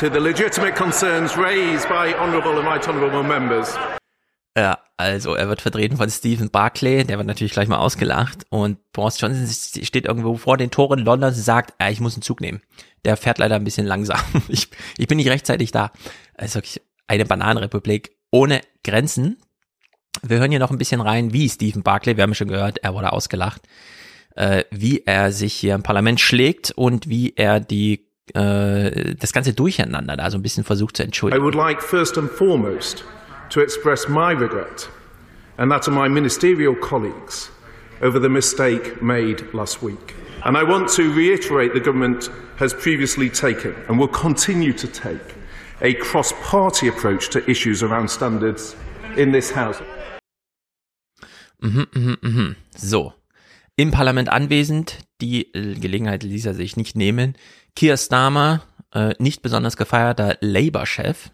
to 0.00 0.10
the 0.10 0.18
legitimate 0.18 0.74
concerns 0.74 1.36
raised 1.36 1.88
by 1.88 2.12
honourable 2.14 2.58
and 2.58 2.66
right 2.66 2.88
honourable 2.88 3.22
members. 3.22 3.78
Ja, 4.58 4.80
also 4.96 5.34
er 5.34 5.48
wird 5.48 5.62
vertreten 5.62 5.96
von 5.96 6.10
Stephen 6.10 6.50
Barclay, 6.50 7.04
der 7.04 7.18
wird 7.18 7.28
natürlich 7.28 7.52
gleich 7.52 7.68
mal 7.68 7.76
ausgelacht 7.76 8.46
und 8.48 8.78
Boris 8.90 9.20
Johnson 9.20 9.46
steht 9.84 10.06
irgendwo 10.06 10.36
vor 10.36 10.56
den 10.56 10.72
Toren 10.72 10.98
Londons 10.98 11.36
und 11.36 11.44
sagt, 11.44 11.80
äh, 11.80 11.92
ich 11.92 12.00
muss 12.00 12.14
einen 12.14 12.22
Zug 12.22 12.40
nehmen. 12.40 12.62
Der 13.04 13.16
fährt 13.16 13.38
leider 13.38 13.54
ein 13.54 13.62
bisschen 13.62 13.86
langsam. 13.86 14.18
Ich, 14.48 14.68
ich 14.98 15.06
bin 15.06 15.18
nicht 15.18 15.30
rechtzeitig 15.30 15.70
da. 15.70 15.92
Also 16.34 16.56
wirklich 16.56 16.82
eine 17.06 17.26
Bananenrepublik 17.26 18.10
ohne 18.32 18.60
Grenzen. 18.82 19.38
Wir 20.20 20.40
hören 20.40 20.50
hier 20.50 20.58
noch 20.58 20.72
ein 20.72 20.78
bisschen 20.78 21.00
rein, 21.00 21.32
wie 21.32 21.48
Stephen 21.48 21.84
Barclay, 21.84 22.16
wir 22.16 22.24
haben 22.24 22.34
schon 22.34 22.48
gehört, 22.48 22.78
er 22.78 22.92
wurde 22.92 23.12
ausgelacht, 23.12 23.62
äh, 24.36 24.64
wie 24.70 25.02
er 25.06 25.32
sich 25.32 25.54
hier 25.54 25.74
im 25.74 25.82
Parlament 25.82 26.20
schlägt 26.20 26.70
und 26.76 27.08
wie 27.08 27.32
er 27.36 27.60
die 27.60 28.06
äh, 28.34 29.14
das 29.14 29.32
ganze 29.32 29.52
Durcheinander 29.52 30.16
da 30.16 30.30
so 30.30 30.38
ein 30.38 30.42
bisschen 30.42 30.64
versucht 30.64 30.96
zu 30.96 31.02
I 31.02 31.06
entschuldigen. 31.06 31.42
would 31.42 31.54
like 31.54 31.82
first 31.82 32.18
and 32.18 32.30
foremost 32.30 33.04
to 33.50 33.60
express 33.60 34.08
my 34.08 34.32
regret 34.32 34.88
and 35.58 35.70
that 35.70 35.88
of 35.88 35.94
my 35.94 36.08
ministerial 36.08 36.74
colleagues 36.74 37.50
over 38.02 38.20
the 38.20 38.28
mistake 38.28 39.00
made 39.02 39.42
last 39.52 39.82
week. 39.82 40.14
And 40.44 40.56
I 40.56 40.62
want 40.62 40.88
to 40.96 41.02
reiterate 41.14 41.72
the 41.72 41.80
government 41.80 42.30
has 42.58 42.74
previously 42.74 43.30
taken 43.30 43.74
and 43.88 43.98
will 43.98 44.08
continue 44.08 44.72
to 44.74 44.86
take 44.86 45.34
a 45.80 45.94
cross-party 45.94 46.88
approach 46.88 47.30
to 47.30 47.38
issues 47.50 47.82
around 47.82 48.08
standards 48.10 48.76
in 49.16 49.32
this 49.32 49.50
House. 49.50 49.80
Mhm, 51.62 51.86
mhm, 51.92 52.16
mhm. 52.22 52.56
So. 52.76 53.15
Im 53.76 53.90
Parlament 53.90 54.30
anwesend, 54.30 54.98
die 55.20 55.52
äh, 55.54 55.74
Gelegenheit 55.74 56.22
ließ 56.22 56.46
er 56.46 56.54
sich 56.54 56.76
nicht 56.76 56.96
nehmen. 56.96 57.36
Keir 57.78 57.96
Starmer, 57.98 58.62
äh, 58.94 59.14
nicht 59.18 59.42
besonders 59.42 59.76
gefeierter 59.76 60.38
Labour-Chef. 60.40 61.30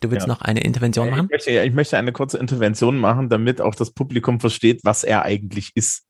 Du 0.00 0.10
willst 0.10 0.26
Ja. 0.26 0.32
noch 0.32 0.40
eine 0.40 0.62
Intervention 0.62 1.10
machen? 1.10 1.26
Ich 1.26 1.30
möchte, 1.30 1.50
ich 1.50 1.72
möchte 1.72 1.98
eine 1.98 2.12
kurze 2.12 2.38
Intervention 2.38 2.98
machen, 2.98 3.28
damit 3.28 3.60
auch 3.60 3.74
das 3.74 3.90
Publikum 3.90 4.40
versteht, 4.40 4.80
was 4.84 5.04
er 5.04 5.22
eigentlich 5.24 5.72
ist. 5.74 6.06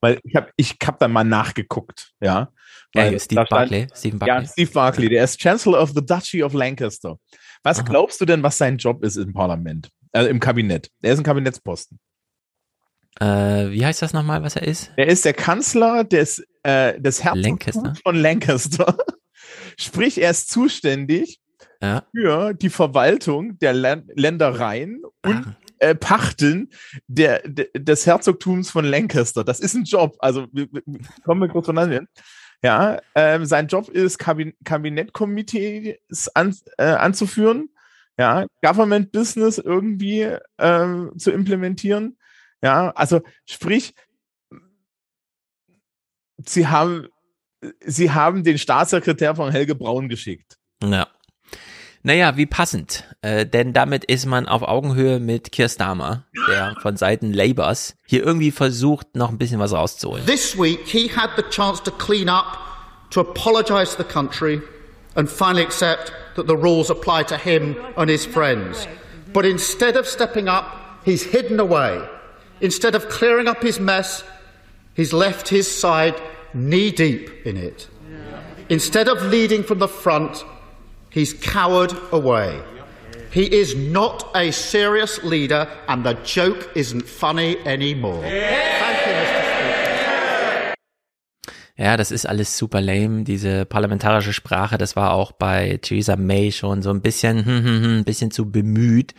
Weil 0.00 0.18
ich 0.24 0.34
habe 0.34 0.50
ich 0.56 0.76
hab 0.84 0.98
da 0.98 1.06
mal 1.06 1.22
nachgeguckt, 1.22 2.12
ja. 2.20 2.50
Ja, 2.94 3.02
Weil 3.04 3.20
Steve 3.20 3.44
Barclay, 3.48 3.86
Stephen 3.94 4.18
Barclay. 4.18 4.42
Ja, 4.42 4.48
Steve 4.48 4.70
Barclay, 4.72 5.08
der 5.08 5.24
ist 5.24 5.40
Chancellor 5.40 5.80
of 5.80 5.92
the 5.94 6.04
Duchy 6.04 6.42
of 6.42 6.52
Lancaster. 6.52 7.16
Was 7.62 7.84
glaubst 7.84 8.20
du 8.20 8.24
denn, 8.24 8.42
was 8.42 8.58
sein 8.58 8.76
Job 8.76 9.04
ist 9.04 9.16
im 9.16 9.32
Parlament, 9.32 9.88
äh, 10.10 10.24
im 10.26 10.40
Kabinett? 10.40 10.90
Er 11.00 11.12
ist 11.12 11.20
ein 11.20 11.24
Kabinettsposten. 11.24 12.00
Äh, 13.20 13.70
wie 13.70 13.84
heißt 13.84 14.02
das 14.02 14.12
nochmal, 14.12 14.42
was 14.42 14.56
er 14.56 14.66
ist? 14.66 14.90
Er 14.96 15.06
ist 15.08 15.24
der 15.24 15.34
Kanzler 15.34 16.04
des, 16.04 16.44
äh, 16.62 16.98
des 17.00 17.22
Herzogtums 17.22 17.74
Lancaster. 17.74 17.94
von 18.02 18.16
Lancaster. 18.16 18.96
Sprich, 19.78 20.20
er 20.20 20.30
ist 20.30 20.50
zuständig 20.50 21.40
Ja. 21.82 22.04
für 22.14 22.54
die 22.54 22.70
Verwaltung 22.70 23.58
der 23.58 23.74
Län- 23.74 24.08
Ländereien 24.14 25.02
und 25.24 25.46
Ah. 25.46 25.56
äh, 25.78 25.94
Pachten 25.94 26.70
der, 27.06 27.40
de, 27.46 27.68
des 27.76 28.06
Herzogtums 28.06 28.70
von 28.70 28.84
Lancaster. 28.84 29.44
Das 29.44 29.60
ist 29.60 29.74
ein 29.74 29.84
Job. 29.84 30.16
Also 30.20 30.46
wir, 30.52 30.68
wir, 30.72 30.82
kommen 31.24 31.40
wir 31.40 31.48
kurz 31.48 31.66
voneinander 31.66 31.96
hin. 31.96 32.08
Ja, 32.64 32.98
ähm, 33.16 33.44
sein 33.44 33.66
Job 33.66 33.88
ist, 33.88 34.18
Kabin 34.18 34.54
Kabinettkomitees 34.64 36.28
an, 36.34 36.54
äh, 36.78 36.84
anzuführen, 36.84 37.70
ja, 38.18 38.46
Government 38.62 39.10
Business 39.12 39.58
irgendwie 39.58 40.28
ähm, 40.58 41.12
zu 41.18 41.30
implementieren. 41.32 42.16
Ja, 42.62 42.90
also 42.90 43.20
sprich, 43.44 43.94
sie 46.44 46.68
haben, 46.68 47.08
sie 47.84 48.10
haben 48.12 48.44
den 48.44 48.58
Staatssekretär 48.58 49.34
von 49.34 49.50
Helge 49.50 49.74
Braun 49.74 50.08
geschickt. 50.08 50.58
Ja. 50.82 51.08
Naja, 52.04 52.36
wie 52.36 52.46
passend. 52.46 53.04
Äh, 53.22 53.46
denn 53.46 53.72
damit 53.72 54.04
ist 54.04 54.26
man 54.26 54.48
auf 54.48 54.62
Augenhöhe 54.62 55.20
mit 55.20 55.52
Keir 55.52 55.68
Starmer, 55.68 56.26
der 56.48 56.76
von 56.82 56.96
Seiten 56.96 57.32
Labours 57.32 57.94
hier 58.06 58.24
irgendwie 58.24 58.50
versucht, 58.50 59.14
noch 59.14 59.30
ein 59.30 59.38
bisschen 59.38 59.60
was 59.60 59.72
rauszuholen. 59.72 60.26
This 60.26 60.58
week, 60.58 60.80
he 60.84 61.08
had 61.08 61.30
the 61.36 61.44
chance 61.50 61.80
to 61.84 61.92
clean 61.92 62.28
up, 62.28 62.58
to 63.10 63.20
apologise 63.20 63.96
to 63.96 64.02
the 64.02 64.08
country, 64.08 64.60
and 65.14 65.28
finally 65.28 65.62
accept 65.62 66.12
that 66.34 66.48
the 66.48 66.56
rules 66.56 66.90
apply 66.90 67.22
to 67.24 67.36
him 67.36 67.76
and 67.96 68.10
his 68.10 68.26
friends. 68.26 68.88
But 69.32 69.44
instead 69.44 69.96
of 69.96 70.06
stepping 70.06 70.48
up, 70.48 70.64
he's 71.04 71.22
hidden 71.22 71.60
away. 71.60 72.02
Instead 72.62 72.94
of 72.94 73.08
clearing 73.08 73.48
up 73.48 73.60
his 73.60 73.80
mess, 73.80 74.22
he's 74.94 75.12
left 75.12 75.48
his 75.48 75.66
side 75.66 76.14
knee 76.54 76.92
deep 76.92 77.28
in 77.44 77.56
it. 77.56 77.88
Instead 78.68 79.08
of 79.08 79.20
leading 79.24 79.64
from 79.64 79.80
the 79.80 79.88
front, 79.88 80.44
he's 81.10 81.34
cowered 81.34 81.92
away. 82.12 82.62
He 83.32 83.46
is 83.52 83.74
not 83.74 84.30
a 84.36 84.52
serious 84.52 85.24
leader, 85.24 85.66
and 85.88 86.04
the 86.04 86.14
joke 86.22 86.70
isn't 86.76 87.02
funny 87.02 87.56
anymore. 87.66 88.22
Thank 88.22 89.06
you, 89.06 89.12
Mr. 89.12 89.42
Ja, 91.76 91.96
das 91.96 92.12
ist 92.12 92.26
alles 92.26 92.56
super 92.56 92.80
lame, 92.80 93.24
diese 93.24 93.64
parlamentarische 93.64 94.32
Sprache, 94.32 94.78
das 94.78 94.94
war 94.94 95.14
auch 95.14 95.32
bei 95.32 95.78
Theresa 95.82 96.14
May 96.14 96.52
schon 96.52 96.80
so 96.82 96.90
ein 96.90 97.00
bisschen, 97.00 97.44
hm, 97.44 97.64
hm, 97.64 97.82
hm, 97.82 97.98
ein 97.98 98.04
bisschen 98.04 98.30
zu 98.30 98.52
bemüht. 98.52 99.14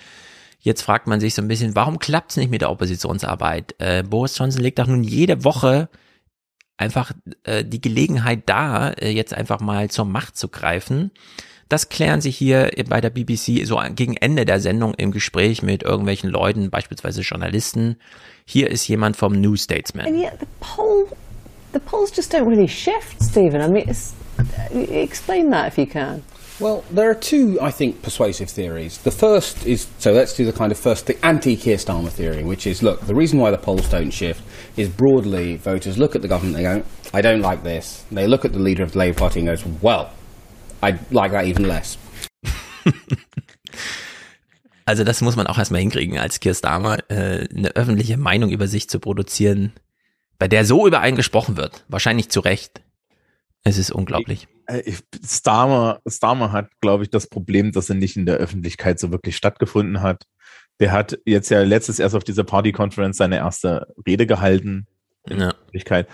Jetzt 0.63 0.81
fragt 0.81 1.07
man 1.07 1.19
sich 1.19 1.33
so 1.33 1.41
ein 1.41 1.49
bisschen, 1.49 1.75
warum 1.75 1.99
klappt's 1.99 2.37
nicht 2.37 2.49
mit 2.49 2.61
der 2.61 2.71
Oppositionsarbeit? 2.71 3.75
Äh, 3.79 4.01
Boris 4.01 4.37
Johnson 4.37 4.61
legt 4.61 4.79
doch 4.79 4.87
nun 4.87 5.03
jede 5.03 5.43
Woche 5.43 5.89
einfach 6.77 7.11
äh, 7.43 7.65
die 7.65 7.81
Gelegenheit 7.81 8.43
da, 8.45 8.91
äh, 8.91 9.09
jetzt 9.09 9.33
einfach 9.33 9.59
mal 9.59 9.89
zur 9.89 10.05
Macht 10.05 10.37
zu 10.37 10.47
greifen. 10.47 11.11
Das 11.67 11.89
klären 11.89 12.21
sie 12.21 12.31
hier 12.31 12.71
bei 12.87 13.01
der 13.01 13.09
BBC 13.09 13.65
so 13.65 13.81
gegen 13.93 14.15
Ende 14.15 14.45
der 14.45 14.61
Sendung 14.61 14.93
im 14.93 15.11
Gespräch 15.11 15.63
mit 15.63 15.83
irgendwelchen 15.83 16.29
Leuten, 16.29 16.69
beispielsweise 16.69 17.21
Journalisten. 17.21 17.97
Hier 18.45 18.71
ist 18.71 18.87
jemand 18.87 19.17
vom 19.17 19.33
New 19.33 19.57
Statesman. 19.57 20.05
And 20.05 20.15
yet 20.15 20.39
the 20.39 20.47
poll, 20.61 21.07
the 21.73 21.79
polls 21.79 22.13
just 22.15 22.33
don't 22.33 22.47
really 22.47 22.69
shift, 22.69 23.21
Stephen. 23.21 23.59
I 23.59 23.67
mean, 23.67 23.89
explain 24.93 25.51
that 25.51 25.67
if 25.67 25.77
you 25.77 25.87
can. 25.87 26.21
Well, 26.63 26.85
there 26.89 27.09
are 27.09 27.13
two, 27.13 27.59
I 27.61 27.71
think, 27.71 28.01
persuasive 28.01 28.49
theories. 28.49 28.97
The 28.99 29.11
first 29.11 29.65
is 29.65 29.85
so 29.99 30.13
let's 30.13 30.33
do 30.33 30.45
the 30.45 30.53
kind 30.53 30.71
of 30.71 30.79
first, 30.79 31.07
the 31.07 31.17
anti 31.25 31.57
Keir 31.57 31.75
Starmer 31.75 32.09
theory, 32.09 32.45
which 32.45 32.65
is 32.65 32.81
look, 32.81 33.01
the 33.01 33.13
reason 33.13 33.37
why 33.37 33.51
the 33.51 33.57
polls 33.57 33.89
don't 33.89 34.11
shift 34.11 34.41
is 34.77 34.87
broadly 34.87 35.57
voters 35.57 35.97
look 35.97 36.15
at 36.15 36.21
the 36.21 36.29
government, 36.29 36.55
they 36.55 36.63
go, 36.63 36.81
I 37.13 37.19
don't 37.21 37.41
like 37.41 37.63
this. 37.63 38.05
They 38.13 38.27
look 38.27 38.45
at 38.45 38.53
the 38.53 38.59
leader 38.59 38.81
of 38.81 38.93
the 38.93 38.99
Labour 38.99 39.19
Party 39.19 39.41
and 39.41 39.49
goes, 39.49 39.65
well, 39.81 40.11
I 40.81 40.97
like 41.11 41.33
that 41.33 41.47
even 41.47 41.67
less. 41.67 41.97
Also 44.85 45.05
das 45.05 45.21
muss 45.21 45.37
man 45.37 45.47
auch 45.47 45.57
erstmal 45.57 45.79
hinkriegen, 45.79 46.17
als 46.17 46.41
Keir 46.41 46.53
Starmer 46.53 46.97
äh, 47.09 47.47
eine 47.55 47.69
öffentliche 47.75 48.17
Meinung 48.17 48.51
über 48.51 48.67
sich 48.67 48.89
zu 48.89 48.99
produzieren, 48.99 49.71
bei 50.39 50.49
der 50.49 50.65
so 50.65 50.85
über 50.85 50.99
einen 50.99 51.15
gesprochen 51.15 51.55
wird. 51.55 51.85
Wahrscheinlich 51.87 52.29
zu 52.29 52.41
Recht. 52.41 52.81
Es 53.63 53.77
ist 53.77 53.93
unglaublich. 53.93 54.49
Äh, 54.67 54.93
Starmer, 55.25 55.99
Starmer 56.07 56.51
hat, 56.51 56.69
glaube 56.81 57.03
ich, 57.03 57.09
das 57.09 57.27
Problem, 57.27 57.71
dass 57.71 57.89
er 57.89 57.95
nicht 57.95 58.17
in 58.17 58.25
der 58.25 58.37
Öffentlichkeit 58.37 58.99
so 58.99 59.11
wirklich 59.11 59.35
stattgefunden 59.35 60.01
hat. 60.01 60.25
Der 60.79 60.91
hat 60.91 61.19
jetzt 61.25 61.49
ja 61.49 61.61
letztes 61.61 61.99
erst 61.99 62.15
auf 62.15 62.23
dieser 62.23 62.43
Party-Conference 62.43 63.17
seine 63.17 63.37
erste 63.37 63.93
Rede 64.05 64.25
gehalten. 64.25 64.87
In 65.29 65.39
der 65.39 65.49
Öffentlichkeit. 65.49 66.09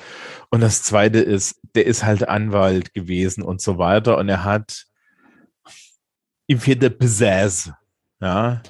Und 0.52 0.62
das 0.62 0.84
zweite 0.84 1.20
ist, 1.20 1.60
der 1.74 1.88
ist 1.88 2.04
halt 2.04 2.28
Anwalt 2.28 2.94
gewesen 2.94 3.42
und 3.42 3.60
so 3.60 3.80
weiter. 3.80 4.18
Und 4.18 4.30
er 4.30 4.44
hat, 4.44 4.86
ihm 6.48 6.60
fehlt 6.60 6.84
der 6.84 6.92
Pizzazz. 6.92 7.72
Ja. 8.22 8.62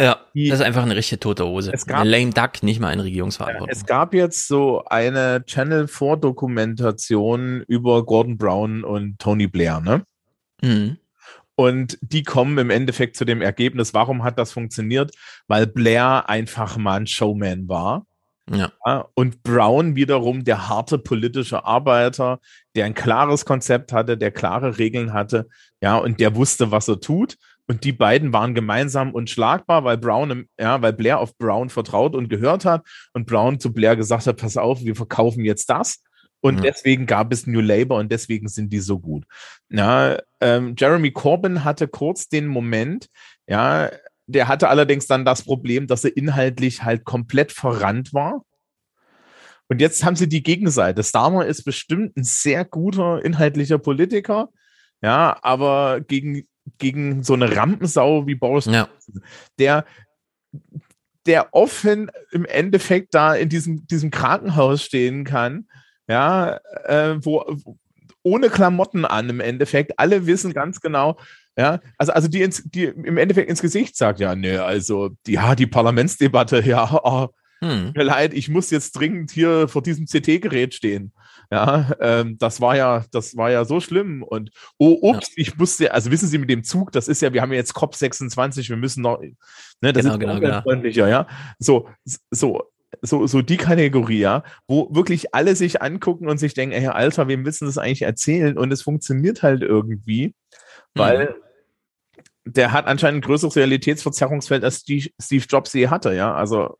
Ja, 0.00 0.20
das 0.34 0.58
ist 0.58 0.60
einfach 0.60 0.82
eine 0.82 0.94
richtige 0.96 1.20
tote 1.20 1.46
Hose. 1.46 1.70
Es 1.72 1.86
gab- 1.86 2.00
eine 2.00 2.10
lame 2.10 2.30
duck, 2.32 2.62
nicht 2.62 2.80
mal 2.80 2.88
eine 2.88 3.04
Regierungsverantwortung. 3.04 3.68
Es 3.70 3.86
gab 3.86 4.12
jetzt 4.14 4.46
so 4.46 4.84
eine 4.84 5.44
Channel 5.46 5.88
4 5.88 6.16
Dokumentation 6.16 7.62
über 7.68 8.04
Gordon 8.04 8.36
Brown 8.36 8.84
und 8.84 9.18
Tony 9.18 9.46
Blair, 9.46 9.80
ne? 9.80 10.04
Mhm. 10.62 10.98
Und 11.54 11.96
die 12.02 12.22
kommen 12.22 12.58
im 12.58 12.68
Endeffekt 12.68 13.16
zu 13.16 13.24
dem 13.24 13.40
Ergebnis, 13.40 13.94
warum 13.94 14.22
hat 14.22 14.38
das 14.38 14.52
funktioniert? 14.52 15.12
Weil 15.48 15.66
Blair 15.66 16.28
einfach 16.28 16.76
mal 16.76 17.00
ein 17.00 17.06
Showman 17.06 17.68
war. 17.68 18.04
Ja. 18.48 18.70
und 19.14 19.42
Brown 19.42 19.96
wiederum 19.96 20.44
der 20.44 20.68
harte 20.68 20.98
politische 20.98 21.64
Arbeiter, 21.64 22.38
der 22.76 22.84
ein 22.84 22.94
klares 22.94 23.44
Konzept 23.44 23.92
hatte, 23.92 24.16
der 24.16 24.30
klare 24.30 24.78
Regeln 24.78 25.12
hatte, 25.12 25.48
ja, 25.82 25.96
und 25.96 26.20
der 26.20 26.36
wusste, 26.36 26.70
was 26.70 26.86
er 26.86 27.00
tut. 27.00 27.38
Und 27.68 27.84
die 27.84 27.92
beiden 27.92 28.32
waren 28.32 28.54
gemeinsam 28.54 29.12
unschlagbar, 29.12 29.82
weil 29.84 29.98
Brown, 29.98 30.30
im, 30.30 30.48
ja, 30.58 30.80
weil 30.82 30.92
Blair 30.92 31.18
auf 31.18 31.36
Brown 31.36 31.68
vertraut 31.68 32.14
und 32.14 32.28
gehört 32.28 32.64
hat 32.64 32.86
und 33.12 33.26
Brown 33.26 33.58
zu 33.58 33.72
Blair 33.72 33.96
gesagt 33.96 34.26
hat, 34.26 34.36
pass 34.36 34.56
auf, 34.56 34.82
wir 34.82 34.94
verkaufen 34.94 35.44
jetzt 35.44 35.68
das. 35.68 36.02
Und 36.40 36.56
Ja. 36.56 36.62
deswegen 36.62 37.06
gab 37.06 37.32
es 37.32 37.46
New 37.46 37.60
Labour 37.60 37.98
und 37.98 38.12
deswegen 38.12 38.46
sind 38.46 38.72
die 38.72 38.78
so 38.78 39.00
gut. 39.00 39.24
Ja, 39.68 40.18
ähm, 40.40 40.74
Jeremy 40.78 41.10
Corbyn 41.10 41.64
hatte 41.64 41.88
kurz 41.88 42.28
den 42.28 42.46
Moment, 42.46 43.08
ja, 43.48 43.90
der 44.28 44.46
hatte 44.48 44.68
allerdings 44.68 45.06
dann 45.06 45.24
das 45.24 45.42
Problem, 45.42 45.86
dass 45.86 46.04
er 46.04 46.16
inhaltlich 46.16 46.82
halt 46.84 47.04
komplett 47.04 47.52
verrannt 47.52 48.12
war. 48.12 48.42
Und 49.68 49.80
jetzt 49.80 50.04
haben 50.04 50.14
sie 50.14 50.28
die 50.28 50.42
Gegenseite. 50.42 51.02
Starmer 51.02 51.46
ist 51.46 51.64
bestimmt 51.64 52.16
ein 52.16 52.22
sehr 52.22 52.64
guter 52.64 53.24
inhaltlicher 53.24 53.78
Politiker, 53.78 54.50
ja, 55.02 55.36
aber 55.42 56.00
gegen, 56.00 56.46
gegen 56.78 57.22
so 57.22 57.34
eine 57.34 57.54
Rampensau 57.56 58.26
wie 58.26 58.34
Boris 58.34 58.66
Johnson, 58.66 59.22
der, 59.58 59.84
der 61.26 61.48
offen 61.52 62.10
im 62.32 62.44
Endeffekt 62.44 63.14
da 63.14 63.34
in 63.34 63.48
diesem, 63.48 63.86
diesem 63.86 64.10
Krankenhaus 64.10 64.82
stehen 64.82 65.24
kann, 65.24 65.68
ja, 66.08 66.58
äh, 66.84 67.16
wo, 67.24 67.44
ohne 68.22 68.50
Klamotten 68.50 69.04
an 69.04 69.28
im 69.28 69.40
Endeffekt. 69.40 69.98
Alle 69.98 70.26
wissen 70.26 70.52
ganz 70.52 70.80
genau, 70.80 71.18
ja, 71.56 71.80
also, 71.96 72.12
also 72.12 72.28
die, 72.28 72.42
ins, 72.42 72.62
die 72.64 72.84
im 72.84 73.16
Endeffekt 73.16 73.48
ins 73.48 73.62
Gesicht 73.62 73.96
sagt, 73.96 74.20
ja, 74.20 74.34
ne, 74.34 74.62
also, 74.64 75.10
die, 75.26 75.32
ja, 75.32 75.54
die 75.54 75.66
Parlamentsdebatte, 75.66 76.62
ja, 76.66 77.00
oh, 77.02 77.28
Hm. 77.60 77.92
mir 77.94 78.04
leid, 78.04 78.34
ich 78.34 78.50
muss 78.50 78.70
jetzt 78.70 78.92
dringend 78.92 79.30
hier 79.30 79.66
vor 79.66 79.82
diesem 79.82 80.06
CT-Gerät 80.06 80.74
stehen. 80.74 81.12
Ja, 81.50 81.92
ähm, 82.00 82.38
das 82.38 82.60
war 82.60 82.76
ja, 82.76 83.04
das 83.12 83.36
war 83.36 83.50
ja 83.50 83.64
so 83.64 83.80
schlimm. 83.80 84.22
Und 84.22 84.50
oh, 84.78 84.98
ups, 85.02 85.30
ich 85.36 85.56
musste, 85.56 85.92
also 85.92 86.10
wissen 86.10 86.28
Sie, 86.28 86.38
mit 86.38 86.50
dem 86.50 86.64
Zug, 86.64 86.92
das 86.92 87.08
ist 87.08 87.22
ja, 87.22 87.32
wir 87.32 87.42
haben 87.42 87.52
ja 87.52 87.58
jetzt 87.58 87.76
COP26, 87.76 88.68
wir 88.68 88.76
müssen 88.76 89.02
noch, 89.02 89.20
ne, 89.20 89.92
das 89.92 90.02
Genau, 90.02 90.14
ist 90.14 90.20
genau, 90.20 90.34
umweltfreundlicher, 90.34 91.08
ja. 91.08 91.26
So, 91.58 91.88
so, 92.30 92.62
so, 93.02 93.26
so 93.26 93.42
die 93.42 93.56
Kategorie, 93.56 94.20
ja, 94.20 94.42
wo 94.66 94.94
wirklich 94.94 95.34
alle 95.34 95.54
sich 95.56 95.82
angucken 95.82 96.28
und 96.28 96.38
sich 96.38 96.54
denken, 96.54 96.74
ey, 96.74 96.86
Alter, 96.86 97.28
wem 97.28 97.44
willst 97.44 97.60
du 97.60 97.66
das 97.66 97.78
eigentlich 97.78 98.02
erzählen? 98.02 98.58
Und 98.58 98.72
es 98.72 98.82
funktioniert 98.82 99.42
halt 99.42 99.62
irgendwie, 99.62 100.34
weil 100.94 101.34
der 102.44 102.72
hat 102.72 102.86
anscheinend 102.86 103.24
ein 103.24 103.26
größeres 103.26 103.56
Realitätsverzerrungsfeld, 103.56 104.64
als 104.64 104.78
Steve 104.78 105.08
Steve 105.20 105.44
Jobs 105.48 105.72
je 105.72 105.88
hatte, 105.88 106.14
ja. 106.14 106.34
Also 106.34 106.78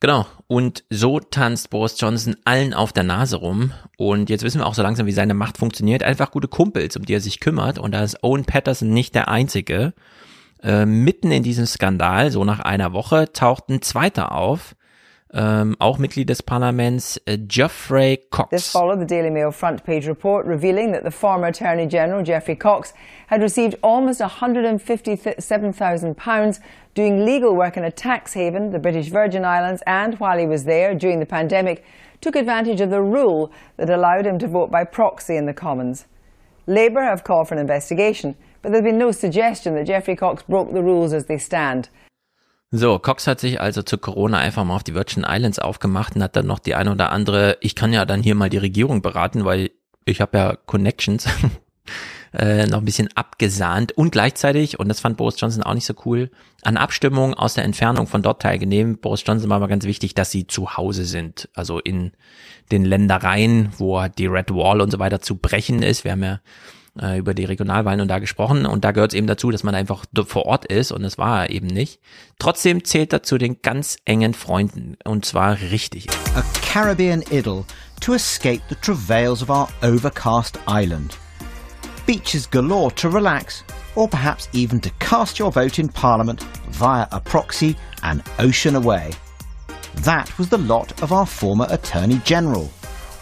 Genau. 0.00 0.26
Und 0.46 0.84
so 0.90 1.18
tanzt 1.18 1.70
Boris 1.70 2.00
Johnson 2.00 2.36
allen 2.44 2.72
auf 2.72 2.92
der 2.92 3.02
Nase 3.02 3.36
rum. 3.36 3.72
Und 3.96 4.30
jetzt 4.30 4.44
wissen 4.44 4.60
wir 4.60 4.66
auch 4.66 4.74
so 4.74 4.82
langsam, 4.82 5.06
wie 5.06 5.12
seine 5.12 5.34
Macht 5.34 5.58
funktioniert. 5.58 6.02
Einfach 6.04 6.30
gute 6.30 6.48
Kumpels, 6.48 6.96
um 6.96 7.04
die 7.04 7.14
er 7.14 7.20
sich 7.20 7.40
kümmert. 7.40 7.78
Und 7.78 7.92
da 7.92 8.04
ist 8.04 8.22
Owen 8.22 8.44
Patterson 8.44 8.90
nicht 8.90 9.14
der 9.14 9.28
Einzige. 9.28 9.94
Äh, 10.62 10.86
mitten 10.86 11.30
in 11.30 11.42
diesem 11.42 11.66
Skandal, 11.66 12.30
so 12.30 12.44
nach 12.44 12.60
einer 12.60 12.92
Woche, 12.92 13.32
taucht 13.32 13.68
ein 13.68 13.82
zweiter 13.82 14.32
auf. 14.32 14.76
Ähm, 15.34 15.76
auch 15.78 15.98
Mitglied 15.98 16.30
des 16.30 16.42
Parlaments, 16.42 17.20
äh, 17.26 17.36
Geoffrey 17.36 18.18
Cox. 18.30 18.48
This 18.48 18.70
followed 18.70 18.98
the 18.98 19.06
Daily 19.06 19.28
Mail 19.30 19.52
front 19.52 19.84
page 19.84 20.08
report 20.08 20.46
revealing 20.46 20.90
that 20.92 21.04
the 21.04 21.10
former 21.10 21.48
Attorney 21.48 21.86
General, 21.86 22.24
Geoffrey 22.24 22.56
Cox, 22.56 22.94
had 23.26 23.42
received 23.42 23.76
almost 23.82 24.22
£157,000 24.22 26.60
doing 26.94 27.26
legal 27.26 27.54
work 27.54 27.76
in 27.76 27.84
a 27.84 27.90
tax 27.90 28.32
haven, 28.32 28.70
the 28.70 28.78
British 28.78 29.08
Virgin 29.08 29.44
Islands, 29.44 29.82
and 29.86 30.18
while 30.18 30.38
he 30.38 30.46
was 30.46 30.64
there 30.64 30.94
during 30.94 31.20
the 31.20 31.26
pandemic, 31.26 31.84
took 32.22 32.34
advantage 32.34 32.80
of 32.80 32.88
the 32.88 33.02
rule 33.02 33.52
that 33.76 33.90
allowed 33.90 34.24
him 34.24 34.38
to 34.38 34.48
vote 34.48 34.70
by 34.70 34.82
proxy 34.82 35.36
in 35.36 35.44
the 35.44 35.52
Commons. 35.52 36.06
Labour 36.66 37.02
have 37.02 37.22
called 37.22 37.48
for 37.48 37.54
an 37.54 37.60
investigation, 37.60 38.34
but 38.62 38.72
there's 38.72 38.82
been 38.82 38.96
no 38.96 39.12
suggestion 39.12 39.74
that 39.74 39.86
Geoffrey 39.86 40.16
Cox 40.16 40.42
broke 40.42 40.72
the 40.72 40.82
rules 40.82 41.12
as 41.12 41.26
they 41.26 41.36
stand. 41.38 41.90
So, 42.70 42.98
Cox 42.98 43.26
hat 43.26 43.40
sich 43.40 43.60
also 43.60 43.82
zu 43.82 43.96
Corona 43.96 44.38
einfach 44.38 44.64
mal 44.64 44.76
auf 44.76 44.84
die 44.84 44.94
Virgin 44.94 45.24
Islands 45.26 45.58
aufgemacht 45.58 46.16
und 46.16 46.22
hat 46.22 46.36
dann 46.36 46.46
noch 46.46 46.58
die 46.58 46.74
eine 46.74 46.92
oder 46.92 47.12
andere, 47.12 47.56
ich 47.60 47.74
kann 47.74 47.94
ja 47.94 48.04
dann 48.04 48.22
hier 48.22 48.34
mal 48.34 48.50
die 48.50 48.58
Regierung 48.58 49.00
beraten, 49.00 49.46
weil 49.46 49.70
ich 50.04 50.20
habe 50.20 50.36
ja 50.36 50.56
Connections, 50.66 51.26
äh, 52.34 52.66
noch 52.66 52.78
ein 52.78 52.84
bisschen 52.84 53.08
abgesahnt 53.14 53.92
und 53.92 54.10
gleichzeitig, 54.10 54.78
und 54.78 54.88
das 54.88 55.00
fand 55.00 55.16
Boris 55.16 55.40
Johnson 55.40 55.62
auch 55.62 55.72
nicht 55.72 55.86
so 55.86 55.94
cool, 56.04 56.30
an 56.62 56.76
Abstimmungen 56.76 57.32
aus 57.32 57.54
der 57.54 57.64
Entfernung 57.64 58.06
von 58.06 58.20
dort 58.20 58.42
teilgenehmen. 58.42 58.98
Boris 58.98 59.24
Johnson 59.26 59.48
war 59.48 59.56
aber 59.56 59.68
ganz 59.68 59.84
wichtig, 59.84 60.14
dass 60.14 60.30
sie 60.30 60.46
zu 60.46 60.76
Hause 60.76 61.06
sind, 61.06 61.48
also 61.54 61.78
in 61.78 62.12
den 62.70 62.84
Ländereien, 62.84 63.70
wo 63.78 64.06
die 64.08 64.26
Red 64.26 64.50
Wall 64.50 64.82
und 64.82 64.90
so 64.90 64.98
weiter 64.98 65.20
zu 65.22 65.36
brechen 65.36 65.82
ist. 65.82 66.04
Wir 66.04 66.12
haben 66.12 66.22
ja 66.22 66.40
äh, 67.00 67.18
über 67.18 67.34
die 67.34 67.44
Regionalwahlen 67.44 68.00
und 68.00 68.08
da 68.08 68.18
gesprochen 68.18 68.66
und 68.66 68.84
da 68.84 68.92
gehört 68.92 69.12
es 69.12 69.16
eben 69.16 69.26
dazu, 69.26 69.50
dass 69.50 69.62
man 69.62 69.74
einfach 69.74 70.04
vor 70.26 70.46
Ort 70.46 70.66
ist 70.66 70.92
und 70.92 71.02
das 71.02 71.18
war 71.18 71.44
er 71.44 71.50
eben 71.50 71.66
nicht. 71.66 72.00
Trotzdem 72.38 72.84
zählt 72.84 73.12
er 73.12 73.22
zu 73.22 73.38
den 73.38 73.62
ganz 73.62 73.96
engen 74.04 74.34
Freunden 74.34 74.96
und 75.04 75.24
zwar 75.24 75.58
richtig. 75.70 76.08
A 76.34 76.42
Caribbean 76.62 77.22
idyll 77.30 77.64
to 78.00 78.14
escape 78.14 78.62
the 78.68 78.76
travails 78.76 79.42
of 79.42 79.50
our 79.50 79.68
overcast 79.82 80.58
island. 80.68 81.16
Beaches 82.06 82.48
galore 82.50 82.94
to 82.94 83.08
relax, 83.08 83.64
or 83.94 84.08
perhaps 84.08 84.48
even 84.52 84.80
to 84.80 84.88
cast 84.98 85.38
your 85.38 85.52
vote 85.52 85.78
in 85.78 85.88
Parliament 85.88 86.42
via 86.70 87.06
a 87.10 87.20
proxy 87.20 87.76
and 88.02 88.22
ocean 88.38 88.76
away. 88.76 89.10
That 90.04 90.30
was 90.38 90.48
the 90.48 90.58
lot 90.58 91.02
of 91.02 91.12
our 91.12 91.26
former 91.26 91.66
Attorney 91.68 92.20
General. 92.24 92.70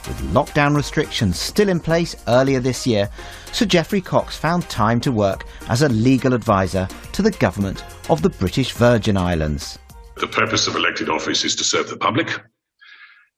With 0.06 0.32
lockdown 0.32 0.76
restrictions 0.76 1.36
still 1.36 1.68
in 1.68 1.80
place 1.80 2.14
earlier 2.28 2.60
this 2.60 2.86
year, 2.86 3.10
Sir 3.50 3.64
Geoffrey 3.64 4.00
Cox 4.00 4.36
found 4.36 4.68
time 4.70 5.00
to 5.00 5.10
work 5.10 5.44
as 5.68 5.82
a 5.82 5.88
legal 5.88 6.32
advisor 6.32 6.86
to 7.10 7.22
the 7.22 7.32
government 7.32 7.84
of 8.08 8.22
the 8.22 8.30
British 8.30 8.70
Virgin 8.70 9.16
Islands. 9.16 9.80
The 10.16 10.28
purpose 10.28 10.68
of 10.68 10.76
elected 10.76 11.08
office 11.08 11.44
is 11.44 11.56
to 11.56 11.64
serve 11.64 11.90
the 11.90 11.96
public. 11.96 12.40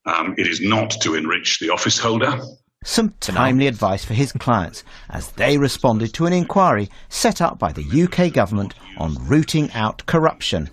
Um, 0.05 0.35
it 0.37 0.47
is 0.47 0.61
not 0.61 0.91
to 1.01 1.15
enrich 1.15 1.59
the 1.59 1.71
office 1.71 1.99
holder. 1.99 2.39
Some 2.85 3.15
timely 3.21 3.67
advice 3.67 4.05
for 4.05 4.15
his 4.15 4.33
clients 4.33 4.85
as 5.09 5.33
they 5.33 5.57
responded 5.57 6.13
to 6.15 6.27
an 6.27 6.35
inquiry 6.35 6.91
set 7.09 7.41
up 7.41 7.59
by 7.59 7.73
the 7.73 8.03
UK 8.03 8.31
government 8.33 8.75
on 8.99 9.15
rooting 9.27 9.73
out 9.73 10.05
corruption. 10.05 10.69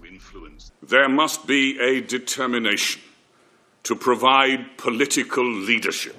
There 0.83 1.09
must 1.09 1.47
be 1.47 1.79
a 1.79 2.01
determination 2.01 3.01
to 3.85 3.95
provide 3.95 4.77
political 4.77 5.45
leadership. 5.65 6.15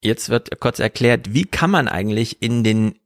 Jetzt 0.00 0.28
wird 0.28 0.60
kurz 0.60 0.80
erklärt, 0.80 1.32
wie 1.32 1.44
kann 1.44 1.70
man 1.70 1.88
eigentlich 1.88 2.42
in 2.42 2.62
den 2.62 2.98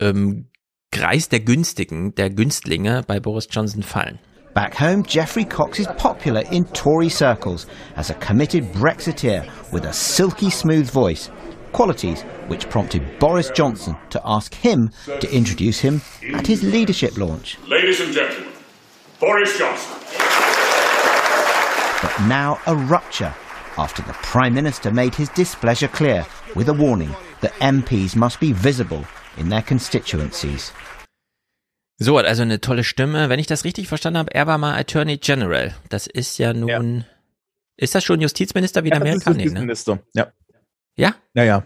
ähm, 0.00 0.46
Kreis 0.92 1.28
der 1.28 1.40
Günstigen, 1.40 2.14
der 2.14 2.30
Günstlinge 2.30 3.02
bei 3.06 3.20
Boris 3.20 3.48
Johnson 3.50 3.82
fallen. 3.82 4.18
Back 4.54 4.80
home, 4.80 5.02
Geoffrey 5.04 5.44
Cox 5.44 5.78
is 5.78 5.86
popular 5.96 6.42
in 6.50 6.64
Tory 6.72 7.08
circles 7.08 7.68
as 7.96 8.10
a 8.10 8.14
committed 8.14 8.64
Brexiteer 8.72 9.44
with 9.72 9.84
a 9.84 9.92
silky 9.92 10.50
smooth 10.50 10.90
voice, 10.90 11.30
qualities 11.72 12.24
which 12.48 12.68
prompted 12.68 13.02
Boris 13.20 13.50
Johnson 13.54 13.96
to 14.10 14.20
ask 14.24 14.52
him 14.54 14.90
to 15.20 15.32
introduce 15.32 15.78
him 15.78 16.00
at 16.34 16.48
his 16.48 16.64
leadership 16.64 17.16
launch. 17.16 17.58
Ladies 17.68 18.00
and 18.00 18.12
gentlemen, 18.12 18.52
Boris 19.20 19.56
Johnson. 19.56 19.99
But 22.02 22.12
now 22.28 22.58
a 22.66 22.74
rupture 22.74 23.32
after 23.76 24.02
the 24.02 24.14
Prime 24.22 24.54
Minister 24.54 24.90
made 24.92 25.14
his 25.14 25.28
displeasure 25.30 25.88
clear 25.88 26.24
with 26.54 26.68
a 26.68 26.72
warning 26.72 27.14
that 27.42 27.52
MPs 27.60 28.16
must 28.16 28.40
be 28.40 28.52
visible 28.52 29.04
in 29.36 29.48
their 29.50 29.62
constituencies. 29.62 30.72
So, 31.98 32.18
hat 32.18 32.24
also 32.24 32.42
eine 32.42 32.60
tolle 32.62 32.82
Stimme. 32.84 33.28
Wenn 33.28 33.38
ich 33.38 33.46
das 33.46 33.64
richtig 33.64 33.88
verstanden 33.88 34.18
habe, 34.18 34.34
er 34.34 34.46
war 34.46 34.56
mal 34.56 34.78
Attorney 34.78 35.18
General. 35.18 35.74
Das 35.90 36.06
ist 36.06 36.38
ja 36.38 36.54
nun. 36.54 37.04
Ist 37.76 37.94
das 37.94 38.04
schon 38.04 38.20
Justizminister 38.20 38.82
wie 38.84 38.88
in 38.88 38.94
Ja, 38.94 39.00
das 39.00 39.08
Amerika? 39.08 39.30
ne? 39.30 39.42
Justizminister, 39.42 39.98
ja. 40.14 40.32
Ja? 40.96 41.14
Ja, 41.34 41.44
ja. 41.44 41.64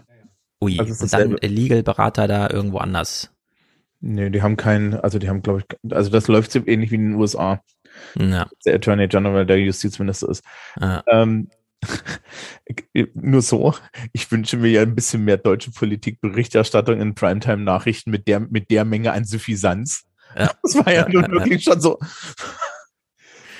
Ui, 0.61 0.77
Also 0.79 1.03
und 1.03 1.13
dann. 1.13 1.37
Legal-Berater 1.41 2.27
da 2.27 2.49
irgendwo 2.49 2.77
anders. 2.79 3.31
Nee, 4.01 4.29
die 4.29 4.41
haben 4.41 4.55
keinen, 4.57 4.93
also 4.93 5.19
die 5.19 5.29
haben, 5.29 5.41
glaube 5.41 5.61
ich, 5.61 5.93
also 5.93 6.09
das 6.09 6.27
läuft 6.27 6.51
so 6.51 6.59
ähnlich 6.65 6.91
wie 6.91 6.95
in 6.95 7.11
den 7.11 7.15
USA. 7.15 7.61
Ja. 8.17 8.47
Der 8.65 8.75
Attorney 8.75 9.07
General, 9.07 9.45
der 9.45 9.59
Justizminister 9.59 10.29
ist. 10.29 10.43
Ähm, 11.07 11.49
nur 13.13 13.41
so, 13.41 13.73
ich 14.13 14.31
wünsche 14.31 14.57
mir 14.57 14.69
ja 14.69 14.81
ein 14.81 14.95
bisschen 14.95 15.23
mehr 15.23 15.37
deutsche 15.37 15.71
Politikberichterstattung 15.71 16.99
in 16.99 17.15
Primetime-Nachrichten 17.15 18.11
mit 18.11 18.27
der, 18.27 18.39
mit 18.39 18.71
der 18.71 18.85
Menge 18.85 19.11
an 19.11 19.25
Suffisanz. 19.25 20.05
Ja. 20.37 20.51
Das 20.63 20.75
war 20.75 20.91
ja 20.91 21.07
nun 21.07 21.31
wirklich 21.31 21.63
schon 21.63 21.79
so. 21.79 21.99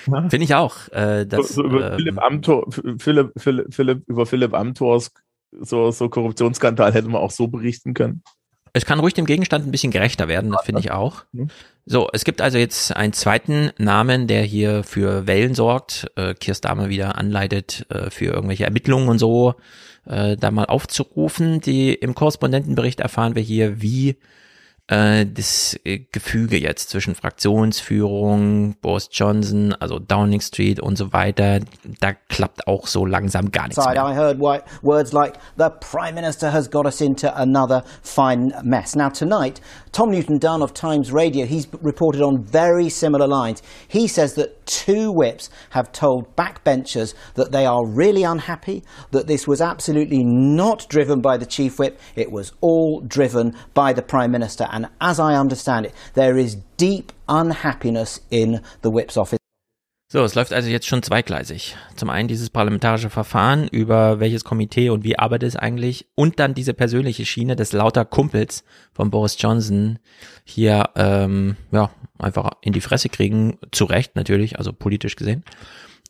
Finde 0.05 0.37
ich 0.43 0.55
auch. 0.55 0.87
Äh, 0.89 1.25
das, 1.25 1.49
so, 1.49 1.61
so 1.61 1.63
über 1.63 1.91
ähm, 1.91 1.97
Philipp 1.97 2.21
Amthor, 2.21 2.67
Philipp, 2.97 3.31
Philipp, 3.37 3.73
Philipp, 3.73 4.03
über 4.07 4.25
Philipp 4.25 4.53
Amthors 4.53 5.11
so, 5.61 5.91
so 5.91 6.09
Korruptionsskandal 6.09 6.93
hätte 6.93 7.07
man 7.07 7.21
auch 7.21 7.31
so 7.31 7.47
berichten 7.47 7.93
können. 7.93 8.23
Es 8.73 8.85
kann 8.85 8.99
ruhig 8.99 9.13
dem 9.13 9.25
Gegenstand 9.25 9.65
ein 9.65 9.71
bisschen 9.71 9.91
gerechter 9.91 10.27
werden, 10.27 10.51
das 10.51 10.65
finde 10.65 10.81
ich 10.81 10.91
auch. 10.91 11.23
So, 11.87 12.09
es 12.11 12.25
gibt 12.25 12.41
also 12.41 12.57
jetzt 12.57 12.95
einen 12.95 13.13
zweiten 13.13 13.69
Namen, 13.77 14.25
der 14.25 14.41
hier 14.41 14.83
für 14.83 15.27
Wellen 15.27 15.53
sorgt. 15.53 16.07
Äh, 16.15 16.33
Kirst 16.33 16.65
Dahmer 16.65 16.89
wieder 16.89 17.15
anleitet, 17.15 17.85
äh, 17.89 18.09
für 18.09 18.25
irgendwelche 18.25 18.63
Ermittlungen 18.63 19.07
und 19.07 19.19
so, 19.19 19.53
äh, 20.07 20.35
da 20.35 20.49
mal 20.49 20.65
aufzurufen. 20.65 21.61
Die 21.61 21.93
im 21.93 22.15
Korrespondentenbericht 22.15 23.01
erfahren 23.01 23.35
wir 23.35 23.43
hier, 23.43 23.83
wie 23.83 24.15
äh, 24.87 25.25
das 25.25 25.79
äh, 25.83 25.99
Gefüge 26.11 26.57
jetzt 26.57 26.89
zwischen 26.89 27.15
Fraktionsführung, 27.15 28.75
Boris 28.81 29.09
Johnson, 29.11 29.73
also 29.79 29.97
Downing 29.97 30.41
Street 30.41 30.79
und 30.79 30.97
so 30.97 31.11
weiter, 31.11 31.61
da 31.99 32.13
klappt 32.29 32.67
auch 32.67 32.85
so 32.85 33.05
langsam 33.05 33.51
gar 33.51 33.67
nichts 33.67 33.77
mehr. 33.77 33.95
I 33.95 34.13
heard 34.13 34.39
words 34.39 35.11
like, 35.11 35.39
the 35.57 35.69
Prime 35.69 36.13
Minister 36.13 36.51
has 36.51 36.69
got 36.69 36.85
us 36.85 37.01
into 37.01 37.35
another 37.35 37.83
fine 38.03 38.53
mess. 38.63 38.95
Now, 38.95 39.09
tonight, 39.09 39.59
Tom 39.91 40.11
Newton 40.11 40.39
Dunn 40.39 40.61
of 40.61 40.73
Times 40.73 41.11
Radio, 41.11 41.45
he's 41.45 41.67
reported 41.81 42.21
on 42.21 42.43
very 42.43 42.89
similar 42.89 43.27
lines. 43.27 43.63
He 43.87 44.07
says 44.07 44.35
that 44.35 44.65
two 44.67 45.11
whips 45.11 45.49
have 45.71 45.91
told 45.91 46.35
backbenchers 46.35 47.15
that 47.33 47.51
they 47.51 47.65
are 47.65 47.85
really 47.85 48.23
unhappy, 48.23 48.83
that 49.11 49.27
this 49.27 49.47
was 49.47 49.61
absolutely 49.61 50.23
not 50.23 50.87
driven 50.89 51.21
by 51.21 51.37
the 51.37 51.45
Chief 51.45 51.79
Whip, 51.79 51.99
it 52.15 52.31
was 52.31 52.51
all 52.61 53.01
driven 53.01 53.55
by 53.73 53.93
the 53.93 54.01
Prime 54.03 54.31
Minister. 54.31 54.67
And 54.75 54.89
as 54.99 55.19
I 55.19 55.39
understand 55.39 55.85
it, 55.85 55.93
there 56.15 56.37
is 56.37 56.57
deep 56.75 57.13
unhappiness 57.29 58.21
in 58.29 58.59
the 58.83 58.89
Whip's 58.89 59.15
office. 59.15 59.39
So, 60.11 60.23
es 60.23 60.35
läuft 60.35 60.51
also 60.51 60.69
jetzt 60.69 60.85
schon 60.85 61.01
zweigleisig. 61.01 61.77
Zum 61.95 62.09
einen 62.09 62.27
dieses 62.27 62.49
parlamentarische 62.49 63.09
Verfahren 63.09 63.69
über 63.69 64.19
welches 64.19 64.43
Komitee 64.43 64.89
und 64.89 65.05
wie 65.05 65.17
arbeitet 65.17 65.47
es 65.49 65.55
eigentlich 65.55 66.07
und 66.15 66.39
dann 66.39 66.53
diese 66.53 66.73
persönliche 66.73 67.25
Schiene 67.25 67.55
des 67.55 67.71
lauter 67.71 68.03
Kumpels 68.03 68.65
von 68.91 69.09
Boris 69.11 69.37
Johnson 69.39 69.97
hier 70.43 70.89
ähm, 70.95 71.55
ja 71.71 71.89
einfach 72.19 72.51
in 72.61 72.73
die 72.73 72.81
Fresse 72.81 73.07
kriegen, 73.07 73.57
zu 73.71 73.85
Recht 73.85 74.15
natürlich, 74.17 74.57
also 74.57 74.73
politisch 74.73 75.15
gesehen. 75.15 75.43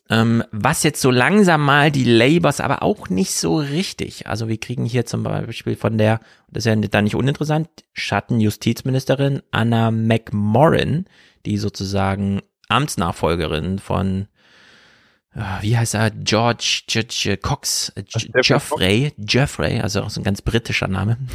Ähm, 0.08 0.44
was 0.52 0.84
jetzt 0.84 1.00
so 1.00 1.10
langsam 1.10 1.64
mal 1.64 1.90
die 1.90 2.04
Labours 2.04 2.60
aber 2.60 2.82
auch 2.82 3.08
nicht 3.08 3.32
so 3.32 3.56
richtig. 3.56 4.28
Also 4.28 4.46
wir 4.46 4.58
kriegen 4.58 4.84
hier 4.84 5.04
zum 5.04 5.24
Beispiel 5.24 5.74
von 5.74 5.98
der, 5.98 6.20
das 6.48 6.64
ist 6.64 6.66
ja 6.66 6.76
dann 6.76 7.04
nicht 7.04 7.16
uninteressant, 7.16 7.68
Schattenjustizministerin 7.92 9.42
Anna 9.50 9.90
McMorrin, 9.90 11.06
die 11.44 11.58
sozusagen 11.58 12.40
Amtsnachfolgerin 12.68 13.80
von 13.80 14.28
äh, 15.34 15.40
wie 15.60 15.76
heißt 15.76 15.94
er? 15.94 16.10
George, 16.10 16.82
George 16.86 17.38
Cox, 17.42 17.92
äh, 17.94 18.04
Geoffrey, 18.42 19.12
Geoffrey, 19.18 19.80
also 19.80 20.02
auch 20.02 20.10
so 20.10 20.20
ein 20.20 20.24
ganz 20.24 20.42
britischer 20.42 20.88
Name. 20.88 21.18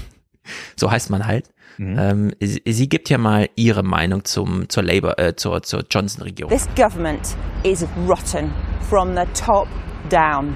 So 0.76 0.90
heißt 0.90 1.12
man 1.12 1.28
halt. 1.28 1.54
Mhm. 1.78 2.00
Ähm, 2.00 2.32
sie, 2.40 2.62
sie 2.66 2.90
gibt 2.90 3.10
ja 3.10 3.18
mal 3.18 3.50
ihre 3.56 3.84
Meinung 3.84 4.24
zum, 4.26 4.70
zur 4.70 4.84
Labour, 4.84 5.18
äh, 5.20 5.36
zur, 5.36 5.62
zur 5.64 5.84
Johnson-Regierung. 5.90 6.50
This 6.50 6.68
government 6.76 7.36
is 7.64 7.86
rotten 8.08 8.52
from 8.90 9.16
the 9.16 9.26
top 9.34 9.68
down, 10.10 10.56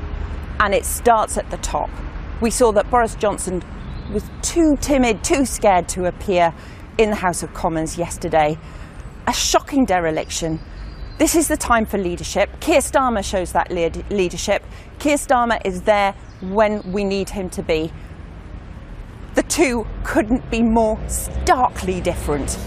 and 0.60 0.74
it 0.74 0.86
starts 0.86 1.38
at 1.38 1.46
the 1.52 1.58
top. 1.58 1.90
We 2.42 2.52
saw 2.52 2.72
that 2.74 2.90
Boris 2.90 3.16
Johnson 3.16 3.62
was 4.14 4.24
too 4.42 4.76
timid, 4.82 5.24
too 5.24 5.46
scared 5.46 5.88
to 5.90 6.06
appear 6.06 6.54
in 6.98 7.10
the 7.10 7.16
House 7.16 7.44
of 7.44 7.54
Commons 7.54 7.98
yesterday. 7.98 8.58
A 9.28 9.34
shocking 9.34 9.86
dereliction. 9.86 10.60
This 11.18 11.36
is 11.36 11.48
the 11.48 11.58
time 11.58 11.86
for 11.86 11.98
leadership. 11.98 12.50
Keir 12.60 12.82
Starmer 12.82 13.24
shows 13.24 13.54
that 13.54 13.72
leadership. 13.72 14.64
Keir 15.00 15.16
Starmer 15.16 15.60
is 15.66 15.82
there 15.84 16.14
when 16.42 16.82
we 16.92 17.04
need 17.04 17.30
him 17.30 17.50
to 17.52 17.64
be. 17.64 17.92
The 19.36 19.44
two 19.44 19.86
couldn't 20.06 20.41
be 20.49 20.64
more 20.64 20.98
starkly 21.10 22.02
different. 22.02 22.57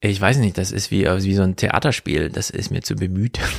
Ich 0.00 0.20
weiß 0.20 0.38
nicht, 0.38 0.58
das 0.58 0.72
ist 0.72 0.90
wie, 0.90 1.04
wie 1.06 1.34
so 1.34 1.42
ein 1.42 1.56
Theaterspiel, 1.56 2.28
das 2.28 2.50
ist 2.50 2.70
mir 2.70 2.82
zu 2.82 2.94
bemüht. 2.94 3.38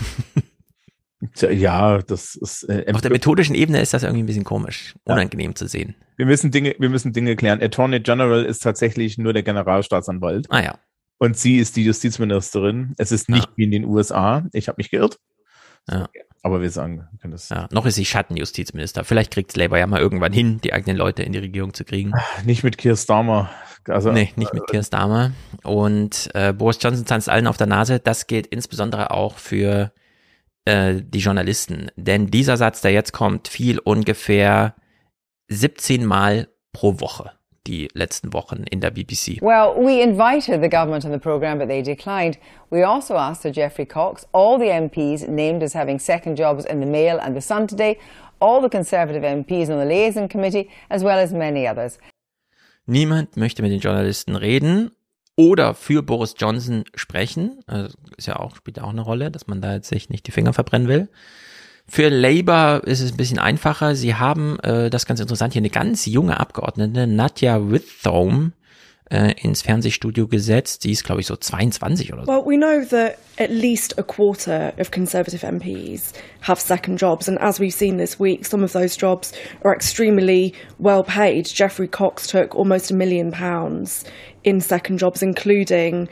Ja, 1.40 2.00
das 2.00 2.36
ist. 2.36 2.64
Äh, 2.64 2.92
Auf 2.94 3.00
der 3.00 3.10
methodischen 3.12 3.56
Ebene 3.56 3.80
ist 3.82 3.94
das 3.94 4.04
irgendwie 4.04 4.24
ein 4.24 4.26
bisschen 4.26 4.44
komisch, 4.44 4.94
unangenehm 5.06 5.56
zu 5.56 5.68
sehen. 5.68 5.96
Wir 6.18 6.26
müssen 6.26 6.52
Dinge, 6.52 6.76
wir 6.78 6.90
müssen 6.90 7.14
Dinge 7.14 7.38
klären. 7.38 7.62
Attorney 7.62 8.02
General 8.02 8.44
ist 8.44 8.60
tatsächlich 8.60 9.18
nur 9.18 9.32
der 9.32 9.42
Generalstaatsanwalt. 9.42 10.48
Ah 10.50 10.62
ja. 10.62 10.80
Und 11.20 11.38
sie 11.38 11.60
ist 11.60 11.78
die 11.78 11.86
Justizministerin. 11.86 12.94
Es 12.98 13.14
ist 13.14 13.30
nicht 13.30 13.48
wie 13.56 13.64
in 13.64 13.72
den 13.72 13.86
USA. 13.86 14.46
Ich 14.52 14.68
habe 14.68 14.76
mich 14.80 14.92
geirrt. 14.92 15.18
Ja. 15.90 16.10
Aber 16.46 16.62
wir 16.62 16.70
sagen, 16.70 17.08
wir 17.10 17.20
können 17.20 17.32
das 17.32 17.48
Ja, 17.48 17.70
noch 17.72 17.86
ist 17.86 17.96
sie 17.96 18.04
Schattenjustizminister. 18.04 19.06
Vielleicht 19.06 19.32
kriegt 19.32 19.56
Labour 19.56 19.78
ja 19.78 19.88
mal 19.88 20.02
irgendwann 20.02 20.34
hin, 20.34 20.60
die 20.62 20.74
eigenen 20.74 20.98
Leute 20.98 21.24
in 21.24 21.32
die 21.32 21.40
Regierung 21.40 21.74
zu 21.74 21.86
kriegen. 21.86 22.12
nicht 22.46 22.64
mit 22.64 22.78
Keir 22.78 22.98
Starmer. 22.98 23.50
Also, 23.88 24.12
nee, 24.12 24.32
nicht 24.36 24.54
mit 24.54 24.68
Keir 24.68 24.84
Starmer. 24.84 25.32
Und 25.64 26.30
äh, 26.34 26.52
Boris 26.52 26.80
Johnson 26.82 27.06
tanzt 27.06 27.30
allen 27.30 27.48
auf 27.48 27.56
der 27.56 27.68
Nase. 27.68 28.00
Das 28.00 28.28
gilt 28.28 28.48
insbesondere 28.48 29.12
auch 29.12 29.38
für 29.38 29.94
äh, 30.66 31.02
die 31.02 31.20
Journalisten. 31.20 31.92
Denn 31.96 32.28
dieser 32.28 32.58
Satz, 32.58 32.82
der 32.82 32.92
jetzt 32.92 33.14
kommt, 33.14 33.48
fiel 33.48 33.80
ungefähr 33.80 34.76
17 35.48 36.06
Mal 36.06 36.50
pro 36.74 37.00
Woche 37.00 37.32
die 37.68 37.88
letzten 37.94 38.34
Wochen 38.34 38.64
in 38.70 38.82
der 38.82 38.92
BBC. 38.92 39.42
Well, 39.42 39.74
we 39.78 40.02
invited 40.02 40.62
the 40.62 40.70
government 40.70 41.06
on 41.06 41.12
the 41.12 41.20
programme, 41.20 41.60
but 41.60 41.68
they 41.68 41.82
declined. 41.82 42.38
We 42.70 42.84
also 42.84 43.16
asked 43.16 43.44
Sir 43.44 43.52
Geoffrey 43.52 43.86
Cox, 43.86 44.26
all 44.34 44.60
the 44.60 44.70
MPs 44.70 45.28
named 45.28 45.64
as 45.64 45.74
having 45.74 46.00
second 46.00 46.38
jobs 46.38 46.66
in 46.66 46.80
the 46.80 46.86
Mail 46.86 47.20
and 47.20 47.36
the 47.36 47.42
Sun 47.42 47.68
today, 47.68 47.98
all 48.40 48.62
the 48.62 48.70
Conservative 48.70 49.24
MPs 49.24 49.70
on 49.70 49.80
the 49.80 49.86
Liaison 49.86 50.28
Committee, 50.28 50.70
as 50.90 51.04
well 51.04 51.20
as 51.20 51.32
many 51.32 51.68
others. 51.68 51.98
Niemand 52.86 53.38
möchte 53.38 53.62
mit 53.62 53.72
den 53.72 53.80
Journalisten 53.80 54.36
reden 54.36 54.92
oder 55.38 55.74
für 55.74 56.04
Boris 56.04 56.36
Johnson 56.38 56.84
sprechen. 56.96 57.62
Also 57.66 57.98
ist 58.18 58.28
ja 58.28 58.38
auch, 58.38 58.56
spielt 58.58 58.78
ja 58.78 58.84
auch 58.84 58.90
eine 58.90 59.02
Rolle, 59.02 59.32
dass 59.32 59.48
man 59.48 59.62
da 59.62 59.74
jetzt 59.74 59.88
sich 59.88 60.10
nicht 60.10 60.28
die 60.28 60.32
Finger 60.32 60.52
verbrennen 60.54 60.90
will. 60.90 61.08
Für 61.88 62.10
Labour 62.10 62.82
ist 62.86 63.02
es 63.02 63.12
ein 63.12 63.18
bisschen 63.18 63.40
einfacher. 63.40 63.96
Sie 63.96 64.16
haben, 64.16 64.60
äh, 64.60 64.90
das 64.90 65.04
ist 65.04 65.08
ganz 65.08 65.20
interessant, 65.20 65.54
hier 65.54 65.62
eine 65.62 65.70
ganz 65.70 66.06
junge 66.06 66.40
Abgeordnete, 66.40 67.08
Nadja 67.08 67.70
Withthome, 67.70 68.54
äh, 69.14 69.34
ins 69.42 69.62
Fernsehstudio 69.62 70.28
gesetzt. 70.28 70.84
Die 70.86 70.92
ist, 70.92 71.04
glaube 71.04 71.22
ich, 71.22 71.28
so 71.28 71.36
22 71.36 72.14
oder 72.14 72.26
so. 72.26 72.32
Well, 72.32 72.44
we 72.46 72.58
know 72.58 72.84
that 72.90 73.18
at 73.38 73.50
least 73.50 74.00
a 74.00 74.04
quarter 74.04 74.74
of 74.80 74.92
Conservative 74.92 75.46
MPs 75.46 76.14
have 76.42 76.60
second 76.60 77.00
jobs, 77.00 77.28
and 77.28 77.38
as 77.40 77.60
we've 77.60 77.74
seen 77.74 77.98
this 77.98 78.20
week, 78.20 78.46
some 78.46 78.64
of 78.64 78.72
those 78.72 78.98
jobs 78.98 79.34
are 79.64 79.74
extremely 79.74 80.54
well 80.80 81.04
paid. 81.04 81.46
Geoffrey 81.46 81.88
Cox 81.88 82.28
took 82.28 82.56
almost 82.56 82.92
a 82.92 82.94
million 82.96 83.32
pounds 83.32 84.04
in 84.44 84.62
second 84.62 85.00
jobs, 85.00 85.22
including 85.22 86.08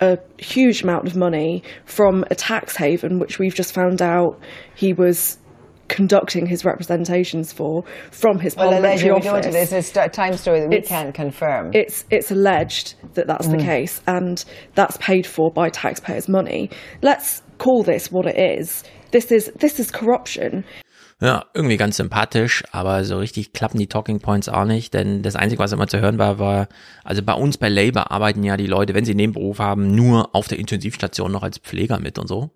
a 0.00 0.18
huge 0.38 0.82
amount 0.82 1.06
of 1.06 1.16
money 1.16 1.62
from 1.84 2.24
a 2.30 2.34
tax 2.34 2.76
haven, 2.76 3.18
which 3.18 3.38
we've 3.38 3.54
just 3.54 3.72
found 3.74 4.00
out 4.02 4.38
he 4.74 4.92
was 4.92 5.38
conducting 5.88 6.44
his 6.46 6.64
representations 6.66 7.50
for 7.52 7.82
from 8.10 8.38
his 8.38 8.54
Well, 8.54 8.66
parliamentary 8.70 9.08
allegedly, 9.08 9.30
we 9.30 9.36
office. 9.38 9.46
into 9.46 9.58
this. 9.58 9.72
It's 9.72 9.96
a 9.96 10.08
time 10.08 10.34
story 10.34 10.60
that 10.60 10.68
we 10.68 10.76
It's- 10.76 10.88
can't 10.90 11.14
confirm. 11.14 11.70
It's 11.72 12.04
it's 12.10 12.30
alleged 12.30 12.94
that 13.14 13.26
that's 13.26 13.48
the 13.48 13.56
Mm. 13.56 13.64
case, 13.64 14.02
and 14.06 14.44
that's 14.74 14.98
paid 14.98 15.26
for 15.26 15.50
by 15.50 15.70
taxpayers' 15.70 16.28
money. 16.28 16.68
Let's 17.00 17.42
call 17.56 17.82
this 17.82 18.12
what 18.12 18.26
it 18.26 18.38
is. 18.38 18.84
This 19.12 19.32
is 19.32 19.50
this 19.58 19.80
is 19.80 19.90
corruption. 19.90 20.64
Ja, 21.20 21.46
irgendwie 21.52 21.76
ganz 21.76 21.96
sympathisch, 21.96 22.62
aber 22.70 23.02
so 23.02 23.18
richtig 23.18 23.52
klappen 23.52 23.76
die 23.80 23.88
Talking 23.88 24.20
Points 24.20 24.48
auch 24.48 24.64
nicht, 24.64 24.94
denn 24.94 25.20
das 25.20 25.34
Einzige, 25.34 25.58
was 25.58 25.72
immer 25.72 25.88
zu 25.88 25.98
hören 25.98 26.16
war, 26.16 26.38
war, 26.38 26.68
also 27.02 27.24
bei 27.24 27.32
uns 27.32 27.58
bei 27.58 27.68
Labour 27.68 28.12
arbeiten 28.12 28.44
ja 28.44 28.56
die 28.56 28.68
Leute, 28.68 28.94
wenn 28.94 29.04
sie 29.04 29.10
einen 29.10 29.16
Nebenberuf 29.16 29.58
haben, 29.58 29.96
nur 29.96 30.32
auf 30.36 30.46
der 30.46 30.60
Intensivstation 30.60 31.32
noch 31.32 31.42
als 31.42 31.58
Pfleger 31.58 31.98
mit 31.98 32.20
und 32.20 32.28
so, 32.28 32.50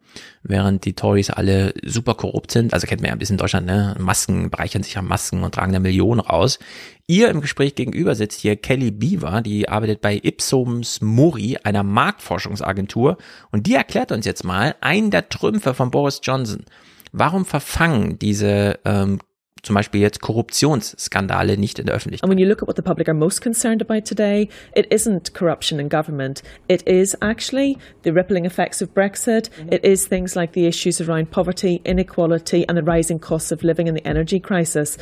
während 0.44 0.84
die 0.84 0.92
Tories 0.92 1.30
alle 1.30 1.74
super 1.84 2.14
korrupt 2.14 2.52
sind, 2.52 2.72
also 2.72 2.86
kennt 2.86 3.00
man 3.00 3.08
ja 3.08 3.14
ein 3.14 3.18
bisschen 3.18 3.36
Deutschland, 3.36 3.66
ne, 3.66 3.96
Masken, 3.98 4.48
bereichern 4.48 4.84
sich 4.84 4.96
an 4.96 5.06
Masken 5.06 5.42
und 5.42 5.56
tragen 5.56 5.72
da 5.72 5.80
Millionen 5.80 6.20
raus. 6.20 6.60
Ihr 7.08 7.30
im 7.30 7.40
Gespräch 7.40 7.74
gegenüber 7.74 8.14
sitzt 8.14 8.42
hier 8.42 8.54
Kelly 8.54 8.92
Beaver, 8.92 9.40
die 9.40 9.68
arbeitet 9.68 10.00
bei 10.02 10.20
Ipsums 10.22 11.00
Mori, 11.00 11.58
einer 11.64 11.82
Marktforschungsagentur, 11.82 13.18
und 13.50 13.66
die 13.66 13.74
erklärt 13.74 14.12
uns 14.12 14.24
jetzt 14.24 14.44
mal 14.44 14.76
einen 14.80 15.10
der 15.10 15.28
Trümpfe 15.28 15.74
von 15.74 15.90
Boris 15.90 16.20
Johnson. 16.22 16.64
Warum 17.12 17.44
verfangen 17.44 18.18
diese 18.18 18.80
ähm, 18.84 19.20
zum 19.62 19.74
Beispiel 19.74 20.00
jetzt 20.00 20.20
Korruptionsskandale 20.20 21.56
nicht 21.56 21.78
in 21.78 21.86
der 21.86 21.94
Öffentlichkeit? 21.94 22.24
And 22.24 22.32
when 22.32 22.38
you 22.38 22.48
look 22.48 22.62
at 22.62 22.68
what 22.68 22.76
the 22.76 22.82
public 22.82 23.08
are 23.08 23.16
most 23.16 23.42
concerned 23.42 23.82
about 23.82 24.02
today, 24.06 24.48
it 24.74 24.92
isn't 24.92 25.34
corruption 25.34 25.78
in 25.78 25.88
government. 25.88 26.42
It 26.68 26.82
is 26.82 27.16
actually 27.20 27.78
the 28.02 28.10
rippling 28.10 28.44
effects 28.44 28.82
of 28.82 28.94
Brexit. 28.94 29.50
It 29.70 29.84
is 29.84 30.08
things 30.08 30.34
like 30.34 30.54
the 30.54 30.66
issues 30.66 31.00
around 31.00 31.30
poverty, 31.30 31.80
inequality, 31.84 32.66
and 32.68 32.76
the 32.76 32.84
rising 32.84 33.20
costs 33.20 33.52
of 33.52 33.62
living 33.62 33.88
and 33.88 33.96
the 33.96 34.04
energy 34.04 34.40
crisis. 34.40 34.98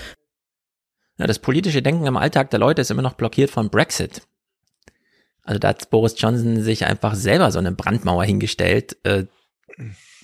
Ja, 1.17 1.27
das 1.27 1.39
politische 1.39 1.83
Denken 1.83 2.07
im 2.07 2.17
Alltag 2.17 2.51
der 2.51 2.59
Leute 2.59 2.83
ist 2.83 2.91
immer 2.91 3.03
noch 3.03 3.15
blockiert 3.15 3.51
von 3.51 3.71
Brexit. 3.71 4.23
Also 5.43 5.59
da 5.59 5.69
hat 5.69 5.91
Boris 5.91 6.15
Johnson 6.17 6.61
sich 6.63 6.85
einfach 6.87 7.15
selber 7.15 7.51
so 7.51 7.59
eine 7.59 7.73
Brandmauer 7.73 8.25
hingestellt, 8.25 8.97
äh, 9.05 9.25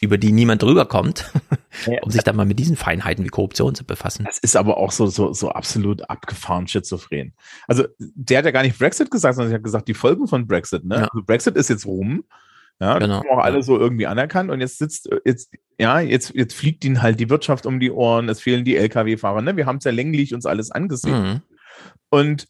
über 0.01 0.19
die 0.19 0.33
niemand 0.33 0.63
drüber 0.63 0.87
kommt, 0.87 1.31
um 2.03 2.11
sich 2.11 2.23
dann 2.23 2.37
mal 2.37 2.47
mit 2.47 2.59
diesen 2.59 2.77
Feinheiten 2.77 3.25
wie 3.25 3.29
Korruption 3.29 3.75
zu 3.75 3.85
befassen. 3.85 4.25
Das 4.25 4.39
ist 4.39 4.57
aber 4.57 4.77
auch 4.77 4.93
so, 4.93 5.07
so, 5.07 5.33
so 5.33 5.51
absolut 5.51 6.09
abgefahren 6.11 6.69
schizophren. 6.69 7.33
Also 7.67 7.85
der 7.99 8.39
hat 8.39 8.45
ja 8.45 8.51
gar 8.51 8.63
nicht 8.63 8.79
Brexit 8.79 9.11
gesagt, 9.11 9.37
sondern 9.37 9.53
er 9.53 9.57
hat 9.57 9.65
gesagt, 9.65 9.89
die 9.89 9.95
Folgen 9.95 10.27
von 10.29 10.47
Brexit. 10.47 10.85
Ne? 10.85 10.97
Ja. 10.97 11.09
Also 11.09 11.25
Brexit 11.25 11.57
ist 11.57 11.71
jetzt 11.71 11.87
rum. 11.87 12.25
Ja, 12.79 12.99
Genau. 12.99 13.21
das 13.21 13.25
haben 13.25 13.39
auch 13.39 13.43
alle 13.43 13.63
so 13.63 13.79
irgendwie 13.79 14.07
anerkannt 14.07 14.51
und 14.51 14.61
jetzt 14.61 14.77
sitzt, 14.79 15.09
jetzt, 15.25 15.51
ja, 15.79 16.01
jetzt, 16.01 16.35
jetzt 16.35 16.55
fliegt 16.55 16.85
ihnen 16.85 17.01
halt 17.01 17.19
die 17.19 17.31
Wirtschaft 17.31 17.65
um 17.65 17.81
die 17.81 17.91
Ohren, 17.91 18.29
es 18.29 18.41
fehlen 18.41 18.67
die 18.67 18.77
Lkw-Fahrer, 18.77 19.41
ne? 19.41 19.57
Wir 19.57 19.65
haben 19.65 19.79
es 19.79 19.85
ja 19.85 19.93
länglich 19.93 20.35
uns 20.35 20.45
alles 20.45 20.71
angesehen. 20.71 21.23
Mhm. 21.23 21.43
Und 22.11 22.47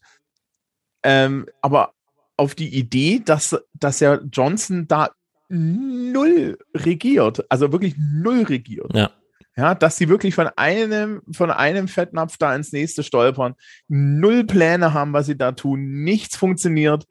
ähm, 1.03 1.45
aber 1.61 1.93
auf 2.35 2.55
die 2.55 2.77
Idee, 2.77 3.21
dass, 3.23 3.57
dass 3.73 4.01
ja 4.01 4.19
Johnson 4.31 4.87
da 4.87 5.11
null 5.49 6.57
regiert, 6.73 7.45
also 7.49 7.71
wirklich 7.71 7.95
null 7.97 8.43
regiert. 8.43 8.93
Ja. 8.93 9.11
Ja, 9.55 9.73
dass 9.73 9.97
sie 9.97 10.07
wirklich 10.07 10.35
von 10.35 10.49
einem, 10.55 11.23
von 11.31 11.49
einem 11.49 11.87
Fettnapf 11.87 12.37
da 12.37 12.55
ins 12.55 12.73
nächste 12.73 13.01
stolpern, 13.01 13.55
null 13.87 14.43
Pläne 14.43 14.93
haben, 14.93 15.13
was 15.13 15.25
sie 15.25 15.35
da 15.35 15.51
tun, 15.51 16.03
nichts 16.03 16.37
funktioniert, 16.37 17.07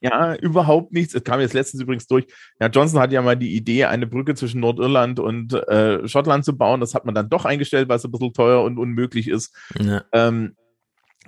ja, 0.00 0.34
überhaupt 0.34 0.92
nichts. 0.92 1.14
Es 1.14 1.24
kam 1.24 1.40
jetzt 1.40 1.54
letztens 1.54 1.82
übrigens 1.82 2.06
durch. 2.06 2.26
Ja, 2.60 2.68
Johnson 2.68 3.00
hatte 3.00 3.14
ja 3.14 3.22
mal 3.22 3.36
die 3.36 3.54
Idee, 3.54 3.84
eine 3.86 4.06
Brücke 4.06 4.34
zwischen 4.34 4.60
Nordirland 4.60 5.20
und 5.20 5.54
äh, 5.54 6.06
Schottland 6.06 6.44
zu 6.44 6.56
bauen. 6.56 6.80
Das 6.80 6.94
hat 6.94 7.04
man 7.04 7.14
dann 7.14 7.28
doch 7.28 7.44
eingestellt, 7.44 7.88
weil 7.88 7.96
es 7.96 8.04
ein 8.04 8.12
bisschen 8.12 8.32
teuer 8.32 8.62
und 8.62 8.78
unmöglich 8.78 9.28
ist. 9.28 9.54
Ja. 9.78 10.04
Ähm, 10.12 10.54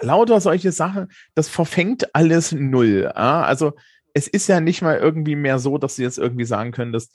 lauter 0.01 0.41
solche 0.41 0.73
Sachen, 0.73 1.09
das 1.35 1.49
verfängt 1.49 2.15
alles 2.15 2.53
null. 2.53 3.11
Ja? 3.15 3.43
Also 3.43 3.73
es 4.15 4.29
ist 4.29 4.49
ja 4.49 4.61
nicht 4.61 4.83
mal 4.83 4.99
irgendwie 4.99 5.37
mehr 5.37 5.59
so, 5.59 5.79
dass 5.79 5.97
du 5.97 6.03
jetzt 6.03 6.19
irgendwie 6.19 6.45
sagen 6.45 6.73
könntest, 6.73 7.13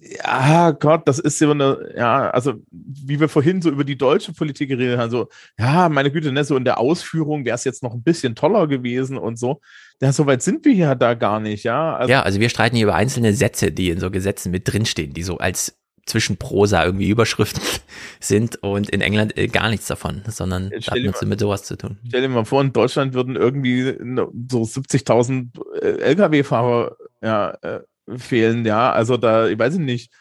ja, 0.00 0.70
Gott, 0.70 1.08
das 1.08 1.18
ist 1.18 1.38
so 1.38 1.50
eine, 1.50 1.92
ja, 1.96 2.30
also 2.30 2.54
wie 2.70 3.18
wir 3.18 3.28
vorhin 3.28 3.60
so 3.60 3.70
über 3.70 3.82
die 3.82 3.98
deutsche 3.98 4.32
Politik 4.32 4.68
geredet 4.68 4.98
haben, 4.98 5.10
so, 5.10 5.28
ja, 5.58 5.88
meine 5.88 6.12
Güte, 6.12 6.30
ne, 6.30 6.44
so 6.44 6.56
in 6.56 6.64
der 6.64 6.78
Ausführung 6.78 7.44
wäre 7.44 7.56
es 7.56 7.64
jetzt 7.64 7.82
noch 7.82 7.92
ein 7.92 8.02
bisschen 8.02 8.36
toller 8.36 8.68
gewesen 8.68 9.18
und 9.18 9.38
so. 9.38 9.60
Ja, 10.00 10.12
so 10.12 10.26
weit 10.26 10.42
sind 10.42 10.64
wir 10.64 10.74
ja 10.74 10.94
da 10.94 11.14
gar 11.14 11.40
nicht, 11.40 11.64
ja. 11.64 11.96
Also, 11.96 12.12
ja, 12.12 12.22
also 12.22 12.38
wir 12.38 12.50
streiten 12.50 12.76
hier 12.76 12.86
über 12.86 12.94
einzelne 12.94 13.32
Sätze, 13.32 13.72
die 13.72 13.90
in 13.90 13.98
so 13.98 14.10
Gesetzen 14.10 14.52
mit 14.52 14.72
drinstehen, 14.72 15.12
die 15.12 15.24
so 15.24 15.38
als 15.38 15.76
Zwischenprosa 16.06 16.84
irgendwie 16.84 17.08
Überschriften 17.08 17.62
sind 18.20 18.62
und 18.62 18.90
in 18.90 19.00
England 19.00 19.36
äh, 19.38 19.46
gar 19.48 19.70
nichts 19.70 19.86
davon, 19.86 20.22
sondern 20.28 20.70
da 20.70 20.92
hat 20.92 20.98
nichts 20.98 21.22
mit 21.22 21.40
sowas 21.40 21.64
zu 21.64 21.76
tun. 21.76 21.98
Stell 22.06 22.22
dir 22.22 22.28
mal 22.28 22.44
vor, 22.44 22.60
in 22.60 22.72
Deutschland 22.72 23.14
würden 23.14 23.36
irgendwie 23.36 23.96
no- 24.00 24.32
so 24.50 24.62
70.000 24.62 25.48
äh, 25.80 26.00
Lkw-Fahrer 26.02 26.96
ja, 27.22 27.50
äh, 27.62 27.80
fehlen, 28.16 28.66
ja. 28.66 28.92
Also 28.92 29.16
da, 29.16 29.48
ich 29.48 29.58
weiß 29.58 29.78
nicht, 29.78 30.12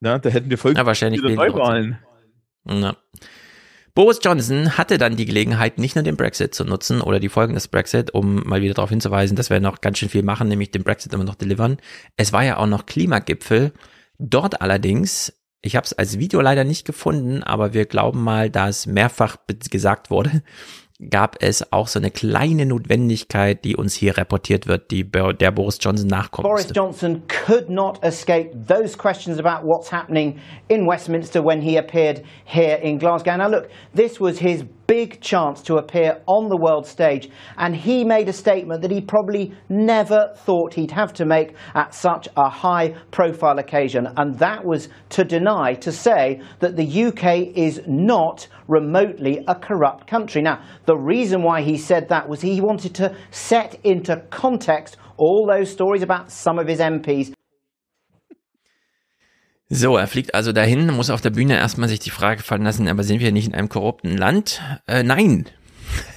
ja, 0.00 0.18
da 0.18 0.30
hätten 0.30 0.50
wir 0.50 0.58
voll 0.58 0.74
Ja, 0.76 0.86
wahrscheinlich 0.86 1.20
viele 1.20 1.36
Neuwahlen. 1.36 1.98
Ja. 2.66 2.96
Boris 3.94 4.20
Johnson 4.22 4.78
hatte 4.78 4.98
dann 4.98 5.16
die 5.16 5.24
Gelegenheit, 5.26 5.78
nicht 5.78 5.96
nur 5.96 6.04
den 6.04 6.16
Brexit 6.16 6.54
zu 6.54 6.64
nutzen 6.64 7.00
oder 7.00 7.18
die 7.20 7.28
Folgen 7.28 7.54
des 7.54 7.68
Brexit, 7.68 8.12
um 8.14 8.42
mal 8.46 8.62
wieder 8.62 8.74
darauf 8.74 8.90
hinzuweisen, 8.90 9.36
dass 9.36 9.50
wir 9.50 9.60
noch 9.60 9.80
ganz 9.80 9.98
schön 9.98 10.08
viel 10.08 10.22
machen, 10.22 10.48
nämlich 10.48 10.70
den 10.70 10.84
Brexit 10.84 11.12
immer 11.12 11.24
noch 11.24 11.34
delivern. 11.34 11.78
Es 12.16 12.32
war 12.32 12.44
ja 12.44 12.56
auch 12.56 12.66
noch 12.66 12.86
Klimagipfel. 12.86 13.72
Dort 14.22 14.60
allerdings, 14.60 15.32
ich 15.62 15.76
habe 15.76 15.86
es 15.86 15.94
als 15.94 16.18
Video 16.18 16.42
leider 16.42 16.64
nicht 16.64 16.84
gefunden, 16.84 17.42
aber 17.42 17.72
wir 17.72 17.86
glauben 17.86 18.22
mal, 18.22 18.50
da 18.50 18.68
es 18.68 18.86
mehrfach 18.86 19.36
gesagt 19.70 20.10
wurde, 20.10 20.42
gab 21.08 21.42
es 21.42 21.72
auch 21.72 21.88
so 21.88 21.98
eine 21.98 22.10
kleine 22.10 22.66
Notwendigkeit, 22.66 23.64
die 23.64 23.76
uns 23.76 23.94
hier 23.94 24.18
reportiert 24.18 24.66
wird, 24.66 24.90
die 24.90 25.10
der 25.10 25.50
Boris 25.50 25.78
Johnson 25.80 26.08
nachkommen 26.08 26.42
Boris. 26.50 26.68
Johnson 26.74 27.22
could 27.46 27.70
not 27.70 27.98
escape 28.04 28.50
those 28.68 28.96
questions 28.98 29.38
about 29.38 29.66
what's 29.66 29.90
happening 29.90 30.38
in 30.68 30.86
Westminster 30.86 31.42
when 31.42 31.62
he 31.62 31.78
appeared 31.78 32.22
here 32.44 32.76
in 32.82 32.98
Glasgow. 32.98 33.38
Now, 33.38 33.48
look, 33.48 33.68
this 33.96 34.20
was 34.20 34.38
his 34.38 34.64
big 34.90 35.20
chance 35.20 35.62
to 35.62 35.76
appear 35.76 36.20
on 36.26 36.48
the 36.48 36.56
world 36.56 36.84
stage, 36.84 37.30
and 37.58 37.76
he 37.76 38.02
made 38.02 38.28
a 38.28 38.32
statement 38.32 38.82
that 38.82 38.90
he 38.90 39.00
probably 39.00 39.54
never 39.68 40.32
thought 40.38 40.74
he'd 40.74 40.90
have 40.90 41.12
to 41.12 41.24
make 41.24 41.54
at 41.76 41.94
such 41.94 42.26
a 42.36 42.48
high 42.48 42.88
profile 43.12 43.60
occasion, 43.60 44.08
and 44.16 44.36
that 44.40 44.64
was 44.64 44.88
to 45.08 45.22
deny, 45.22 45.74
to 45.74 45.92
say 45.92 46.40
that 46.58 46.74
the 46.74 47.04
UK 47.04 47.56
is 47.56 47.80
not 47.86 48.48
remotely 48.66 49.44
a 49.46 49.54
corrupt 49.54 50.08
country. 50.08 50.42
Now, 50.42 50.60
the 50.86 50.96
reason 50.96 51.44
why 51.44 51.62
he 51.62 51.76
said 51.76 52.08
that 52.08 52.28
was 52.28 52.40
he 52.40 52.60
wanted 52.60 52.92
to 52.96 53.14
set 53.30 53.78
into 53.84 54.16
context 54.30 54.96
all 55.18 55.46
those 55.46 55.70
stories 55.70 56.02
about 56.02 56.32
some 56.32 56.58
of 56.58 56.66
his 56.66 56.80
MPs 56.80 57.32
So, 59.72 59.96
er 59.96 60.08
fliegt 60.08 60.34
also 60.34 60.52
dahin, 60.52 60.88
muss 60.88 61.10
auf 61.10 61.20
der 61.20 61.30
Bühne 61.30 61.56
erstmal 61.56 61.88
sich 61.88 62.00
die 62.00 62.10
Frage 62.10 62.42
fallen 62.42 62.64
lassen, 62.64 62.88
aber 62.88 63.04
sind 63.04 63.20
wir 63.20 63.30
nicht 63.30 63.46
in 63.46 63.54
einem 63.54 63.68
korrupten 63.68 64.16
Land? 64.16 64.60
Äh, 64.86 65.02
nein. 65.02 65.46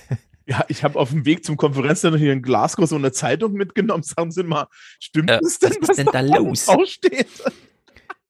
Ja, 0.45 0.65
ich 0.67 0.83
habe 0.83 0.99
auf 0.99 1.11
dem 1.11 1.23
Weg 1.25 1.45
zum 1.45 1.55
Konferenzzentrum 1.55 2.19
hier 2.21 2.33
in 2.33 2.41
Glasgow 2.41 2.85
so 2.85 2.97
eine 2.97 3.13
Zeitung 3.13 3.53
mitgenommen. 3.53 4.03
Sagen 4.03 4.29
Sie 4.29 4.43
mal, 4.43 4.67
stimmt 4.99 5.31
Äh, 5.31 5.39
es 5.41 5.57
denn, 5.57 5.71
was 5.79 5.91
ist 5.91 5.99
denn 5.99 6.09
da 6.11 6.19
los? 6.19 6.65
draufsteht? 6.65 7.27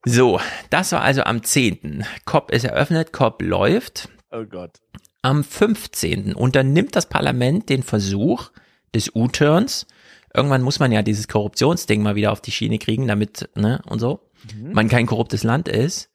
So, 0.05 0.39
das 0.69 0.91
war 0.91 1.01
also 1.01 1.23
am 1.23 1.41
10. 1.41 2.05
COP 2.25 2.51
ist 2.51 2.65
eröffnet, 2.65 3.13
COP 3.13 3.41
läuft. 3.41 4.09
Oh 4.29 4.43
Gott. 4.45 4.77
Am 5.23 5.43
15. 5.43 6.35
unternimmt 6.35 6.95
das 6.95 7.09
Parlament 7.09 7.69
den 7.69 7.81
Versuch 7.81 8.51
des 8.93 9.15
U-Turns. 9.15 9.87
Irgendwann 10.35 10.61
muss 10.61 10.77
man 10.79 10.91
ja 10.91 11.01
dieses 11.01 11.27
Korruptionsding 11.27 12.03
mal 12.03 12.13
wieder 12.13 12.31
auf 12.31 12.41
die 12.41 12.51
Schiene 12.51 12.77
kriegen, 12.77 13.07
damit, 13.07 13.49
ne, 13.55 13.81
und 13.87 13.97
so, 13.97 14.19
man 14.61 14.89
kein 14.89 15.05
korruptes 15.05 15.43
Land 15.43 15.67
ist. 15.67 16.09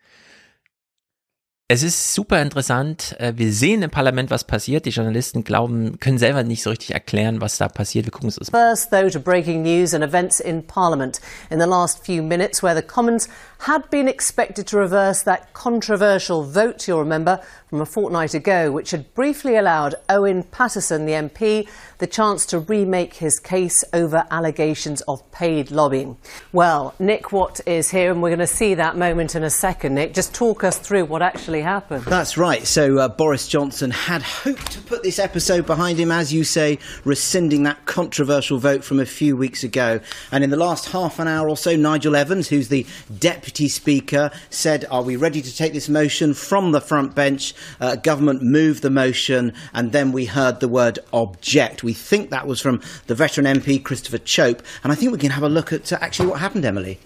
Es 1.71 1.83
ist 1.83 2.15
super 2.15 2.41
interessant. 2.41 3.15
Äh, 3.21 3.35
Wir 3.37 3.53
sehen 3.53 3.83
im 3.83 3.91
Parlament, 3.91 4.31
was 4.31 4.45
passiert. 4.45 4.87
Die 4.87 4.91
Journalisten 4.91 5.45
glauben, 5.45 6.01
können 6.01 6.17
selber 6.17 6.43
nicht 6.43 6.63
so 6.63 6.71
richtig 6.71 6.95
erklären, 6.95 7.43
was 7.43 7.59
da 7.59 7.69
passiert. 7.69 8.07
Wir 8.07 8.11
gucken 8.11 8.29
uns 8.29 8.37
das 8.37 8.49
First, 8.49 8.91
though, 8.91 9.11
to 9.11 9.21
breaking 9.21 9.63
news 9.65 9.93
and 9.93 10.03
events 10.03 10.41
in 10.41 10.67
Parliament 10.67 11.21
in 11.51 11.61
the 11.61 11.67
last 11.67 12.03
few 12.03 12.23
minutes, 12.23 12.63
where 12.63 12.75
the 12.75 12.81
Commons 12.81 13.29
had 13.67 13.91
been 13.91 14.09
expected 14.09 14.67
to 14.69 14.79
reverse 14.79 15.23
that 15.25 15.53
controversial 15.53 16.43
vote, 16.43 16.89
you'll 16.89 17.01
remember, 17.01 17.39
from 17.69 17.83
a 17.83 17.87
fortnight 17.87 18.33
ago, 18.33 18.73
which 18.73 18.93
had 18.93 19.13
briefly 19.15 19.59
allowed 19.59 19.95
Owen 20.09 20.45
Patterson, 20.45 21.05
the 21.05 21.13
MP, 21.13 21.69
the 21.99 22.07
chance 22.07 22.47
to 22.47 22.59
remake 22.61 23.15
his 23.15 23.39
case 23.39 23.85
over 23.93 24.25
allegations 24.31 25.01
of 25.03 25.29
paid 25.33 25.71
lobbying. 25.71 26.17
Well, 26.53 26.95
Nick 26.99 27.33
Watt 27.33 27.61
is 27.67 27.91
here, 27.91 28.13
and 28.13 28.23
we're 28.23 28.31
going 28.31 28.39
to 28.39 28.47
see 28.47 28.75
that 28.75 28.97
moment 28.97 29.35
in 29.35 29.43
a 29.43 29.51
second. 29.51 29.95
Nick, 29.95 30.15
just 30.15 30.35
talk 30.35 30.63
us 30.63 30.79
through 30.79 31.07
what 31.07 31.23
actually 31.23 31.61
happened. 31.61 32.05
That's 32.05 32.39
right. 32.39 32.67
So 32.67 32.99
uh, 32.99 33.09
Boris 33.09 33.49
Johnson 33.49 33.91
had 33.91 34.23
hoped 34.23 34.73
to 34.73 34.81
put 34.83 35.03
this 35.03 35.19
episode 35.19 35.67
behind 35.67 35.99
him, 35.99 36.13
as 36.13 36.33
you 36.33 36.45
say, 36.45 36.79
rescinding 37.05 37.65
that 37.65 37.85
controversial 37.87 38.59
vote 38.59 38.85
from 38.85 39.01
a 39.01 39.07
few 39.07 39.37
weeks 39.37 39.65
ago. 39.65 40.01
And 40.31 40.45
in 40.45 40.51
the 40.51 40.57
last 40.57 40.91
half 40.91 41.19
an 41.19 41.27
hour 41.27 41.49
or 41.49 41.57
so, 41.57 41.75
Nigel 41.75 42.15
Evans, 42.15 42.49
who's 42.49 42.69
the 42.69 42.87
deputy 43.19 43.69
speaker, 43.69 44.31
said, 44.51 44.85
"Are 44.91 45.03
we 45.03 45.17
ready 45.17 45.43
to 45.43 45.57
take 45.57 45.73
this 45.73 45.89
motion 45.89 46.33
from 46.35 46.73
the 46.73 46.81
front 46.81 47.15
bench?" 47.15 47.55
Uh, 47.81 47.97
government 47.97 48.43
moved 48.43 48.83
the 48.83 48.91
motion, 48.91 49.53
and 49.75 49.91
then 49.91 50.13
we 50.13 50.27
heard 50.27 50.61
the 50.61 50.69
word 50.69 51.01
"object." 51.13 51.83
We 51.89 51.95
think 51.95 52.29
that 52.33 52.47
was 52.47 52.61
from 52.61 52.81
the 53.07 53.15
veteran 53.15 53.47
MP 53.47 53.83
Christopher 53.83 54.19
Chope, 54.23 54.63
and 54.83 54.93
I 54.93 54.95
think 54.95 55.11
we 55.11 55.17
can 55.17 55.31
have 55.31 55.43
a 55.43 55.49
look 55.49 55.73
at 55.73 55.91
uh, 55.91 55.97
actually 56.03 56.29
what 56.29 56.39
happened, 56.39 56.67
Emily. 56.67 56.99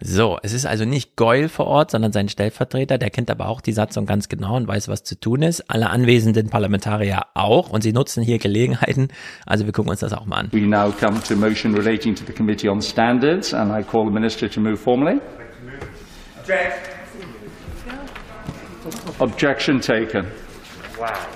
So, 0.00 0.38
es 0.44 0.52
ist 0.52 0.64
also 0.64 0.84
nicht 0.84 1.16
Goyle 1.16 1.48
vor 1.48 1.66
Ort, 1.66 1.90
sondern 1.90 2.12
sein 2.12 2.28
Stellvertreter. 2.28 2.98
Der 2.98 3.10
kennt 3.10 3.32
aber 3.32 3.48
auch 3.48 3.60
die 3.60 3.72
Satzung 3.72 4.06
ganz 4.06 4.28
genau 4.28 4.56
und 4.56 4.68
weiß, 4.68 4.86
was 4.86 5.02
zu 5.02 5.18
tun 5.18 5.42
ist. 5.42 5.68
Alle 5.68 5.90
anwesenden 5.90 6.50
Parlamentarier 6.50 7.22
auch 7.34 7.70
und 7.70 7.82
sie 7.82 7.92
nutzen 7.92 8.22
hier 8.22 8.38
Gelegenheiten. 8.38 9.08
Also 9.44 9.64
wir 9.64 9.72
gucken 9.72 9.90
uns 9.90 9.98
das 9.98 10.12
auch 10.12 10.26
mal 10.26 10.36
an. 10.36 10.48
We 10.52 10.60
now 10.60 10.92
come 10.92 11.20
to 11.20 11.34
a 11.34 11.36
motion 11.36 11.74
relating 11.74 12.14
to 12.14 12.22
the 12.24 12.32
Committee 12.32 12.68
on 12.68 12.80
Standards, 12.80 13.52
and 13.52 13.72
I 13.72 13.82
call 13.82 14.04
the 14.06 14.12
Minister 14.12 14.48
to 14.48 14.60
move 14.60 14.76
formally. 14.76 15.20
Objection 19.18 19.80
taken. 19.80 20.26
Wow. 20.96 21.35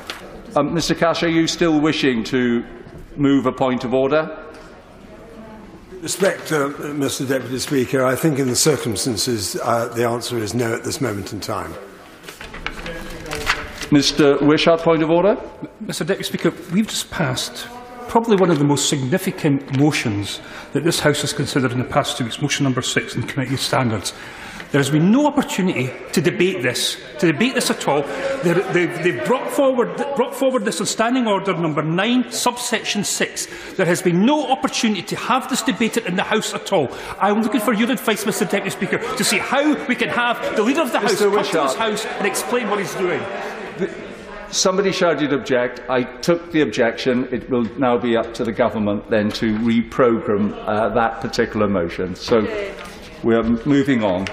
Um, 0.56 0.74
Mr 0.74 0.98
Cash, 0.98 1.22
are 1.22 1.28
you 1.28 1.46
still 1.46 1.80
wishing 1.80 2.24
to 2.24 2.64
move 3.16 3.46
a 3.46 3.52
point 3.52 3.84
of 3.84 3.94
order? 3.94 4.36
Respect, 6.00 6.50
uh, 6.50 6.70
Mr 6.70 7.28
Deputy 7.28 7.60
Speaker, 7.60 8.04
I 8.04 8.16
think 8.16 8.40
in 8.40 8.48
the 8.48 8.56
circumstances 8.56 9.54
uh, 9.62 9.86
the 9.94 10.04
answer 10.04 10.38
is 10.38 10.52
no 10.52 10.74
at 10.74 10.82
this 10.82 11.00
moment 11.00 11.32
in 11.32 11.38
time. 11.38 11.72
Mr 13.90 14.42
Wishart, 14.42 14.80
point 14.80 15.04
of 15.04 15.10
order. 15.10 15.36
Mr 15.84 16.04
Deputy 16.04 16.24
Speaker, 16.24 16.50
we've 16.72 16.88
just 16.88 17.12
passed 17.12 17.68
probably 18.08 18.34
one 18.34 18.50
of 18.50 18.58
the 18.58 18.64
most 18.64 18.88
significant 18.88 19.78
motions 19.78 20.40
that 20.72 20.82
this 20.82 20.98
House 20.98 21.20
has 21.20 21.32
considered 21.32 21.70
in 21.70 21.78
the 21.78 21.84
past 21.84 22.18
two 22.18 22.24
weeks, 22.24 22.42
motion 22.42 22.64
number 22.64 22.82
six 22.82 23.14
in 23.14 23.22
committee 23.22 23.56
standards. 23.56 24.12
There 24.72 24.78
has 24.78 24.90
been 24.90 25.10
no 25.10 25.26
opportunity 25.26 25.90
to 26.12 26.20
debate 26.20 26.62
this, 26.62 26.96
to 27.18 27.32
debate 27.32 27.54
this 27.54 27.70
at 27.70 27.88
all. 27.88 28.02
They've, 28.44 29.02
they've 29.02 29.24
brought, 29.24 29.50
forward, 29.50 29.96
brought 30.14 30.32
forward 30.32 30.64
this 30.64 30.80
on 30.80 30.86
Standing 30.86 31.26
Order 31.26 31.54
number 31.54 31.82
9, 31.82 32.30
subsection 32.30 33.02
6. 33.02 33.74
There 33.74 33.86
has 33.86 34.00
been 34.00 34.24
no 34.24 34.46
opportunity 34.46 35.02
to 35.02 35.16
have 35.16 35.50
this 35.50 35.62
debated 35.62 36.06
in 36.06 36.14
the 36.14 36.22
House 36.22 36.54
at 36.54 36.72
all. 36.72 36.88
I'm 37.18 37.42
looking 37.42 37.60
for 37.60 37.72
your 37.72 37.90
advice, 37.90 38.24
Mr 38.24 38.48
Deputy 38.48 38.70
Speaker, 38.70 38.98
to 39.16 39.24
see 39.24 39.38
how 39.38 39.74
we 39.86 39.96
can 39.96 40.08
have 40.08 40.54
the 40.54 40.62
Leader 40.62 40.82
of 40.82 40.92
the 40.92 41.00
House 41.00 41.14
Mr. 41.14 41.18
come 41.18 41.30
to 41.32 41.38
Wishart. 41.38 41.70
this 41.70 41.76
House 41.76 42.06
and 42.06 42.26
explain 42.26 42.70
what 42.70 42.78
he's 42.78 42.94
doing. 42.94 43.20
Somebody 44.52 44.92
shouted 44.92 45.32
object. 45.32 45.80
I 45.88 46.04
took 46.04 46.52
the 46.52 46.60
objection. 46.60 47.28
It 47.32 47.50
will 47.50 47.64
now 47.76 47.98
be 47.98 48.16
up 48.16 48.34
to 48.34 48.44
the 48.44 48.52
government 48.52 49.10
then 49.10 49.30
to 49.32 49.58
reprogram 49.58 50.54
uh, 50.66 50.90
that 50.90 51.20
particular 51.20 51.66
motion. 51.66 52.14
So 52.14 52.42
we're 53.24 53.42
moving 53.42 54.04
on. 54.04 54.26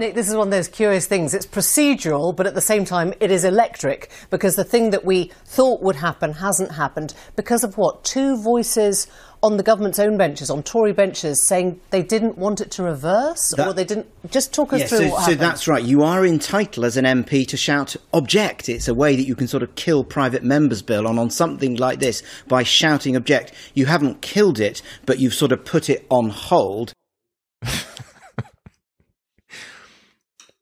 Nick, 0.00 0.14
this 0.14 0.30
is 0.30 0.34
one 0.34 0.46
of 0.46 0.50
those 0.50 0.66
curious 0.66 1.06
things. 1.06 1.34
It's 1.34 1.44
procedural, 1.44 2.34
but 2.34 2.46
at 2.46 2.54
the 2.54 2.62
same 2.62 2.86
time, 2.86 3.12
it 3.20 3.30
is 3.30 3.44
electric 3.44 4.10
because 4.30 4.56
the 4.56 4.64
thing 4.64 4.90
that 4.90 5.04
we 5.04 5.30
thought 5.44 5.82
would 5.82 5.96
happen 5.96 6.32
hasn't 6.32 6.72
happened 6.72 7.12
because 7.36 7.64
of 7.64 7.76
what? 7.76 8.02
Two 8.02 8.42
voices 8.42 9.08
on 9.42 9.58
the 9.58 9.62
government's 9.62 9.98
own 9.98 10.16
benches, 10.16 10.48
on 10.48 10.62
Tory 10.62 10.94
benches, 10.94 11.46
saying 11.46 11.80
they 11.90 12.02
didn't 12.02 12.38
want 12.38 12.62
it 12.62 12.70
to 12.70 12.82
reverse 12.82 13.52
or 13.58 13.74
they 13.74 13.84
didn't. 13.84 14.06
Just 14.30 14.54
talk 14.54 14.72
us 14.72 14.80
Yeah, 14.80 14.86
through 14.86 15.10
so, 15.10 15.18
so 15.20 15.34
that's 15.34 15.68
right. 15.68 15.84
You 15.84 16.02
are 16.02 16.24
entitled 16.24 16.86
as 16.86 16.96
an 16.96 17.04
MP 17.04 17.46
to 17.48 17.58
shout 17.58 17.94
object. 18.14 18.70
It's 18.70 18.88
a 18.88 18.94
way 18.94 19.16
that 19.16 19.26
you 19.26 19.34
can 19.34 19.48
sort 19.48 19.62
of 19.62 19.74
kill 19.74 20.02
private 20.02 20.42
members' 20.42 20.80
bill 20.80 21.06
on, 21.06 21.18
on 21.18 21.28
something 21.28 21.76
like 21.76 21.98
this 21.98 22.22
by 22.48 22.62
shouting 22.62 23.16
object. 23.16 23.52
You 23.74 23.84
haven't 23.84 24.22
killed 24.22 24.60
it, 24.60 24.80
but 25.04 25.18
you've 25.18 25.34
sort 25.34 25.52
of 25.52 25.62
put 25.62 25.90
it 25.90 26.06
on 26.08 26.30
hold. 26.30 26.94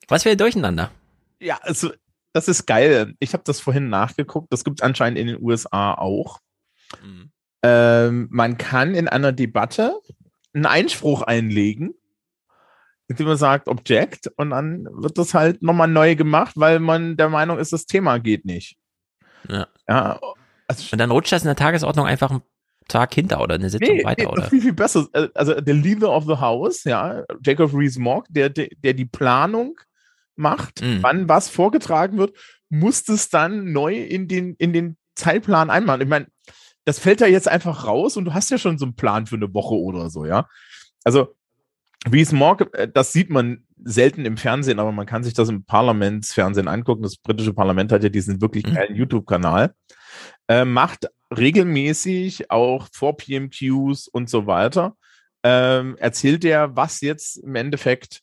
Was 0.09 0.23
für 0.23 0.31
ein 0.31 0.39
Durcheinander. 0.39 0.91
Ja, 1.41 1.59
also, 1.63 1.91
das 2.33 2.49
ist 2.49 2.67
geil. 2.67 3.15
Ich 3.21 3.33
habe 3.33 3.45
das 3.45 3.61
vorhin 3.61 3.89
nachgeguckt. 3.89 4.53
Das 4.53 4.65
gibt 4.65 4.81
es 4.81 4.85
anscheinend 4.85 5.19
in 5.19 5.27
den 5.27 5.43
USA 5.43 5.95
auch. 5.95 6.41
Ähm, 7.63 8.29
man 8.31 8.59
kann 8.59 8.95
in 8.95 9.09
einer 9.09 9.33
Debatte 9.33 10.01
einen 10.55 10.67
Einspruch 10.67 11.23
einlegen, 11.23 11.95
indem 13.09 13.27
man 13.27 13.37
sagt 13.37 13.69
Object 13.69 14.31
und 14.37 14.51
dann 14.51 14.87
wird 14.91 15.19
das 15.19 15.35
halt 15.35 15.63
nochmal 15.63 15.89
neu 15.89 16.15
gemacht, 16.15 16.53
weil 16.57 16.79
man 16.79 17.17
der 17.17 17.29
Meinung 17.29 17.59
ist, 17.59 17.73
das 17.73 17.87
Thema 17.87 18.19
geht 18.19 18.45
nicht. 18.45 18.77
Ja. 19.49 19.67
Ja, 19.89 20.21
Und 20.69 20.99
dann 20.99 21.11
rutscht 21.11 21.33
das 21.33 21.43
in 21.43 21.49
der 21.49 21.57
Tagesordnung 21.57 22.07
einfach 22.07 22.31
einen 22.31 22.43
Tag 22.87 23.15
hinter 23.15 23.41
oder 23.41 23.57
eine 23.57 23.71
Sitzung 23.71 23.97
Nee, 23.97 24.05
weiter, 24.05 24.25
nee, 24.25 24.29
oder? 24.29 24.45
Viel, 24.45 24.63
viel 24.63 24.73
besser. 24.73 25.07
Also 25.35 25.61
der 25.61 25.75
Leader 25.75 26.11
of 26.11 26.25
the 26.27 26.37
House, 26.37 26.85
ja, 26.85 27.25
Jacob 27.43 27.73
Rees-Mogg, 27.75 28.27
der, 28.31 28.51
der, 28.51 28.69
der 28.83 28.95
die 28.95 29.05
Planung 29.05 29.79
macht, 30.39 30.83
Mhm. 30.83 31.03
wann 31.03 31.29
was 31.29 31.49
vorgetragen 31.49 32.19
wird, 32.19 32.37
muss 32.71 33.05
das 33.05 33.29
dann 33.29 33.73
neu 33.73 33.95
in 33.95 34.29
den, 34.29 34.55
in 34.55 34.73
den 34.73 34.97
Zeitplan 35.15 35.71
einmachen. 35.71 36.03
Ich 36.03 36.09
meine, 36.09 36.27
das 36.85 36.99
fällt 36.99 37.21
da 37.21 37.27
jetzt 37.27 37.49
einfach 37.49 37.87
raus 37.87 38.17
und 38.17 38.25
du 38.25 38.35
hast 38.35 38.51
ja 38.51 38.59
schon 38.59 38.79
so 38.79 38.87
einen 38.87 38.97
Plan 38.97 39.27
für 39.27 39.37
eine 39.37 39.53
Woche 39.53 39.75
oder 39.75 40.11
so, 40.11 40.25
ja. 40.25 40.49
Also 41.05 41.35
Rees-Mogg, 42.11 42.67
äh, 42.75 42.89
das 42.93 43.13
sieht 43.13 43.31
man 43.31 43.65
selten 43.83 44.25
im 44.25 44.37
Fernsehen, 44.37 44.79
aber 44.79 44.93
man 44.93 45.07
kann 45.07 45.25
sich 45.25 45.35
das 45.35 45.49
im 45.49 45.65
Parlamentsfernsehen 45.65 46.69
angucken. 46.69 47.03
Das 47.03 47.17
britische 47.17 47.53
Parlament 47.53 47.93
hat 47.93 48.03
ja 48.03 48.09
diesen 48.09 48.41
wirklich 48.41 48.65
geilen 48.65 48.95
YouTube-Kanal. 48.97 49.75
Äh, 50.49 50.65
macht 50.65 51.09
regelmäßig 51.37 52.51
auch 52.51 52.89
vor 52.93 53.17
PMQs 53.17 54.09
und 54.09 54.31
so 54.31 54.47
weiter, 54.47 54.97
ähm, 55.43 55.97
erzählt 55.99 56.45
er, 56.45 56.75
was 56.77 57.01
jetzt 57.01 57.37
im 57.39 57.55
Endeffekt 57.55 58.23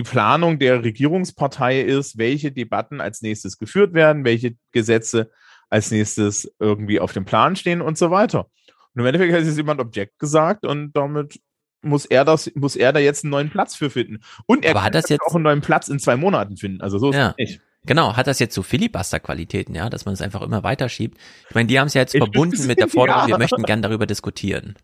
die 0.00 0.10
Planung 0.10 0.58
der 0.58 0.82
Regierungspartei 0.82 1.80
ist, 1.82 2.16
welche 2.18 2.52
Debatten 2.52 3.00
als 3.00 3.20
nächstes 3.22 3.58
geführt 3.58 3.92
werden, 3.92 4.24
welche 4.24 4.56
Gesetze 4.72 5.30
als 5.68 5.90
nächstes 5.90 6.50
irgendwie 6.58 7.00
auf 7.00 7.12
dem 7.12 7.24
Plan 7.24 7.54
stehen 7.56 7.80
und 7.82 7.98
so 7.98 8.10
weiter. 8.10 8.46
Und 8.94 9.00
im 9.02 9.06
Endeffekt 9.06 9.32
hat 9.32 9.44
jetzt 9.44 9.56
jemand 9.56 9.80
Objekt 9.80 10.18
gesagt 10.18 10.64
und 10.64 10.92
damit 10.96 11.40
muss 11.82 12.06
er 12.06 12.24
das, 12.24 12.50
muss 12.54 12.76
er 12.76 12.92
da 12.92 12.98
jetzt 13.00 13.24
einen 13.24 13.30
neuen 13.30 13.50
Platz 13.50 13.74
für 13.74 13.88
finden. 13.90 14.20
Und 14.46 14.64
er 14.64 14.72
Aber 14.72 14.80
hat 14.82 14.92
kann 14.92 15.00
das 15.02 15.08
jetzt- 15.10 15.22
auch 15.22 15.34
einen 15.34 15.44
neuen 15.44 15.60
Platz 15.60 15.88
in 15.88 15.98
zwei 15.98 16.16
Monaten 16.16 16.56
finden. 16.56 16.80
Also 16.80 16.98
so 16.98 17.10
ist 17.10 17.16
Ja. 17.16 17.30
es 17.30 17.36
nicht. 17.36 17.60
Genau, 17.86 18.16
hat 18.16 18.26
das 18.26 18.38
jetzt 18.38 18.54
so 18.54 18.62
Filibuster-Qualitäten, 18.62 19.74
ja, 19.74 19.88
dass 19.88 20.04
man 20.04 20.12
es 20.14 20.20
einfach 20.20 20.42
immer 20.42 20.62
weiterschiebt? 20.62 21.16
Ich 21.48 21.54
meine, 21.54 21.66
die 21.68 21.78
haben 21.80 21.86
es 21.86 21.94
ja 21.94 22.02
jetzt 22.02 22.14
Ich- 22.14 22.20
verbunden 22.22 22.66
mit 22.66 22.78
der 22.80 22.88
Forderung, 22.88 23.22
Ja. 23.22 23.28
wir 23.28 23.38
möchten 23.38 23.62
gern 23.62 23.80
darüber 23.82 24.06
diskutieren. 24.06 24.74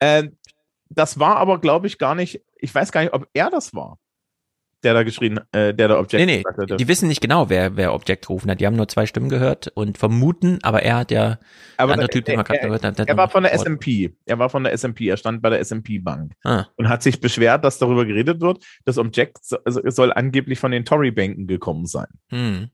Ähm, 0.00 0.36
das 0.88 1.18
war 1.18 1.36
aber, 1.38 1.60
glaube 1.60 1.86
ich, 1.88 1.98
gar 1.98 2.14
nicht, 2.14 2.42
ich 2.58 2.72
weiß 2.74 2.92
gar 2.92 3.00
nicht, 3.00 3.12
ob 3.14 3.26
er 3.32 3.50
das 3.50 3.74
war, 3.74 3.98
der 4.86 4.94
da 4.94 5.02
geschrien, 5.02 5.40
äh, 5.52 5.74
der 5.74 5.88
da 5.88 5.98
Objekt 5.98 6.24
Nee, 6.24 6.36
nee, 6.38 6.42
hatte. 6.46 6.76
die 6.76 6.88
wissen 6.88 7.08
nicht 7.08 7.20
genau, 7.20 7.50
wer, 7.50 7.76
wer 7.76 7.92
Objekt 7.92 8.26
gerufen 8.26 8.50
hat. 8.50 8.60
Die 8.60 8.66
haben 8.66 8.76
nur 8.76 8.88
zwei 8.88 9.04
Stimmen 9.04 9.28
gehört 9.28 9.68
und 9.74 9.98
vermuten, 9.98 10.58
aber 10.62 10.82
er 10.82 10.96
hat 10.96 11.10
ja, 11.10 11.38
Aber 11.76 11.88
der 11.88 11.94
andere 11.94 12.06
der- 12.06 12.08
Typ, 12.08 12.24
den 12.24 12.38
wir 12.38 12.44
gerade 12.44 12.60
er, 12.60 12.66
gehört 12.68 12.84
hat 12.84 12.98
er 13.08 13.16
war 13.16 13.28
von 13.28 13.42
der. 13.42 13.52
SMP. 13.52 14.12
Er 14.24 14.38
war 14.38 14.48
von 14.48 14.64
der 14.64 14.72
SMP. 14.78 15.08
Er 15.08 15.16
stand 15.18 15.42
bei 15.42 15.50
der 15.50 15.60
SMP-Bank 15.64 16.32
Ah. 16.44 16.66
und 16.76 16.88
hat 16.88 17.02
sich 17.02 17.20
beschwert, 17.20 17.64
dass 17.64 17.78
darüber 17.78 18.06
geredet 18.06 18.40
wird. 18.40 18.64
Das 18.84 18.96
Objekt 18.96 19.38
so- 19.44 19.58
also 19.64 19.80
soll 19.90 20.12
angeblich 20.12 20.58
von 20.58 20.70
den 20.70 20.84
Tory-Bänken 20.84 21.46
gekommen 21.46 21.86
sein. 21.86 22.06
Hm. 22.30 22.68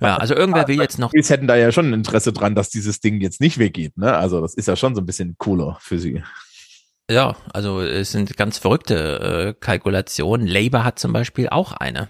Ja, 0.00 0.16
also 0.16 0.34
irgendwer 0.34 0.66
will 0.68 0.80
jetzt 0.80 0.98
noch. 0.98 1.10
Die 1.12 1.22
hätten 1.22 1.46
da 1.46 1.56
ja 1.56 1.70
schon 1.72 1.86
ein 1.86 1.92
Interesse 1.94 2.32
dran, 2.32 2.54
dass 2.54 2.68
dieses 2.70 3.00
Ding 3.00 3.20
jetzt 3.20 3.40
nicht 3.40 3.58
weggeht. 3.58 3.96
Ne? 3.96 4.12
Also 4.14 4.40
das 4.40 4.54
ist 4.54 4.66
ja 4.68 4.76
schon 4.76 4.94
so 4.94 5.00
ein 5.00 5.06
bisschen 5.06 5.36
cooler 5.38 5.78
für 5.80 5.98
sie. 5.98 6.22
Ja, 7.10 7.36
also 7.52 7.82
es 7.82 8.12
sind 8.12 8.36
ganz 8.36 8.58
verrückte 8.58 9.54
äh, 9.56 9.60
Kalkulationen. 9.60 10.46
Labour 10.46 10.84
hat 10.84 10.98
zum 10.98 11.12
Beispiel 11.12 11.48
auch 11.48 11.72
eine. 11.72 12.08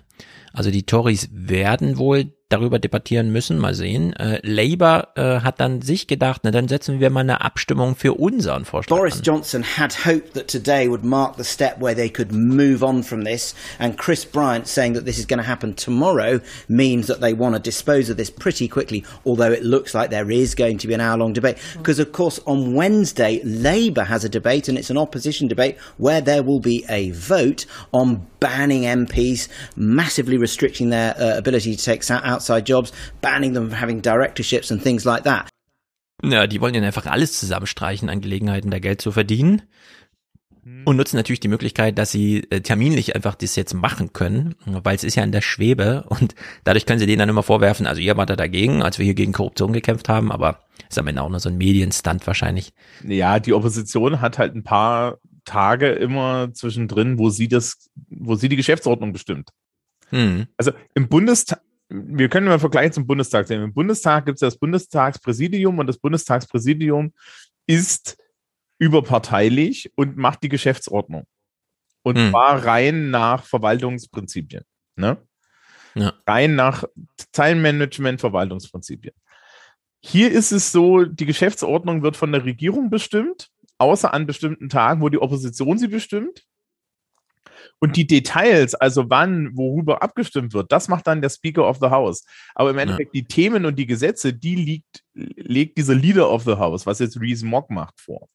Also 0.53 0.71
die 0.71 0.87
Tories 0.87 1.29
werden 1.33 1.99
wohl 1.99 2.33
darüber 2.51 2.79
debattieren 2.79 3.33
müssen, 3.33 3.59
mal 3.59 3.75
sehen. 3.75 4.13
Äh, 4.15 4.41
Labour 4.43 5.09
äh, 5.17 5.41
hat 5.41 5.61
dann 5.61 5.81
sich 5.81 6.07
gedacht, 6.07 6.43
na 6.45 6.51
dann 6.51 6.69
setzen 6.69 7.01
wir 7.01 7.09
mal 7.11 7.21
eine 7.21 7.41
Abstimmung 7.41 7.97
für 7.97 8.15
unseren 8.15 8.65
Vorschlag 8.65 8.97
Boris 8.97 9.17
an. 9.17 9.23
Johnson 9.23 9.65
had 9.79 10.05
hoped 10.05 10.35
that 10.35 10.47
today 10.47 10.89
would 10.89 11.05
mark 11.05 11.37
the 11.37 11.45
step 11.45 11.81
where 11.81 11.95
they 11.95 12.09
could 12.09 12.33
move 12.33 12.83
on 12.83 13.03
from 13.03 13.25
this, 13.25 13.55
and 13.79 13.97
Chris 13.97 14.25
Bryant 14.27 14.69
saying 14.69 14.95
that 14.95 15.07
this 15.07 15.19
is 15.19 15.27
going 15.27 15.39
to 15.41 15.47
happen 15.47 15.75
tomorrow 15.75 16.41
means 16.69 17.07
that 17.07 17.21
they 17.21 17.33
want 17.33 17.55
to 17.55 17.61
dispose 17.61 18.11
of 18.11 18.19
this 18.19 18.31
pretty 18.31 18.69
quickly, 18.69 19.05
although 19.25 19.51
it 19.51 19.65
looks 19.65 19.95
like 19.95 20.11
there 20.11 20.31
is 20.31 20.55
going 20.55 20.77
to 20.79 20.87
be 20.87 20.95
an 20.95 21.01
hour 21.01 21.17
long 21.17 21.33
debate. 21.33 21.57
Because, 21.79 21.99
of 21.99 22.13
course, 22.13 22.41
on 22.47 22.75
Wednesday, 22.75 23.41
Labour 23.43 24.05
has 24.05 24.23
a 24.23 24.29
debate, 24.29 24.69
and 24.69 24.77
it's 24.77 24.91
an 24.91 24.99
opposition 24.99 25.49
debate 25.49 25.79
where 25.97 26.21
there 26.21 26.43
will 26.43 26.61
be 26.61 26.85
a 26.91 27.11
vote 27.13 27.65
on 27.93 28.27
banning 28.41 28.83
MPs, 28.83 29.49
massively 29.77 30.37
restricting 30.37 30.91
their 30.91 31.17
uh, 31.19 31.39
ability 31.39 31.75
to 31.75 31.83
take 31.83 32.03
sa- 32.03 32.21
outside 32.35 32.65
jobs, 32.67 32.93
banning 33.21 33.55
them 33.55 33.69
from 33.71 33.81
having 33.81 34.03
directorships 34.03 34.71
and 34.71 34.83
things 34.83 35.05
like 35.05 35.25
that. 35.25 35.49
Ja, 36.23 36.47
die 36.47 36.61
wollen 36.61 36.75
ja 36.75 36.83
einfach 36.83 37.07
alles 37.07 37.39
zusammenstreichen 37.39 38.09
an 38.09 38.21
Gelegenheiten, 38.21 38.71
da 38.71 38.79
Geld 38.79 39.01
zu 39.01 39.13
verdienen. 39.13 39.63
Und 40.87 40.97
nutzen 40.97 41.17
natürlich 41.17 41.41
die 41.41 41.49
Möglichkeit, 41.49 41.99
dass 41.99 42.11
sie 42.11 42.47
äh, 42.51 42.61
terminlich 42.63 43.15
einfach 43.15 43.35
das 43.35 43.55
jetzt 43.55 43.75
machen 43.75 44.15
können, 44.15 44.55
weil 44.65 44.97
es 44.97 45.05
ist 45.05 45.15
ja 45.15 45.23
in 45.23 45.33
der 45.33 45.43
Schwebe 45.43 46.07
und 46.09 46.35
dadurch 46.65 46.87
können 46.87 46.99
sie 46.99 47.07
denen 47.07 47.19
dann 47.19 47.29
immer 47.29 47.43
vorwerfen, 47.43 47.87
also 47.87 48.01
ihr 48.01 48.17
wart 48.17 48.31
da 48.31 48.37
dagegen, 48.37 48.83
als 48.83 48.99
wir 48.99 49.05
hier 49.05 49.15
gegen 49.15 49.33
Korruption 49.33 49.75
gekämpft 49.75 50.09
haben, 50.09 50.33
aber 50.33 50.61
ist 50.89 50.99
am 50.99 51.07
Ende 51.07 51.21
auch 51.21 51.29
nur 51.29 51.41
so 51.41 51.51
ein 51.51 51.59
Medienstunt 51.59 52.27
wahrscheinlich. 52.27 52.73
Ja, 53.07 53.41
die 53.41 53.53
Opposition 53.53 54.23
hat 54.23 54.39
halt 54.39 54.55
ein 54.55 54.65
paar 54.65 55.19
Tage 55.45 55.91
immer 55.91 56.55
zwischendrin, 56.55 57.19
wo 57.19 57.29
sie 57.29 57.49
das, 57.49 57.91
wo 58.09 58.35
sie 58.35 58.49
die 58.49 58.57
Geschäftsordnung 58.57 59.13
bestimmt. 59.13 59.51
Hm. 60.09 60.47
Also 60.57 60.73
im 60.95 61.09
Bundestag, 61.09 61.61
wir 61.95 62.29
können 62.29 62.47
mal 62.47 62.59
vergleichen 62.59 62.93
zum 62.93 63.07
Bundestag 63.07 63.47
sehen. 63.47 63.63
Im 63.63 63.73
Bundestag 63.73 64.27
gibt 64.27 64.37
es 64.37 64.41
das 64.41 64.59
Bundestagspräsidium 64.59 65.79
und 65.79 65.87
das 65.87 65.99
Bundestagspräsidium 65.99 67.13
ist 67.67 68.19
überparteilich 68.79 69.93
und 69.97 70.17
macht 70.17 70.43
die 70.43 70.49
Geschäftsordnung. 70.49 71.27
Und 72.03 72.19
Hm. 72.19 72.31
zwar 72.31 72.65
rein 72.67 73.11
nach 73.11 73.45
Verwaltungsprinzipien. 73.45 74.65
Ne? 74.97 75.19
Ja. 75.95 76.13
Rein 76.27 76.57
nach 76.57 76.85
Teilmanagement, 77.33 78.21
Verwaltungsprinzipien. 78.21 79.15
Hier 80.01 80.31
ist 80.31 80.53
es 80.53 80.73
so, 80.73 81.05
die 81.05 81.25
Geschäftsordnung 81.25 82.03
wird 82.03 82.17
von 82.17 82.33
der 82.33 82.45
Regierung 82.45 82.91
bestimmt, 82.91 83.51
außer 83.79 84.13
an 84.13 84.27
bestimmten 84.27 84.69
Tagen, 84.69 85.01
wo 85.01 85.09
die 85.09 85.19
Opposition 85.19 85.79
sie 85.79 85.89
bestimmt. 85.89 86.45
Und 87.81 87.97
die 87.97 88.07
Details, 88.07 88.75
also 88.75 89.11
wann, 89.11 89.51
worüber 89.55 90.03
abgestimmt 90.03 90.55
wird, 90.55 90.73
das 90.73 90.89
macht 90.89 91.07
dann 91.07 91.21
der 91.21 91.31
Speaker 91.31 91.69
of 91.69 91.79
the 91.81 91.89
House. 91.89 92.25
Aber 92.55 92.71
im 92.71 92.79
Endeffekt 92.79 93.15
die 93.15 93.25
Themen 93.25 93.67
und 93.67 93.79
die 93.79 93.87
Gesetze, 93.87 94.33
die 94.33 94.55
liegt, 94.55 95.05
legt 95.15 95.77
dieser 95.77 95.95
Leader 95.95 96.31
of 96.31 96.45
the 96.45 96.53
House, 96.53 96.87
was 96.87 96.99
jetzt 96.99 97.21
Rees 97.21 97.43
Mogg 97.43 97.71
macht, 97.71 98.01
vor. 98.01 98.29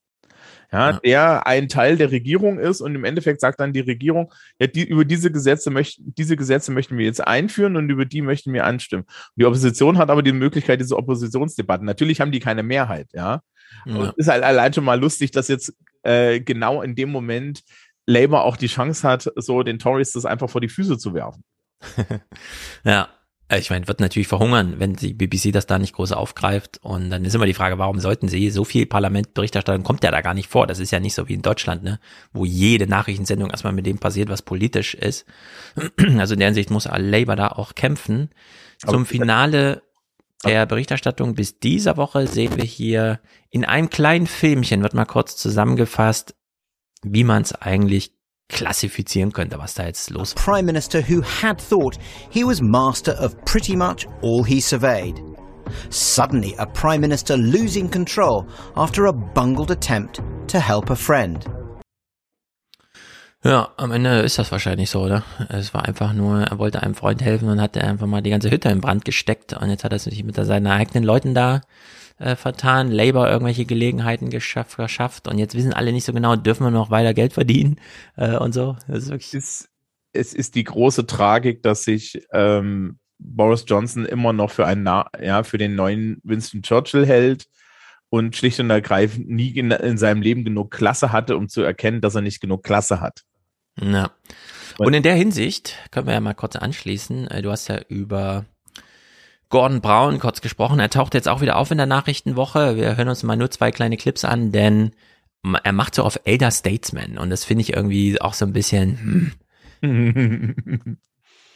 ja, 0.71 0.93
der 0.93 1.47
ein 1.47 1.67
Teil 1.67 1.97
der 1.97 2.11
Regierung 2.11 2.59
ist 2.59 2.81
und 2.81 2.93
im 2.93 3.03
Endeffekt 3.03 3.41
sagt 3.41 3.59
dann 3.59 3.73
die 3.73 3.79
Regierung, 3.79 4.31
ja, 4.59 4.67
die, 4.67 4.87
über 4.87 5.03
diese 5.03 5.31
Gesetze 5.31 5.71
möchten, 5.71 6.13
diese 6.15 6.37
Gesetze 6.37 6.71
möchten 6.71 6.97
wir 6.97 7.05
jetzt 7.05 7.25
einführen 7.25 7.75
und 7.75 7.89
über 7.89 8.05
die 8.05 8.21
möchten 8.21 8.53
wir 8.53 8.65
anstimmen. 8.65 9.03
Und 9.03 9.33
die 9.35 9.45
Opposition 9.45 9.97
hat 9.97 10.09
aber 10.09 10.21
die 10.21 10.31
Möglichkeit, 10.31 10.79
diese 10.79 10.95
Oppositionsdebatten. 10.95 11.85
Natürlich 11.85 12.21
haben 12.21 12.31
die 12.31 12.39
keine 12.39 12.63
Mehrheit, 12.63 13.07
ja. 13.13 13.41
Ja. 13.85 13.95
Und 13.95 14.09
es 14.09 14.13
ist 14.17 14.27
halt 14.27 14.43
allein 14.43 14.73
schon 14.73 14.83
mal 14.83 14.99
lustig, 14.99 15.31
dass 15.31 15.47
jetzt 15.47 15.73
äh, 16.03 16.39
genau 16.39 16.81
in 16.81 16.95
dem 16.95 17.11
Moment 17.11 17.61
Labour 18.09 18.43
auch 18.43 18.57
die 18.57 18.67
Chance 18.67 19.07
hat, 19.07 19.31
so 19.35 19.63
den 19.63 19.79
Tories 19.79 20.11
das 20.11 20.25
einfach 20.25 20.49
vor 20.49 20.61
die 20.61 20.69
Füße 20.69 20.97
zu 20.97 21.13
werfen. 21.13 21.43
Ja, 22.83 23.09
äh, 23.49 23.59
ich 23.59 23.69
meine, 23.69 23.87
wird 23.87 23.99
natürlich 23.99 24.27
verhungern, 24.27 24.75
wenn 24.77 24.93
die 24.93 25.13
BBC 25.13 25.51
das 25.51 25.67
da 25.67 25.77
nicht 25.79 25.93
groß 25.93 26.13
aufgreift. 26.13 26.79
Und 26.81 27.09
dann 27.09 27.25
ist 27.25 27.35
immer 27.35 27.45
die 27.45 27.53
Frage, 27.53 27.77
warum 27.77 27.99
sollten 27.99 28.29
sie 28.29 28.49
so 28.49 28.63
viel 28.63 28.85
Parlamentberichterstattung 28.85 29.83
kommt 29.83 30.03
ja 30.03 30.11
da 30.11 30.21
gar 30.21 30.33
nicht 30.33 30.49
vor. 30.49 30.67
Das 30.67 30.79
ist 30.79 30.91
ja 30.91 30.99
nicht 30.99 31.15
so 31.15 31.27
wie 31.27 31.33
in 31.33 31.41
Deutschland, 31.41 31.83
ne, 31.83 31.99
wo 32.31 32.45
jede 32.45 32.87
Nachrichtensendung 32.87 33.49
erstmal 33.49 33.73
mit 33.73 33.85
dem 33.85 33.99
passiert, 33.99 34.29
was 34.29 34.41
politisch 34.41 34.93
ist. 34.93 35.25
Also 36.17 36.33
in 36.33 36.39
der 36.39 36.49
Hinsicht 36.49 36.71
muss 36.71 36.85
Labour 36.85 37.35
da 37.35 37.47
auch 37.49 37.75
kämpfen. 37.75 38.29
Zum 38.85 39.05
Finale 39.05 39.81
der 40.45 40.65
Berichterstattung 40.65 41.35
bis 41.35 41.59
dieser 41.59 41.97
Woche 41.97 42.27
sehen 42.27 42.55
wir 42.55 42.63
hier 42.63 43.19
in 43.49 43.65
einem 43.65 43.89
kleinen 43.89 44.27
Filmchen 44.27 44.81
wird 44.81 44.93
mal 44.93 45.05
kurz 45.05 45.35
zusammengefasst, 45.35 46.35
wie 47.03 47.23
man 47.23 47.41
es 47.41 47.53
eigentlich 47.53 48.11
klassifizieren 48.49 49.31
könnte, 49.31 49.59
was 49.59 49.75
da 49.75 49.85
jetzt 49.85 50.09
los 50.09 50.35
war. 50.35 50.43
Prime 50.43 50.63
Minister 50.63 51.01
who 51.01 51.21
had 51.21 51.57
thought 51.59 51.97
he 52.29 52.43
was 52.43 52.61
master 52.61 53.17
of 53.23 53.35
pretty 53.45 53.75
much 53.75 54.07
all 54.21 54.43
he 54.43 54.59
surveyed. 54.59 55.21
Suddenly, 55.89 56.55
a 56.57 56.65
Prime 56.65 56.99
Minister 56.99 57.37
losing 57.37 57.89
control 57.89 58.45
after 58.75 59.05
a 59.05 59.11
bungled 59.11 59.69
attempt 59.71 60.19
to 60.47 60.59
help 60.59 60.89
a 60.89 60.95
friend. 60.95 61.45
Ja, 63.43 63.69
am 63.77 63.91
Ende 63.91 64.19
ist 64.19 64.37
das 64.37 64.51
wahrscheinlich 64.51 64.89
so, 64.89 65.01
oder? 65.01 65.23
Es 65.47 65.73
war 65.73 65.85
einfach 65.85 66.11
nur, 66.11 66.41
er 66.41 66.57
wollte 66.57 66.83
einem 66.83 66.95
Freund 66.95 67.21
helfen 67.21 67.47
und 67.47 67.61
hat 67.61 67.77
einfach 67.77 68.05
mal 68.05 68.21
die 68.21 68.31
ganze 68.31 68.51
Hütte 68.51 68.67
in 68.67 68.81
Brand 68.81 69.05
gesteckt 69.05 69.53
und 69.53 69.69
jetzt 69.69 69.85
hat 69.85 69.93
er 69.93 69.99
sich 69.99 70.23
mit 70.25 70.35
seinen 70.35 70.67
eigenen 70.67 71.05
Leuten 71.05 71.33
da 71.33 71.61
äh, 72.19 72.35
vertan, 72.35 72.91
Labour 72.91 73.29
irgendwelche 73.29 73.65
Gelegenheiten 73.65 74.29
geschafft, 74.29 74.71
verschafft 74.71 75.27
und 75.27 75.39
jetzt 75.39 75.55
wissen 75.55 75.73
alle 75.73 75.91
nicht 75.91 76.05
so 76.05 76.13
genau, 76.13 76.35
dürfen 76.35 76.65
wir 76.65 76.71
noch 76.71 76.91
weiter 76.91 77.13
Geld 77.13 77.33
verdienen 77.33 77.79
äh, 78.17 78.35
und 78.35 78.53
so. 78.53 78.75
Das 78.87 79.03
ist 79.03 79.09
wirklich 79.09 79.33
es, 79.33 79.69
es 80.13 80.33
ist 80.33 80.55
die 80.55 80.63
große 80.63 81.07
Tragik, 81.07 81.63
dass 81.63 81.83
sich 81.83 82.21
ähm, 82.31 82.99
Boris 83.19 83.65
Johnson 83.67 84.05
immer 84.05 84.33
noch 84.33 84.51
für 84.51 84.65
einen, 84.65 84.83
Na 84.83 85.07
ja, 85.21 85.43
für 85.43 85.57
den 85.57 85.75
neuen 85.75 86.19
Winston 86.23 86.61
Churchill 86.61 87.05
hält 87.05 87.47
und 88.09 88.35
schlicht 88.35 88.59
und 88.59 88.69
ergreifend 88.69 89.29
nie 89.29 89.49
in, 89.49 89.71
in 89.71 89.97
seinem 89.97 90.21
Leben 90.21 90.43
genug 90.43 90.71
Klasse 90.71 91.11
hatte, 91.11 91.37
um 91.37 91.47
zu 91.47 91.61
erkennen, 91.61 92.01
dass 92.01 92.15
er 92.15 92.21
nicht 92.21 92.41
genug 92.41 92.63
Klasse 92.63 93.01
hat. 93.01 93.23
Ja. 93.79 94.11
Und 94.77 94.93
in 94.93 95.03
der 95.03 95.15
Hinsicht 95.15 95.77
können 95.91 96.07
wir 96.07 96.13
ja 96.13 96.21
mal 96.21 96.33
kurz 96.33 96.55
anschließen. 96.55 97.27
Äh, 97.27 97.41
Du 97.41 97.51
hast 97.51 97.67
ja 97.67 97.79
über 97.87 98.45
Gordon 99.49 99.81
Brown 99.81 100.19
kurz 100.19 100.41
gesprochen. 100.41 100.79
Er 100.79 100.89
taucht 100.89 101.15
jetzt 101.15 101.27
auch 101.27 101.41
wieder 101.41 101.57
auf 101.57 101.71
in 101.71 101.77
der 101.77 101.87
Nachrichtenwoche. 101.87 102.75
Wir 102.75 102.97
hören 102.97 103.09
uns 103.09 103.23
mal 103.23 103.35
nur 103.35 103.49
zwei 103.49 103.71
kleine 103.71 103.97
Clips 103.97 104.23
an, 104.23 104.51
denn 104.51 104.91
er 105.63 105.73
macht 105.73 105.95
so 105.95 106.03
auf 106.03 106.19
Elder 106.25 106.51
Statesman 106.51 107.17
und 107.17 107.29
das 107.29 107.45
finde 107.45 107.61
ich 107.61 107.73
irgendwie 107.73 108.21
auch 108.21 108.33
so 108.33 108.45
ein 108.45 108.53
bisschen, 108.53 109.33
hm, 109.81 110.97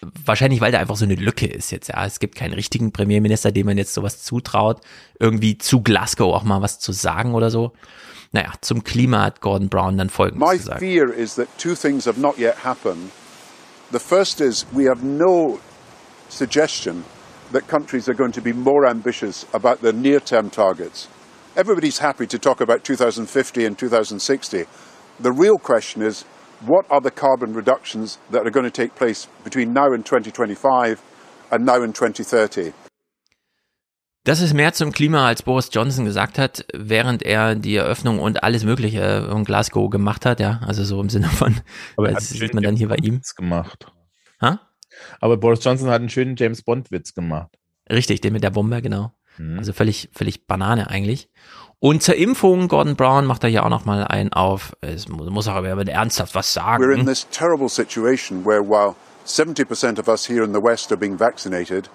wahrscheinlich, 0.26 0.62
weil 0.62 0.72
da 0.72 0.80
einfach 0.80 0.96
so 0.96 1.06
eine 1.06 1.16
Lücke 1.16 1.46
ist 1.48 1.72
jetzt, 1.72 1.90
ja. 1.90 2.06
Es 2.06 2.20
gibt 2.20 2.36
keinen 2.36 2.54
richtigen 2.54 2.92
Premierminister, 2.92 3.52
dem 3.52 3.68
man 3.68 3.78
jetzt 3.78 3.94
sowas 3.94 4.24
zutraut, 4.24 4.82
irgendwie 5.20 5.58
zu 5.58 5.82
Glasgow 5.82 6.34
auch 6.34 6.44
mal 6.44 6.62
was 6.62 6.80
zu 6.80 6.94
sagen 6.94 7.36
oder 7.36 7.52
so. 7.52 7.74
Naja, 8.32 8.54
zum 8.62 8.84
Klima 8.84 9.22
hat 9.22 9.42
Gordon 9.42 9.70
Brown 9.70 9.98
dann 9.98 10.10
folgendes 10.10 10.50
My 10.50 10.58
gesagt. 10.58 10.80
fear 10.80 11.14
is 11.14 11.36
that 11.36 11.48
two 11.60 11.76
things 11.76 12.08
have 12.08 12.20
not 12.20 12.40
yet 12.40 12.64
happened. 12.64 13.12
The 13.92 14.00
first 14.00 14.42
is 14.42 14.66
we 14.72 14.90
have 14.90 15.06
no 15.06 15.60
suggestion 16.30 17.04
that 17.54 17.68
countries 17.68 18.10
are 18.10 18.14
going 18.14 18.34
to 18.34 18.42
be 18.42 18.54
more 18.54 18.86
ambitious 18.86 19.46
about 19.54 19.82
their 19.82 19.94
near 19.94 20.20
term 20.20 20.50
targets. 20.50 21.08
Everybody's 21.56 22.00
happy 22.00 22.28
to 22.28 22.38
talk 22.38 22.62
about 22.62 22.84
2050 22.84 23.66
and 23.66 23.78
2060. 23.78 24.66
The 25.20 25.32
real 25.32 25.58
question 25.58 26.02
is 26.02 26.26
what 26.66 26.86
are 26.90 27.02
the 27.02 27.12
carbon 27.12 27.54
reductions 27.54 28.18
that 28.32 28.46
are 28.46 28.52
going 28.52 28.66
to 28.66 28.72
take 28.72 28.96
place 28.96 29.28
between 29.44 29.74
now 29.74 29.94
and 29.94 30.06
2025 30.06 31.02
and 31.52 31.66
now 31.66 31.82
and 31.82 31.96
2030? 31.96 32.74
Das 34.26 34.40
ist 34.40 34.54
mehr 34.54 34.72
zum 34.72 34.94
Klima, 34.94 35.28
als 35.28 35.44
Boris 35.44 35.70
Johnson 35.74 36.06
gesagt 36.06 36.40
hat, 36.40 36.66
während 36.74 37.24
er 37.24 37.56
die 37.56 37.76
Eröffnung 37.76 38.20
und 38.20 38.42
alles 38.42 38.64
Mögliche 38.64 39.30
in 39.30 39.44
Glasgow 39.44 39.90
gemacht 39.90 40.26
hat, 40.26 40.40
ja. 40.40 40.62
Also 40.66 40.86
so 40.86 41.02
im 41.02 41.10
Sinne 41.10 41.28
von, 41.28 41.60
Aber 41.98 42.08
er 42.08 42.14
das 42.14 42.32
hat 42.32 42.38
sieht 42.38 42.54
man 42.54 42.64
dann 42.64 42.78
hier 42.78 42.88
bei 42.88 42.96
ihm. 43.04 43.22
Gemacht. 43.36 43.92
Ha? 44.42 44.62
Aber 45.20 45.38
Boris 45.38 45.64
Johnson 45.64 45.90
hat 45.90 46.00
einen 46.00 46.10
schönen 46.10 46.36
James 46.36 46.62
Bond 46.64 46.92
Witz 46.92 47.14
gemacht. 47.14 47.50
Richtig, 47.92 48.22
den 48.22 48.34
mit 48.34 48.44
der 48.44 48.50
Bombe, 48.52 48.82
genau. 48.82 49.12
Mhm. 49.38 49.58
Also 49.58 49.74
völlig, 49.74 50.10
völlig 50.14 50.46
Banane 50.48 50.90
eigentlich. 50.90 51.30
Und 51.80 52.02
zur 52.02 52.16
Impfung, 52.16 52.68
Gordon 52.70 52.96
Brown 52.96 53.26
macht 53.26 53.44
da 53.44 53.48
hier 53.48 53.66
auch 53.66 53.70
nochmal 53.70 54.06
einen 54.06 54.32
auf. 54.32 54.74
Es 54.82 55.10
mu- 55.10 55.30
muss 55.30 55.48
auch 55.48 55.56
aber 55.56 55.86
ernsthaft 55.88 56.34
was 56.36 56.56
We're 56.56 56.92
in 56.92 56.98
sagen. 57.00 57.06
this 57.06 57.28
terrible 57.30 57.68
situation 57.68 58.46
where 58.46 58.62
while 58.62 58.96
70% 59.26 60.00
of 60.00 60.08
us 60.08 60.26
here 60.28 60.44
in 60.46 60.54
the 60.54 60.62
West 60.62 60.92
are 60.92 60.98
being 61.00 61.18
vaccinated, 61.20 61.90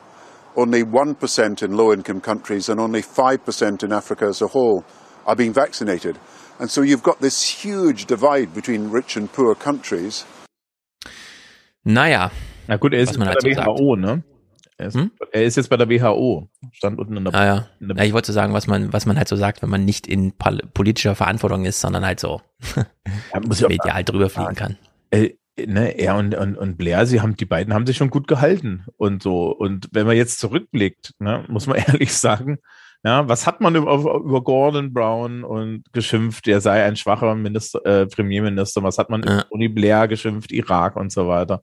only 0.57 0.83
1% 0.83 1.63
in 1.63 1.73
low 1.73 1.93
income 1.93 2.21
countries 2.21 2.69
and 2.69 2.81
only 2.81 3.03
5% 3.03 3.83
in 3.83 3.93
Africa 3.93 4.27
as 4.27 4.43
a 4.43 4.49
whole 4.53 4.83
are 5.25 5.37
being 5.37 5.55
vaccinated. 5.55 6.17
And 6.59 6.69
so 6.71 6.83
you've 6.83 7.03
got 7.05 7.21
this 7.21 7.41
huge 7.65 8.07
divide 8.07 8.53
between 8.53 8.91
rich 8.91 9.17
and 9.17 9.33
poor 9.33 9.55
countries. 9.55 10.25
Naja. 11.85 12.31
Na 12.69 12.77
gut, 12.77 12.93
er 12.93 13.01
ist 13.01 13.19
bei 13.19 13.25
dazu 13.25 13.47
der 13.47 13.57
sagt. 13.57 13.67
WHO, 13.67 13.97
ne? 13.97 14.23
Er 14.77 14.87
ist, 14.87 14.99
er 15.33 15.43
ist 15.43 15.57
jetzt 15.57 15.71
bei 15.71 15.77
der 15.77 15.89
WHO. 15.89 16.49
Stand 16.71 17.01
unten 17.01 17.17
in 17.17 17.25
der. 17.25 17.35
Ah, 17.35 17.45
ja. 17.45 17.69
in 17.81 17.89
der 17.89 17.97
ja, 17.97 18.05
ich 18.05 18.13
wollte 18.13 18.33
sagen, 18.33 18.53
was 18.53 18.69
man, 18.69 18.93
was 18.93 19.07
man 19.07 19.17
halt 19.17 19.27
so 19.27 19.35
sagt, 19.35 19.63
wenn 19.63 19.71
man 19.71 19.85
nicht 19.85 20.07
in 20.07 20.33
pol 20.33 20.61
politischer 20.73 21.17
Verantwortung 21.17 21.65
ist, 21.65 21.81
sondern 21.81 22.07
halt 22.07 22.21
so 22.21 22.41
muss 23.47 23.61
ich 23.61 23.69
medial 23.69 24.05
drüber 24.05 24.29
fliegen 24.31 24.55
kann. 24.55 24.77
äh, 25.11 25.31
ne, 25.67 25.99
er 25.99 26.17
und, 26.17 26.35
und, 26.35 26.57
und 26.57 26.77
Blair, 26.77 27.07
sie 27.07 27.21
haben, 27.21 27.37
die 27.37 27.47
beiden 27.47 27.75
haben 27.75 27.87
sich 27.87 27.97
schon 27.97 28.11
gut 28.11 28.29
gehalten 28.29 28.85
und 28.97 29.23
so. 29.23 29.51
Und 29.51 29.89
wenn 29.93 30.07
man 30.07 30.17
jetzt 30.17 30.39
zurückblickt, 30.39 31.15
ne, 31.19 31.45
muss 31.49 31.67
man 31.67 31.79
ehrlich 31.87 32.13
sagen, 32.13 32.59
ja, 33.05 33.29
was 33.29 33.47
hat 33.47 33.61
man 33.61 33.77
über, 33.77 33.95
über 33.95 34.43
Gordon 34.43 34.93
Brown 34.93 35.45
und 35.45 35.85
geschimpft, 35.93 36.49
er 36.49 36.61
sei 36.61 36.85
ein 36.85 36.97
schwacher 36.97 37.35
Minister, 37.35 37.85
äh, 37.87 38.07
Premierminister, 38.07 38.83
was 38.83 38.99
hat 38.99 39.09
man 39.09 39.23
über 39.23 39.47
Tony 39.49 39.69
Blair 39.69 40.09
geschimpft, 40.09 40.51
Irak 40.51 40.97
und 40.97 41.13
so 41.13 41.29
weiter. 41.29 41.63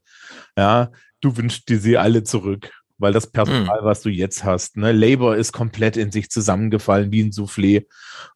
Ja, 0.57 0.91
du 1.21 1.35
wünschst 1.37 1.67
dir 1.69 1.79
sie 1.79 1.97
alle 1.97 2.23
zurück, 2.23 2.71
weil 2.97 3.11
das 3.13 3.27
Personal, 3.27 3.79
was 3.81 4.01
du 4.01 4.09
jetzt 4.09 4.43
hast, 4.43 4.77
ne, 4.77 4.91
Labour 4.91 5.35
ist 5.35 5.51
komplett 5.51 5.97
in 5.97 6.11
sich 6.11 6.29
zusammengefallen 6.29 7.11
wie 7.11 7.23
ein 7.23 7.31
Soufflé. 7.31 7.85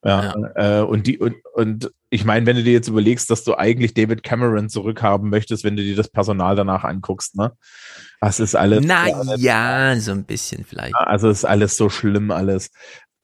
Ja, 0.03 0.33
Äh, 0.55 0.81
und 0.81 1.07
die, 1.07 1.17
und, 1.17 1.35
und 1.53 1.91
ich 2.09 2.25
meine, 2.25 2.45
wenn 2.45 2.55
du 2.55 2.63
dir 2.63 2.73
jetzt 2.73 2.87
überlegst, 2.87 3.29
dass 3.29 3.43
du 3.43 3.55
eigentlich 3.55 3.93
David 3.93 4.23
Cameron 4.23 4.67
zurückhaben 4.69 5.29
möchtest, 5.29 5.63
wenn 5.63 5.75
du 5.75 5.83
dir 5.83 5.95
das 5.95 6.09
Personal 6.09 6.55
danach 6.55 6.83
anguckst, 6.83 7.35
ne? 7.35 7.53
Das 8.19 8.39
ist 8.39 8.55
alles. 8.55 8.83
Na 8.85 9.07
ja, 9.35 9.97
so 9.99 10.11
ein 10.11 10.25
bisschen 10.25 10.65
vielleicht. 10.65 10.95
Also 10.95 11.29
ist 11.29 11.45
alles 11.45 11.77
so 11.77 11.89
schlimm, 11.89 12.31
alles. 12.31 12.71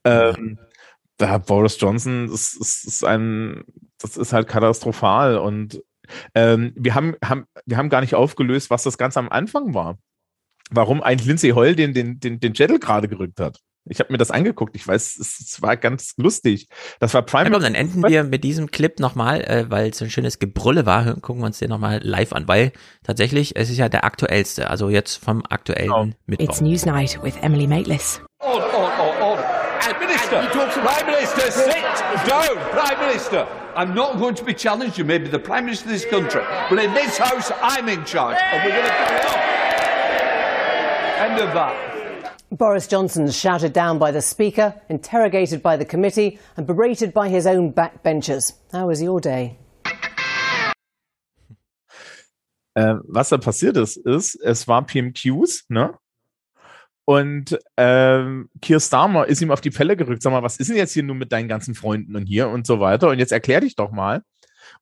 Ähm, 0.05 0.59
da 1.17 1.37
Boris 1.37 1.77
Johnson, 1.79 2.27
das 2.29 2.53
ist, 2.53 2.85
ist 2.85 3.03
ein, 3.03 3.63
das 3.99 4.17
ist 4.17 4.33
halt 4.33 4.47
katastrophal 4.47 5.37
und 5.37 5.81
ähm, 6.33 6.73
wir 6.75 6.95
haben, 6.95 7.15
haben, 7.23 7.45
wir 7.65 7.77
haben 7.77 7.89
gar 7.89 8.01
nicht 8.01 8.15
aufgelöst, 8.15 8.69
was 8.69 8.83
das 8.83 8.97
Ganze 8.97 9.19
am 9.19 9.29
Anfang 9.29 9.73
war. 9.73 9.97
Warum 10.71 11.03
eigentlich 11.03 11.27
Lindsay 11.27 11.51
Hoyle 11.51 11.75
den, 11.75 11.93
den, 11.93 12.19
den, 12.19 12.39
den 12.39 12.53
Jettel 12.53 12.79
gerade 12.79 13.07
gerückt 13.07 13.39
hat. 13.39 13.59
Ich 13.87 13.99
habe 13.99 14.11
mir 14.11 14.17
das 14.17 14.31
angeguckt. 14.31 14.75
Ich 14.75 14.87
weiß, 14.87 15.17
es, 15.17 15.39
es 15.39 15.61
war 15.61 15.77
ganz 15.77 16.15
lustig. 16.17 16.67
Das 16.99 17.13
war 17.13 17.21
Prime. 17.21 17.45
Ja, 17.45 17.51
komm, 17.51 17.61
dann 17.61 17.75
enden 17.75 18.01
wir 18.03 18.23
mit 18.23 18.43
diesem 18.43 18.71
Clip 18.71 18.99
nochmal, 18.99 19.41
äh, 19.41 19.69
weil 19.69 19.89
es 19.89 20.01
ein 20.01 20.09
schönes 20.09 20.39
Gebrülle 20.39 20.87
war. 20.87 21.19
Gucken 21.21 21.43
wir 21.43 21.45
uns 21.45 21.59
den 21.59 21.69
nochmal 21.69 21.99
live 22.01 22.33
an, 22.33 22.47
weil 22.47 22.71
tatsächlich, 23.03 23.55
es 23.55 23.69
ist 23.69 23.77
ja 23.77 23.87
der 23.87 24.03
aktuellste, 24.03 24.71
also 24.71 24.89
jetzt 24.89 25.23
vom 25.23 25.43
aktuellen 25.47 26.15
Mittwoch. 26.25 26.45
It's 26.45 26.61
Newsnight 26.61 27.21
with 27.21 27.35
Emily 27.41 27.67
Maitlis. 27.67 28.21
Minister, 30.31 30.81
Prime 30.81 31.05
Minister, 31.05 31.51
sit 31.51 31.83
down. 32.27 32.55
Prime 32.71 32.99
Minister, 32.99 33.47
I'm 33.75 33.93
not 33.93 34.17
going 34.17 34.33
to 34.35 34.43
be 34.43 34.53
challenged. 34.53 34.97
You 34.97 35.05
may 35.05 35.17
be 35.19 35.27
the 35.27 35.39
Prime 35.39 35.65
Minister 35.65 35.85
of 35.85 35.91
this 35.91 36.05
country, 36.05 36.41
but 36.69 36.79
in 36.79 36.93
this 36.93 37.17
House, 37.17 37.51
I'm 37.61 37.87
in 37.89 38.03
charge, 38.05 38.37
and 38.41 38.63
we're 38.63 38.75
going 38.75 38.85
to 38.85 38.89
carry 38.89 39.21
on. 39.21 39.39
End 41.31 41.41
of 41.41 41.53
that. 41.53 42.41
Boris 42.51 42.87
Johnson 42.87 43.29
shouted 43.29 43.73
down 43.73 43.99
by 43.99 44.11
the 44.11 44.21
Speaker, 44.21 44.73
interrogated 44.89 45.61
by 45.61 45.77
the 45.77 45.85
committee, 45.85 46.39
and 46.57 46.65
berated 46.65 47.13
by 47.13 47.29
his 47.29 47.45
own 47.45 47.71
backbenchers. 47.73 48.53
How 48.71 48.87
was 48.87 49.01
your 49.01 49.19
day? 49.19 49.57
Äh, 52.77 52.95
was 53.07 53.29
da 53.29 53.37
passiert 53.37 53.77
ist, 53.77 53.95
ist, 53.97 54.35
es 54.43 54.67
war 54.67 54.85
PMQs, 54.85 55.65
ne? 55.69 55.97
Und 57.05 57.57
ähm, 57.77 58.49
Keir 58.61 58.79
Starmer 58.79 59.27
ist 59.27 59.41
ihm 59.41 59.51
auf 59.51 59.61
die 59.61 59.69
Pelle 59.69 59.95
gerückt. 59.95 60.23
Sag 60.23 60.31
mal, 60.31 60.43
was 60.43 60.57
ist 60.57 60.69
denn 60.69 60.77
jetzt 60.77 60.93
hier 60.93 61.03
nun 61.03 61.19
mit 61.19 61.31
deinen 61.31 61.47
ganzen 61.47 61.75
Freunden 61.75 62.15
und 62.15 62.25
hier 62.25 62.49
und 62.49 62.65
so 62.65 62.79
weiter? 62.79 63.09
Und 63.09 63.19
jetzt 63.19 63.31
erklär 63.31 63.61
dich 63.61 63.75
doch 63.75 63.91
mal. 63.91 64.23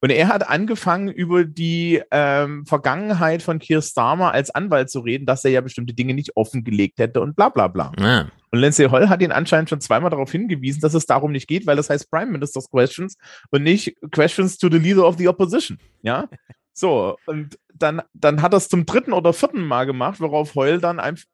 Und 0.00 0.10
er 0.10 0.28
hat 0.28 0.48
angefangen, 0.48 1.08
über 1.08 1.44
die 1.44 2.02
ähm, 2.10 2.66
Vergangenheit 2.66 3.42
von 3.42 3.58
Keir 3.58 3.82
Starmer 3.82 4.32
als 4.32 4.50
Anwalt 4.50 4.90
zu 4.90 5.00
reden, 5.00 5.26
dass 5.26 5.44
er 5.44 5.50
ja 5.50 5.60
bestimmte 5.60 5.94
Dinge 5.94 6.14
nicht 6.14 6.36
offengelegt 6.36 6.98
hätte 6.98 7.20
und 7.20 7.36
bla 7.36 7.48
bla 7.48 7.68
bla. 7.68 7.92
Ja. 7.98 8.28
Und 8.50 8.58
Lindsay 8.58 8.88
Holl 8.88 9.08
hat 9.08 9.22
ihn 9.22 9.32
anscheinend 9.32 9.68
schon 9.68 9.80
zweimal 9.80 10.10
darauf 10.10 10.30
hingewiesen, 10.30 10.80
dass 10.80 10.94
es 10.94 11.06
darum 11.06 11.32
nicht 11.32 11.48
geht, 11.48 11.66
weil 11.66 11.76
das 11.76 11.90
heißt 11.90 12.10
Prime 12.10 12.30
Minister's 12.32 12.70
Questions 12.70 13.16
und 13.50 13.62
nicht 13.62 13.96
Questions 14.12 14.58
to 14.58 14.68
the 14.70 14.78
Leader 14.78 15.06
of 15.06 15.18
the 15.18 15.28
Opposition. 15.28 15.78
Ja. 16.02 16.28
So, 16.76 17.16
und 17.26 17.56
dann, 17.72 18.02
dann 18.14 18.42
hat 18.42 18.52
er 18.52 18.56
es 18.56 18.68
zum 18.68 18.84
dritten 18.84 19.12
oder 19.12 19.32
vierten 19.32 19.64
Mal 19.64 19.86
gemacht, 19.86 20.20
worauf 20.20 20.56
Heul 20.56 20.80
dann 20.80 20.98
einfach 20.98 21.24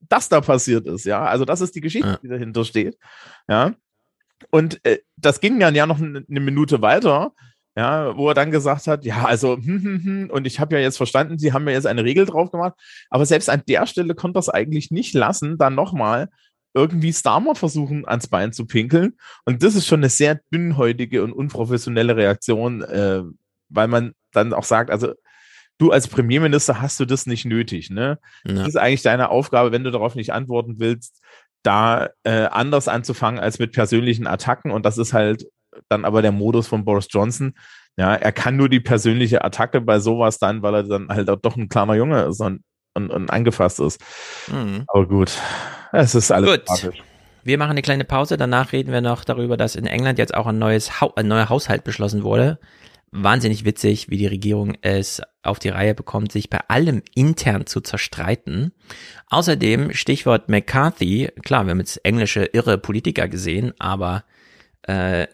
das 0.00 0.28
da 0.28 0.40
passiert 0.40 0.86
ist, 0.86 1.04
ja. 1.04 1.24
Also 1.24 1.44
das 1.44 1.60
ist 1.60 1.74
die 1.74 1.80
Geschichte, 1.80 2.08
Ja. 2.08 2.18
die 2.22 2.28
dahinter 2.28 2.64
steht. 2.64 2.96
Ja. 3.48 3.74
Und 4.50 4.84
äh, 4.84 4.98
das 5.16 5.40
ging 5.40 5.58
dann 5.58 5.74
ja 5.74 5.86
noch 5.86 5.98
eine 6.00 6.24
Minute 6.28 6.80
weiter, 6.80 7.32
ja, 7.76 8.16
wo 8.16 8.28
er 8.28 8.34
dann 8.34 8.50
gesagt 8.50 8.86
hat, 8.86 9.04
ja, 9.04 9.24
also, 9.24 9.56
hm, 9.56 9.82
hm, 9.82 10.04
hm, 10.04 10.30
und 10.30 10.46
ich 10.46 10.58
habe 10.60 10.74
ja 10.76 10.80
jetzt 10.80 10.96
verstanden, 10.96 11.38
Sie 11.38 11.52
haben 11.52 11.64
mir 11.64 11.72
jetzt 11.72 11.86
eine 11.86 12.04
Regel 12.04 12.26
drauf 12.26 12.50
gemacht, 12.50 12.74
aber 13.10 13.24
selbst 13.26 13.48
an 13.50 13.62
der 13.68 13.86
Stelle 13.86 14.14
konnte 14.14 14.38
das 14.38 14.48
eigentlich 14.48 14.90
nicht 14.90 15.14
lassen, 15.14 15.58
dann 15.58 15.74
nochmal 15.74 16.28
irgendwie 16.74 17.12
Starmer 17.12 17.54
versuchen, 17.54 18.06
ans 18.06 18.28
Bein 18.28 18.52
zu 18.52 18.66
pinkeln. 18.66 19.14
Und 19.44 19.62
das 19.62 19.74
ist 19.74 19.86
schon 19.86 20.00
eine 20.00 20.08
sehr 20.10 20.40
dünnhäutige 20.52 21.22
und 21.24 21.32
unprofessionelle 21.32 22.16
Reaktion, 22.16 22.82
äh, 22.82 23.22
weil 23.68 23.88
man 23.88 24.12
dann 24.32 24.52
auch 24.52 24.64
sagt, 24.64 24.90
also 24.90 25.14
du 25.78 25.92
als 25.92 26.08
Premierminister 26.08 26.80
hast 26.80 27.00
du 27.00 27.04
das 27.04 27.26
nicht 27.26 27.44
nötig, 27.44 27.90
ne? 27.90 28.18
Ja. 28.44 28.54
Das 28.54 28.68
ist 28.68 28.76
eigentlich 28.76 29.02
deine 29.02 29.30
Aufgabe, 29.30 29.72
wenn 29.72 29.84
du 29.84 29.90
darauf 29.90 30.14
nicht 30.14 30.32
antworten 30.32 30.76
willst, 30.78 31.22
da 31.62 32.08
äh, 32.24 32.46
anders 32.46 32.88
anzufangen 32.88 33.40
als 33.40 33.58
mit 33.58 33.72
persönlichen 33.72 34.26
Attacken. 34.26 34.70
Und 34.70 34.84
das 34.84 34.98
ist 34.98 35.12
halt 35.12 35.46
dann 35.88 36.04
aber 36.04 36.22
der 36.22 36.32
Modus 36.32 36.66
von 36.66 36.84
Boris 36.84 37.08
Johnson. 37.10 37.54
Ja, 37.96 38.14
er 38.14 38.32
kann 38.32 38.56
nur 38.56 38.68
die 38.68 38.80
persönliche 38.80 39.44
Attacke 39.44 39.80
bei 39.80 39.98
sowas 39.98 40.38
dann, 40.38 40.62
weil 40.62 40.74
er 40.74 40.82
dann 40.84 41.08
halt 41.08 41.28
auch 41.30 41.40
doch 41.40 41.56
ein 41.56 41.68
kleiner 41.68 41.94
Junge 41.94 42.22
ist 42.22 42.40
und, 42.40 42.62
und, 42.94 43.10
und 43.10 43.30
angefasst 43.30 43.80
ist. 43.80 44.00
Mhm. 44.48 44.84
Aber 44.86 45.06
gut, 45.06 45.32
es 45.92 46.14
ist 46.14 46.30
alles 46.30 46.50
Gut. 46.50 46.66
tragisch. 46.66 47.02
Wir 47.44 47.58
machen 47.58 47.70
eine 47.70 47.82
kleine 47.82 48.04
Pause, 48.04 48.36
danach 48.36 48.72
reden 48.72 48.92
wir 48.92 49.00
noch 49.00 49.24
darüber, 49.24 49.56
dass 49.56 49.74
in 49.74 49.86
England 49.86 50.18
jetzt 50.18 50.34
auch 50.34 50.46
ein 50.46 50.58
neues 50.58 51.00
Hau 51.00 51.12
ein 51.16 51.28
neuer 51.28 51.48
Haushalt 51.48 51.82
beschlossen 51.82 52.22
wurde. 52.22 52.58
Wahnsinnig 53.10 53.64
witzig, 53.64 54.10
wie 54.10 54.18
die 54.18 54.26
Regierung 54.26 54.76
es 54.82 55.22
auf 55.42 55.58
die 55.58 55.70
Reihe 55.70 55.94
bekommt, 55.94 56.30
sich 56.30 56.50
bei 56.50 56.60
allem 56.68 57.02
intern 57.14 57.66
zu 57.66 57.80
zerstreiten. 57.80 58.72
Außerdem 59.28 59.94
Stichwort 59.94 60.48
McCarthy, 60.48 61.30
klar, 61.42 61.64
wir 61.64 61.70
haben 61.70 61.80
jetzt 61.80 62.04
englische 62.04 62.44
irre 62.44 62.76
Politiker 62.76 63.26
gesehen, 63.28 63.72
aber 63.78 64.24
äh, 64.82 65.26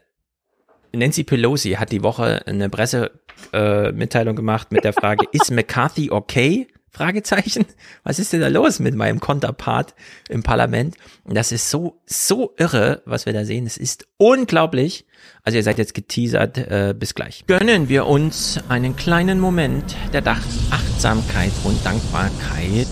Nancy 0.92 1.24
Pelosi 1.24 1.72
hat 1.72 1.90
die 1.90 2.04
Woche 2.04 2.46
eine 2.46 2.70
Pressemitteilung 2.70 4.34
äh, 4.34 4.36
gemacht 4.36 4.70
mit 4.70 4.84
der 4.84 4.92
Frage, 4.92 5.26
ist 5.32 5.50
McCarthy 5.50 6.10
okay? 6.10 6.68
Fragezeichen. 6.94 7.66
Was 8.04 8.20
ist 8.20 8.32
denn 8.32 8.40
da 8.40 8.48
los 8.48 8.78
mit 8.78 8.94
meinem 8.94 9.18
Konterpart 9.18 9.94
im 10.28 10.44
Parlament? 10.44 10.96
Und 11.24 11.34
das 11.34 11.50
ist 11.50 11.68
so, 11.68 12.00
so 12.06 12.54
irre, 12.56 13.02
was 13.04 13.26
wir 13.26 13.32
da 13.32 13.44
sehen. 13.44 13.66
Es 13.66 13.76
ist 13.76 14.06
unglaublich. 14.16 15.04
Also 15.42 15.58
ihr 15.58 15.64
seid 15.64 15.78
jetzt 15.78 15.94
geteasert. 15.94 16.56
Äh, 16.56 16.94
bis 16.96 17.16
gleich. 17.16 17.44
Gönnen 17.48 17.88
wir 17.88 18.06
uns 18.06 18.60
einen 18.68 18.94
kleinen 18.94 19.40
Moment 19.40 19.96
der 20.12 20.20
Dach 20.20 20.40
Achtsamkeit 20.70 21.52
und 21.64 21.84
Dankbarkeit. 21.84 22.86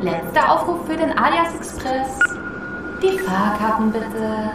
Letzter 0.00 0.50
Aufruf 0.50 0.86
für 0.86 0.96
den 0.96 1.10
Alias 1.18 1.54
Express. 1.56 2.08
Die 3.02 3.18
Fahrkarten 3.18 3.92
bitte. 3.92 4.50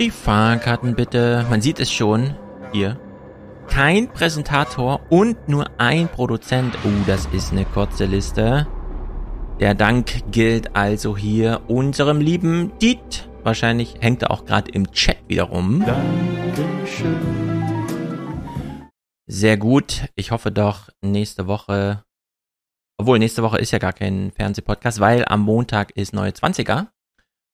Die 0.00 0.10
Fahrkarten 0.10 0.94
bitte. 0.94 1.46
Man 1.48 1.60
sieht 1.60 1.78
es 1.78 1.92
schon 1.92 2.34
hier. 2.72 2.98
Kein 3.68 4.08
Präsentator 4.08 5.00
und 5.10 5.48
nur 5.48 5.70
ein 5.78 6.08
Produzent. 6.08 6.76
Oh, 6.84 6.88
das 7.06 7.26
ist 7.26 7.52
eine 7.52 7.64
kurze 7.64 8.04
Liste. 8.04 8.66
Der 9.60 9.74
Dank 9.74 10.24
gilt 10.32 10.74
also 10.74 11.16
hier 11.16 11.60
unserem 11.68 12.20
lieben 12.20 12.72
Diet. 12.80 13.28
Wahrscheinlich 13.42 13.94
hängt 14.00 14.22
er 14.22 14.30
auch 14.30 14.44
gerade 14.44 14.70
im 14.70 14.90
Chat 14.92 15.18
wieder 15.28 15.44
rum. 15.44 15.84
Sehr 19.26 19.56
gut. 19.56 20.06
Ich 20.16 20.30
hoffe 20.30 20.50
doch 20.50 20.88
nächste 21.02 21.46
Woche. 21.46 22.04
Obwohl, 22.98 23.18
nächste 23.18 23.42
Woche 23.42 23.58
ist 23.58 23.70
ja 23.70 23.78
gar 23.78 23.92
kein 23.92 24.32
Fernsehpodcast, 24.32 24.98
weil 25.00 25.24
am 25.26 25.40
Montag 25.40 25.92
ist 25.92 26.12
neue 26.12 26.32
20er. 26.32 26.88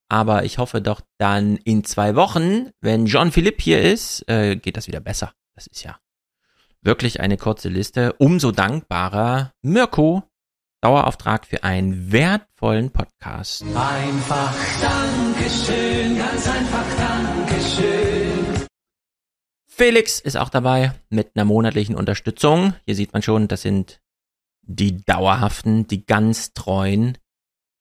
Aber 0.09 0.45
ich 0.45 0.59
hoffe 0.59 0.81
doch 0.81 1.01
dann 1.19 1.57
in 1.57 1.85
zwei 1.85 2.15
Wochen, 2.15 2.71
wenn 2.81 3.07
John 3.07 3.33
Philipp 3.33 3.61
hier 3.61 3.83
ist, 3.83 4.29
äh, 4.29 4.57
geht 4.57 4.77
das 4.77 4.87
wieder 4.87 5.01
besser. 5.01 5.33
Das 5.55 5.67
ist 5.67 5.83
ja 5.83 5.99
wirklich 6.83 7.21
eine 7.21 7.37
kurze 7.37 7.69
Liste. 7.69 8.13
Umso 8.15 8.53
dankbarer 8.53 9.53
Mirko, 9.63 10.23
Dauerauftrag 10.81 11.47
für 11.47 11.65
einen 11.65 12.13
wertvollen 12.13 12.91
Podcast. 12.93 13.65
Einfach 13.75 14.55
Dankeschön, 14.81 16.17
ganz 16.17 16.49
einfach 16.49 16.85
Dankeschön. 16.97 18.67
Felix 19.67 20.21
ist 20.21 20.37
auch 20.37 20.49
dabei 20.49 20.93
mit 21.11 21.33
einer 21.35 21.45
monatlichen 21.45 21.97
Unterstützung. 21.97 22.75
Hier 22.85 22.95
sieht 22.95 23.13
man 23.13 23.23
schon, 23.23 23.49
das 23.49 23.63
sind 23.63 24.01
die 24.63 25.05
dauerhaften, 25.05 25.87
die 25.87 26.07
ganz 26.07 26.55
treuen, 26.55 27.19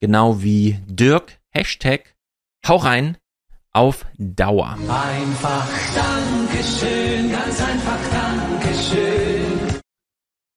genau 0.00 0.42
wie 0.42 0.78
Dirk, 0.86 1.38
Hashtag, 1.50 2.15
hau 2.68 2.76
rein, 2.76 3.16
auf 3.72 4.06
Dauer. 4.18 4.76
Einfach 4.88 5.68
Dankeschön, 5.94 7.30
ganz 7.30 7.60
einfach 7.60 7.98
Dankeschön. 8.10 9.80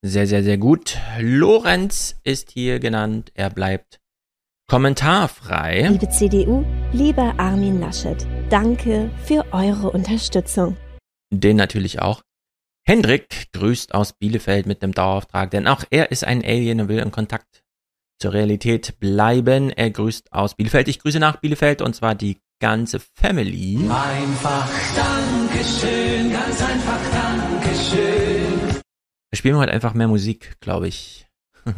Sehr, 0.01 0.25
sehr, 0.25 0.43
sehr 0.43 0.57
gut. 0.57 0.97
Lorenz 1.19 2.15
ist 2.23 2.51
hier 2.51 2.79
genannt. 2.79 3.31
Er 3.35 3.49
bleibt 3.49 3.99
kommentarfrei. 4.67 5.87
Liebe 5.89 6.09
CDU, 6.09 6.65
lieber 6.93 7.35
Armin 7.37 7.79
Laschet, 7.79 8.25
danke 8.49 9.11
für 9.25 9.45
eure 9.51 9.91
Unterstützung. 9.91 10.77
Den 11.31 11.57
natürlich 11.57 12.01
auch. 12.01 12.21
Hendrik 12.87 13.51
grüßt 13.51 13.93
aus 13.93 14.13
Bielefeld 14.13 14.65
mit 14.65 14.81
einem 14.81 14.93
Dauerauftrag, 14.93 15.51
denn 15.51 15.67
auch 15.67 15.83
er 15.91 16.11
ist 16.11 16.23
ein 16.23 16.43
Alien 16.43 16.81
und 16.81 16.87
will 16.87 16.99
in 16.99 17.11
Kontakt 17.11 17.61
zur 18.19 18.33
Realität 18.33 18.99
bleiben. 18.99 19.71
Er 19.71 19.89
grüßt 19.89 20.33
aus 20.33 20.55
Bielefeld. 20.55 20.87
Ich 20.87 20.99
grüße 20.99 21.19
nach 21.19 21.37
Bielefeld 21.37 21.81
und 21.81 21.95
zwar 21.95 22.15
die 22.15 22.37
ganze 22.59 22.99
Family. 22.99 23.77
Einfach 23.89 24.69
Dankeschön, 24.95 26.31
ganz 26.31 26.61
einfach 26.61 26.99
Dankeschön. 27.11 28.81
Wir 29.31 29.37
spielen 29.37 29.57
heute 29.57 29.71
einfach 29.71 29.93
mehr 29.93 30.07
Musik, 30.07 30.57
glaube 30.59 30.87
ich. 30.87 31.27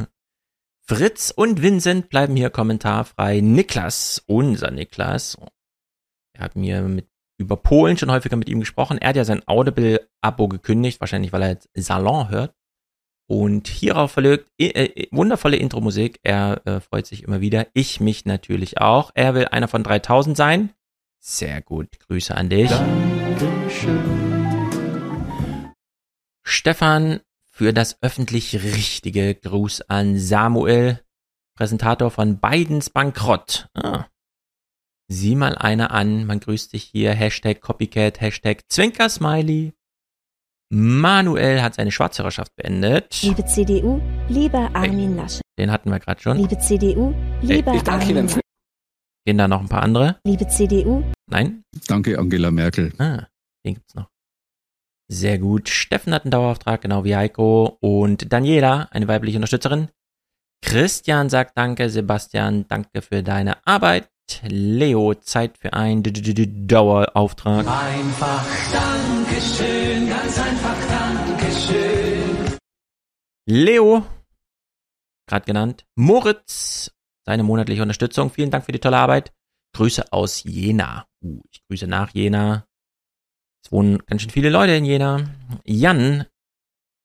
Fritz 0.87 1.31
und 1.35 1.61
Vincent 1.61 2.09
bleiben 2.09 2.35
hier 2.35 2.49
kommentarfrei. 2.49 3.39
Niklas, 3.41 4.23
unser 4.25 4.71
Niklas, 4.71 5.37
wir 6.33 6.41
haben 6.43 6.63
hier 6.63 6.81
mit, 6.81 7.07
über 7.37 7.55
Polen 7.57 7.97
schon 7.97 8.11
häufiger 8.11 8.35
mit 8.35 8.49
ihm 8.49 8.59
gesprochen. 8.59 8.97
Er 8.97 9.09
hat 9.09 9.15
ja 9.15 9.25
sein 9.25 9.43
Audible-Abo 9.45 10.47
gekündigt, 10.47 10.99
wahrscheinlich 10.99 11.31
weil 11.31 11.43
er 11.43 11.49
jetzt 11.49 11.69
Salon 11.75 12.29
hört. 12.29 12.55
Und 13.31 13.69
hierauf 13.69 14.11
verlegt 14.11 14.51
äh, 14.59 14.67
äh, 14.67 15.07
wundervolle 15.09 15.55
Intro-Musik. 15.55 16.19
Er 16.21 16.61
äh, 16.65 16.81
freut 16.81 17.05
sich 17.07 17.23
immer 17.23 17.39
wieder. 17.39 17.67
Ich 17.73 18.01
mich 18.01 18.25
natürlich 18.25 18.81
auch. 18.81 19.11
Er 19.13 19.33
will 19.35 19.45
einer 19.45 19.69
von 19.69 19.83
3000 19.83 20.35
sein. 20.35 20.73
Sehr 21.21 21.61
gut. 21.61 21.97
Grüße 21.99 22.35
an 22.35 22.49
dich. 22.49 22.69
Stefan 26.43 27.21
für 27.49 27.71
das 27.71 27.97
öffentlich 28.01 28.65
Richtige. 28.65 29.33
Gruß 29.33 29.83
an 29.83 30.19
Samuel, 30.19 30.99
Präsentator 31.55 32.11
von 32.11 32.37
Bidens 32.41 32.89
Bankrott. 32.89 33.69
Ah. 33.75 34.07
Sieh 35.07 35.35
mal 35.35 35.55
einer 35.55 35.91
an. 35.91 36.25
Man 36.25 36.41
grüßt 36.41 36.73
dich 36.73 36.83
hier. 36.83 37.13
Hashtag 37.13 37.61
Copycat, 37.61 38.19
Hashtag 38.19 38.63
Zwinker-Smiley. 38.67 39.71
Manuel 40.73 41.61
hat 41.61 41.75
seine 41.75 41.91
Schwarzhörerschaft 41.91 42.55
beendet. 42.55 43.21
Liebe 43.23 43.43
CDU, 43.45 44.01
lieber 44.29 44.69
Armin 44.73 45.17
Laschet. 45.17 45.41
Den 45.59 45.69
hatten 45.69 45.91
wir 45.91 45.99
gerade 45.99 46.21
schon. 46.21 46.37
Liebe 46.37 46.57
CDU, 46.59 47.13
lieber 47.41 47.73
ich 47.75 47.81
danke 47.81 48.05
Armin 48.05 48.17
Ihnen. 48.17 48.27
Laschet. 48.27 48.41
Gehen 49.25 49.37
da 49.37 49.49
noch 49.49 49.59
ein 49.59 49.67
paar 49.67 49.83
andere? 49.83 50.15
Liebe 50.25 50.47
CDU, 50.47 51.03
Nein? 51.29 51.65
Danke, 51.87 52.17
Angela 52.17 52.51
Merkel. 52.51 52.93
Ah, 52.99 53.27
den 53.65 53.73
gibt's 53.75 53.95
noch. 53.95 54.07
Sehr 55.09 55.39
gut. 55.39 55.67
Steffen 55.67 56.13
hat 56.13 56.23
einen 56.23 56.31
Dauerauftrag, 56.31 56.81
genau 56.81 57.03
wie 57.03 57.17
Heiko. 57.17 57.77
Und 57.81 58.31
Daniela, 58.31 58.87
eine 58.91 59.09
weibliche 59.09 59.37
Unterstützerin. 59.37 59.89
Christian 60.63 61.29
sagt 61.29 61.57
Danke. 61.57 61.89
Sebastian, 61.89 62.65
danke 62.69 63.01
für 63.01 63.23
deine 63.23 63.57
Arbeit. 63.67 64.09
Leo, 64.43 65.13
Zeit 65.15 65.57
für 65.57 65.73
einen 65.73 66.03
Dauerauftrag. 66.67 67.65
Einfach 67.67 68.45
Dankeschön, 68.71 70.09
ganz 70.09 70.39
einfach 70.39 70.75
Dankeschön. 70.87 72.57
Leo, 73.45 74.05
gerade 75.27 75.45
genannt, 75.45 75.85
Moritz, 75.95 76.91
seine 77.25 77.43
monatliche 77.43 77.81
Unterstützung. 77.81 78.29
Vielen 78.29 78.51
Dank 78.51 78.65
für 78.65 78.71
die 78.71 78.79
tolle 78.79 78.97
Arbeit. 78.97 79.33
Grüße 79.73 80.11
aus 80.11 80.43
Jena. 80.43 81.05
Uh, 81.23 81.41
ich 81.51 81.61
grüße 81.67 81.87
nach 81.87 82.13
Jena. 82.13 82.65
Es 83.63 83.71
wohnen 83.71 83.99
ganz 84.05 84.21
schön 84.21 84.31
viele 84.31 84.49
Leute 84.49 84.73
in 84.73 84.85
Jena. 84.85 85.29
Jan 85.63 86.25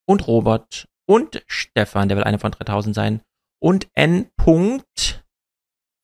und 0.07 0.27
Robert 0.27 0.89
und 1.07 1.43
Stefan, 1.47 2.09
der 2.09 2.17
will 2.17 2.25
einer 2.25 2.39
von 2.39 2.53
3000 2.53 2.95
sein. 2.95 3.23
Und 3.59 3.89
N. 3.95 4.31
-Punkt. 4.39 5.23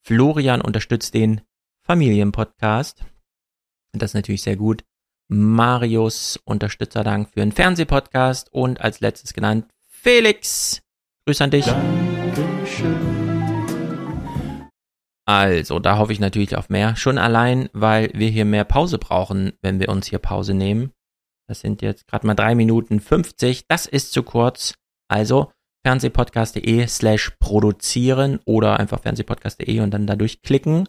Florian 0.05 0.59
unterstützt 0.59 1.13
den 1.13 1.41
Familienpodcast. 1.85 3.05
Das 3.93 4.11
ist 4.11 4.15
natürlich 4.15 4.41
sehr 4.41 4.57
gut. 4.57 4.83
Marius 5.29 6.37
Unterstützerdank 6.43 7.29
für 7.33 7.41
einen 7.41 7.53
Fernsehpodcast 7.53 8.51
und 8.51 8.81
als 8.81 8.99
letztes 8.99 9.33
genannt 9.33 9.65
Felix. 9.87 10.81
Grüß 11.25 11.39
an 11.39 11.51
dich. 11.51 11.65
Also, 15.25 15.79
da 15.79 15.97
hoffe 15.97 16.11
ich 16.11 16.19
natürlich 16.19 16.57
auf 16.57 16.67
mehr. 16.67 16.97
Schon 16.97 17.17
allein, 17.17 17.69
weil 17.71 18.11
wir 18.13 18.29
hier 18.29 18.43
mehr 18.43 18.65
Pause 18.65 18.97
brauchen, 18.97 19.53
wenn 19.61 19.79
wir 19.79 19.87
uns 19.87 20.07
hier 20.07 20.19
Pause 20.19 20.53
nehmen. 20.53 20.91
Das 21.47 21.61
sind 21.61 21.81
jetzt 21.81 22.07
gerade 22.07 22.27
mal 22.27 22.35
drei 22.35 22.55
Minuten 22.55 22.99
50. 22.99 23.67
Das 23.69 23.85
ist 23.85 24.11
zu 24.11 24.23
kurz. 24.23 24.73
Also 25.07 25.53
fernsehpodcast.de 25.85 26.87
slash 26.87 27.31
produzieren 27.39 28.39
oder 28.45 28.79
einfach 28.79 29.01
fernsehpodcast.de 29.01 29.79
und 29.81 29.91
dann 29.91 30.07
dadurch 30.07 30.41
klicken 30.41 30.87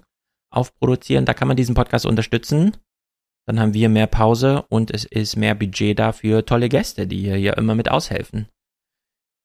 auf 0.52 0.74
produzieren. 0.76 1.24
Da 1.24 1.34
kann 1.34 1.48
man 1.48 1.56
diesen 1.56 1.74
Podcast 1.74 2.06
unterstützen. 2.06 2.76
Dann 3.46 3.60
haben 3.60 3.74
wir 3.74 3.88
mehr 3.88 4.06
Pause 4.06 4.64
und 4.70 4.90
es 4.90 5.04
ist 5.04 5.36
mehr 5.36 5.54
Budget 5.54 5.98
da 5.98 6.12
für 6.12 6.46
tolle 6.46 6.68
Gäste, 6.68 7.06
die 7.06 7.18
hier 7.18 7.38
ja 7.38 7.52
immer 7.54 7.74
mit 7.74 7.90
aushelfen. 7.90 8.48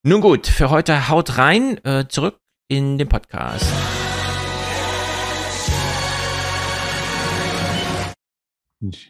Nun 0.06 0.22
gut, 0.22 0.48
für 0.48 0.70
heute 0.70 1.10
haut 1.10 1.38
rein, 1.38 1.84
äh, 1.84 2.08
zurück 2.08 2.40
in 2.70 2.98
den 2.98 3.10
Podcast. 3.10 3.70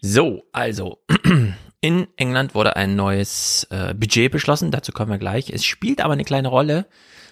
So, 0.01 0.41
also, 0.51 0.97
in 1.81 2.07
England 2.18 2.56
wurde 2.56 2.76
ein 2.76 2.95
neues 2.95 3.68
äh, 3.69 3.93
Budget 3.93 4.31
beschlossen, 4.31 4.72
dazu 4.72 4.91
kommen 4.91 5.11
wir 5.11 5.18
gleich. 5.18 5.49
Es 5.49 5.64
spielt 5.64 6.01
aber 6.01 6.14
eine 6.14 6.26
kleine 6.26 6.49
Rolle, 6.49 6.88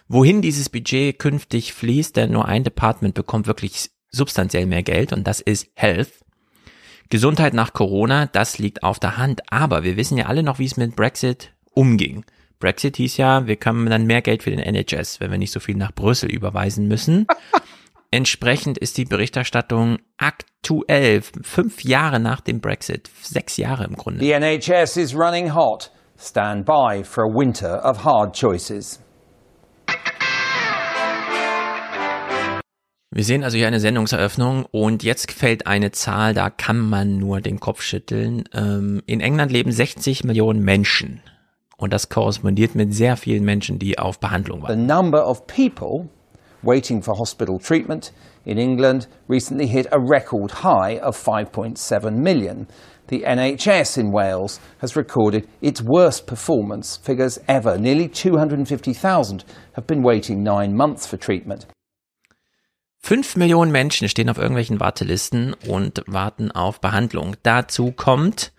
wohin 0.08 0.42
dieses 0.42 0.70
Budget 0.70 1.20
künftig 1.20 1.74
fließt, 1.74 2.16
denn 2.16 2.32
nur 2.32 2.46
ein 2.46 2.64
Department 2.64 3.14
bekommt 3.14 3.48
wirklich 3.48 3.90
substanziell 4.10 4.66
mehr 4.66 4.84
Geld 4.84 5.12
und 5.12 5.26
das 5.26 5.42
ist 5.42 5.70
Health. 5.74 6.12
Gesundheit 7.10 7.54
nach 7.54 7.74
Corona, 7.74 8.26
das 8.26 8.58
liegt 8.58 8.84
auf 8.84 9.00
der 9.00 9.18
Hand, 9.18 9.42
aber 9.52 9.84
wir 9.84 9.98
wissen 9.98 10.18
ja 10.18 10.26
alle 10.26 10.44
noch, 10.44 10.60
wie 10.60 10.66
es 10.66 10.78
mit 10.78 10.96
Brexit 10.96 11.54
umging. 11.72 12.26
Brexit 12.60 12.98
hieß 12.98 13.18
ja, 13.18 13.48
wir 13.48 13.56
können 13.56 13.86
dann 13.88 14.08
mehr 14.08 14.22
Geld 14.22 14.44
für 14.44 14.50
den 14.50 14.60
NHS, 14.60 15.20
wenn 15.20 15.32
wir 15.32 15.38
nicht 15.38 15.52
so 15.52 15.60
viel 15.60 15.76
nach 15.76 15.94
Brüssel 15.94 16.30
überweisen 16.30 16.88
müssen. 16.88 17.28
Entsprechend 18.10 18.78
ist 18.78 18.98
die 18.98 19.04
Berichterstattung 19.04 19.98
aktuell, 20.18 21.22
fünf 21.42 21.84
Jahre 21.84 22.22
nach 22.22 22.40
dem 22.40 22.62
Brexit, 22.62 23.10
sechs 23.22 23.58
Jahre 23.58 23.84
im 23.84 23.96
Grunde. 23.96 24.22
The 24.22 24.32
NHS 24.32 24.96
is 24.96 25.14
running 25.14 25.54
hot. 25.54 25.92
Stand 26.18 26.66
by 26.66 27.04
for 27.04 27.26
a 27.26 27.28
winter 27.28 27.84
of 27.84 28.06
hard 28.06 28.34
choices. 28.34 29.02
Wir 33.12 33.24
sehen 33.24 33.44
also 33.44 33.58
hier 33.58 33.68
eine 33.68 33.80
Sendungseröffnung 33.82 34.66
und 34.72 35.04
jetzt 35.04 35.32
fällt 35.32 35.68
eine 35.68 35.92
Zahl, 35.92 36.34
da 36.34 36.50
kann 36.50 36.80
man 36.80 37.18
nur 37.18 37.42
den 37.42 37.60
Kopf 37.60 37.82
schütteln. 37.82 38.46
Ähm, 38.54 39.02
in 39.06 39.20
England 39.20 39.52
leben 39.52 39.72
60 39.72 40.24
Millionen 40.24 40.62
Menschen 40.64 41.22
und 41.78 41.92
das 41.92 42.08
korrespondiert 42.10 42.74
mit 42.76 42.94
sehr 42.94 43.18
vielen 43.18 43.44
Menschen, 43.44 43.80
die 43.80 44.00
auf 44.00 44.20
Behandlung 44.20 44.62
The 44.62 44.68
waren. 44.70 44.86
number 44.86 45.28
of 45.28 45.46
people 45.48 46.10
waiting 46.68 47.02
for 47.02 47.16
hospital 47.16 47.58
treatment 47.58 48.12
in 48.46 48.60
England 48.60 49.08
recently 49.30 49.68
hit 49.68 49.88
a 49.92 50.00
record 50.00 50.52
high 50.52 51.00
of 51.00 51.18
5.7 51.18 52.14
million. 52.18 52.68
The 53.08 53.24
NHS 53.24 53.98
in 53.98 54.12
Wales 54.12 54.60
has 54.80 54.98
recorded 54.98 55.48
its 55.62 55.82
worst 55.82 56.28
performance 56.28 56.98
figures 56.98 57.40
ever. 57.48 57.78
Nearly 57.78 58.10
250,000 58.10 59.46
have 59.74 59.88
been 59.88 60.04
waiting 60.04 60.44
nine 60.44 60.76
months 60.76 61.08
for 61.08 61.18
treatment. 61.18 61.68
Fünf 63.00 63.38
Millionen 63.38 63.72
Menschen 63.72 64.10
stehen 64.10 64.30
auf 64.30 64.38
irgendwelchen 64.38 64.82
Wartelisten 64.82 65.56
und 65.70 66.04
warten 66.08 66.52
auf 66.52 66.82
Behandlung. 66.82 67.38
Dazu 67.44 67.94
kommt 67.94 68.52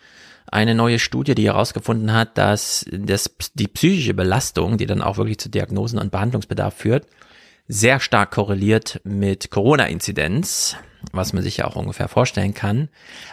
eine 0.51 0.75
neue 0.75 0.99
Studie, 0.99 1.35
die 1.35 1.47
herausgefunden 1.47 2.15
hat, 2.15 2.39
dass 2.39 2.87
das, 2.91 3.31
die 3.55 3.69
psychische 3.69 4.15
Belastung, 4.15 4.79
die 4.79 4.87
dann 4.87 5.03
auch 5.03 5.19
wirklich 5.19 5.39
zu 5.39 5.51
Diagnosen 5.51 5.99
und 5.99 6.11
Behandlungsbedarf 6.11 6.73
führt, 6.73 7.07
sehr 7.69 8.01
stark 8.01 8.31
korreliert 8.31 9.01
mit 9.05 9.51
Corona-Inzidenz, 9.51 10.77
was 11.13 11.33
man 11.33 11.43
sich 11.43 11.59
ja 11.59 11.67
auch 11.67 11.77
ungefähr 11.77 12.09
vorstellen 12.09 12.55
kann. 12.55 12.89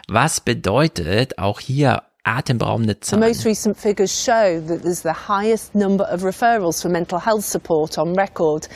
Was 0.08 0.42
bedeutet 0.42 1.40
auch 1.40 1.60
hier 1.60 2.04
atemberaubende 2.24 2.96
The 2.96 3.00
Zahlen? 3.00 3.28
most 3.28 3.46
recent 3.46 3.78
figures 3.78 4.12
show 4.12 4.60
that 4.68 4.82
there's 4.84 5.02
the 5.02 5.28
highest 5.28 5.74
number 5.74 6.06
of 6.12 6.24
referrals 6.24 6.82
for 6.82 6.90
mental 6.90 7.20
health 7.24 7.46
support 7.46 7.98
on 7.98 8.16
record 8.16 8.68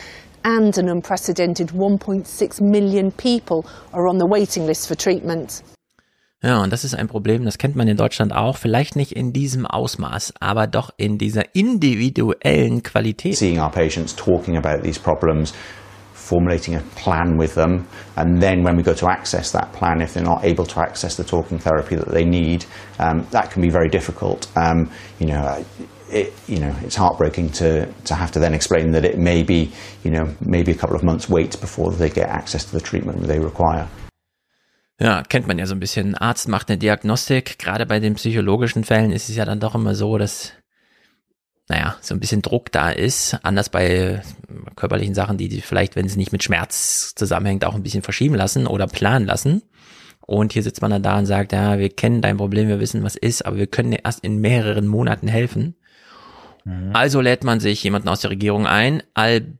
and 0.43 0.77
an 0.77 0.87
unprecedented 0.87 1.71
1.6 1.71 2.61
million 2.61 3.11
people 3.11 3.65
are 3.91 4.07
on 4.07 4.17
the 4.19 4.25
waiting 4.25 4.65
list 4.65 4.87
for 4.87 4.95
treatment. 4.95 5.61
Ja, 6.41 6.61
und 6.63 6.71
das 6.71 6.85
ist 6.85 6.95
ein 6.95 7.07
Problem, 7.07 7.43
das 7.43 7.57
kennt 7.57 7.75
man 7.75 7.89
in 7.89 7.97
Deutschland 7.97 8.33
auch, 8.33 8.55
vielleicht 8.55 8.95
nicht 8.95 9.11
in 9.11 9.33
diesem 9.33 9.65
Ausmaß, 9.65 10.35
aber 10.39 10.67
doch 10.67 10.89
in 10.95 11.17
dieser 11.17 11.53
individuellen 11.53 12.81
Qualität. 12.81 13.35
seeing 13.35 13.59
our 13.59 13.69
patients, 13.69 14.15
talking 14.15 14.55
about 14.55 14.81
these 14.81 14.97
problems, 14.97 15.53
formulating 16.13 16.77
a 16.77 16.81
plan 16.95 17.37
with 17.37 17.55
them, 17.55 17.85
and 18.15 18.41
then 18.41 18.63
when 18.63 18.77
we 18.77 18.83
go 18.83 18.93
to 18.93 19.05
access 19.05 19.51
that 19.51 19.73
plan, 19.73 19.99
if 19.99 20.13
they're 20.13 20.23
not 20.23 20.41
able 20.45 20.65
to 20.65 20.79
access 20.79 21.17
the 21.17 21.25
talking 21.25 21.59
therapy 21.59 21.97
that 21.97 22.09
they 22.09 22.23
need, 22.23 22.63
um, 22.99 23.27
that 23.31 23.51
can 23.51 23.61
be 23.61 23.69
very 23.69 23.89
difficult. 23.89 24.47
Um, 24.55 24.89
you 25.19 25.27
know. 25.27 25.65
It, 26.11 26.33
you 26.47 26.57
know, 26.57 26.75
it's 26.81 26.95
heartbreaking 26.95 27.51
to, 27.59 27.85
to 28.05 28.15
have 28.15 28.31
to 28.31 28.39
then 28.39 28.55
explain 28.55 28.93
that 28.93 29.05
it 29.05 29.19
may 29.19 29.43
be, 29.43 29.71
you 30.03 30.09
know, 30.09 30.33
maybe 30.41 30.71
a 30.71 30.75
couple 30.75 30.95
of 30.95 31.03
months 31.03 31.29
wait 31.29 31.61
before 31.61 31.91
they 31.91 32.09
get 32.09 32.29
access 32.29 32.65
to 32.65 32.71
the 32.71 32.81
treatment 32.81 33.21
they 33.27 33.37
require. 33.37 33.87
Ja, 34.99 35.23
kennt 35.23 35.47
man 35.47 35.57
ja 35.57 35.65
so 35.65 35.75
ein 35.75 35.79
bisschen. 35.79 36.09
Ein 36.09 36.15
Arzt 36.15 36.47
macht 36.47 36.69
eine 36.69 36.77
Diagnostik. 36.77 37.57
Gerade 37.57 37.85
bei 37.85 37.99
den 37.99 38.15
psychologischen 38.15 38.83
Fällen 38.83 39.11
ist 39.11 39.29
es 39.29 39.35
ja 39.35 39.45
dann 39.45 39.61
doch 39.61 39.75
immer 39.75 39.95
so, 39.95 40.17
dass, 40.17 40.51
naja, 41.69 41.95
so 42.01 42.13
ein 42.13 42.19
bisschen 42.19 42.41
Druck 42.41 42.71
da 42.71 42.91
ist. 42.91 43.37
Anders 43.43 43.69
bei 43.69 44.21
körperlichen 44.75 45.15
Sachen, 45.15 45.37
die, 45.37 45.47
die 45.47 45.61
vielleicht, 45.61 45.95
wenn 45.95 46.05
es 46.05 46.17
nicht 46.17 46.33
mit 46.33 46.43
Schmerz 46.43 47.13
zusammenhängt, 47.15 47.63
auch 47.63 47.75
ein 47.75 47.83
bisschen 47.83 48.03
verschieben 48.03 48.35
lassen 48.35 48.67
oder 48.67 48.87
planen 48.87 49.25
lassen. 49.25 49.61
Und 50.19 50.53
hier 50.53 50.63
sitzt 50.63 50.81
man 50.81 50.91
dann 50.91 51.03
da 51.03 51.17
und 51.17 51.25
sagt, 51.25 51.53
ja, 51.53 51.79
wir 51.79 51.89
kennen 51.89 52.21
dein 52.21 52.37
Problem, 52.37 52.67
wir 52.67 52.79
wissen, 52.79 53.03
was 53.03 53.15
ist, 53.15 53.45
aber 53.45 53.57
wir 53.57 53.67
können 53.67 53.91
dir 53.91 54.01
erst 54.03 54.23
in 54.23 54.39
mehreren 54.39 54.85
Monaten 54.85 55.27
helfen. 55.27 55.75
Also 56.93 57.21
lädt 57.21 57.43
man 57.43 57.59
sich 57.59 57.83
jemanden 57.83 58.09
aus 58.09 58.21
der 58.21 58.29
Regierung 58.29 58.67
ein, 58.67 59.01
Al 59.13 59.57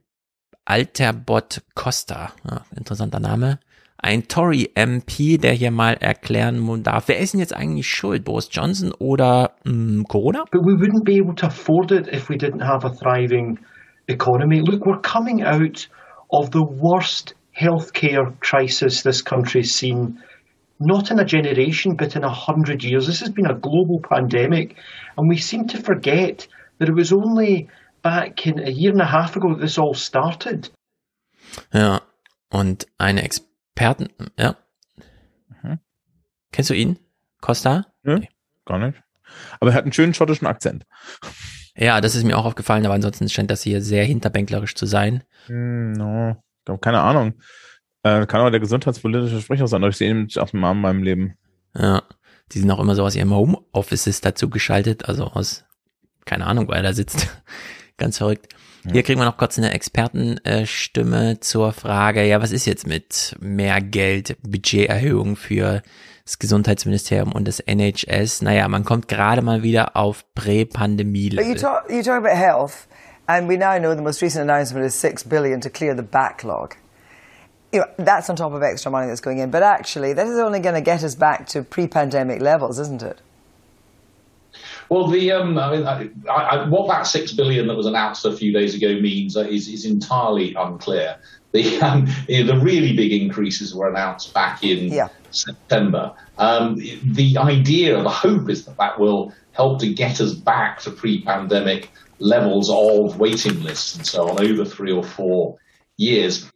Alterbot 0.64 1.62
Costa, 1.74 2.32
ja, 2.48 2.64
interessanter 2.76 3.18
Name, 3.18 3.58
ein 4.02 4.28
Tory-MP, 4.28 5.38
der 5.38 5.52
hier 5.52 5.70
mal 5.70 5.94
erklären 5.94 6.82
darf, 6.82 7.08
wer 7.08 7.18
ist 7.18 7.34
denn 7.34 7.40
jetzt 7.40 7.54
eigentlich 7.54 7.88
schuld, 7.88 8.24
Boris 8.24 8.48
Johnson 8.50 8.92
oder 8.98 9.52
mh, 9.64 10.04
Corona? 10.08 10.44
But 10.50 10.62
we 10.62 10.74
wouldn't 10.74 11.04
be 11.04 11.16
able 11.16 11.34
to 11.36 11.46
afford 11.46 11.92
it 11.92 12.08
if 12.08 12.28
we 12.28 12.36
didn't 12.36 12.62
have 12.62 12.84
a 12.84 12.90
thriving 12.90 13.58
economy. 14.06 14.60
Look, 14.60 14.84
we're 14.86 15.00
coming 15.02 15.42
out 15.42 15.88
of 16.32 16.50
the 16.50 16.62
worst 16.62 17.34
healthcare 17.58 18.32
crisis 18.40 19.02
this 19.02 19.22
country's 19.22 19.74
seen, 19.74 20.22
not 20.78 21.10
in 21.10 21.18
a 21.18 21.24
generation, 21.24 21.96
but 21.96 22.16
in 22.16 22.24
a 22.24 22.32
hundred 22.32 22.82
years. 22.82 23.06
This 23.06 23.20
has 23.20 23.30
been 23.30 23.46
a 23.46 23.58
global 23.58 24.00
pandemic, 24.08 24.76
and 25.16 25.28
we 25.28 25.36
seem 25.36 25.66
to 25.68 25.78
forget 25.78 26.46
that 26.78 26.88
it 26.88 26.94
was 26.94 27.12
only 27.12 27.68
back 28.02 28.46
in 28.46 28.58
a 28.60 28.70
year 28.70 28.92
and 28.92 29.02
a 29.02 29.06
half 29.06 29.36
ago 29.36 29.54
that 29.54 29.60
this 29.60 29.78
all 29.78 29.94
started. 29.94 30.70
Ja, 31.72 32.00
und 32.50 32.86
eine 32.98 33.22
Experten, 33.80 34.08
ja. 34.38 34.56
Kennst 36.52 36.68
du 36.68 36.74
ihn? 36.74 36.98
Costa? 37.40 37.86
Nö, 38.02 38.20
gar 38.66 38.78
nicht. 38.78 39.02
Aber 39.58 39.70
er 39.70 39.74
hat 39.74 39.84
einen 39.84 39.94
schönen 39.94 40.12
schottischen 40.12 40.46
Akzent. 40.46 40.84
Ja, 41.74 42.02
das 42.02 42.14
ist 42.14 42.24
mir 42.24 42.36
auch 42.36 42.44
aufgefallen, 42.44 42.84
aber 42.84 42.92
ansonsten 42.92 43.30
scheint 43.30 43.50
das 43.50 43.62
hier 43.62 43.80
sehr 43.80 44.04
hinterbänklerisch 44.04 44.74
zu 44.74 44.84
sein. 44.84 45.24
Hm, 45.46 45.92
no, 45.92 46.36
keine 46.82 47.00
Ahnung. 47.00 47.40
Äh, 48.02 48.26
kann 48.26 48.42
aber 48.42 48.50
der 48.50 48.60
gesundheitspolitische 48.60 49.40
Sprecher 49.40 49.66
sein, 49.66 49.82
aber 49.82 49.88
ich 49.88 49.96
sehe 49.96 50.10
ihn 50.10 50.24
nicht 50.24 50.38
auf 50.38 50.50
dem 50.50 50.62
Arm 50.62 50.76
in 50.76 50.82
meinem 50.82 51.02
Leben. 51.02 51.38
Ja, 51.74 52.02
die 52.52 52.58
sind 52.58 52.70
auch 52.70 52.80
immer 52.80 52.96
so 52.96 53.04
aus 53.04 53.16
ihrem 53.16 53.32
Homeoffices 53.32 54.20
dazu 54.20 54.50
geschaltet, 54.50 55.08
also 55.08 55.24
aus, 55.24 55.64
keine 56.26 56.44
Ahnung, 56.44 56.68
wo 56.68 56.72
er 56.72 56.82
da 56.82 56.92
sitzt. 56.92 57.28
Ganz 57.96 58.18
verrückt. 58.18 58.54
Hier 58.90 59.02
kriegen 59.02 59.20
wir 59.20 59.26
noch 59.26 59.36
kurz 59.36 59.58
eine 59.58 59.72
Expertenstimme 59.72 61.40
zur 61.40 61.72
Frage, 61.72 62.24
ja, 62.24 62.40
was 62.40 62.50
ist 62.50 62.66
jetzt 62.66 62.86
mit 62.86 63.36
mehr 63.40 63.80
Geld, 63.80 64.36
Budgeterhöhung 64.42 65.36
für 65.36 65.82
das 66.24 66.38
Gesundheitsministerium 66.38 67.32
und 67.32 67.46
das 67.46 67.60
NHS? 67.60 68.42
Naja, 68.42 68.68
man 68.68 68.84
kommt 68.84 69.08
gerade 69.08 69.42
mal 69.42 69.62
wieder 69.62 69.96
auf 69.96 70.24
But 70.34 70.44
you 70.46 70.64
Prä-Pandemie-Level. 70.66 71.56
talk, 71.56 71.90
you 71.90 72.02
talk 72.02 72.24
about 72.24 72.36
health, 72.36 72.86
And 73.30 73.46
we 73.46 73.56
now 73.56 73.78
know 73.78 73.94
the 73.94 74.02
most 74.02 74.22
recent 74.22 74.42
announcement 74.42 74.84
is 74.84 74.92
six 74.92 75.22
billion 75.22 75.60
to 75.60 75.70
clear 75.70 75.94
the 75.94 76.02
backlog. 76.02 76.74
You 77.72 77.82
know, 77.82 77.86
that's 77.96 78.28
on 78.28 78.34
top 78.34 78.52
of 78.52 78.60
extra 78.60 78.90
money 78.90 79.06
that's 79.06 79.20
going 79.20 79.38
in. 79.38 79.52
But 79.52 79.62
actually, 79.62 80.14
this 80.14 80.28
is 80.28 80.40
only 80.40 80.58
going 80.58 80.74
to 80.74 80.80
get 80.80 81.04
us 81.04 81.14
back 81.14 81.46
to 81.50 81.62
pre-pandemic 81.62 82.40
levels, 82.40 82.80
isn't 82.80 83.02
it? 83.02 83.20
Well, 84.90 85.06
the 85.06 85.30
um, 85.30 85.56
I 85.56 85.76
mean, 85.76 85.86
I, 85.86 86.32
I, 86.32 86.68
what 86.68 86.88
that 86.88 87.06
six 87.06 87.32
billion 87.32 87.68
that 87.68 87.76
was 87.76 87.86
announced 87.86 88.24
a 88.24 88.36
few 88.36 88.52
days 88.52 88.74
ago 88.74 89.00
means 89.00 89.36
uh, 89.36 89.42
is, 89.42 89.68
is 89.68 89.86
entirely 89.86 90.52
unclear. 90.54 91.16
The 91.52 91.80
um, 91.80 92.08
you 92.28 92.44
know, 92.44 92.54
the 92.54 92.60
really 92.60 92.96
big 92.96 93.12
increases 93.12 93.72
were 93.72 93.88
announced 93.88 94.34
back 94.34 94.64
in 94.64 94.92
Yeah. 94.92 95.08
September. 95.30 96.12
Um, 96.38 96.74
the 97.04 97.38
idea, 97.38 98.02
the 98.02 98.08
hope 98.10 98.50
is 98.50 98.64
that 98.64 98.76
that 98.78 98.98
will 98.98 99.32
help 99.52 99.78
to 99.80 99.92
get 99.92 100.20
us 100.20 100.34
back 100.34 100.80
to 100.80 100.90
pre-pandemic 100.90 101.90
levels 102.18 102.68
of 102.68 103.18
waiting 103.18 103.62
lists 103.62 103.94
and 103.94 104.04
so 104.04 104.28
on 104.28 104.44
over 104.44 104.64
three 104.64 104.92
or 104.92 105.04
four 105.04 105.56
years. 105.96 106.48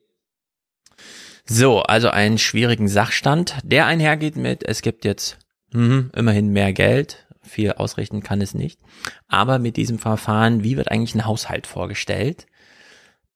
So, 1.46 1.82
also 1.82 2.08
einen 2.08 2.38
schwierigen 2.38 2.88
Sachstand, 2.88 3.58
der 3.62 3.86
einhergeht 3.86 4.36
mit, 4.36 4.66
es 4.66 4.80
gibt 4.80 5.04
jetzt 5.04 5.38
hm, 5.72 6.10
immerhin 6.16 6.48
mehr 6.52 6.72
Geld, 6.72 7.23
viel 7.44 7.72
ausrichten 7.72 8.22
kann 8.22 8.40
es 8.40 8.54
nicht, 8.54 8.80
aber 9.28 9.58
mit 9.58 9.76
diesem 9.76 9.98
Verfahren, 9.98 10.64
wie 10.64 10.76
wird 10.76 10.90
eigentlich 10.90 11.14
ein 11.14 11.26
Haushalt 11.26 11.66
vorgestellt? 11.66 12.46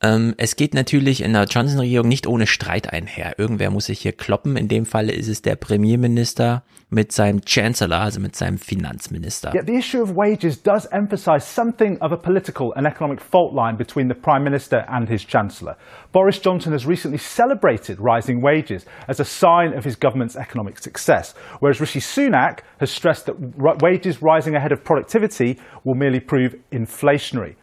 Ähm, 0.01 0.35
es 0.39 0.55
geht 0.55 0.75
natürlich 0.75 1.25
in 1.25 1.33
der 1.33 1.45
Johnson-Regierung 1.45 2.07
nicht 2.07 2.29
ohne 2.29 2.47
Streit 2.47 2.93
einher. 2.93 3.37
Irgendwer 3.37 3.71
muss 3.71 3.87
sich 3.87 3.99
hier 3.99 4.13
kloppen. 4.13 4.57
In 4.57 4.69
dem 4.69 4.87
Fall 4.87 5.11
ist 5.11 5.27
es 5.27 5.43
der 5.43 5.57
Premierminister 5.57 6.63
mit 6.89 7.11
seinem 7.11 7.41
Chancellor, 7.45 7.99
also 7.99 8.21
mit 8.21 8.37
seinem 8.37 8.59
Finanzminister. 8.59 9.53
Yet 9.53 9.67
the 9.67 9.75
issue 9.75 10.01
of 10.01 10.15
wages 10.15 10.63
does 10.63 10.87
emphasise 10.93 11.45
something 11.45 12.01
of 12.01 12.13
a 12.13 12.17
political 12.17 12.73
and 12.77 12.87
economic 12.87 13.21
fault 13.21 13.53
line 13.53 13.77
between 13.77 14.09
the 14.09 14.15
Prime 14.15 14.45
Minister 14.45 14.85
and 14.89 15.09
his 15.09 15.27
Chancellor. 15.27 15.77
Boris 16.13 16.41
Johnson 16.41 16.73
has 16.73 16.87
recently 16.87 17.19
celebrated 17.19 17.99
rising 17.99 18.41
wages 18.41 18.87
as 19.09 19.19
a 19.19 19.25
sign 19.25 19.77
of 19.77 19.85
his 19.85 19.97
government's 19.97 20.37
economic 20.37 20.79
success, 20.79 21.35
whereas 21.59 21.81
Rishi 21.81 22.01
Sunak 22.01 22.61
has 22.79 22.93
stressed 22.93 23.27
that 23.27 23.35
wages 23.83 24.23
rising 24.23 24.55
ahead 24.55 24.71
of 24.71 24.85
productivity 24.85 25.59
will 25.83 25.97
merely 25.97 26.21
prove 26.21 26.55
inflationary. 26.71 27.57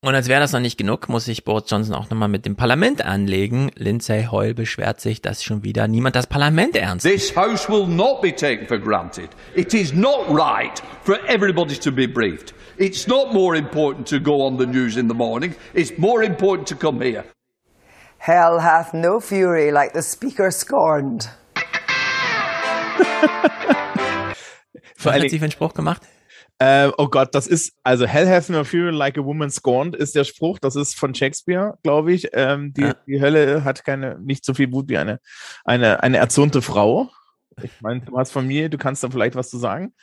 Und 0.00 0.14
als 0.14 0.28
wäre 0.28 0.40
das 0.40 0.52
noch 0.52 0.60
nicht 0.60 0.78
genug, 0.78 1.08
muss 1.08 1.24
sich 1.24 1.42
Boris 1.42 1.64
Johnson 1.66 1.92
auch 1.92 2.08
nochmal 2.08 2.28
mit 2.28 2.46
dem 2.46 2.54
Parlament 2.54 3.04
anlegen. 3.04 3.72
Lindsay 3.74 4.28
Hoyle 4.30 4.54
beschwert 4.54 5.00
sich, 5.00 5.22
dass 5.22 5.42
schon 5.42 5.64
wieder 5.64 5.88
niemand 5.88 6.14
das 6.14 6.28
Parlament 6.28 6.76
ernst 6.76 7.04
nimmt. 7.04 7.18
This 7.18 7.34
House 7.34 7.68
will 7.68 7.88
not 7.88 8.22
be 8.22 8.32
taken 8.32 8.68
for 8.68 8.78
granted. 8.78 9.30
It 9.56 9.74
is 9.74 9.92
not 9.92 10.28
right 10.28 10.80
for 11.02 11.18
everybody 11.26 11.74
to 11.74 11.90
be 11.90 12.06
briefed. 12.06 12.54
It's 12.76 13.08
not 13.08 13.32
more 13.32 13.58
important 13.58 14.06
to 14.10 14.20
go 14.20 14.46
on 14.46 14.56
the 14.56 14.66
news 14.66 14.96
in 14.96 15.08
the 15.08 15.14
morning. 15.14 15.56
It's 15.74 15.92
more 15.98 16.22
important 16.24 16.68
to 16.68 16.76
come 16.76 17.04
here. 17.04 17.24
Hell 18.18 18.60
hath 18.60 18.94
no 18.94 19.18
fury 19.18 19.72
like 19.72 19.94
the 19.94 20.02
speaker 20.02 20.52
scorned. 20.52 21.28
Was 25.02 25.12
hat 25.12 25.28
sie 25.28 25.38
für 25.38 25.44
einen 25.44 25.50
Spruch 25.50 25.74
gemacht? 25.74 26.02
Äh, 26.60 26.90
oh 26.98 27.08
Gott, 27.08 27.34
das 27.34 27.46
ist, 27.46 27.74
also 27.84 28.04
Hell 28.06 28.28
hath 28.28 28.48
no 28.48 28.64
fury 28.64 28.90
like 28.90 29.16
a 29.16 29.24
woman 29.24 29.48
scorned 29.50 29.94
ist 29.94 30.16
der 30.16 30.24
Spruch, 30.24 30.58
das 30.58 30.74
ist 30.74 30.96
von 30.98 31.14
Shakespeare, 31.14 31.78
glaube 31.84 32.12
ich. 32.12 32.28
Ähm, 32.32 32.72
die, 32.74 32.82
Ja. 32.82 32.96
die 33.06 33.20
Hölle 33.20 33.62
hat 33.64 33.84
keine, 33.84 34.18
nicht 34.18 34.44
so 34.44 34.54
viel 34.54 34.72
Wut 34.72 34.88
wie 34.88 34.98
eine, 34.98 35.20
eine, 35.64 36.02
eine 36.02 36.16
erzürnte 36.16 36.60
Frau. 36.60 37.10
Ich 37.62 37.70
meine, 37.80 38.00
du 38.00 38.18
hast 38.18 38.32
Familie, 38.32 38.70
du 38.70 38.78
kannst 38.78 39.04
da 39.04 39.10
vielleicht 39.10 39.36
was 39.36 39.50
zu 39.50 39.58
sagen. 39.58 39.94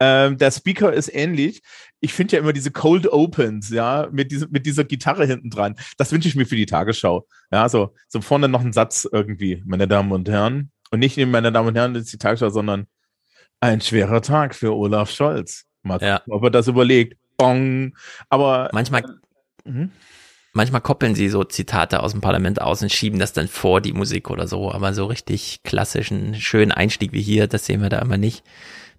Ähm, 0.00 0.38
der 0.38 0.50
Speaker 0.50 0.92
ist 0.92 1.14
ähnlich. 1.14 1.62
Ich 2.00 2.12
finde 2.14 2.34
ja 2.34 2.42
immer 2.42 2.52
diese 2.54 2.70
Cold 2.70 3.06
Opens, 3.06 3.68
ja, 3.68 4.08
mit, 4.10 4.32
diese, 4.32 4.48
mit 4.48 4.64
dieser 4.66 4.84
Gitarre 4.84 5.26
hinten 5.26 5.50
dran. 5.50 5.76
Das 5.98 6.10
wünsche 6.10 6.26
ich 6.26 6.34
mir 6.36 6.46
für 6.46 6.56
die 6.56 6.66
Tagesschau. 6.66 7.26
Ja, 7.52 7.68
so, 7.68 7.94
so 8.08 8.20
vorne 8.20 8.48
noch 8.48 8.62
ein 8.62 8.72
Satz 8.72 9.06
irgendwie, 9.10 9.62
meine 9.66 9.86
Damen 9.86 10.10
und 10.10 10.28
Herren. 10.28 10.72
Und 10.90 11.00
nicht 11.00 11.18
meine 11.18 11.52
Damen 11.52 11.68
und 11.68 11.76
Herren, 11.76 11.94
das 11.94 12.04
ist 12.04 12.12
die 12.14 12.18
Tagesschau, 12.18 12.48
sondern 12.48 12.86
ein 13.60 13.80
schwerer 13.80 14.22
Tag 14.22 14.54
für 14.54 14.74
Olaf 14.74 15.10
Scholz. 15.10 15.66
Mal 15.82 15.98
gucken, 15.98 16.32
ob 16.32 16.44
er 16.44 16.50
das 16.50 16.68
überlegt. 16.68 17.16
Bong. 17.36 17.96
Aber 18.28 18.68
manchmal, 18.72 19.02
manchmal 20.52 20.80
koppeln 20.80 21.14
sie 21.14 21.28
so 21.28 21.44
Zitate 21.44 22.02
aus 22.02 22.12
dem 22.12 22.20
Parlament 22.20 22.60
aus 22.60 22.82
und 22.82 22.92
schieben 22.92 23.18
das 23.18 23.32
dann 23.32 23.48
vor 23.48 23.80
die 23.80 23.92
Musik 23.92 24.30
oder 24.30 24.46
so. 24.46 24.70
Aber 24.70 24.92
so 24.92 25.06
richtig 25.06 25.62
klassischen, 25.62 26.34
schönen 26.34 26.72
Einstieg 26.72 27.12
wie 27.12 27.22
hier, 27.22 27.46
das 27.46 27.66
sehen 27.66 27.82
wir 27.82 27.88
da 27.88 27.98
immer 28.00 28.18
nicht. 28.18 28.44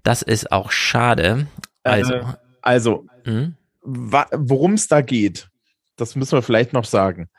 Das 0.03 0.22
ist 0.24 0.52
auch 0.52 0.72
schade. 0.72 1.48
Also, 1.84 2.14
Äh, 2.16 2.24
also 2.62 3.06
Mhm. 3.26 3.56
worum 3.84 4.74
es 4.74 4.88
da 4.88 5.02
geht, 5.02 5.49
das 5.95 6.16
müssen 6.16 6.34
wir 6.34 6.41
vielleicht 6.41 6.74
noch 6.74 6.86
sagen. 6.86 7.30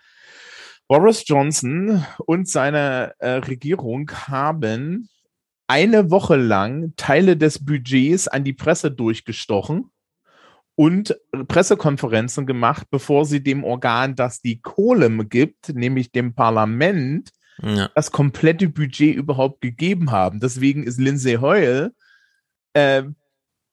Boris 0.89 1.25
Johnson 1.27 2.05
und 2.27 2.49
seine 2.49 3.15
äh, 3.19 3.31
Regierung 3.31 4.11
haben 4.29 5.09
eine 5.73 6.11
Woche 6.11 6.37
lang 6.37 6.93
Teile 6.97 7.35
des 7.35 7.65
Budgets 7.65 8.29
an 8.29 8.45
die 8.45 8.53
Presse 8.53 8.91
durchgestochen 8.91 9.91
und 10.75 11.19
Pressekonferenzen 11.49 12.45
gemacht, 12.45 12.89
bevor 12.91 13.25
sie 13.25 13.43
dem 13.43 13.65
Organ, 13.65 14.15
das 14.15 14.43
die 14.43 14.61
Kohle 14.61 15.09
gibt, 15.25 15.71
nämlich 15.71 16.13
dem 16.13 16.35
Parlament, 16.35 17.31
Ja. 17.63 17.89
das 17.95 18.11
komplette 18.11 18.69
Budget 18.69 19.17
überhaupt 19.17 19.63
gegeben 19.63 20.11
haben. 20.11 20.41
Deswegen 20.41 20.85
ist 20.85 20.99
Lindsay 21.01 21.37
Hoyle 21.37 21.95
äh, 22.75 23.05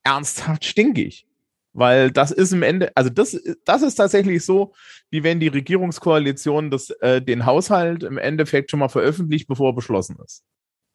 ernsthaft 0.04 0.64
stinkig. 0.64 1.26
Weil 1.74 2.12
das 2.12 2.32
ist 2.32 2.54
im 2.54 2.64
Ende, 2.64 2.92
also 2.96 3.10
das, 3.10 3.38
das 3.66 3.82
ist 3.82 3.96
tatsächlich 3.96 4.44
so, 4.46 4.74
wie 5.12 5.24
wenn 5.24 5.40
die 5.42 5.50
Regierungskoalition 5.50 6.72
das, 6.72 6.92
äh, 7.02 7.22
den 7.22 7.46
Haushalt 7.46 8.04
im 8.04 8.18
Endeffekt 8.18 8.72
schon 8.72 8.80
mal 8.80 8.90
veröffentlicht, 8.90 9.48
bevor 9.50 9.72
er 9.72 9.76
beschlossen 9.76 10.18
ist. 10.24 10.44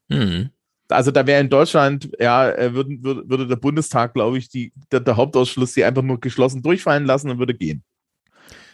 Mhm. 0.08 0.50
Also 0.88 1.10
da 1.10 1.26
wäre 1.26 1.40
in 1.40 1.48
Deutschland, 1.48 2.10
ja, 2.18 2.50
äh, 2.50 2.74
würde, 2.74 2.90
würde 3.02 3.46
der 3.46 3.56
Bundestag, 3.56 4.14
glaube 4.14 4.38
ich, 4.38 4.48
die, 4.48 4.72
der, 4.92 5.00
der 5.00 5.16
Hauptausschuss 5.16 5.74
sie 5.74 5.84
einfach 5.84 6.02
nur 6.02 6.20
geschlossen 6.20 6.62
durchfallen 6.62 7.06
lassen 7.06 7.30
und 7.30 7.38
würde 7.38 7.54
gehen. 7.54 7.82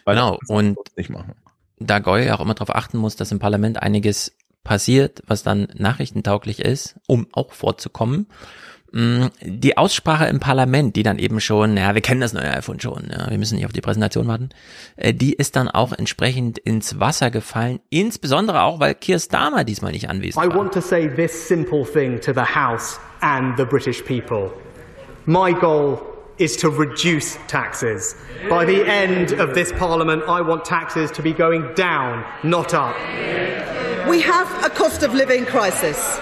Weil 0.03 0.15
Genau, 0.15 0.37
und 0.47 0.77
nicht 0.97 1.09
machen. 1.09 1.33
da 1.79 1.99
Goy 1.99 2.29
auch 2.31 2.41
immer 2.41 2.53
darauf 2.53 2.75
achten 2.75 2.97
muss, 2.97 3.15
dass 3.15 3.31
im 3.31 3.39
Parlament 3.39 3.81
einiges 3.81 4.35
passiert, 4.63 5.23
was 5.27 5.43
dann 5.43 5.67
nachrichtentauglich 5.75 6.59
ist, 6.59 6.99
um 7.07 7.27
auch 7.31 7.53
vorzukommen. 7.53 8.27
Mm, 8.93 9.27
Die 9.41 9.77
Aussprache 9.77 10.25
im 10.25 10.39
Parlament, 10.39 10.95
die 10.97 11.03
dann 11.03 11.17
eben 11.17 11.39
schon, 11.39 11.77
ja, 11.77 11.95
wir 11.95 12.01
kennen 12.01 12.19
das 12.21 12.33
neue 12.33 12.51
iPhone 12.51 12.79
schon, 12.79 13.09
ja, 13.09 13.29
wir 13.29 13.37
müssen 13.37 13.55
nicht 13.55 13.65
auf 13.65 13.71
die 13.71 13.79
Präsentation 13.81 14.27
warten, 14.27 14.49
äh, 14.97 15.13
die 15.13 15.33
ist 15.33 15.55
dann 15.55 15.69
auch 15.69 15.93
entsprechend 15.93 16.57
ins 16.57 16.99
Wasser 16.99 17.31
gefallen, 17.31 17.79
insbesondere 17.89 18.63
auch, 18.63 18.79
weil 18.81 18.95
Keir 18.95 19.19
Starmer 19.19 19.63
diesmal 19.63 19.93
nicht 19.93 20.09
anwesend 20.09 20.43
I 20.43 20.49
war. 20.49 20.57
want 20.57 20.73
to 20.73 20.81
say 20.81 21.07
this 21.07 21.47
simple 21.47 21.85
thing 21.85 22.19
to 22.19 22.33
the 22.33 22.41
House 22.55 22.99
and 23.21 23.57
the 23.57 23.63
British 23.65 24.03
people. 24.03 24.51
My 25.25 25.53
goal 25.53 25.99
is 26.37 26.57
to 26.57 26.67
reduce 26.69 27.37
taxes. 27.47 28.15
By 28.49 28.65
the 28.65 28.83
end 28.85 29.39
of 29.39 29.53
this 29.53 29.71
Parliament, 29.71 30.23
I 30.27 30.41
want 30.41 30.65
taxes 30.65 31.11
to 31.11 31.21
be 31.21 31.31
going 31.33 31.63
down, 31.75 32.23
not 32.43 32.73
up. 32.73 32.95
We 34.09 34.19
have 34.21 34.47
a 34.65 34.69
cost 34.69 35.03
of 35.03 35.13
living 35.13 35.45
crisis. 35.45 36.19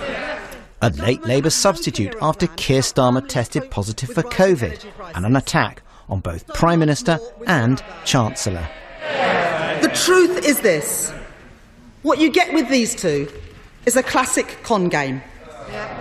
A 0.81 0.89
late 0.91 1.25
Labour 1.25 1.49
substitute 1.49 2.15
after 2.21 2.47
Keir 2.47 2.79
Starmer 2.79 3.27
tested 3.27 3.69
positive 3.69 4.11
for 4.11 4.23
COVID 4.23 4.85
and 5.13 5.25
an 5.25 5.35
attack 5.35 5.81
on 6.07 6.21
both 6.21 6.47
Prime 6.47 6.79
Minister 6.79 7.19
and 7.47 7.83
Chancellor. 8.05 8.65
The 9.81 9.91
truth 9.93 10.45
is 10.45 10.61
this 10.61 11.11
what 12.03 12.19
you 12.19 12.31
get 12.31 12.53
with 12.53 12.69
these 12.69 12.95
two 12.95 13.29
is 13.85 13.97
a 13.97 14.03
classic 14.03 14.57
con 14.63 14.87
game. 14.87 15.21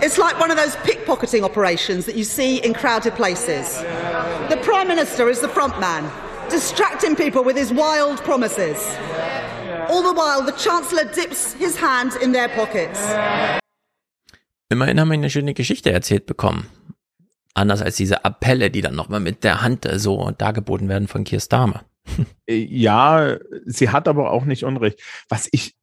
It's 0.01 0.17
like 0.17 0.39
one 0.39 0.49
of 0.49 0.55
those 0.55 0.77
pickpocketing 0.77 1.43
operations 1.43 2.05
that 2.05 2.15
you 2.15 2.23
see 2.23 2.63
in 2.63 2.73
crowded 2.73 3.15
places. 3.15 3.81
The 3.81 4.59
Prime 4.63 4.87
Minister 4.87 5.27
is 5.27 5.41
the 5.41 5.49
front 5.49 5.77
man, 5.81 6.09
distracting 6.49 7.17
people 7.17 7.43
with 7.43 7.57
his 7.57 7.73
wild 7.73 8.19
promises. 8.19 8.77
All 9.89 10.03
the 10.03 10.13
while, 10.13 10.41
the 10.41 10.53
Chancellor 10.53 11.03
dips 11.03 11.51
his 11.53 11.75
hand 11.75 12.13
in 12.21 12.31
their 12.31 12.47
pockets. 12.47 13.68
Immerhin 14.69 14.99
haben 14.99 15.09
wir 15.09 15.13
eine 15.15 15.29
schöne 15.29 15.53
Geschichte 15.53 15.91
erzählt 15.91 16.25
bekommen. 16.25 16.67
Anders 17.55 17.81
als 17.81 17.95
diese 17.97 18.23
Appelle, 18.23 18.69
die 18.71 18.81
dann 18.81 18.95
nochmal 18.95 19.19
mit 19.19 19.43
der 19.43 19.61
Hand 19.61 19.85
äh, 19.85 19.97
so 19.99 20.31
dargeboten 20.31 20.87
werden 20.87 21.07
von 21.07 21.23
Keir 21.23 21.39
Starmer. 21.39 21.85
Äh, 22.47 22.55
Ja, 22.69 23.37
sie 23.65 23.89
hat 23.89 24.07
aber 24.07 24.31
auch 24.31 24.45
nicht 24.45 24.63
Unrecht. 24.63 25.01
Was 25.29 25.47
ich, 25.51 25.75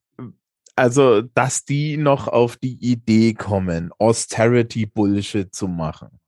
also, 0.77 1.23
dass 1.23 1.65
die 1.65 1.97
noch 1.97 2.29
auf 2.29 2.57
die 2.57 2.75
Idee 2.81 3.35
kommen, 3.35 3.91
Austerity-Bullshit 3.99 5.55
zu 5.55 5.69
machen. 5.69 6.21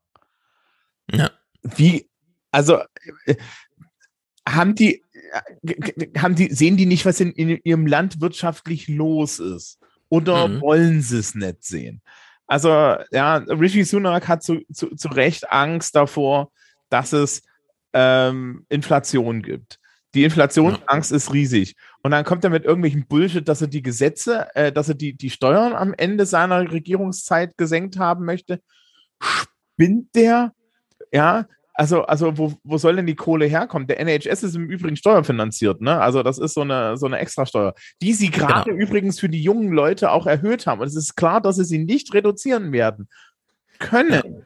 Ja. 1.11 1.31
Wie, 1.63 2.09
also, 2.51 2.79
äh, 3.27 3.37
haben 4.49 4.75
die, 4.75 5.05
haben 6.17 6.35
die, 6.35 6.53
sehen 6.53 6.77
die 6.77 6.87
nicht, 6.87 7.05
was 7.05 7.21
in, 7.21 7.33
in 7.33 7.61
ihrem 7.65 7.87
Land 7.87 8.21
wirtschaftlich 8.21 8.89
los 8.89 9.39
ist? 9.39 9.79
Oder 10.09 10.49
Mhm. 10.49 10.61
wollen 10.63 11.03
sie 11.03 11.19
es 11.19 11.35
nicht 11.35 11.65
sehen? 11.65 12.01
Also, 12.49 12.97
ja, 13.13 13.37
Rishi 13.37 13.85
Sunak 13.85 14.27
hat 14.27 14.43
zu, 14.43 14.63
zu, 14.73 14.97
zu 14.97 15.09
Recht 15.09 15.53
Angst 15.53 15.95
davor, 15.95 16.51
dass 16.89 17.13
es, 17.13 17.41
äh, 17.41 17.43
ähm, 17.93 18.65
Inflation 18.69 19.43
gibt. 19.43 19.79
Die 20.15 20.25
Inflationsangst 20.25 21.13
ist 21.13 21.33
riesig. 21.33 21.77
Und 22.03 22.13
dann 22.13 22.25
kommt 22.25 22.45
er 22.45 22.51
mit 22.51 22.65
irgendwelchen 22.65 23.07
Bullshit, 23.07 23.47
dass 23.47 23.61
er 23.61 23.69
die 23.69 23.83
Gesetze, 23.83 24.49
äh, 24.55 24.73
dass 24.73 24.89
er 24.89 24.95
die, 24.95 25.15
die 25.15 25.31
Steuern 25.31 25.75
am 25.75 25.95
Ende 25.95 26.25
seiner 26.25 26.71
Regierungszeit 26.71 27.57
gesenkt 27.59 27.99
haben 27.99 28.25
möchte. 28.25 28.61
Spinnt 29.21 30.15
der? 30.15 30.53
Ja, 31.13 31.47
also, 31.79 32.03
also 32.03 32.37
wo, 32.37 32.55
wo 32.65 32.77
soll 32.77 32.97
denn 32.97 33.07
die 33.07 33.15
Kohle 33.15 33.47
herkommen? 33.47 33.87
Der 33.87 34.01
NHS 34.01 34.43
ist 34.43 34.57
im 34.57 34.69
Übrigen 34.69 34.97
steuerfinanziert, 34.97 35.81
ne? 35.81 36.01
Also 36.01 36.25
das 36.25 36.37
ist 36.39 36.55
so 36.55 36.63
eine, 36.63 36.97
so 36.97 37.07
eine 37.07 37.19
Extrasteuer, 37.21 37.73
die 38.03 38.15
sie 38.15 38.31
gerade 38.31 38.73
Genau. 38.73 38.83
übrigens 38.83 39.21
für 39.21 39.29
die 39.29 39.41
jungen 39.41 39.71
Leute 39.71 40.11
auch 40.11 40.27
erhöht 40.27 40.67
haben. 40.67 40.81
Und 40.81 40.89
es 40.89 40.97
ist 40.97 41.15
klar, 41.15 41.41
dass 41.41 41.55
sie 41.55 41.65
sie 41.65 41.79
nicht 41.79 42.13
reduzieren 42.15 42.73
werden 42.73 43.09
können. 43.79 44.43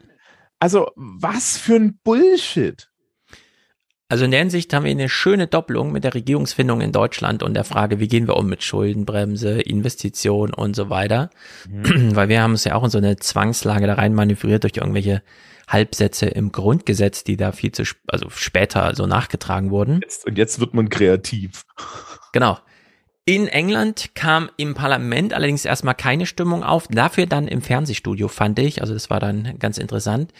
Also 0.59 0.91
was 0.95 1.57
für 1.57 1.73
ein 1.75 1.99
Bullshit. 2.03 2.87
Also 4.09 4.25
in 4.25 4.31
der 4.31 4.41
Hinsicht 4.41 4.71
haben 4.71 4.83
wir 4.83 4.91
eine 4.91 5.09
schöne 5.09 5.47
Doppelung 5.47 5.91
mit 5.91 6.03
der 6.03 6.13
Regierungsfindung 6.13 6.81
in 6.81 6.91
Deutschland 6.91 7.41
und 7.41 7.55
der 7.55 7.63
Frage, 7.63 7.99
wie 7.99 8.07
gehen 8.07 8.27
wir 8.27 8.37
um 8.37 8.45
mit 8.45 8.63
Schuldenbremse, 8.63 9.59
Investition 9.59 10.53
und 10.53 10.75
so 10.75 10.91
weiter. 10.91 11.31
Weil 11.67 12.29
wir 12.29 12.43
haben 12.43 12.51
uns 12.51 12.63
ja 12.63 12.75
auch 12.75 12.83
in 12.83 12.91
so 12.91 12.99
eine 12.99 13.17
Zwangslage 13.17 13.87
da 13.87 13.95
rein 13.95 14.13
manövriert 14.13 14.61
durch 14.65 14.77
irgendwelche 14.77 15.23
Halbsätze 15.73 16.27
im 16.27 16.51
Grundgesetz, 16.51 17.23
die 17.23 17.35
da 17.35 17.51
viel 17.51 17.71
zu, 17.71 17.81
sp- 17.83 17.99
also 18.07 18.29
später 18.29 18.93
so 18.95 19.07
nachgetragen 19.07 19.71
wurden. 19.71 20.01
Und 20.25 20.37
jetzt 20.37 20.59
wird 20.59 20.73
man 20.73 20.89
kreativ. 20.89 21.63
Genau. 22.31 22.57
In 23.25 23.47
England 23.47 24.15
kam 24.15 24.49
im 24.57 24.73
Parlament 24.73 25.33
allerdings 25.33 25.63
erstmal 25.65 25.95
keine 25.95 26.25
Stimmung 26.25 26.61
auf, 26.63 26.87
dafür 26.89 27.25
dann 27.25 27.47
im 27.47 27.61
Fernsehstudio 27.61 28.27
fand 28.27 28.59
ich, 28.59 28.81
also 28.81 28.93
das 28.93 29.09
war 29.09 29.19
dann 29.21 29.57
ganz 29.59 29.77
interessant. 29.77 30.33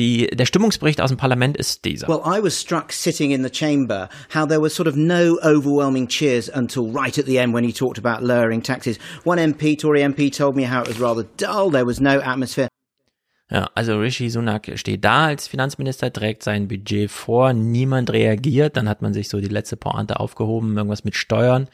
Die, 0.00 0.26
der 0.26 0.44
Stimmungsbericht 0.44 1.00
aus 1.00 1.10
dem 1.10 1.16
Parlament 1.16 1.56
ist 1.56 1.84
dieser. 1.84 2.08
Well, 2.08 2.22
I 2.26 2.42
was 2.42 2.60
struck 2.60 2.92
sitting 2.92 3.30
in 3.30 3.44
the 3.44 3.50
chamber 3.50 4.08
how 4.34 4.44
there 4.48 4.60
was 4.60 4.74
sort 4.74 4.88
of 4.88 4.96
no 4.96 5.38
overwhelming 5.44 6.08
cheers 6.08 6.48
until 6.52 6.90
right 6.92 7.16
at 7.16 7.26
the 7.26 7.36
end 7.38 7.54
when 7.54 7.62
he 7.62 7.72
talked 7.72 8.04
about 8.04 8.26
lowering 8.26 8.60
taxes. 8.60 8.98
One 9.22 9.38
MP, 9.38 9.78
Tory 9.78 10.00
MP, 10.02 10.36
told 10.36 10.56
me 10.56 10.64
how 10.64 10.82
it 10.82 10.88
was 10.88 10.98
rather 10.98 11.24
dull, 11.36 11.70
there 11.70 11.86
was 11.86 12.00
no 12.00 12.18
atmosphere. 12.20 12.66
Ja, 13.50 13.70
also 13.74 13.98
Rishi 13.98 14.30
Sunak 14.30 14.70
steht 14.76 15.04
da 15.04 15.26
als 15.26 15.48
Finanzminister, 15.48 16.12
trägt 16.12 16.42
sein 16.42 16.66
Budget 16.66 17.10
vor, 17.10 17.52
niemand 17.52 18.10
reagiert, 18.10 18.76
dann 18.76 18.88
hat 18.88 19.02
man 19.02 19.12
sich 19.12 19.28
so 19.28 19.40
die 19.40 19.48
letzte 19.48 19.76
Pointe 19.76 20.18
aufgehoben, 20.18 20.76
irgendwas 20.76 21.04
mit 21.04 21.14
Steuern. 21.14 21.68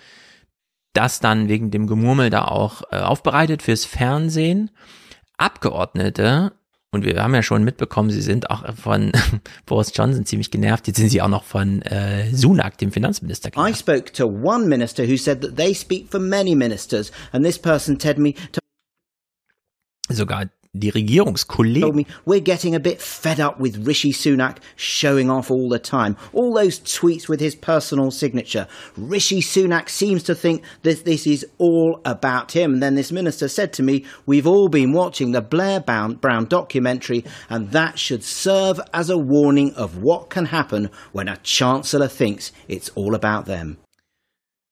Das 0.93 1.21
dann 1.21 1.49
wegen 1.49 1.71
dem 1.71 1.87
Gemurmel 1.87 2.31
da 2.31 2.47
auch 2.47 2.83
äh, 2.91 2.97
aufbereitet 2.97 3.63
fürs 3.63 3.85
Fernsehen. 3.85 4.71
Abgeordnete, 5.37 6.53
und 6.91 7.05
wir 7.05 7.23
haben 7.23 7.35
ja 7.35 7.43
schon 7.43 7.63
mitbekommen, 7.63 8.11
sie 8.11 8.21
sind 8.21 8.51
auch 8.51 8.75
von 8.75 9.13
Boris 9.67 9.93
Johnson 9.95 10.27
ziemlich 10.27 10.51
genervt, 10.51 10.89
jetzt 10.89 10.97
sind 10.97 11.09
sie 11.09 11.23
auch 11.23 11.29
noch 11.29 11.45
von 11.45 11.83
äh, 11.83 12.35
Sunak, 12.35 12.79
dem 12.79 12.91
Finanzminister, 12.91 13.51
I 13.57 13.73
spoke 13.73 14.13
to 14.13 14.27
one 14.27 14.67
minister 14.67 15.05
who 15.05 15.17
said 15.17 15.41
that 15.43 15.57
they 15.57 15.73
speak 15.73 16.11
for 16.11 16.19
many 16.19 16.57
ministers, 16.57 17.13
and 17.31 17.45
this 17.45 17.59
person 17.59 17.97
told 17.97 18.19
me, 18.19 18.35
sogar 20.09 20.47
die 20.73 20.91
Regierungskollegen. 20.91 22.07
we're 22.25 22.41
getting 22.41 22.77
a 22.77 22.81
bit 22.81 23.03
fed 23.03 23.41
up 23.41 23.59
with 23.59 23.87
Rishi 23.87 24.13
Sunak 24.13 24.59
showing 24.77 25.29
off 25.29 25.51
all 25.51 25.69
the 25.69 25.81
time. 25.81 26.17
All 26.33 26.55
those 26.55 26.79
tweets 26.79 27.29
with 27.29 27.41
his 27.41 27.57
personal 27.57 28.13
signature. 28.13 28.69
Rishi 28.97 29.41
Sunak 29.41 29.89
seems 29.89 30.23
to 30.25 30.35
think 30.35 30.63
that 30.83 31.05
this 31.05 31.27
is 31.27 31.45
all 31.59 32.01
about 32.05 32.53
him. 32.53 32.75
And 32.75 32.83
then 32.83 32.95
this 32.95 33.11
minister 33.11 33.49
said 33.49 33.73
to 33.75 33.83
me, 33.83 34.05
We've 34.27 34.47
all 34.47 34.69
been 34.69 34.93
watching 34.93 35.33
the 35.33 35.43
Blair 35.43 35.81
Brown 35.81 36.19
documentary, 36.47 37.25
and 37.49 37.73
that 37.73 37.99
should 37.99 38.23
serve 38.23 38.81
as 38.95 39.11
a 39.11 39.19
warning 39.19 39.75
of 39.75 40.03
what 40.03 40.31
can 40.31 40.47
happen 40.47 40.91
when 41.11 41.29
a 41.29 41.39
chancellor 41.39 42.09
thinks 42.09 42.53
it's 42.69 42.91
all 42.91 43.15
about 43.17 43.47
them. 43.47 43.79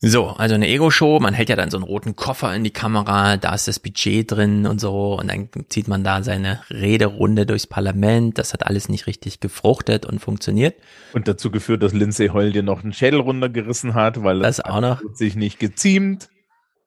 So, 0.01 0.27
also 0.29 0.55
eine 0.55 0.69
Ego-Show, 0.69 1.19
man 1.19 1.35
hält 1.35 1.49
ja 1.49 1.57
dann 1.57 1.71
so 1.71 1.77
einen 1.77 1.85
roten 1.85 2.15
Koffer 2.15 2.55
in 2.55 2.63
die 2.63 2.71
Kamera, 2.71 3.37
da 3.37 3.53
ist 3.53 3.67
das 3.67 3.81
Budget 3.81 4.31
drin 4.31 4.65
und 4.65 4.81
so 4.81 5.19
und 5.19 5.29
dann 5.29 5.49
zieht 5.71 5.89
man 5.89 6.05
da 6.05 6.23
seine 6.23 6.61
Rederunde 6.71 7.47
durchs 7.47 7.67
Parlament, 7.67 8.39
das 8.39 8.53
hat 8.53 8.65
alles 8.65 8.89
nicht 8.89 9.09
richtig 9.09 9.41
gefruchtet 9.41 10.07
und 10.07 10.21
funktioniert. 10.21 10.77
Und 11.15 11.27
dazu 11.27 11.51
geführt, 11.51 11.83
dass 11.83 11.93
Lindsay 11.95 12.29
Hoyle 12.29 12.53
dir 12.53 12.63
noch 12.63 12.85
einen 12.85 12.93
Schädel 12.93 13.19
runtergerissen 13.19 13.95
hat, 13.95 14.23
weil 14.23 14.39
Das 14.39 14.61
auch 14.61 14.81
noch. 14.81 15.01
sich 15.15 15.35
nicht 15.35 15.59
geziemt. 15.59 16.29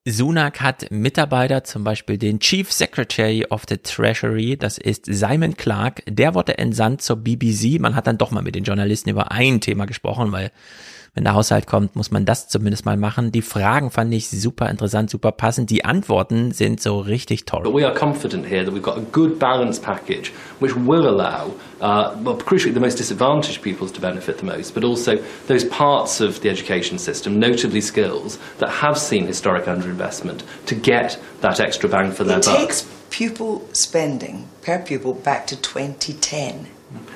Sunak 0.07 0.61
hat 0.61 0.89
Mitarbeiter, 0.89 1.65
zum 1.65 1.83
Beispiel 1.83 2.17
den 2.17 2.39
Chief 2.39 2.71
Secretary 2.71 3.45
of 3.49 3.63
the 3.67 3.77
Treasury, 3.77 4.55
das 4.55 4.77
ist 4.77 5.05
Simon 5.05 5.57
Clark, 5.57 6.01
der 6.07 6.33
wurde 6.33 6.57
entsandt 6.57 7.01
zur 7.01 7.17
BBC. 7.17 7.77
Man 7.79 7.93
hat 7.93 8.07
dann 8.07 8.17
doch 8.17 8.31
mal 8.31 8.41
mit 8.41 8.55
den 8.55 8.63
Journalisten 8.63 9.09
über 9.09 9.31
ein 9.33 9.59
Thema 9.59 9.85
gesprochen, 9.85 10.31
weil 10.31 10.51
wenn 11.13 11.25
der 11.25 11.33
Haushalt 11.33 11.67
kommt, 11.67 11.95
muss 11.97 12.09
man 12.09 12.23
das 12.23 12.47
zumindest 12.47 12.85
mal 12.85 12.95
machen. 12.95 13.31
Die 13.33 13.41
Fragen 13.41 13.91
fand 13.91 14.13
ich 14.13 14.29
super 14.29 14.69
interessant, 14.69 15.09
super 15.09 15.33
passend. 15.33 15.69
Die 15.69 15.83
Antworten 15.83 16.51
sind 16.51 16.81
so 16.81 16.99
richtig 16.99 17.45
toll. 17.45 17.63
But 17.63 17.73
we 17.73 17.85
are 17.85 17.93
confident 17.93 18.45
here 18.47 18.63
that 18.63 18.73
we've 18.73 18.81
got 18.81 18.97
a 18.97 19.03
good 19.11 19.37
balanced 19.37 19.83
package 19.83 20.31
which 20.61 20.73
will 20.75 21.05
allow, 21.07 21.47
uh, 21.81 22.15
well, 22.23 22.37
crucially, 22.37 22.73
the 22.73 22.79
most 22.79 22.97
disadvantaged 22.97 23.61
pupils 23.61 23.91
to 23.91 23.99
benefit 23.99 24.37
the 24.37 24.45
most, 24.45 24.73
but 24.73 24.85
also 24.85 25.17
those 25.47 25.65
parts 25.65 26.21
of 26.21 26.39
the 26.41 26.49
education 26.49 26.97
system, 26.97 27.39
notably 27.39 27.81
skills, 27.81 28.37
that 28.59 28.69
have 28.69 28.97
seen 28.97 29.27
historic 29.27 29.65
underinvestment 29.65 30.43
to 30.65 30.75
get 30.75 31.19
that 31.41 31.59
extra 31.59 31.89
bang 31.89 32.11
for 32.11 32.23
their 32.23 32.37
It 32.39 32.45
buck. 32.45 32.57
takes 32.57 32.87
pupil 33.09 33.67
spending 33.73 34.47
per 34.61 34.79
pupil 34.79 35.13
back 35.13 35.45
to 35.47 35.57
2010. 35.57 36.67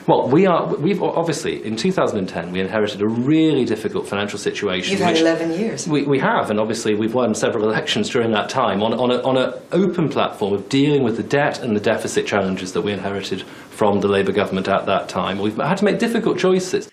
Well, 0.07 0.27
we 0.27 0.45
are. 0.45 0.75
We've 0.75 1.01
obviously 1.01 1.65
in 1.65 1.75
2010 1.75 2.51
we 2.51 2.59
inherited 2.59 3.01
a 3.01 3.07
really 3.07 3.65
difficult 3.65 4.07
financial 4.07 4.37
situation. 4.37 4.91
You've 4.91 5.01
had 5.01 5.17
11 5.17 5.51
years. 5.53 5.87
We, 5.87 6.03
we 6.03 6.19
have, 6.19 6.51
and 6.51 6.59
obviously 6.59 6.93
we've 6.93 7.13
won 7.13 7.33
several 7.33 7.63
elections 7.69 8.09
during 8.09 8.31
that 8.31 8.49
time 8.49 8.83
on 8.83 8.93
on 8.93 9.11
a, 9.11 9.21
on 9.23 9.37
a 9.37 9.59
open 9.71 10.09
platform 10.09 10.53
of 10.53 10.69
dealing 10.69 11.03
with 11.03 11.17
the 11.17 11.23
debt 11.23 11.59
and 11.59 11.75
the 11.75 11.79
deficit 11.79 12.27
challenges 12.27 12.73
that 12.73 12.81
we 12.81 12.93
inherited 12.93 13.41
from 13.41 13.99
the 14.01 14.07
Labour 14.07 14.31
government 14.31 14.67
at 14.67 14.85
that 14.85 15.09
time. 15.09 15.39
We've 15.39 15.57
had 15.57 15.77
to 15.77 15.85
make 15.85 15.99
difficult 15.99 16.37
choices. 16.37 16.89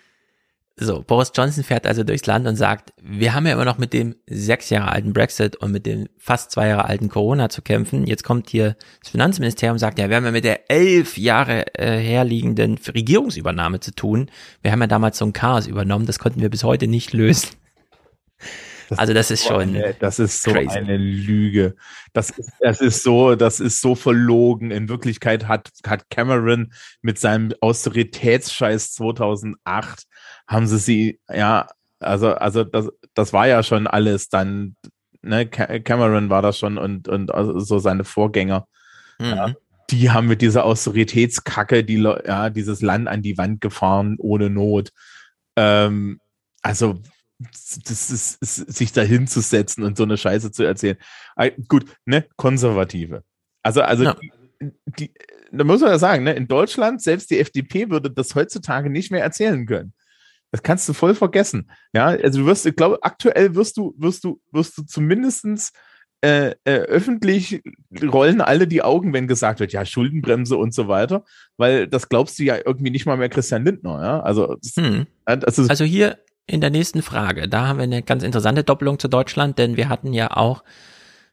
So, 0.77 1.03
Boris 1.03 1.33
Johnson 1.35 1.65
fährt 1.65 1.87
also 1.87 2.03
durchs 2.03 2.27
Land 2.27 2.47
und 2.47 2.57
sagt, 2.57 2.93
wir 3.03 3.35
haben 3.35 3.47
ja 3.47 3.53
immer 3.53 3.67
noch 3.67 3.77
mit 3.77 3.93
dem 3.93 4.17
sechs 4.27 4.71
Jahre 4.71 4.91
alten 4.91 5.13
Brexit 5.13 5.55
und 5.57 5.71
mit 5.71 5.85
dem 5.85 6.09
fast 6.19 6.51
zwei 6.51 6.69
Jahre 6.69 6.87
alten 6.87 7.09
Corona 7.11 7.51
zu 7.51 7.61
kämpfen. 7.61 8.07
Jetzt 8.07 8.25
kommt 8.25 8.49
hier 8.49 8.77
das 9.01 9.11
Finanzministerium 9.11 9.75
und 9.75 9.79
sagt, 9.81 9.99
ja, 9.99 10.09
wir 10.09 10.17
haben 10.17 10.25
ja 10.25 10.31
mit 10.31 10.45
der 10.45 10.71
elf 10.71 11.19
Jahre 11.19 11.67
äh, 11.75 11.99
herliegenden 11.99 12.79
Regierungsübernahme 12.79 13.81
zu 13.81 13.95
tun. 13.95 14.31
Wir 14.63 14.73
haben 14.73 14.81
ja 14.81 14.87
damals 14.87 15.19
so 15.19 15.27
ein 15.27 15.35
Chaos 15.35 15.67
übernommen, 15.67 16.07
das 16.07 16.19
konnten 16.19 16.41
wir 16.41 16.49
bis 16.49 16.65
heute 16.65 16.87
nicht 16.87 17.13
lösen. 17.13 17.51
also 18.97 19.13
das 19.13 19.31
ist 19.31 19.45
schon 19.45 19.75
Äh, 19.75 19.95
Das 20.01 20.19
ist 20.19 20.43
so 20.43 20.53
crazy. 20.53 20.71
eine 20.79 20.97
Lüge. 20.97 21.75
Das 22.15 22.31
ist, 22.31 22.51
das 22.61 22.81
ist 22.81 23.03
so, 23.03 23.35
das 23.37 23.61
ist 23.61 23.81
so 23.83 23.95
verlogen. 23.95 24.71
In 24.71 24.89
Wirklichkeit 24.89 25.49
hat, 25.49 25.71
hat 25.87 26.09
Cameron 26.11 26.73
mit 27.03 27.19
seinem 27.19 27.53
Austeritätsscheiß 27.61 28.93
2008 28.93 30.05
haben 30.53 30.67
sie 30.67 30.79
sie, 30.79 31.21
ja, 31.29 31.69
also, 31.99 32.35
also 32.35 32.65
das, 32.65 32.89
das 33.15 33.33
war 33.33 33.49
ja 33.49 33.63
schon 33.63 33.87
alles 33.87 34.29
dann, 34.29 34.77
ne, 35.23 35.47
Ca- 35.47 35.79
Cameron 35.81 36.31
war 36.31 36.43
das 36.43 36.59
schon 36.59 36.79
und, 36.79 37.09
und 37.09 37.33
also 37.33 37.59
so 37.59 37.79
seine 37.79 38.05
Vorgänger. 38.05 38.67
Ja, 39.37 39.55
die 39.91 40.11
haben 40.11 40.27
mit 40.27 40.43
dieser 40.43 40.65
Austeritätskacke 40.65 41.85
die, 41.85 41.99
ja, 41.99 42.51
dieses 42.51 42.81
Land 42.83 43.09
an 43.09 43.23
die 43.23 43.37
Wand 43.39 43.61
gefahren 43.61 44.17
ohne 44.19 44.51
Not. 44.51 44.91
Ähm, 45.57 46.19
also 46.63 47.01
das 47.39 48.11
ist, 48.11 48.41
ist 48.43 48.57
sich 48.73 48.93
da 48.93 49.03
hinzusetzen 49.03 49.85
und 49.85 49.97
so 49.97 50.05
eine 50.05 50.17
Scheiße 50.17 50.51
zu 50.53 50.63
erzählen. 50.65 50.97
Gut, 51.69 51.85
ne, 52.05 52.27
Konservative. 52.37 53.23
Also, 53.63 53.83
also 53.83 54.13
die, 54.15 54.33
die, 54.99 55.13
da 55.51 55.65
muss 55.65 55.81
man 55.81 55.91
ja 55.91 55.99
sagen, 55.99 56.25
ne, 56.25 56.33
in 56.33 56.49
Deutschland, 56.49 57.03
selbst 57.03 57.31
die 57.31 57.39
FDP 57.39 57.91
würde 57.91 58.11
das 58.11 58.35
heutzutage 58.35 58.91
nicht 58.91 59.11
mehr 59.11 59.23
erzählen 59.23 59.67
können. 59.67 59.93
Das 60.53 60.63
kannst 60.63 60.89
du 60.89 60.93
voll 60.93 61.15
vergessen. 61.15 61.71
Ja, 61.93 62.07
also 62.07 62.41
du 62.41 62.47
wirst, 62.47 62.67
ich 62.67 62.77
glaube, 62.77 62.99
aktuell 63.03 63.55
wirst 63.55 63.77
du, 63.79 63.95
wirst 63.97 64.23
du, 64.23 64.41
wirst 64.53 64.79
du 64.79 64.83
zumindestens 64.83 65.73
äh, 66.21 66.55
äh, 66.65 66.75
öffentlich 66.75 67.63
rollen 68.01 68.41
alle 68.41 68.69
die 68.69 68.83
Augen, 68.83 69.13
wenn 69.13 69.27
gesagt 69.27 69.59
wird, 69.59 69.73
ja, 69.73 69.85
Schuldenbremse 69.85 70.57
und 70.57 70.73
so 70.73 70.87
weiter, 70.87 71.25
weil 71.57 71.89
das 71.89 72.09
glaubst 72.09 72.39
du 72.39 72.45
ja 72.45 72.59
irgendwie 72.65 72.91
nicht 72.91 73.07
mal 73.07 73.17
mehr 73.17 73.29
Christian 73.29 73.65
Lindner, 73.65 74.01
ja. 74.01 74.21
Also, 74.21 74.57
Hm. 74.77 75.07
ist, 75.59 75.71
Also 75.71 75.85
hier 75.85 76.19
in 76.47 76.61
der 76.61 76.71
nächsten 76.71 77.03
Frage, 77.03 77.49
da 77.49 77.67
haben 77.67 77.79
wir 77.79 77.85
eine 77.85 78.03
ganz 78.03 78.23
interessante 78.23 78.63
Doppelung 78.63 78.99
zu 78.99 79.09
Deutschland, 79.09 79.59
denn 79.59 79.77
wir 79.77 79.89
hatten 79.89 80.13
ja 80.13 80.37
auch 80.37 80.63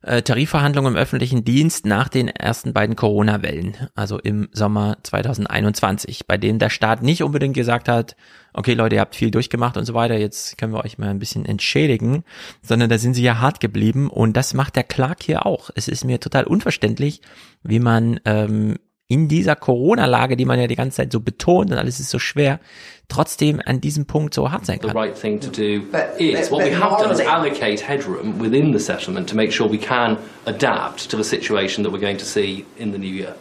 äh, 0.02 0.22
Tarifverhandlungen 0.22 0.94
im 0.94 1.00
öffentlichen 1.00 1.44
Dienst 1.44 1.86
nach 1.86 2.08
den 2.08 2.28
ersten 2.28 2.74
beiden 2.74 2.96
Corona-Wellen, 2.96 3.90
also 3.96 4.18
im 4.18 4.50
Sommer 4.54 4.98
2021, 5.04 6.26
bei 6.26 6.38
denen 6.38 6.58
der 6.58 6.70
Staat 6.70 7.04
nicht 7.04 7.22
unbedingt 7.22 7.56
gesagt 7.56 7.90
hat, 7.90 8.16
okay 8.60 8.74
Leute, 8.74 8.96
ihr 8.96 9.02
habt 9.02 9.16
viel 9.16 9.32
durchgemacht 9.32 9.78
und 9.78 9.86
so 9.86 9.94
weiter, 9.94 10.18
jetzt 10.18 10.58
können 10.58 10.74
wir 10.74 10.84
euch 10.84 10.98
mal 10.98 11.08
ein 11.08 11.18
bisschen 11.18 11.46
entschädigen, 11.46 12.26
sondern 12.62 12.90
da 12.90 12.98
sind 12.98 13.14
sie 13.14 13.24
ja 13.24 13.40
hart 13.40 13.62
geblieben 13.62 14.10
und 14.10 14.36
das 14.36 14.54
macht 14.54 14.76
der 14.76 14.84
Clark 14.84 15.24
hier 15.24 15.46
auch. 15.46 15.70
Es 15.76 15.88
ist 15.88 16.04
mir 16.04 16.20
total 16.20 16.44
unverständlich, 16.44 17.22
wie 17.64 17.80
man 17.80 18.20
ähm, 18.26 18.76
in 19.08 19.30
dieser 19.30 19.56
Corona-Lage, 19.56 20.36
die 20.36 20.44
man 20.44 20.60
ja 20.60 20.68
die 20.68 20.76
ganze 20.76 20.98
Zeit 20.98 21.14
so 21.14 21.22
betont 21.22 21.72
und 21.72 21.78
alles 21.78 22.02
ist 22.02 22.10
so 22.10 22.20
schwer, 22.20 22.60
trotzdem 23.08 23.62
an 23.66 23.80
diesem 23.80 24.06
Punkt 24.06 24.34
so 24.34 24.52
hart 24.52 24.66
sein 24.66 24.80
The 24.82 24.90
kann. 24.90 24.98
right 24.98 25.16
thing 25.16 25.40
to 25.40 25.50
do 25.50 25.82
But- 25.90 26.20
is 26.20 26.52
what 26.52 26.62
we 26.66 26.76
have 26.78 27.02
done 27.02 27.14
is 27.14 27.22
allocate 27.22 27.82
headroom 27.88 28.42
within 28.42 28.74
the 28.74 28.80
settlement 28.80 29.30
to 29.30 29.36
make 29.38 29.54
sure 29.54 29.72
we 29.72 29.80
can 29.80 30.18
adapt 30.46 31.10
to 31.10 31.16
the 31.18 31.24
situation 31.24 31.84
that 31.86 31.94
we're 31.94 32.02
going 32.02 32.20
to 32.20 32.26
see 32.26 32.66
in 32.78 32.92
the 32.92 33.00
new 33.00 33.08
year. 33.12 33.34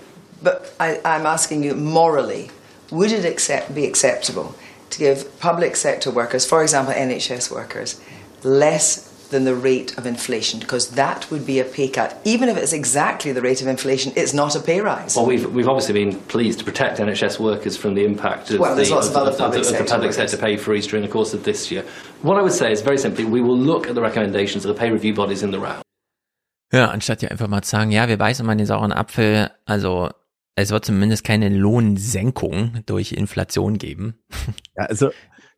But 0.43 0.73
I, 0.79 1.01
I'm 1.05 1.27
asking 1.27 1.65
you 1.65 1.75
morally, 1.75 2.51
would 2.93 3.11
it 3.11 3.25
accept, 3.25 3.75
be 3.75 3.85
acceptable 3.85 4.55
to 4.99 5.05
give 5.05 5.41
public 5.41 5.77
sector 5.77 6.11
workers, 6.11 6.45
for 6.45 6.63
example 6.63 6.93
NHS 6.93 7.51
workers, 7.51 8.01
less 8.43 9.09
than 9.31 9.45
the 9.45 9.55
rate 9.55 9.97
of 9.99 10.07
inflation? 10.07 10.59
Because 10.59 10.91
that 10.93 11.31
would 11.31 11.47
be 11.47 11.61
a 11.61 11.65
pay 11.65 11.89
cut. 11.89 12.21
Even 12.25 12.49
if 12.49 12.57
it's 12.57 12.73
exactly 12.73 13.33
the 13.33 13.43
rate 13.43 13.61
of 13.63 13.69
inflation, 13.69 14.13
it's 14.17 14.35
not 14.35 14.57
a 14.57 14.61
pay 14.61 14.81
rise. 14.81 15.17
Well, 15.17 15.27
we've, 15.27 15.47
we've 15.53 15.69
obviously 15.69 15.95
been 15.95 16.19
pleased 16.29 16.59
to 16.61 16.65
protect 16.65 16.99
NHS 16.99 17.39
workers 17.39 17.77
from 17.77 17.95
the 17.95 18.05
impact 18.05 18.51
of, 18.51 18.61
Well, 18.61 18.75
there's 18.75 18.89
the, 18.89 18.95
lots 18.95 19.09
of 19.09 19.17
other 19.17 19.37
public 19.37 19.61
of 19.61 19.65
the 19.67 19.71
sector 19.71 19.95
public 19.95 20.13
sector 20.13 20.37
pay 20.37 20.57
freeze 20.57 20.87
during 20.87 21.05
the 21.05 21.13
course 21.13 21.35
of 21.35 21.45
this 21.45 21.71
year. 21.71 21.85
What 22.23 22.37
I 22.39 22.43
would 22.43 22.53
say 22.53 22.73
is 22.73 22.83
very 22.83 22.99
simply, 22.99 23.25
we 23.25 23.41
will 23.41 23.59
look 23.59 23.87
at 23.89 23.95
the 23.95 24.03
recommendations 24.03 24.65
of 24.65 24.75
the 24.75 24.79
pay 24.79 24.91
review 24.91 25.15
bodies 25.15 25.43
in 25.43 25.51
the 25.51 25.61
round. 25.61 25.83
Ja, 26.71 26.91
anstatt 26.91 27.23
ja 27.23 27.31
einfach 27.31 27.49
mal 27.49 27.63
zu 27.63 27.71
sagen, 27.71 27.91
ja, 27.91 28.09
wir 28.09 28.19
beißen 28.19 28.45
mal 28.45 28.53
in 28.53 28.59
den 28.59 28.67
sauren 28.67 28.93
Apfel, 28.93 29.51
also 29.65 30.11
es 30.63 30.71
wird 30.71 30.85
zumindest 30.85 31.25
keine 31.25 31.49
Lohnsenkung 31.51 32.81
durch 32.87 33.13
Inflation 33.13 33.79
geben. 33.79 34.19
Ja, 34.77 34.85
also 34.85 35.11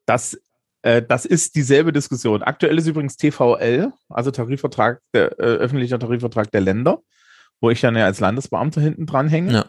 das, 0.07 0.41
äh, 0.83 1.03
das 1.03 1.27
ist 1.27 1.55
dieselbe 1.55 1.93
Diskussion. 1.93 2.43
Aktuell 2.43 2.79
ist 2.79 2.87
übrigens 2.87 3.17
TVL, 3.17 3.93
also 4.09 4.31
Tarifvertrag, 4.31 5.01
der, 5.13 5.39
äh, 5.39 5.43
öffentlicher 5.43 5.99
Tarifvertrag 5.99 6.51
der 6.51 6.63
Länder, 6.63 7.03
wo 7.61 7.71
ich 7.71 7.81
dann 7.81 7.97
ja 7.97 8.07
als 8.07 8.21
Landesbeamter 8.21 8.81
hinten 8.81 9.07
dran 9.07 9.29
hänge. 9.29 9.53
Ja. 9.53 9.65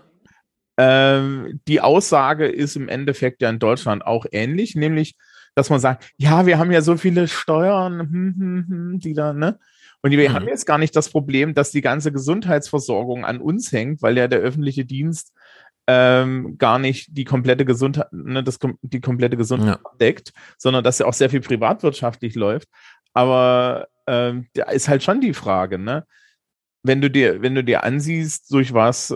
Ähm, 0.78 1.60
die 1.68 1.82
Aussage 1.82 2.48
ist 2.48 2.76
im 2.76 2.88
Endeffekt 2.88 3.42
ja 3.42 3.50
in 3.50 3.60
Deutschland 3.60 4.06
auch 4.06 4.26
ähnlich, 4.32 4.76
nämlich, 4.76 5.16
dass 5.54 5.70
man 5.70 5.82
sagt, 5.82 6.10
ja, 6.18 6.46
wir 6.46 6.58
haben 6.58 6.72
ja 6.72 6.82
so 6.82 6.96
viele 6.96 7.28
Steuern, 7.28 8.00
hm, 8.00 8.36
hm, 8.38 8.66
hm, 8.68 9.00
die 9.00 9.14
da, 9.14 9.34
ne? 9.34 9.60
Und 10.02 10.12
wir 10.12 10.30
Mhm. 10.30 10.34
haben 10.34 10.48
jetzt 10.48 10.66
gar 10.66 10.78
nicht 10.78 10.96
das 10.96 11.10
Problem, 11.10 11.54
dass 11.54 11.72
die 11.72 11.82
ganze 11.82 12.12
Gesundheitsversorgung 12.12 13.24
an 13.26 13.40
uns 13.40 13.72
hängt, 13.72 14.02
weil 14.02 14.18
ja 14.18 14.28
der 14.28 14.40
öffentliche 14.40 14.86
Dienst 14.86 15.32
ähm, 15.88 16.58
gar 16.58 16.80
nicht 16.80 17.10
die 17.18 17.26
komplette 17.26 17.66
Gesundheit, 17.66 18.12
ne, 18.12 18.44
das, 18.44 18.60
die 18.82 19.02
komplette 19.02 19.38
Gesundheit 19.38 19.80
deckt, 20.00 20.32
sondern 20.58 20.84
dass 20.84 21.00
ja 21.00 21.06
auch 21.06 21.14
sehr 21.14 21.30
viel 21.30 21.42
privatwirtschaftlich 21.42 22.36
läuft. 22.36 22.70
Aber 23.14 23.88
ähm, 24.08 24.48
da 24.54 24.66
ist 24.72 24.88
halt 24.88 25.04
schon 25.04 25.22
die 25.22 25.34
Frage, 25.34 25.78
ne? 25.78 26.06
Wenn 26.84 27.02
du 27.02 27.10
dir, 27.10 27.42
wenn 27.42 27.56
du 27.56 27.64
dir 27.64 27.84
ansiehst, 27.84 28.52
durch 28.54 28.74
was, 28.74 29.16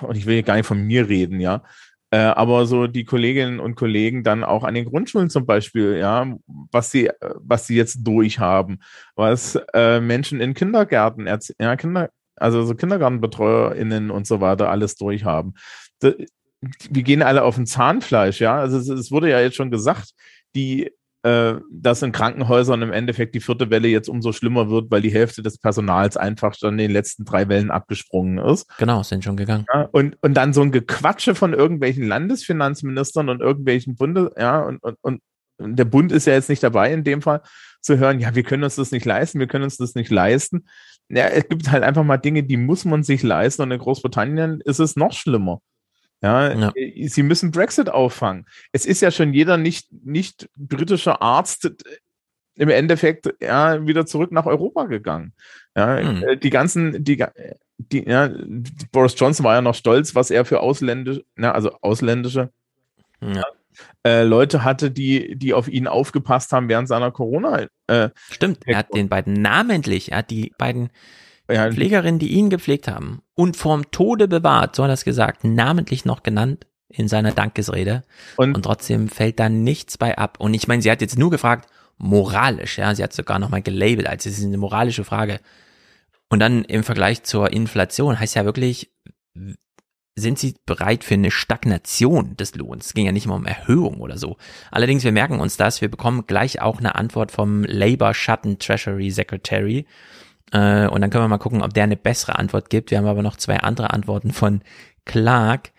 und 0.00 0.16
ich 0.16 0.26
will 0.26 0.34
hier 0.34 0.42
gar 0.42 0.56
nicht 0.56 0.66
von 0.66 0.80
mir 0.82 1.08
reden, 1.08 1.40
ja, 1.40 1.62
äh, 2.10 2.18
aber 2.18 2.66
so 2.66 2.86
die 2.86 3.04
Kolleginnen 3.04 3.60
und 3.60 3.76
Kollegen 3.76 4.24
dann 4.24 4.42
auch 4.42 4.64
an 4.64 4.74
den 4.74 4.84
Grundschulen 4.84 5.30
zum 5.30 5.46
Beispiel, 5.46 5.96
ja, 5.96 6.34
was 6.46 6.90
sie, 6.90 7.06
äh, 7.06 7.14
was 7.38 7.66
sie 7.66 7.76
jetzt 7.76 7.98
durchhaben, 8.02 8.82
was 9.14 9.56
äh, 9.74 10.00
Menschen 10.00 10.40
in 10.40 10.54
Kindergärten, 10.54 11.28
ja, 11.60 11.76
Kinder, 11.76 12.10
also 12.36 12.64
so 12.64 12.74
KindergartenbetreuerInnen 12.74 14.10
und 14.10 14.26
so 14.26 14.40
weiter 14.40 14.70
alles 14.70 14.96
durchhaben. 14.96 15.54
Wir 16.00 17.02
gehen 17.02 17.22
alle 17.22 17.44
auf 17.44 17.56
ein 17.56 17.66
Zahnfleisch, 17.66 18.40
ja. 18.40 18.58
Also 18.58 18.78
es, 18.78 18.88
es 18.88 19.10
wurde 19.12 19.30
ja 19.30 19.40
jetzt 19.40 19.56
schon 19.56 19.70
gesagt, 19.70 20.12
die, 20.54 20.90
äh, 21.22 21.54
dass 21.70 22.02
in 22.02 22.12
Krankenhäusern 22.12 22.80
im 22.82 22.92
Endeffekt 22.92 23.34
die 23.34 23.40
vierte 23.40 23.70
Welle 23.70 23.88
jetzt 23.88 24.08
umso 24.08 24.32
schlimmer 24.32 24.70
wird, 24.70 24.90
weil 24.90 25.02
die 25.02 25.12
Hälfte 25.12 25.42
des 25.42 25.58
Personals 25.58 26.16
einfach 26.16 26.54
schon 26.54 26.72
in 26.72 26.78
den 26.78 26.90
letzten 26.90 27.24
drei 27.24 27.48
Wellen 27.48 27.70
abgesprungen 27.70 28.38
ist. 28.38 28.66
Genau, 28.78 29.02
sind 29.02 29.22
schon 29.22 29.36
gegangen. 29.36 29.66
Ja, 29.72 29.88
und, 29.92 30.16
und 30.22 30.34
dann 30.34 30.52
so 30.52 30.62
ein 30.62 30.72
Gequatsche 30.72 31.34
von 31.34 31.52
irgendwelchen 31.52 32.06
Landesfinanzministern 32.06 33.28
und 33.28 33.40
irgendwelchen 33.40 33.96
Bunde, 33.96 34.32
ja, 34.38 34.60
und, 34.60 34.82
und, 34.82 34.96
und 35.02 35.20
der 35.58 35.84
Bund 35.84 36.10
ist 36.10 36.26
ja 36.26 36.32
jetzt 36.32 36.48
nicht 36.48 36.62
dabei 36.62 36.92
in 36.92 37.04
dem 37.04 37.20
Fall, 37.20 37.42
zu 37.82 37.98
hören, 37.98 38.20
ja, 38.20 38.34
wir 38.34 38.42
können 38.42 38.64
uns 38.64 38.76
das 38.76 38.90
nicht 38.90 39.04
leisten, 39.04 39.40
wir 39.40 39.46
können 39.46 39.64
uns 39.64 39.76
das 39.76 39.94
nicht 39.94 40.10
leisten. 40.10 40.66
Ja, 41.08 41.26
es 41.26 41.48
gibt 41.48 41.70
halt 41.70 41.82
einfach 41.82 42.04
mal 42.04 42.18
Dinge, 42.18 42.44
die 42.44 42.56
muss 42.56 42.84
man 42.84 43.02
sich 43.02 43.22
leisten 43.22 43.62
und 43.62 43.72
in 43.72 43.78
Großbritannien 43.78 44.60
ist 44.64 44.78
es 44.78 44.96
noch 44.96 45.12
schlimmer. 45.12 45.60
Ja, 46.22 46.52
Ja. 46.52 46.72
äh, 46.74 47.08
sie 47.08 47.22
müssen 47.22 47.50
Brexit 47.50 47.88
auffangen. 47.88 48.46
Es 48.72 48.84
ist 48.86 49.00
ja 49.00 49.10
schon 49.10 49.32
jeder 49.32 49.56
nicht, 49.56 49.88
nicht 50.04 50.48
britischer 50.56 51.22
Arzt 51.22 51.64
äh, 51.66 51.72
im 52.56 52.68
Endeffekt 52.68 53.32
ja 53.40 53.86
wieder 53.86 54.04
zurück 54.04 54.32
nach 54.32 54.46
Europa 54.46 54.84
gegangen. 54.84 55.32
Ja, 55.76 55.98
Hm. 55.98 56.22
äh, 56.22 56.36
die 56.36 56.50
ganzen, 56.50 57.02
die, 57.02 57.24
die, 57.78 58.04
ja, 58.06 58.28
Boris 58.92 59.14
Johnson 59.16 59.44
war 59.44 59.54
ja 59.54 59.62
noch 59.62 59.74
stolz, 59.74 60.14
was 60.14 60.30
er 60.30 60.44
für 60.44 60.60
ausländische, 60.60 61.24
na, 61.36 61.52
also 61.52 61.70
ausländische 61.80 62.50
Ja. 63.22 63.44
äh, 64.04 64.24
Leute 64.24 64.62
hatte, 64.64 64.90
die, 64.90 65.36
die 65.36 65.54
auf 65.54 65.68
ihn 65.68 65.86
aufgepasst 65.86 66.52
haben 66.52 66.68
während 66.68 66.88
seiner 66.88 67.10
Corona. 67.12 67.66
Äh, 67.86 68.10
Stimmt, 68.30 68.58
er 68.66 68.76
hat 68.78 68.92
den 68.94 69.08
beiden 69.08 69.32
namentlich, 69.34 70.12
er 70.12 70.18
hat 70.18 70.30
die 70.30 70.52
beiden 70.58 70.90
Pflegerinnen, 71.50 72.18
die 72.18 72.32
ihn 72.32 72.50
gepflegt 72.50 72.88
haben 72.88 73.22
und 73.34 73.56
vorm 73.56 73.90
Tode 73.90 74.28
bewahrt, 74.28 74.76
so 74.76 74.82
hat 74.82 74.90
er 74.90 74.94
es 74.94 75.04
gesagt, 75.04 75.44
namentlich 75.44 76.04
noch 76.04 76.22
genannt 76.22 76.66
in 76.88 77.08
seiner 77.08 77.32
Dankesrede. 77.32 78.02
Und, 78.36 78.62
trotzdem 78.62 79.08
fällt 79.08 79.38
da 79.38 79.48
nichts 79.48 79.98
bei 79.98 80.18
ab. 80.18 80.38
Und 80.40 80.54
ich 80.54 80.68
meine, 80.68 80.82
sie 80.82 80.90
hat 80.90 81.00
jetzt 81.00 81.18
nur 81.18 81.30
gefragt, 81.30 81.68
moralisch, 81.98 82.78
ja, 82.78 82.94
sie 82.94 83.02
hat 83.02 83.12
sogar 83.12 83.38
nochmal 83.38 83.62
gelabelt, 83.62 84.08
als 84.08 84.26
es 84.26 84.38
ist 84.38 84.44
eine 84.44 84.58
moralische 84.58 85.04
Frage. 85.04 85.40
Und 86.28 86.40
dann 86.40 86.64
im 86.64 86.84
Vergleich 86.84 87.22
zur 87.22 87.52
Inflation 87.52 88.18
heißt 88.18 88.36
ja 88.36 88.44
wirklich, 88.44 88.90
sind 90.16 90.38
sie 90.38 90.54
bereit 90.66 91.04
für 91.04 91.14
eine 91.14 91.30
Stagnation 91.30 92.36
des 92.36 92.54
Lohns? 92.54 92.86
Es 92.86 92.94
ging 92.94 93.06
ja 93.06 93.12
nicht 93.12 93.26
mal 93.26 93.36
um 93.36 93.46
Erhöhung 93.46 94.00
oder 94.00 94.18
so. 94.18 94.36
Allerdings, 94.70 95.04
wir 95.04 95.12
merken 95.12 95.40
uns 95.40 95.56
das, 95.56 95.80
wir 95.80 95.90
bekommen 95.90 96.26
gleich 96.26 96.60
auch 96.60 96.78
eine 96.78 96.94
Antwort 96.94 97.32
vom 97.32 97.64
Labour 97.64 98.14
Schatten 98.14 98.58
Treasury 98.58 99.10
Secretary. 99.10 99.86
Äh, 100.52 100.88
und 100.88 101.00
dann 101.00 101.10
können 101.10 101.24
wir 101.24 101.28
mal 101.28 101.38
gucken, 101.38 101.62
ob 101.62 101.74
der 101.74 101.84
eine 101.84 101.96
bessere 101.96 102.38
Antwort 102.38 102.70
gibt. 102.70 102.90
Wir 102.90 102.98
haben 102.98 103.06
aber 103.06 103.22
noch 103.22 103.36
zwei 103.36 103.58
andere 103.58 103.90
Antworten 103.90 104.32
von 104.32 104.62
Clark. 105.04 105.70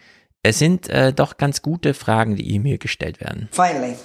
Es 0.44 0.60
sind 0.60 0.90
äh, 0.90 1.14
doch 1.14 1.38
ganz 1.38 1.62
gute 1.62 1.94
Fragen, 1.94 2.36
die 2.36 2.44
ihm 2.44 2.66
hier 2.66 2.78
gestellt 2.78 3.22
werden. 3.22 3.48
Finally, 3.52 3.96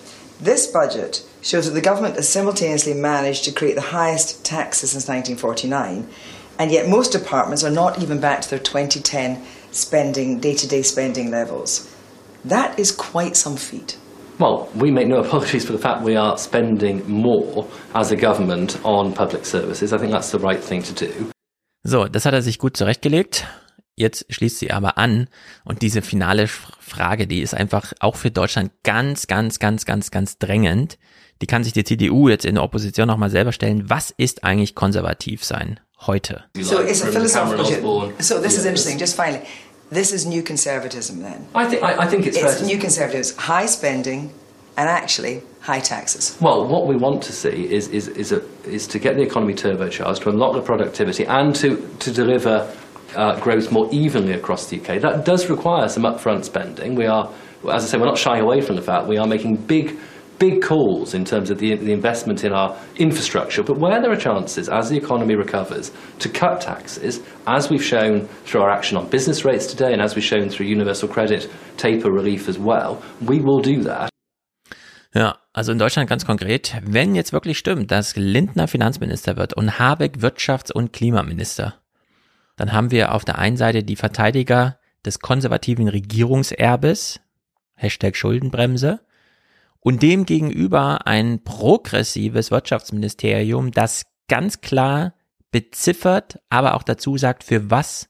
this 0.43 0.71
budget 0.71 1.23
shows 1.43 1.65
that 1.65 1.75
the 1.75 1.83
government 1.83 2.17
has 2.17 2.31
simultaneously 2.31 2.95
managed 2.95 3.45
to 3.45 3.53
create 3.53 3.77
the 3.77 3.97
highest 3.97 4.45
taxes 4.45 4.91
since 4.91 5.09
1949, 5.09 6.05
and 6.59 6.71
yet 6.71 6.89
most 6.89 7.15
departments 7.15 7.65
are 7.65 7.73
not 7.73 8.03
even 8.03 8.21
back 8.21 8.43
to 8.43 8.51
their 8.51 8.63
2010 8.63 9.39
spending, 9.73 10.41
day-to-day 10.41 10.83
spending 10.83 11.31
levels. 11.31 11.89
That 12.45 12.79
is 12.79 12.93
quite 12.93 13.37
some 13.37 13.57
feat. 13.57 13.97
Well, 14.39 14.69
we 14.75 14.91
make 14.91 15.09
no 15.09 15.21
apologies 15.21 15.65
for 15.65 15.73
the 15.73 15.79
fact 15.79 16.05
we 16.05 16.19
are 16.19 16.37
spending 16.37 17.03
more 17.09 17.67
as 17.95 18.13
a 18.13 18.17
government 18.17 18.79
on 18.85 19.15
public 19.15 19.47
services. 19.47 19.93
I 19.93 19.99
think 19.99 20.13
that's 20.13 20.31
the 20.31 20.39
right 20.39 20.63
thing 20.63 20.83
to 20.83 20.93
do. 20.93 21.11
So, 21.83 22.07
das 22.07 22.27
hat 22.27 22.35
er 22.35 22.43
sich 22.43 22.59
gut 22.59 22.77
zurechtgelegt. 22.77 23.47
Jetzt 23.95 24.27
schließt 24.29 24.59
sie 24.59 24.73
aber 24.73 24.99
an 24.99 25.29
und 25.65 25.81
diese 25.81 26.03
finale 26.03 26.49
Frage, 26.49 27.27
die 27.27 27.41
ist 27.41 27.55
einfach 27.55 27.95
auch 28.01 28.17
für 28.17 28.31
Deutschland 28.31 28.73
ganz, 28.83 29.27
ganz, 29.27 29.59
ganz, 29.59 29.87
ganz, 29.87 30.11
ganz 30.11 30.37
drängend. 30.39 30.99
Die 31.41 31.47
kann 31.47 31.65
sich 31.65 31.73
die 31.73 31.85
CDU 31.85 32.29
jetzt 32.29 32.45
in 32.45 32.57
der 32.57 32.65
Opposition 32.65 33.07
nochmal 33.07 33.31
selber 33.31 33.53
stellen. 33.53 33.89
Was 33.89 34.11
ist 34.11 34.45
eigentlich 34.45 34.75
konservativ 34.75 35.45
sein 35.45 35.81
heute? 36.07 36.45
So 36.61 36.81
it's 36.81 37.03
a 37.03 37.07
philosophical. 37.07 38.13
So 38.19 38.39
this 38.39 38.59
is 38.59 38.67
interesting. 38.67 38.99
Just 38.99 39.17
finally, 39.17 39.41
this 39.91 40.13
is 40.13 40.27
new 40.27 40.43
conservatism. 40.43 41.23
Then 41.23 41.47
I 41.55 41.67
think 41.67 41.83
I, 41.83 42.03
I 42.03 42.07
think 42.07 42.27
it's, 42.27 42.37
it's 42.37 42.63
new 42.63 42.79
conservatives, 42.79 43.37
high 43.37 43.67
spending, 43.67 44.33
and 44.77 44.89
actually 44.89 45.43
high 45.61 45.81
taxes. 45.81 46.37
Well, 46.41 46.67
what 46.67 46.87
we 46.87 46.97
want 46.97 47.23
to 47.25 47.33
see 47.33 47.73
is, 47.73 47.89
is, 47.89 48.09
is, 48.09 48.33
a, 48.33 48.43
is 48.65 48.87
to 48.89 48.99
get 48.99 49.17
the 49.17 49.23
economy 49.23 49.55
turbocharged, 49.55 50.23
to 50.23 50.31
unlock 50.31 50.55
the 50.55 50.63
productivity, 50.63 51.25
and 51.27 51.55
to, 51.57 51.89
to 51.99 52.13
deliver 52.13 52.73
uh, 53.17 53.41
growth 53.41 53.73
more 53.73 53.89
evenly 53.93 54.33
across 54.33 54.69
the 54.69 54.81
UK. 54.81 55.01
That 55.01 55.25
does 55.25 55.49
require 55.49 55.89
some 55.89 56.05
upfront 56.05 56.45
spending. 56.45 56.95
We 56.95 57.07
are, 57.07 57.33
as 57.71 57.85
I 57.85 57.87
say, 57.87 57.99
we're 57.99 58.07
not 58.07 58.19
shying 58.19 58.43
away 58.43 58.61
from 58.61 58.77
the 58.77 58.83
fact 58.83 59.07
we 59.07 59.17
are 59.17 59.27
making 59.27 59.57
big, 59.57 59.99
big 60.39 60.63
calls 60.63 61.15
in 61.15 61.25
terms 61.25 61.51
of 61.51 61.59
the, 61.59 61.75
the 61.77 61.93
investment 61.93 62.45
in 62.45 62.53
our 62.53 62.77
infrastructure. 62.97 63.63
But 63.63 63.79
where 63.79 64.01
there 64.01 64.13
are 64.13 64.17
chances, 64.17 64.69
as 64.69 64.89
the 64.89 64.97
economy 64.97 65.35
recovers, 65.35 65.93
to 66.19 66.29
cut 66.29 66.61
taxes, 66.61 67.21
as 67.47 67.71
we've 67.71 67.85
shown 67.85 68.29
through 68.45 68.63
our 68.63 68.71
action 68.71 68.97
on 68.97 69.09
business 69.09 69.45
rates 69.45 69.67
today, 69.67 69.93
and 69.93 70.03
as 70.03 70.15
we've 70.15 70.25
shown 70.25 70.49
through 70.49 70.67
universal 70.67 71.09
credit 71.09 71.49
taper 71.77 72.11
relief 72.11 72.49
as 72.49 72.59
well, 72.59 73.03
we 73.21 73.41
will 73.41 73.61
do 73.61 73.83
that. 73.83 74.11
Ja, 75.15 75.39
also 75.55 75.73
in 75.73 75.79
Deutschland 75.79 76.11
ganz 76.11 76.27
konkret, 76.27 76.77
wenn 76.83 77.15
jetzt 77.15 77.33
wirklich 77.33 77.57
stimmt, 77.57 77.91
dass 77.91 78.17
Lindner 78.17 78.69
Finanzminister 78.69 79.39
wird 79.39 79.55
und 79.55 79.79
Habeck 79.79 80.19
Wirtschafts- 80.19 80.73
und 80.73 80.93
Klimaminister, 80.93 81.75
dann 82.57 82.73
haben 82.73 82.91
wir 82.91 83.15
auf 83.15 83.25
der 83.25 83.39
einen 83.39 83.57
Seite 83.57 83.83
die 83.83 83.97
Verteidiger 83.97 84.79
des 85.07 85.21
konservativen 85.21 85.89
Regierungserbes, 85.89 87.21
Hashtag 87.77 88.17
Schuldenbremse, 88.17 89.01
und 89.87 90.03
dem 90.03 90.27
gegenüber 90.27 91.07
ein 91.07 91.45
progressives 91.45 92.51
Wirtschaftsministerium, 92.51 93.71
das 93.71 94.03
ganz 94.27 94.61
klar 94.61 95.15
beziffert, 95.53 96.41
aber 96.51 96.75
auch 96.75 96.83
dazu 96.83 97.17
sagt, 97.17 97.45
für 97.45 97.71
was 97.71 98.09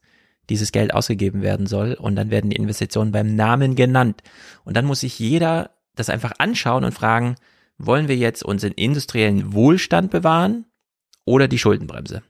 dieses 0.49 0.71
Geld 0.71 0.91
ausgegeben 0.91 1.43
werden 1.43 1.67
soll 1.67 1.93
und 1.93 2.15
dann 2.15 2.31
werden 2.31 2.49
die 2.49 2.55
Investitionen 2.55 3.11
beim 3.11 3.35
Namen 3.35 3.75
genannt. 3.75 4.23
Und 4.63 4.75
dann 4.75 4.85
muss 4.85 5.01
sich 5.01 5.19
jeder 5.19 5.69
das 5.93 6.09
einfach 6.09 6.33
anschauen 6.39 6.83
und 6.83 6.93
fragen, 6.93 7.35
wollen 7.77 8.07
wir 8.07 8.17
jetzt 8.17 8.43
unseren 8.43 8.71
industriellen 8.71 9.53
Wohlstand 9.53 10.09
bewahren 10.09 10.65
oder 11.25 11.47
die 11.47 11.59
Schuldenbremse? 11.59 12.23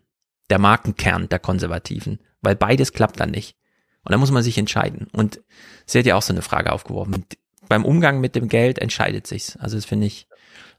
Der 0.49 0.60
Markenkern 0.60 1.30
der 1.30 1.40
Konservativen, 1.40 2.19
weil 2.41 2.57
beides 2.57 2.91
klappt 2.91 3.22
dann 3.22 3.32
nicht. 3.32 3.56
Und 4.03 4.11
da 4.11 4.18
muss 4.18 4.32
man 4.32 4.44
sich 4.44 4.57
entscheiden. 4.57 5.07
Und 5.14 5.40
sie 5.86 5.99
hat 5.99 6.06
ja 6.06 6.15
auch 6.15 6.22
so 6.22 6.34
eine 6.34 6.41
Frage 6.41 6.74
aufgeworfen. 6.74 7.24
Beim 7.69 7.85
Umgang 7.85 8.19
mit 8.19 8.35
dem 8.35 8.48
Geld 8.48 8.80
entscheidet 8.80 9.27
sich's. 9.27 9.57
Also 9.57 9.77
das 9.77 9.85
finde 9.85 10.07
ich, 10.07 10.27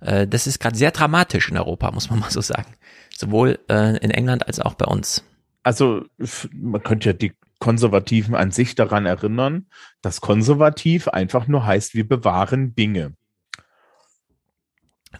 äh, 0.01 0.27
das 0.27 0.47
ist 0.47 0.59
gerade 0.59 0.77
sehr 0.77 0.90
dramatisch 0.90 1.51
in 1.51 1.56
Europa, 1.56 1.90
muss 1.90 2.10
man 2.10 2.19
mal 2.20 2.31
so 2.31 2.40
sagen. 2.40 2.74
Sowohl 3.16 3.59
äh, 3.69 3.97
in 3.98 4.10
England 4.10 4.47
als 4.47 4.60
auch 4.60 4.74
bei 4.74 4.86
uns. 4.86 5.24
Also 5.62 6.05
man 6.52 6.82
könnte 6.82 7.10
ja 7.10 7.12
die 7.12 7.32
Konservativen 7.59 8.35
an 8.35 8.52
sich 8.52 8.74
daran 8.74 9.06
erinnern, 9.06 9.66
dass 10.01 10.20
konservativ 10.20 11.09
einfach 11.09 11.48
nur 11.48 11.66
heißt, 11.66 11.94
wir 11.94 12.06
bewahren 12.06 12.74
Dinge. 12.74 13.15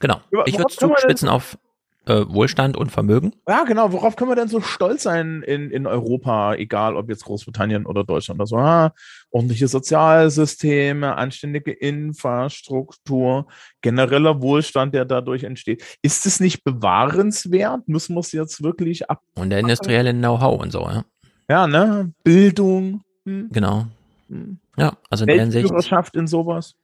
Genau. 0.01 0.20
Ich 0.47 0.57
würde 0.57 0.74
zuspitzen 0.74 1.28
auf 1.28 1.59
äh, 2.07 2.24
Wohlstand 2.28 2.77
und 2.77 2.90
Vermögen. 2.90 3.32
Ja, 3.47 3.65
genau. 3.65 3.93
Worauf 3.93 4.16
können 4.16 4.31
wir 4.31 4.36
denn 4.36 4.49
so 4.49 4.61
stolz 4.61 5.03
sein 5.03 5.43
in, 5.43 5.70
in 5.70 5.86
Europa, 5.86 6.55
egal 6.55 6.97
ob 6.97 7.09
jetzt 7.09 7.24
Großbritannien 7.24 7.86
oder 7.86 8.05
Deutschland 8.05 8.40
oder 8.40 8.47
so? 8.47 8.57
Ah, 8.57 8.93
ordentliche 9.31 9.69
Sozialsysteme, 9.69 11.17
anständige 11.17 11.73
Infrastruktur, 11.73 13.47
genereller 13.81 14.41
Wohlstand, 14.41 14.95
der 14.95 15.05
dadurch 15.05 15.45
entsteht. 15.45 15.85
Ist 16.03 16.27
es 16.27 16.41
nicht 16.41 16.65
bewahrenswert? 16.65 17.89
Müssen 17.89 18.15
wir 18.15 18.21
es 18.21 18.33
jetzt 18.33 18.63
wirklich 18.63 19.11
ab? 19.11 19.23
Und 19.35 19.51
der 19.51 19.61
industrielle 19.61 20.13
Know-how 20.13 20.61
und 20.61 20.73
so, 20.73 20.81
ja. 20.89 21.05
Ja, 21.49 21.67
ne? 21.67 22.13
Bildung. 22.25 23.03
Hm. 23.25 23.49
Genau. 23.51 23.87
Hm. 24.29 24.59
Ja, 24.77 24.97
also 25.11 25.25
in 25.25 25.29
der 25.29 25.41
Hinsicht. 25.41 26.15
in 26.15 26.27
sowas. 26.27 26.75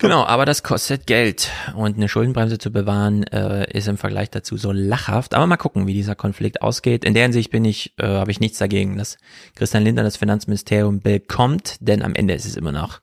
Genau, 0.00 0.24
aber 0.24 0.44
das 0.44 0.64
kostet 0.64 1.06
Geld 1.06 1.50
und 1.76 1.96
eine 1.96 2.08
Schuldenbremse 2.08 2.58
zu 2.58 2.72
bewahren 2.72 3.22
äh, 3.24 3.70
ist 3.70 3.86
im 3.86 3.96
Vergleich 3.96 4.28
dazu 4.28 4.56
so 4.56 4.72
lachhaft. 4.72 5.34
Aber 5.34 5.46
mal 5.46 5.56
gucken, 5.56 5.86
wie 5.86 5.94
dieser 5.94 6.16
Konflikt 6.16 6.62
ausgeht. 6.62 7.04
In 7.04 7.14
der 7.14 7.22
Hinsicht 7.22 7.50
bin 7.50 7.64
ich, 7.64 7.94
äh, 7.98 8.06
habe 8.06 8.32
ich 8.32 8.40
nichts 8.40 8.58
dagegen, 8.58 8.98
dass 8.98 9.18
Christian 9.54 9.84
Lindner 9.84 10.02
das 10.02 10.16
Finanzministerium 10.16 11.00
bekommt, 11.00 11.76
denn 11.80 12.02
am 12.02 12.14
Ende 12.14 12.34
ist 12.34 12.44
es 12.44 12.56
immer 12.56 12.72
noch 12.72 13.00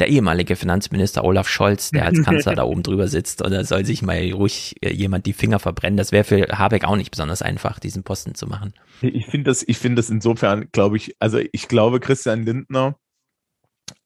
der 0.00 0.08
ehemalige 0.08 0.56
Finanzminister 0.56 1.22
Olaf 1.22 1.48
Scholz, 1.48 1.90
der 1.90 2.06
als 2.06 2.22
Kanzler 2.24 2.56
da 2.56 2.64
oben 2.64 2.82
drüber 2.82 3.06
sitzt. 3.06 3.40
Und 3.40 3.52
da 3.52 3.62
soll 3.62 3.84
sich 3.84 4.02
mal 4.02 4.32
ruhig 4.32 4.74
äh, 4.80 4.92
jemand 4.92 5.26
die 5.26 5.32
Finger 5.32 5.60
verbrennen. 5.60 5.96
Das 5.96 6.10
wäre 6.10 6.24
für 6.24 6.48
Habeck 6.58 6.84
auch 6.84 6.96
nicht 6.96 7.12
besonders 7.12 7.40
einfach, 7.40 7.78
diesen 7.78 8.02
Posten 8.02 8.34
zu 8.34 8.48
machen. 8.48 8.74
Ich 9.00 9.26
finde 9.26 9.50
das, 9.50 9.62
ich 9.62 9.78
finde 9.78 9.96
das 9.96 10.10
insofern, 10.10 10.68
glaube 10.72 10.96
ich, 10.96 11.14
also 11.20 11.38
ich 11.52 11.68
glaube, 11.68 12.00
Christian 12.00 12.44
Lindner 12.44 12.96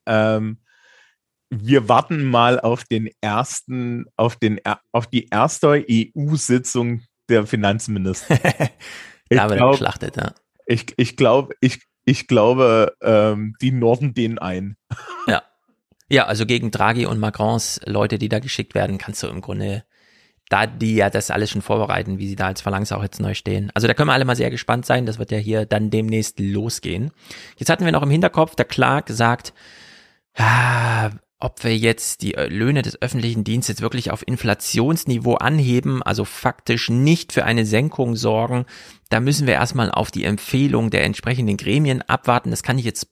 ähm, 0.06 0.58
wir 1.50 1.88
warten 1.88 2.24
mal 2.24 2.58
auf 2.60 2.84
den 2.84 3.10
ersten, 3.20 4.06
auf 4.16 4.36
den, 4.36 4.60
auf 4.92 5.06
die 5.06 5.28
erste 5.28 5.84
EU-Sitzung 5.88 7.02
der 7.28 7.46
Finanzminister. 7.46 8.36
da 9.28 9.48
wird 9.48 9.58
glaub, 9.58 9.72
geschlachtet, 9.72 10.16
ja. 10.16 10.32
Ich, 10.66 10.86
ich 10.96 11.16
glaube, 11.16 11.54
ich, 11.60 11.82
ich 12.04 12.26
glaube, 12.26 12.94
ähm, 13.02 13.54
die 13.60 13.72
norden 13.72 14.14
den 14.14 14.38
ein. 14.38 14.76
Ja. 15.28 15.42
Ja, 16.08 16.26
also 16.26 16.46
gegen 16.46 16.70
Draghi 16.70 17.04
und 17.06 17.18
Macrons 17.18 17.80
Leute, 17.84 18.18
die 18.18 18.28
da 18.28 18.38
geschickt 18.38 18.76
werden, 18.76 18.96
kannst 18.96 19.24
du 19.24 19.26
im 19.26 19.40
Grunde, 19.40 19.82
da 20.48 20.68
die 20.68 20.94
ja 20.94 21.10
das 21.10 21.32
alles 21.32 21.50
schon 21.50 21.62
vorbereiten, 21.62 22.20
wie 22.20 22.28
sie 22.28 22.36
da 22.36 22.46
als 22.46 22.60
Phalanx 22.60 22.92
auch 22.92 23.02
jetzt 23.02 23.18
neu 23.18 23.34
stehen. 23.34 23.72
Also 23.74 23.88
da 23.88 23.94
können 23.94 24.08
wir 24.08 24.12
alle 24.12 24.24
mal 24.24 24.36
sehr 24.36 24.50
gespannt 24.50 24.86
sein. 24.86 25.04
Das 25.04 25.18
wird 25.18 25.32
ja 25.32 25.38
hier 25.38 25.66
dann 25.66 25.90
demnächst 25.90 26.38
losgehen. 26.38 27.10
Jetzt 27.56 27.70
hatten 27.70 27.84
wir 27.84 27.90
noch 27.90 28.04
im 28.04 28.10
Hinterkopf, 28.10 28.54
der 28.54 28.66
Clark 28.66 29.08
sagt, 29.08 29.52
ja, 30.38 31.10
ob 31.38 31.64
wir 31.64 31.76
jetzt 31.76 32.22
die 32.22 32.34
äh, 32.34 32.46
Löhne 32.46 32.82
des 32.82 33.00
öffentlichen 33.02 33.44
Dienstes 33.44 33.82
wirklich 33.82 34.10
auf 34.10 34.26
Inflationsniveau 34.26 35.34
anheben, 35.34 36.02
also 36.02 36.24
faktisch 36.24 36.88
nicht 36.88 37.32
für 37.32 37.44
eine 37.44 37.66
Senkung 37.66 38.16
sorgen, 38.16 38.64
da 39.10 39.20
müssen 39.20 39.46
wir 39.46 39.54
erstmal 39.54 39.90
auf 39.90 40.10
die 40.10 40.24
Empfehlung 40.24 40.90
der 40.90 41.04
entsprechenden 41.04 41.56
Gremien 41.56 42.02
abwarten. 42.02 42.50
Das 42.50 42.62
kann 42.62 42.78
ich 42.78 42.84
jetzt 42.84 43.08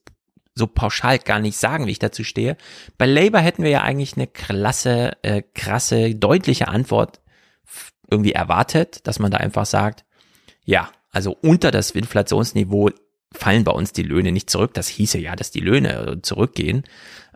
so 0.55 0.67
pauschal 0.67 1.19
gar 1.19 1.39
nicht 1.39 1.57
sagen, 1.57 1.85
wie 1.85 1.91
ich 1.91 1.99
dazu 1.99 2.23
stehe. 2.23 2.57
Bei 2.97 3.05
Labour 3.05 3.41
hätten 3.41 3.63
wir 3.63 3.69
ja 3.69 3.81
eigentlich 3.81 4.15
eine 4.15 4.27
klasse, 4.27 5.11
äh, 5.21 5.43
krasse, 5.53 6.15
deutliche 6.15 6.67
Antwort 6.67 7.21
irgendwie 8.09 8.31
erwartet, 8.31 9.05
dass 9.07 9.19
man 9.19 9.31
da 9.31 9.37
einfach 9.37 9.65
sagt, 9.65 10.05
ja, 10.63 10.89
also 11.11 11.37
unter 11.41 11.71
das 11.71 11.91
Inflationsniveau 11.91 12.89
fallen 13.31 13.63
bei 13.63 13.71
uns 13.71 13.91
die 13.91 14.03
Löhne 14.03 14.31
nicht 14.31 14.49
zurück. 14.49 14.73
Das 14.73 14.87
hieße 14.87 15.19
ja, 15.19 15.35
dass 15.35 15.51
die 15.51 15.59
Löhne 15.59 16.19
zurückgehen. 16.21 16.83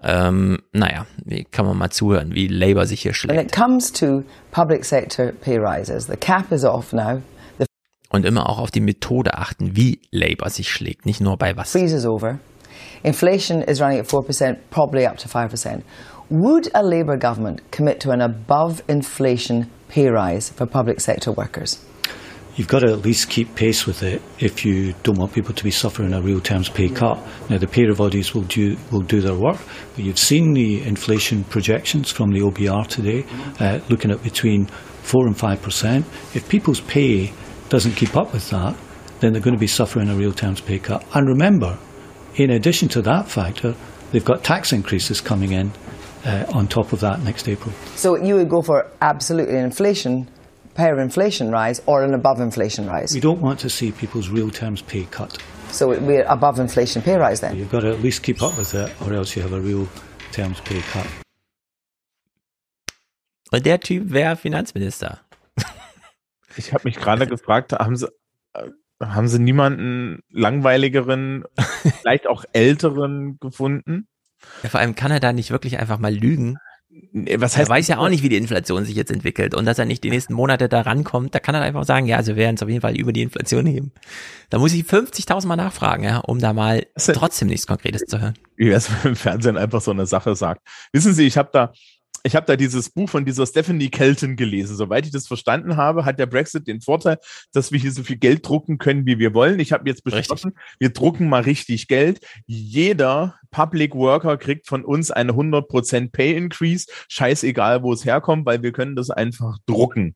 Ähm, 0.03 0.59
naja, 0.71 1.05
kann 1.51 1.65
man 1.65 1.77
mal 1.77 1.89
zuhören, 1.89 2.33
wie 2.33 2.47
Labour 2.47 2.85
sich 2.85 3.01
hier 3.01 3.13
schlägt. 3.13 3.37
When 3.37 3.45
it 3.45 3.51
comes 3.51 3.91
to 3.91 4.23
public 4.51 4.85
sector 4.85 5.31
pay 5.31 5.57
rises, 5.57 6.07
the 6.07 6.15
cap 6.15 6.51
is 6.51 6.63
off 6.63 6.93
now. 6.93 7.21
The 7.57 7.65
Und 8.09 8.25
immer 8.25 8.49
auch 8.49 8.59
auf 8.59 8.71
die 8.71 8.81
Methode 8.81 9.33
achten, 9.35 9.75
wie 9.75 10.01
Labour 10.11 10.49
sich 10.49 10.69
schlägt, 10.69 11.05
nicht 11.05 11.21
nur 11.21 11.37
bei 11.37 11.55
was. 11.57 11.71
Freeze 11.71 11.95
is 11.95 12.05
over. 12.05 12.39
Inflation 13.03 13.61
is 13.61 13.81
running 13.81 13.99
at 13.99 14.07
4%, 14.07 14.57
probably 14.69 15.05
up 15.05 15.17
to 15.17 15.27
5%. 15.27 15.81
Would 16.29 16.69
a 16.75 16.81
Labour 16.81 17.17
government 17.17 17.71
commit 17.71 17.99
to 18.01 18.11
an 18.11 18.21
above 18.21 18.83
inflation 18.87 19.67
pay 19.89 20.09
rise 20.09 20.49
for 20.49 20.65
public 20.65 21.01
sector 21.01 21.31
workers? 21.35 21.79
You've 22.59 22.67
got 22.67 22.79
to 22.79 22.91
at 22.91 22.99
least 23.05 23.29
keep 23.29 23.55
pace 23.55 23.85
with 23.85 24.03
it 24.03 24.21
if 24.37 24.65
you 24.65 24.93
don't 25.03 25.17
want 25.17 25.31
people 25.31 25.53
to 25.53 25.63
be 25.63 25.71
suffering 25.71 26.11
a 26.11 26.21
real 26.21 26.41
terms 26.41 26.67
pay 26.67 26.89
cut. 26.89 27.17
Now, 27.49 27.57
the 27.57 27.67
pay 27.67 27.89
bodies 27.89 28.35
will 28.35 28.41
do, 28.43 28.75
will 28.91 28.99
do 28.99 29.21
their 29.21 29.33
work, 29.33 29.57
but 29.95 30.03
you've 30.03 30.19
seen 30.19 30.53
the 30.53 30.83
inflation 30.83 31.45
projections 31.45 32.11
from 32.11 32.31
the 32.31 32.41
OBR 32.41 32.85
today, 32.85 33.25
uh, 33.61 33.79
looking 33.87 34.11
at 34.11 34.21
between 34.23 34.65
4 34.65 35.27
and 35.27 35.37
5%. 35.37 35.99
If 36.35 36.49
people's 36.49 36.81
pay 36.81 37.31
doesn't 37.69 37.93
keep 37.93 38.17
up 38.17 38.33
with 38.33 38.49
that, 38.49 38.75
then 39.21 39.31
they're 39.31 39.41
going 39.41 39.55
to 39.55 39.59
be 39.59 39.67
suffering 39.67 40.09
a 40.09 40.15
real 40.15 40.33
terms 40.33 40.59
pay 40.59 40.79
cut. 40.79 41.05
And 41.13 41.29
remember, 41.29 41.79
in 42.35 42.51
addition 42.51 42.89
to 42.89 43.01
that 43.03 43.29
factor, 43.29 43.73
they've 44.11 44.25
got 44.25 44.43
tax 44.43 44.73
increases 44.73 45.21
coming 45.21 45.53
in 45.53 45.71
uh, 46.25 46.45
on 46.53 46.67
top 46.67 46.91
of 46.91 46.99
that 46.99 47.21
next 47.21 47.47
April. 47.47 47.73
So 47.95 48.17
you 48.17 48.35
would 48.35 48.49
go 48.49 48.61
for 48.61 48.91
absolutely 48.99 49.59
inflation 49.59 50.27
pay 50.79 50.89
inflation 50.97 51.51
rise 51.51 51.81
or 51.85 52.03
an 52.03 52.13
above 52.13 52.39
inflation 52.39 52.87
rise? 52.87 53.13
We 53.13 53.19
don't 53.19 53.41
want 53.41 53.59
to 53.59 53.69
see 53.69 53.91
people's 53.91 54.29
real 54.29 54.49
terms 54.49 54.81
pay 54.81 55.05
cut. 55.11 55.37
So 55.71 55.89
we're 55.89 56.25
above 56.27 56.59
inflation 56.59 57.01
pay 57.01 57.17
rise 57.17 57.41
then? 57.41 57.57
You've 57.57 57.71
got 57.71 57.81
to 57.81 57.91
at 57.91 58.01
least 58.01 58.23
keep 58.23 58.41
up 58.41 58.57
with 58.57 58.73
it 58.73 58.89
or 59.01 59.13
else 59.13 59.35
you 59.35 59.43
have 59.43 59.53
a 59.53 59.59
real 59.59 59.87
terms 60.31 60.61
pay 60.61 60.81
cut. 60.93 61.05
Und 63.51 63.65
der 63.65 63.79
Typ 63.79 64.11
wäre 64.11 64.35
Finanzminister. 64.35 65.19
Ich 66.55 66.73
habe 66.73 66.83
mich 66.85 66.95
gerade 66.95 67.27
gefragt, 67.27 67.73
haben 67.73 67.95
Sie, 67.95 68.07
haben 69.01 69.27
Sie 69.27 69.39
niemanden 69.39 70.21
langweiligeren, 70.29 71.43
vielleicht 72.01 72.27
auch 72.27 72.43
älteren 72.53 73.37
gefunden? 73.39 74.07
Ja, 74.63 74.69
vor 74.69 74.79
allem 74.79 74.95
kann 74.95 75.11
er 75.11 75.19
da 75.19 75.33
nicht 75.33 75.51
wirklich 75.51 75.77
einfach 75.79 75.99
mal 75.99 76.13
lügen. 76.13 76.57
Was 77.11 77.57
heißt, 77.57 77.69
er 77.69 77.75
weiß 77.75 77.87
ja 77.87 77.97
auch 77.97 78.09
nicht, 78.09 78.23
wie 78.23 78.29
die 78.29 78.37
Inflation 78.37 78.85
sich 78.85 78.95
jetzt 78.95 79.11
entwickelt 79.11 79.55
und 79.55 79.65
dass 79.65 79.79
er 79.79 79.85
nicht 79.85 80.03
die 80.03 80.09
nächsten 80.09 80.33
Monate 80.33 80.69
da 80.69 80.81
rankommt, 80.81 81.33
da 81.33 81.39
kann 81.39 81.55
er 81.55 81.61
einfach 81.61 81.83
sagen, 81.83 82.05
ja, 82.05 82.17
also 82.17 82.35
wir 82.35 82.37
werden 82.37 82.55
es 82.55 82.63
auf 82.63 82.69
jeden 82.69 82.81
Fall 82.81 82.97
über 82.97 83.13
die 83.13 83.21
Inflation 83.21 83.65
heben. 83.65 83.91
Da 84.49 84.59
muss 84.59 84.73
ich 84.73 84.83
50.000 84.83 85.47
Mal 85.47 85.55
nachfragen, 85.55 86.03
ja, 86.03 86.17
um 86.19 86.39
da 86.39 86.53
mal 86.53 86.85
trotzdem 86.95 87.47
nichts 87.47 87.67
Konkretes 87.67 88.03
zu 88.05 88.19
hören. 88.21 88.33
Wie 88.55 88.67
wäre 88.67 88.77
es, 88.77 88.89
wenn 89.03 89.11
im 89.11 89.15
Fernsehen 89.15 89.57
einfach 89.57 89.81
so 89.81 89.91
eine 89.91 90.05
Sache 90.05 90.35
sagt? 90.35 90.61
Wissen 90.91 91.13
Sie, 91.13 91.25
ich 91.25 91.37
habe 91.37 91.49
da, 91.51 91.73
ich 92.23 92.35
habe 92.35 92.45
da 92.45 92.55
dieses 92.55 92.89
Buch 92.89 93.09
von 93.09 93.25
dieser 93.25 93.45
Stephanie 93.45 93.89
Kelton 93.89 94.35
gelesen. 94.35 94.75
Soweit 94.75 95.05
ich 95.05 95.11
das 95.11 95.27
verstanden 95.27 95.77
habe, 95.77 96.05
hat 96.05 96.19
der 96.19 96.25
Brexit 96.25 96.67
den 96.67 96.81
Vorteil, 96.81 97.17
dass 97.53 97.71
wir 97.71 97.79
hier 97.79 97.91
so 97.91 98.03
viel 98.03 98.17
Geld 98.17 98.47
drucken 98.47 98.77
können, 98.77 99.05
wie 99.05 99.19
wir 99.19 99.33
wollen. 99.33 99.59
Ich 99.59 99.71
habe 99.71 99.89
jetzt 99.89 100.03
beschlossen, 100.03 100.49
richtig. 100.49 100.79
wir 100.79 100.89
drucken 100.89 101.29
mal 101.29 101.41
richtig 101.41 101.87
Geld. 101.87 102.25
Jeder 102.45 103.35
Public 103.51 103.95
Worker 103.95 104.37
kriegt 104.37 104.67
von 104.67 104.83
uns 104.83 105.11
eine 105.11 105.33
100% 105.33 106.11
Pay 106.11 106.35
Increase, 106.35 106.87
scheißegal, 107.07 107.83
wo 107.83 107.93
es 107.93 108.05
herkommt, 108.05 108.45
weil 108.45 108.61
wir 108.61 108.71
können 108.71 108.95
das 108.95 109.09
einfach 109.09 109.57
drucken. 109.65 110.15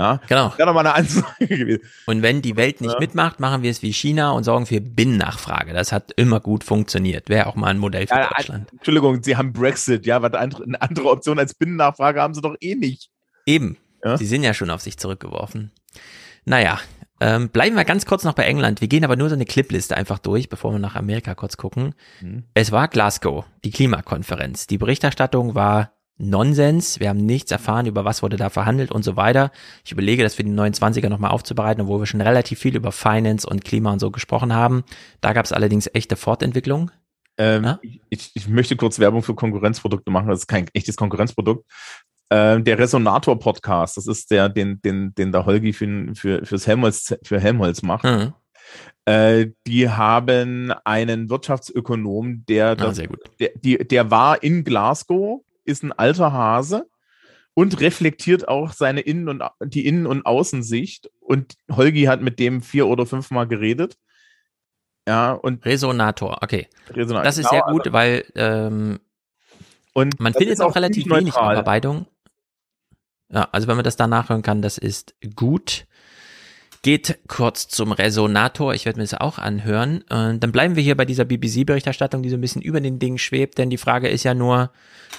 Ja, 0.00 0.18
genau. 0.28 0.54
Wäre 0.56 0.66
nochmal 0.66 0.86
eine 0.86 0.94
Ansage 0.94 1.46
gewesen. 1.46 1.82
Und 2.06 2.22
wenn 2.22 2.40
die 2.40 2.56
Welt 2.56 2.80
nicht 2.80 2.94
ja. 2.94 2.98
mitmacht, 2.98 3.38
machen 3.38 3.62
wir 3.62 3.70
es 3.70 3.82
wie 3.82 3.92
China 3.92 4.30
und 4.30 4.44
sorgen 4.44 4.64
für 4.64 4.80
Binnennachfrage. 4.80 5.74
Das 5.74 5.92
hat 5.92 6.12
immer 6.16 6.40
gut 6.40 6.64
funktioniert. 6.64 7.28
Wäre 7.28 7.46
auch 7.46 7.54
mal 7.54 7.66
ein 7.66 7.76
Modell 7.76 8.06
für 8.06 8.14
ja, 8.14 8.30
Deutschland. 8.34 8.72
Entschuldigung, 8.72 9.22
Sie 9.22 9.36
haben 9.36 9.52
Brexit, 9.52 10.06
ja, 10.06 10.22
was 10.22 10.32
eine 10.32 10.80
andere 10.80 11.10
Option 11.10 11.38
als 11.38 11.52
Binnennachfrage 11.52 12.22
haben 12.22 12.32
Sie 12.32 12.40
doch 12.40 12.56
eh 12.60 12.76
nicht. 12.76 13.10
Eben. 13.44 13.76
Ja? 14.02 14.16
Sie 14.16 14.24
sind 14.24 14.42
ja 14.42 14.54
schon 14.54 14.70
auf 14.70 14.80
sich 14.80 14.96
zurückgeworfen. 14.96 15.70
Naja, 16.46 16.80
ähm, 17.20 17.50
bleiben 17.50 17.76
wir 17.76 17.84
ganz 17.84 18.06
kurz 18.06 18.24
noch 18.24 18.32
bei 18.32 18.44
England. 18.44 18.80
Wir 18.80 18.88
gehen 18.88 19.04
aber 19.04 19.16
nur 19.16 19.28
so 19.28 19.34
eine 19.34 19.44
Clipliste 19.44 19.98
einfach 19.98 20.18
durch, 20.18 20.48
bevor 20.48 20.72
wir 20.72 20.78
nach 20.78 20.96
Amerika 20.96 21.34
kurz 21.34 21.58
gucken. 21.58 21.94
Mhm. 22.22 22.44
Es 22.54 22.72
war 22.72 22.88
Glasgow, 22.88 23.44
die 23.64 23.70
Klimakonferenz. 23.70 24.66
Die 24.66 24.78
Berichterstattung 24.78 25.54
war 25.54 25.92
Nonsens. 26.20 27.00
Wir 27.00 27.08
haben 27.08 27.24
nichts 27.24 27.50
erfahren, 27.50 27.86
über 27.86 28.04
was 28.04 28.22
wurde 28.22 28.36
da 28.36 28.50
verhandelt 28.50 28.92
und 28.92 29.02
so 29.02 29.16
weiter. 29.16 29.50
Ich 29.84 29.92
überlege, 29.92 30.22
das 30.22 30.34
für 30.34 30.44
die 30.44 30.50
29er 30.50 31.08
nochmal 31.08 31.30
aufzubereiten, 31.30 31.82
obwohl 31.82 32.00
wir 32.00 32.06
schon 32.06 32.20
relativ 32.20 32.58
viel 32.58 32.76
über 32.76 32.92
Finance 32.92 33.46
und 33.46 33.64
Klima 33.64 33.92
und 33.92 33.98
so 33.98 34.10
gesprochen 34.10 34.54
haben. 34.54 34.84
Da 35.20 35.32
gab 35.32 35.44
es 35.44 35.52
allerdings 35.52 35.88
echte 35.92 36.16
Fortentwicklung. 36.16 36.90
Ähm, 37.38 37.76
ich, 38.10 38.30
ich 38.34 38.48
möchte 38.48 38.76
kurz 38.76 38.98
Werbung 38.98 39.22
für 39.22 39.34
Konkurrenzprodukte 39.34 40.10
machen. 40.10 40.28
Das 40.28 40.40
ist 40.40 40.46
kein 40.46 40.68
echtes 40.74 40.96
Konkurrenzprodukt. 40.96 41.64
Ähm, 42.30 42.62
der 42.64 42.78
Resonator-Podcast, 42.78 43.96
das 43.96 44.06
ist 44.06 44.30
der, 44.30 44.48
den, 44.48 44.80
den, 44.82 45.14
den 45.14 45.32
der 45.32 45.46
Holgi 45.46 45.72
für, 45.72 46.14
für, 46.14 46.44
fürs 46.44 46.66
Helmholtz, 46.66 47.16
für 47.24 47.40
Helmholtz 47.40 47.82
macht. 47.82 48.04
Mhm. 48.04 48.34
Äh, 49.04 49.48
die 49.66 49.88
haben 49.88 50.72
einen 50.84 51.30
Wirtschaftsökonom, 51.30 52.44
der, 52.46 52.76
das, 52.76 53.00
ah, 53.00 53.04
der, 53.40 53.50
die, 53.56 53.78
der 53.78 54.10
war 54.10 54.42
in 54.42 54.62
Glasgow, 54.62 55.42
ist 55.64 55.82
ein 55.82 55.92
alter 55.92 56.32
Hase 56.32 56.88
und 57.54 57.80
reflektiert 57.80 58.48
auch 58.48 58.72
seine 58.72 59.00
Innen- 59.00 59.28
und 59.28 59.42
die 59.60 59.86
Innen- 59.86 60.06
und 60.06 60.24
Außensicht. 60.24 61.10
Und 61.20 61.56
Holgi 61.70 62.04
hat 62.04 62.22
mit 62.22 62.38
dem 62.38 62.62
vier 62.62 62.86
oder 62.86 63.06
fünfmal 63.06 63.46
geredet. 63.46 63.96
Ja, 65.08 65.32
und 65.32 65.64
Resonator, 65.64 66.38
okay. 66.42 66.68
Resonator, 66.90 67.24
das 67.24 67.38
ist 67.38 67.48
genau, 67.48 67.64
sehr 67.64 67.72
gut, 67.72 67.80
also, 67.82 67.92
weil 67.92 68.24
ähm, 68.34 69.00
und 69.92 70.20
man 70.20 70.34
findet 70.34 70.60
auch 70.60 70.76
relativ 70.76 71.06
wenig 71.06 71.34
Aufarbeitung. 71.34 72.06
Ja, 73.28 73.48
also 73.52 73.68
wenn 73.68 73.76
man 73.76 73.84
das 73.84 73.96
da 73.96 74.06
nachhören 74.06 74.42
kann, 74.42 74.62
das 74.62 74.78
ist 74.78 75.14
gut. 75.34 75.86
Geht 76.82 77.18
kurz 77.28 77.68
zum 77.68 77.92
Resonator. 77.92 78.72
Ich 78.72 78.86
werde 78.86 78.98
mir 78.98 79.04
das 79.04 79.12
auch 79.12 79.38
anhören. 79.38 80.02
Und 80.08 80.40
dann 80.40 80.50
bleiben 80.50 80.76
wir 80.76 80.82
hier 80.82 80.96
bei 80.96 81.04
dieser 81.04 81.26
BBC-Berichterstattung, 81.26 82.22
die 82.22 82.30
so 82.30 82.36
ein 82.36 82.40
bisschen 82.40 82.62
über 82.62 82.80
den 82.80 82.98
Ding 82.98 83.18
schwebt, 83.18 83.58
denn 83.58 83.68
die 83.68 83.76
Frage 83.76 84.08
ist 84.08 84.24
ja 84.24 84.32
nur 84.32 84.70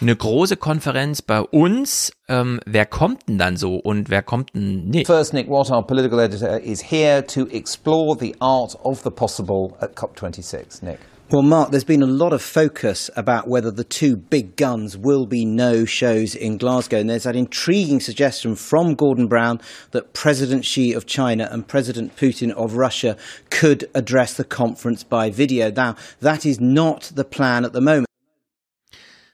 eine 0.01 0.15
große 0.15 0.57
Konferenz 0.57 1.21
bei 1.21 1.39
uns. 1.39 2.13
Ähm, 2.27 2.59
wer 2.65 2.87
kommt 2.87 3.29
denn 3.29 3.37
dann 3.37 3.57
so 3.57 3.75
und 3.75 4.09
wer 4.09 4.23
kommt 4.23 4.55
denn 4.55 4.87
nicht? 4.87 5.05
First, 5.05 5.33
Nick 5.33 5.49
Watt, 5.49 5.69
our 5.69 5.85
political 5.85 6.19
editor, 6.19 6.59
is 6.59 6.81
here 6.91 7.23
to 7.27 7.47
explore 7.49 8.17
the 8.19 8.35
art 8.39 8.75
of 8.83 9.01
the 9.03 9.11
possible 9.11 9.75
at 9.79 9.95
COP26. 9.95 10.83
Nick. 10.83 10.97
Well, 11.31 11.43
Mark, 11.43 11.71
there's 11.71 11.85
been 11.85 12.03
a 12.03 12.07
lot 12.07 12.33
of 12.33 12.41
focus 12.41 13.09
about 13.15 13.47
whether 13.47 13.71
the 13.71 13.85
two 13.85 14.17
big 14.17 14.57
guns 14.57 14.97
will 14.97 15.25
be 15.25 15.45
no 15.45 15.85
shows 15.85 16.35
in 16.35 16.57
Glasgow. 16.57 16.97
And 16.97 17.09
there's 17.09 17.23
that 17.23 17.37
intriguing 17.37 18.01
suggestion 18.01 18.53
from 18.57 18.95
Gordon 18.95 19.27
Brown 19.27 19.61
that 19.91 20.11
President 20.11 20.65
Xi 20.65 20.91
of 20.91 21.05
China 21.05 21.47
and 21.49 21.65
President 21.65 22.17
Putin 22.17 22.51
of 22.51 22.75
Russia 22.75 23.15
could 23.49 23.89
address 23.95 24.33
the 24.33 24.43
conference 24.43 25.05
by 25.05 25.29
video. 25.29 25.71
Now, 25.71 25.95
that 26.19 26.45
is 26.45 26.59
not 26.59 27.13
the 27.15 27.23
plan 27.23 27.63
at 27.63 27.71
the 27.71 27.79
moment. 27.79 28.07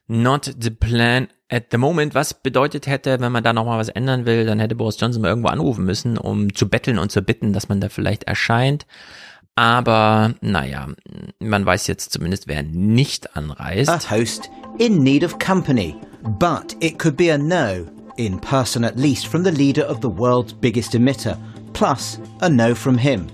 Not 0.07 0.43
the 0.55 0.69
plan 0.69 1.29
at 1.49 1.71
the 1.71 1.79
moment, 1.79 2.13
was 2.13 2.31
bedeutet 2.31 2.85
hätte, 2.85 3.19
wenn 3.19 3.31
man 3.31 3.43
da 3.43 3.53
nochmal 3.53 3.79
was 3.79 3.89
ändern 3.89 4.27
will, 4.27 4.45
dann 4.45 4.59
hätte 4.59 4.75
Boris 4.75 4.99
Johnson 4.99 5.23
mal 5.23 5.29
irgendwo 5.29 5.49
anrufen 5.49 5.85
müssen, 5.85 6.19
um 6.19 6.53
zu 6.53 6.69
betteln 6.69 6.99
und 6.99 7.11
zu 7.11 7.23
bitten, 7.23 7.53
dass 7.53 7.69
man 7.69 7.81
da 7.81 7.89
vielleicht 7.89 8.25
erscheint. 8.25 8.85
Aber 9.57 10.35
naja, 10.41 10.87
man 11.39 11.65
weiß 11.65 11.87
jetzt 11.87 12.11
zumindest, 12.11 12.47
wer 12.47 12.61
nicht 12.61 13.35
anreist. 13.35 13.89
A 13.89 13.97
host 13.97 14.51
in 14.77 15.03
need 15.03 15.23
of 15.23 15.39
company, 15.39 15.95
but 16.37 16.75
it 16.79 16.99
could 16.99 17.17
be 17.17 17.29
a 17.29 17.37
no, 17.39 17.87
in 18.17 18.37
person 18.37 18.83
at 18.83 18.97
least, 18.97 19.25
from 19.25 19.43
the 19.43 19.51
leader 19.51 19.81
of 19.81 19.99
the 19.99 20.09
world's 20.09 20.53
biggest 20.53 20.93
emitter, 20.93 21.35
plus 21.73 22.19
a 22.41 22.49
no 22.49 22.75
from 22.75 22.99
him. 22.99 23.27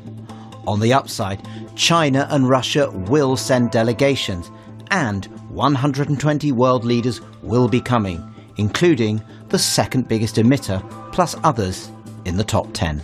On 0.65 0.79
the 0.79 0.93
upside, 0.93 1.41
China 1.75 2.25
and 2.31 2.49
Russia 2.49 2.89
will 3.09 3.35
send 3.35 3.71
delegations, 3.71 4.49
and 4.91 5.25
120 5.49 6.53
world 6.53 6.85
leaders 6.85 7.19
will 7.41 7.67
be 7.67 7.81
coming, 7.81 8.23
including 8.55 9.21
the 9.49 9.59
second 9.59 10.07
biggest 10.07 10.37
emitter, 10.37 10.81
plus 11.11 11.35
others 11.43 11.91
in 12.23 12.37
the 12.37 12.45
top 12.45 12.71
10. 12.71 13.01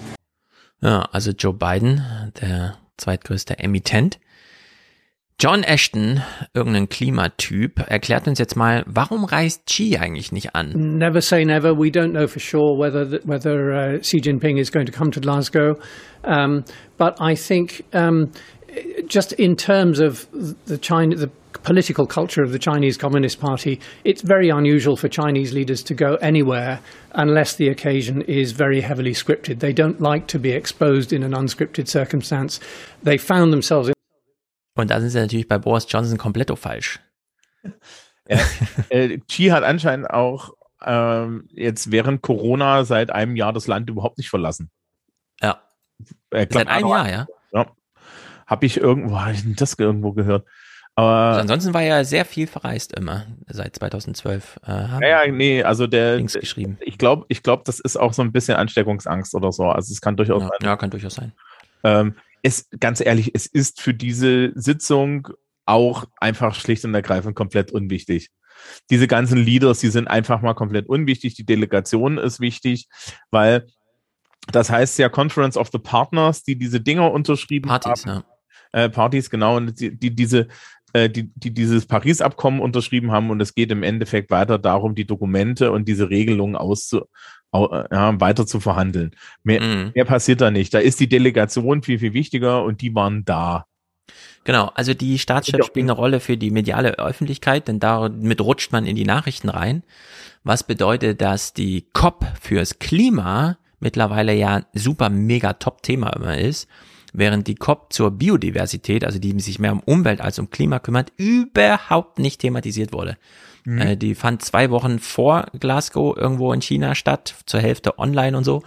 Ja, 0.81 1.05
also 1.11 1.33
Joe 1.33 1.51
Biden, 1.51 2.01
der 2.39 2.77
zweitgrößter 2.99 3.59
Emittent. 3.59 4.19
John 5.41 5.63
Ashton, 5.63 6.21
irgendein 6.53 6.89
Klimatyp, 6.89 7.80
erklärt 7.88 8.27
uns 8.27 8.39
jetzt 8.39 8.57
mal, 8.57 8.84
warum 8.85 9.23
reist 9.23 9.65
Xi 9.67 9.97
eigentlich 9.97 10.34
nicht 10.34 10.53
an? 10.53 10.97
Never 10.97 11.21
say 11.21 11.45
never. 11.45 11.77
We 11.77 11.88
don't 11.88 12.11
know 12.11 12.27
for 12.27 12.41
sure 12.41 12.77
whether 12.77 13.21
whether 13.23 13.71
uh, 13.71 14.03
Xi 14.03 14.19
Jinping 14.19 14.59
is 14.59 14.69
going 14.69 14.85
to 14.85 14.91
come 14.91 15.11
to 15.11 15.21
Glasgow, 15.21 15.77
um, 16.26 16.65
but 16.97 17.21
I 17.21 17.35
think 17.35 17.85
um, 17.93 18.31
just 19.07 19.31
in 19.31 19.55
terms 19.55 20.01
of 20.01 20.27
the 20.65 20.77
China, 20.77 21.15
the 21.15 21.30
political 21.63 22.05
culture 22.05 22.43
of 22.43 22.51
the 22.51 22.59
Chinese 22.59 22.97
Communist 22.97 23.39
Party, 23.39 23.80
it's 24.03 24.21
very 24.21 24.49
unusual 24.49 24.95
for 24.95 25.09
Chinese 25.09 25.53
leaders 25.53 25.84
to 25.84 25.93
go 25.93 26.15
anywhere 26.21 26.80
unless 27.13 27.55
the 27.55 27.69
occasion 27.69 28.21
is 28.23 28.51
very 28.51 28.81
heavily 28.81 29.13
scripted. 29.13 29.59
They 29.59 29.73
don't 29.73 29.99
like 29.99 30.27
to 30.27 30.39
be 30.39 30.51
exposed 30.51 31.11
in 31.11 31.23
an 31.23 31.34
unscripted 31.34 31.88
circumstance. 31.88 32.59
They 33.03 33.17
found 33.17 33.51
themselves 33.51 33.89
in 33.89 33.93
Und 34.76 34.91
da 34.91 35.01
sind 35.01 35.09
sie 35.09 35.19
natürlich 35.19 35.47
bei 35.47 35.57
Boris 35.57 35.85
Johnson 35.89 36.17
komplett 36.17 36.57
falsch. 36.57 36.99
Ja, 38.30 38.39
äh, 38.89 39.17
Xi 39.17 39.47
hat 39.47 39.63
anscheinend 39.63 40.09
auch 40.09 40.53
ähm, 40.85 41.49
jetzt 41.51 41.91
während 41.91 42.21
Corona 42.21 42.85
seit 42.85 43.11
einem 43.11 43.35
Jahr 43.35 43.51
das 43.51 43.67
Land 43.67 43.89
überhaupt 43.89 44.17
nicht 44.17 44.30
verlassen. 44.30 44.71
Ja. 45.41 45.61
Äh, 46.30 46.47
seit 46.49 46.67
einem 46.67 46.88
Jahr, 46.88 47.09
ja. 47.09 47.27
Ja. 47.51 47.65
Habe 48.47 48.65
ich 48.65 48.77
irgendwo, 48.77 49.19
habe 49.19 49.34
ich 49.34 49.43
das 49.55 49.73
irgendwo 49.77 50.13
gehört? 50.13 50.45
Aber 50.99 51.07
also 51.07 51.39
ansonsten 51.39 51.73
war 51.73 51.81
er 51.81 52.03
sehr 52.03 52.26
viel 52.26 52.45
verreist 52.45 52.91
immer 52.91 53.26
seit 53.47 53.73
2012. 53.77 54.59
Äh, 54.65 54.71
naja, 54.71 55.31
nee, 55.31 55.63
also 55.63 55.88
der 55.88 56.21
geschrieben. 56.21 56.77
Ich 56.81 56.97
glaube, 56.97 57.26
ich 57.30 57.41
glaube, 57.41 57.63
das 57.65 57.80
ist 57.80 57.95
auch 57.95 58.11
so 58.11 58.21
ein 58.21 58.34
bisschen 58.34 58.57
Ansteckungsangst 58.57 59.34
oder 59.34 59.53
so. 59.53 59.69
Also 59.69 59.93
es 59.93 60.01
kann 60.01 60.17
durchaus 60.17 60.41
ja, 60.41 60.49
sein. 60.49 60.57
Ja, 60.61 60.76
kann 60.76 60.89
durchaus 60.89 61.15
sein. 61.15 61.31
Ähm, 61.85 62.15
es, 62.41 62.67
ganz 62.81 62.99
ehrlich, 62.99 63.31
es 63.34 63.45
ist 63.45 63.80
für 63.80 63.93
diese 63.93 64.51
Sitzung 64.55 65.30
auch 65.65 66.03
einfach 66.19 66.53
schlicht 66.53 66.84
und 66.84 66.93
ergreifend 66.93 67.34
komplett 67.34 67.71
unwichtig. 67.71 68.30
Diese 68.89 69.07
ganzen 69.07 69.38
Leaders, 69.38 69.80
die 69.80 69.88
sind 69.88 70.09
einfach 70.09 70.41
mal 70.41 70.53
komplett 70.53 70.89
unwichtig. 70.89 71.34
Die 71.35 71.45
Delegation 71.45 72.17
ist 72.17 72.41
wichtig, 72.41 72.89
weil 73.31 73.67
das 74.51 74.69
heißt 74.69 74.99
ja 74.99 75.07
Conference 75.07 75.55
of 75.55 75.69
the 75.71 75.80
Partners, 75.80 76.43
die 76.43 76.57
diese 76.57 76.81
Dinger 76.81 77.09
unterschrieben 77.09 77.69
Partys, 77.69 78.05
haben. 78.05 78.26
Ja. 78.73 78.84
Äh, 78.84 78.89
Partys, 78.89 79.30
genau, 79.30 79.57
und 79.57 79.80
die, 79.80 79.97
die 79.97 80.13
diese 80.13 80.47
die, 80.94 81.32
die 81.36 81.53
dieses 81.53 81.86
Paris-Abkommen 81.86 82.60
unterschrieben 82.60 83.11
haben 83.11 83.30
und 83.30 83.41
es 83.41 83.53
geht 83.53 83.72
im 83.72 83.84
Endeffekt 83.84 84.32
weiter 84.32 84.57
darum, 84.57 84.95
die 84.95 85.06
Dokumente 85.06 85.72
und 85.72 85.88
diese 85.88 86.10
Regelungen 86.10 86.56
auszu, 86.56 87.02
ja, 87.53 88.20
weiter 88.20 88.45
zu 88.45 88.60
verhandeln. 88.60 89.11
Mehr, 89.44 89.61
mhm. 89.61 89.91
mehr 89.94 90.06
passiert 90.06 90.41
da 90.41 90.52
nicht. 90.52 90.74
Da 90.74 90.80
ist 90.80 90.99
die 90.99 91.10
Delegation 91.10 91.84
viel, 91.84 91.99
viel 91.99 92.14
wichtiger 92.14 92.64
und 92.64 92.82
die 92.82 92.94
waren 92.95 93.26
da. 93.26 93.66
Genau, 94.44 94.72
also 94.74 94.94
die 94.94 95.20
Staatschefs 95.20 95.68
spielen 95.68 95.90
eine 95.90 95.99
Rolle 95.99 96.20
für 96.20 96.38
die 96.38 96.49
mediale 96.49 96.98
Öffentlichkeit, 96.98 97.68
denn 97.68 97.80
damit 97.80 98.41
rutscht 98.41 98.72
man 98.72 98.86
in 98.86 98.95
die 98.95 99.06
Nachrichten 99.06 99.49
rein. 99.49 99.84
Was 100.44 100.64
bedeutet, 100.64 101.22
dass 101.22 101.53
die 101.53 101.88
COP 101.94 102.26
fürs 102.40 102.80
Klima 102.80 103.57
mittlerweile 103.80 104.34
ja 104.34 104.64
super 104.74 105.10
mega 105.10 105.53
Top-Thema 105.53 106.10
immer 106.16 106.38
ist 106.38 106.68
während 107.14 107.48
die 107.48 107.56
COP 107.56 107.91
zur 107.94 108.11
Biodiversität, 108.11 109.03
also 109.03 109.19
die 109.19 109.40
sich 109.40 109.60
mehr 109.60 109.72
um 109.72 109.81
Umwelt 109.81 110.22
als 110.22 110.40
um 110.40 110.49
Klima 110.49 110.80
kümmert, 110.80 111.11
überhaupt 111.18 112.19
nicht 112.19 112.41
thematisiert 112.41 112.94
wurde. 112.94 113.18
Mhm. 113.65 113.81
Äh, 113.81 113.98
die 113.98 114.15
fand 114.15 114.44
zwei 114.44 114.69
Wochen 114.69 114.99
vor 114.99 115.48
Glasgow 115.60 116.15
irgendwo 116.15 116.53
in 116.53 116.61
China 116.61 116.95
statt, 116.95 117.36
zur 117.45 117.60
Hälfte 117.60 117.99
online 117.99 118.38
und 118.38 118.44
so. 118.44 118.64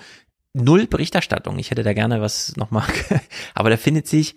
Null 0.54 0.86
Berichterstattung. 0.86 1.58
Ich 1.58 1.70
hätte 1.70 1.82
da 1.82 1.92
gerne 1.92 2.20
was 2.20 2.56
nochmal, 2.56 2.86
aber 3.54 3.70
da 3.70 3.76
findet 3.76 4.06
sich 4.06 4.34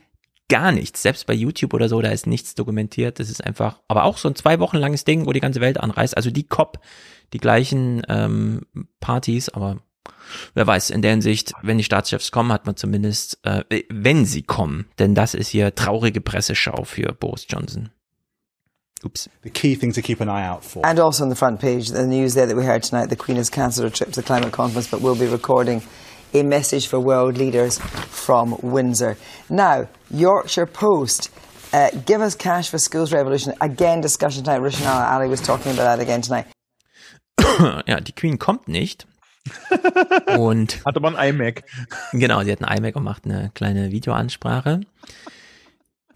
gar 0.48 0.72
nichts. 0.72 1.02
Selbst 1.02 1.28
bei 1.28 1.34
YouTube 1.34 1.74
oder 1.74 1.90
so, 1.90 2.02
da 2.02 2.10
ist 2.10 2.28
nichts 2.28 2.56
dokumentiert. 2.56 3.20
Das 3.20 3.30
ist 3.30 3.44
einfach, 3.44 3.82
aber 3.88 4.04
auch 4.04 4.18
so 4.18 4.30
ein 4.30 4.36
zwei 4.36 4.60
Wochen 4.60 4.78
langes 4.78 5.04
Ding, 5.04 5.26
wo 5.26 5.34
die 5.34 5.40
ganze 5.40 5.62
Welt 5.62 5.80
anreist. 5.80 6.16
Also 6.16 6.32
die 6.32 6.48
COP, 6.48 6.80
die 7.34 7.40
gleichen 7.40 8.04
ähm, 8.08 8.62
Partys, 9.00 9.50
aber 9.50 9.82
wer 10.54 10.68
weiß, 10.68 10.90
in 10.90 11.02
der 11.02 11.12
Hinsicht, 11.12 11.54
wenn 11.62 11.78
die 11.78 11.84
Staatschefs 11.84 12.32
kommen, 12.32 12.52
hat 12.52 12.66
man 12.66 12.76
zumindest, 12.76 13.40
äh, 13.44 13.64
wenn 13.90 14.26
sie 14.26 14.44
kommen, 14.44 14.88
denn 15.00 15.16
das 15.16 15.34
ist 15.34 15.50
hier 15.50 15.74
traurige 15.76 16.22
Presseschau 16.22 16.84
für 16.84 17.14
Boris 17.14 17.46
Johnson. 17.50 17.90
Oops. 19.04 19.30
The 19.44 19.50
key 19.52 19.76
thing 19.76 19.94
to 19.94 20.02
keep 20.02 20.20
an 20.20 20.30
eye 20.30 20.48
out 20.48 20.64
for. 20.64 20.84
And 20.86 21.00
also 21.00 21.24
on 21.24 21.30
the 21.30 21.36
front 21.36 21.60
page, 21.60 21.92
the 21.92 22.08
news 22.08 22.34
there 22.34 22.48
that 22.48 22.56
we 22.56 22.66
heard 22.66 22.82
tonight, 22.82 23.10
the 23.10 23.16
Queen 23.16 23.38
has 23.38 23.50
cancelled 23.52 23.84
her 23.84 23.96
trip 23.96 24.12
to 24.14 24.22
the 24.22 24.26
climate 24.26 24.52
conference, 24.52 24.90
but 24.90 25.02
will 25.02 25.16
be 25.16 25.28
recording 25.28 25.84
a 26.34 26.44
message 26.44 26.88
for 26.88 27.00
world 27.00 27.38
leaders 27.38 27.78
from 28.10 28.58
Windsor. 28.62 29.18
Now, 29.50 29.88
Yorkshire 30.10 30.66
Post. 30.66 31.30
Uh, 31.74 31.90
give 32.06 32.22
us 32.22 32.36
cash 32.36 32.70
for 32.70 32.78
schools 32.78 33.12
revolution. 33.12 33.54
Again, 33.60 34.00
discussion 34.00 34.44
tonight. 34.44 34.62
Rishanala 34.62 35.12
Ali 35.12 35.28
was 35.28 35.42
talking 35.42 35.74
about 35.74 35.84
that 35.84 36.00
again 36.00 36.22
tonight. 36.22 36.46
ja, 37.88 38.00
die 38.00 38.14
Queen 38.14 38.40
kommt 38.40 38.68
nicht. 38.68 39.06
Und 40.38 40.80
hatte 40.86 41.00
man 41.00 41.16
ein 41.16 41.36
iMac. 41.36 41.64
Genau, 42.12 42.44
sie 42.44 42.52
hat 42.52 42.64
ein 42.64 42.78
iMac 42.78 42.96
und 42.96 43.04
macht 43.04 43.26
eine 43.26 43.52
kleine 43.54 43.92
Videoansprache. 43.92 44.82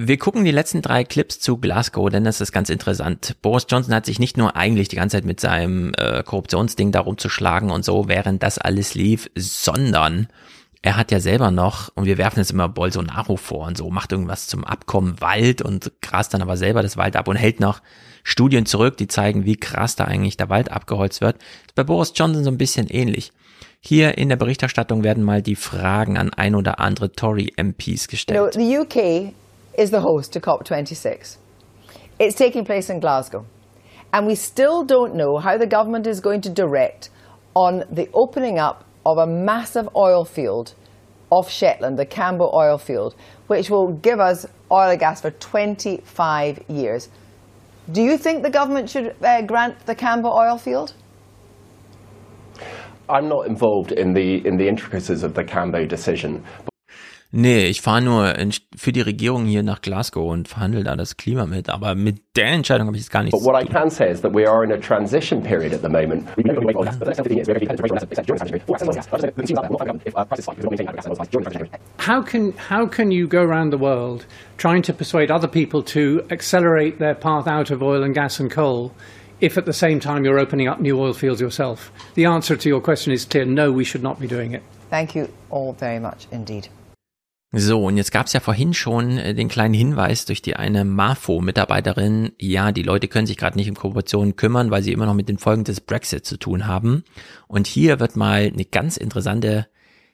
Wir 0.02 0.18
gucken 0.18 0.46
die 0.46 0.52
letzten 0.52 0.82
drei 0.82 1.04
Clips 1.04 1.42
zu 1.42 1.58
Glasgow, 1.58 2.10
denn 2.10 2.24
das 2.24 2.40
ist 2.40 2.54
ganz 2.54 2.70
interessant. 2.70 3.36
Boris 3.42 3.66
Johnson 3.68 3.94
hat 3.94 4.06
sich 4.06 4.18
nicht 4.18 4.38
nur 4.38 4.56
eigentlich 4.56 4.88
die 4.88 4.96
ganze 4.96 5.18
Zeit 5.18 5.26
mit 5.26 5.42
seinem 5.42 5.92
äh, 5.98 6.24
Korruptionsding 6.24 6.94
darum 6.94 7.18
zu 7.18 7.28
schlagen 7.28 7.70
und 7.70 7.84
so, 7.84 8.08
während 8.08 8.42
das 8.42 8.60
alles 8.60 8.96
lief, 8.96 9.30
sondern 9.36 10.30
er 10.82 10.96
hat 10.96 11.12
ja 11.12 11.20
selber 11.20 11.52
noch, 11.52 11.92
und 11.96 12.06
wir 12.06 12.18
werfen 12.18 12.40
jetzt 12.40 12.52
immer 12.52 12.70
Bolsonaro 12.70 13.36
vor 13.36 13.68
und 13.68 13.78
so, 13.78 13.90
macht 13.90 14.14
irgendwas 14.14 14.48
zum 14.48 14.64
Abkommen 14.64 15.20
Wald 15.20 15.62
und 15.62 15.92
grast 16.02 16.34
dann 16.34 16.42
aber 16.42 16.56
selber 16.56 16.82
das 16.82 16.96
Wald 16.96 17.18
ab 17.18 17.28
und 17.28 17.36
hält 17.36 17.60
noch 17.60 17.82
Studien 18.30 18.68
zurück, 18.68 18.96
die 18.98 19.08
zeigen, 19.08 19.46
wie 19.46 19.56
krass 19.56 19.96
da 19.96 20.06
eigentlich 20.06 20.38
der 20.38 20.50
Wald 20.50 20.72
abgeholzt 20.72 21.20
wird. 21.20 21.38
ist 21.66 21.74
bei 21.74 21.84
Boris 21.84 22.14
Johnson 22.16 22.44
so 22.44 22.52
ein 22.52 22.58
bisschen 22.58 22.88
ähnlich. 22.88 23.32
Hier 23.82 24.20
in 24.20 24.30
der 24.30 24.36
Berichterstattung 24.36 25.04
werden 25.04 25.24
mal 25.24 25.42
die 25.42 25.56
Fragen 25.56 26.16
an 26.16 26.32
ein 26.36 26.54
oder 26.54 26.80
andere 26.80 27.12
Tory-MPs 27.12 28.08
gestellt. 28.08 28.38
You 28.38 28.46
know, 28.46 28.52
the 28.52 28.78
UK 28.78 29.34
is 29.74 29.90
the 29.90 29.98
host 29.98 30.32
to 30.34 30.40
COP26. 30.40 31.38
It's 32.20 32.36
taking 32.36 32.64
place 32.64 32.92
in 32.92 33.00
Glasgow. 33.00 33.46
And 34.12 34.28
we 34.28 34.36
still 34.36 34.86
don't 34.86 35.14
know 35.14 35.40
how 35.40 35.58
the 35.58 35.68
government 35.68 36.06
is 36.06 36.22
going 36.22 36.42
to 36.42 36.50
direct 36.50 37.10
on 37.56 37.84
the 37.92 38.10
opening 38.14 38.60
up 38.60 38.86
of 39.06 39.18
a 39.18 39.26
massive 39.26 39.90
oil 39.96 40.24
field 40.24 40.76
off 41.32 41.50
Shetland, 41.50 41.98
the 41.98 42.06
Cambo 42.06 42.54
oil 42.54 42.78
field, 42.78 43.16
which 43.48 43.72
will 43.72 43.94
give 44.04 44.20
us 44.20 44.46
oil 44.72 44.92
and 44.92 45.00
gas 45.00 45.22
for 45.22 45.32
25 45.32 46.60
years. 46.68 47.10
Do 47.92 48.04
you 48.04 48.18
think 48.18 48.44
the 48.44 48.50
government 48.50 48.90
should 48.90 49.16
uh, 49.24 49.42
grant 49.42 49.86
the 49.86 49.96
Cambo 49.96 50.36
oil 50.36 50.58
field? 50.58 50.94
I'm 53.10 53.28
not 53.28 53.48
involved 53.48 53.92
in 53.92 54.14
the 54.14 54.46
in 54.46 54.58
the 54.58 54.68
intricacies 54.68 55.24
of 55.24 55.34
the 55.34 55.44
Cambo 55.44 55.88
decision. 55.88 56.44
Nee, 57.32 57.68
ich 57.68 57.82
fahre 57.82 58.02
nur 58.02 58.36
in, 58.40 58.52
für 58.76 58.92
die 58.92 59.02
Regierung 59.02 59.46
hier 59.46 59.62
nach 59.62 59.84
Glasgow 59.84 60.32
und 60.32 60.48
verhandle 60.48 60.84
da 60.84 60.96
das 60.96 61.16
Klima 61.16 61.46
mit, 61.46 61.70
aber 61.70 61.94
mit 61.94 62.24
der 62.36 62.48
Entscheidung 62.48 62.88
habe 62.88 62.98
ich 62.98 63.04
es 63.04 63.12
gar 63.12 63.22
nicht 63.22 63.34
But 63.34 63.44
what 63.44 63.62
I 63.62 63.68
can 63.68 63.92
say 63.92 64.10
is 64.10 64.22
that 64.22 64.34
we 64.34 64.50
are 64.50 64.64
in 64.64 64.72
a 64.72 64.78
transition 64.78 65.44
period 65.44 65.72
at 65.72 65.84
the 65.84 65.90
moment. 65.90 66.28
How 72.00 72.24
can 72.24 72.54
how 72.70 72.88
can 72.88 73.12
you 73.12 73.28
go 73.28 73.44
around 73.44 73.72
the 73.72 73.80
world 73.80 74.26
trying 74.58 74.82
to 74.82 74.94
persuade 74.94 75.32
other 75.32 75.48
people 75.48 75.84
to 75.84 76.24
accelerate 76.32 76.98
their 76.98 77.14
path 77.14 77.48
out 77.48 77.70
of 77.70 77.84
oil 77.84 78.04
and 78.04 78.16
gas 78.16 78.40
and 78.40 78.50
coal 78.50 78.92
if 79.40 79.56
at 79.56 79.66
the 79.66 79.74
same 79.74 80.00
time 80.00 80.26
you're 80.26 80.40
opening 80.40 80.68
up 80.68 80.82
new 80.82 81.00
oil 81.00 81.14
fields 81.14 81.40
yourself? 81.40 81.92
The 82.16 82.26
answer 82.26 82.58
to 82.58 82.70
your 82.70 82.82
question 82.82 83.14
is 83.14 83.26
clear. 83.26 83.46
No, 83.46 83.72
we 83.72 83.84
should 83.84 84.02
not 84.02 84.20
be 84.20 84.26
doing 84.26 84.54
it. 84.54 84.64
Thank 84.90 85.14
you 85.14 85.30
all 85.52 85.74
very 85.74 86.00
much 86.00 86.26
indeed. 86.32 86.70
So, 87.52 87.86
und 87.86 87.98
jetzt 87.98 88.12
gab 88.12 88.28
es 88.28 88.34
ja 88.34 88.42
vorhin 88.42 88.76
schon 88.76 89.18
äh, 89.18 89.34
den 89.34 89.48
kleinen 89.48 89.74
Hinweis 89.74 90.26
durch 90.26 90.44
die 90.44 90.56
eine 90.56 90.86
MAFO-Mitarbeiterin, 90.86 92.34
ja, 92.38 92.72
die 92.72 92.84
Leute 92.84 93.08
können 93.08 93.26
sich 93.26 93.38
gerade 93.38 93.58
nicht 93.58 93.70
um 93.70 93.76
Kooperationen 93.76 94.36
kümmern, 94.36 94.70
weil 94.70 94.84
sie 94.84 94.94
immer 94.94 95.08
noch 95.08 95.16
mit 95.16 95.30
den 95.30 95.40
Folgen 95.40 95.64
des 95.64 95.82
Brexit 95.82 96.26
zu 96.28 96.38
tun 96.38 96.68
haben. 96.68 97.04
Und 97.48 97.66
hier 97.66 98.00
wird 98.00 98.16
mal 98.16 98.52
eine 98.54 98.66
ganz 98.66 98.98
interessante 98.98 99.68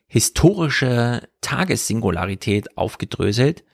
historische 0.08 1.28
Tagessingularität 1.42 2.78
aufgedröselt. 2.78 3.66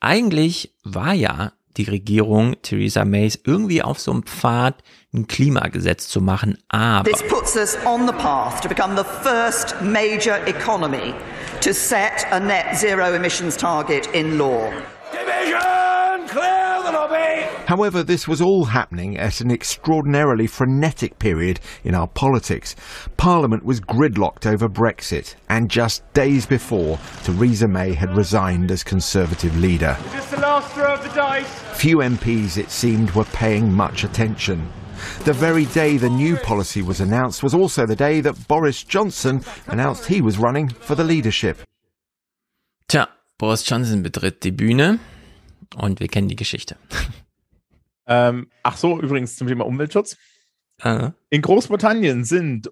Eigentlich 0.00 0.74
war 0.82 1.12
ja 1.12 1.52
die 1.76 1.84
Regierung 1.84 2.56
Theresa 2.62 3.04
Mays 3.04 3.38
irgendwie 3.44 3.82
auf 3.82 4.00
so 4.00 4.12
einem 4.12 4.22
Pfad, 4.22 4.82
ein 5.12 5.26
Klimagesetz 5.26 6.08
zu 6.08 6.20
machen, 6.20 6.56
aber 6.68 7.10
This 7.10 7.22
puts 7.22 7.56
us 7.56 7.76
on 7.84 8.06
the 8.06 8.12
path 8.12 8.60
to 8.60 8.68
become 8.68 8.94
the 8.94 9.04
first 9.04 9.80
major 9.82 10.36
economy 10.46 11.14
to 11.60 11.74
set 11.74 12.26
a 12.30 12.38
net 12.38 12.76
zero 12.76 13.12
emissions 13.14 13.56
target 13.56 14.06
in 14.14 14.38
law. 14.38 14.70
Division! 15.10 16.28
Clear 16.28 16.82
the 16.84 16.92
lobby! 16.92 17.44
However, 17.66 18.04
this 18.04 18.28
was 18.28 18.40
all 18.40 18.66
happening 18.66 19.18
at 19.18 19.40
an 19.40 19.50
extraordinarily 19.50 20.46
frenetic 20.46 21.18
period 21.18 21.58
in 21.82 21.96
our 21.96 22.06
politics. 22.06 22.76
Parliament 23.16 23.64
was 23.64 23.80
gridlocked 23.80 24.46
over 24.46 24.68
Brexit, 24.68 25.34
and 25.48 25.68
just 25.68 26.04
days 26.12 26.46
before, 26.46 27.00
Theresa 27.24 27.66
May 27.66 27.94
had 27.94 28.16
resigned 28.16 28.70
as 28.70 28.84
Conservative 28.84 29.58
leader. 29.58 29.96
Is 30.06 30.12
this 30.12 30.30
the 30.30 30.36
last 30.36 30.72
throw 30.72 30.94
of 30.94 31.02
the 31.02 31.12
dice? 31.16 31.48
Few 31.74 31.96
MPs, 31.96 32.56
it 32.58 32.70
seemed, 32.70 33.10
were 33.10 33.24
paying 33.24 33.72
much 33.72 34.04
attention. 34.04 34.70
The 35.24 35.32
very 35.32 35.66
day 35.66 35.98
the 35.98 36.08
new 36.10 36.36
policy 36.36 36.82
was 36.86 37.00
announced 37.00 37.42
was 37.42 37.54
also 37.54 37.86
the 37.86 37.96
day 37.96 38.22
that 38.22 38.34
Boris 38.48 38.84
Johnson 38.86 39.42
announced 39.66 40.06
he 40.06 40.22
was 40.22 40.38
running 40.38 40.70
for 40.80 40.96
the 40.96 41.04
leadership. 41.04 41.58
Tja, 42.88 43.08
Boris 43.38 43.64
Johnson 43.68 44.02
betritt 44.02 44.42
die 44.44 44.52
Bühne 44.52 44.98
und 45.76 46.00
wir 46.00 46.08
kennen 46.08 46.28
die 46.28 46.36
Geschichte. 46.36 46.76
Ähm, 48.06 48.50
ach 48.64 48.76
so, 48.76 49.00
übrigens 49.00 49.36
zum 49.36 49.46
Thema 49.46 49.64
Umweltschutz. 49.66 50.16
Äh. 50.82 51.10
In 51.28 51.42
Großbritannien 51.42 52.24
sind 52.24 52.68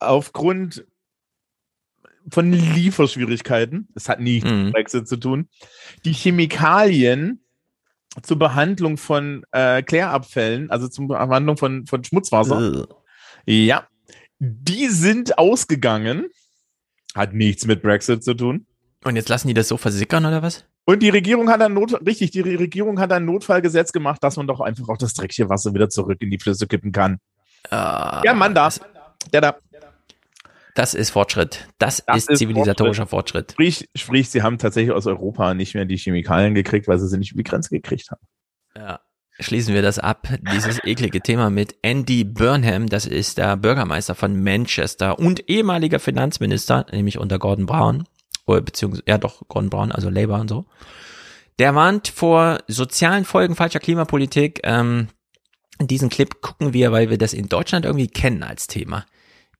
aufgrund 0.00 0.84
von 2.28 2.50
Lieferschwierigkeiten, 2.52 3.86
das 3.94 4.08
hat 4.08 4.18
nichts 4.18 4.50
Mhm. 4.50 4.64
mit 4.64 4.72
Brexit 4.72 5.06
zu 5.06 5.18
tun, 5.18 5.48
die 6.04 6.12
Chemikalien 6.12 7.41
zur 8.22 8.38
Behandlung 8.38 8.98
von 8.98 9.44
äh, 9.52 9.82
Klärabfällen, 9.82 10.70
also 10.70 10.88
zur 10.88 11.08
Behandlung 11.08 11.56
von, 11.56 11.86
von 11.86 12.04
Schmutzwasser, 12.04 12.86
ja, 13.46 13.86
die 14.38 14.88
sind 14.88 15.38
ausgegangen. 15.38 16.26
Hat 17.14 17.34
nichts 17.34 17.66
mit 17.66 17.82
Brexit 17.82 18.24
zu 18.24 18.34
tun. 18.34 18.66
Und 19.04 19.16
jetzt 19.16 19.28
lassen 19.28 19.48
die 19.48 19.54
das 19.54 19.68
so 19.68 19.76
versickern 19.76 20.24
oder 20.26 20.42
was? 20.42 20.64
Und 20.84 21.02
die 21.02 21.10
Regierung 21.10 21.48
hat 21.48 21.62
ein 21.62 21.74
Not 21.74 22.04
richtig, 22.06 22.32
die 22.32 22.40
Regierung 22.40 22.98
hat 22.98 23.12
ein 23.12 23.24
Notfallgesetz 23.24 23.92
gemacht, 23.92 24.22
dass 24.22 24.36
man 24.36 24.46
doch 24.46 24.60
einfach 24.60 24.88
auch 24.88 24.98
das 24.98 25.14
dreckige 25.14 25.48
Wasser 25.48 25.72
wieder 25.74 25.88
zurück 25.88 26.18
in 26.20 26.30
die 26.30 26.38
Flüsse 26.38 26.66
kippen 26.66 26.90
kann. 26.90 27.18
ja, 28.24 28.34
Mann, 28.34 28.54
da. 28.54 28.68
Der 29.32 29.40
da. 29.40 29.56
Das 30.74 30.94
ist 30.94 31.10
Fortschritt. 31.10 31.68
Das, 31.78 32.02
Das 32.06 32.16
ist 32.16 32.30
ist 32.30 32.38
zivilisatorischer 32.38 33.06
Fortschritt. 33.06 33.52
Sprich, 33.52 33.88
sprich, 33.94 34.30
sie 34.30 34.42
haben 34.42 34.58
tatsächlich 34.58 34.92
aus 34.92 35.06
Europa 35.06 35.52
nicht 35.54 35.74
mehr 35.74 35.84
die 35.84 35.98
Chemikalien 35.98 36.54
gekriegt, 36.54 36.88
weil 36.88 36.98
sie 36.98 37.08
sie 37.08 37.18
nicht 37.18 37.32
über 37.32 37.42
die 37.42 37.50
Grenze 37.50 37.70
gekriegt 37.70 38.10
haben. 38.10 38.26
Ja. 38.76 39.00
Schließen 39.40 39.74
wir 39.74 39.82
das 39.82 39.98
ab, 39.98 40.28
dieses 40.52 40.78
eklige 40.84 41.20
Thema 41.20 41.48
mit 41.50 41.76
Andy 41.82 42.22
Burnham, 42.22 42.88
das 42.88 43.06
ist 43.06 43.38
der 43.38 43.56
Bürgermeister 43.56 44.14
von 44.14 44.42
Manchester 44.42 45.18
und 45.18 45.48
ehemaliger 45.48 45.98
Finanzminister, 45.98 46.86
nämlich 46.92 47.18
unter 47.18 47.38
Gordon 47.38 47.64
Brown, 47.64 48.04
oder 48.46 48.60
beziehungsweise, 48.60 49.04
ja 49.06 49.18
doch, 49.18 49.42
Gordon 49.48 49.70
Brown, 49.70 49.90
also 49.90 50.10
Labour 50.10 50.38
und 50.40 50.48
so. 50.48 50.66
Der 51.58 51.74
warnt 51.74 52.08
vor 52.08 52.58
sozialen 52.68 53.24
Folgen 53.24 53.56
falscher 53.56 53.80
Klimapolitik. 53.80 54.60
Ähm, 54.64 55.08
diesen 55.80 56.10
Clip 56.10 56.40
gucken 56.40 56.72
wir, 56.72 56.92
weil 56.92 57.10
wir 57.10 57.18
das 57.18 57.32
in 57.32 57.48
Deutschland 57.48 57.84
irgendwie 57.84 58.08
kennen 58.08 58.42
als 58.42 58.66
Thema. 58.66 59.04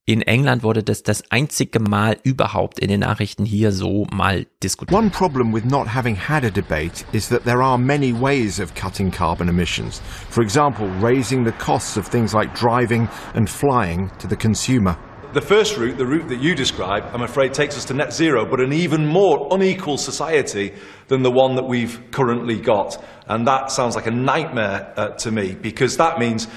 In 0.05 0.21
England 0.23 0.65
wurde 0.65 0.83
das 0.83 1.05
das 1.05 1.23
einzige 1.31 1.79
Mal 1.79 2.17
überhaupt 2.25 2.81
in 2.81 2.89
den 2.89 2.99
Nachrichten 2.99 3.45
hier 3.45 3.71
so 3.71 4.05
mal 4.13 4.47
diskutiert. 4.61 4.99
One 4.99 5.11
problem 5.11 5.55
with 5.55 5.65
not 5.65 5.95
having 5.95 6.17
had 6.17 6.45
a 6.45 6.51
debate 6.51 7.05
is 7.13 7.29
that 7.29 7.45
there 7.45 7.63
are 7.63 7.79
many 7.79 8.13
ways 8.13 8.59
of 8.59 8.75
cutting 8.75 9.13
carbon 9.13 9.49
emissions. 9.49 10.03
For 10.29 10.43
example, 10.43 10.89
raising 11.01 11.45
the 11.45 11.53
costs 11.53 11.97
of 11.97 12.09
things 12.09 12.35
like 12.35 12.53
driving 12.53 13.09
and 13.35 13.49
flying 13.49 14.11
to 14.19 14.27
the 14.27 14.35
consumer. 14.35 14.97
The 15.35 15.41
first 15.41 15.79
route, 15.79 15.99
the 15.99 16.05
route 16.05 16.29
that 16.31 16.41
you 16.41 16.57
describe, 16.57 17.05
I'm 17.15 17.23
afraid 17.23 17.55
takes 17.55 17.77
us 17.77 17.85
to 17.85 17.95
net 17.95 18.13
zero, 18.13 18.45
but 18.45 18.61
an 18.61 18.73
even 18.73 19.07
more 19.07 19.47
unequal 19.53 19.99
society 19.99 20.75
than 21.07 21.23
the 21.23 21.31
one 21.31 21.55
that 21.55 21.69
we've 21.69 22.01
currently 22.11 22.61
got. 22.61 23.01
And 23.29 23.47
that 23.47 23.71
sounds 23.71 23.95
like 23.95 24.09
a 24.09 24.11
nightmare 24.11 24.93
uh, 24.97 25.11
to 25.19 25.31
me 25.31 25.55
because 25.55 25.97
that 25.99 26.19
means 26.19 26.49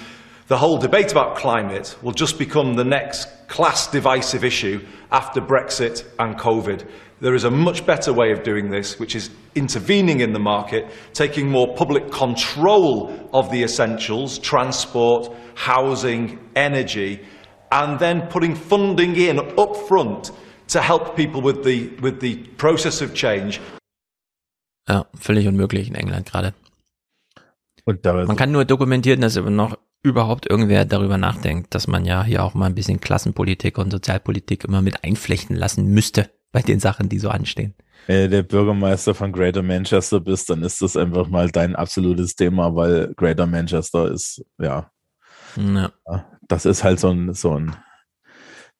the 0.47 0.57
whole 0.57 0.77
debate 0.77 1.11
about 1.11 1.35
climate 1.35 1.95
will 2.01 2.11
just 2.11 2.37
become 2.37 2.75
the 2.75 2.83
next 2.83 3.27
class 3.47 3.87
divisive 3.87 4.43
issue 4.43 4.85
after 5.11 5.41
Brexit 5.41 6.05
and 6.19 6.37
COVID. 6.37 6.87
There 7.21 7.33
is 7.33 7.45
a 7.45 7.51
much 7.51 7.85
better 7.85 8.13
way 8.13 8.31
of 8.31 8.43
doing 8.43 8.69
this, 8.69 8.99
which 8.99 9.15
is 9.15 9.31
intervening 9.55 10.19
in 10.19 10.33
the 10.33 10.39
market, 10.39 10.85
taking 11.13 11.49
more 11.49 11.73
public 11.75 12.11
control 12.11 13.11
of 13.33 13.49
the 13.51 13.63
essentials, 13.63 14.37
transport, 14.37 15.31
housing, 15.55 16.37
energy, 16.55 17.21
and 17.71 17.97
then 17.97 18.27
putting 18.27 18.53
funding 18.53 19.15
in 19.15 19.39
up 19.39 19.75
front 19.87 20.31
to 20.67 20.81
help 20.81 21.15
people 21.15 21.41
with 21.41 21.63
the, 21.63 21.87
with 22.01 22.19
the 22.19 22.35
process 22.57 23.01
of 23.01 23.13
change. 23.13 23.59
Ja, 24.87 25.05
völlig 25.15 25.47
unmöglich 25.47 25.87
in 25.87 25.95
England 25.95 26.31
gerade. 26.31 26.53
Und 27.85 28.05
da 28.05 28.13
Man 28.13 28.35
kann 28.35 28.51
nur 28.51 28.65
dokumentieren, 28.65 29.21
dass 29.21 29.37
aber 29.37 29.49
noch 29.49 29.77
überhaupt 30.05 30.49
irgendwer 30.49 30.85
darüber 30.85 31.17
nachdenkt, 31.17 31.73
dass 31.75 31.87
man 31.87 32.05
ja 32.05 32.23
hier 32.23 32.43
auch 32.43 32.53
mal 32.53 32.67
ein 32.67 32.75
bisschen 32.75 33.01
Klassenpolitik 33.01 33.77
und 33.77 33.91
Sozialpolitik 33.91 34.63
immer 34.63 34.81
mit 34.81 35.03
einflechten 35.03 35.55
lassen 35.55 35.87
müsste 35.87 36.29
bei 36.51 36.61
den 36.61 36.79
Sachen, 36.79 37.09
die 37.09 37.19
so 37.19 37.29
anstehen. 37.29 37.73
Wenn 38.07 38.23
du 38.23 38.29
der 38.29 38.43
Bürgermeister 38.43 39.15
von 39.15 39.31
Greater 39.31 39.63
Manchester 39.63 40.19
bist, 40.19 40.49
dann 40.49 40.61
ist 40.63 40.81
das 40.81 40.95
einfach 40.95 41.27
mal 41.27 41.49
dein 41.49 41.75
absolutes 41.75 42.35
Thema, 42.35 42.75
weil 42.75 43.13
Greater 43.15 43.47
Manchester 43.47 44.11
ist, 44.11 44.45
ja, 44.61 44.89
Ja. 45.57 45.91
das 46.47 46.65
ist 46.65 46.83
halt 46.83 46.99
so 46.99 47.09
ein, 47.09 47.33
so 47.33 47.57
ein 47.57 47.75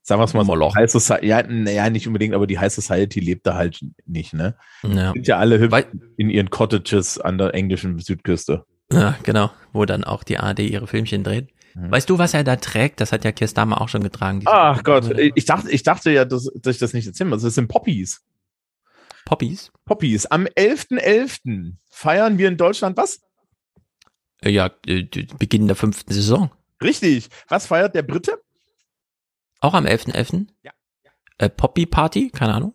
sagen 0.03 0.21
wir 0.21 0.25
es 0.25 0.33
mal 0.35 0.45
so. 0.45 0.75
High 0.75 0.91
Society, 0.91 1.27
ja, 1.27 1.41
naja, 1.41 1.89
nicht 1.89 2.05
unbedingt, 2.05 2.35
aber 2.35 2.45
die 2.45 2.59
High 2.59 2.71
Society 2.71 3.19
lebt 3.19 3.47
da 3.47 3.55
halt 3.55 3.83
nicht, 4.05 4.33
ne? 4.35 4.55
Ja. 4.83 5.11
Sind 5.13 5.25
ja 5.27 5.37
alle 5.39 5.57
hübsch 5.59 5.85
in 6.17 6.29
ihren 6.29 6.51
Cottages 6.51 7.19
an 7.19 7.39
der 7.39 7.55
englischen 7.55 7.97
Südküste. 7.97 8.65
Ja, 8.91 9.17
genau, 9.23 9.51
wo 9.73 9.85
dann 9.85 10.03
auch 10.03 10.23
die 10.23 10.37
ARD 10.37 10.59
ihre 10.59 10.87
Filmchen 10.87 11.23
dreht. 11.23 11.49
Weißt 11.77 12.09
du, 12.09 12.17
was 12.17 12.33
er 12.33 12.45
da 12.45 12.55
trägt? 12.55 13.01
Das 13.01 13.11
hat 13.11 13.25
ja 13.25 13.33
Keir 13.33 13.49
Starmer 13.49 13.81
auch 13.81 13.89
schon 13.89 14.01
getragen. 14.01 14.41
Ach 14.45 14.81
Gott, 14.81 15.11
ich 15.17 15.43
dachte, 15.43 15.69
ich 15.69 15.83
dachte 15.83 16.09
ja, 16.09 16.23
dass, 16.23 16.49
dass 16.55 16.75
ich 16.75 16.79
das 16.79 16.93
nicht 16.93 17.05
erzählen 17.05 17.29
muss. 17.29 17.41
Das 17.41 17.55
sind 17.55 17.67
Poppies. 17.67 18.23
Poppies? 19.25 19.73
Poppies. 19.83 20.25
Am 20.27 20.45
11.11. 20.45 21.73
feiern 21.89 22.37
wir 22.37 22.47
in 22.47 22.55
Deutschland 22.55 22.95
was? 22.95 23.19
Äh, 24.41 24.51
Ja, 24.51 24.69
Beginn 24.85 25.67
der 25.67 25.75
fünften 25.75 26.13
Saison. 26.13 26.49
Richtig. 26.81 27.27
Was 27.49 27.67
feiert 27.67 27.93
der 27.93 28.03
Brite? 28.03 28.39
Auch 29.59 29.73
am 29.73 29.85
11.11.? 29.85 30.47
Ja. 30.63 30.71
Äh, 31.39 31.49
Poppy 31.49 31.85
Party? 31.85 32.29
Keine 32.29 32.53
Ahnung. 32.53 32.73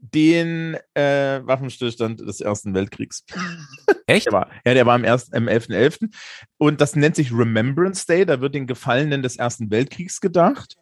Den 0.00 0.76
äh, 0.94 1.40
Waffenstillstand 1.44 2.20
des 2.20 2.40
Ersten 2.40 2.74
Weltkriegs. 2.74 3.24
Echt? 4.06 4.26
Der 4.26 4.32
war, 4.32 4.50
ja, 4.64 4.74
der 4.74 4.86
war 4.86 4.94
am, 4.94 5.04
ersten- 5.04 5.36
am 5.36 5.48
11.11. 5.48 6.10
Und 6.58 6.80
das 6.80 6.94
nennt 6.96 7.16
sich 7.16 7.32
Remembrance 7.32 8.06
Day. 8.06 8.24
Da 8.24 8.40
wird 8.40 8.54
den 8.54 8.66
Gefallenen 8.66 9.22
des 9.22 9.36
Ersten 9.36 9.70
Weltkriegs 9.70 10.20
gedacht. 10.20 10.76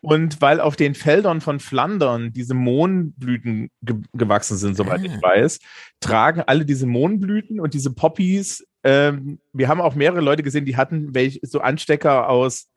Und 0.00 0.40
weil 0.40 0.60
auf 0.60 0.76
den 0.76 0.94
Feldern 0.94 1.40
von 1.40 1.58
Flandern 1.58 2.32
diese 2.32 2.54
Mohnblüten 2.54 3.70
ge 3.82 3.96
gewachsen 4.12 4.56
sind, 4.56 4.76
soweit 4.76 5.02
ich 5.02 5.10
weiß, 5.20 5.58
tragen 5.98 6.42
alle 6.46 6.64
diese 6.64 6.86
Mohnblüten 6.86 7.58
und 7.58 7.74
diese 7.74 7.92
Poppies. 7.92 8.64
Ähm, 8.84 9.40
wir 9.52 9.66
haben 9.66 9.80
auch 9.80 9.96
mehrere 9.96 10.20
Leute 10.20 10.44
gesehen, 10.44 10.66
die 10.66 10.76
hatten 10.76 11.14
welche, 11.16 11.40
so 11.42 11.60
Anstecker 11.60 12.28
aus, 12.28 12.68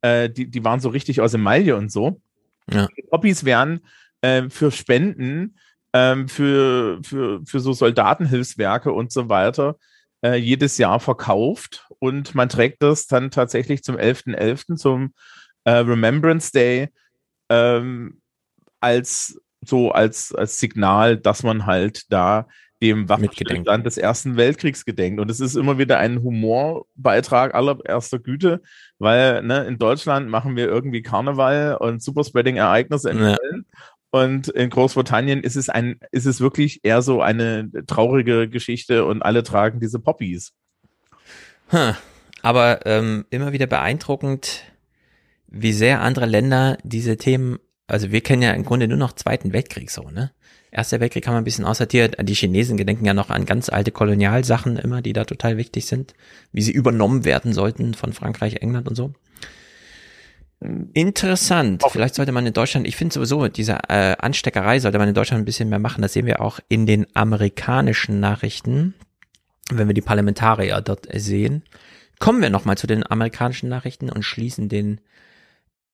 äh, 0.00 0.28
die, 0.28 0.50
die 0.50 0.64
waren 0.64 0.80
so 0.80 0.88
richtig 0.88 1.20
aus 1.20 1.34
Emaille 1.34 1.76
und 1.76 1.92
so. 1.92 2.20
Ja. 2.68 2.88
Die 2.96 3.02
Poppies 3.02 3.44
werden 3.44 3.86
ähm, 4.22 4.50
für 4.50 4.70
Spenden, 4.70 5.58
ähm, 5.92 6.28
für, 6.28 7.00
für, 7.02 7.40
für 7.44 7.60
so 7.60 7.72
Soldatenhilfswerke 7.72 8.92
und 8.92 9.12
so 9.12 9.28
weiter 9.28 9.76
äh, 10.22 10.36
jedes 10.36 10.78
Jahr 10.78 11.00
verkauft 11.00 11.86
und 11.98 12.34
man 12.34 12.48
trägt 12.48 12.82
das 12.82 13.06
dann 13.06 13.30
tatsächlich 13.30 13.82
zum 13.82 13.96
11.11., 13.96 14.76
zum 14.76 15.14
äh, 15.64 15.72
Remembrance 15.72 16.52
Day 16.52 16.88
ähm, 17.48 18.20
als 18.80 19.40
so 19.60 19.90
als, 19.90 20.34
als 20.34 20.58
Signal, 20.58 21.16
dass 21.16 21.42
man 21.42 21.66
halt 21.66 22.12
da 22.12 22.46
dem 22.82 23.08
Waffenstillstand 23.08 23.86
des 23.86 23.96
Ersten 23.96 24.36
Weltkriegs 24.36 24.84
gedenkt. 24.84 25.18
Und 25.18 25.30
es 25.30 25.40
ist 25.40 25.56
immer 25.56 25.78
wieder 25.78 25.98
ein 25.98 26.22
Humorbeitrag 26.22 27.54
allererster 27.54 28.18
Güte, 28.18 28.60
weil 28.98 29.42
ne, 29.42 29.64
in 29.64 29.78
Deutschland 29.78 30.28
machen 30.28 30.56
wir 30.56 30.66
irgendwie 30.66 31.02
Karneval 31.02 31.76
und 31.76 32.02
Superspreading-Ereignisse 32.02 33.10
in 33.10 33.18
Ja. 33.18 33.36
Und 34.16 34.48
in 34.48 34.70
Großbritannien 34.70 35.42
ist 35.42 35.56
es 35.56 35.68
ein, 35.68 36.00
ist 36.10 36.24
es 36.24 36.40
wirklich 36.40 36.80
eher 36.84 37.02
so 37.02 37.20
eine 37.20 37.70
traurige 37.86 38.48
Geschichte 38.48 39.04
und 39.04 39.20
alle 39.20 39.42
tragen 39.42 39.78
diese 39.78 39.98
Poppies. 39.98 40.54
Hm. 41.68 41.94
Aber 42.40 42.86
ähm, 42.86 43.26
immer 43.28 43.52
wieder 43.52 43.66
beeindruckend, 43.66 44.62
wie 45.48 45.72
sehr 45.72 46.00
andere 46.00 46.24
Länder 46.24 46.78
diese 46.82 47.18
Themen, 47.18 47.58
also 47.88 48.10
wir 48.10 48.22
kennen 48.22 48.40
ja 48.40 48.52
im 48.52 48.64
Grunde 48.64 48.88
nur 48.88 48.96
noch 48.96 49.12
Zweiten 49.12 49.52
Weltkrieg 49.52 49.90
so, 49.90 50.08
ne? 50.08 50.32
Erster 50.70 51.00
Weltkrieg 51.00 51.26
haben 51.26 51.34
wir 51.34 51.38
ein 51.38 51.44
bisschen 51.44 51.64
aussortiert. 51.64 52.16
Die 52.20 52.34
Chinesen 52.34 52.76
gedenken 52.76 53.06
ja 53.06 53.14
noch 53.14 53.30
an 53.30 53.46
ganz 53.46 53.68
alte 53.68 53.92
Kolonialsachen 53.92 54.76
immer, 54.76 55.00
die 55.00 55.12
da 55.12 55.24
total 55.24 55.56
wichtig 55.56 55.86
sind, 55.86 56.14
wie 56.52 56.60
sie 56.60 56.72
übernommen 56.72 57.24
werden 57.24 57.52
sollten 57.52 57.94
von 57.94 58.12
Frankreich, 58.12 58.56
England 58.56 58.88
und 58.88 58.94
so. 58.94 59.14
Interessant. 60.60 61.82
Vielleicht 61.90 62.14
sollte 62.14 62.32
man 62.32 62.46
in 62.46 62.52
Deutschland, 62.52 62.86
ich 62.86 62.96
finde 62.96 63.12
sowieso, 63.12 63.46
diese 63.48 63.78
äh, 63.88 64.16
Ansteckerei 64.18 64.80
sollte 64.80 64.98
man 64.98 65.08
in 65.08 65.14
Deutschland 65.14 65.42
ein 65.42 65.44
bisschen 65.44 65.68
mehr 65.68 65.78
machen. 65.78 66.00
Das 66.00 66.14
sehen 66.14 66.26
wir 66.26 66.40
auch 66.40 66.60
in 66.68 66.86
den 66.86 67.06
amerikanischen 67.14 68.20
Nachrichten, 68.20 68.94
wenn 69.70 69.86
wir 69.86 69.94
die 69.94 70.00
Parlamentarier 70.00 70.80
dort 70.80 71.08
sehen. 71.12 71.62
Kommen 72.18 72.40
wir 72.40 72.48
nochmal 72.48 72.78
zu 72.78 72.86
den 72.86 73.08
amerikanischen 73.08 73.68
Nachrichten 73.68 74.10
und 74.10 74.22
schließen 74.22 74.70
den 74.70 75.00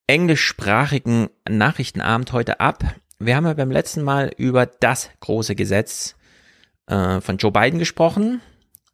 englischsprachigen 0.06 1.28
Nachrichtenabend 1.48 2.32
heute 2.32 2.60
ab. 2.60 2.84
Wir 3.18 3.34
haben 3.34 3.46
ja 3.46 3.54
beim 3.54 3.70
letzten 3.70 4.02
Mal 4.02 4.30
über 4.36 4.66
das 4.66 5.10
große 5.20 5.56
Gesetz 5.56 6.14
äh, 6.86 7.20
von 7.20 7.36
Joe 7.38 7.50
Biden 7.50 7.80
gesprochen, 7.80 8.40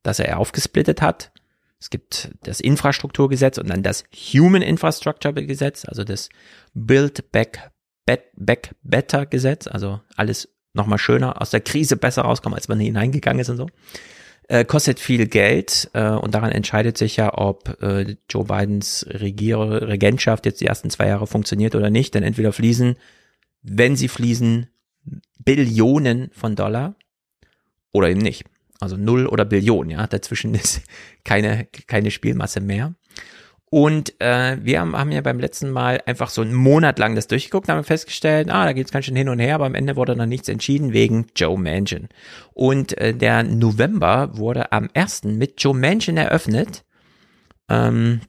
das 0.02 0.18
er 0.18 0.38
aufgesplittet 0.38 1.02
hat. 1.02 1.30
Es 1.80 1.90
gibt 1.90 2.30
das 2.42 2.60
Infrastrukturgesetz 2.60 3.58
und 3.58 3.70
dann 3.70 3.82
das 3.82 4.04
Human 4.12 4.62
Infrastructure 4.62 5.32
Gesetz, 5.34 5.84
also 5.84 6.04
das 6.04 6.28
Build 6.74 7.30
Back, 7.30 7.70
Back 8.04 8.74
Better 8.82 9.26
Gesetz, 9.26 9.66
also 9.66 10.00
alles 10.16 10.48
nochmal 10.72 10.98
schöner, 10.98 11.40
aus 11.40 11.50
der 11.50 11.60
Krise 11.60 11.96
besser 11.96 12.22
rauskommen, 12.22 12.56
als 12.56 12.68
man 12.68 12.80
hineingegangen 12.80 13.40
ist 13.40 13.48
und 13.48 13.56
so. 13.58 13.66
Äh, 14.48 14.64
kostet 14.64 14.98
viel 14.98 15.26
Geld 15.26 15.90
äh, 15.92 16.08
und 16.08 16.34
daran 16.34 16.52
entscheidet 16.52 16.96
sich 16.96 17.16
ja, 17.16 17.36
ob 17.36 17.82
äh, 17.82 18.16
Joe 18.30 18.44
Bidens 18.44 19.04
Regier 19.08 19.58
Regentschaft 19.58 20.46
jetzt 20.46 20.62
die 20.62 20.66
ersten 20.66 20.88
zwei 20.88 21.06
Jahre 21.08 21.26
funktioniert 21.26 21.74
oder 21.74 21.90
nicht. 21.90 22.14
Denn 22.14 22.22
entweder 22.22 22.54
fließen, 22.54 22.96
wenn 23.62 23.94
sie 23.94 24.08
fließen, 24.08 24.68
Billionen 25.38 26.30
von 26.32 26.56
Dollar 26.56 26.94
oder 27.92 28.08
eben 28.08 28.20
nicht. 28.20 28.46
Also 28.80 28.96
null 28.96 29.26
oder 29.26 29.44
Billion, 29.44 29.90
ja. 29.90 30.06
Dazwischen 30.06 30.54
ist 30.54 30.82
keine, 31.24 31.66
keine 31.86 32.10
Spielmasse 32.10 32.60
mehr. 32.60 32.94
Und 33.70 34.18
äh, 34.20 34.56
wir 34.62 34.80
haben, 34.80 34.96
haben 34.96 35.12
ja 35.12 35.20
beim 35.20 35.38
letzten 35.38 35.70
Mal 35.70 36.00
einfach 36.06 36.30
so 36.30 36.40
einen 36.40 36.54
Monat 36.54 36.98
lang 36.98 37.14
das 37.14 37.26
durchgeguckt, 37.26 37.68
haben 37.68 37.84
festgestellt, 37.84 38.48
ah, 38.50 38.64
da 38.64 38.72
geht's 38.72 38.92
ganz 38.92 39.04
schön 39.04 39.16
hin 39.16 39.28
und 39.28 39.40
her, 39.40 39.56
aber 39.56 39.66
am 39.66 39.74
Ende 39.74 39.96
wurde 39.96 40.16
noch 40.16 40.24
nichts 40.24 40.48
entschieden 40.48 40.94
wegen 40.94 41.26
Joe 41.36 41.58
Manchin. 41.58 42.08
Und 42.54 42.96
äh, 42.96 43.12
der 43.12 43.42
November 43.42 44.38
wurde 44.38 44.72
am 44.72 44.88
1. 44.94 45.24
mit 45.24 45.62
Joe 45.62 45.74
Manchin 45.74 46.16
eröffnet. 46.16 46.84
Ähm, 47.68 48.22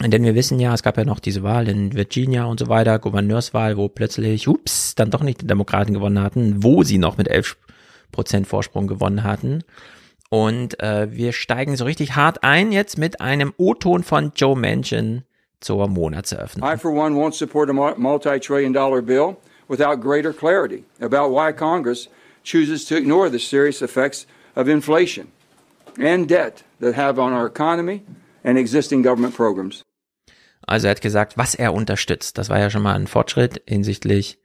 denn 0.00 0.24
wir 0.24 0.34
wissen 0.34 0.58
ja, 0.58 0.72
es 0.72 0.82
gab 0.82 0.96
ja 0.96 1.04
noch 1.04 1.20
diese 1.20 1.42
Wahl 1.42 1.68
in 1.68 1.92
Virginia 1.92 2.44
und 2.44 2.58
so 2.58 2.68
weiter, 2.68 2.98
Gouverneurswahl, 2.98 3.76
wo 3.76 3.88
plötzlich, 3.88 4.48
ups, 4.48 4.94
dann 4.94 5.10
doch 5.10 5.22
nicht 5.22 5.42
die 5.42 5.46
Demokraten 5.46 5.92
gewonnen 5.92 6.22
hatten, 6.22 6.62
wo 6.62 6.82
sie 6.82 6.96
noch 6.96 7.18
mit 7.18 7.28
11 7.28 7.58
Prozent 8.12 8.46
Vorsprung 8.46 8.86
gewonnen 8.86 9.24
hatten. 9.24 9.64
Und 10.30 10.80
äh, 10.80 11.10
wir 11.10 11.32
steigen 11.32 11.76
so 11.76 11.84
richtig 11.84 12.16
hart 12.16 12.42
ein 12.42 12.72
jetzt 12.72 12.96
mit 12.96 13.20
einem 13.20 13.52
O-Ton 13.58 14.02
von 14.02 14.32
Joe 14.34 14.56
Manchin 14.56 15.24
zur 15.60 15.88
Monatseröffnung. 15.88 16.66
I, 16.66 16.76
for 16.76 16.92
one, 16.92 17.14
won't 17.14 17.34
support 17.34 17.68
a 17.68 17.72
multi 17.72 18.38
trillion 18.40 18.72
dollar 18.72 19.02
bill 19.02 19.36
without 19.68 20.00
greater 20.00 20.32
clarity 20.32 20.84
about 21.00 21.30
why 21.30 21.52
Congress 21.52 22.08
chooses 22.44 22.84
to 22.86 22.96
ignore 22.96 23.30
the 23.30 23.38
serious 23.38 23.82
effects 23.82 24.26
of 24.54 24.68
inflation 24.68 25.28
and 25.98 26.28
debt 26.28 26.64
that 26.80 26.94
have 26.94 27.18
on 27.18 27.32
our 27.32 27.46
economy 27.46 28.02
and 28.44 28.58
existing 28.58 29.02
government 29.02 29.34
programs. 29.34 29.82
Also 30.66 30.86
er 30.86 30.92
hat 30.92 31.00
gesagt, 31.00 31.36
was 31.36 31.54
er 31.54 31.74
unterstützt. 31.74 32.38
Das 32.38 32.48
war 32.48 32.58
ja 32.58 32.70
schon 32.70 32.82
mal 32.82 32.94
ein 32.94 33.06
Fortschritt 33.06 33.62
hinsichtlich, 33.66 34.38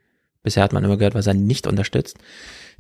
bisher 0.43 0.63
hat 0.63 0.73
man 0.73 0.83
immer 0.83 0.97
gehört, 0.97 1.15
was 1.15 1.27
er 1.27 1.33
nicht 1.33 1.67
unterstützt. 1.67 2.17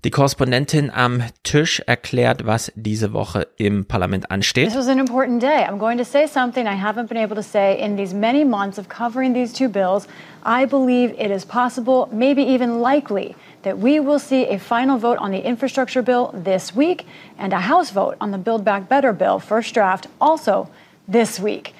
Die 0.05 0.11
Korrespondentin 0.11 0.91
am 0.91 1.23
Tisch 1.41 1.81
erklärt, 1.87 2.45
was 2.45 2.71
diese 2.75 3.13
Woche 3.13 3.47
im 3.57 3.85
Parlament 3.85 4.29
ansteht. 4.29 4.67
This 4.67 4.77
was 4.77 4.87
an 4.87 4.99
important 4.99 5.41
day. 5.41 5.65
I'm 5.67 5.79
going 5.79 5.97
to 5.97 6.05
say 6.05 6.27
something 6.27 6.67
I 6.67 6.75
haven't 6.79 7.09
been 7.09 7.17
able 7.17 7.35
to 7.35 7.41
say 7.41 7.75
in 7.83 7.97
these 7.97 8.13
many 8.13 8.45
months 8.45 8.77
of 8.77 8.89
covering 8.89 9.33
these 9.33 9.51
two 9.51 9.67
bills. 9.67 10.07
I 10.45 10.67
believe 10.67 11.15
it 11.17 11.31
is 11.31 11.45
possible, 11.45 12.07
maybe 12.11 12.43
even 12.43 12.79
likely, 12.79 13.35
that 13.63 13.79
we 13.79 13.99
will 13.99 14.19
see 14.19 14.45
a 14.45 14.59
final 14.59 14.99
vote 14.99 15.17
on 15.17 15.31
the 15.31 15.43
infrastructure 15.43 16.03
bill 16.03 16.31
this 16.31 16.75
week 16.75 17.07
and 17.39 17.51
a 17.51 17.67
House 17.67 17.91
vote 17.91 18.17
on 18.21 18.31
the 18.31 18.37
Build 18.37 18.63
Back 18.63 18.87
Better 18.87 19.13
bill, 19.13 19.39
first 19.39 19.73
draft, 19.73 20.07
also 20.19 20.69
this 21.11 21.39
week. 21.39 21.73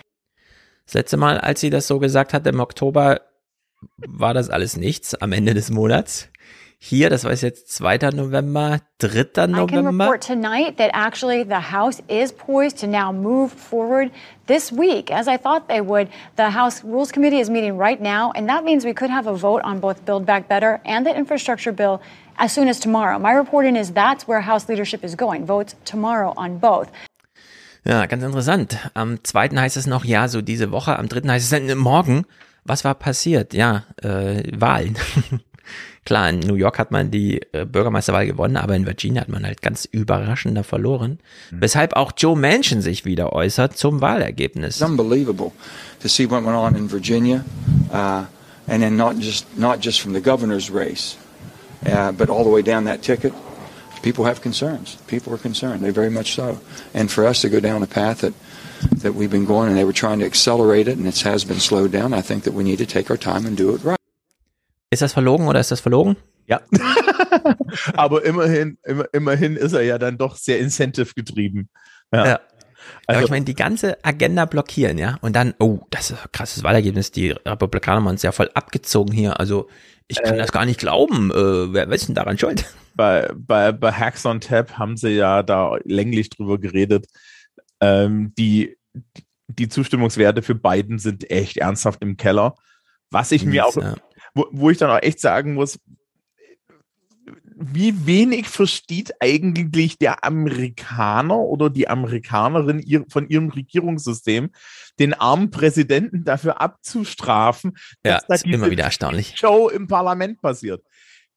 Das 0.88 0.96
letzte 0.96 1.18
Mal, 1.18 1.38
als 1.38 1.62
sie 1.62 1.70
das 1.70 1.86
so 1.86 2.00
gesagt 2.00 2.34
hat, 2.34 2.48
im 2.48 2.60
Oktober, 2.62 3.22
war 3.98 4.34
das 4.34 4.50
alles 4.50 4.76
nichts 4.76 5.14
am 5.14 5.34
Ende 5.34 5.54
des 5.54 5.70
Monats. 5.70 6.30
Hier, 6.80 7.10
das 7.10 7.24
war 7.24 7.34
jetzt 7.34 7.76
2. 7.76 8.12
November, 8.14 8.80
3. 9.00 9.22
I 9.22 9.24
can 9.34 9.52
November. 9.52 10.06
report 10.06 10.22
tonight 10.22 10.78
that 10.78 10.92
actually 10.94 11.44
the 11.44 11.72
House 11.72 12.02
is 12.08 12.32
poised 12.32 12.78
to 12.80 12.88
now 12.88 13.12
move 13.12 13.52
forward 13.52 14.12
this 14.46 14.72
week, 14.72 15.10
as 15.10 15.28
I 15.28 15.38
thought 15.38 15.68
they 15.68 15.82
would. 15.82 16.08
The 16.36 16.52
House 16.52 16.84
Rules 16.84 17.12
Committee 17.12 17.40
is 17.40 17.50
meeting 17.50 17.78
right 17.78 18.00
now, 18.00 18.32
and 18.36 18.48
that 18.48 18.64
means 18.64 18.86
we 18.86 18.94
could 18.94 19.10
have 19.10 19.26
a 19.26 19.34
vote 19.36 19.62
on 19.64 19.80
both 19.80 20.06
Build 20.06 20.26
Back 20.28 20.48
Better 20.48 20.80
and 20.86 21.04
the 21.04 21.16
infrastructure 21.16 21.72
bill 21.74 22.00
as 22.38 22.54
soon 22.54 22.68
as 22.68 22.80
tomorrow. 22.80 23.18
My 23.18 23.34
reporting 23.34 23.76
is 23.76 23.92
that's 23.92 24.28
where 24.28 24.42
House 24.42 24.70
leadership 24.70 25.04
is 25.04 25.16
going, 25.16 25.46
votes 25.46 25.76
tomorrow 25.84 26.34
on 26.38 26.60
both. 26.60 26.90
Ja, 27.86 28.06
ganz 28.06 28.22
interessant. 28.24 28.78
Am 28.94 29.24
zweiten 29.24 29.60
heißt 29.60 29.78
es 29.78 29.88
noch, 29.88 30.06
ja, 30.06 30.28
so 30.28 30.42
diese 30.42 30.72
Woche. 30.72 31.00
Am 31.00 31.08
dritten 31.08 31.32
heißt 31.32 31.44
es 31.44 31.50
dann, 31.50 31.76
morgen. 31.78 32.26
Was 32.66 32.84
war 32.84 32.96
passiert? 32.96 33.54
Ja, 33.54 33.86
äh, 34.04 34.44
Wahlen. 34.60 34.98
Klar, 36.08 36.30
in 36.30 36.40
New 36.40 36.56
York 36.56 36.80
hat 36.80 36.90
man 36.90 37.12
die 37.12 37.42
äh, 37.52 37.66
Bürgermeisterwahl 37.66 38.26
gewonnen, 38.26 38.56
aber 38.56 38.78
in 38.78 38.86
Virginia 38.86 39.20
hat 39.20 39.28
man 39.28 39.46
halt 39.46 39.62
ganz 39.62 39.84
überraschender 39.84 40.64
verloren. 40.64 41.20
Weshalb 41.52 41.98
auch 41.98 42.14
Joe 42.16 42.38
Manchin 42.38 42.82
sich 42.82 43.04
wieder 43.04 43.34
äußert 43.34 43.76
zum 43.76 44.00
Wahlergebnis. 44.00 44.80
It's 44.80 44.90
unbelievable 44.90 45.52
to 46.02 46.08
see 46.08 46.24
what 46.24 46.46
went 46.46 46.56
on 46.56 46.76
in 46.76 46.90
Virginia. 46.90 47.44
Uh, 47.92 48.24
and 48.70 48.82
then 48.82 48.96
not 48.96 49.20
just 49.20 49.48
not 49.58 49.82
just 49.82 50.00
from 50.00 50.14
the 50.14 50.22
governor's 50.22 50.72
race, 50.72 51.18
uh, 51.86 52.14
but 52.14 52.30
all 52.30 52.46
the 52.46 52.50
way 52.50 52.62
down 52.62 52.86
that 52.86 53.02
ticket. 53.02 53.34
People 54.02 54.24
have 54.24 54.42
concerns. 54.42 54.98
People 55.08 55.34
are 55.34 55.42
concerned. 55.42 55.82
They 55.82 55.92
very 55.92 56.10
much 56.10 56.36
so. 56.36 56.62
And 56.94 57.12
for 57.12 57.28
us 57.28 57.42
to 57.42 57.50
go 57.50 57.60
down 57.60 57.84
a 57.84 57.86
path 57.86 58.22
that 58.22 58.34
that 59.02 59.14
we've 59.14 59.30
been 59.30 59.46
going, 59.46 59.68
and 59.68 59.78
they 59.78 59.84
were 59.84 59.92
trying 59.92 60.20
to 60.20 60.26
accelerate 60.26 60.88
it, 60.88 60.98
and 60.98 61.06
it 61.06 61.20
has 61.24 61.44
been 61.44 61.60
slowed 61.60 61.92
down. 61.92 62.14
I 62.14 62.22
think 62.22 62.46
that 62.46 62.54
we 62.54 62.64
need 62.64 62.78
to 62.78 62.86
take 62.86 63.12
our 63.12 63.18
time 63.18 63.46
and 63.46 63.58
do 63.58 63.76
it 63.76 63.84
right. 63.84 63.97
Ist 64.90 65.02
das 65.02 65.14
verlogen 65.14 65.48
oder 65.48 65.60
ist 65.60 65.72
das 65.72 65.80
verlogen? 65.82 66.16
Ja. 66.48 66.62
Aber 67.94 68.24
immerhin, 68.24 68.78
immer, 68.84 69.06
immerhin 69.14 69.56
ist 69.58 69.74
er 69.74 69.82
ja 69.82 69.98
dann 69.98 70.18
doch 70.18 70.36
sehr 70.36 70.60
incentive 70.60 71.14
getrieben. 71.16 71.70
Ja. 72.14 72.26
Ja. 72.26 72.40
Also- 73.06 73.18
Aber 73.18 73.24
ich 73.24 73.30
meine, 73.30 73.46
die 73.46 73.56
ganze 73.56 74.04
Agenda 74.06 74.46
blockieren, 74.46 74.98
ja, 74.98 75.18
und 75.22 75.36
dann, 75.36 75.54
oh, 75.60 75.80
das 75.90 76.12
ist 76.12 76.22
ein 76.24 76.32
krasses 76.32 76.64
Wahlergebnis. 76.64 77.12
Die 77.12 77.32
Republikaner 77.32 77.98
haben 77.98 78.08
uns 78.08 78.22
ja 78.24 78.32
voll 78.32 78.50
abgezogen 78.54 79.14
hier. 79.14 79.40
Also 79.40 79.68
ich 80.08 80.22
kann 80.24 80.36
Äh. 80.36 80.38
das 80.38 80.54
gar 80.54 80.66
nicht 80.66 80.80
glauben. 80.80 81.32
Äh, 81.32 81.74
wer 81.74 81.90
ist 81.90 82.08
denn 82.08 82.16
daran 82.16 82.38
schuld? 82.38 82.64
bei, 82.96 83.30
bei, 83.36 83.74
bei 83.74 83.92
Hacks 83.92 84.26
on 84.26 84.40
Tap 84.40 84.78
haben 84.78 84.96
sie 84.96 85.10
ja 85.10 85.44
da 85.44 85.76
länglich 85.84 86.30
drüber 86.30 86.60
geredet. 86.60 87.08
Ähm, 87.82 88.34
die, 88.38 88.78
die 89.50 89.68
Zustimmungswerte 89.68 90.42
für 90.42 90.56
Biden 90.56 90.98
sind 90.98 91.30
echt 91.30 91.58
ernsthaft 91.58 92.02
im 92.02 92.16
Keller. 92.16 92.56
Was 93.12 93.32
ich 93.34 93.46
mir 93.46 93.66
auch, 93.66 93.76
ja. 93.76 93.96
Wo, 94.34 94.46
wo 94.52 94.70
ich 94.70 94.78
dann 94.78 94.90
auch 94.92 95.02
echt 95.02 95.20
sagen 95.20 95.54
muss, 95.54 95.80
wie 97.60 98.06
wenig 98.06 98.48
versteht 98.48 99.14
eigentlich 99.20 99.98
der 99.98 100.24
Amerikaner 100.24 101.38
oder 101.40 101.70
die 101.72 101.88
Amerikanerin 101.88 102.80
ihr, 102.80 103.04
von 103.10 103.28
ihrem 103.30 103.50
Regierungssystem, 103.50 104.52
den 105.00 105.14
armen 105.16 105.50
Präsidenten 105.50 106.24
dafür 106.24 106.62
abzustrafen, 106.62 107.76
Ja, 108.06 108.16
dass 108.20 108.28
da 108.28 108.36
ist 108.36 108.46
immer 108.46 108.70
wieder 108.70 108.84
erstaunlich. 108.84 109.34
Show 109.38 109.70
im 109.70 109.88
Parlament 109.88 110.40
passiert. 110.42 110.84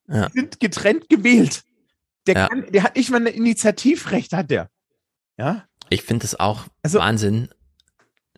Ja. 0.09 0.29
Die 0.29 0.41
sind 0.41 0.61
getrennt 0.61 1.09
gewählt. 1.09 1.63
Der, 2.27 2.35
Ja. 2.35 2.49
kann, 2.49 2.67
der 2.71 2.83
hat 2.83 2.97
nicht 2.97 3.11
mal 3.11 3.27
ein 3.27 3.27
Initiativrecht, 3.27 4.35
hat 4.35 4.51
der. 4.51 4.69
Ja? 5.39 5.65
Ich 5.89 6.03
finde 6.03 6.23
das 6.25 6.39
auch 6.39 6.67
Wahnsinn. 6.83 7.49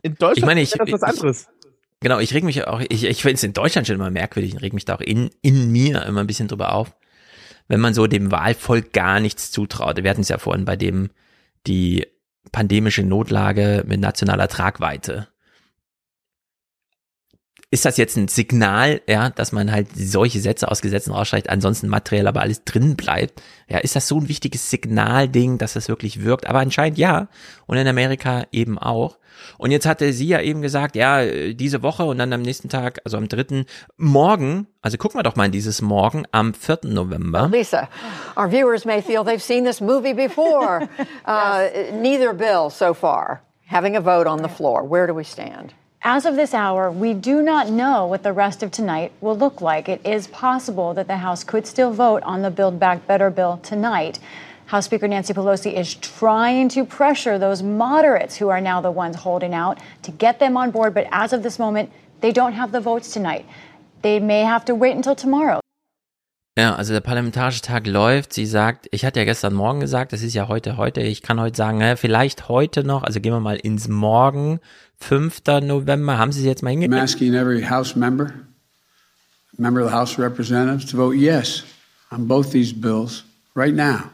In 0.02 0.14
Deutschland 0.14 0.38
Ich 0.38 0.44
meine, 0.44 0.62
ich- 0.62 0.72
wäre 0.72 0.84
das 0.88 1.00
was 1.00 1.02
ich- 1.14 1.18
anderes. 1.18 1.48
Genau, 2.02 2.18
ich 2.18 2.34
reg 2.34 2.42
mich 2.42 2.66
auch, 2.66 2.80
ich, 2.88 3.04
ich 3.04 3.22
finde 3.22 3.34
es 3.34 3.44
in 3.44 3.52
Deutschland 3.52 3.86
schon 3.86 3.94
immer 3.94 4.10
merkwürdig 4.10 4.52
und 4.52 4.58
reg 4.58 4.72
mich 4.72 4.84
da 4.84 4.96
auch 4.96 5.00
in, 5.00 5.30
in 5.40 5.70
mir 5.70 6.04
immer 6.04 6.20
ein 6.20 6.26
bisschen 6.26 6.48
drüber 6.48 6.74
auf, 6.74 6.96
wenn 7.68 7.80
man 7.80 7.94
so 7.94 8.08
dem 8.08 8.32
Wahlvolk 8.32 8.92
gar 8.92 9.20
nichts 9.20 9.52
zutraut. 9.52 10.02
Wir 10.02 10.10
hatten 10.10 10.22
es 10.22 10.28
ja 10.28 10.38
vorhin 10.38 10.64
bei 10.64 10.74
dem, 10.74 11.10
die 11.68 12.06
pandemische 12.50 13.04
Notlage 13.04 13.84
mit 13.86 14.00
nationaler 14.00 14.48
Tragweite. 14.48 15.28
Ist 17.70 17.84
das 17.84 17.96
jetzt 17.96 18.16
ein 18.16 18.28
Signal, 18.28 19.00
ja, 19.08 19.30
dass 19.30 19.52
man 19.52 19.70
halt 19.70 19.88
solche 19.94 20.40
Sätze 20.40 20.70
aus 20.70 20.82
Gesetzen 20.82 21.12
rausstreicht, 21.12 21.48
ansonsten 21.48 21.88
materiell 21.88 22.26
aber 22.26 22.42
alles 22.42 22.64
drin 22.64 22.96
bleibt? 22.96 23.40
Ja, 23.68 23.78
ist 23.78 23.94
das 23.94 24.08
so 24.08 24.18
ein 24.18 24.28
wichtiges 24.28 24.68
Signalding, 24.70 25.56
dass 25.56 25.74
das 25.74 25.88
wirklich 25.88 26.22
wirkt? 26.22 26.48
Aber 26.48 26.58
anscheinend 26.58 26.98
ja. 26.98 27.28
Und 27.66 27.78
in 27.78 27.86
Amerika 27.86 28.44
eben 28.50 28.76
auch. 28.76 29.18
Und 29.58 29.70
jetzt 29.70 29.86
hatte 29.86 30.12
sie 30.12 30.28
ja 30.28 30.40
eben 30.40 30.62
gesagt, 30.62 30.96
ja, 30.96 31.24
diese 31.24 31.82
Woche 31.82 32.04
und 32.04 32.18
dann 32.18 32.32
am 32.32 32.42
nächsten 32.42 32.68
Tag, 32.68 33.00
also 33.04 33.16
am 33.16 33.28
dritten, 33.28 33.66
morgen, 33.96 34.66
also 34.80 34.98
gucken 34.98 35.18
wir 35.18 35.22
doch 35.22 35.36
mal 35.36 35.46
in 35.46 35.52
dieses 35.52 35.82
Morgen, 35.82 36.24
am 36.32 36.54
4. 36.54 36.80
November. 36.84 37.48
Lisa, 37.50 37.88
our 38.36 38.48
viewers 38.48 38.84
may 38.84 39.02
feel 39.02 39.24
they've 39.24 39.42
seen 39.42 39.64
this 39.64 39.80
movie 39.80 40.14
before. 40.14 40.88
uh, 41.26 41.68
Neither 41.92 42.32
bill 42.32 42.70
so 42.70 42.94
far 42.94 43.42
having 43.72 43.96
a 43.96 44.00
vote 44.00 44.26
on 44.26 44.42
the 44.42 44.48
floor. 44.48 44.84
Where 44.84 45.06
do 45.06 45.14
we 45.14 45.24
stand? 45.24 45.72
As 46.02 46.26
of 46.26 46.36
this 46.36 46.52
hour, 46.52 46.90
we 46.90 47.14
do 47.14 47.40
not 47.42 47.70
know 47.70 48.06
what 48.06 48.22
the 48.22 48.32
rest 48.32 48.62
of 48.62 48.70
tonight 48.70 49.12
will 49.20 49.36
look 49.36 49.60
like. 49.62 49.88
It 49.88 50.04
is 50.04 50.26
possible 50.26 50.92
that 50.94 51.06
the 51.06 51.18
House 51.18 51.42
could 51.42 51.66
still 51.66 51.92
vote 51.92 52.22
on 52.24 52.42
the 52.42 52.50
Build 52.50 52.78
Back 52.78 53.06
Better 53.06 53.30
bill 53.30 53.60
tonight. 53.62 54.18
House 54.72 54.86
Speaker 54.86 55.06
Nancy 55.06 55.34
Pelosi 55.34 55.70
is 55.70 55.96
trying 55.96 56.70
to 56.70 56.86
pressure 56.86 57.38
those 57.38 57.62
moderates 57.62 58.40
who 58.40 58.48
are 58.48 58.62
now 58.62 58.80
the 58.80 58.90
ones 58.90 59.16
holding 59.16 59.52
out 59.52 59.76
to 60.02 60.10
get 60.10 60.38
them 60.38 60.56
on 60.56 60.70
board, 60.70 60.94
but 60.94 61.04
as 61.12 61.34
of 61.34 61.42
this 61.42 61.58
moment, 61.58 61.90
they 62.22 62.32
don't 62.32 62.54
have 62.54 62.72
the 62.72 62.80
votes 62.80 63.12
tonight. 63.12 63.44
They 64.00 64.18
may 64.18 64.44
have 64.44 64.64
to 64.64 64.74
wait 64.74 64.96
until 64.96 65.14
tomorrow. 65.14 65.60
Ja, 66.56 66.74
also 66.74 66.94
der 66.94 67.02
parlamentarische 67.02 67.60
Tag 67.60 67.86
läuft. 67.86 68.32
Sie 68.32 68.46
sagt, 68.46 68.88
ich 68.92 69.04
hatte 69.04 69.20
ja 69.20 69.26
gestern 69.26 69.52
Morgen 69.52 69.80
gesagt, 69.80 70.14
das 70.14 70.22
ist 70.22 70.32
ja 70.32 70.48
heute, 70.48 70.78
heute. 70.78 71.02
Ich 71.02 71.20
kann 71.20 71.38
heute 71.38 71.54
sagen, 71.54 71.76
naja, 71.76 71.96
vielleicht 71.96 72.48
heute 72.48 72.82
noch, 72.82 73.02
also 73.02 73.20
gehen 73.20 73.34
wir 73.34 73.40
mal 73.40 73.56
ins 73.56 73.88
Morgen, 73.88 74.58
5. 75.00 75.42
November. 75.64 76.16
Haben 76.16 76.32
Sie 76.32 76.40
es 76.40 76.46
jetzt 76.46 76.62
mal 76.62 76.72
I'm 76.72 76.98
asking 76.98 77.34
every 77.34 77.62
House 77.62 77.94
member, 77.94 78.32
member 79.58 79.82
of 79.82 79.90
the 79.90 79.94
House 79.94 80.12
of 80.12 80.18
Representatives, 80.20 80.90
to 80.90 80.96
vote 80.96 81.14
yes 81.14 81.62
on 82.10 82.26
both 82.26 82.52
these 82.52 82.72
bills 82.72 83.24
right 83.54 83.74
now. 83.74 84.11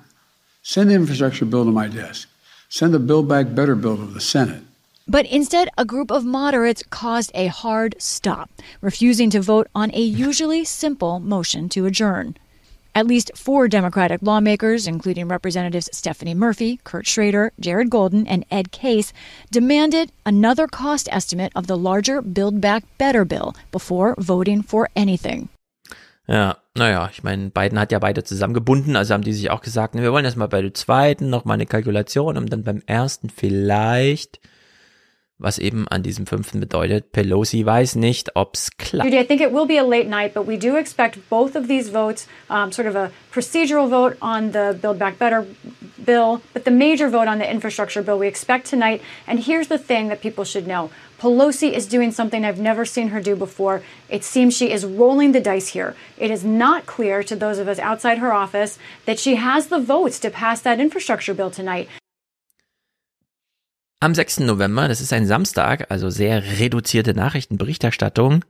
Send 0.68 0.90
the 0.90 0.94
infrastructure 0.96 1.46
bill 1.46 1.64
to 1.64 1.70
my 1.70 1.88
desk. 1.88 2.28
Send 2.68 2.92
the 2.92 2.98
Build 2.98 3.26
Back 3.26 3.54
Better 3.54 3.74
bill 3.74 3.96
to 3.96 4.04
the 4.04 4.20
Senate. 4.20 4.62
But 5.06 5.24
instead, 5.24 5.70
a 5.78 5.86
group 5.86 6.10
of 6.10 6.26
moderates 6.26 6.82
caused 6.90 7.30
a 7.34 7.46
hard 7.46 7.94
stop, 7.96 8.50
refusing 8.82 9.30
to 9.30 9.40
vote 9.40 9.68
on 9.74 9.90
a 9.94 10.00
usually 10.02 10.66
simple 10.66 11.20
motion 11.20 11.70
to 11.70 11.86
adjourn. 11.86 12.36
At 12.94 13.06
least 13.06 13.30
four 13.34 13.66
Democratic 13.66 14.20
lawmakers, 14.20 14.86
including 14.86 15.26
Representatives 15.26 15.88
Stephanie 15.90 16.34
Murphy, 16.34 16.80
Kurt 16.84 17.06
Schrader, 17.06 17.50
Jared 17.58 17.88
Golden, 17.88 18.26
and 18.26 18.44
Ed 18.50 18.70
Case, 18.70 19.14
demanded 19.50 20.12
another 20.26 20.66
cost 20.66 21.08
estimate 21.10 21.52
of 21.56 21.66
the 21.66 21.78
larger 21.78 22.20
Build 22.20 22.60
Back 22.60 22.84
Better 22.98 23.24
bill 23.24 23.56
before 23.72 24.14
voting 24.18 24.60
for 24.60 24.90
anything. 24.94 25.48
Ja, 26.28 26.56
naja, 26.78 27.08
ich 27.12 27.22
meine, 27.22 27.50
Biden 27.50 27.78
hat 27.78 27.92
ja 27.92 27.98
beide 27.98 28.24
zusammengebunden, 28.24 28.96
also 28.96 29.14
haben 29.14 29.22
die 29.22 29.32
sich 29.32 29.50
auch 29.50 29.60
gesagt, 29.60 29.94
ne, 29.94 30.02
wir 30.02 30.12
wollen 30.12 30.24
erstmal 30.24 30.48
bei 30.48 30.62
dem 30.62 30.74
zweiten 30.74 31.28
noch 31.28 31.44
mal 31.44 31.54
eine 31.54 31.66
Kalkulation 31.66 32.36
und 32.36 32.52
dann 32.52 32.62
beim 32.62 32.82
ersten 32.86 33.28
vielleicht, 33.30 34.40
was 35.38 35.58
eben 35.58 35.86
an 35.88 36.02
diesem 36.02 36.26
fünften 36.26 36.60
bedeutet, 36.60 37.12
Pelosi 37.12 37.64
weiß 37.64 37.96
nicht, 37.96 38.34
ob's 38.34 38.70
klappt. 38.76 39.10
Judy, 39.10 39.20
I 39.20 39.26
think 39.26 39.40
it 39.40 39.52
will 39.52 39.66
be 39.66 39.78
a 39.78 39.84
late 39.84 40.08
night, 40.08 40.34
but 40.34 40.46
we 40.48 40.58
do 40.58 40.76
expect 40.76 41.18
both 41.28 41.54
of 41.54 41.68
these 41.68 41.90
votes, 41.90 42.26
um, 42.48 42.72
sort 42.72 42.88
of 42.88 42.96
a 42.96 43.10
procedural 43.32 43.88
vote 43.88 44.16
on 44.20 44.52
the 44.52 44.76
Build 44.80 44.98
Back 44.98 45.18
Better 45.18 45.44
bill, 46.04 46.40
but 46.54 46.64
the 46.64 46.70
major 46.70 47.08
vote 47.10 47.28
on 47.28 47.38
the 47.38 47.50
infrastructure 47.50 48.02
bill 48.02 48.18
we 48.18 48.26
expect 48.26 48.66
tonight. 48.66 49.02
And 49.26 49.38
here's 49.38 49.68
the 49.68 49.78
thing 49.78 50.08
that 50.08 50.20
people 50.20 50.44
should 50.44 50.66
know 50.66 50.90
Pelosi 51.20 51.72
is 51.72 51.88
doing 51.88 52.12
something 52.12 52.44
I've 52.44 52.60
never 52.60 52.84
seen 52.84 53.08
her 53.08 53.20
do 53.20 53.34
before. 53.34 53.82
It 54.08 54.22
seems 54.22 54.56
she 54.56 54.70
is 54.70 54.84
rolling 54.84 55.32
the 55.32 55.40
dice 55.40 55.68
here. 55.68 55.94
It 56.16 56.30
is 56.30 56.44
not 56.44 56.86
clear 56.86 57.24
to 57.24 57.36
those 57.36 57.58
of 57.58 57.66
us 57.68 57.78
outside 57.80 58.18
her 58.18 58.32
office 58.32 58.78
that 59.06 59.18
she 59.18 59.34
has 59.36 59.66
the 59.66 59.80
votes 59.80 60.20
to 60.20 60.30
pass 60.30 60.60
that 60.62 60.78
infrastructure 60.78 61.34
bill 61.34 61.50
tonight. 61.50 61.88
Am 64.00 64.14
6. 64.14 64.40
November, 64.40 64.86
das 64.86 65.00
ist 65.00 65.12
ein 65.12 65.26
Samstag, 65.26 65.90
also 65.90 66.08
sehr 66.08 66.60
reduzierte 66.60 67.14
Nachrichtenberichterstattung, 67.14 68.44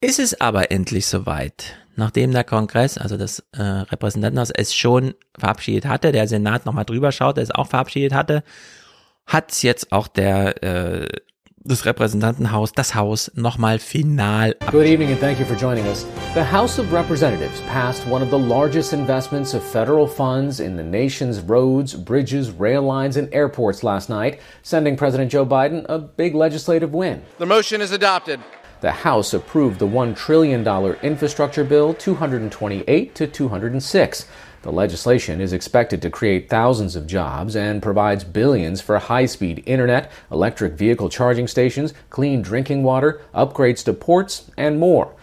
ist 0.00 0.20
es 0.20 0.40
aber 0.40 0.70
endlich 0.70 1.06
soweit. 1.06 1.76
Nachdem 1.96 2.30
der 2.30 2.44
Kongress, 2.44 2.96
also 2.96 3.16
das 3.16 3.40
äh, 3.50 3.62
Repräsentantenhaus, 3.62 4.50
es 4.50 4.72
schon 4.72 5.14
verabschiedet 5.36 5.86
hatte, 5.86 6.12
der 6.12 6.28
Senat 6.28 6.66
nochmal 6.66 6.84
drüber 6.84 7.10
schaut, 7.10 7.36
es 7.36 7.50
auch 7.50 7.66
verabschiedet 7.66 8.14
hatte, 8.14 8.44
hat 9.26 9.60
jetzt 9.64 9.90
auch 9.90 10.06
der 10.06 10.62
äh, 10.62 11.08
das 11.64 11.84
Repräsentantenhaus, 11.84 12.72
das 12.72 12.94
Haus, 12.94 13.30
nochmal 13.34 13.78
final 13.78 14.54
Good 14.70 14.86
evening 14.86 15.10
and 15.10 15.20
thank 15.20 15.38
you 15.38 15.44
for 15.44 15.56
joining 15.56 15.86
us. 15.86 16.04
The 16.34 16.44
House 16.44 16.78
of 16.78 16.92
Representatives 16.92 17.60
passed 17.62 18.06
one 18.06 18.22
of 18.22 18.30
the 18.30 18.38
largest 18.38 18.92
investments 18.92 19.52
of 19.52 19.62
federal 19.62 20.06
funds 20.06 20.60
in 20.60 20.76
the 20.76 20.82
nation's 20.82 21.40
roads, 21.40 21.94
bridges, 21.94 22.50
rail 22.50 22.82
lines, 22.82 23.16
and 23.16 23.28
airports 23.32 23.82
last 23.82 24.08
night, 24.08 24.40
sending 24.62 24.96
President 24.96 25.30
Joe 25.30 25.44
Biden 25.44 25.84
a 25.88 25.98
big 25.98 26.34
legislative 26.34 26.94
win. 26.94 27.22
The 27.38 27.46
motion 27.46 27.82
is 27.82 27.92
adopted. 27.92 28.40
The 28.80 28.92
House 28.92 29.34
approved 29.34 29.78
the 29.78 29.86
$1 29.86 30.16
trillion 30.16 30.66
infrastructure 31.02 31.64
bill 31.64 31.92
228 31.92 33.14
to 33.14 33.26
206. 33.26 34.26
The 34.62 34.70
legislation 34.70 35.40
is 35.40 35.52
expected 35.52 36.02
to 36.02 36.10
create 36.10 36.50
thousands 36.50 36.94
of 36.94 37.06
jobs 37.06 37.56
and 37.56 37.80
provides 37.80 38.24
billions 38.24 38.82
for 38.82 38.98
high 38.98 39.26
speed 39.26 39.62
internet, 39.66 40.10
electric 40.30 40.78
vehicle 40.78 41.08
charging 41.08 41.48
stations, 41.48 41.94
clean 42.10 42.42
drinking 42.42 42.82
water, 42.82 43.20
upgrades 43.32 43.82
to 43.84 43.94
ports, 43.94 44.50
and 44.56 44.78
more. 44.78 45.14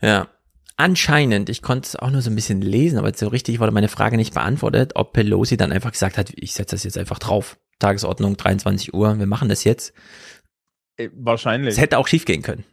Ja. 0.00 0.28
Anscheinend, 0.76 1.48
ich 1.48 1.60
konnte 1.60 1.88
es 1.88 1.96
auch 1.96 2.10
nur 2.10 2.22
so 2.22 2.30
ein 2.30 2.36
bisschen 2.36 2.62
lesen, 2.62 3.00
aber 3.00 3.12
so 3.12 3.26
richtig 3.26 3.58
wurde 3.58 3.72
meine 3.72 3.88
Frage 3.88 4.16
nicht 4.16 4.32
beantwortet, 4.34 4.92
ob 4.94 5.12
Pelosi 5.12 5.56
dann 5.56 5.72
einfach 5.72 5.90
gesagt 5.90 6.16
hat, 6.16 6.32
ich 6.36 6.54
setze 6.54 6.76
das 6.76 6.84
jetzt 6.84 6.96
einfach 6.96 7.18
drauf. 7.18 7.58
Tagesordnung 7.80 8.36
23 8.36 8.94
Uhr, 8.94 9.18
wir 9.18 9.26
machen 9.26 9.48
das 9.48 9.64
jetzt. 9.64 9.92
Äh, 10.96 11.08
Wahrscheinlich. 11.14 11.72
Es 11.74 11.80
hätte 11.80 11.98
auch 11.98 12.06
schief 12.06 12.24
gehen 12.24 12.42
können. 12.42 12.64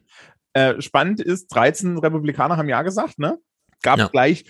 Äh, 0.53 0.79
spannend 0.83 1.19
ist, 1.19 1.47
13 1.47 1.97
Republikaner 1.97 2.57
haben 2.57 2.69
ja 2.69 2.83
gesagt, 2.83 3.17
ne? 3.17 3.39
Gab 3.81 4.11
gleich, 4.11 4.45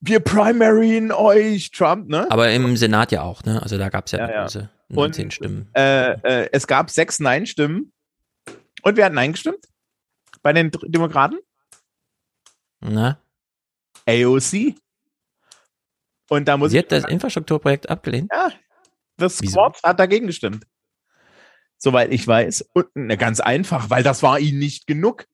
wir 0.00 0.20
primaryen 0.20 1.12
euch, 1.12 1.70
Trump, 1.70 2.08
ne? 2.08 2.30
Aber 2.30 2.50
im 2.50 2.76
Senat 2.76 3.12
ja 3.12 3.22
auch, 3.22 3.42
ne? 3.44 3.62
Also 3.62 3.78
da 3.78 3.88
gab 3.88 4.06
es 4.06 4.12
ja, 4.12 4.18
Ja, 4.20 4.30
ja. 4.30 4.44
diese 4.44 4.70
Und, 4.88 4.96
19 4.96 5.30
Stimmen. 5.30 5.70
Äh, 5.74 6.12
äh, 6.22 6.48
es 6.52 6.66
gab 6.66 6.90
sechs 6.90 7.20
Nein-Stimmen. 7.20 7.92
Und 8.82 8.96
wer 8.96 9.06
hat 9.06 9.12
Nein 9.12 9.32
gestimmt? 9.32 9.66
Bei 10.42 10.52
den 10.52 10.70
Demokraten? 10.86 11.38
Na? 12.80 13.18
AOC. 14.06 14.74
Und 16.28 16.48
da 16.48 16.56
muss 16.56 16.70
Sie 16.70 16.78
ich 16.78 16.84
hat 16.84 16.92
das 16.92 17.04
Infrastrukturprojekt 17.04 17.88
abgelehnt? 17.88 18.30
Ja. 18.32 18.50
Das 19.18 19.38
Squad 19.38 19.80
hat 19.84 20.00
dagegen 20.00 20.26
gestimmt. 20.26 20.66
Soweit 21.78 22.12
ich 22.12 22.26
weiß. 22.26 22.70
Und 22.72 22.86
na, 22.94 23.16
ganz 23.16 23.40
einfach, 23.40 23.90
weil 23.90 24.02
das 24.02 24.22
war 24.22 24.38
ihnen 24.40 24.58
nicht 24.58 24.86
genug. 24.86 25.26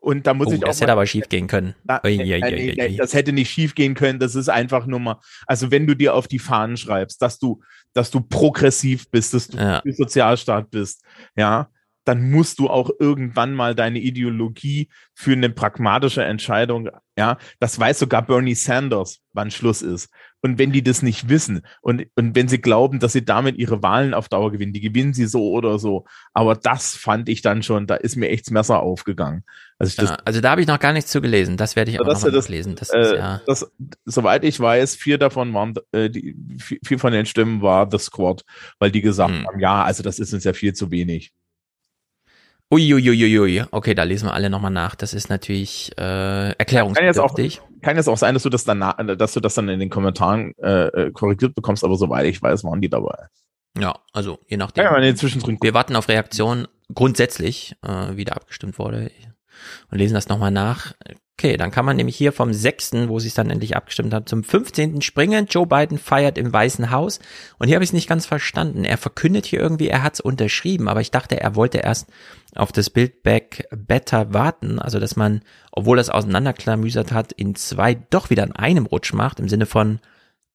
Und 0.00 0.26
da 0.26 0.34
muss 0.34 0.48
Oh, 0.48 0.52
ich 0.52 0.62
auch 0.62 0.68
das 0.68 0.80
hätte 0.80 0.92
aber 0.92 1.06
schief 1.06 1.28
gehen 1.28 1.46
können. 1.48 1.74
Na, 1.84 2.00
Ui, 2.04 2.18
ui, 2.20 2.32
ui, 2.42 2.96
das 2.96 3.12
hätte 3.14 3.32
nicht 3.32 3.50
schief 3.50 3.74
gehen 3.74 3.94
können. 3.94 4.18
Das 4.20 4.34
ist 4.34 4.48
einfach 4.48 4.86
nur 4.86 5.00
mal, 5.00 5.20
also 5.46 5.70
wenn 5.70 5.86
du 5.86 5.94
dir 5.96 6.14
auf 6.14 6.28
die 6.28 6.38
Fahnen 6.38 6.76
schreibst, 6.76 7.20
dass 7.22 7.38
du, 7.38 7.60
dass 7.92 8.10
du 8.10 8.20
progressiv 8.20 9.10
bist, 9.10 9.34
dass 9.34 9.48
du 9.48 9.56
für 9.56 9.92
Sozialstaat 9.92 10.70
bist, 10.70 11.02
ja, 11.36 11.68
dann 12.06 12.30
musst 12.30 12.60
du 12.60 12.68
auch 12.68 12.90
irgendwann 12.98 13.52
mal 13.52 13.74
deine 13.74 13.98
Ideologie 13.98 14.88
für 15.12 15.32
eine 15.32 15.50
pragmatische 15.50 16.22
Entscheidung, 16.22 16.88
ja, 17.18 17.38
das 17.58 17.78
weiß 17.78 17.98
sogar 17.98 18.22
Bernie 18.22 18.54
Sanders, 18.54 19.20
wann 19.32 19.50
Schluss 19.50 19.82
ist. 19.82 20.10
Und 20.42 20.58
wenn 20.58 20.70
die 20.70 20.82
das 20.82 21.02
nicht 21.02 21.28
wissen 21.28 21.62
und, 21.80 22.06
und 22.14 22.36
wenn 22.36 22.46
sie 22.46 22.60
glauben, 22.60 23.00
dass 23.00 23.14
sie 23.14 23.24
damit 23.24 23.56
ihre 23.56 23.82
Wahlen 23.82 24.14
auf 24.14 24.28
Dauer 24.28 24.52
gewinnen, 24.52 24.72
die 24.72 24.80
gewinnen 24.80 25.14
sie 25.14 25.26
so 25.26 25.50
oder 25.50 25.78
so. 25.78 26.04
Aber 26.32 26.54
das 26.54 26.94
fand 26.94 27.28
ich 27.28 27.42
dann 27.42 27.64
schon, 27.64 27.86
da 27.86 27.96
ist 27.96 28.16
mir 28.16 28.28
echt 28.28 28.46
das 28.46 28.52
Messer 28.52 28.80
aufgegangen. 28.80 29.42
Also, 29.78 30.02
Ja, 30.02 30.16
also 30.24 30.40
da 30.40 30.50
habe 30.50 30.60
ich 30.60 30.68
noch 30.68 30.78
gar 30.78 30.92
nichts 30.92 31.10
zu 31.10 31.20
gelesen. 31.20 31.56
Das 31.56 31.74
werde 31.74 31.90
ich 31.90 31.98
aber 31.98 32.12
noch 32.12 32.30
das, 32.30 32.48
lesen. 32.48 32.76
Das 32.76 32.90
äh, 32.90 33.00
ist 33.00 33.12
ja. 33.14 33.40
das, 33.46 33.72
soweit 34.04 34.44
ich 34.44 34.60
weiß, 34.60 34.94
vier 34.94 35.18
davon 35.18 35.52
waren, 35.54 35.74
äh, 35.90 36.08
die, 36.08 36.36
vier, 36.58 36.78
vier 36.84 36.98
von 36.98 37.12
den 37.12 37.26
Stimmen 37.26 37.62
war 37.62 37.88
The 37.90 37.98
Squad, 37.98 38.44
weil 38.78 38.92
die 38.92 39.00
gesagt 39.00 39.32
Hm. 39.32 39.46
haben, 39.46 39.58
ja, 39.58 39.82
also 39.82 40.02
das 40.02 40.18
ist 40.20 40.32
uns 40.32 40.44
ja 40.44 40.52
viel 40.52 40.74
zu 40.74 40.90
wenig. 40.92 41.32
Uiuiuiui. 42.72 43.64
Okay, 43.70 43.94
da 43.94 44.02
lesen 44.02 44.26
wir 44.26 44.34
alle 44.34 44.50
nochmal 44.50 44.72
nach. 44.72 44.96
Das 44.96 45.14
ist 45.14 45.30
natürlich 45.30 45.92
äh, 45.98 46.50
erklärungsbedürftig. 46.50 47.60
kann 47.82 47.96
jetzt 47.96 48.08
auch 48.08 48.16
sein, 48.16 48.34
dass 48.34 48.42
du 48.42 48.48
das 48.48 48.64
dann, 48.64 48.80
dass 49.18 49.32
du 49.34 49.40
das 49.40 49.54
dann 49.54 49.68
in 49.68 49.78
den 49.78 49.90
Kommentaren 49.90 50.52
äh, 50.58 50.86
äh, 50.86 51.10
korrigiert 51.12 51.54
bekommst, 51.54 51.84
aber 51.84 51.96
soweit 51.96 52.26
ich 52.26 52.42
weiß, 52.42 52.64
waren 52.64 52.80
die 52.80 52.88
dabei. 52.88 53.28
Ja, 53.78 53.94
also 54.12 54.38
je 54.48 54.56
nachdem. 54.56 54.84
Ja. 54.84 54.96
Wir 54.96 55.74
warten 55.74 55.94
auf 55.94 56.08
Reaktionen 56.08 56.66
grundsätzlich, 56.92 57.76
äh, 57.82 58.16
wie 58.16 58.24
da 58.24 58.32
abgestimmt 58.32 58.78
wurde 58.78 59.10
und 59.90 59.98
lesen 59.98 60.14
das 60.14 60.28
nochmal 60.28 60.50
nach. 60.50 60.94
Okay, 61.38 61.58
dann 61.58 61.70
kann 61.70 61.84
man 61.84 61.96
nämlich 61.96 62.16
hier 62.16 62.32
vom 62.32 62.54
6., 62.54 63.08
wo 63.08 63.18
sie 63.18 63.28
es 63.28 63.34
dann 63.34 63.50
endlich 63.50 63.76
abgestimmt 63.76 64.14
haben, 64.14 64.24
zum 64.24 64.42
15. 64.42 65.02
springen. 65.02 65.46
Joe 65.50 65.66
Biden 65.66 65.98
feiert 65.98 66.38
im 66.38 66.50
Weißen 66.50 66.90
Haus. 66.90 67.20
Und 67.58 67.66
hier 67.66 67.76
habe 67.76 67.84
ich 67.84 67.90
es 67.90 67.94
nicht 67.94 68.08
ganz 68.08 68.24
verstanden. 68.24 68.84
Er 68.84 68.96
verkündet 68.96 69.44
hier 69.44 69.60
irgendwie, 69.60 69.88
er 69.88 70.02
hat 70.02 70.14
es 70.14 70.20
unterschrieben, 70.20 70.88
aber 70.88 71.02
ich 71.02 71.10
dachte, 71.10 71.38
er 71.38 71.54
wollte 71.54 71.78
erst 71.78 72.08
auf 72.54 72.72
das 72.72 72.88
Bild 72.88 73.22
Back 73.22 73.68
Better 73.70 74.32
warten. 74.32 74.78
Also, 74.78 74.98
dass 74.98 75.14
man, 75.14 75.42
obwohl 75.72 75.98
das 75.98 76.08
auseinanderklamüsert 76.08 77.12
hat, 77.12 77.32
in 77.32 77.54
zwei 77.54 77.94
doch 77.94 78.30
wieder 78.30 78.44
in 78.44 78.52
einem 78.52 78.86
Rutsch 78.86 79.12
macht, 79.12 79.38
im 79.38 79.50
Sinne 79.50 79.66
von, 79.66 80.00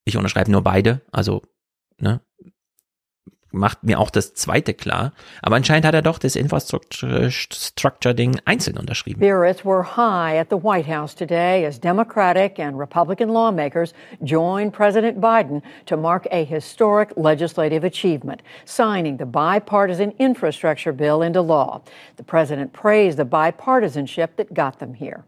ich 0.04 0.18
unterschreibe 0.18 0.50
nur 0.50 0.64
beide. 0.64 1.02
Also, 1.12 1.44
ne, 2.00 2.22
macht 3.52 3.84
mir 3.84 4.00
auch 4.00 4.10
das 4.10 4.34
zweite 4.34 4.74
klar. 4.74 5.14
Aber 5.42 5.56
anscheinend 5.56 5.86
hat 5.86 5.94
er 5.94 6.02
doch 6.02 6.18
das 6.18 6.36
Infrastructure-Ding 6.36 8.42
einzeln 8.46 8.78
unterschrieben. 8.78 9.22
Spirits 9.22 9.66
were 9.66 9.96
high 9.96 10.40
at 10.40 10.50
the 10.50 10.58
White 10.58 10.88
House 10.88 11.16
today 11.16 11.66
as 11.66 11.80
Democratic 11.80 12.60
and 12.60 12.80
Republican 12.80 13.30
lawmakers 13.30 13.94
joined 14.24 14.74
President 14.74 15.20
Biden 15.20 15.62
to 15.86 15.98
mark 15.98 16.28
a 16.32 16.44
historic 16.44 17.12
legislative 17.16 17.84
achievement, 17.84 18.42
signing 18.66 19.18
the 19.18 19.26
bipartisan 19.26 20.14
infrastructure 20.20 20.94
bill 20.94 21.22
into 21.22 21.42
law. 21.42 21.82
The 22.18 22.24
president 22.24 22.74
praised 22.74 23.18
the 23.18 23.26
bipartisanship 23.26 24.36
that 24.38 24.54
got 24.54 24.80
them 24.80 24.94
here. 24.94 25.26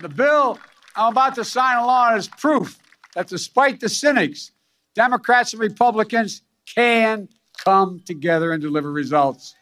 The 0.00 0.08
bill 0.08 0.58
I'm 0.96 1.12
about 1.12 1.34
to 1.34 1.44
sign 1.44 1.76
along 1.76 2.16
is 2.16 2.28
proof 2.28 2.78
that 3.14 3.28
despite 3.28 3.80
the 3.80 3.88
cynics, 3.88 4.52
Democrats 4.94 5.52
and 5.52 5.60
Republicans 5.60 6.42
can 6.76 7.28
come 7.64 8.00
together 8.04 8.52
and 8.52 8.62
deliver 8.62 8.92
results. 8.92 9.54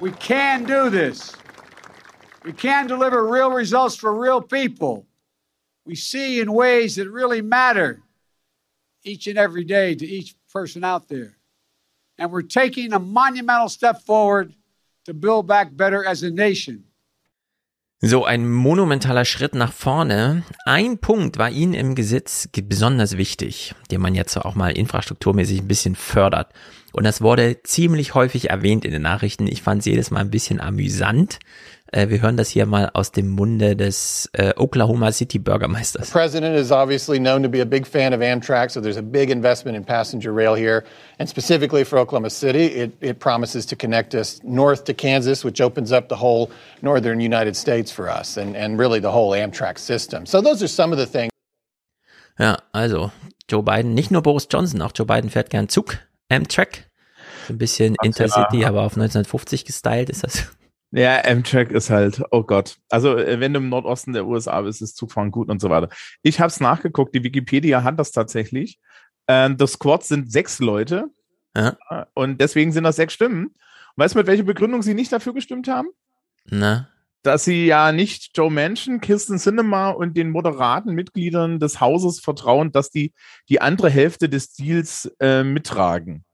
We 0.00 0.12
can 0.12 0.64
do 0.64 0.90
this. 0.90 1.34
We 2.44 2.52
can 2.52 2.86
deliver 2.86 3.26
real 3.26 3.50
results 3.50 3.96
for 3.96 4.14
real 4.14 4.40
people. 4.40 5.06
We 5.86 5.96
see 5.96 6.40
in 6.40 6.52
ways 6.52 6.96
that 6.96 7.08
really 7.10 7.40
matter 7.40 8.02
each 9.02 9.26
and 9.26 9.38
every 9.38 9.64
day 9.64 9.94
to 9.94 10.06
each 10.06 10.34
person 10.52 10.84
out 10.84 11.08
there. 11.08 11.36
And 12.18 12.30
we're 12.30 12.42
taking 12.42 12.92
a 12.92 12.98
monumental 12.98 13.68
step 13.68 14.02
forward 14.02 14.54
to 15.04 15.14
build 15.14 15.46
back 15.46 15.74
better 15.74 16.04
as 16.04 16.22
a 16.22 16.30
nation. 16.30 16.84
So 18.00 18.26
ein 18.26 18.52
monumentaler 18.52 19.24
Schritt 19.24 19.54
nach 19.54 19.72
vorne. 19.72 20.42
Ein 20.66 20.98
Punkt 20.98 21.38
war 21.38 21.50
Ihnen 21.50 21.72
im 21.72 21.94
Gesetz 21.94 22.50
ge- 22.52 22.62
besonders 22.62 23.16
wichtig, 23.16 23.74
den 23.90 24.02
man 24.02 24.14
jetzt 24.14 24.36
auch 24.36 24.54
mal 24.54 24.76
infrastrukturmäßig 24.76 25.60
ein 25.62 25.68
bisschen 25.68 25.94
fördert. 25.94 26.52
Und 26.92 27.04
das 27.04 27.22
wurde 27.22 27.62
ziemlich 27.62 28.14
häufig 28.14 28.50
erwähnt 28.50 28.84
in 28.84 28.92
den 28.92 29.00
Nachrichten. 29.00 29.46
Ich 29.46 29.62
fand 29.62 29.80
es 29.80 29.86
jedes 29.86 30.10
Mal 30.10 30.20
ein 30.20 30.30
bisschen 30.30 30.60
amüsant. 30.60 31.38
Äh, 31.92 32.08
wir 32.08 32.20
hören 32.20 32.36
das 32.36 32.48
hier 32.48 32.66
mal 32.66 32.90
aus 32.94 33.12
dem 33.12 33.28
Munde 33.28 33.76
des 33.76 34.28
äh, 34.32 34.52
Oklahoma 34.56 35.12
City 35.12 35.38
Bürgermeisters. 35.38 36.08
The 36.08 36.12
president 36.12 36.56
is 36.56 36.72
obviously 36.72 37.18
known 37.18 37.42
to 37.42 37.48
be 37.48 37.60
a 37.60 37.64
big 37.64 37.86
fan 37.86 38.12
of 38.12 38.20
Amtrak, 38.20 38.70
so 38.70 38.80
there's 38.80 38.96
a 38.96 39.02
big 39.02 39.30
investment 39.30 39.76
in 39.76 39.84
passenger 39.84 40.32
rail 40.34 40.54
here. 40.54 40.84
And 41.18 41.28
specifically 41.28 41.84
for 41.84 41.98
Oklahoma 41.98 42.30
City, 42.30 42.66
it, 42.66 42.92
it 43.00 43.20
promises 43.20 43.66
to 43.66 43.76
connect 43.76 44.14
us 44.14 44.40
north 44.42 44.84
to 44.84 44.94
Kansas, 44.94 45.44
which 45.44 45.60
opens 45.60 45.92
up 45.92 46.08
the 46.08 46.16
whole 46.16 46.50
northern 46.82 47.20
United 47.20 47.56
States 47.56 47.92
for 47.92 48.08
us 48.08 48.36
and, 48.36 48.56
and 48.56 48.78
really 48.78 48.98
the 49.00 49.12
whole 49.12 49.30
Amtrak 49.30 49.78
system. 49.78 50.26
So 50.26 50.40
those 50.40 50.62
are 50.62 50.68
some 50.68 50.92
of 50.92 50.98
the 50.98 51.06
things. 51.06 51.30
Ja, 52.38 52.58
also 52.72 53.12
Joe 53.48 53.62
Biden, 53.62 53.94
nicht 53.94 54.10
nur 54.10 54.22
Boris 54.22 54.48
Johnson, 54.50 54.82
auch 54.82 54.92
Joe 54.94 55.06
Biden 55.06 55.30
fährt 55.30 55.50
gern 55.50 55.68
Zug, 55.68 55.98
Amtrak. 56.28 56.90
Ein 57.48 57.58
bisschen 57.58 57.94
Intercity, 58.02 58.64
aber 58.64 58.82
auf 58.82 58.96
1950 58.96 59.64
gestylt 59.64 60.10
ist 60.10 60.24
das. 60.24 60.48
Ja, 60.96 61.22
Amtrak 61.26 61.72
ist 61.72 61.90
halt, 61.90 62.22
oh 62.30 62.42
Gott. 62.42 62.78
Also, 62.88 63.18
äh, 63.18 63.38
wenn 63.38 63.52
du 63.52 63.58
im 63.60 63.68
Nordosten 63.68 64.14
der 64.14 64.26
USA 64.26 64.62
bist, 64.62 64.80
ist 64.80 64.96
Zugfahren 64.96 65.30
gut 65.30 65.50
und 65.50 65.60
so 65.60 65.68
weiter. 65.68 65.90
Ich 66.22 66.40
habe 66.40 66.48
es 66.48 66.58
nachgeguckt, 66.58 67.14
die 67.14 67.22
Wikipedia 67.22 67.82
hat 67.84 67.98
das 67.98 68.12
tatsächlich. 68.12 68.78
Ähm, 69.28 69.58
das 69.58 69.72
Squad 69.72 70.04
sind 70.04 70.32
sechs 70.32 70.58
Leute 70.58 71.10
Ja. 71.54 71.76
äh, 71.90 72.04
und 72.14 72.40
deswegen 72.40 72.72
sind 72.72 72.84
das 72.84 72.96
sechs 72.96 73.12
Stimmen. 73.12 73.54
Weißt 73.96 74.14
du, 74.14 74.18
mit 74.18 74.26
welcher 74.26 74.44
Begründung 74.44 74.80
sie 74.82 74.94
nicht 74.94 75.12
dafür 75.12 75.34
gestimmt 75.34 75.68
haben? 75.68 75.88
Na, 76.46 76.88
Dass 77.22 77.44
sie 77.44 77.66
ja 77.66 77.92
nicht 77.92 78.30
Joe 78.36 78.50
Manchin, 78.50 79.00
Kirsten 79.02 79.36
Sinema 79.36 79.90
und 79.90 80.16
den 80.16 80.30
moderaten 80.30 80.94
Mitgliedern 80.94 81.58
des 81.58 81.78
Hauses 81.80 82.20
vertrauen, 82.20 82.72
dass 82.72 82.90
die 82.90 83.12
die 83.50 83.60
andere 83.60 83.90
Hälfte 83.90 84.30
des 84.30 84.54
Deals 84.54 85.10
äh, 85.20 85.42
mittragen. 85.42 86.24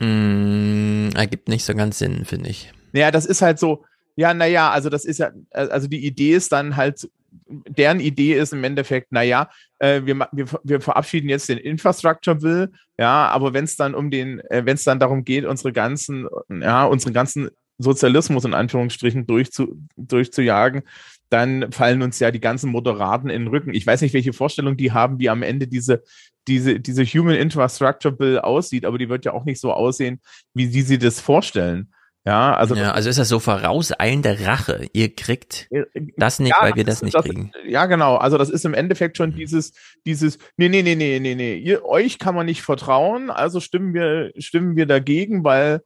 Mh, 0.00 1.10
ergibt 1.18 1.48
nicht 1.48 1.64
so 1.64 1.74
ganz 1.74 1.98
Sinn, 1.98 2.24
finde 2.24 2.50
ich. 2.50 2.72
Naja, 2.92 3.10
das 3.10 3.26
ist 3.26 3.42
halt 3.42 3.58
so, 3.58 3.84
ja, 4.16 4.34
naja, 4.34 4.70
also 4.70 4.88
das 4.90 5.04
ist 5.04 5.18
ja, 5.18 5.30
äh, 5.50 5.68
also 5.68 5.88
die 5.88 6.04
Idee 6.04 6.34
ist 6.34 6.52
dann 6.52 6.76
halt, 6.76 7.08
deren 7.48 8.00
Idee 8.00 8.34
ist 8.34 8.52
im 8.52 8.64
Endeffekt, 8.64 9.12
naja, 9.12 9.48
äh, 9.78 10.02
wir, 10.04 10.28
wir, 10.32 10.46
wir 10.64 10.80
verabschieden 10.80 11.28
jetzt 11.28 11.48
den 11.48 11.58
Infrastructure 11.58 12.36
Bill, 12.36 12.72
ja, 12.98 13.28
aber 13.28 13.54
wenn 13.54 13.64
es 13.64 13.76
dann 13.76 13.94
um 13.94 14.10
den, 14.10 14.40
äh, 14.50 14.64
wenn 14.64 14.74
es 14.74 14.84
dann 14.84 14.98
darum 14.98 15.24
geht, 15.24 15.44
unsere 15.44 15.72
ganzen, 15.72 16.26
ja, 16.48 16.84
unseren 16.84 17.12
ganzen 17.12 17.50
Sozialismus 17.78 18.44
in 18.44 18.54
Anführungsstrichen 18.54 19.26
durchzu, 19.26 19.80
durchzujagen, 19.96 20.82
dann 21.30 21.70
fallen 21.70 22.02
uns 22.02 22.18
ja 22.18 22.30
die 22.30 22.40
ganzen 22.40 22.70
Moderaten 22.70 23.30
in 23.30 23.42
den 23.42 23.48
Rücken. 23.48 23.74
Ich 23.74 23.86
weiß 23.86 24.00
nicht, 24.00 24.14
welche 24.14 24.32
Vorstellung 24.32 24.76
die 24.76 24.92
haben, 24.92 25.20
wie 25.20 25.28
am 25.28 25.42
Ende 25.42 25.68
diese, 25.68 26.02
diese, 26.48 26.80
diese 26.80 27.04
Human 27.04 27.34
Infrastructure 27.36 28.14
Bill 28.14 28.38
aussieht, 28.40 28.84
aber 28.84 28.98
die 28.98 29.08
wird 29.08 29.24
ja 29.24 29.32
auch 29.32 29.44
nicht 29.44 29.60
so 29.60 29.72
aussehen, 29.72 30.20
wie 30.54 30.66
sie 30.66 30.82
sie 30.82 30.98
das 30.98 31.20
vorstellen. 31.20 31.92
Ja, 32.26 32.54
also, 32.56 32.74
ja, 32.74 32.90
also 32.90 33.08
ist 33.08 33.18
das 33.18 33.28
so 33.28 33.38
vorauseilende 33.38 34.44
Rache. 34.44 34.86
Ihr 34.92 35.14
kriegt 35.14 35.68
das 36.16 36.40
nicht, 36.40 36.50
Ja, 36.50 36.62
weil 36.62 36.74
wir 36.74 36.84
das 36.84 36.96
ist- 36.96 37.02
nicht 37.04 37.14
das, 37.14 37.24
kriegen. 37.24 37.52
Ja, 37.66 37.86
genau. 37.86 38.16
Also 38.16 38.36
das 38.36 38.50
ist 38.50 38.66
im 38.66 38.74
Endeffekt 38.74 39.16
schon 39.16 39.34
dieses, 39.34 39.72
dieses, 40.04 40.38
nee, 40.58 40.68
nee, 40.68 40.82
nee, 40.82 40.94
nee, 40.94 41.20
nee, 41.20 41.34
nee, 41.34 41.56
ihr, 41.56 41.84
euch 41.86 42.18
kann 42.18 42.34
man 42.34 42.44
nicht 42.46 42.60
vertrauen, 42.62 43.30
also 43.30 43.60
stimmen 43.60 43.94
wir, 43.94 44.32
stimmen 44.36 44.76
wir 44.76 44.84
dagegen, 44.84 45.42
weil, 45.44 45.80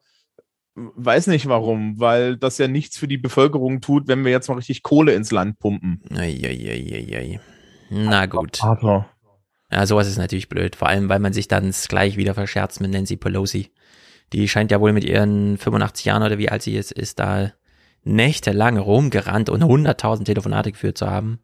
weiß 0.74 1.28
nicht 1.28 1.46
warum, 1.48 2.00
weil 2.00 2.36
das 2.38 2.58
ja 2.58 2.66
nichts 2.66 2.96
für 2.96 3.06
die 3.06 3.18
Bevölkerung 3.18 3.80
tut, 3.80 4.08
wenn 4.08 4.24
wir 4.24 4.32
jetzt 4.32 4.48
mal 4.48 4.54
richtig 4.54 4.82
Kohle 4.82 5.12
ins 5.12 5.30
Land 5.30 5.58
pumpen. 5.60 6.02
Eieieiei. 6.10 7.38
Na 7.90 8.26
gut. 8.26 8.64
Aber. 8.64 9.06
Ja, 9.72 9.86
sowas 9.86 10.06
ist 10.06 10.18
natürlich 10.18 10.48
blöd. 10.48 10.76
Vor 10.76 10.88
allem, 10.88 11.08
weil 11.08 11.18
man 11.18 11.32
sich 11.32 11.48
dann 11.48 11.72
gleich 11.88 12.16
wieder 12.16 12.34
verscherzt 12.34 12.80
mit 12.80 12.90
Nancy 12.90 13.16
Pelosi. 13.16 13.70
Die 14.32 14.48
scheint 14.48 14.70
ja 14.70 14.80
wohl 14.80 14.92
mit 14.92 15.04
ihren 15.04 15.56
85 15.56 16.04
Jahren 16.04 16.22
oder 16.22 16.38
wie 16.38 16.50
alt 16.50 16.62
sie 16.62 16.74
jetzt 16.74 16.92
ist, 16.92 17.18
da 17.18 17.52
nächtelang 18.04 18.78
rumgerannt 18.78 19.48
und 19.48 19.62
100.000 19.62 20.24
Telefonate 20.24 20.72
geführt 20.72 20.98
zu 20.98 21.10
haben, 21.10 21.40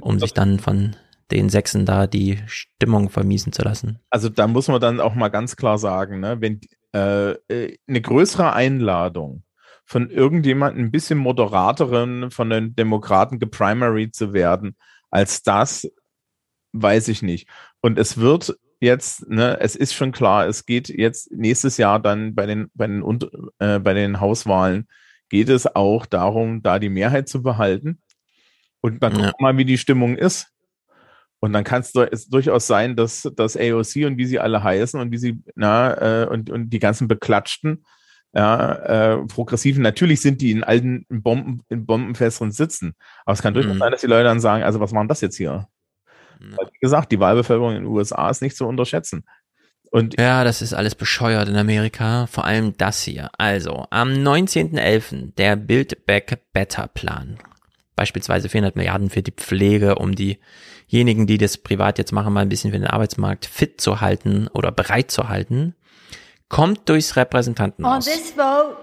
um 0.00 0.18
sich 0.18 0.32
dann 0.32 0.58
von 0.58 0.96
den 1.30 1.48
Sechsen 1.48 1.84
da 1.84 2.06
die 2.06 2.38
Stimmung 2.46 3.10
vermiesen 3.10 3.52
zu 3.52 3.62
lassen. 3.62 3.98
Also 4.10 4.28
da 4.28 4.46
muss 4.46 4.68
man 4.68 4.80
dann 4.80 5.00
auch 5.00 5.14
mal 5.14 5.28
ganz 5.28 5.56
klar 5.56 5.78
sagen, 5.78 6.20
ne, 6.20 6.40
wenn 6.40 6.60
äh, 6.94 7.32
äh, 7.48 7.76
eine 7.88 8.00
größere 8.00 8.52
Einladung 8.52 9.42
von 9.84 10.10
irgendjemandem 10.10 10.86
ein 10.86 10.90
bisschen 10.90 11.18
moderateren 11.18 12.30
von 12.30 12.50
den 12.50 12.74
Demokraten 12.74 13.38
geprimary 13.38 14.10
zu 14.10 14.32
werden, 14.32 14.76
als 15.10 15.42
das, 15.42 15.88
weiß 16.72 17.08
ich 17.08 17.22
nicht. 17.22 17.48
Und 17.80 17.98
es 17.98 18.18
wird 18.18 18.56
jetzt, 18.80 19.28
ne, 19.28 19.58
es 19.60 19.76
ist 19.76 19.94
schon 19.94 20.12
klar, 20.12 20.46
es 20.46 20.66
geht 20.66 20.88
jetzt 20.88 21.32
nächstes 21.32 21.76
Jahr 21.76 22.00
dann 22.00 22.34
bei 22.34 22.46
den, 22.46 22.70
bei 22.74 22.86
den, 22.86 23.02
äh, 23.58 23.78
bei 23.78 23.94
den 23.94 24.20
Hauswahlen 24.20 24.86
geht 25.28 25.48
es 25.48 25.66
auch 25.74 26.06
darum, 26.06 26.62
da 26.62 26.78
die 26.78 26.88
Mehrheit 26.88 27.28
zu 27.28 27.42
behalten. 27.42 28.00
Und 28.80 29.02
dann 29.02 29.16
ja. 29.16 29.24
wir 29.26 29.32
mal, 29.40 29.56
wie 29.56 29.64
die 29.64 29.78
Stimmung 29.78 30.16
ist. 30.16 30.52
Und 31.40 31.52
dann 31.52 31.64
kann 31.64 31.82
es 31.82 32.28
durchaus 32.28 32.66
sein, 32.66 32.96
dass 32.96 33.28
das 33.36 33.56
AOC 33.56 34.06
und 34.06 34.16
wie 34.16 34.26
sie 34.26 34.38
alle 34.38 34.62
heißen 34.62 34.98
und 34.98 35.10
wie 35.10 35.18
sie, 35.18 35.42
na, 35.54 36.22
äh, 36.22 36.26
und, 36.26 36.50
und 36.50 36.70
die 36.70 36.78
ganzen 36.78 37.08
Beklatschten, 37.08 37.84
ja, 38.32 38.74
äh, 39.14 39.26
Progressiven, 39.26 39.82
natürlich 39.82 40.20
sind 40.20 40.40
die 40.40 40.50
in 40.50 40.64
alten 40.64 41.06
Bomben, 41.08 41.62
in 41.68 41.86
bombenfesteren 41.86 42.52
Sitzen. 42.52 42.94
Aber 43.24 43.34
es 43.34 43.42
kann 43.42 43.54
durchaus 43.54 43.74
mhm. 43.74 43.78
sein, 43.78 43.92
dass 43.92 44.00
die 44.02 44.06
Leute 44.06 44.24
dann 44.24 44.40
sagen, 44.40 44.62
also 44.62 44.80
was 44.80 44.92
machen 44.92 45.08
das 45.08 45.20
jetzt 45.20 45.36
hier? 45.36 45.68
Weil, 46.40 46.68
wie 46.72 46.78
gesagt, 46.80 47.12
die 47.12 47.20
Wahlbevölkerung 47.20 47.76
in 47.76 47.82
den 47.82 47.86
USA 47.86 48.30
ist 48.30 48.42
nicht 48.42 48.56
zu 48.56 48.66
unterschätzen. 48.66 49.24
Und 49.90 50.18
ja, 50.20 50.44
das 50.44 50.62
ist 50.62 50.74
alles 50.74 50.94
bescheuert 50.94 51.48
in 51.48 51.56
Amerika, 51.56 52.26
vor 52.26 52.44
allem 52.44 52.76
das 52.76 53.02
hier. 53.02 53.30
Also, 53.38 53.86
am 53.90 54.10
19.11. 54.10 55.34
der 55.36 55.56
Build 55.56 56.06
Back 56.06 56.38
Better 56.52 56.88
Plan. 56.88 57.38
Beispielsweise 57.94 58.48
400 58.48 58.76
Milliarden 58.76 59.08
für 59.08 59.22
die 59.22 59.32
Pflege, 59.32 59.94
um 59.94 60.14
diejenigen, 60.14 61.26
die 61.26 61.38
das 61.38 61.56
privat 61.56 61.98
jetzt 61.98 62.12
machen, 62.12 62.32
mal 62.32 62.40
ein 62.40 62.48
bisschen 62.48 62.72
für 62.72 62.78
den 62.78 62.88
Arbeitsmarkt 62.88 63.46
fit 63.46 63.80
zu 63.80 64.00
halten 64.00 64.48
oder 64.48 64.70
bereit 64.70 65.10
zu 65.10 65.28
halten, 65.28 65.74
kommt 66.48 66.88
durchs 66.88 67.16
Repräsentantenhaus. 67.16 68.06
On 68.06 68.12
this 68.12 68.32
vote, 68.32 68.76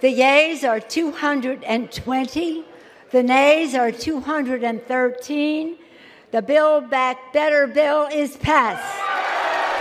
the 0.00 0.08
yeas 0.08 0.64
are 0.64 0.80
220, 0.86 2.62
the 3.10 3.22
nays 3.22 3.74
are 3.74 3.92
213, 3.92 5.74
the 6.36 6.42
Build 6.42 6.90
Back 6.90 7.16
Better 7.32 7.66
bill 7.66 8.08
is 8.12 8.36
passed. 8.36 8.84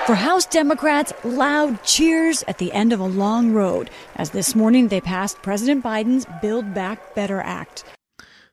For 0.06 0.16
House 0.16 0.46
Democrats, 0.46 1.14
loud 1.26 1.84
cheers 1.84 2.44
at 2.48 2.60
the 2.60 2.72
end 2.72 2.94
of 2.94 3.02
a 3.02 3.08
long 3.08 3.54
road 3.54 3.90
as 4.16 4.30
this 4.30 4.56
morning 4.56 4.88
they 4.88 5.02
passed 5.02 5.42
President 5.42 5.84
Biden's 5.84 6.26
Build 6.42 6.74
Back 6.74 7.14
Better 7.14 7.42
Act. 7.42 7.84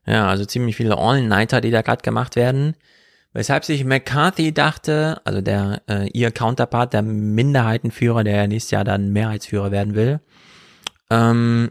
Ja, 0.05 0.29
also 0.29 0.45
ziemlich 0.47 0.75
viele 0.75 0.99
All-Nighter, 0.99 1.61
die 1.61 1.71
da 1.71 1.83
gerade 1.83 2.03
gemacht 2.03 2.35
werden. 2.35 2.75
Weshalb 3.35 3.65
sich 3.65 3.85
McCarthy 3.85 4.53
dachte, 4.53 5.21
also 5.25 5.41
der 5.41 5.83
äh, 5.89 6.09
ihr 6.09 6.33
Counterpart, 6.33 6.93
der 6.93 7.03
Minderheitenführer, 7.03 8.25
der 8.25 8.35
ja 8.35 8.47
nächstes 8.49 8.73
Jahr 8.73 8.85
dann 8.85 9.13
Mehrheitsführer 9.13 9.71
werden 9.71 9.95
will, 9.95 10.19
ähm, 11.09 11.71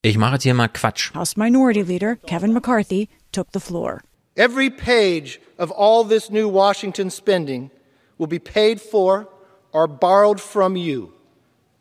ich 0.00 0.16
mache 0.16 0.34
jetzt 0.34 0.44
hier 0.44 0.54
mal 0.54 0.68
Quatsch. 0.68 1.12
House 1.12 1.36
Minority 1.36 1.82
Leader 1.82 2.16
Kevin 2.16 2.54
McCarthy 2.54 3.10
took 3.32 3.48
the 3.52 3.60
floor. 3.60 4.00
Every 4.40 4.70
page 4.70 5.38
of 5.58 5.70
all 5.70 6.02
this 6.02 6.30
new 6.30 6.48
Washington 6.48 7.10
spending 7.10 7.70
will 8.16 8.26
be 8.26 8.38
paid 8.38 8.80
for 8.80 9.28
or 9.70 9.86
borrowed 9.86 10.40
from 10.40 10.76
you, 10.76 11.12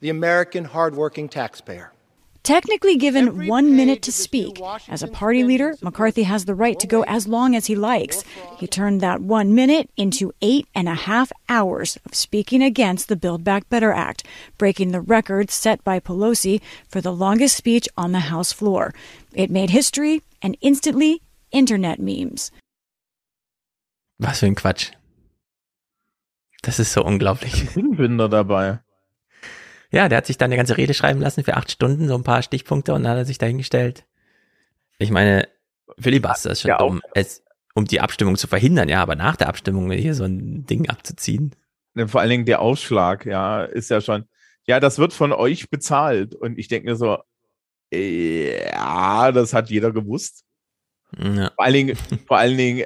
the 0.02 0.10
American 0.10 0.66
hardworking 0.66 1.30
taxpayer. 1.30 1.94
Technically 2.44 2.98
given 2.98 3.48
one 3.48 3.78
minute 3.78 4.02
to 4.02 4.12
speak, 4.12 4.60
as 4.90 5.02
a 5.02 5.08
party 5.08 5.46
leader, 5.46 5.74
McCarthy 5.82 6.24
has 6.24 6.44
the 6.44 6.54
right 6.54 6.78
to 6.82 6.86
go 6.86 7.04
as 7.04 7.30
long 7.30 7.56
as 7.56 7.68
he 7.68 7.76
likes. 7.76 8.26
He 8.58 8.68
turned 8.68 9.00
that 9.00 9.22
one 9.22 9.56
minute 9.56 9.90
into 9.96 10.34
eight 10.42 10.68
and 10.76 10.90
a 10.90 10.96
half 10.96 11.32
hours 11.48 11.98
of 12.06 12.14
speaking 12.14 12.62
against 12.62 13.08
the 13.08 13.16
Build 13.16 13.46
Back 13.46 13.70
Better 13.70 13.94
Act, 13.94 14.26
breaking 14.58 14.92
the 14.92 15.00
record 15.00 15.50
set 15.50 15.82
by 15.86 16.02
Pelosi 16.02 16.60
for 16.90 17.00
the 17.00 17.14
longest 17.14 17.56
speech 17.56 17.88
on 17.96 18.12
the 18.12 18.28
House 18.32 18.52
floor. 18.52 18.94
It 19.34 19.50
made 19.50 19.70
history 19.70 20.24
and 20.42 20.58
instantly 20.60 21.22
internet 21.52 22.00
memes. 22.00 22.52
Was 24.18 24.40
für 24.40 24.48
ein 24.48 24.56
Quatsch. 24.56 24.92
Das 26.62 26.80
ist 26.80 26.94
so 26.94 27.04
unglaublich. 27.04 27.70
Binder 27.74 28.28
dabei. 28.28 28.80
Ja, 29.92 30.10
der 30.10 30.20
hat 30.20 30.26
sich 30.26 30.38
dann 30.38 30.50
eine 30.50 30.58
ganze 30.58 30.78
Rede 30.78 30.94
schreiben 30.94 31.22
lassen 31.22 31.44
für 31.44 31.56
acht 31.56 31.72
Stunden, 31.72 32.08
so 32.08 32.16
ein 32.16 32.24
paar 32.24 32.44
Stichpunkte 32.44 32.94
und 32.94 33.04
dann 33.04 33.12
hat 33.12 33.18
er 33.18 33.26
sich 33.26 33.38
dahingestellt. 33.38 34.06
Ich 35.00 35.10
meine, 35.10 35.48
Filibuster 35.98 36.52
ist 36.52 36.62
schon 36.62 36.70
ja, 36.70 36.78
dumm, 36.78 37.02
es, 37.16 37.44
um 37.74 37.86
die 37.86 38.02
Abstimmung 38.02 38.36
zu 38.36 38.48
verhindern, 38.48 38.90
ja, 38.90 39.02
aber 39.02 39.16
nach 39.16 39.36
der 39.36 39.48
Abstimmung 39.48 39.90
hier 39.92 40.14
so 40.14 40.26
ein 40.26 40.66
Ding 40.66 40.90
abzuziehen. 40.90 41.56
Vor 42.06 42.22
allen 42.22 42.30
Dingen 42.30 42.46
der 42.46 42.62
Ausschlag, 42.62 43.26
ja, 43.26 43.64
ist 43.64 43.90
ja 43.90 44.02
schon, 44.02 44.26
ja, 44.68 44.80
das 44.80 45.00
wird 45.00 45.14
von 45.14 45.34
euch 45.34 45.70
bezahlt. 45.70 46.36
Und 46.36 46.60
ich 46.60 46.68
denke 46.68 46.90
mir 46.90 46.96
so, 46.96 47.18
ja, 47.92 49.32
das 49.32 49.54
hat 49.54 49.70
jeder 49.70 49.92
gewusst. 49.92 50.46
Ja. 51.18 51.52
Vor 51.56 51.66
allen 51.66 51.74
Dingen, 51.74 51.98
vor 52.28 52.38
allen 52.38 52.58
Dingen 52.58 52.86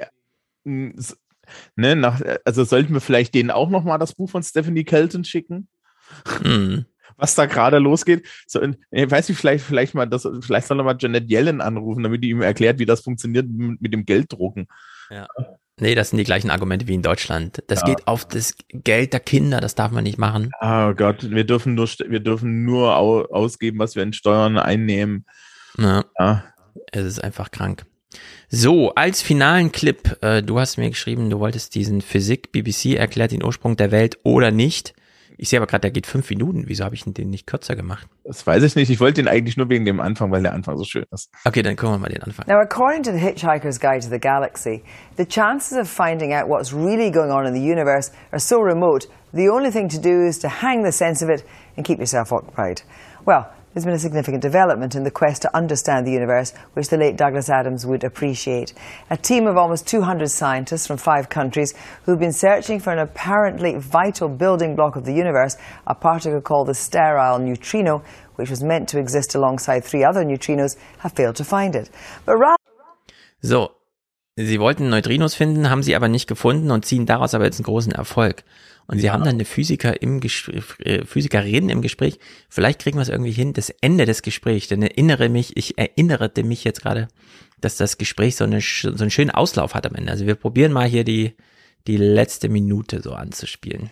Ne, 1.76 1.96
nach, 1.96 2.20
also 2.44 2.64
sollten 2.64 2.94
wir 2.94 3.00
vielleicht 3.00 3.34
denen 3.34 3.50
auch 3.50 3.70
noch 3.70 3.84
mal 3.84 3.98
das 3.98 4.14
Buch 4.14 4.30
von 4.30 4.42
Stephanie 4.42 4.84
Kelton 4.84 5.24
schicken? 5.24 5.68
Mhm. 6.42 6.86
Was 7.16 7.34
da 7.34 7.46
gerade 7.46 7.78
losgeht. 7.78 8.26
So, 8.46 8.60
ich 8.90 9.10
weiß 9.10 9.28
nicht, 9.28 9.38
vielleicht, 9.38 9.64
vielleicht 9.64 9.94
mal 9.94 10.06
das, 10.06 10.28
vielleicht 10.40 10.66
soll 10.66 10.80
er 10.80 10.84
mal 10.84 10.96
Janet 10.98 11.30
Yellen 11.30 11.60
anrufen, 11.60 12.02
damit 12.02 12.24
die 12.24 12.30
ihm 12.30 12.42
erklärt, 12.42 12.78
wie 12.78 12.86
das 12.86 13.02
funktioniert 13.02 13.46
mit, 13.48 13.80
mit 13.80 13.92
dem 13.92 14.04
Gelddrucken. 14.04 14.66
Ja. 15.10 15.28
Nee, 15.78 15.94
das 15.94 16.10
sind 16.10 16.18
die 16.18 16.24
gleichen 16.24 16.50
Argumente 16.50 16.88
wie 16.88 16.94
in 16.94 17.02
Deutschland. 17.02 17.62
Das 17.66 17.80
ja. 17.80 17.86
geht 17.86 18.06
auf 18.06 18.26
das 18.26 18.54
Geld 18.68 19.12
der 19.12 19.20
Kinder, 19.20 19.60
das 19.60 19.74
darf 19.74 19.92
man 19.92 20.04
nicht 20.04 20.18
machen. 20.18 20.50
Oh 20.60 20.92
Gott, 20.94 21.30
wir 21.30 21.44
dürfen 21.44 21.74
nur, 21.74 21.86
wir 21.86 22.20
dürfen 22.20 22.64
nur 22.64 22.96
ausgeben, 22.96 23.78
was 23.78 23.96
wir 23.96 24.02
in 24.02 24.12
Steuern 24.12 24.56
einnehmen. 24.56 25.26
Ja. 25.76 26.04
ja. 26.18 26.44
Es 26.90 27.04
ist 27.04 27.22
einfach 27.22 27.50
krank. 27.50 27.84
So, 28.48 28.94
als 28.94 29.22
finalen 29.22 29.72
Clip, 29.72 30.16
äh, 30.22 30.42
du 30.42 30.60
hast 30.60 30.76
mir 30.76 30.88
geschrieben, 30.90 31.30
du 31.30 31.40
wolltest 31.40 31.74
diesen 31.74 32.00
Physik 32.00 32.52
BBC 32.52 32.96
erklärt 32.96 33.32
den 33.32 33.44
Ursprung 33.44 33.76
der 33.76 33.90
Welt 33.90 34.18
oder 34.22 34.50
nicht. 34.50 34.94
Ich 35.36 35.48
sehe 35.48 35.58
aber 35.58 35.66
gerade, 35.66 35.80
der 35.80 35.90
geht 35.90 36.06
fünf 36.06 36.30
Minuten. 36.30 36.64
Wieso 36.66 36.84
habe 36.84 36.94
ich 36.94 37.02
den 37.04 37.30
nicht 37.30 37.46
kürzer 37.46 37.74
gemacht? 37.74 38.06
Das 38.22 38.46
weiß 38.46 38.62
ich 38.62 38.76
nicht. 38.76 38.88
Ich 38.90 39.00
wollte 39.00 39.20
den 39.20 39.28
eigentlich 39.28 39.56
nur 39.56 39.68
wegen 39.68 39.84
dem 39.84 39.98
Anfang, 39.98 40.30
weil 40.30 40.42
der 40.42 40.52
Anfang 40.52 40.76
so 40.78 40.84
schön 40.84 41.04
ist. 41.10 41.28
Okay, 41.44 41.62
dann 41.62 41.74
gucken 41.74 41.94
wir 41.94 41.98
mal 41.98 42.08
den 42.08 42.22
Anfang. 42.22 42.46
Now, 42.46 42.60
according 42.60 43.02
to 43.02 43.10
the 43.10 43.18
Hitchhiker's 43.18 43.80
Guide 43.80 44.00
to 44.00 44.10
the 44.10 44.20
Galaxy, 44.20 44.84
the 45.16 45.26
chances 45.26 45.76
of 45.76 45.88
finding 45.88 46.32
out 46.32 46.48
what's 46.48 46.72
really 46.72 47.10
going 47.10 47.32
on 47.32 47.46
in 47.46 47.54
the 47.54 47.60
universe 47.60 48.12
are 48.30 48.38
so 48.38 48.60
remote, 48.60 49.08
the 49.32 49.48
only 49.48 49.72
thing 49.72 49.88
to 49.88 49.98
do 49.98 50.24
is 50.24 50.38
to 50.38 50.48
hang 50.48 50.84
the 50.84 50.92
sense 50.92 51.24
of 51.24 51.28
it 51.28 51.44
and 51.76 51.84
keep 51.84 51.98
yourself 51.98 52.32
occupied. 52.32 52.82
Well, 53.26 53.48
there's 53.74 53.84
been 53.84 53.94
a 53.94 53.98
significant 53.98 54.40
development 54.40 54.94
in 54.94 55.02
the 55.02 55.10
quest 55.10 55.42
to 55.42 55.56
understand 55.56 56.06
the 56.06 56.12
universe, 56.12 56.54
which 56.74 56.88
the 56.88 56.96
late 56.96 57.16
Douglas 57.16 57.50
Adams 57.50 57.84
would 57.84 58.04
appreciate. 58.04 58.72
A 59.10 59.16
team 59.16 59.48
of 59.48 59.56
almost 59.56 59.88
200 59.88 60.30
scientists 60.30 60.86
from 60.86 60.96
five 60.96 61.28
countries 61.28 61.74
who've 62.04 62.18
been 62.18 62.32
searching 62.32 62.78
for 62.78 62.92
an 62.92 63.00
apparently 63.00 63.74
vital 63.76 64.28
building 64.28 64.76
block 64.76 64.94
of 64.94 65.04
the 65.04 65.12
universe, 65.12 65.56
a 65.88 65.94
particle 65.94 66.40
called 66.40 66.68
the 66.68 66.74
sterile 66.74 67.40
neutrino, 67.40 68.02
which 68.36 68.48
was 68.48 68.62
meant 68.62 68.88
to 68.88 69.00
exist 69.00 69.34
alongside 69.34 69.84
three 69.84 70.04
other 70.04 70.24
neutrinos, 70.24 70.76
have 70.98 71.12
failed 71.12 71.34
to 71.36 71.44
find 71.44 71.74
it. 71.74 71.90
But 72.24 72.36
rather 72.36 72.56
so, 73.40 73.72
sie 74.36 74.58
wollten 74.58 74.88
Neutrinos 74.88 75.34
finden, 75.34 75.68
haben 75.68 75.82
sie 75.82 75.94
aber 75.94 76.08
nicht 76.08 76.26
gefunden 76.26 76.70
und 76.70 76.86
ziehen 76.86 77.06
daraus 77.06 77.34
aber 77.34 77.44
jetzt 77.44 77.58
einen 77.58 77.64
großen 77.64 77.92
Erfolg. 77.92 78.44
Und 78.86 78.98
sie 78.98 79.06
ja. 79.06 79.12
haben 79.12 79.24
dann 79.24 79.36
eine 79.36 79.44
Physiker 79.44 80.02
im 80.02 80.20
Gespräch, 80.20 80.62
äh, 80.80 81.04
Physikerin 81.04 81.70
im 81.70 81.80
Gespräch. 81.80 82.18
Vielleicht 82.48 82.80
kriegen 82.80 82.98
wir 82.98 83.02
es 83.02 83.08
irgendwie 83.08 83.32
hin, 83.32 83.52
das 83.52 83.70
Ende 83.80 84.04
des 84.04 84.22
Gesprächs. 84.22 84.68
Denn 84.68 84.82
erinnere 84.82 85.28
mich, 85.28 85.56
ich 85.56 85.78
erinnerte 85.78 86.44
mich 86.44 86.64
jetzt 86.64 86.82
gerade, 86.82 87.08
dass 87.60 87.76
das 87.76 87.96
Gespräch 87.96 88.36
so, 88.36 88.44
eine, 88.44 88.60
so 88.60 88.90
einen 88.90 89.10
schönen 89.10 89.30
Auslauf 89.30 89.74
hat 89.74 89.86
am 89.86 89.94
Ende. 89.94 90.12
Also 90.12 90.26
wir 90.26 90.34
probieren 90.34 90.72
mal 90.72 90.86
hier 90.86 91.04
die, 91.04 91.34
die 91.86 91.96
letzte 91.96 92.48
Minute 92.48 93.00
so 93.00 93.12
anzuspielen. 93.12 93.90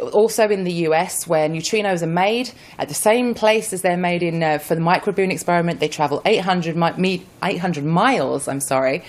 Also 0.00 0.48
in 0.48 0.64
the 0.64 0.72
US, 0.88 1.26
where 1.26 1.48
neutrinos 1.48 2.02
are 2.02 2.06
made 2.06 2.52
at 2.78 2.88
the 2.88 2.94
same 2.94 3.34
place 3.34 3.72
as 3.72 3.82
they're 3.82 3.96
made 3.96 4.22
in 4.22 4.42
uh, 4.42 4.58
for 4.58 4.74
the 4.74 4.80
microboon 4.80 5.30
experiment, 5.30 5.80
they 5.80 5.88
travel 5.88 6.22
800, 6.24 6.76
mi 6.98 7.26
800 7.42 7.84
miles. 7.84 8.48
I'm 8.48 8.60
sorry, 8.60 9.04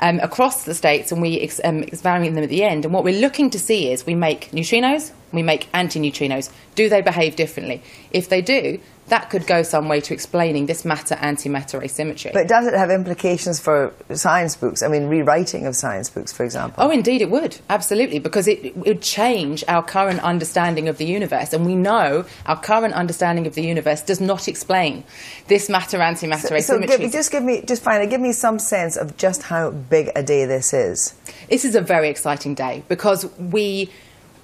um, 0.00 0.20
across 0.20 0.64
the 0.64 0.74
states, 0.74 1.10
and 1.10 1.20
we 1.20 1.40
ex 1.40 1.60
um, 1.64 1.82
examine 1.82 2.34
them 2.34 2.44
at 2.44 2.50
the 2.50 2.62
end. 2.62 2.84
And 2.84 2.94
what 2.94 3.02
we're 3.02 3.20
looking 3.20 3.50
to 3.50 3.58
see 3.58 3.90
is 3.90 4.06
we 4.06 4.14
make 4.14 4.50
neutrinos, 4.52 5.10
we 5.32 5.42
make 5.42 5.70
antineutrinos. 5.72 6.50
Do 6.76 6.88
they 6.88 7.02
behave 7.02 7.34
differently? 7.34 7.82
If 8.12 8.28
they 8.28 8.40
do, 8.40 8.78
that 9.08 9.30
could 9.30 9.46
go 9.46 9.62
some 9.62 9.88
way 9.88 10.00
to 10.00 10.14
explaining 10.14 10.66
this 10.66 10.84
matter 10.84 11.14
antimatter 11.16 11.82
asymmetry. 11.82 12.30
But 12.32 12.48
does 12.48 12.66
it 12.66 12.74
have 12.74 12.90
implications 12.90 13.58
for 13.60 13.92
science 14.14 14.56
books? 14.56 14.82
I 14.82 14.88
mean, 14.88 15.06
rewriting 15.06 15.66
of 15.66 15.74
science 15.76 16.10
books, 16.10 16.32
for 16.32 16.44
example? 16.44 16.82
Oh, 16.82 16.90
indeed, 16.90 17.22
it 17.22 17.30
would. 17.30 17.58
Absolutely. 17.68 18.18
Because 18.18 18.48
it, 18.48 18.64
it 18.64 18.76
would 18.76 19.02
change 19.02 19.64
our 19.68 19.82
current 19.82 20.20
understanding 20.20 20.88
of 20.88 20.98
the 20.98 21.06
universe. 21.06 21.52
And 21.52 21.64
we 21.66 21.74
know 21.74 22.24
our 22.46 22.60
current 22.60 22.94
understanding 22.94 23.46
of 23.46 23.54
the 23.54 23.62
universe 23.62 24.02
does 24.02 24.20
not 24.20 24.48
explain 24.48 25.04
this 25.46 25.68
matter 25.68 25.98
antimatter 25.98 26.48
so, 26.48 26.54
asymmetry. 26.54 26.96
So 26.96 26.98
give, 26.98 27.12
just 27.12 27.32
give 27.32 27.42
me, 27.42 27.62
just 27.62 27.82
finally, 27.82 28.08
give 28.08 28.20
me 28.20 28.32
some 28.32 28.58
sense 28.58 28.96
of 28.96 29.16
just 29.16 29.42
how 29.42 29.70
big 29.70 30.10
a 30.14 30.22
day 30.22 30.44
this 30.44 30.72
is. 30.72 31.14
This 31.48 31.64
is 31.64 31.74
a 31.74 31.80
very 31.80 32.08
exciting 32.08 32.54
day 32.54 32.82
because 32.88 33.26
we 33.38 33.90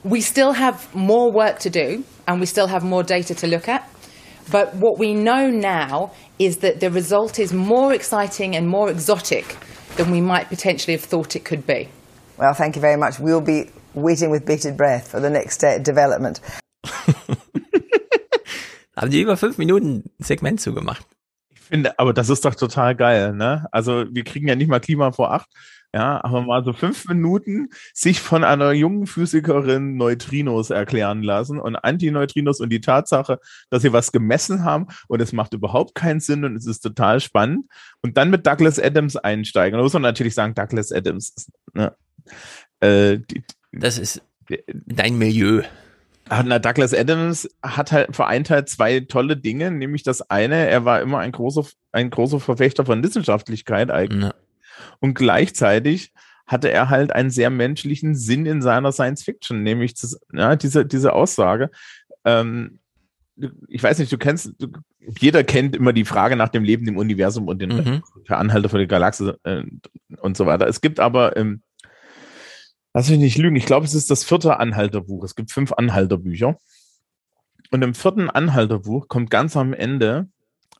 we 0.04 0.20
still 0.20 0.52
have 0.52 0.94
more 0.94 1.32
work 1.32 1.58
to 1.60 1.70
do 1.70 2.04
and 2.28 2.38
we 2.38 2.46
still 2.46 2.66
have 2.66 2.84
more 2.84 3.02
data 3.02 3.34
to 3.34 3.46
look 3.46 3.68
at 3.68 3.88
But 4.50 4.74
what 4.74 4.98
we 4.98 5.14
know 5.14 5.50
now 5.50 6.12
is 6.38 6.58
that 6.58 6.80
the 6.80 6.90
result 6.90 7.38
is 7.38 7.52
more 7.52 7.94
exciting 7.94 8.56
and 8.56 8.68
more 8.68 8.90
exotic 8.90 9.56
than 9.96 10.10
we 10.10 10.20
might 10.20 10.48
potentially 10.48 10.92
have 10.96 11.04
thought 11.04 11.36
it 11.36 11.44
could 11.44 11.66
be. 11.66 11.88
Well, 12.36 12.52
thank 12.54 12.76
you 12.76 12.82
very 12.82 12.96
much. 12.96 13.18
We'll 13.20 13.40
be 13.40 13.70
waiting 13.94 14.30
with 14.30 14.44
bated 14.44 14.76
breath 14.76 15.08
for 15.08 15.20
the 15.20 15.30
next 15.30 15.62
uh, 15.64 15.78
development. 15.78 16.40
Haben 18.96 19.10
die 19.10 19.20
über 19.20 19.36
fünf 19.36 19.58
Minuten 19.58 20.04
ein 20.18 20.24
Segment 20.24 20.60
zugemacht. 20.60 21.06
Ich 21.52 21.60
finde, 21.60 21.98
aber 21.98 22.12
das 22.12 22.28
ist 22.28 22.44
doch 22.44 22.54
total 22.54 22.94
geil, 22.94 23.32
ne? 23.32 23.66
Also 23.72 24.04
wir 24.10 24.22
kriegen 24.24 24.46
ja 24.48 24.54
nicht 24.54 24.68
mal 24.68 24.80
Klima 24.80 25.10
vor 25.12 25.32
acht. 25.32 25.48
Ja, 25.94 26.24
aber 26.24 26.42
mal 26.42 26.64
so 26.64 26.72
fünf 26.72 27.06
Minuten 27.06 27.68
sich 27.92 28.20
von 28.20 28.42
einer 28.42 28.72
jungen 28.72 29.06
Physikerin 29.06 29.96
Neutrinos 29.96 30.70
erklären 30.70 31.22
lassen 31.22 31.60
und 31.60 31.76
Antineutrinos 31.76 32.58
und 32.58 32.70
die 32.70 32.80
Tatsache, 32.80 33.38
dass 33.70 33.82
sie 33.82 33.92
was 33.92 34.10
gemessen 34.10 34.64
haben 34.64 34.88
und 35.06 35.22
es 35.22 35.32
macht 35.32 35.54
überhaupt 35.54 35.94
keinen 35.94 36.18
Sinn 36.18 36.44
und 36.44 36.56
es 36.56 36.66
ist 36.66 36.80
total 36.80 37.20
spannend. 37.20 37.66
Und 38.02 38.16
dann 38.16 38.30
mit 38.30 38.44
Douglas 38.44 38.80
Adams 38.80 39.14
einsteigen. 39.14 39.76
Da 39.76 39.84
muss 39.84 39.92
man 39.92 40.02
natürlich 40.02 40.34
sagen, 40.34 40.56
Douglas 40.56 40.90
Adams 40.90 41.32
ist, 41.36 41.52
ne, 41.74 41.94
äh, 42.80 43.18
die, 43.18 43.44
das 43.70 43.98
ist 43.98 44.20
dein 44.66 45.16
Milieu. 45.16 45.62
Na, 46.28 46.58
Douglas 46.58 46.92
Adams 46.92 47.48
hat 47.62 47.92
halt 47.92 48.16
vereint 48.16 48.50
halt 48.50 48.68
zwei 48.68 48.98
tolle 48.98 49.36
Dinge, 49.36 49.70
nämlich 49.70 50.02
das 50.02 50.28
eine, 50.28 50.66
er 50.68 50.84
war 50.84 51.02
immer 51.02 51.20
ein 51.20 51.30
großer, 51.30 51.64
ein 51.92 52.10
großer 52.10 52.40
Verfechter 52.40 52.84
von 52.84 53.00
Wissenschaftlichkeit 53.04 53.92
eigentlich. 53.92 54.24
Ja. 54.24 54.34
Und 55.00 55.14
gleichzeitig 55.14 56.12
hatte 56.46 56.70
er 56.70 56.90
halt 56.90 57.12
einen 57.12 57.30
sehr 57.30 57.50
menschlichen 57.50 58.14
Sinn 58.14 58.46
in 58.46 58.62
seiner 58.62 58.92
Science 58.92 59.22
Fiction, 59.22 59.62
nämlich 59.62 59.94
das, 59.94 60.18
ja, 60.32 60.56
diese, 60.56 60.84
diese 60.84 61.12
Aussage. 61.12 61.70
Ähm, 62.24 62.80
ich 63.68 63.82
weiß 63.82 63.98
nicht, 63.98 64.12
du 64.12 64.18
kennst, 64.18 64.52
du, 64.58 64.68
jeder 65.18 65.42
kennt 65.42 65.74
immer 65.74 65.92
die 65.92 66.04
Frage 66.04 66.36
nach 66.36 66.50
dem 66.50 66.64
Leben 66.64 66.86
im 66.86 66.96
Universum 66.96 67.48
und 67.48 67.60
den 67.60 67.70
mhm. 67.70 68.02
Anhalter 68.28 68.68
für 68.68 68.78
die 68.78 68.86
Galaxie 68.86 69.32
äh, 69.44 69.64
und 70.20 70.36
so 70.36 70.46
weiter. 70.46 70.68
Es 70.68 70.80
gibt 70.80 71.00
aber, 71.00 71.36
ähm, 71.36 71.62
lass 72.92 73.10
mich 73.10 73.18
nicht 73.18 73.38
lügen, 73.38 73.56
ich 73.56 73.66
glaube, 73.66 73.86
es 73.86 73.94
ist 73.94 74.10
das 74.10 74.24
vierte 74.24 74.58
Anhalterbuch. 74.58 75.24
Es 75.24 75.34
gibt 75.34 75.50
fünf 75.50 75.72
Anhalterbücher. 75.72 76.58
Und 77.70 77.82
im 77.82 77.94
vierten 77.94 78.30
Anhalterbuch 78.30 79.08
kommt 79.08 79.30
ganz 79.30 79.56
am 79.56 79.72
Ende 79.72 80.28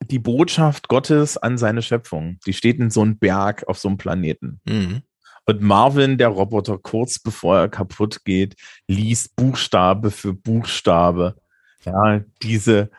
die 0.02 0.18
Botschaft 0.18 0.89
Gottes 0.89 1.36
an 1.36 1.58
seine 1.58 1.82
Schöpfung. 1.82 2.39
Die 2.47 2.52
steht 2.52 2.78
in 2.78 2.90
so 2.90 3.02
einem 3.02 3.18
Berg 3.18 3.66
auf 3.68 3.78
so 3.78 3.89
einem 3.89 3.97
Planeten. 3.97 4.60
Mhm. 4.64 5.02
Und 5.47 5.60
Marvin, 5.60 6.16
der 6.16 6.28
Roboter, 6.28 6.78
kurz 6.78 7.18
bevor 7.18 7.58
er 7.58 7.68
kaputt 7.68 8.24
geht, 8.24 8.56
liest 8.89 9.36
Buchstabe 9.36 10.10
für 10.10 10.32
Buchstabe, 10.32 11.36
ja, 11.84 12.20
diese, 12.42 12.90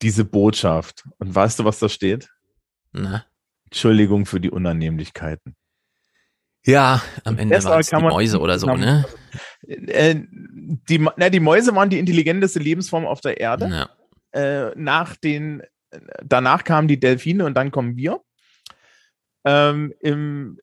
diese 0.00 0.24
Botschaft. 0.24 1.04
Und 1.18 1.34
weißt 1.34 1.58
du, 1.58 1.64
was 1.64 1.80
da 1.80 1.88
steht? 1.88 2.28
Na? 2.92 3.24
Entschuldigung 3.64 4.26
für 4.26 4.38
die 4.38 4.50
Unannehmlichkeiten. 4.50 5.56
Ja, 6.64 7.02
am 7.24 7.38
Ende 7.38 7.62
waren 7.64 7.80
es 7.80 7.88
die 7.88 7.96
Mäuse 7.96 8.38
oder 8.38 8.58
so, 8.58 8.66
ne? 8.66 9.04
Äh, 9.66 10.14
die, 10.14 11.04
na, 11.16 11.28
die 11.28 11.40
Mäuse 11.40 11.74
waren 11.74 11.90
die 11.90 11.98
intelligenteste 11.98 12.60
Lebensform 12.60 13.06
auf 13.06 13.20
der 13.20 13.40
Erde. 13.40 13.88
Ja. 14.32 14.68
Äh, 14.68 14.72
nach 14.76 15.16
den 15.16 15.62
danach 16.24 16.64
kamen 16.64 16.88
die 16.88 17.00
Delfine 17.00 17.44
und 17.44 17.54
dann 17.54 17.70
kommen 17.70 17.96
wir. 17.96 18.20
Ähm, 19.44 19.92
im, 20.00 20.58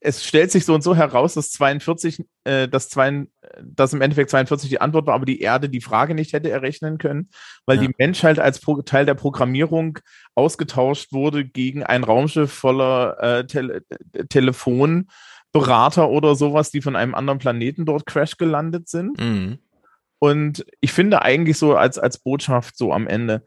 es 0.00 0.24
stellt 0.24 0.50
sich 0.50 0.64
so 0.64 0.74
und 0.74 0.82
so 0.82 0.94
heraus, 0.94 1.34
dass 1.34 1.50
42, 1.52 2.24
äh, 2.44 2.68
dass, 2.68 2.88
zwei, 2.88 3.26
dass 3.62 3.92
im 3.92 4.00
Endeffekt 4.00 4.30
42 4.30 4.68
die 4.68 4.80
Antwort 4.80 5.06
war, 5.06 5.14
aber 5.14 5.24
die 5.24 5.40
Erde 5.40 5.68
die 5.68 5.80
Frage 5.80 6.14
nicht 6.14 6.32
hätte 6.32 6.50
errechnen 6.50 6.98
können, 6.98 7.30
weil 7.66 7.76
ja. 7.76 7.86
die 7.86 7.94
Menschheit 7.98 8.38
als 8.38 8.60
Pro 8.60 8.80
Teil 8.82 9.06
der 9.06 9.14
Programmierung 9.14 9.98
ausgetauscht 10.34 11.12
wurde 11.12 11.44
gegen 11.44 11.82
ein 11.82 12.04
Raumschiff 12.04 12.52
voller 12.52 13.16
äh, 13.20 13.46
Tele 13.46 13.82
Telefonberater 14.28 16.08
oder 16.08 16.34
sowas, 16.34 16.70
die 16.70 16.82
von 16.82 16.96
einem 16.96 17.14
anderen 17.14 17.38
Planeten 17.38 17.84
dort 17.84 18.06
crash 18.06 18.36
gelandet 18.36 18.88
sind. 18.88 19.18
Mhm. 19.18 19.58
Und 20.20 20.66
ich 20.80 20.92
finde 20.92 21.22
eigentlich 21.22 21.58
so 21.58 21.76
als, 21.76 21.98
als 21.98 22.18
Botschaft 22.18 22.76
so 22.76 22.92
am 22.92 23.06
Ende, 23.06 23.44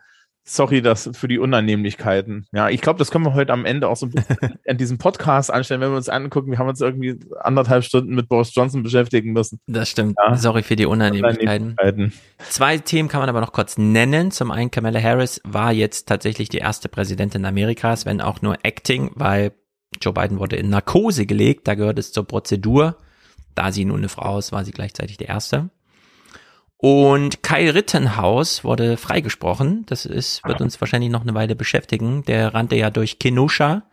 Sorry, 0.53 0.81
das 0.81 1.09
für 1.13 1.29
die 1.29 1.39
Unannehmlichkeiten. 1.39 2.45
Ja, 2.51 2.67
ich 2.67 2.81
glaube, 2.81 2.99
das 2.99 3.09
können 3.09 3.23
wir 3.23 3.33
heute 3.35 3.53
am 3.53 3.63
Ende 3.63 3.87
auch 3.87 3.95
so 3.95 4.09
an 4.67 4.77
diesem 4.77 4.97
Podcast 4.97 5.49
anstellen, 5.49 5.79
wenn 5.79 5.91
wir 5.91 5.95
uns 5.95 6.09
angucken, 6.09 6.51
wir 6.51 6.57
haben 6.57 6.67
uns 6.67 6.81
irgendwie 6.81 7.17
anderthalb 7.39 7.85
Stunden 7.85 8.15
mit 8.15 8.27
Boris 8.27 8.53
Johnson 8.53 8.83
beschäftigen 8.83 9.31
müssen. 9.31 9.61
Das 9.67 9.87
stimmt. 9.87 10.17
Ja. 10.21 10.35
Sorry 10.35 10.63
für 10.63 10.75
die 10.75 10.85
Unannehmlichkeiten. 10.85 11.77
Unannehmlichkeiten. 11.79 12.13
Zwei 12.49 12.77
Themen 12.79 13.07
kann 13.07 13.21
man 13.21 13.29
aber 13.29 13.39
noch 13.39 13.53
kurz 13.53 13.77
nennen. 13.77 14.31
Zum 14.31 14.51
einen, 14.51 14.71
Kamala 14.71 15.01
Harris 15.01 15.39
war 15.45 15.71
jetzt 15.71 16.09
tatsächlich 16.09 16.49
die 16.49 16.57
erste 16.57 16.89
Präsidentin 16.89 17.45
Amerikas, 17.45 18.05
wenn 18.05 18.19
auch 18.19 18.41
nur 18.41 18.57
Acting, 18.63 19.11
weil 19.15 19.53
Joe 20.01 20.13
Biden 20.13 20.37
wurde 20.37 20.57
in 20.57 20.69
Narkose 20.69 21.25
gelegt. 21.25 21.65
Da 21.69 21.75
gehört 21.75 21.97
es 21.97 22.11
zur 22.11 22.27
Prozedur. 22.27 22.97
Da 23.55 23.71
sie 23.71 23.85
nun 23.85 23.99
eine 23.99 24.09
Frau 24.09 24.37
ist, 24.37 24.51
war 24.51 24.65
sie 24.65 24.71
gleichzeitig 24.71 25.15
die 25.15 25.25
erste. 25.25 25.69
Und 26.83 27.43
Kai 27.43 27.69
Rittenhaus 27.69 28.63
wurde 28.63 28.97
freigesprochen. 28.97 29.85
Das 29.85 30.07
ist, 30.07 30.43
wird 30.45 30.61
uns 30.61 30.81
wahrscheinlich 30.81 31.11
noch 31.11 31.21
eine 31.21 31.35
Weile 31.35 31.55
beschäftigen. 31.55 32.25
Der 32.25 32.55
rannte 32.55 32.75
ja 32.75 32.89
durch 32.89 33.19
Kenosha 33.19 33.83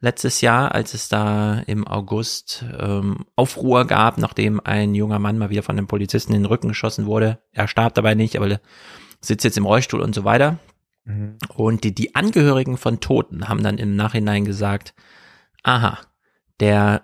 letztes 0.00 0.40
Jahr, 0.40 0.72
als 0.72 0.94
es 0.94 1.08
da 1.08 1.58
im 1.66 1.84
August 1.84 2.64
ähm, 2.78 3.26
Aufruhr 3.34 3.88
gab, 3.88 4.18
nachdem 4.18 4.60
ein 4.62 4.94
junger 4.94 5.18
Mann 5.18 5.36
mal 5.36 5.50
wieder 5.50 5.64
von 5.64 5.76
einem 5.76 5.88
Polizisten 5.88 6.32
in 6.32 6.42
den 6.42 6.46
Rücken 6.46 6.68
geschossen 6.68 7.06
wurde. 7.06 7.40
Er 7.50 7.66
starb 7.66 7.94
dabei 7.94 8.14
nicht, 8.14 8.36
aber 8.36 8.60
sitzt 9.20 9.42
jetzt 9.42 9.58
im 9.58 9.66
Rollstuhl 9.66 10.00
und 10.00 10.14
so 10.14 10.22
weiter. 10.22 10.60
Mhm. 11.04 11.38
Und 11.56 11.82
die, 11.82 11.92
die 11.92 12.14
Angehörigen 12.14 12.76
von 12.76 13.00
Toten 13.00 13.48
haben 13.48 13.64
dann 13.64 13.78
im 13.78 13.96
Nachhinein 13.96 14.44
gesagt, 14.44 14.94
aha, 15.64 15.98
der 16.60 17.02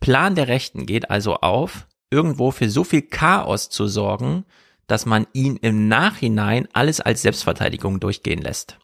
Plan 0.00 0.34
der 0.34 0.48
Rechten 0.48 0.86
geht 0.86 1.08
also 1.08 1.36
auf, 1.36 1.86
irgendwo 2.14 2.52
für 2.52 2.70
so 2.70 2.84
viel 2.84 3.02
Chaos 3.02 3.68
zu 3.68 3.88
sorgen, 3.88 4.44
dass 4.86 5.04
man 5.04 5.26
ihn 5.32 5.56
im 5.56 5.88
Nachhinein 5.88 6.68
alles 6.72 7.00
als 7.00 7.22
Selbstverteidigung 7.22 7.98
durchgehen 7.98 8.40
lässt. 8.40 8.78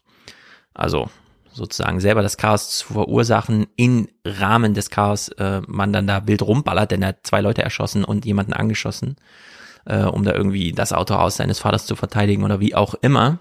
Also 0.73 1.09
sozusagen 1.53 2.01
selber 2.01 2.21
das 2.21 2.35
Chaos 2.35 2.79
zu 2.79 2.93
verursachen, 2.93 3.67
in 3.77 4.09
Rahmen 4.25 4.73
des 4.73 4.89
Chaos 4.89 5.29
äh, 5.29 5.61
man 5.65 5.93
dann 5.93 6.07
da 6.07 6.27
wild 6.27 6.41
rumballert, 6.41 6.91
denn 6.91 7.01
er 7.01 7.09
hat 7.09 7.19
zwei 7.23 7.39
Leute 7.39 7.61
erschossen 7.61 8.03
und 8.03 8.25
jemanden 8.25 8.53
angeschossen, 8.53 9.15
äh, 9.85 10.03
um 10.03 10.23
da 10.23 10.33
irgendwie 10.33 10.73
das 10.73 10.91
Autohaus 10.91 11.37
seines 11.37 11.59
Vaters 11.59 11.85
zu 11.85 11.95
verteidigen 11.95 12.43
oder 12.43 12.59
wie 12.59 12.75
auch 12.75 12.95
immer. 12.95 13.39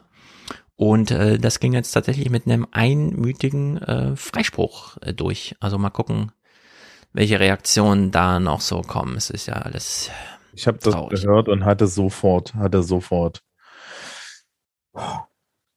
Und 0.76 1.10
äh, 1.10 1.38
das 1.38 1.60
ging 1.60 1.72
jetzt 1.72 1.92
tatsächlich 1.92 2.30
mit 2.30 2.46
einem 2.46 2.66
einmütigen 2.70 3.78
äh, 3.82 4.16
Freispruch 4.16 4.96
äh, 5.02 5.12
durch. 5.12 5.54
Also 5.60 5.76
mal 5.76 5.90
gucken, 5.90 6.32
welche 7.12 7.40
Reaktionen 7.40 8.10
da 8.10 8.40
noch 8.40 8.60
so 8.60 8.82
kommen. 8.82 9.16
Es 9.16 9.30
ist 9.30 9.46
ja 9.46 9.54
alles. 9.54 10.10
Ich 10.52 10.66
habe 10.66 10.78
das 10.78 10.94
gehört 10.94 11.48
und 11.48 11.64
hatte 11.64 11.86
sofort, 11.86 12.54
hatte 12.54 12.82
sofort. 12.82 13.42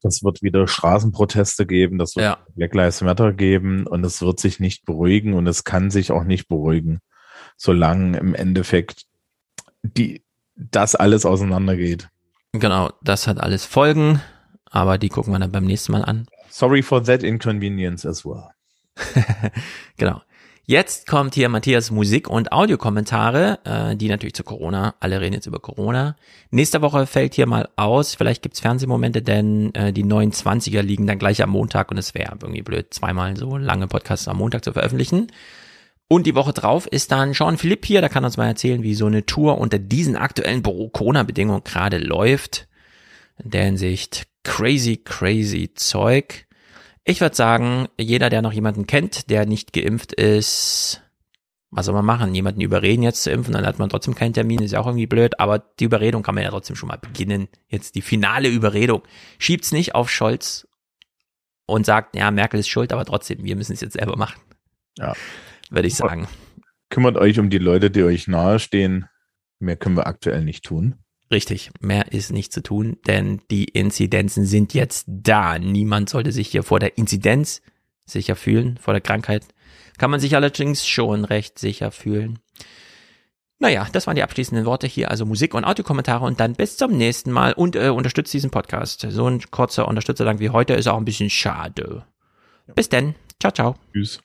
Das 0.02 0.24
wird 0.24 0.42
wieder 0.42 0.68
Straßenproteste 0.68 1.66
geben, 1.66 1.98
das 1.98 2.16
wird 2.16 2.26
ja. 2.26 2.38
Black 2.56 2.74
Lives 2.76 3.02
Matter 3.02 3.32
geben 3.32 3.88
und 3.88 4.04
es 4.04 4.22
wird 4.22 4.40
sich 4.40 4.60
nicht 4.60 4.86
beruhigen 4.86 5.34
und 5.34 5.48
es 5.48 5.64
kann 5.64 5.92
sich 5.92 6.12
auch 6.12 6.24
nicht 6.24 6.48
beruhigen, 6.48 7.00
solange 7.56 8.18
im 8.18 8.36
Endeffekt 8.36 9.06
die, 9.84 10.24
das 10.56 10.96
alles 10.96 11.26
auseinandergeht. 11.26 12.10
Genau, 12.52 12.92
das 13.02 13.28
hat 13.28 13.40
alles 13.40 13.66
Folgen, 13.66 14.22
aber 14.66 14.98
die 14.98 15.10
gucken 15.10 15.32
wir 15.34 15.40
dann 15.40 15.52
beim 15.52 15.66
nächsten 15.66 15.94
Mal 15.94 16.04
an. 16.04 16.28
Sorry 16.50 16.82
for 16.84 17.04
that 17.04 17.24
inconvenience 17.24 18.06
as 18.06 18.26
well. 18.26 18.50
genau. 19.98 20.22
Jetzt 20.66 21.08
kommt 21.08 21.36
hier 21.36 21.50
Matthias 21.50 21.92
Musik- 21.92 22.30
und 22.30 22.54
Audiokommentare, 22.54 23.60
äh, 23.66 23.98
die 23.98 24.08
natürlich 24.08 24.34
zu 24.34 24.46
Corona, 24.46 24.96
alle 25.02 25.20
reden 25.20 25.34
jetzt 25.34 25.46
über 25.46 25.60
Corona. 25.60 26.16
Nächste 26.52 26.82
Woche 26.82 27.06
fällt 27.06 27.34
hier 27.34 27.48
mal 27.48 27.68
aus, 27.76 28.16
vielleicht 28.16 28.42
gibt's 28.42 28.62
Fernsehmomente, 28.62 29.22
denn 29.22 29.76
äh, 29.76 29.92
die 29.92 30.06
29er 30.06 30.82
liegen 30.82 31.06
dann 31.06 31.20
gleich 31.20 31.44
am 31.44 31.50
Montag 31.50 31.92
und 31.92 31.98
es 31.98 32.14
wäre 32.14 32.38
irgendwie 32.42 32.62
blöd, 32.62 32.94
zweimal 32.94 33.36
so 33.36 33.58
lange 33.58 33.88
Podcasts 33.88 34.30
am 34.30 34.38
Montag 34.38 34.64
zu 34.64 34.72
veröffentlichen. 34.72 35.28
Und 36.08 36.28
die 36.28 36.36
Woche 36.36 36.54
drauf 36.54 36.88
ist 36.88 37.12
dann 37.12 37.34
Sean 37.34 37.58
Philipp 37.58 37.86
hier, 37.86 38.00
da 38.00 38.08
kann 38.08 38.24
uns 38.24 38.38
mal 38.38 38.48
erzählen, 38.48 38.84
wie 38.84 38.96
so 38.96 39.08
eine 39.08 39.26
Tour 39.26 39.58
unter 39.58 39.80
diesen 39.80 40.16
aktuellen 40.16 40.64
Corona-Bedingungen 40.64 41.66
gerade 41.66 41.98
läuft. 41.98 42.70
In 43.44 43.52
der 43.52 43.66
Hinsicht 43.66 44.28
crazy, 44.44 44.96
crazy 44.96 45.72
Zeug. 45.74 46.46
Ich 47.06 47.20
würde 47.20 47.36
sagen, 47.36 47.88
jeder, 48.00 48.30
der 48.30 48.42
noch 48.42 48.54
jemanden 48.54 48.88
kennt, 48.88 49.30
der 49.30 49.46
nicht 49.46 49.74
geimpft 49.74 50.14
ist, 50.14 51.02
was 51.70 51.86
soll 51.86 51.96
man 51.96 52.06
machen? 52.06 52.36
Jemanden 52.36 52.62
überreden 52.62 53.04
jetzt 53.04 53.24
zu 53.24 53.32
impfen, 53.32 53.54
dann 53.54 53.66
hat 53.66 53.80
man 53.80 53.90
trotzdem 53.90 54.16
keinen 54.16 54.34
Termin, 54.34 54.62
ist 54.62 54.72
ja 54.72 54.80
auch 54.80 54.86
irgendwie 54.86 55.08
blöd, 55.08 55.40
aber 55.40 55.60
die 55.60 55.86
Überredung 55.86 56.24
kann 56.24 56.36
man 56.36 56.44
ja 56.44 56.50
trotzdem 56.52 56.76
schon 56.76 56.88
mal 56.88 56.98
beginnen. 56.98 57.48
Jetzt 57.68 57.96
die 57.96 58.02
finale 58.02 58.48
Überredung. 58.48 59.02
Schiebt's 59.40 59.72
nicht 59.72 59.96
auf 59.96 60.10
Scholz 60.10 60.68
und 61.66 61.86
sagt, 61.86 62.16
ja, 62.16 62.30
Merkel 62.32 62.60
ist 62.60 62.68
schuld, 62.70 62.94
aber 62.94 63.06
trotzdem, 63.06 63.44
wir 63.44 63.56
müssen 63.56 63.74
es 63.74 63.82
jetzt 63.82 63.94
selber 63.94 64.16
machen. 64.16 64.40
Ja. 64.98 65.14
Würde 65.70 65.88
ich 65.88 65.96
sagen. 65.96 66.28
Kümmert 66.90 67.18
euch 67.18 67.40
um 67.40 67.50
die 67.50 67.58
Leute, 67.58 67.90
die 67.90 68.04
euch 68.04 68.28
nahestehen. 68.28 69.10
Mehr 69.60 69.76
können 69.76 69.98
wir 69.98 70.06
aktuell 70.06 70.44
nicht 70.44 70.64
tun. 70.64 71.03
Richtig, 71.34 71.72
mehr 71.80 72.12
ist 72.12 72.32
nicht 72.32 72.54
zu 72.54 72.62
tun, 72.62 72.98
denn 73.08 73.42
die 73.50 73.64
Inzidenzen 73.64 74.46
sind 74.46 74.76
jetzt 74.76 75.06
da. 75.08 75.58
Niemand 75.58 76.08
sollte 76.08 76.32
sich 76.32 76.48
hier 76.48 76.62
vor 76.62 76.80
der 76.80 76.96
Inzidenz 77.00 77.64
sicher 78.06 78.36
fühlen, 78.36 78.78
vor 78.78 78.94
der 78.94 79.02
Krankheit. 79.02 79.44
Kann 79.98 80.12
man 80.12 80.20
sich 80.20 80.36
allerdings 80.36 80.88
schon 80.88 81.26
recht 81.26 81.58
sicher 81.58 81.90
fühlen. 81.90 82.38
Naja, 83.58 83.88
das 83.92 84.06
waren 84.06 84.16
die 84.16 84.22
abschließenden 84.22 84.68
Worte 84.68 84.86
hier, 84.86 85.10
also 85.10 85.26
Musik 85.26 85.56
und 85.56 85.66
Audiokommentare 85.66 86.24
und 86.24 86.40
dann 86.40 86.54
bis 86.54 86.78
zum 86.78 86.96
nächsten 86.96 87.32
Mal 87.32 87.54
und 87.54 87.76
äh, 87.76 87.90
unterstützt 87.90 88.32
diesen 88.32 88.52
Podcast. 88.52 89.04
So 89.10 89.28
ein 89.28 89.42
kurzer 89.50 89.88
Unterstützerdank 89.88 90.40
wie 90.40 90.52
heute 90.52 90.76
ist 90.76 90.88
auch 90.88 90.98
ein 90.98 91.06
bisschen 91.06 91.32
schade. 91.32 92.06
Bis 92.76 92.90
denn. 92.90 93.16
Ciao, 93.40 93.52
ciao. 93.52 93.76
Tschüss. 93.92 94.20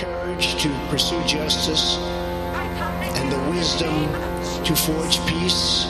Courage 0.00 0.56
to 0.62 0.70
pursue 0.88 1.22
justice 1.26 1.98
and 3.18 3.30
the 3.30 3.50
wisdom 3.50 4.08
to 4.64 4.74
forge 4.74 5.20
peace. 5.26 5.84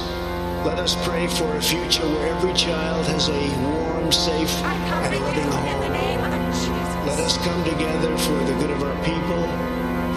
Let 0.66 0.80
us 0.80 0.96
pray 1.06 1.28
for 1.28 1.46
a 1.54 1.62
future 1.62 2.02
where 2.02 2.34
every 2.34 2.52
child 2.54 3.06
has 3.06 3.28
a 3.28 3.42
warm, 3.62 4.10
safe, 4.10 4.50
and 4.66 5.14
loving 5.14 5.46
home. 5.46 7.06
Let 7.06 7.20
us 7.20 7.38
come 7.38 7.62
together 7.62 8.10
for 8.18 8.38
the 8.50 8.54
good 8.58 8.70
of 8.70 8.82
our 8.82 8.98
people, 9.04 9.42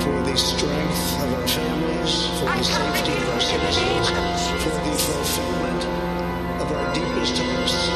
for 0.02 0.18
the 0.26 0.36
strength 0.38 1.22
of 1.22 1.30
our 1.38 1.48
families, 1.48 2.14
for 2.40 2.50
the 2.50 2.64
safety 2.64 3.14
of 3.14 3.30
our 3.30 3.40
citizens, 3.40 4.10
for 4.64 4.74
the 4.90 4.96
fulfillment 5.06 5.84
of 6.62 6.72
our 6.72 6.94
deepest 6.96 7.38
hopes 7.38 7.90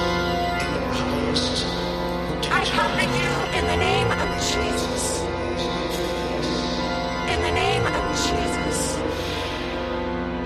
and 0.62 0.76
our 0.78 0.94
highest 0.94 1.66
I 2.54 2.64
come 2.66 2.94
to 3.02 3.08
you 3.18 3.34
in 3.58 3.66
the 3.66 3.78
name 3.78 4.12
of 4.12 4.38
Jesus. 4.38 4.87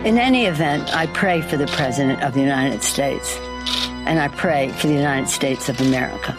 In 0.03 0.17
any 0.17 0.47
event, 0.47 0.95
I 0.95 1.05
pray 1.05 1.41
for 1.43 1.57
the 1.57 1.67
President 1.67 2.23
of 2.23 2.33
the 2.33 2.39
United 2.39 2.81
States, 2.81 3.38
and 4.07 4.19
I 4.19 4.30
pray 4.30 4.69
for 4.69 4.88
the 4.88 4.95
United 4.95 5.30
States 5.30 5.69
of 5.69 5.80
America. 5.80 6.35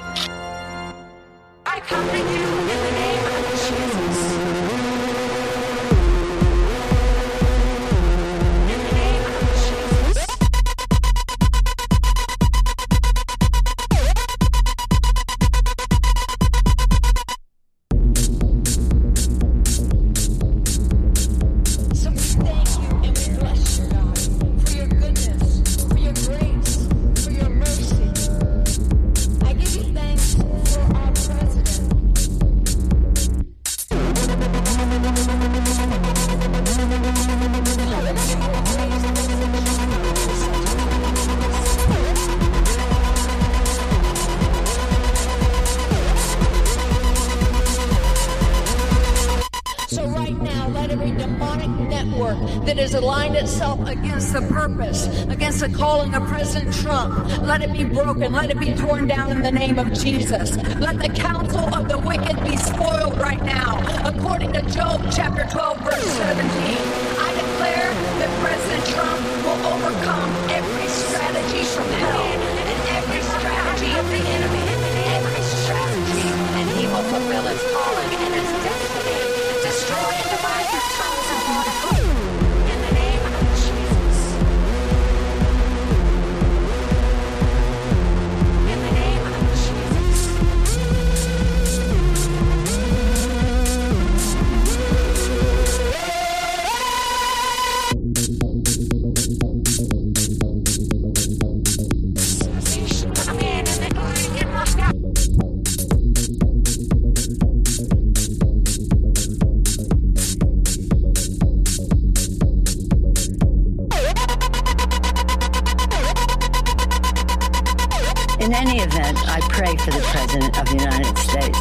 In 118.42 118.52
any 118.54 118.80
event, 118.80 119.16
I 119.28 119.38
pray 119.50 119.76
for 119.76 119.92
the 119.92 120.00
President 120.00 120.58
of 120.58 120.66
the 120.66 120.76
United 120.76 121.16
States, 121.16 121.60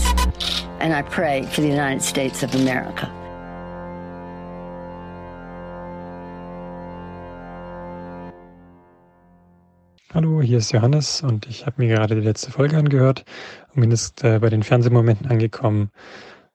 and 0.80 0.92
I 0.92 1.04
pray 1.04 1.44
for 1.44 1.62
the 1.62 1.68
United 1.68 2.02
States 2.02 2.42
of 2.42 2.56
America. 2.56 3.08
Hallo, 10.12 10.42
hier 10.42 10.58
ist 10.58 10.72
Johannes 10.72 11.22
und 11.22 11.46
ich 11.46 11.68
habe 11.68 11.76
mir 11.78 11.96
gerade 11.96 12.16
die 12.16 12.22
letzte 12.22 12.50
Folge 12.50 12.78
angehört 12.78 13.26
und 13.76 13.82
bin 13.82 13.92
jetzt 13.92 14.24
äh, 14.24 14.40
bei 14.40 14.50
den 14.50 14.64
Fernsehmomenten 14.64 15.28
angekommen. 15.30 15.92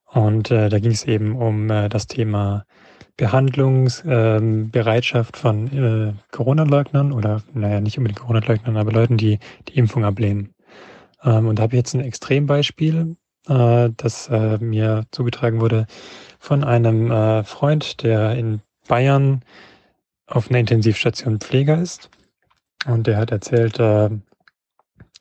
Und 0.07 0.51
äh, 0.51 0.69
da 0.69 0.81
ging 0.81 0.91
es 0.91 1.05
eben 1.05 1.37
um 1.37 1.71
äh, 1.71 1.89
das 1.89 2.09
Thema 2.09 2.65
Behandlungsbereitschaft 3.17 5.37
von 5.37 5.73
äh, 5.73 6.13
Corona-Leugnern 6.33 7.13
oder, 7.13 7.43
naja, 7.55 7.81
nicht 7.81 7.97
unbedingt 7.97 8.21
Corona-Leugnern, 8.21 8.77
aber 8.77 8.93
Leuten, 8.93 9.17
die 9.17 9.39
die 9.69 9.79
Impfung 9.79 10.05
ablehnen. 10.05 10.55
Ähm, 11.23 11.49
und 11.49 11.59
da 11.59 11.65
habe 11.65 11.75
ich 11.75 11.79
jetzt 11.79 11.95
ein 11.95 12.01
Extrembeispiel, 12.01 13.17
äh, 13.49 13.91
das 13.97 14.29
äh, 14.29 14.59
mir 14.59 15.05
zugetragen 15.11 15.61
wurde 15.61 15.87
von 16.39 16.65
einem 16.65 17.45
Freund, 17.45 18.03
der 18.03 18.37
in 18.37 18.61
Bayern 18.87 19.43
auf 20.27 20.49
einer 20.49 20.61
Intensivstation 20.61 21.41
Pfleger 21.41 21.81
ist. 21.81 22.11
Und 22.87 23.07
der 23.07 23.17
hat 23.17 23.33
erzählt, 23.33 23.81
äh, 23.81 24.11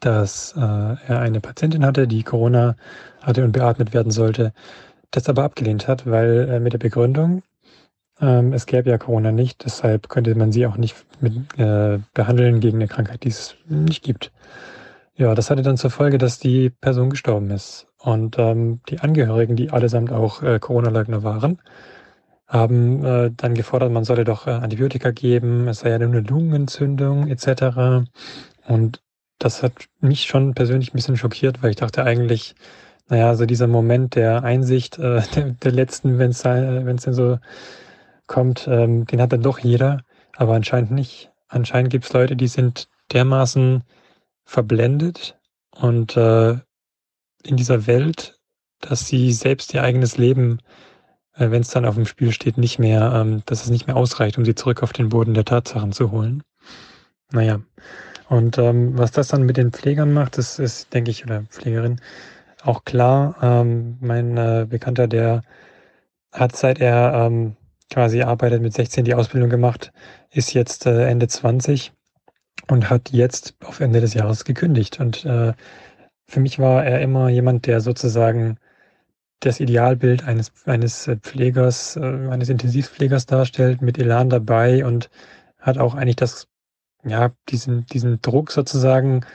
dass 0.01 0.53
er 0.55 0.99
eine 1.07 1.39
Patientin 1.39 1.85
hatte, 1.85 2.07
die 2.07 2.21
Corona 2.21 2.75
hatte 3.21 3.43
und 3.43 3.53
beatmet 3.53 3.93
werden 3.93 4.11
sollte, 4.11 4.53
das 5.09 5.29
aber 5.29 5.45
abgelehnt 5.45 5.87
hat, 5.87 6.05
weil 6.05 6.59
mit 6.59 6.73
der 6.73 6.79
Begründung, 6.79 7.41
ähm, 8.21 8.53
es 8.53 8.65
gäbe 8.65 8.89
ja 8.89 8.97
Corona 8.97 9.31
nicht, 9.31 9.65
deshalb 9.65 10.09
könnte 10.09 10.35
man 10.35 10.51
sie 10.51 10.65
auch 10.67 10.77
nicht 10.77 10.95
mit, 11.19 11.33
äh, 11.57 11.99
behandeln 12.13 12.59
gegen 12.59 12.77
eine 12.77 12.87
Krankheit, 12.87 13.23
die 13.23 13.29
es 13.29 13.55
nicht 13.67 14.03
gibt. 14.03 14.31
Ja, 15.15 15.33
das 15.33 15.49
hatte 15.49 15.61
dann 15.61 15.77
zur 15.77 15.91
Folge, 15.91 16.17
dass 16.17 16.39
die 16.39 16.69
Person 16.69 17.09
gestorben 17.09 17.49
ist. 17.51 17.87
Und 17.97 18.37
ähm, 18.37 18.81
die 18.89 18.99
Angehörigen, 18.99 19.55
die 19.55 19.71
allesamt 19.71 20.11
auch 20.11 20.43
äh, 20.43 20.59
Corona-Leugner 20.59 21.23
waren, 21.23 21.59
haben 22.47 23.03
äh, 23.03 23.31
dann 23.35 23.55
gefordert, 23.55 23.91
man 23.91 24.03
solle 24.03 24.23
doch 24.23 24.45
äh, 24.47 24.51
Antibiotika 24.51 25.11
geben, 25.11 25.67
es 25.67 25.79
sei 25.79 25.89
ja 25.89 25.99
nur 25.99 26.09
eine 26.09 26.21
Lungenentzündung 26.21 27.27
etc. 27.27 28.07
Und 28.67 29.01
das 29.39 29.63
hat 29.63 29.73
mich 29.99 30.23
schon 30.23 30.53
persönlich 30.53 30.93
ein 30.93 30.95
bisschen 30.97 31.17
schockiert, 31.17 31.63
weil 31.63 31.71
ich 31.71 31.75
dachte 31.77 32.03
eigentlich, 32.03 32.55
naja, 33.09 33.35
so 33.35 33.45
dieser 33.45 33.67
Moment 33.67 34.15
der 34.15 34.43
Einsicht 34.43 34.99
äh, 34.99 35.21
der, 35.35 35.51
der 35.51 35.71
letzten, 35.71 36.17
wenn 36.19 36.31
es 36.31 36.45
äh, 36.45 36.83
denn 36.83 37.13
so 37.13 37.39
kommt, 38.27 38.67
ähm, 38.67 39.05
den 39.05 39.21
hat 39.21 39.33
dann 39.33 39.41
doch 39.41 39.59
jeder, 39.59 40.01
aber 40.35 40.55
anscheinend 40.55 40.91
nicht. 40.91 41.31
Anscheinend 41.47 41.91
gibt 41.91 42.05
es 42.05 42.13
Leute, 42.13 42.35
die 42.35 42.47
sind 42.47 42.87
dermaßen 43.11 43.83
verblendet 44.45 45.37
und 45.71 46.17
äh, 46.17 46.57
in 47.43 47.57
dieser 47.57 47.87
Welt, 47.87 48.39
dass 48.81 49.07
sie 49.07 49.31
selbst 49.31 49.73
ihr 49.73 49.83
eigenes 49.83 50.17
Leben, 50.17 50.59
äh, 51.33 51.51
wenn 51.51 51.61
es 51.61 51.69
dann 51.69 51.85
auf 51.85 51.95
dem 51.95 52.05
Spiel 52.05 52.31
steht, 52.31 52.57
nicht 52.57 52.79
mehr, 52.79 53.11
ähm, 53.13 53.43
dass 53.45 53.63
es 53.63 53.69
nicht 53.69 53.87
mehr 53.87 53.95
ausreicht, 53.95 54.37
um 54.37 54.45
sie 54.45 54.55
zurück 54.55 54.83
auf 54.83 54.93
den 54.93 55.09
Boden 55.09 55.33
der 55.33 55.45
Tatsachen 55.45 55.91
zu 55.91 56.11
holen. 56.11 56.43
Naja. 57.31 57.59
Und 58.27 58.57
ähm, 58.57 58.97
was 58.97 59.11
das 59.11 59.27
dann 59.27 59.43
mit 59.43 59.57
den 59.57 59.71
Pflegern 59.71 60.11
macht, 60.11 60.37
das 60.37 60.57
ist, 60.57 60.93
denke 60.93 61.11
ich, 61.11 61.25
oder 61.25 61.43
Pflegerin, 61.43 62.01
auch 62.63 62.83
klar. 62.83 63.35
Ähm, 63.41 63.97
mein 64.01 64.35
äh, 64.37 64.65
Bekannter, 64.67 65.07
der 65.07 65.43
hat 66.31 66.55
seit 66.55 66.79
er 66.79 67.13
ähm, 67.13 67.55
quasi 67.91 68.21
arbeitet 68.21 68.61
mit 68.61 68.73
16 68.73 69.05
die 69.05 69.13
Ausbildung 69.13 69.49
gemacht, 69.49 69.91
ist 70.31 70.53
jetzt 70.53 70.85
äh, 70.85 71.07
Ende 71.07 71.27
20 71.27 71.93
und 72.67 72.89
hat 72.89 73.11
jetzt 73.11 73.55
auf 73.63 73.79
Ende 73.79 74.01
des 74.01 74.13
Jahres 74.13 74.45
gekündigt. 74.45 74.99
Und 74.99 75.25
äh, 75.25 75.53
für 76.27 76.39
mich 76.39 76.59
war 76.59 76.83
er 76.83 77.01
immer 77.01 77.29
jemand, 77.29 77.67
der 77.67 77.81
sozusagen 77.81 78.57
das 79.39 79.59
Idealbild 79.59 80.23
eines, 80.23 80.51
eines 80.65 81.09
Pflegers, 81.21 81.97
äh, 81.97 82.01
eines 82.29 82.49
Intensivpflegers 82.49 83.25
darstellt, 83.25 83.81
mit 83.81 83.97
Elan 83.97 84.29
dabei 84.29 84.85
und 84.85 85.09
hat 85.59 85.77
auch 85.77 85.95
eigentlich 85.95 86.15
das, 86.15 86.47
ja, 87.03 87.31
diesen, 87.49 87.85
diesen 87.87 88.21
Druck 88.21 88.51
sozusagen 88.51 89.25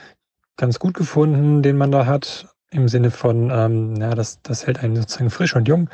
ganz 0.57 0.79
gut 0.79 0.95
gefunden, 0.95 1.63
den 1.63 1.77
man 1.77 1.93
da 1.93 2.07
hat, 2.07 2.49
im 2.71 2.89
Sinne 2.89 3.11
von, 3.11 3.51
ähm, 3.51 3.97
ja, 3.97 4.15
das, 4.15 4.41
das 4.43 4.67
hält 4.67 4.83
einen 4.83 4.97
sozusagen 4.97 5.31
frisch 5.31 5.57
und 5.57 5.67
jung. 5.69 5.91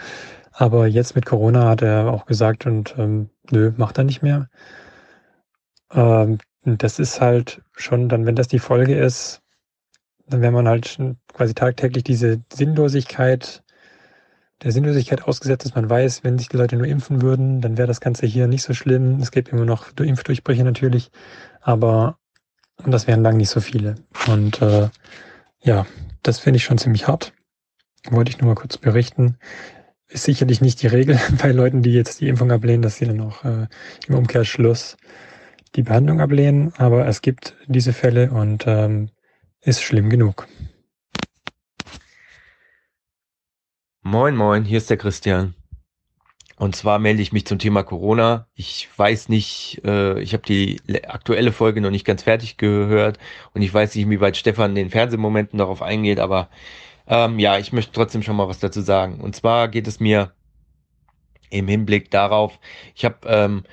Aber 0.59 0.86
jetzt 0.86 1.15
mit 1.15 1.26
Corona 1.26 1.68
hat 1.68 1.83
er 1.83 2.10
auch 2.10 2.25
gesagt 2.25 2.65
und 2.65 2.94
ähm, 2.97 3.28
nö, 3.51 3.73
macht 3.76 3.99
er 3.99 4.05
nicht 4.05 4.23
mehr. 4.23 4.49
Ähm, 5.93 6.39
das 6.65 6.99
ist 6.99 7.20
halt 7.20 7.60
schon 7.76 8.09
dann, 8.09 8.25
wenn 8.25 8.36
das 8.36 8.49
die 8.49 8.59
Folge 8.59 8.99
ist, 8.99 9.43
dann 10.26 10.41
wäre 10.41 10.52
man 10.52 10.67
halt 10.67 10.99
quasi 11.35 11.52
tagtäglich 11.52 12.05
diese 12.05 12.41
Sinnlosigkeit, 12.51 13.62
der 14.62 14.73
Sinnlosigkeit 14.73 15.25
ausgesetzt, 15.25 15.67
dass 15.67 15.75
man 15.75 15.91
weiß, 15.91 16.25
wenn 16.25 16.39
sich 16.39 16.49
die 16.49 16.57
Leute 16.57 16.76
nur 16.76 16.86
impfen 16.86 17.20
würden, 17.20 17.60
dann 17.60 17.76
wäre 17.76 17.86
das 17.86 18.01
Ganze 18.01 18.25
hier 18.25 18.49
nicht 18.49 18.62
so 18.62 18.73
schlimm. 18.73 19.20
Es 19.20 19.33
gibt 19.33 19.51
immer 19.51 19.67
noch 19.67 19.89
Impfdurchbrüche 19.99 20.65
natürlich, 20.65 21.10
aber 21.60 22.18
das 22.86 23.07
wären 23.07 23.23
lang 23.23 23.36
nicht 23.36 23.51
so 23.51 23.60
viele. 23.60 23.97
Und 24.26 24.62
äh, 24.62 24.89
ja, 25.60 25.86
das 26.23 26.39
finde 26.39 26.57
ich 26.57 26.65
schon 26.65 26.78
ziemlich 26.78 27.07
hart. 27.07 27.35
Wollte 28.10 28.31
ich 28.31 28.39
nur 28.39 28.49
mal 28.49 28.59
kurz 28.59 28.78
berichten. 28.78 29.36
Ist 30.09 30.25
sicherlich 30.25 30.60
nicht 30.60 30.83
die 30.83 30.86
Regel 30.86 31.18
bei 31.43 31.52
Leuten, 31.52 31.83
die 31.83 31.93
jetzt 31.93 32.20
die 32.20 32.28
Impfung 32.28 32.52
ablehnen, 32.52 32.83
dass 32.83 32.97
sie 32.97 33.07
dann 33.07 33.20
auch 33.20 33.44
äh, 33.44 33.67
im 34.07 34.15
Umkehrschluss 34.15 34.97
die 35.75 35.83
Behandlung 35.83 36.20
ablehnen. 36.20 36.73
Aber 36.76 37.07
es 37.07 37.23
gibt 37.23 37.57
diese 37.67 37.93
Fälle 37.93 38.31
und 38.31 38.65
ähm, 38.67 39.10
ist 39.60 39.83
schlimm 39.83 40.09
genug. 40.10 40.47
Moin, 44.02 44.36
moin, 44.36 44.65
hier 44.65 44.78
ist 44.78 44.89
der 44.89 44.97
Christian. 44.97 45.55
Und 46.59 46.75
zwar 46.75 46.99
melde 46.99 47.20
ich 47.20 47.33
mich 47.33 47.44
zum 47.44 47.59
Thema 47.59 47.83
Corona. 47.83 48.47
Ich 48.55 48.89
weiß 48.97 49.28
nicht, 49.28 49.83
äh, 49.85 50.20
ich 50.20 50.33
habe 50.33 50.44
die 50.44 50.81
aktuelle 51.05 51.52
Folge 51.52 51.81
noch 51.83 51.91
nicht 51.91 52.07
ganz 52.07 52.23
fertig 52.23 52.57
gehört 52.57 53.18
und 53.52 53.60
ich 53.60 53.75
weiß 53.75 53.94
nicht, 53.94 54.05
inwieweit 54.05 54.39
Stefan 54.39 54.70
in 54.70 54.76
den 54.76 54.91
Fernsehmomenten 54.91 55.59
darauf 55.59 55.83
eingeht, 55.83 56.18
aber 56.18 56.49
ähm, 57.07 57.39
ja, 57.39 57.59
ich 57.59 57.73
möchte 57.73 57.93
trotzdem 57.93 58.23
schon 58.23 58.36
mal 58.36 58.49
was 58.49 58.59
dazu 58.59 58.81
sagen. 58.81 59.20
Und 59.20 59.36
zwar 59.36 59.68
geht 59.68 59.86
es 59.86 60.01
mir 60.01 60.33
im 61.51 61.68
Hinblick 61.68 62.10
darauf, 62.10 62.59
ich 62.94 63.05
habe 63.05 63.17
ähm, 63.26 63.65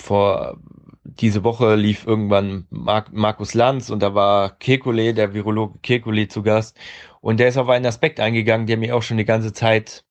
vor 0.00 0.58
diese 1.04 1.44
Woche 1.44 1.74
lief 1.74 2.06
irgendwann 2.06 2.66
Mark, 2.70 3.12
Markus 3.12 3.54
Lanz 3.54 3.90
und 3.90 4.00
da 4.00 4.14
war 4.14 4.56
Kekulé, 4.58 5.12
der 5.12 5.34
Virologe 5.34 5.78
Kekulé 5.80 6.28
zu 6.28 6.42
Gast 6.42 6.78
und 7.20 7.38
der 7.38 7.48
ist 7.48 7.58
auf 7.58 7.68
einen 7.68 7.86
Aspekt 7.86 8.20
eingegangen, 8.20 8.66
der 8.66 8.76
mir 8.76 8.96
auch 8.96 9.02
schon 9.02 9.18
die 9.18 9.24
ganze 9.24 9.52
Zeit 9.52 10.04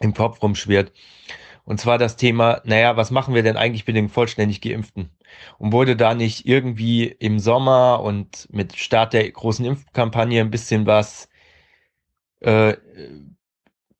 im 0.00 0.14
Kopf 0.14 0.42
rumschwirrt. 0.42 0.92
Und 1.64 1.80
zwar 1.80 1.98
das 1.98 2.16
Thema, 2.16 2.60
naja, 2.64 2.96
was 2.96 3.10
machen 3.10 3.34
wir 3.34 3.42
denn 3.42 3.56
eigentlich 3.56 3.86
mit 3.86 3.96
den 3.96 4.08
vollständig 4.08 4.60
Geimpften? 4.60 5.10
Und 5.58 5.72
wurde 5.72 5.96
da 5.96 6.14
nicht 6.14 6.46
irgendwie 6.46 7.06
im 7.06 7.38
Sommer 7.38 8.00
und 8.02 8.48
mit 8.52 8.76
Start 8.76 9.12
der 9.12 9.30
großen 9.30 9.64
Impfkampagne 9.64 10.40
ein 10.40 10.50
bisschen 10.50 10.86
was, 10.86 11.28
äh, 12.40 12.76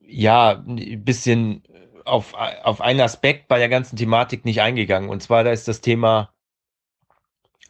ja, 0.01 0.63
ein 0.67 1.05
bisschen 1.05 1.63
auf, 2.05 2.35
auf 2.35 2.81
einen 2.81 3.01
Aspekt 3.01 3.49
bei 3.49 3.59
der 3.59 3.69
ganzen 3.69 3.97
Thematik 3.97 4.45
nicht 4.45 4.61
eingegangen. 4.61 5.09
Und 5.09 5.23
zwar, 5.23 5.45
da 5.45 5.51
ist 5.51 5.69
das 5.69 5.81
Thema, 5.81 6.33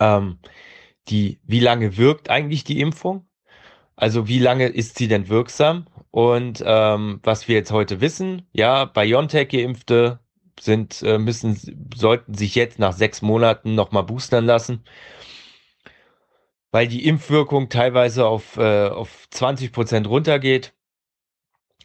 ähm, 0.00 0.38
die, 1.08 1.40
wie 1.44 1.60
lange 1.60 1.96
wirkt 1.96 2.30
eigentlich 2.30 2.64
die 2.64 2.80
Impfung? 2.80 3.26
Also 3.96 4.28
wie 4.28 4.38
lange 4.38 4.66
ist 4.66 4.98
sie 4.98 5.08
denn 5.08 5.28
wirksam? 5.28 5.86
Und 6.10 6.62
ähm, 6.66 7.20
was 7.22 7.48
wir 7.48 7.56
jetzt 7.56 7.72
heute 7.72 8.00
wissen, 8.00 8.46
ja, 8.52 8.84
BioNTech-Geimpfte 8.84 10.18
sind, 10.60 11.02
äh, 11.02 11.18
müssen, 11.18 11.88
sollten 11.94 12.34
sich 12.34 12.54
jetzt 12.54 12.78
nach 12.78 12.92
sechs 12.92 13.22
Monaten 13.22 13.74
nochmal 13.74 14.04
boostern 14.04 14.44
lassen, 14.44 14.84
weil 16.70 16.88
die 16.88 17.06
Impfwirkung 17.06 17.68
teilweise 17.68 18.26
auf, 18.26 18.56
äh, 18.56 18.88
auf 18.88 19.28
20 19.30 19.72
Prozent 19.72 20.08
runtergeht. 20.08 20.72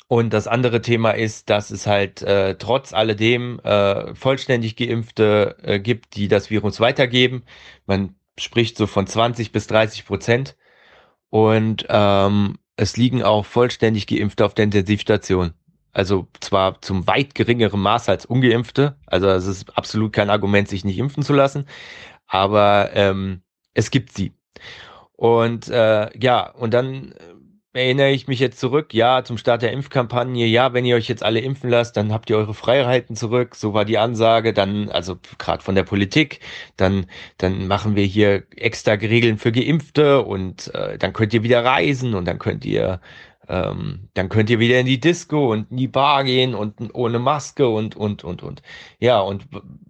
Und 0.10 0.32
das 0.32 0.48
andere 0.48 0.82
Thema 0.82 1.12
ist, 1.12 1.50
dass 1.50 1.70
es 1.70 1.86
halt 1.86 2.22
äh, 2.22 2.56
trotz 2.58 2.94
alledem 2.94 3.60
äh, 3.60 4.16
vollständig 4.16 4.78
Geimpfte 4.78 5.58
äh, 5.64 5.80
gibt, 5.80 6.16
die 6.16 6.30
das 6.30 6.50
Virus 6.50 6.80
weitergeben. 6.80 7.44
Man 7.86 8.16
spricht 8.40 8.78
so 8.78 8.88
von 8.88 9.06
20 9.06 9.52
bis 9.52 9.68
30 9.68 10.06
Prozent. 10.06 10.56
Und 11.30 11.86
ähm, 11.90 12.58
es 12.78 12.96
liegen 12.96 13.24
auch 13.24 13.46
vollständig 13.46 14.08
Geimpfte 14.08 14.46
auf 14.46 14.54
der 14.54 14.66
Intensivstation. 14.66 15.54
Also 15.98 16.28
zwar 16.42 16.80
zum 16.84 17.08
weit 17.08 17.34
geringeren 17.34 17.82
Maß 17.82 18.08
als 18.08 18.28
Ungeimpfte. 18.28 18.98
Also 19.08 19.30
es 19.30 19.48
ist 19.48 19.76
absolut 19.76 20.14
kein 20.14 20.30
Argument, 20.30 20.68
sich 20.70 20.86
nicht 20.86 21.00
impfen 21.00 21.24
zu 21.24 21.34
lassen. 21.34 21.66
Aber 22.28 22.92
ähm, 22.94 23.42
es 23.74 23.90
gibt 23.90 24.14
sie. 24.14 24.34
Und 25.14 25.70
äh, 25.70 26.16
ja, 26.16 26.52
und 26.52 26.76
dann 26.76 27.16
erinnere 27.74 28.12
ich 28.12 28.28
mich 28.28 28.40
jetzt 28.40 28.60
zurück, 28.60 28.94
ja, 28.94 29.24
zum 29.24 29.40
Start 29.40 29.64
der 29.64 29.72
Impfkampagne, 29.72 30.46
ja, 30.46 30.74
wenn 30.74 30.86
ihr 30.86 30.96
euch 30.96 31.08
jetzt 31.08 31.24
alle 31.24 31.40
impfen 31.40 31.70
lasst, 31.70 31.98
dann 31.98 32.14
habt 32.14 32.30
ihr 32.30 32.38
eure 32.38 32.54
Freiheiten 32.54 33.16
zurück, 33.16 33.56
so 33.56 33.74
war 33.74 33.86
die 33.86 33.98
Ansage, 33.98 34.54
dann, 34.54 34.90
also 34.90 35.18
gerade 35.40 35.64
von 35.64 35.76
der 35.76 35.84
Politik, 35.84 36.42
dann, 36.76 37.08
dann 37.38 37.68
machen 37.68 37.96
wir 37.96 38.06
hier 38.06 38.44
extra 38.56 38.94
Regeln 38.94 39.38
für 39.40 39.52
Geimpfte 39.52 40.22
und 40.24 40.74
äh, 40.76 40.98
dann 41.00 41.14
könnt 41.14 41.34
ihr 41.34 41.44
wieder 41.44 41.66
reisen 41.66 42.14
und 42.14 42.26
dann 42.26 42.40
könnt 42.40 42.66
ihr 42.66 43.00
ähm, 43.48 44.10
dann 44.14 44.30
könnt 44.30 44.50
ihr 44.50 44.60
wieder 44.60 44.80
in 44.80 44.86
die 44.86 45.00
Disco 45.00 45.52
und 45.52 45.72
in 45.72 45.78
die 45.78 45.88
Bar 45.88 46.24
gehen 46.24 46.56
und 46.56 46.94
ohne 46.94 47.20
Maske 47.20 47.68
und, 47.68 47.96
und, 47.96 48.24
und, 48.24 48.44
und. 48.44 48.62
Ja, 49.00 49.20
und 49.22 49.48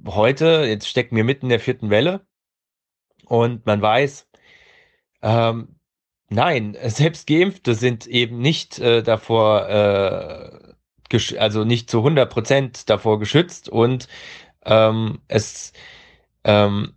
heute, 0.08 0.66
jetzt 0.68 0.88
stecken 0.88 1.16
wir 1.16 1.24
mitten 1.24 1.48
in 1.48 1.50
der 1.50 1.60
vierten 1.60 1.90
Welle 1.90 2.26
und 3.26 3.66
man 3.66 3.82
weiß, 3.82 4.28
ähm, 5.22 5.78
Nein, 6.30 6.78
selbst 6.86 7.28
Geimpfte 7.28 7.76
sind 7.76 8.08
eben 8.08 8.40
nicht 8.40 8.80
äh, 8.80 9.04
davor, 9.04 9.68
äh, 9.70 10.74
also 11.38 11.64
nicht 11.64 11.90
zu 11.90 12.00
100 12.00 12.30
Prozent 12.32 12.90
davor 12.90 13.20
geschützt 13.20 13.70
und 13.70 14.08
ähm, 14.66 15.22
es, 15.28 15.74
ähm, 16.44 16.97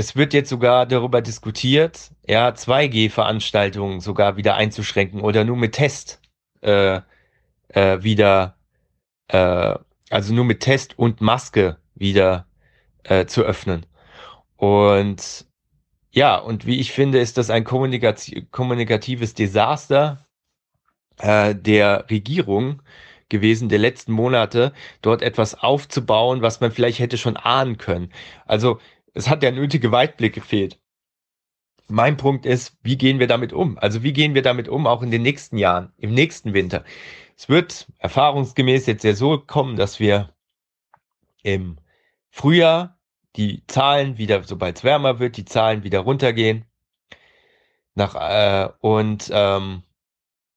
es 0.00 0.16
wird 0.16 0.32
jetzt 0.32 0.48
sogar 0.48 0.86
darüber 0.86 1.20
diskutiert, 1.20 2.10
ja, 2.26 2.48
2G-Veranstaltungen 2.48 4.00
sogar 4.00 4.38
wieder 4.38 4.54
einzuschränken 4.54 5.20
oder 5.20 5.44
nur 5.44 5.58
mit 5.58 5.72
Test 5.74 6.22
äh, 6.62 7.00
äh, 7.68 8.02
wieder, 8.02 8.56
äh, 9.28 9.74
also 10.08 10.32
nur 10.32 10.46
mit 10.46 10.60
Test 10.60 10.98
und 10.98 11.20
Maske 11.20 11.76
wieder 11.94 12.46
äh, 13.04 13.26
zu 13.26 13.42
öffnen. 13.42 13.84
Und 14.56 15.46
ja, 16.12 16.36
und 16.36 16.64
wie 16.64 16.80
ich 16.80 16.92
finde, 16.92 17.20
ist 17.20 17.36
das 17.36 17.50
ein 17.50 17.64
kommunikatives 17.64 19.34
Desaster 19.34 20.26
äh, 21.18 21.54
der 21.54 22.06
Regierung 22.08 22.80
gewesen, 23.28 23.68
der 23.68 23.78
letzten 23.78 24.12
Monate, 24.12 24.72
dort 25.02 25.20
etwas 25.20 25.54
aufzubauen, 25.54 26.40
was 26.40 26.60
man 26.60 26.72
vielleicht 26.72 27.00
hätte 27.00 27.18
schon 27.18 27.36
ahnen 27.36 27.76
können. 27.76 28.10
Also 28.46 28.80
es 29.14 29.28
hat 29.28 29.42
der 29.42 29.52
nötige 29.52 29.92
Weitblick 29.92 30.34
gefehlt. 30.34 30.80
Mein 31.88 32.16
Punkt 32.16 32.46
ist, 32.46 32.76
wie 32.82 32.96
gehen 32.96 33.18
wir 33.18 33.26
damit 33.26 33.52
um? 33.52 33.76
Also 33.78 34.02
wie 34.02 34.12
gehen 34.12 34.34
wir 34.34 34.42
damit 34.42 34.68
um, 34.68 34.86
auch 34.86 35.02
in 35.02 35.10
den 35.10 35.22
nächsten 35.22 35.58
Jahren, 35.58 35.92
im 35.96 36.14
nächsten 36.14 36.54
Winter? 36.54 36.84
Es 37.36 37.48
wird 37.48 37.88
erfahrungsgemäß 37.98 38.86
jetzt 38.86 39.02
ja 39.02 39.14
so 39.14 39.38
kommen, 39.38 39.76
dass 39.76 39.98
wir 39.98 40.34
im 41.42 41.78
Frühjahr 42.30 42.98
die 43.36 43.64
Zahlen 43.66 44.18
wieder, 44.18 44.44
sobald 44.44 44.76
es 44.76 44.84
wärmer 44.84 45.18
wird, 45.18 45.36
die 45.36 45.44
Zahlen 45.44 45.82
wieder 45.82 46.00
runtergehen. 46.00 46.64
Nach, 47.94 48.14
äh, 48.14 48.68
und 48.80 49.30
ähm, 49.32 49.82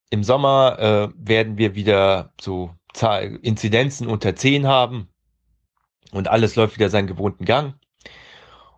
im 0.09 0.23
Sommer 0.23 0.77
äh, 0.79 1.09
werden 1.17 1.57
wir 1.57 1.73
wieder 1.75 2.33
so 2.39 2.75
Zahl 2.93 3.39
Inzidenzen 3.41 4.07
unter 4.07 4.35
10 4.35 4.67
haben 4.67 5.09
und 6.11 6.27
alles 6.27 6.55
läuft 6.55 6.75
wieder 6.75 6.89
seinen 6.89 7.07
gewohnten 7.07 7.45
Gang. 7.45 7.73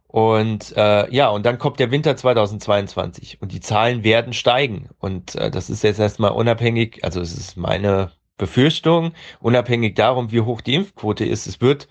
Und 0.08 0.76
äh, 0.78 1.14
ja, 1.14 1.30
und 1.30 1.46
dann 1.46 1.58
kommt 1.58 1.80
der 1.80 1.92
Winter 1.92 2.16
2022 2.16 3.42
und 3.42 3.52
die 3.52 3.60
Zahlen 3.60 4.04
werden 4.04 4.34
steigen. 4.34 4.90
Und 5.00 5.36
äh, 5.36 5.52
das 5.52 5.70
ist 5.70 5.84
jetzt 5.84 6.00
erstmal 6.00 6.32
unabhängig, 6.32 7.04
also 7.04 7.20
es 7.22 7.38
ist 7.38 7.58
meine 7.58 8.12
Befürchtung, 8.38 9.14
unabhängig 9.40 9.96
darum, 9.96 10.32
wie 10.32 10.42
hoch 10.42 10.62
die 10.62 10.76
Impfquote 10.76 11.26
ist. 11.26 11.48
Es 11.48 11.62
wird 11.62 11.88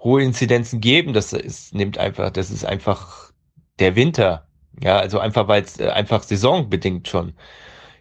hohe 0.00 0.22
Inzidenzen 0.22 0.80
geben. 0.80 1.12
Das 1.12 1.32
ist, 1.32 1.74
nimmt 1.74 1.98
einfach, 1.98 2.30
das 2.30 2.50
ist 2.50 2.64
einfach 2.64 3.32
der 3.78 3.96
Winter. 3.96 4.48
Ja, 4.80 4.98
also 4.98 5.18
einfach, 5.18 5.48
weil 5.48 5.62
es 5.62 5.80
äh, 5.80 5.88
einfach 5.88 6.22
saisonbedingt 6.22 7.08
schon. 7.08 7.34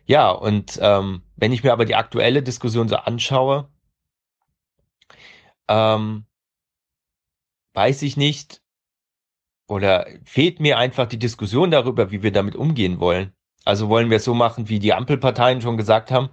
Ja, 0.05 0.31
und 0.31 0.79
ähm, 0.81 1.23
wenn 1.35 1.51
ich 1.51 1.63
mir 1.63 1.73
aber 1.73 1.85
die 1.85 1.95
aktuelle 1.95 2.43
Diskussion 2.43 2.89
so 2.89 2.97
anschaue, 2.97 3.69
ähm, 5.67 6.25
weiß 7.73 8.01
ich 8.03 8.17
nicht, 8.17 8.61
oder 9.67 10.07
fehlt 10.23 10.59
mir 10.59 10.77
einfach 10.77 11.07
die 11.07 11.19
Diskussion 11.19 11.71
darüber, 11.71 12.11
wie 12.11 12.23
wir 12.23 12.31
damit 12.31 12.55
umgehen 12.55 12.99
wollen. 12.99 13.33
Also 13.63 13.89
wollen 13.89 14.09
wir 14.09 14.17
es 14.17 14.25
so 14.25 14.33
machen, 14.33 14.69
wie 14.69 14.79
die 14.79 14.93
Ampelparteien 14.93 15.61
schon 15.61 15.77
gesagt 15.77 16.11
haben, 16.11 16.29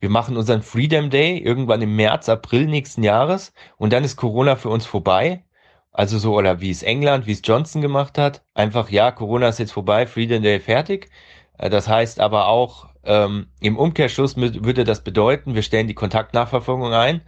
wir 0.00 0.10
machen 0.10 0.36
unseren 0.36 0.62
Freedom 0.62 1.10
Day 1.10 1.38
irgendwann 1.38 1.82
im 1.82 1.94
März, 1.94 2.28
April 2.28 2.66
nächsten 2.66 3.04
Jahres 3.04 3.52
und 3.76 3.92
dann 3.92 4.04
ist 4.04 4.16
Corona 4.16 4.56
für 4.56 4.68
uns 4.68 4.84
vorbei. 4.84 5.44
Also 5.92 6.18
so, 6.18 6.34
oder 6.34 6.60
wie 6.60 6.70
es 6.70 6.82
England, 6.82 7.26
wie 7.26 7.32
es 7.32 7.42
Johnson 7.44 7.82
gemacht 7.82 8.18
hat. 8.18 8.42
Einfach, 8.54 8.90
ja, 8.90 9.12
Corona 9.12 9.48
ist 9.48 9.58
jetzt 9.58 9.72
vorbei, 9.72 10.06
Freedom 10.06 10.42
Day 10.42 10.58
fertig. 10.58 11.10
Äh, 11.58 11.70
das 11.70 11.88
heißt 11.88 12.18
aber 12.18 12.48
auch, 12.48 12.88
ähm, 13.04 13.48
im 13.60 13.76
Umkehrschluss 13.76 14.36
würde 14.36 14.84
das 14.84 15.04
bedeuten, 15.04 15.54
wir 15.54 15.62
stellen 15.62 15.88
die 15.88 15.94
Kontaktnachverfolgung 15.94 16.94
ein 16.94 17.22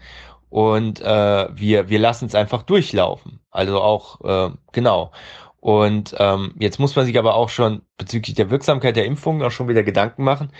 und 0.48 1.00
äh, 1.00 1.48
wir, 1.56 1.88
wir 1.88 1.98
lassen 1.98 2.26
es 2.26 2.34
einfach 2.34 2.62
durchlaufen. 2.62 3.40
Also 3.50 3.80
auch, 3.80 4.20
äh, 4.22 4.54
genau. 4.72 5.12
Und 5.60 6.14
ähm, 6.18 6.54
jetzt 6.58 6.78
muss 6.78 6.94
man 6.94 7.06
sich 7.06 7.18
aber 7.18 7.34
auch 7.34 7.48
schon 7.48 7.82
bezüglich 7.96 8.36
der 8.36 8.50
Wirksamkeit 8.50 8.96
der 8.96 9.06
Impfungen 9.06 9.42
auch 9.42 9.50
schon 9.50 9.68
wieder 9.68 9.82
Gedanken 9.82 10.22
machen. 10.22 10.52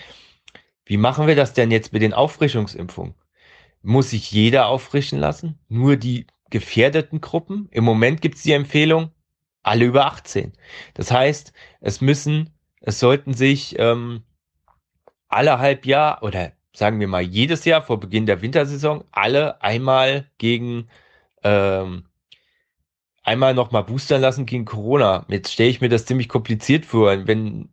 Wie 0.85 0.97
machen 0.97 1.27
wir 1.27 1.35
das 1.35 1.53
denn 1.53 1.71
jetzt 1.71 1.93
mit 1.93 2.01
den 2.01 2.13
Auffrischungsimpfungen? 2.13 3.15
Muss 3.81 4.11
sich 4.11 4.31
jeder 4.31 4.67
auffrischen 4.67 5.19
lassen? 5.19 5.59
Nur 5.67 5.95
die 5.95 6.25
gefährdeten 6.49 7.21
Gruppen? 7.21 7.67
Im 7.71 7.83
Moment 7.83 8.21
gibt 8.21 8.35
es 8.35 8.43
die 8.43 8.53
Empfehlung, 8.53 9.11
alle 9.61 9.85
über 9.85 10.05
18. 10.05 10.53
Das 10.93 11.11
heißt, 11.11 11.53
es 11.81 12.01
müssen, 12.01 12.49
es 12.81 12.99
sollten 12.99 13.33
sich 13.33 13.77
ähm, 13.77 14.23
alle 15.27 15.59
halb 15.59 15.85
Jahr 15.85 16.23
oder 16.23 16.51
sagen 16.77 16.99
wir 16.99 17.07
mal 17.07 17.21
jedes 17.21 17.65
Jahr 17.65 17.81
vor 17.81 17.99
Beginn 17.99 18.25
der 18.25 18.41
Wintersaison 18.41 19.03
alle 19.11 19.61
einmal 19.61 20.29
gegen 20.37 20.89
ähm, 21.43 22.05
einmal 23.23 23.53
noch 23.53 23.71
mal 23.71 23.81
boostern 23.81 24.21
lassen 24.21 24.45
gegen 24.45 24.65
Corona. 24.65 25.25
Jetzt 25.29 25.53
stelle 25.53 25.69
ich 25.69 25.81
mir 25.81 25.89
das 25.89 26.05
ziemlich 26.05 26.29
kompliziert 26.29 26.85
vor, 26.85 27.27
wenn 27.27 27.69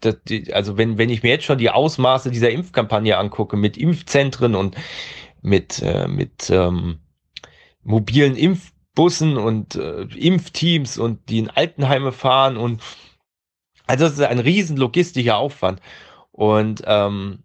das, 0.00 0.16
also 0.52 0.76
wenn 0.76 0.98
wenn 0.98 1.10
ich 1.10 1.22
mir 1.22 1.30
jetzt 1.30 1.44
schon 1.44 1.58
die 1.58 1.70
Ausmaße 1.70 2.30
dieser 2.30 2.50
Impfkampagne 2.50 3.16
angucke 3.16 3.56
mit 3.56 3.76
Impfzentren 3.76 4.54
und 4.54 4.76
mit 5.42 5.80
äh, 5.82 6.08
mit 6.08 6.50
ähm, 6.50 6.98
mobilen 7.82 8.36
Impfbussen 8.36 9.36
und 9.36 9.76
äh, 9.76 10.02
Impfteams 10.02 10.98
und 10.98 11.28
die 11.28 11.38
in 11.38 11.50
Altenheime 11.50 12.12
fahren 12.12 12.56
und 12.56 12.82
also 13.86 14.04
das 14.04 14.14
ist 14.14 14.20
ein 14.20 14.38
riesen 14.38 14.76
logistischer 14.76 15.36
Aufwand 15.36 15.80
und 16.32 16.82
ähm, 16.86 17.42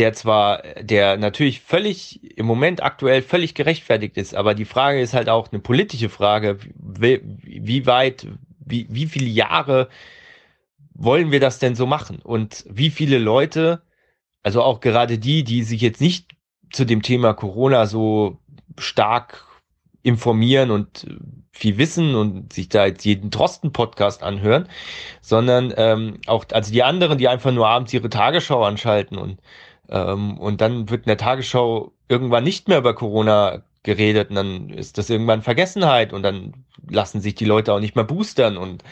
der 0.00 0.14
zwar, 0.14 0.62
der 0.80 1.18
natürlich 1.18 1.60
völlig 1.60 2.38
im 2.38 2.46
Moment 2.46 2.82
aktuell 2.82 3.20
völlig 3.20 3.54
gerechtfertigt 3.54 4.16
ist, 4.16 4.34
aber 4.34 4.54
die 4.54 4.64
Frage 4.64 5.00
ist 5.00 5.12
halt 5.12 5.28
auch 5.28 5.52
eine 5.52 5.60
politische 5.60 6.08
Frage, 6.08 6.58
wie, 6.74 7.86
weit, 7.86 8.26
wie, 8.58 8.86
wie 8.90 9.06
viele 9.06 9.26
Jahre 9.26 9.90
wollen 10.94 11.30
wir 11.32 11.40
das 11.40 11.58
denn 11.58 11.74
so 11.74 11.86
machen? 11.86 12.18
Und 12.22 12.64
wie 12.68 12.88
viele 12.88 13.18
Leute, 13.18 13.82
also 14.42 14.62
auch 14.62 14.80
gerade 14.80 15.18
die, 15.18 15.44
die 15.44 15.62
sich 15.62 15.82
jetzt 15.82 16.00
nicht 16.00 16.30
zu 16.72 16.86
dem 16.86 17.02
Thema 17.02 17.34
Corona 17.34 17.86
so 17.86 18.38
stark 18.78 19.46
informieren 20.02 20.70
und 20.70 21.06
viel 21.52 21.76
wissen 21.76 22.14
und 22.14 22.54
sich 22.54 22.70
da 22.70 22.86
jetzt 22.86 23.04
jeden 23.04 23.28
Drosten-Podcast 23.28 24.22
anhören, 24.22 24.66
sondern 25.20 25.74
ähm, 25.76 26.20
auch 26.26 26.46
also 26.52 26.72
die 26.72 26.82
anderen, 26.82 27.18
die 27.18 27.28
einfach 27.28 27.52
nur 27.52 27.68
abends 27.68 27.92
ihre 27.92 28.08
Tagesschau 28.08 28.64
anschalten 28.64 29.18
und 29.18 29.40
ähm, 29.90 30.38
und 30.38 30.60
dann 30.60 30.90
wird 30.90 31.02
in 31.02 31.08
der 31.08 31.16
Tagesschau 31.18 31.92
irgendwann 32.08 32.44
nicht 32.44 32.68
mehr 32.68 32.78
über 32.78 32.94
Corona 32.94 33.62
geredet 33.82 34.30
und 34.30 34.36
dann 34.36 34.70
ist 34.70 34.98
das 34.98 35.10
irgendwann 35.10 35.42
Vergessenheit 35.42 36.12
und 36.12 36.22
dann 36.22 36.64
lassen 36.88 37.20
sich 37.20 37.34
die 37.34 37.44
Leute 37.44 37.72
auch 37.72 37.80
nicht 37.80 37.96
mehr 37.96 38.04
boostern 38.04 38.56
und 38.56 38.84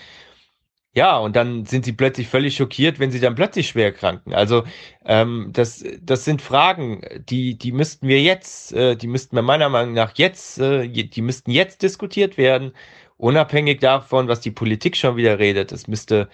ja, 0.94 1.16
und 1.18 1.36
dann 1.36 1.64
sind 1.64 1.84
sie 1.84 1.92
plötzlich 1.92 2.28
völlig 2.28 2.56
schockiert, 2.56 2.98
wenn 2.98 3.10
sie 3.12 3.20
dann 3.20 3.34
plötzlich 3.34 3.68
schwer 3.68 3.92
kranken. 3.92 4.34
Also 4.34 4.64
ähm, 5.04 5.50
das, 5.52 5.84
das 6.02 6.24
sind 6.24 6.42
Fragen, 6.42 7.02
die, 7.28 7.56
die 7.56 7.72
müssten 7.72 8.08
wir 8.08 8.20
jetzt, 8.20 8.72
äh, 8.72 8.96
die 8.96 9.06
müssten 9.06 9.36
wir 9.36 9.42
meiner 9.42 9.68
Meinung 9.68 9.94
nach 9.94 10.12
jetzt, 10.16 10.58
äh, 10.58 10.88
die 10.88 11.22
müssten 11.22 11.50
jetzt 11.52 11.82
diskutiert 11.82 12.36
werden, 12.38 12.72
unabhängig 13.16 13.80
davon, 13.80 14.28
was 14.28 14.40
die 14.40 14.50
Politik 14.50 14.96
schon 14.96 15.16
wieder 15.16 15.38
redet. 15.38 15.72
Es 15.72 15.86
müsste, 15.88 16.28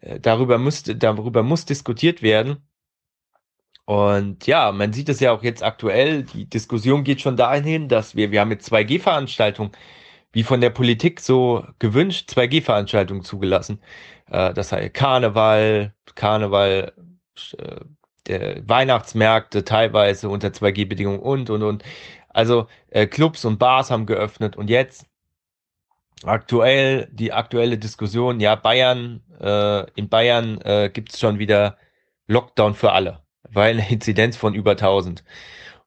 äh, 0.00 0.20
darüber 0.20 0.58
müsste, 0.58 0.96
darüber 0.96 1.42
muss 1.42 1.66
diskutiert 1.66 2.22
werden. 2.22 2.67
Und 3.88 4.46
ja, 4.46 4.70
man 4.70 4.92
sieht 4.92 5.08
es 5.08 5.18
ja 5.20 5.32
auch 5.32 5.42
jetzt 5.42 5.62
aktuell, 5.62 6.22
die 6.24 6.44
Diskussion 6.44 7.04
geht 7.04 7.22
schon 7.22 7.38
dahin, 7.38 7.88
dass 7.88 8.14
wir, 8.14 8.30
wir 8.30 8.40
haben 8.42 8.50
jetzt 8.50 8.70
2G-Veranstaltungen, 8.70 9.72
wie 10.32 10.42
von 10.42 10.60
der 10.60 10.68
Politik 10.68 11.20
so 11.20 11.64
gewünscht, 11.78 12.28
2G-Veranstaltungen 12.30 13.22
zugelassen. 13.24 13.80
Äh, 14.30 14.52
das 14.52 14.72
heißt 14.72 14.92
Karneval, 14.92 15.94
Karneval, 16.16 16.92
äh, 18.28 18.62
Weihnachtsmärkte 18.66 19.64
teilweise 19.64 20.28
unter 20.28 20.48
2G-Bedingungen 20.48 21.20
und, 21.20 21.48
und, 21.48 21.62
und. 21.62 21.82
Also 22.28 22.66
äh, 22.90 23.06
Clubs 23.06 23.46
und 23.46 23.58
Bars 23.58 23.90
haben 23.90 24.04
geöffnet 24.04 24.54
und 24.56 24.68
jetzt 24.68 25.06
aktuell, 26.24 27.08
die 27.10 27.32
aktuelle 27.32 27.78
Diskussion, 27.78 28.40
ja, 28.40 28.54
Bayern, 28.54 29.22
äh, 29.40 29.90
in 29.94 30.10
Bayern 30.10 30.60
äh, 30.60 30.90
gibt 30.92 31.14
es 31.14 31.20
schon 31.20 31.38
wieder 31.38 31.78
Lockdown 32.26 32.74
für 32.74 32.92
alle 32.92 33.22
weil 33.42 33.72
eine 33.74 33.90
Inzidenz 33.90 34.36
von 34.36 34.54
über 34.54 34.72
1000. 34.72 35.24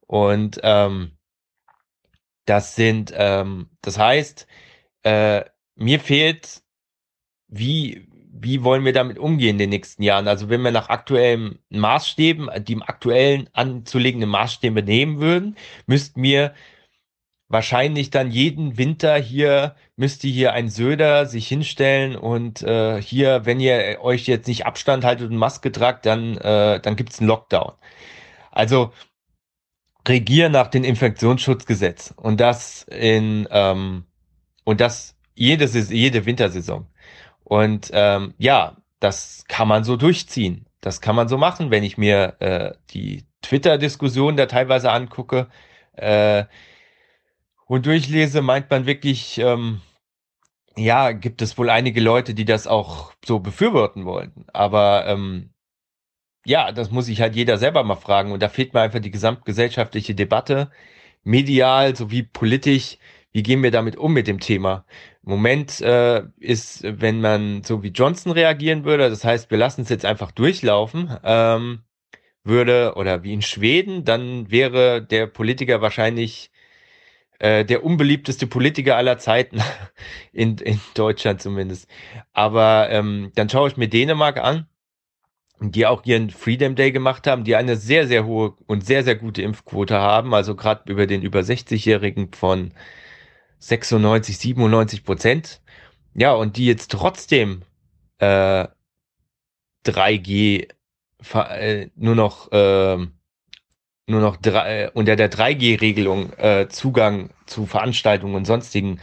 Und 0.08 0.60
ähm, 0.64 1.18
das 2.46 2.76
sind, 2.76 3.14
ähm, 3.16 3.70
das 3.82 3.98
heißt, 3.98 4.48
äh, 5.04 5.44
mir 5.76 6.00
fehlt, 6.00 6.64
wie, 7.48 8.08
wie 8.34 8.64
wollen 8.64 8.86
wir 8.86 8.94
damit 8.94 9.20
umgehen 9.20 9.52
in 9.52 9.58
den 9.60 9.70
nächsten 9.70 10.04
Jahren? 10.04 10.28
Also 10.28 10.50
wenn 10.50 10.62
wir 10.62 10.72
nach 10.72 10.90
aktuellen 10.90 11.60
Maßstäben, 11.70 12.50
die 12.64 12.82
aktuellen 12.82 13.50
anzulegenden 13.54 14.30
Maßstäbe 14.30 14.84
nehmen 14.84 15.20
würden, 15.20 15.58
müssten 15.86 16.24
wir 16.24 16.54
wahrscheinlich 17.48 18.10
dann 18.10 18.32
jeden 18.32 18.78
Winter 18.78 19.18
hier 19.18 19.76
müsste 20.02 20.28
hier 20.28 20.54
ein 20.54 20.68
Söder 20.68 21.28
sich 21.28 21.48
hinstellen 21.48 22.16
und 22.16 22.64
äh, 22.64 23.00
hier, 23.00 23.46
wenn 23.46 23.60
ihr 23.60 24.00
euch 24.02 24.26
jetzt 24.26 24.48
nicht 24.48 24.66
Abstand 24.66 25.06
haltet 25.06 25.30
und 25.30 25.38
Maske 25.38 25.72
tragt, 25.72 26.08
dann, 26.08 26.38
äh, 26.38 26.80
dann 26.82 26.96
gibt's 26.96 27.20
einen 27.20 27.28
Lockdown. 27.28 27.74
Also 28.52 28.92
regieren 30.08 30.54
nach 30.54 30.68
dem 30.70 30.84
Infektionsschutzgesetz 30.84 32.16
und 32.18 32.42
das 32.42 32.82
in 32.90 33.48
ähm, 33.52 34.06
und 34.64 34.82
das 34.82 35.16
jede, 35.36 35.66
jede 35.66 36.26
Wintersaison. 36.26 36.88
Und 37.44 37.92
ähm, 37.94 38.34
ja, 38.40 38.78
das 39.00 39.46
kann 39.48 39.68
man 39.68 39.84
so 39.84 39.98
durchziehen. 39.98 40.66
Das 40.82 41.00
kann 41.02 41.16
man 41.16 41.28
so 41.28 41.38
machen, 41.38 41.70
wenn 41.70 41.84
ich 41.84 42.00
mir 42.00 42.38
äh, 42.40 42.74
die 42.90 43.24
Twitter-Diskussion 43.44 44.36
da 44.36 44.48
teilweise 44.48 44.92
angucke. 44.92 45.48
Äh, 45.94 46.46
und 47.68 47.86
durchlese, 47.86 48.42
meint 48.42 48.70
man 48.72 48.88
wirklich, 48.88 49.38
ähm, 49.38 49.82
ja, 50.78 51.12
gibt 51.12 51.42
es 51.42 51.58
wohl 51.58 51.70
einige 51.70 52.02
Leute, 52.02 52.34
die 52.34 52.46
das 52.46 52.68
auch 52.68 53.14
so 53.26 53.40
befürworten 53.40 54.06
wollten. 54.06 54.46
Aber 54.54 55.06
ähm, 55.08 55.52
ja, 56.46 56.72
das 56.72 56.92
muss 56.92 57.06
sich 57.08 57.22
halt 57.22 57.36
jeder 57.36 57.58
selber 57.58 57.84
mal 57.84 57.96
fragen. 57.96 58.32
Und 58.32 58.42
da 58.42 58.50
fehlt 58.50 58.74
mir 58.74 58.82
einfach 58.82 59.00
die 59.00 59.12
gesamtgesellschaftliche 59.12 60.16
Debatte, 60.16 60.72
medial 61.24 61.96
sowie 61.96 62.24
politisch. 62.24 62.98
Wie 63.34 63.44
gehen 63.44 63.64
wir 63.64 63.72
damit 63.72 63.98
um 63.98 64.14
mit 64.14 64.28
dem 64.28 64.40
Thema? 64.40 64.86
Im 65.24 65.32
Moment 65.32 65.82
äh, 65.82 66.24
ist, 66.40 66.84
wenn 66.84 67.22
man 67.22 67.64
so 67.64 67.84
wie 67.84 67.90
Johnson 67.90 68.32
reagieren 68.34 68.84
würde, 68.86 69.10
das 69.10 69.24
heißt, 69.24 69.52
wir 69.52 69.58
lassen 69.58 69.82
es 69.84 69.90
jetzt 69.90 70.06
einfach 70.06 70.32
durchlaufen, 70.32 71.16
ähm, 71.24 71.84
würde, 72.44 72.96
oder 72.96 73.24
wie 73.24 73.34
in 73.34 73.42
Schweden, 73.42 74.06
dann 74.06 74.52
wäre 74.52 75.02
der 75.04 75.28
Politiker 75.28 75.82
wahrscheinlich 75.82 76.51
äh, 77.42 77.66
der 77.66 77.84
unbeliebteste 77.84 78.46
Politiker 78.46 78.98
aller 78.98 79.18
Zeiten, 79.18 79.62
in, 80.32 80.60
in 80.60 80.80
Deutschland 80.94 81.42
zumindest. 81.42 81.90
Aber 82.34 82.90
ähm, 82.92 83.32
dann 83.34 83.50
schaue 83.50 83.68
ich 83.68 83.78
mir 83.78 83.88
Dänemark 83.88 84.38
an, 84.38 84.68
die 85.60 85.88
auch 85.88 86.06
ihren 86.06 86.30
Freedom 86.30 86.76
Day 86.76 86.92
gemacht 86.92 87.26
haben, 87.26 87.44
die 87.44 87.56
eine 87.56 87.78
sehr, 87.78 88.08
sehr 88.08 88.26
hohe 88.28 88.54
und 88.68 88.86
sehr, 88.86 89.04
sehr 89.04 89.16
gute 89.16 89.42
Impfquote 89.42 89.96
haben, 89.96 90.36
also 90.36 90.56
gerade 90.56 90.92
über 90.92 91.08
den 91.08 91.24
über 91.24 91.40
60-Jährigen 91.40 92.32
von 92.32 92.74
96, 93.58 94.38
97 94.38 95.04
Prozent. 95.04 95.62
ja, 96.14 96.34
und 96.34 96.58
die 96.58 96.68
jetzt 96.68 96.92
trotzdem 96.92 97.64
äh, 98.20 98.68
3G 99.86 100.68
äh, 101.34 101.88
nur 101.96 102.16
noch 102.16 102.52
äh, 102.52 102.98
nur 104.12 104.22
noch 104.22 104.38
drei, 104.38 104.84
äh, 104.84 104.92
unter 104.94 105.16
der 105.16 105.32
3G-Regelung 105.32 106.34
äh, 106.34 106.68
Zugang 106.70 107.32
zu 107.46 107.66
Veranstaltungen 107.66 108.36
und 108.36 108.46
sonstigen 108.46 109.00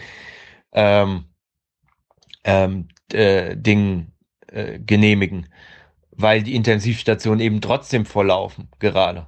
ähm, 0.73 1.25
ähm, 2.45 2.89
äh, 3.13 3.57
Dingen 3.57 4.13
äh, 4.47 4.79
genehmigen, 4.79 5.49
weil 6.13 6.43
die 6.43 6.55
Intensivstationen 6.55 7.41
eben 7.41 7.61
trotzdem 7.61 8.07
volllaufen 8.07 8.69
gerade. 8.79 9.27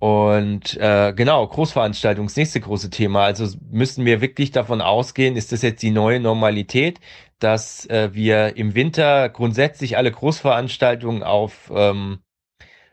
Und 0.00 0.78
äh, 0.78 1.12
genau, 1.14 1.46
Großveranstaltung, 1.46 2.26
das 2.26 2.36
nächste 2.36 2.60
große 2.60 2.88
Thema. 2.88 3.24
Also 3.24 3.54
müssen 3.70 4.06
wir 4.06 4.22
wirklich 4.22 4.50
davon 4.50 4.80
ausgehen, 4.80 5.36
ist 5.36 5.52
das 5.52 5.60
jetzt 5.60 5.82
die 5.82 5.90
neue 5.90 6.20
Normalität, 6.20 7.00
dass 7.38 7.84
äh, 7.86 8.08
wir 8.14 8.56
im 8.56 8.74
Winter 8.74 9.28
grundsätzlich 9.28 9.98
alle 9.98 10.10
Großveranstaltungen 10.10 11.22
auf, 11.22 11.70
ähm, 11.74 12.20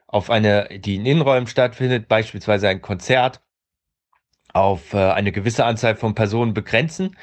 auf 0.08 0.30
eine, 0.30 0.80
die 0.80 0.96
in 0.96 1.06
Innenräumen 1.06 1.48
stattfindet, 1.48 2.08
beispielsweise 2.08 2.70
ein 2.70 2.82
Konzert, 2.82 3.42
auf 4.54 4.94
äh, 4.94 4.98
eine 4.98 5.32
gewisse 5.32 5.66
Anzahl 5.66 5.96
von 5.96 6.16
Personen 6.16 6.54
begrenzen 6.54 7.16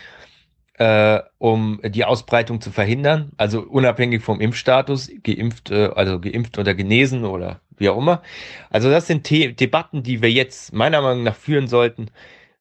äh, 0.78 1.20
um 1.38 1.80
die 1.84 2.04
Ausbreitung 2.04 2.60
zu 2.60 2.70
verhindern, 2.70 3.32
also 3.36 3.60
unabhängig 3.60 4.22
vom 4.22 4.40
Impfstatus, 4.40 5.10
geimpft, 5.22 5.70
äh, 5.70 5.90
also 5.94 6.20
geimpft 6.20 6.58
oder 6.58 6.74
genesen 6.74 7.24
oder 7.24 7.60
wie 7.76 7.88
auch 7.88 7.98
immer. 7.98 8.22
Also 8.70 8.90
das 8.90 9.06
sind 9.06 9.26
The 9.26 9.54
Debatten, 9.54 10.02
die 10.02 10.22
wir 10.22 10.30
jetzt 10.30 10.72
meiner 10.72 11.00
Meinung 11.00 11.22
nach 11.22 11.36
führen 11.36 11.68
sollten, 11.68 12.10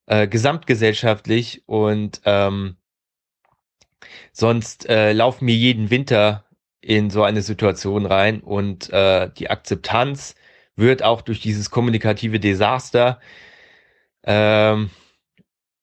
äh, 0.05 0.27
gesamtgesellschaftlich 0.27 1.63
und 1.65 2.21
ähm, 2.25 2.77
sonst 4.31 4.87
laufen 4.89 5.47
wir 5.47 5.55
jeden 5.55 5.89
Winter 5.89 6.43
in 6.83 7.09
so 7.09 7.23
eine 7.23 7.41
Situation 7.41 8.05
rein 8.05 8.41
und 8.41 8.91
äh, 8.91 9.29
die 9.37 9.49
Akzeptanz 9.49 10.35
wird 10.75 11.03
auch 11.03 11.21
durch 11.21 11.39
dieses 11.39 11.69
kommunikative 11.69 12.39
Desaster, 12.39 13.19
ähm, 14.23 14.89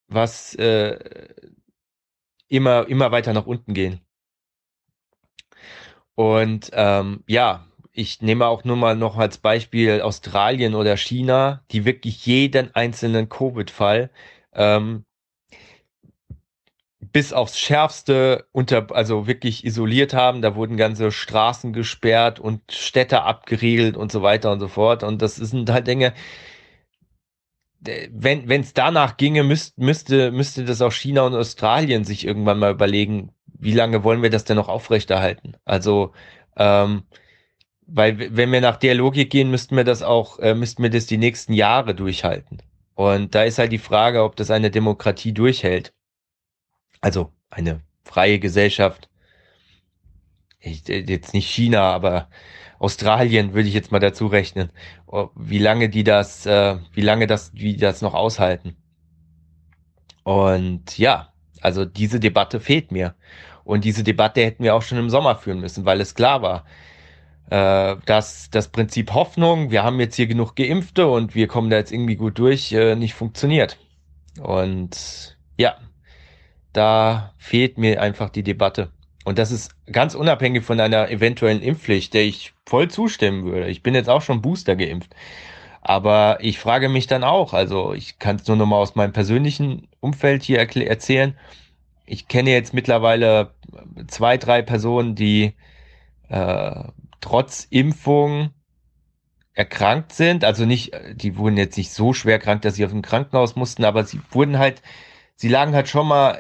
was 0.08 0.54
äh, 0.56 0.98
immer, 2.48 2.88
immer 2.88 3.12
weiter 3.12 3.32
nach 3.32 3.46
unten 3.46 3.74
gehen. 3.74 4.00
Und 6.14 6.70
ähm, 6.74 7.24
ja, 7.26 7.66
ich 7.92 8.20
nehme 8.20 8.46
auch 8.46 8.64
nur 8.64 8.76
mal 8.76 8.96
noch 8.96 9.16
als 9.16 9.38
Beispiel 9.38 10.02
Australien 10.02 10.74
oder 10.74 10.96
China, 10.96 11.64
die 11.70 11.84
wirklich 11.84 12.26
jeden 12.26 12.74
einzelnen 12.74 13.28
Covid-Fall 13.28 14.10
ähm, 14.52 15.04
bis 17.00 17.32
aufs 17.32 17.58
Schärfste 17.58 18.46
unter, 18.52 18.94
also 18.94 19.26
wirklich 19.26 19.64
isoliert 19.64 20.14
haben. 20.14 20.42
Da 20.42 20.54
wurden 20.54 20.76
ganze 20.76 21.10
Straßen 21.10 21.72
gesperrt 21.72 22.40
und 22.40 22.60
Städte 22.72 23.22
abgeriegelt 23.22 23.96
und 23.96 24.12
so 24.12 24.22
weiter 24.22 24.52
und 24.52 24.60
so 24.60 24.68
fort. 24.68 25.02
Und 25.02 25.22
das 25.22 25.36
sind 25.36 25.70
halt 25.70 25.86
Dinge, 25.86 26.12
wenn 27.80 28.48
wenn 28.48 28.60
es 28.60 28.74
danach 28.74 29.16
ginge, 29.16 29.42
müsst, 29.42 29.78
müsste 29.78 30.30
müsste 30.32 30.64
das 30.64 30.82
auch 30.82 30.92
China 30.92 31.22
und 31.22 31.34
Australien 31.34 32.04
sich 32.04 32.26
irgendwann 32.26 32.58
mal 32.58 32.72
überlegen, 32.72 33.32
wie 33.46 33.72
lange 33.72 34.04
wollen 34.04 34.22
wir 34.22 34.30
das 34.30 34.44
denn 34.44 34.56
noch 34.56 34.68
aufrechterhalten? 34.68 35.56
Also 35.64 36.12
ähm, 36.56 37.04
weil 37.86 38.36
wenn 38.36 38.52
wir 38.52 38.60
nach 38.60 38.76
der 38.76 38.94
Logik 38.94 39.30
gehen, 39.30 39.50
müssten 39.50 39.76
wir 39.76 39.84
das 39.84 40.02
auch 40.02 40.38
äh, 40.40 40.54
müssten 40.54 40.82
wir 40.82 40.90
das 40.90 41.06
die 41.06 41.18
nächsten 41.18 41.52
Jahre 41.54 41.94
durchhalten. 41.94 42.58
Und 42.94 43.34
da 43.34 43.44
ist 43.44 43.58
halt 43.58 43.72
die 43.72 43.78
Frage, 43.78 44.24
ob 44.24 44.36
das 44.36 44.50
eine 44.50 44.70
Demokratie 44.70 45.32
durchhält. 45.32 45.94
Also 47.00 47.32
eine 47.50 47.80
freie 48.04 48.38
Gesellschaft. 48.38 49.08
Ich, 50.60 50.86
jetzt 50.88 51.32
nicht 51.32 51.48
China, 51.48 51.92
aber 51.92 52.28
Australien 52.78 53.54
würde 53.54 53.68
ich 53.68 53.74
jetzt 53.74 53.92
mal 53.92 53.98
dazu 53.98 54.26
rechnen, 54.26 54.70
oh, 55.06 55.28
wie 55.34 55.58
lange 55.58 55.88
die 55.88 56.04
das, 56.04 56.46
äh, 56.46 56.78
wie 56.92 57.00
lange 57.02 57.26
das, 57.26 57.52
wie 57.54 57.76
das 57.76 58.02
noch 58.02 58.14
aushalten. 58.14 58.76
Und 60.22 60.98
ja, 60.98 61.32
also 61.60 61.84
diese 61.84 62.20
Debatte 62.20 62.60
fehlt 62.60 62.92
mir. 62.92 63.14
Und 63.64 63.84
diese 63.84 64.02
Debatte 64.02 64.42
hätten 64.44 64.64
wir 64.64 64.74
auch 64.74 64.82
schon 64.82 64.98
im 64.98 65.10
Sommer 65.10 65.36
führen 65.36 65.60
müssen, 65.60 65.84
weil 65.84 66.00
es 66.00 66.14
klar 66.14 66.42
war, 66.42 66.64
äh, 67.50 67.96
dass 68.06 68.50
das 68.50 68.68
Prinzip 68.68 69.12
Hoffnung, 69.12 69.70
wir 69.70 69.82
haben 69.82 70.00
jetzt 70.00 70.16
hier 70.16 70.26
genug 70.26 70.56
Geimpfte 70.56 71.06
und 71.08 71.34
wir 71.34 71.48
kommen 71.48 71.70
da 71.70 71.76
jetzt 71.76 71.92
irgendwie 71.92 72.16
gut 72.16 72.38
durch, 72.38 72.72
äh, 72.72 72.96
nicht 72.96 73.14
funktioniert. 73.14 73.78
Und 74.40 75.38
ja, 75.58 75.76
da 76.73 77.34
fehlt 77.39 77.78
mir 77.78 78.00
einfach 78.00 78.31
die 78.31 78.42
Debatte. 78.42 78.90
Und 79.24 79.39
das 79.39 79.52
ist 79.52 79.74
ganz 79.90 80.15
unabhängig 80.15 80.65
von 80.65 80.81
einer 80.81 81.10
eventuellen 81.10 81.62
Impfpflicht, 81.62 82.15
der 82.15 82.24
ich 82.24 82.55
voll 82.66 82.89
zustimmen 82.89 83.44
würde. 83.44 83.68
Ich 83.68 83.82
bin 83.82 83.94
jetzt 83.94 84.08
auch 84.08 84.23
schon 84.23 84.42
Booster 84.42 84.76
geimpft. 84.76 85.15
Aber 85.82 86.39
ich 86.40 86.58
frage 86.58 86.89
mich 86.89 87.07
dann 87.07 87.24
auch, 87.24 87.55
also 87.55 87.94
ich 87.94 88.18
kann 88.18 88.36
es 88.36 88.47
nur 88.47 88.57
noch 88.57 88.66
mal 88.66 88.76
aus 88.76 88.94
meinem 88.94 89.12
persönlichen 89.12 89.89
Umfeld 90.00 90.42
hier 90.42 90.58
erzählen. 90.58 91.39
Ich 92.07 92.28
kenne 92.28 92.50
jetzt 92.50 92.74
mittlerweile 92.74 93.55
zwei, 94.08 94.36
drei 94.36 94.62
Personen, 94.62 95.15
die 95.15 95.55
äh, 96.28 96.84
trotz 97.20 97.66
Impfung 97.70 98.50
erkrankt 99.55 100.12
sind. 100.12 100.44
Also 100.44 100.65
nicht, 100.65 100.92
die 101.15 101.36
wurden 101.36 101.57
jetzt 101.57 101.76
nicht 101.76 101.92
so 101.92 102.12
schwer 102.12 102.39
krank, 102.39 102.62
dass 102.62 102.74
sie 102.74 102.84
auf 102.84 102.92
ein 102.92 103.02
Krankenhaus 103.02 103.57
mussten, 103.57 103.84
aber 103.84 104.05
sie 104.05 104.20
wurden 104.31 104.58
halt, 104.58 104.82
sie 105.36 105.49
lagen 105.49 105.74
halt 105.74 105.89
schon 105.89 106.07
mal 106.07 106.39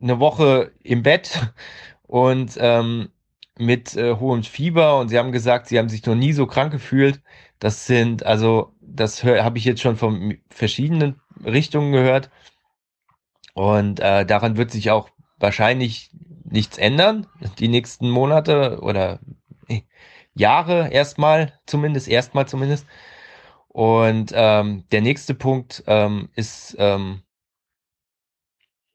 eine 0.00 0.20
Woche 0.20 0.72
im 0.82 1.02
Bett 1.02 1.40
und 2.06 2.56
ähm, 2.58 3.10
mit 3.58 3.96
äh, 3.96 4.16
hohem 4.16 4.42
Fieber 4.42 4.98
und 4.98 5.08
sie 5.08 5.18
haben 5.18 5.32
gesagt, 5.32 5.68
sie 5.68 5.78
haben 5.78 5.88
sich 5.88 6.04
noch 6.06 6.14
nie 6.14 6.32
so 6.32 6.46
krank 6.46 6.72
gefühlt. 6.72 7.20
Das 7.58 7.86
sind, 7.86 8.24
also, 8.24 8.72
das 8.80 9.22
habe 9.22 9.58
ich 9.58 9.64
jetzt 9.64 9.82
schon 9.82 9.96
von 9.96 10.38
verschiedenen 10.48 11.20
Richtungen 11.44 11.92
gehört. 11.92 12.30
Und 13.54 14.00
äh, 14.00 14.24
daran 14.24 14.56
wird 14.56 14.70
sich 14.70 14.90
auch 14.90 15.10
wahrscheinlich 15.38 16.10
nichts 16.44 16.78
ändern, 16.78 17.26
die 17.58 17.68
nächsten 17.68 18.08
Monate 18.08 18.80
oder 18.80 19.20
äh, 19.68 19.82
Jahre 20.34 20.88
erstmal, 20.90 21.52
zumindest, 21.66 22.08
erstmal 22.08 22.48
zumindest. 22.48 22.86
Und 23.68 24.32
ähm, 24.34 24.84
der 24.90 25.00
nächste 25.02 25.34
Punkt 25.34 25.84
ähm, 25.86 26.30
ist 26.34 26.76
ähm, 26.78 27.22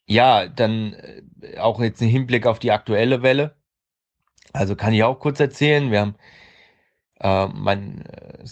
ja 0.05 0.47
dann 0.47 0.93
äh, 0.93 1.57
auch 1.57 1.79
jetzt 1.81 2.01
ein 2.01 2.09
Hinblick 2.09 2.45
auf 2.47 2.59
die 2.59 2.71
aktuelle 2.71 3.21
Welle. 3.23 3.55
Also 4.53 4.75
kann 4.75 4.93
ich 4.93 5.03
auch 5.03 5.19
kurz 5.19 5.39
erzählen. 5.39 5.91
Wir 5.91 6.01
haben 6.01 6.15
äh, 7.19 7.47
man 7.47 8.01
äh, 8.01 8.45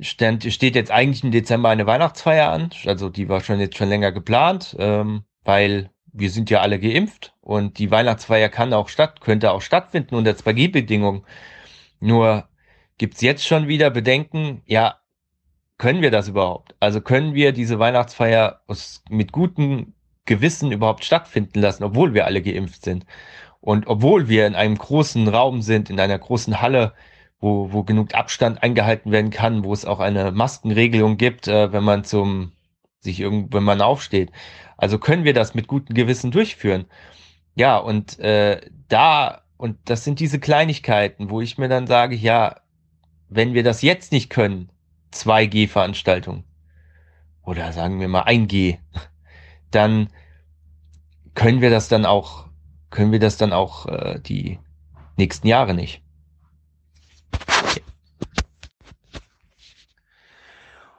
stand, 0.00 0.44
steht 0.52 0.76
jetzt 0.76 0.90
eigentlich 0.90 1.24
im 1.24 1.30
Dezember 1.30 1.70
eine 1.70 1.86
Weihnachtsfeier 1.86 2.50
an. 2.50 2.70
Also 2.84 3.08
die 3.08 3.28
war 3.28 3.40
schon 3.40 3.60
jetzt 3.60 3.76
schon 3.76 3.88
länger 3.88 4.12
geplant, 4.12 4.76
ähm, 4.78 5.24
weil 5.44 5.90
wir 6.12 6.30
sind 6.30 6.50
ja 6.50 6.60
alle 6.60 6.78
geimpft 6.80 7.34
und 7.40 7.78
die 7.78 7.90
Weihnachtsfeier 7.90 8.48
kann 8.48 8.72
auch 8.72 8.88
statt, 8.88 9.20
könnte 9.20 9.52
auch 9.52 9.60
stattfinden 9.62 10.14
unter 10.14 10.32
2G-Bedingungen. 10.32 11.24
Nur 12.00 12.48
gibt's 12.98 13.20
jetzt 13.20 13.46
schon 13.46 13.68
wieder 13.68 13.90
Bedenken, 13.90 14.62
ja, 14.66 15.00
können 15.78 16.00
wir 16.00 16.10
das 16.10 16.28
überhaupt? 16.28 16.74
Also 16.80 17.02
können 17.02 17.34
wir 17.34 17.52
diese 17.52 17.78
Weihnachtsfeier 17.78 18.62
mit 19.10 19.32
gutem 19.32 19.94
Gewissen 20.26 20.72
überhaupt 20.72 21.04
stattfinden 21.04 21.60
lassen, 21.60 21.84
obwohl 21.84 22.14
wir 22.14 22.26
alle 22.26 22.42
geimpft 22.42 22.84
sind? 22.84 23.06
Und 23.60 23.86
obwohl 23.86 24.28
wir 24.28 24.46
in 24.46 24.54
einem 24.54 24.76
großen 24.78 25.26
Raum 25.28 25.62
sind, 25.62 25.90
in 25.90 25.98
einer 25.98 26.18
großen 26.18 26.60
Halle, 26.60 26.92
wo, 27.40 27.72
wo 27.72 27.82
genug 27.82 28.14
Abstand 28.14 28.62
eingehalten 28.62 29.10
werden 29.12 29.30
kann, 29.30 29.64
wo 29.64 29.72
es 29.72 29.84
auch 29.84 30.00
eine 30.00 30.32
Maskenregelung 30.32 31.16
gibt, 31.16 31.48
äh, 31.48 31.72
wenn 31.72 31.84
man 31.84 32.04
zum 32.04 32.52
sich 33.00 33.20
irgend, 33.20 33.52
wenn 33.54 33.62
man 33.62 33.80
aufsteht. 33.80 34.30
Also 34.76 34.98
können 34.98 35.24
wir 35.24 35.34
das 35.34 35.54
mit 35.54 35.66
gutem 35.66 35.94
Gewissen 35.94 36.30
durchführen. 36.30 36.86
Ja, 37.54 37.78
und 37.78 38.18
äh, 38.18 38.60
da, 38.88 39.42
und 39.56 39.78
das 39.86 40.04
sind 40.04 40.20
diese 40.20 40.38
Kleinigkeiten, 40.38 41.30
wo 41.30 41.40
ich 41.40 41.56
mir 41.56 41.68
dann 41.68 41.86
sage, 41.86 42.14
ja, 42.14 42.60
wenn 43.28 43.54
wir 43.54 43.62
das 43.62 43.82
jetzt 43.82 44.12
nicht 44.12 44.30
können, 44.30 44.70
2G-Veranstaltungen, 45.12 46.44
oder 47.42 47.72
sagen 47.72 48.00
wir 48.00 48.08
mal 48.08 48.24
1G, 48.24 48.78
dann 49.76 50.08
können 51.34 51.60
wir 51.60 51.70
das 51.70 51.88
dann 51.88 52.06
auch 52.06 52.46
können 52.90 53.12
wir 53.12 53.20
das 53.20 53.36
dann 53.36 53.52
auch 53.52 53.86
äh, 53.86 54.20
die 54.20 54.58
nächsten 55.16 55.46
Jahre 55.46 55.74
nicht. 55.74 56.02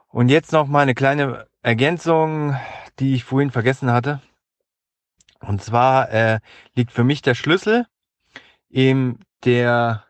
Und 0.10 0.30
jetzt 0.30 0.52
noch 0.52 0.68
mal 0.68 0.82
eine 0.82 0.96
kleine 0.96 1.48
Ergänzung, 1.62 2.56
die 3.00 3.16
ich 3.16 3.24
vorhin 3.24 3.52
vergessen 3.52 3.92
hatte. 3.92 4.22
Und 5.40 5.62
zwar 5.62 6.12
äh, 6.12 6.40
liegt 6.76 6.92
für 6.92 7.04
mich 7.04 7.22
der 7.22 7.36
Schlüssel 7.36 7.86
in 8.70 9.20
der 9.44 10.04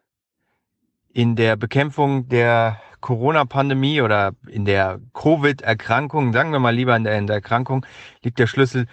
in 1.12 1.36
der 1.36 1.56
Bekämpfung 1.56 2.28
der 2.30 2.82
Corona-Pandemie 3.02 4.02
oder 4.02 4.32
in 4.48 4.66
der 4.66 5.00
Covid-Erkrankung, 5.14 6.34
sagen 6.34 6.52
wir 6.52 6.60
mal 6.60 6.76
lieber 6.76 6.96
in 6.96 7.04
der, 7.04 7.18
in 7.18 7.28
der 7.28 7.38
Erkrankung, 7.38 7.86
liegt 8.24 8.40
der 8.40 8.48
Schlüssel 8.48 8.88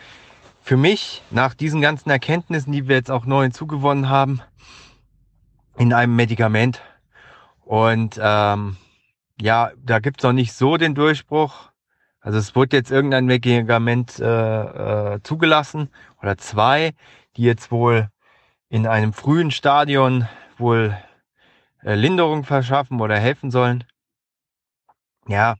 für 0.60 0.76
mich, 0.76 1.22
nach 1.30 1.54
diesen 1.54 1.80
ganzen 1.80 2.10
Erkenntnissen, 2.10 2.72
die 2.72 2.88
wir 2.88 2.96
jetzt 2.96 3.10
auch 3.10 3.26
neu 3.26 3.42
hinzugewonnen 3.42 4.08
haben, 4.08 4.40
in 5.76 5.92
einem 5.92 6.16
Medikament. 6.16 6.80
Und 7.60 8.18
ähm, 8.22 8.76
ja, 9.40 9.72
da 9.76 9.98
gibt's 9.98 10.22
noch 10.22 10.32
nicht 10.32 10.52
so 10.52 10.76
den 10.76 10.94
Durchbruch. 10.94 11.70
Also 12.20 12.38
es 12.38 12.56
wurde 12.56 12.78
jetzt 12.78 12.90
irgendein 12.90 13.26
Medikament 13.26 14.18
äh, 14.18 15.14
äh, 15.14 15.22
zugelassen 15.22 15.90
oder 16.22 16.38
zwei, 16.38 16.94
die 17.36 17.42
jetzt 17.42 17.70
wohl 17.70 18.08
in 18.70 18.86
einem 18.86 19.12
frühen 19.12 19.50
Stadion 19.50 20.26
wohl 20.56 20.96
äh, 21.82 21.94
Linderung 21.94 22.44
verschaffen 22.44 23.00
oder 23.02 23.18
helfen 23.18 23.50
sollen. 23.50 23.84
Ja, 25.28 25.56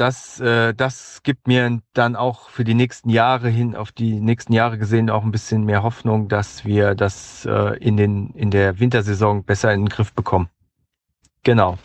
das, 0.00 0.40
äh, 0.40 0.72
das 0.72 1.22
gibt 1.22 1.46
mir 1.46 1.82
dann 1.92 2.16
auch 2.16 2.48
für 2.48 2.64
die 2.64 2.72
nächsten 2.72 3.10
Jahre 3.10 3.50
hin, 3.50 3.76
auf 3.76 3.92
die 3.92 4.18
nächsten 4.18 4.54
Jahre 4.54 4.78
gesehen, 4.78 5.10
auch 5.10 5.24
ein 5.24 5.30
bisschen 5.30 5.64
mehr 5.64 5.82
Hoffnung, 5.82 6.28
dass 6.28 6.64
wir 6.64 6.94
das 6.94 7.44
äh, 7.44 7.76
in, 7.78 7.98
den, 7.98 8.30
in 8.30 8.50
der 8.50 8.80
Wintersaison 8.80 9.44
besser 9.44 9.74
in 9.74 9.82
den 9.82 9.88
Griff 9.90 10.14
bekommen. 10.14 10.48
Genau. 11.42 11.76